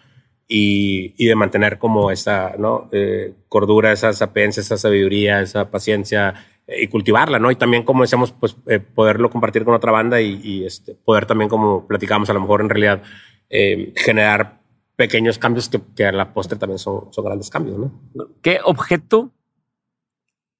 y, 0.48 1.14
y 1.16 1.26
de 1.26 1.36
mantener 1.36 1.78
como 1.78 2.10
esa 2.10 2.54
¿no? 2.58 2.88
Eh, 2.90 3.32
cordura, 3.48 3.92
esa 3.92 4.12
sapiencia, 4.12 4.60
esa 4.60 4.76
sabiduría, 4.76 5.40
esa 5.40 5.70
paciencia 5.70 6.34
eh, 6.34 6.51
y 6.80 6.86
cultivarla, 6.88 7.38
¿no? 7.38 7.50
Y 7.50 7.56
también, 7.56 7.82
como 7.82 8.02
decíamos, 8.02 8.32
pues 8.32 8.56
eh, 8.66 8.78
poderlo 8.78 9.30
compartir 9.30 9.64
con 9.64 9.74
otra 9.74 9.92
banda 9.92 10.20
y, 10.20 10.40
y, 10.42 10.64
este, 10.64 10.94
poder 10.94 11.26
también, 11.26 11.48
como 11.48 11.86
platicábamos, 11.86 12.30
a 12.30 12.34
lo 12.34 12.40
mejor 12.40 12.60
en 12.60 12.68
realidad 12.68 13.02
eh, 13.50 13.92
generar 13.96 14.60
pequeños 14.96 15.38
cambios 15.38 15.68
que, 15.68 15.80
que 15.94 16.06
a 16.06 16.12
la 16.12 16.32
postre 16.32 16.58
también 16.58 16.78
son, 16.78 17.12
son 17.12 17.24
grandes 17.24 17.50
cambios, 17.50 17.78
¿no? 17.78 17.92
¿Qué 18.40 18.60
objeto 18.64 19.32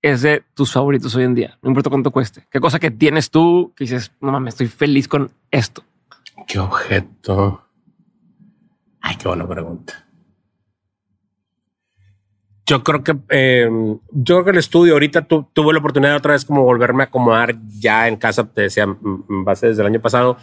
es 0.01 0.23
de 0.23 0.43
tus 0.55 0.73
favoritos 0.73 1.15
hoy 1.15 1.25
en 1.25 1.35
día? 1.35 1.59
No 1.63 1.71
importa 1.71 1.91
cuánto 1.91 2.11
cueste. 2.11 2.47
¿Qué 2.51 2.61
cosa 2.61 2.79
que 2.79 2.91
tienes 2.91 3.31
tú 3.31 3.73
que 3.77 3.85
dices, 3.85 4.13
no 4.21 4.33
mames, 4.33 4.55
estoy 4.55 4.67
feliz 4.69 5.09
con 5.09 5.31
esto? 5.51 5.85
¿Qué 6.47 6.59
objeto? 6.59 7.63
Ay, 9.01 9.17
qué 9.17 9.29
buena 9.29 9.47
pregunta. 9.47 10.07
Yo 12.67 12.85
creo 12.85 13.03
que 13.03 13.17
eh, 13.31 13.69
yo 14.13 14.35
creo 14.37 14.45
que 14.45 14.51
el 14.53 14.59
estudio 14.59 14.93
ahorita 14.93 15.23
tu- 15.27 15.45
tuve 15.53 15.73
la 15.73 15.81
oportunidad 15.81 16.17
otra 16.17 16.33
vez 16.33 16.45
como 16.45 16.63
volverme 16.63 17.03
a 17.03 17.07
acomodar 17.07 17.57
ya 17.81 18.07
en 18.09 18.17
casa, 18.17 18.45
te 18.53 18.63
decía, 18.63 18.85
en 18.85 19.45
base 19.45 19.69
desde 19.69 19.83
el 19.83 19.89
año 19.89 20.01
pasado, 20.01 20.37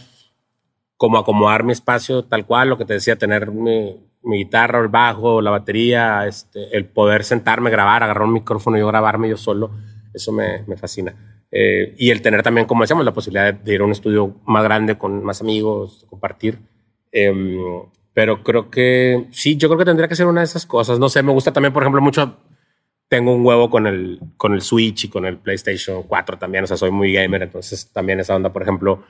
como 0.98 1.18
acomodar 1.18 1.64
mi 1.64 1.72
espacio 1.72 2.24
tal 2.26 2.46
cual, 2.46 2.70
lo 2.70 2.78
que 2.78 2.86
te 2.86 2.94
decía, 2.94 3.16
tener 3.18 3.52
mi, 3.52 3.96
mi 4.24 4.38
guitarra, 4.40 4.80
el 4.80 4.90
bajo, 4.90 5.42
la 5.42 5.52
batería, 5.52 6.28
este, 6.28 6.76
el 6.76 6.86
poder 6.86 7.24
sentarme, 7.24 7.70
grabar, 7.70 8.04
agarrar 8.04 8.24
un 8.28 8.34
micrófono 8.34 8.76
y 8.78 8.82
yo 8.82 8.88
grabarme 8.88 9.30
yo 9.30 9.38
solo, 9.38 9.72
eso 10.14 10.32
me, 10.34 10.64
me 10.68 10.76
fascina. 10.76 11.16
Eh, 11.52 11.96
y 11.98 12.12
el 12.12 12.22
tener 12.22 12.44
también, 12.44 12.68
como 12.68 12.84
decíamos, 12.84 13.06
la 13.06 13.14
posibilidad 13.14 13.46
de, 13.54 13.60
de 13.64 13.74
ir 13.76 13.82
a 13.82 13.86
un 13.86 13.92
estudio 13.92 14.36
más 14.46 14.64
grande 14.64 14.98
con 14.98 15.24
más 15.24 15.40
amigos, 15.42 16.06
compartir. 16.10 16.60
Em, 17.12 17.58
pero 18.14 18.44
creo 18.44 18.70
que 18.70 19.28
sí, 19.32 19.56
yo 19.58 19.68
creo 19.70 19.80
que 19.80 19.86
tendría 19.86 20.08
que 20.08 20.16
ser 20.16 20.26
una 20.28 20.42
de 20.42 20.46
esas 20.46 20.66
cosas. 20.66 21.00
No 21.00 21.10
sé, 21.10 21.24
me 21.24 21.32
gusta 21.32 21.54
también, 21.54 21.74
por 21.74 21.84
ejemplo, 21.84 22.02
mucho. 22.02 22.38
Tengo 23.08 23.34
un 23.34 23.44
huevo 23.46 23.70
con 23.70 23.88
el, 23.88 24.20
con 24.38 24.54
el 24.54 24.62
Switch 24.62 25.06
y 25.06 25.10
con 25.10 25.26
el 25.26 25.38
PlayStation 25.38 26.04
4 26.04 26.38
también. 26.38 26.64
O 26.64 26.68
sea, 26.68 26.78
soy 26.78 26.92
muy 26.92 27.12
gamer. 27.14 27.42
Entonces, 27.44 27.92
también 27.92 28.20
esa 28.20 28.36
onda, 28.36 28.54
por 28.54 28.62
ejemplo, 28.62 29.04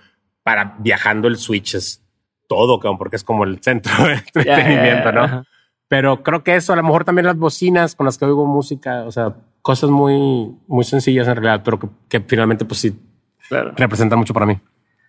para 0.43 0.75
viajando 0.79 1.27
el 1.27 1.37
Switch 1.37 1.75
es 1.75 2.01
todo, 2.47 2.79
porque 2.97 3.15
es 3.17 3.23
como 3.23 3.43
el 3.43 3.61
centro 3.61 3.91
de 4.07 4.13
entretenimiento, 4.13 5.11
¿no? 5.11 5.43
Pero 5.87 6.23
creo 6.23 6.43
que 6.43 6.55
eso, 6.55 6.71
a 6.73 6.75
lo 6.75 6.83
mejor 6.83 7.03
también 7.03 7.25
las 7.25 7.37
bocinas 7.37 7.95
con 7.95 8.05
las 8.05 8.17
que 8.17 8.25
oigo 8.25 8.45
música, 8.45 9.03
o 9.05 9.11
sea, 9.11 9.35
cosas 9.61 9.89
muy, 9.89 10.55
muy 10.67 10.83
sencillas 10.83 11.27
en 11.27 11.35
realidad, 11.35 11.61
pero 11.65 11.79
que, 11.79 11.87
que 12.07 12.19
finalmente, 12.21 12.63
pues 12.65 12.79
sí, 12.79 12.97
Claro. 13.49 13.73
representan 13.75 14.19
mucho 14.19 14.33
para 14.33 14.45
mí. 14.45 14.57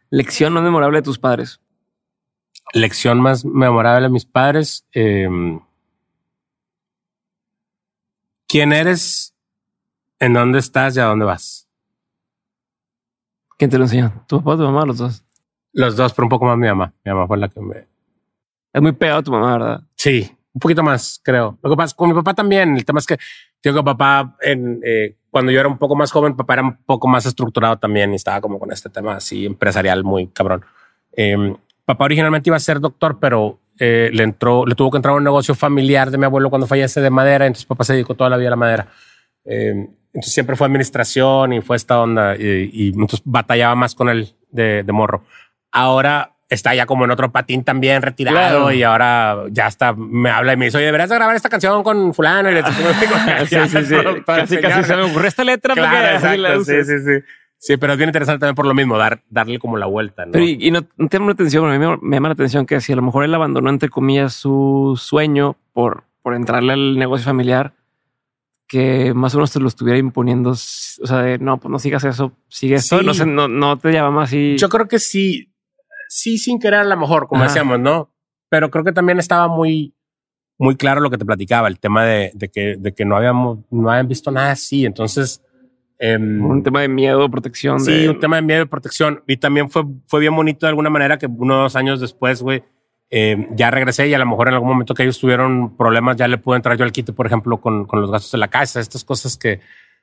Lección 0.09 0.55
no 0.55 0.63
memorable 0.63 0.99
de 0.99 1.03
tus 1.03 1.19
padres. 1.19 1.61
Lección 2.73 3.21
más 3.21 3.45
memorable 3.45 4.07
de 4.07 4.13
mis 4.13 4.25
padres. 4.25 4.87
eh, 4.93 5.29
¿Quién 8.49 8.73
eres? 8.73 9.35
¿En 10.19 10.33
dónde 10.33 10.59
estás 10.59 10.97
y 10.97 11.01
a 11.01 11.05
dónde 11.05 11.25
vas? 11.25 11.69
¿Quién 13.57 13.71
te 13.71 13.79
lo 13.79 13.85
enseñó? 13.85 14.25
¿Tu 14.27 14.39
papá 14.39 14.53
o 14.53 14.57
tu 14.57 14.65
mamá? 14.65 14.85
Los 14.85 14.99
dos. 14.99 15.25
Los 15.73 15.97
dos, 15.97 16.13
pero 16.13 16.27
un 16.27 16.31
poco 16.31 16.47
más 16.47 16.59
mi 16.59 16.67
mamá. 16.67 16.93
Mi 17.05 17.13
mamá 17.13 17.27
fue 17.27 17.39
la 17.39 17.49
que 17.49 17.61
me... 17.61 17.87
Es 18.73 18.83
muy 18.83 18.93
pegado 18.93 19.23
tu 19.23 19.31
mamá, 19.31 19.53
¿verdad? 19.53 19.83
Sí, 19.97 20.37
un 20.53 20.59
poquito 20.59 20.83
más, 20.83 21.21
creo. 21.23 21.59
Lo 21.63 21.71
que 21.71 21.77
pasa 21.77 21.95
con 21.95 22.09
mi 22.09 22.15
papá 22.15 22.35
también. 22.35 22.77
El 22.77 22.85
tema 22.85 22.99
es 22.99 23.07
que 23.07 23.19
digo 23.63 23.77
que 23.77 23.83
papá, 23.85 24.37
en, 24.41 24.81
eh, 24.85 25.17
cuando 25.31 25.53
yo 25.53 25.61
era 25.61 25.69
un 25.69 25.79
poco 25.79 25.95
más 25.95 26.11
joven, 26.11 26.37
papá 26.37 26.55
era 26.55 26.63
un 26.63 26.77
poco 26.85 27.07
más 27.07 27.27
estructurado 27.27 27.79
también 27.79 28.13
y 28.13 28.17
estaba 28.17 28.41
como 28.41 28.59
con 28.59 28.73
este 28.73 28.91
tema 28.91 29.17
así 29.17 29.47
empresarial 29.47 30.03
muy 30.03 30.27
cabrón. 30.29 30.65
Eh, 31.13 31.57
papá 31.95 32.05
originalmente 32.05 32.49
iba 32.51 32.57
a 32.57 32.61
ser 32.61 32.81
doctor, 32.81 33.19
pero 33.21 33.59
eh, 33.79 34.11
le 34.13 34.23
entró, 34.23 34.65
le 34.67 34.75
tuvo 34.75 34.91
que 34.91 34.97
entrar 34.99 35.15
a 35.15 35.17
un 35.17 35.25
negocio 35.25 35.55
familiar 35.55 36.11
de 36.11 36.19
mi 36.19 36.25
abuelo 36.25 36.51
cuando 36.51 36.67
fallece 36.67 37.01
de 37.01 37.11
madera. 37.11 37.47
Entonces 37.47 37.67
papá 37.67 37.85
se 37.85 37.95
dedicó 37.95 38.15
toda 38.15 38.31
la 38.31 38.37
vida 38.37 38.49
a 38.49 38.51
la 38.51 38.57
madera. 38.57 38.87
Eh, 39.45 39.89
entonces 40.13 40.33
siempre 40.33 40.57
fue 40.57 40.67
administración 40.67 41.53
y 41.53 41.61
fue 41.61 41.77
esta 41.77 42.01
onda 42.01 42.37
y, 42.37 42.71
y 42.73 42.89
entonces 42.89 43.23
batallaba 43.25 43.75
más 43.75 43.95
con 43.95 44.09
él 44.09 44.35
de, 44.51 44.83
de 44.83 44.93
morro. 44.93 45.25
Ahora 45.73 46.33
está 46.49 46.75
ya 46.75 46.85
como 46.85 47.05
en 47.05 47.13
otro 47.13 47.31
patín 47.31 47.63
también 47.63 48.03
retirado 48.03 48.37
Claro. 48.37 48.73
y 48.73 48.83
ahora 48.83 49.45
ya 49.51 49.69
está, 49.69 49.93
me 49.93 50.31
habla 50.31 50.53
y 50.53 50.57
me 50.57 50.65
dice, 50.65 50.79
oye, 50.79 50.87
deberías 50.87 51.09
de 51.09 51.15
grabar 51.15 51.37
esta 51.37 51.49
canción 51.49 51.83
con 51.85 52.13
fulano. 52.13 52.51
Y 52.51 52.55
le 52.55 52.63
sí, 53.47 53.57
sí, 53.69 53.85
sí. 53.85 53.95
Casi, 54.27 54.59
casi 54.59 54.83
se 54.85 54.97
me 54.97 55.03
ocurrió 55.03 55.29
esta 55.29 55.45
letra. 55.45 55.75
Claro, 55.75 56.17
exacto, 56.17 56.65
sí, 56.65 56.85
sí, 56.85 56.99
sí. 56.99 57.25
Sí, 57.63 57.77
pero 57.77 57.93
es 57.93 57.99
bien 57.99 58.09
interesante 58.09 58.41
también 58.41 58.55
por 58.55 58.65
lo 58.67 58.73
mismo, 58.73 58.97
dar, 58.97 59.23
darle 59.29 59.59
como 59.59 59.77
la 59.77 59.85
vuelta, 59.85 60.25
¿no? 60.25 60.33
Pero 60.33 60.45
y, 60.47 60.57
y 60.59 60.71
no, 60.71 60.81
no 60.97 61.09
te 61.09 61.19
llama 61.19 61.27
la 61.27 61.33
atención, 61.35 61.71
a 61.71 61.79
mí 61.79 61.87
me, 61.87 61.99
me 62.01 62.17
llama 62.17 62.29
la 62.29 62.33
atención 62.33 62.65
que 62.65 62.81
si 62.81 62.93
a 62.93 62.97
lo 62.97 63.03
mejor 63.03 63.23
él 63.25 63.35
abandonó 63.35 63.69
entre 63.69 63.91
comillas 63.91 64.33
su 64.33 64.99
sueño 64.99 65.57
por, 65.75 66.05
por 66.23 66.35
entrarle 66.35 66.73
al 66.73 66.97
negocio 66.99 67.27
familiar, 67.27 67.75
que 68.67 69.13
más 69.13 69.35
o 69.35 69.39
menos 69.39 69.53
te 69.53 69.61
lo 69.61 69.69
estuviera 69.69 69.99
imponiendo, 69.99 70.51
o 70.51 70.55
sea, 70.55 71.19
de 71.19 71.39
no, 71.39 71.59
pues 71.59 71.71
no 71.71 71.79
sigas 71.79 72.03
eso, 72.05 72.33
sigue 72.49 72.77
esto, 72.77 73.01
Sí. 73.01 73.05
no, 73.05 73.13
sé, 73.13 73.27
no, 73.27 73.47
no 73.47 73.77
te 73.79 73.93
llama 73.93 74.11
más 74.11 74.31
así. 74.31 74.57
Yo 74.57 74.71
creo 74.71 74.89
que 74.89 74.99
sí, 74.99 75.53
sí, 76.09 76.39
sin 76.39 76.59
querer 76.59 76.81
a 76.81 76.85
lo 76.85 76.97
mejor, 76.97 77.27
como 77.29 77.43
Ajá. 77.43 77.51
decíamos, 77.53 77.79
¿no? 77.79 78.11
Pero 78.49 78.71
creo 78.71 78.85
que 78.85 78.93
también 78.93 79.19
estaba 79.19 79.49
muy, 79.49 79.93
muy 80.59 80.77
claro 80.77 81.01
lo 81.03 81.11
que 81.11 81.19
te 81.19 81.27
platicaba, 81.27 81.69
el 81.69 81.79
tema 81.79 82.05
de, 82.07 82.31
de 82.35 82.49
que, 82.49 82.77
de 82.79 82.93
que 82.95 83.05
no 83.05 83.17
habíamos, 83.17 83.59
no 83.71 83.91
habían 83.91 84.09
visto 84.09 84.31
nada 84.31 84.53
así. 84.53 84.87
Entonces, 84.87 85.43
em, 86.01 86.45
un 86.45 86.63
tema 86.63 86.81
de 86.81 86.89
miedo, 86.89 87.31
protección. 87.31 87.79
Sí, 87.79 87.93
de, 87.93 88.11
un 88.11 88.19
tema 88.19 88.37
de 88.37 88.43
miedo 88.43 88.63
y 88.63 88.67
protección. 88.67 89.23
Y 89.27 89.37
también 89.37 89.71
fue, 89.71 89.85
fue 90.07 90.21
bien 90.21 90.35
bonito 90.35 90.67
de 90.67 90.71
alguna 90.71 90.91
manera 90.91 91.19
que 91.19 91.27
uno 91.27 91.59
o 91.59 91.63
dos 91.63 91.77
años 91.77 92.01
después, 92.01 92.43
güey, 92.43 92.65
eh, 93.11 93.49
ya 93.53 93.71
regresé 93.71 94.09
y 94.09 94.15
a 94.15 94.19
lo 94.19 94.27
mejor 94.27 94.49
en 94.49 94.55
algún 94.55 94.69
momento 94.69 94.95
que 94.95 95.03
ellos 95.03 95.19
tuvieron 95.19 95.77
problemas, 95.77 96.17
ya 96.17 96.27
le 96.29 96.39
pude 96.39 96.57
entrar 96.57 96.77
yo 96.79 96.85
al 96.85 96.93
quite, 96.93 97.13
por 97.13 97.27
ejemplo, 97.27 97.61
con, 97.61 97.85
con 97.85 98.01
los 98.01 98.11
gastos 98.11 98.33
de 98.33 98.39
la 98.39 98.49
casa, 98.49 98.81
estas 98.81 99.05
cosas 99.05 99.37
que, 99.37 99.59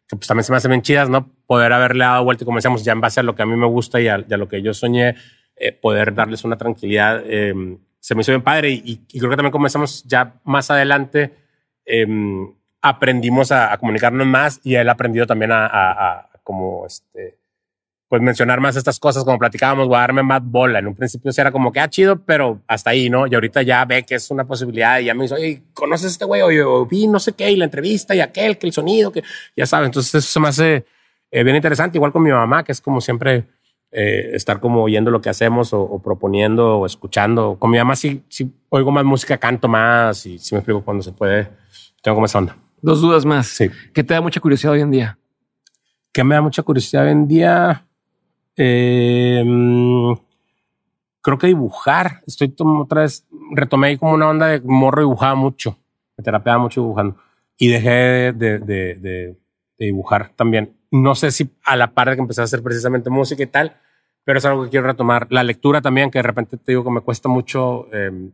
que 0.08 0.16
pues 0.16 0.28
también 0.28 0.44
se 0.44 0.52
me 0.52 0.58
hacen 0.58 0.72
bien 0.72 0.82
chidas, 0.82 1.10
¿no? 1.10 1.32
Poder 1.48 1.74
haberle 1.74 2.04
dado 2.04 2.24
vuelta 2.26 2.44
y 2.44 2.46
como 2.46 2.58
decíamos, 2.58 2.84
ya 2.84 2.92
en 2.92 3.02
base 3.02 3.22
a 3.22 3.24
lo 3.24 3.34
que 3.34 3.44
a 3.44 3.46
mí 3.46 3.56
me 3.56 3.66
gusta 3.66 4.00
y 4.02 4.08
a, 4.08 4.24
y 4.28 4.34
a 4.34 4.38
lo 4.38 4.48
que 4.48 4.62
yo 4.62 4.74
soñé, 4.74 5.16
eh, 5.56 5.72
poder 5.72 6.14
darles 6.14 6.44
una 6.44 6.58
tranquilidad, 6.58 7.24
eh, 7.26 7.54
se 8.00 8.14
me 8.14 8.22
hizo 8.22 8.34
bien 8.34 8.44
padre 8.44 8.72
y, 8.72 9.02
y 9.08 9.20
creo 9.20 9.30
que 9.30 9.38
también 9.38 9.52
como 9.52 9.66
decíamos 9.66 10.04
ya 10.04 10.40
más 10.44 10.70
adelante, 10.70 11.34
aprendimos 12.90 13.52
a, 13.52 13.72
a 13.74 13.78
comunicarnos 13.78 14.26
más 14.28 14.60
y 14.64 14.76
él 14.76 14.90
ha 14.90 14.94
aprendido 14.94 15.26
también 15.26 15.52
a, 15.52 15.66
a- 15.66 15.92
a 15.92 16.30
como 16.44 16.86
este, 16.86 17.38
pues 18.10 18.22
mencionar 18.22 18.62
más 18.62 18.78
estas 18.78 19.00
cosas 19.00 19.26
como 19.26 19.38
platicábamos, 19.38 19.88
voy 19.88 19.98
a 19.98 20.02
darme 20.02 20.24
más 20.24 20.42
bola. 20.42 20.80
En 20.80 20.88
un 20.88 20.96
principio 20.96 21.32
sí 21.34 21.42
era 21.42 21.52
como 21.52 21.72
que, 21.74 21.82
ah, 21.82 21.90
chido, 21.90 22.24
pero 22.24 22.62
hasta 22.68 22.92
ahí, 22.92 23.10
¿no? 23.10 23.28
Y 23.28 23.36
ahorita 23.36 23.64
ya 23.64 23.84
ve 23.84 24.04
que 24.04 24.16
es 24.16 24.32
una 24.32 24.46
posibilidad 24.46 25.00
y 25.00 25.06
ya 25.06 25.14
me 25.14 25.24
dice, 25.24 25.36
oye, 25.36 25.64
¿conoces 25.74 26.06
a 26.06 26.10
este 26.12 26.26
güey? 26.26 26.42
Oye, 26.42 26.62
o 26.64 26.86
vi 26.86 27.06
no 27.08 27.20
sé 27.20 27.34
qué, 27.34 27.52
y 27.52 27.58
la 27.58 27.66
entrevista 27.66 28.16
y 28.16 28.22
aquel, 28.22 28.58
que 28.58 28.66
el 28.68 28.72
sonido, 28.74 29.12
que 29.12 29.24
ya 29.58 29.66
sabes. 29.66 29.88
Entonces 29.88 30.16
eso 30.16 30.32
se 30.32 30.40
me 30.40 30.48
hace 30.48 30.86
eh, 31.32 31.44
bien 31.44 31.58
interesante, 31.58 31.98
igual 31.98 32.14
con 32.14 32.24
mi 32.24 32.32
mamá, 32.32 32.64
que 32.64 32.72
es 32.72 32.80
como 32.80 33.02
siempre 33.02 33.44
eh, 33.92 34.30
estar 34.34 34.62
como 34.62 34.84
oyendo 34.84 35.12
lo 35.12 35.20
que 35.20 35.30
hacemos 35.30 35.74
o, 35.74 35.82
o 35.82 36.02
proponiendo 36.02 36.78
o 36.80 36.86
escuchando. 36.86 37.58
Con 37.60 37.72
mi 37.72 37.78
mamá 37.78 37.98
sí, 37.98 38.24
sí 38.30 38.50
oigo 38.70 38.90
más 38.92 39.04
música, 39.04 39.38
canto 39.38 39.68
más 39.68 40.26
y 40.26 40.40
si 40.40 40.56
me 40.56 40.60
explico 40.60 40.82
cuando 40.86 41.04
se 41.04 41.12
puede. 41.12 41.50
Tengo 42.02 42.16
como 42.16 42.26
esa 42.28 42.38
onda. 42.38 42.56
Dos 42.82 43.02
dudas 43.02 43.26
más. 43.26 43.48
Sí. 43.48 43.70
Que 43.94 44.04
te 44.04 44.14
da 44.14 44.22
mucha 44.22 44.40
curiosidad 44.40 44.74
hoy 44.74 44.82
en 44.82 44.92
día. 44.92 45.18
que 46.14 46.24
me 46.24 46.36
da 46.36 46.42
mucha 46.42 46.64
curiosidad 46.64 47.06
hoy 47.06 47.12
en 47.12 47.28
día. 47.28 47.86
Eh, 48.56 49.44
creo 51.22 51.38
que 51.38 51.48
dibujar. 51.48 52.22
Estoy 52.26 52.56
otra 52.58 53.02
vez, 53.02 53.26
retomé 53.52 53.88
ahí 53.88 53.98
como 53.98 54.14
una 54.14 54.30
onda 54.30 54.48
de 54.48 54.62
morro, 54.62 55.02
dibujaba 55.02 55.36
mucho. 55.36 55.78
me 56.18 56.24
terapeaba 56.24 56.58
mucho 56.58 56.82
dibujando. 56.82 57.18
Y 57.58 57.68
dejé 57.68 58.34
de, 58.34 58.60
de, 58.60 58.60
de, 58.60 59.38
dibujar 59.78 60.32
también. 60.36 60.76
No 60.90 61.16
sé 61.16 61.32
si 61.32 61.50
a 61.64 61.76
la 61.76 61.94
par 61.94 62.10
de 62.10 62.16
que 62.16 62.22
empecé 62.22 62.42
a 62.42 62.46
hacer 62.46 62.64
precisamente 62.64 63.10
música 63.10 63.44
y 63.44 63.48
tal, 63.48 63.76
pero 64.24 64.40
es 64.40 64.46
algo 64.46 64.64
que 64.64 64.70
quiero 64.70 64.88
retomar. 64.88 65.28
La 65.30 65.44
lectura 65.44 65.82
también, 65.82 66.10
que 66.12 66.20
de 66.20 66.24
repente 66.24 66.58
te 66.58 66.72
digo 66.72 66.84
que 66.84 66.92
me 66.92 67.02
cuesta 67.02 67.30
mucho 67.30 67.94
em, 67.94 68.32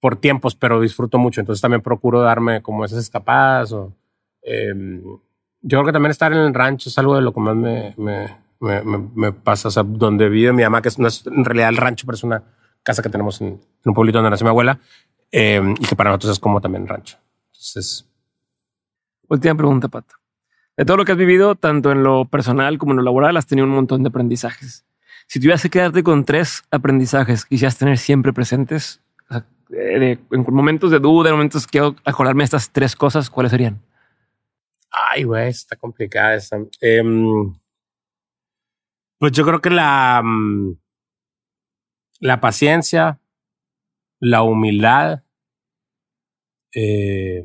por 0.00 0.16
tiempos, 0.16 0.54
pero 0.54 0.80
disfruto 0.80 1.18
mucho. 1.18 1.40
Entonces 1.40 1.60
también 1.60 1.82
procuro 1.82 2.20
darme 2.20 2.62
como 2.62 2.84
esas 2.84 2.98
escapadas. 2.98 3.72
O, 3.72 3.92
em, 4.42 5.02
yo 5.02 5.78
creo 5.78 5.84
que 5.84 5.92
también 5.92 6.10
estar 6.10 6.32
en 6.32 6.38
el 6.38 6.54
rancho 6.54 6.88
es 6.88 6.98
algo 6.98 7.16
de 7.16 7.22
lo 7.22 7.32
que 7.32 7.40
más 7.40 7.56
me, 7.56 7.94
me, 7.96 8.36
me, 8.60 8.82
me 8.82 9.32
pasa. 9.32 9.68
O 9.68 9.70
sea, 9.70 9.82
donde 9.82 10.28
vive 10.28 10.52
mi 10.52 10.62
mamá, 10.62 10.82
que 10.82 10.90
no 10.98 11.08
es 11.08 11.26
en 11.26 11.44
realidad 11.44 11.70
el 11.70 11.76
rancho, 11.76 12.06
pero 12.06 12.16
es 12.16 12.24
una 12.24 12.42
casa 12.82 13.02
que 13.02 13.10
tenemos 13.10 13.40
en, 13.40 13.60
un 13.84 13.94
pueblito 13.94 14.18
donde 14.18 14.30
nació 14.30 14.44
mi 14.44 14.50
abuela 14.50 14.78
em, 15.30 15.72
y 15.72 15.84
que 15.86 15.96
para 15.96 16.10
nosotros 16.10 16.32
es 16.32 16.38
como 16.38 16.60
también 16.60 16.86
rancho. 16.86 17.18
Entonces. 17.52 18.08
Última 19.28 19.54
pregunta, 19.54 19.88
Pato. 19.88 20.14
De 20.76 20.84
todo 20.84 20.96
lo 20.96 21.04
que 21.04 21.12
has 21.12 21.18
vivido, 21.18 21.56
tanto 21.56 21.90
en 21.90 22.04
lo 22.04 22.24
personal 22.24 22.78
como 22.78 22.92
en 22.92 22.98
lo 22.98 23.02
laboral, 23.02 23.36
has 23.36 23.46
tenido 23.46 23.66
un 23.66 23.74
montón 23.74 24.02
de 24.04 24.08
aprendizajes. 24.08 24.86
Si 25.26 25.40
tuvieras 25.40 25.62
que 25.62 25.70
quedarte 25.70 26.02
con 26.02 26.24
tres 26.24 26.62
aprendizajes 26.70 27.44
que 27.44 27.50
quisieras 27.50 27.76
tener 27.76 27.98
siempre 27.98 28.32
presentes, 28.32 29.02
en 29.70 30.44
momentos 30.48 30.90
de 30.90 30.98
duda, 30.98 31.30
en 31.30 31.36
momentos 31.36 31.66
que 31.66 31.72
quiero 31.72 31.96
acordarme 32.04 32.44
estas 32.44 32.70
tres 32.70 32.96
cosas, 32.96 33.30
¿cuáles 33.30 33.50
serían? 33.50 33.82
Ay, 34.90 35.24
güey, 35.24 35.48
está 35.48 35.76
complicada 35.76 36.34
esa. 36.34 36.58
Em, 36.80 37.54
pues 39.18 39.32
yo 39.32 39.44
creo 39.44 39.60
que 39.60 39.70
la, 39.70 40.22
mm, 40.24 40.76
la 42.20 42.40
paciencia, 42.40 43.20
la 44.20 44.42
humildad 44.42 45.22
eh, 46.74 47.44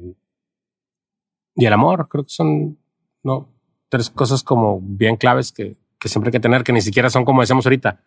y 1.56 1.66
el 1.66 1.74
amor, 1.74 2.08
creo 2.08 2.24
que 2.24 2.30
son 2.30 2.78
no 3.24 3.50
tres 3.90 4.10
cosas 4.10 4.44
como 4.44 4.80
bien 4.82 5.18
claves 5.18 5.52
que, 5.52 5.78
que 6.00 6.10
siempre 6.10 6.30
hay 6.30 6.34
que 6.34 6.40
tener, 6.40 6.64
que 6.64 6.74
ni 6.74 6.82
siquiera 6.82 7.10
son 7.10 7.26
como 7.26 7.41
decíamos 7.41 7.66
ahorita, 7.66 8.04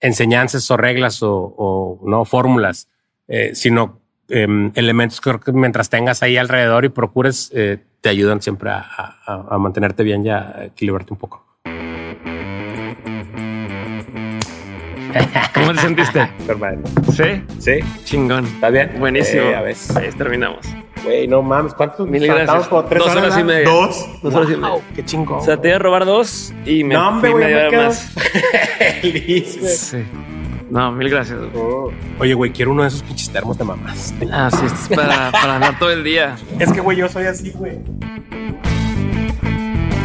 enseñanzas 0.00 0.70
o 0.70 0.76
reglas 0.76 1.22
o, 1.22 1.54
o 1.56 2.00
no 2.08 2.24
fórmulas, 2.24 2.88
eh, 3.30 3.52
sino 3.54 4.00
em, 4.28 4.72
elementos 4.74 5.20
que 5.20 5.30
creo 5.30 5.40
que 5.40 5.52
mientras 5.52 5.88
tengas 5.88 6.22
ahí 6.22 6.36
alrededor 6.36 6.84
y 6.84 6.88
procures, 6.88 7.50
eh, 7.54 7.78
te 8.00 8.08
ayudan 8.08 8.42
siempre 8.42 8.70
a, 8.70 8.84
a, 9.26 9.46
a, 9.50 9.58
mantenerte 9.58 10.02
bien 10.02 10.26
y 10.26 10.30
a 10.30 10.64
equilibrarte 10.64 11.12
un 11.12 11.18
poco. 11.18 11.46
¿Cómo 15.54 15.72
te 15.72 15.78
sentiste? 15.80 16.30
¿Sí? 17.12 17.44
Sí. 17.58 17.72
Chingón. 18.04 18.46
¿Está 18.46 18.70
bien? 18.70 18.92
Buenísimo. 18.98 19.42
Eh, 19.42 19.54
a 19.54 19.62
ver. 19.62 19.76
Ahí 19.96 20.10
terminamos. 20.10 20.66
Güey, 21.04 21.28
no 21.28 21.42
mames, 21.42 21.74
¿cuántos? 21.74 22.08
Mil 22.08 22.26
gracias. 22.26 22.68
Como 22.68 22.84
tres 22.84 23.02
dos 23.04 23.16
horas, 23.16 23.38
y 23.38 23.44
media. 23.44 23.68
Dos. 23.68 24.22
Dos 24.22 24.34
horas 24.34 24.50
y 24.50 24.56
media. 24.56 24.74
Qué 24.94 25.04
chingón. 25.04 25.38
O 25.38 25.42
sea, 25.42 25.56
te 25.60 25.68
iba 25.68 25.76
a 25.76 25.80
robar 25.80 26.04
dos 26.04 26.52
y 26.66 26.84
me 26.84 26.94
No, 26.94 27.20
fui 27.20 27.32
media 27.34 27.56
me 27.56 27.66
hora 27.68 27.86
más. 27.88 28.10
feliz. 29.00 29.58
Sí. 29.90 30.04
No, 30.70 30.92
mil 30.92 31.10
gracias. 31.10 31.38
Oh. 31.54 31.90
Oye, 32.18 32.34
güey, 32.34 32.52
quiero 32.52 32.72
uno 32.72 32.82
de 32.82 32.88
esos 32.88 33.02
pinches 33.02 33.30
termos 33.30 33.58
de 33.58 33.64
mamás. 33.64 34.14
Ah, 34.32 34.50
sí, 34.50 34.64
esto 34.66 34.78
es 34.92 34.96
para, 34.96 35.32
para 35.32 35.56
andar 35.56 35.78
todo 35.78 35.90
el 35.90 36.04
día. 36.04 36.36
Es 36.58 36.72
que, 36.72 36.80
güey, 36.80 36.96
yo 36.96 37.08
soy 37.08 37.24
así, 37.24 37.50
güey. 37.50 37.78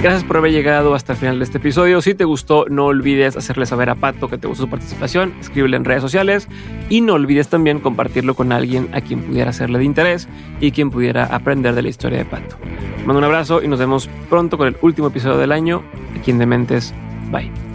Gracias 0.05 0.23
por 0.23 0.37
haber 0.37 0.51
llegado 0.51 0.93
hasta 0.93 1.13
el 1.13 1.17
final 1.17 1.39
de 1.39 1.45
este 1.45 1.57
episodio. 1.57 1.99
Si 1.99 2.13
te 2.13 2.25
gustó, 2.25 2.65
no 2.69 2.85
olvides 2.85 3.35
hacerle 3.37 3.65
saber 3.65 3.89
a 3.89 3.95
Pato 3.95 4.27
que 4.27 4.37
te 4.37 4.47
gustó 4.47 4.65
su 4.65 4.69
participación, 4.69 5.33
escríbele 5.41 5.77
en 5.77 5.83
redes 5.83 6.03
sociales 6.03 6.47
y 6.89 7.01
no 7.01 7.13
olvides 7.13 7.47
también 7.47 7.79
compartirlo 7.79 8.35
con 8.35 8.51
alguien 8.51 8.87
a 8.93 9.01
quien 9.01 9.21
pudiera 9.21 9.51
serle 9.51 9.79
de 9.79 9.85
interés 9.85 10.27
y 10.61 10.69
quien 10.71 10.91
pudiera 10.91 11.25
aprender 11.25 11.73
de 11.73 11.81
la 11.81 11.89
historia 11.89 12.19
de 12.19 12.25
Pato. 12.25 12.55
Mando 12.99 13.17
un 13.17 13.23
abrazo 13.23 13.63
y 13.63 13.67
nos 13.67 13.79
vemos 13.79 14.07
pronto 14.29 14.59
con 14.59 14.67
el 14.67 14.77
último 14.81 15.07
episodio 15.07 15.37
del 15.37 15.51
año 15.51 15.81
aquí 16.15 16.29
en 16.29 16.37
Dementes. 16.37 16.93
Bye. 17.31 17.74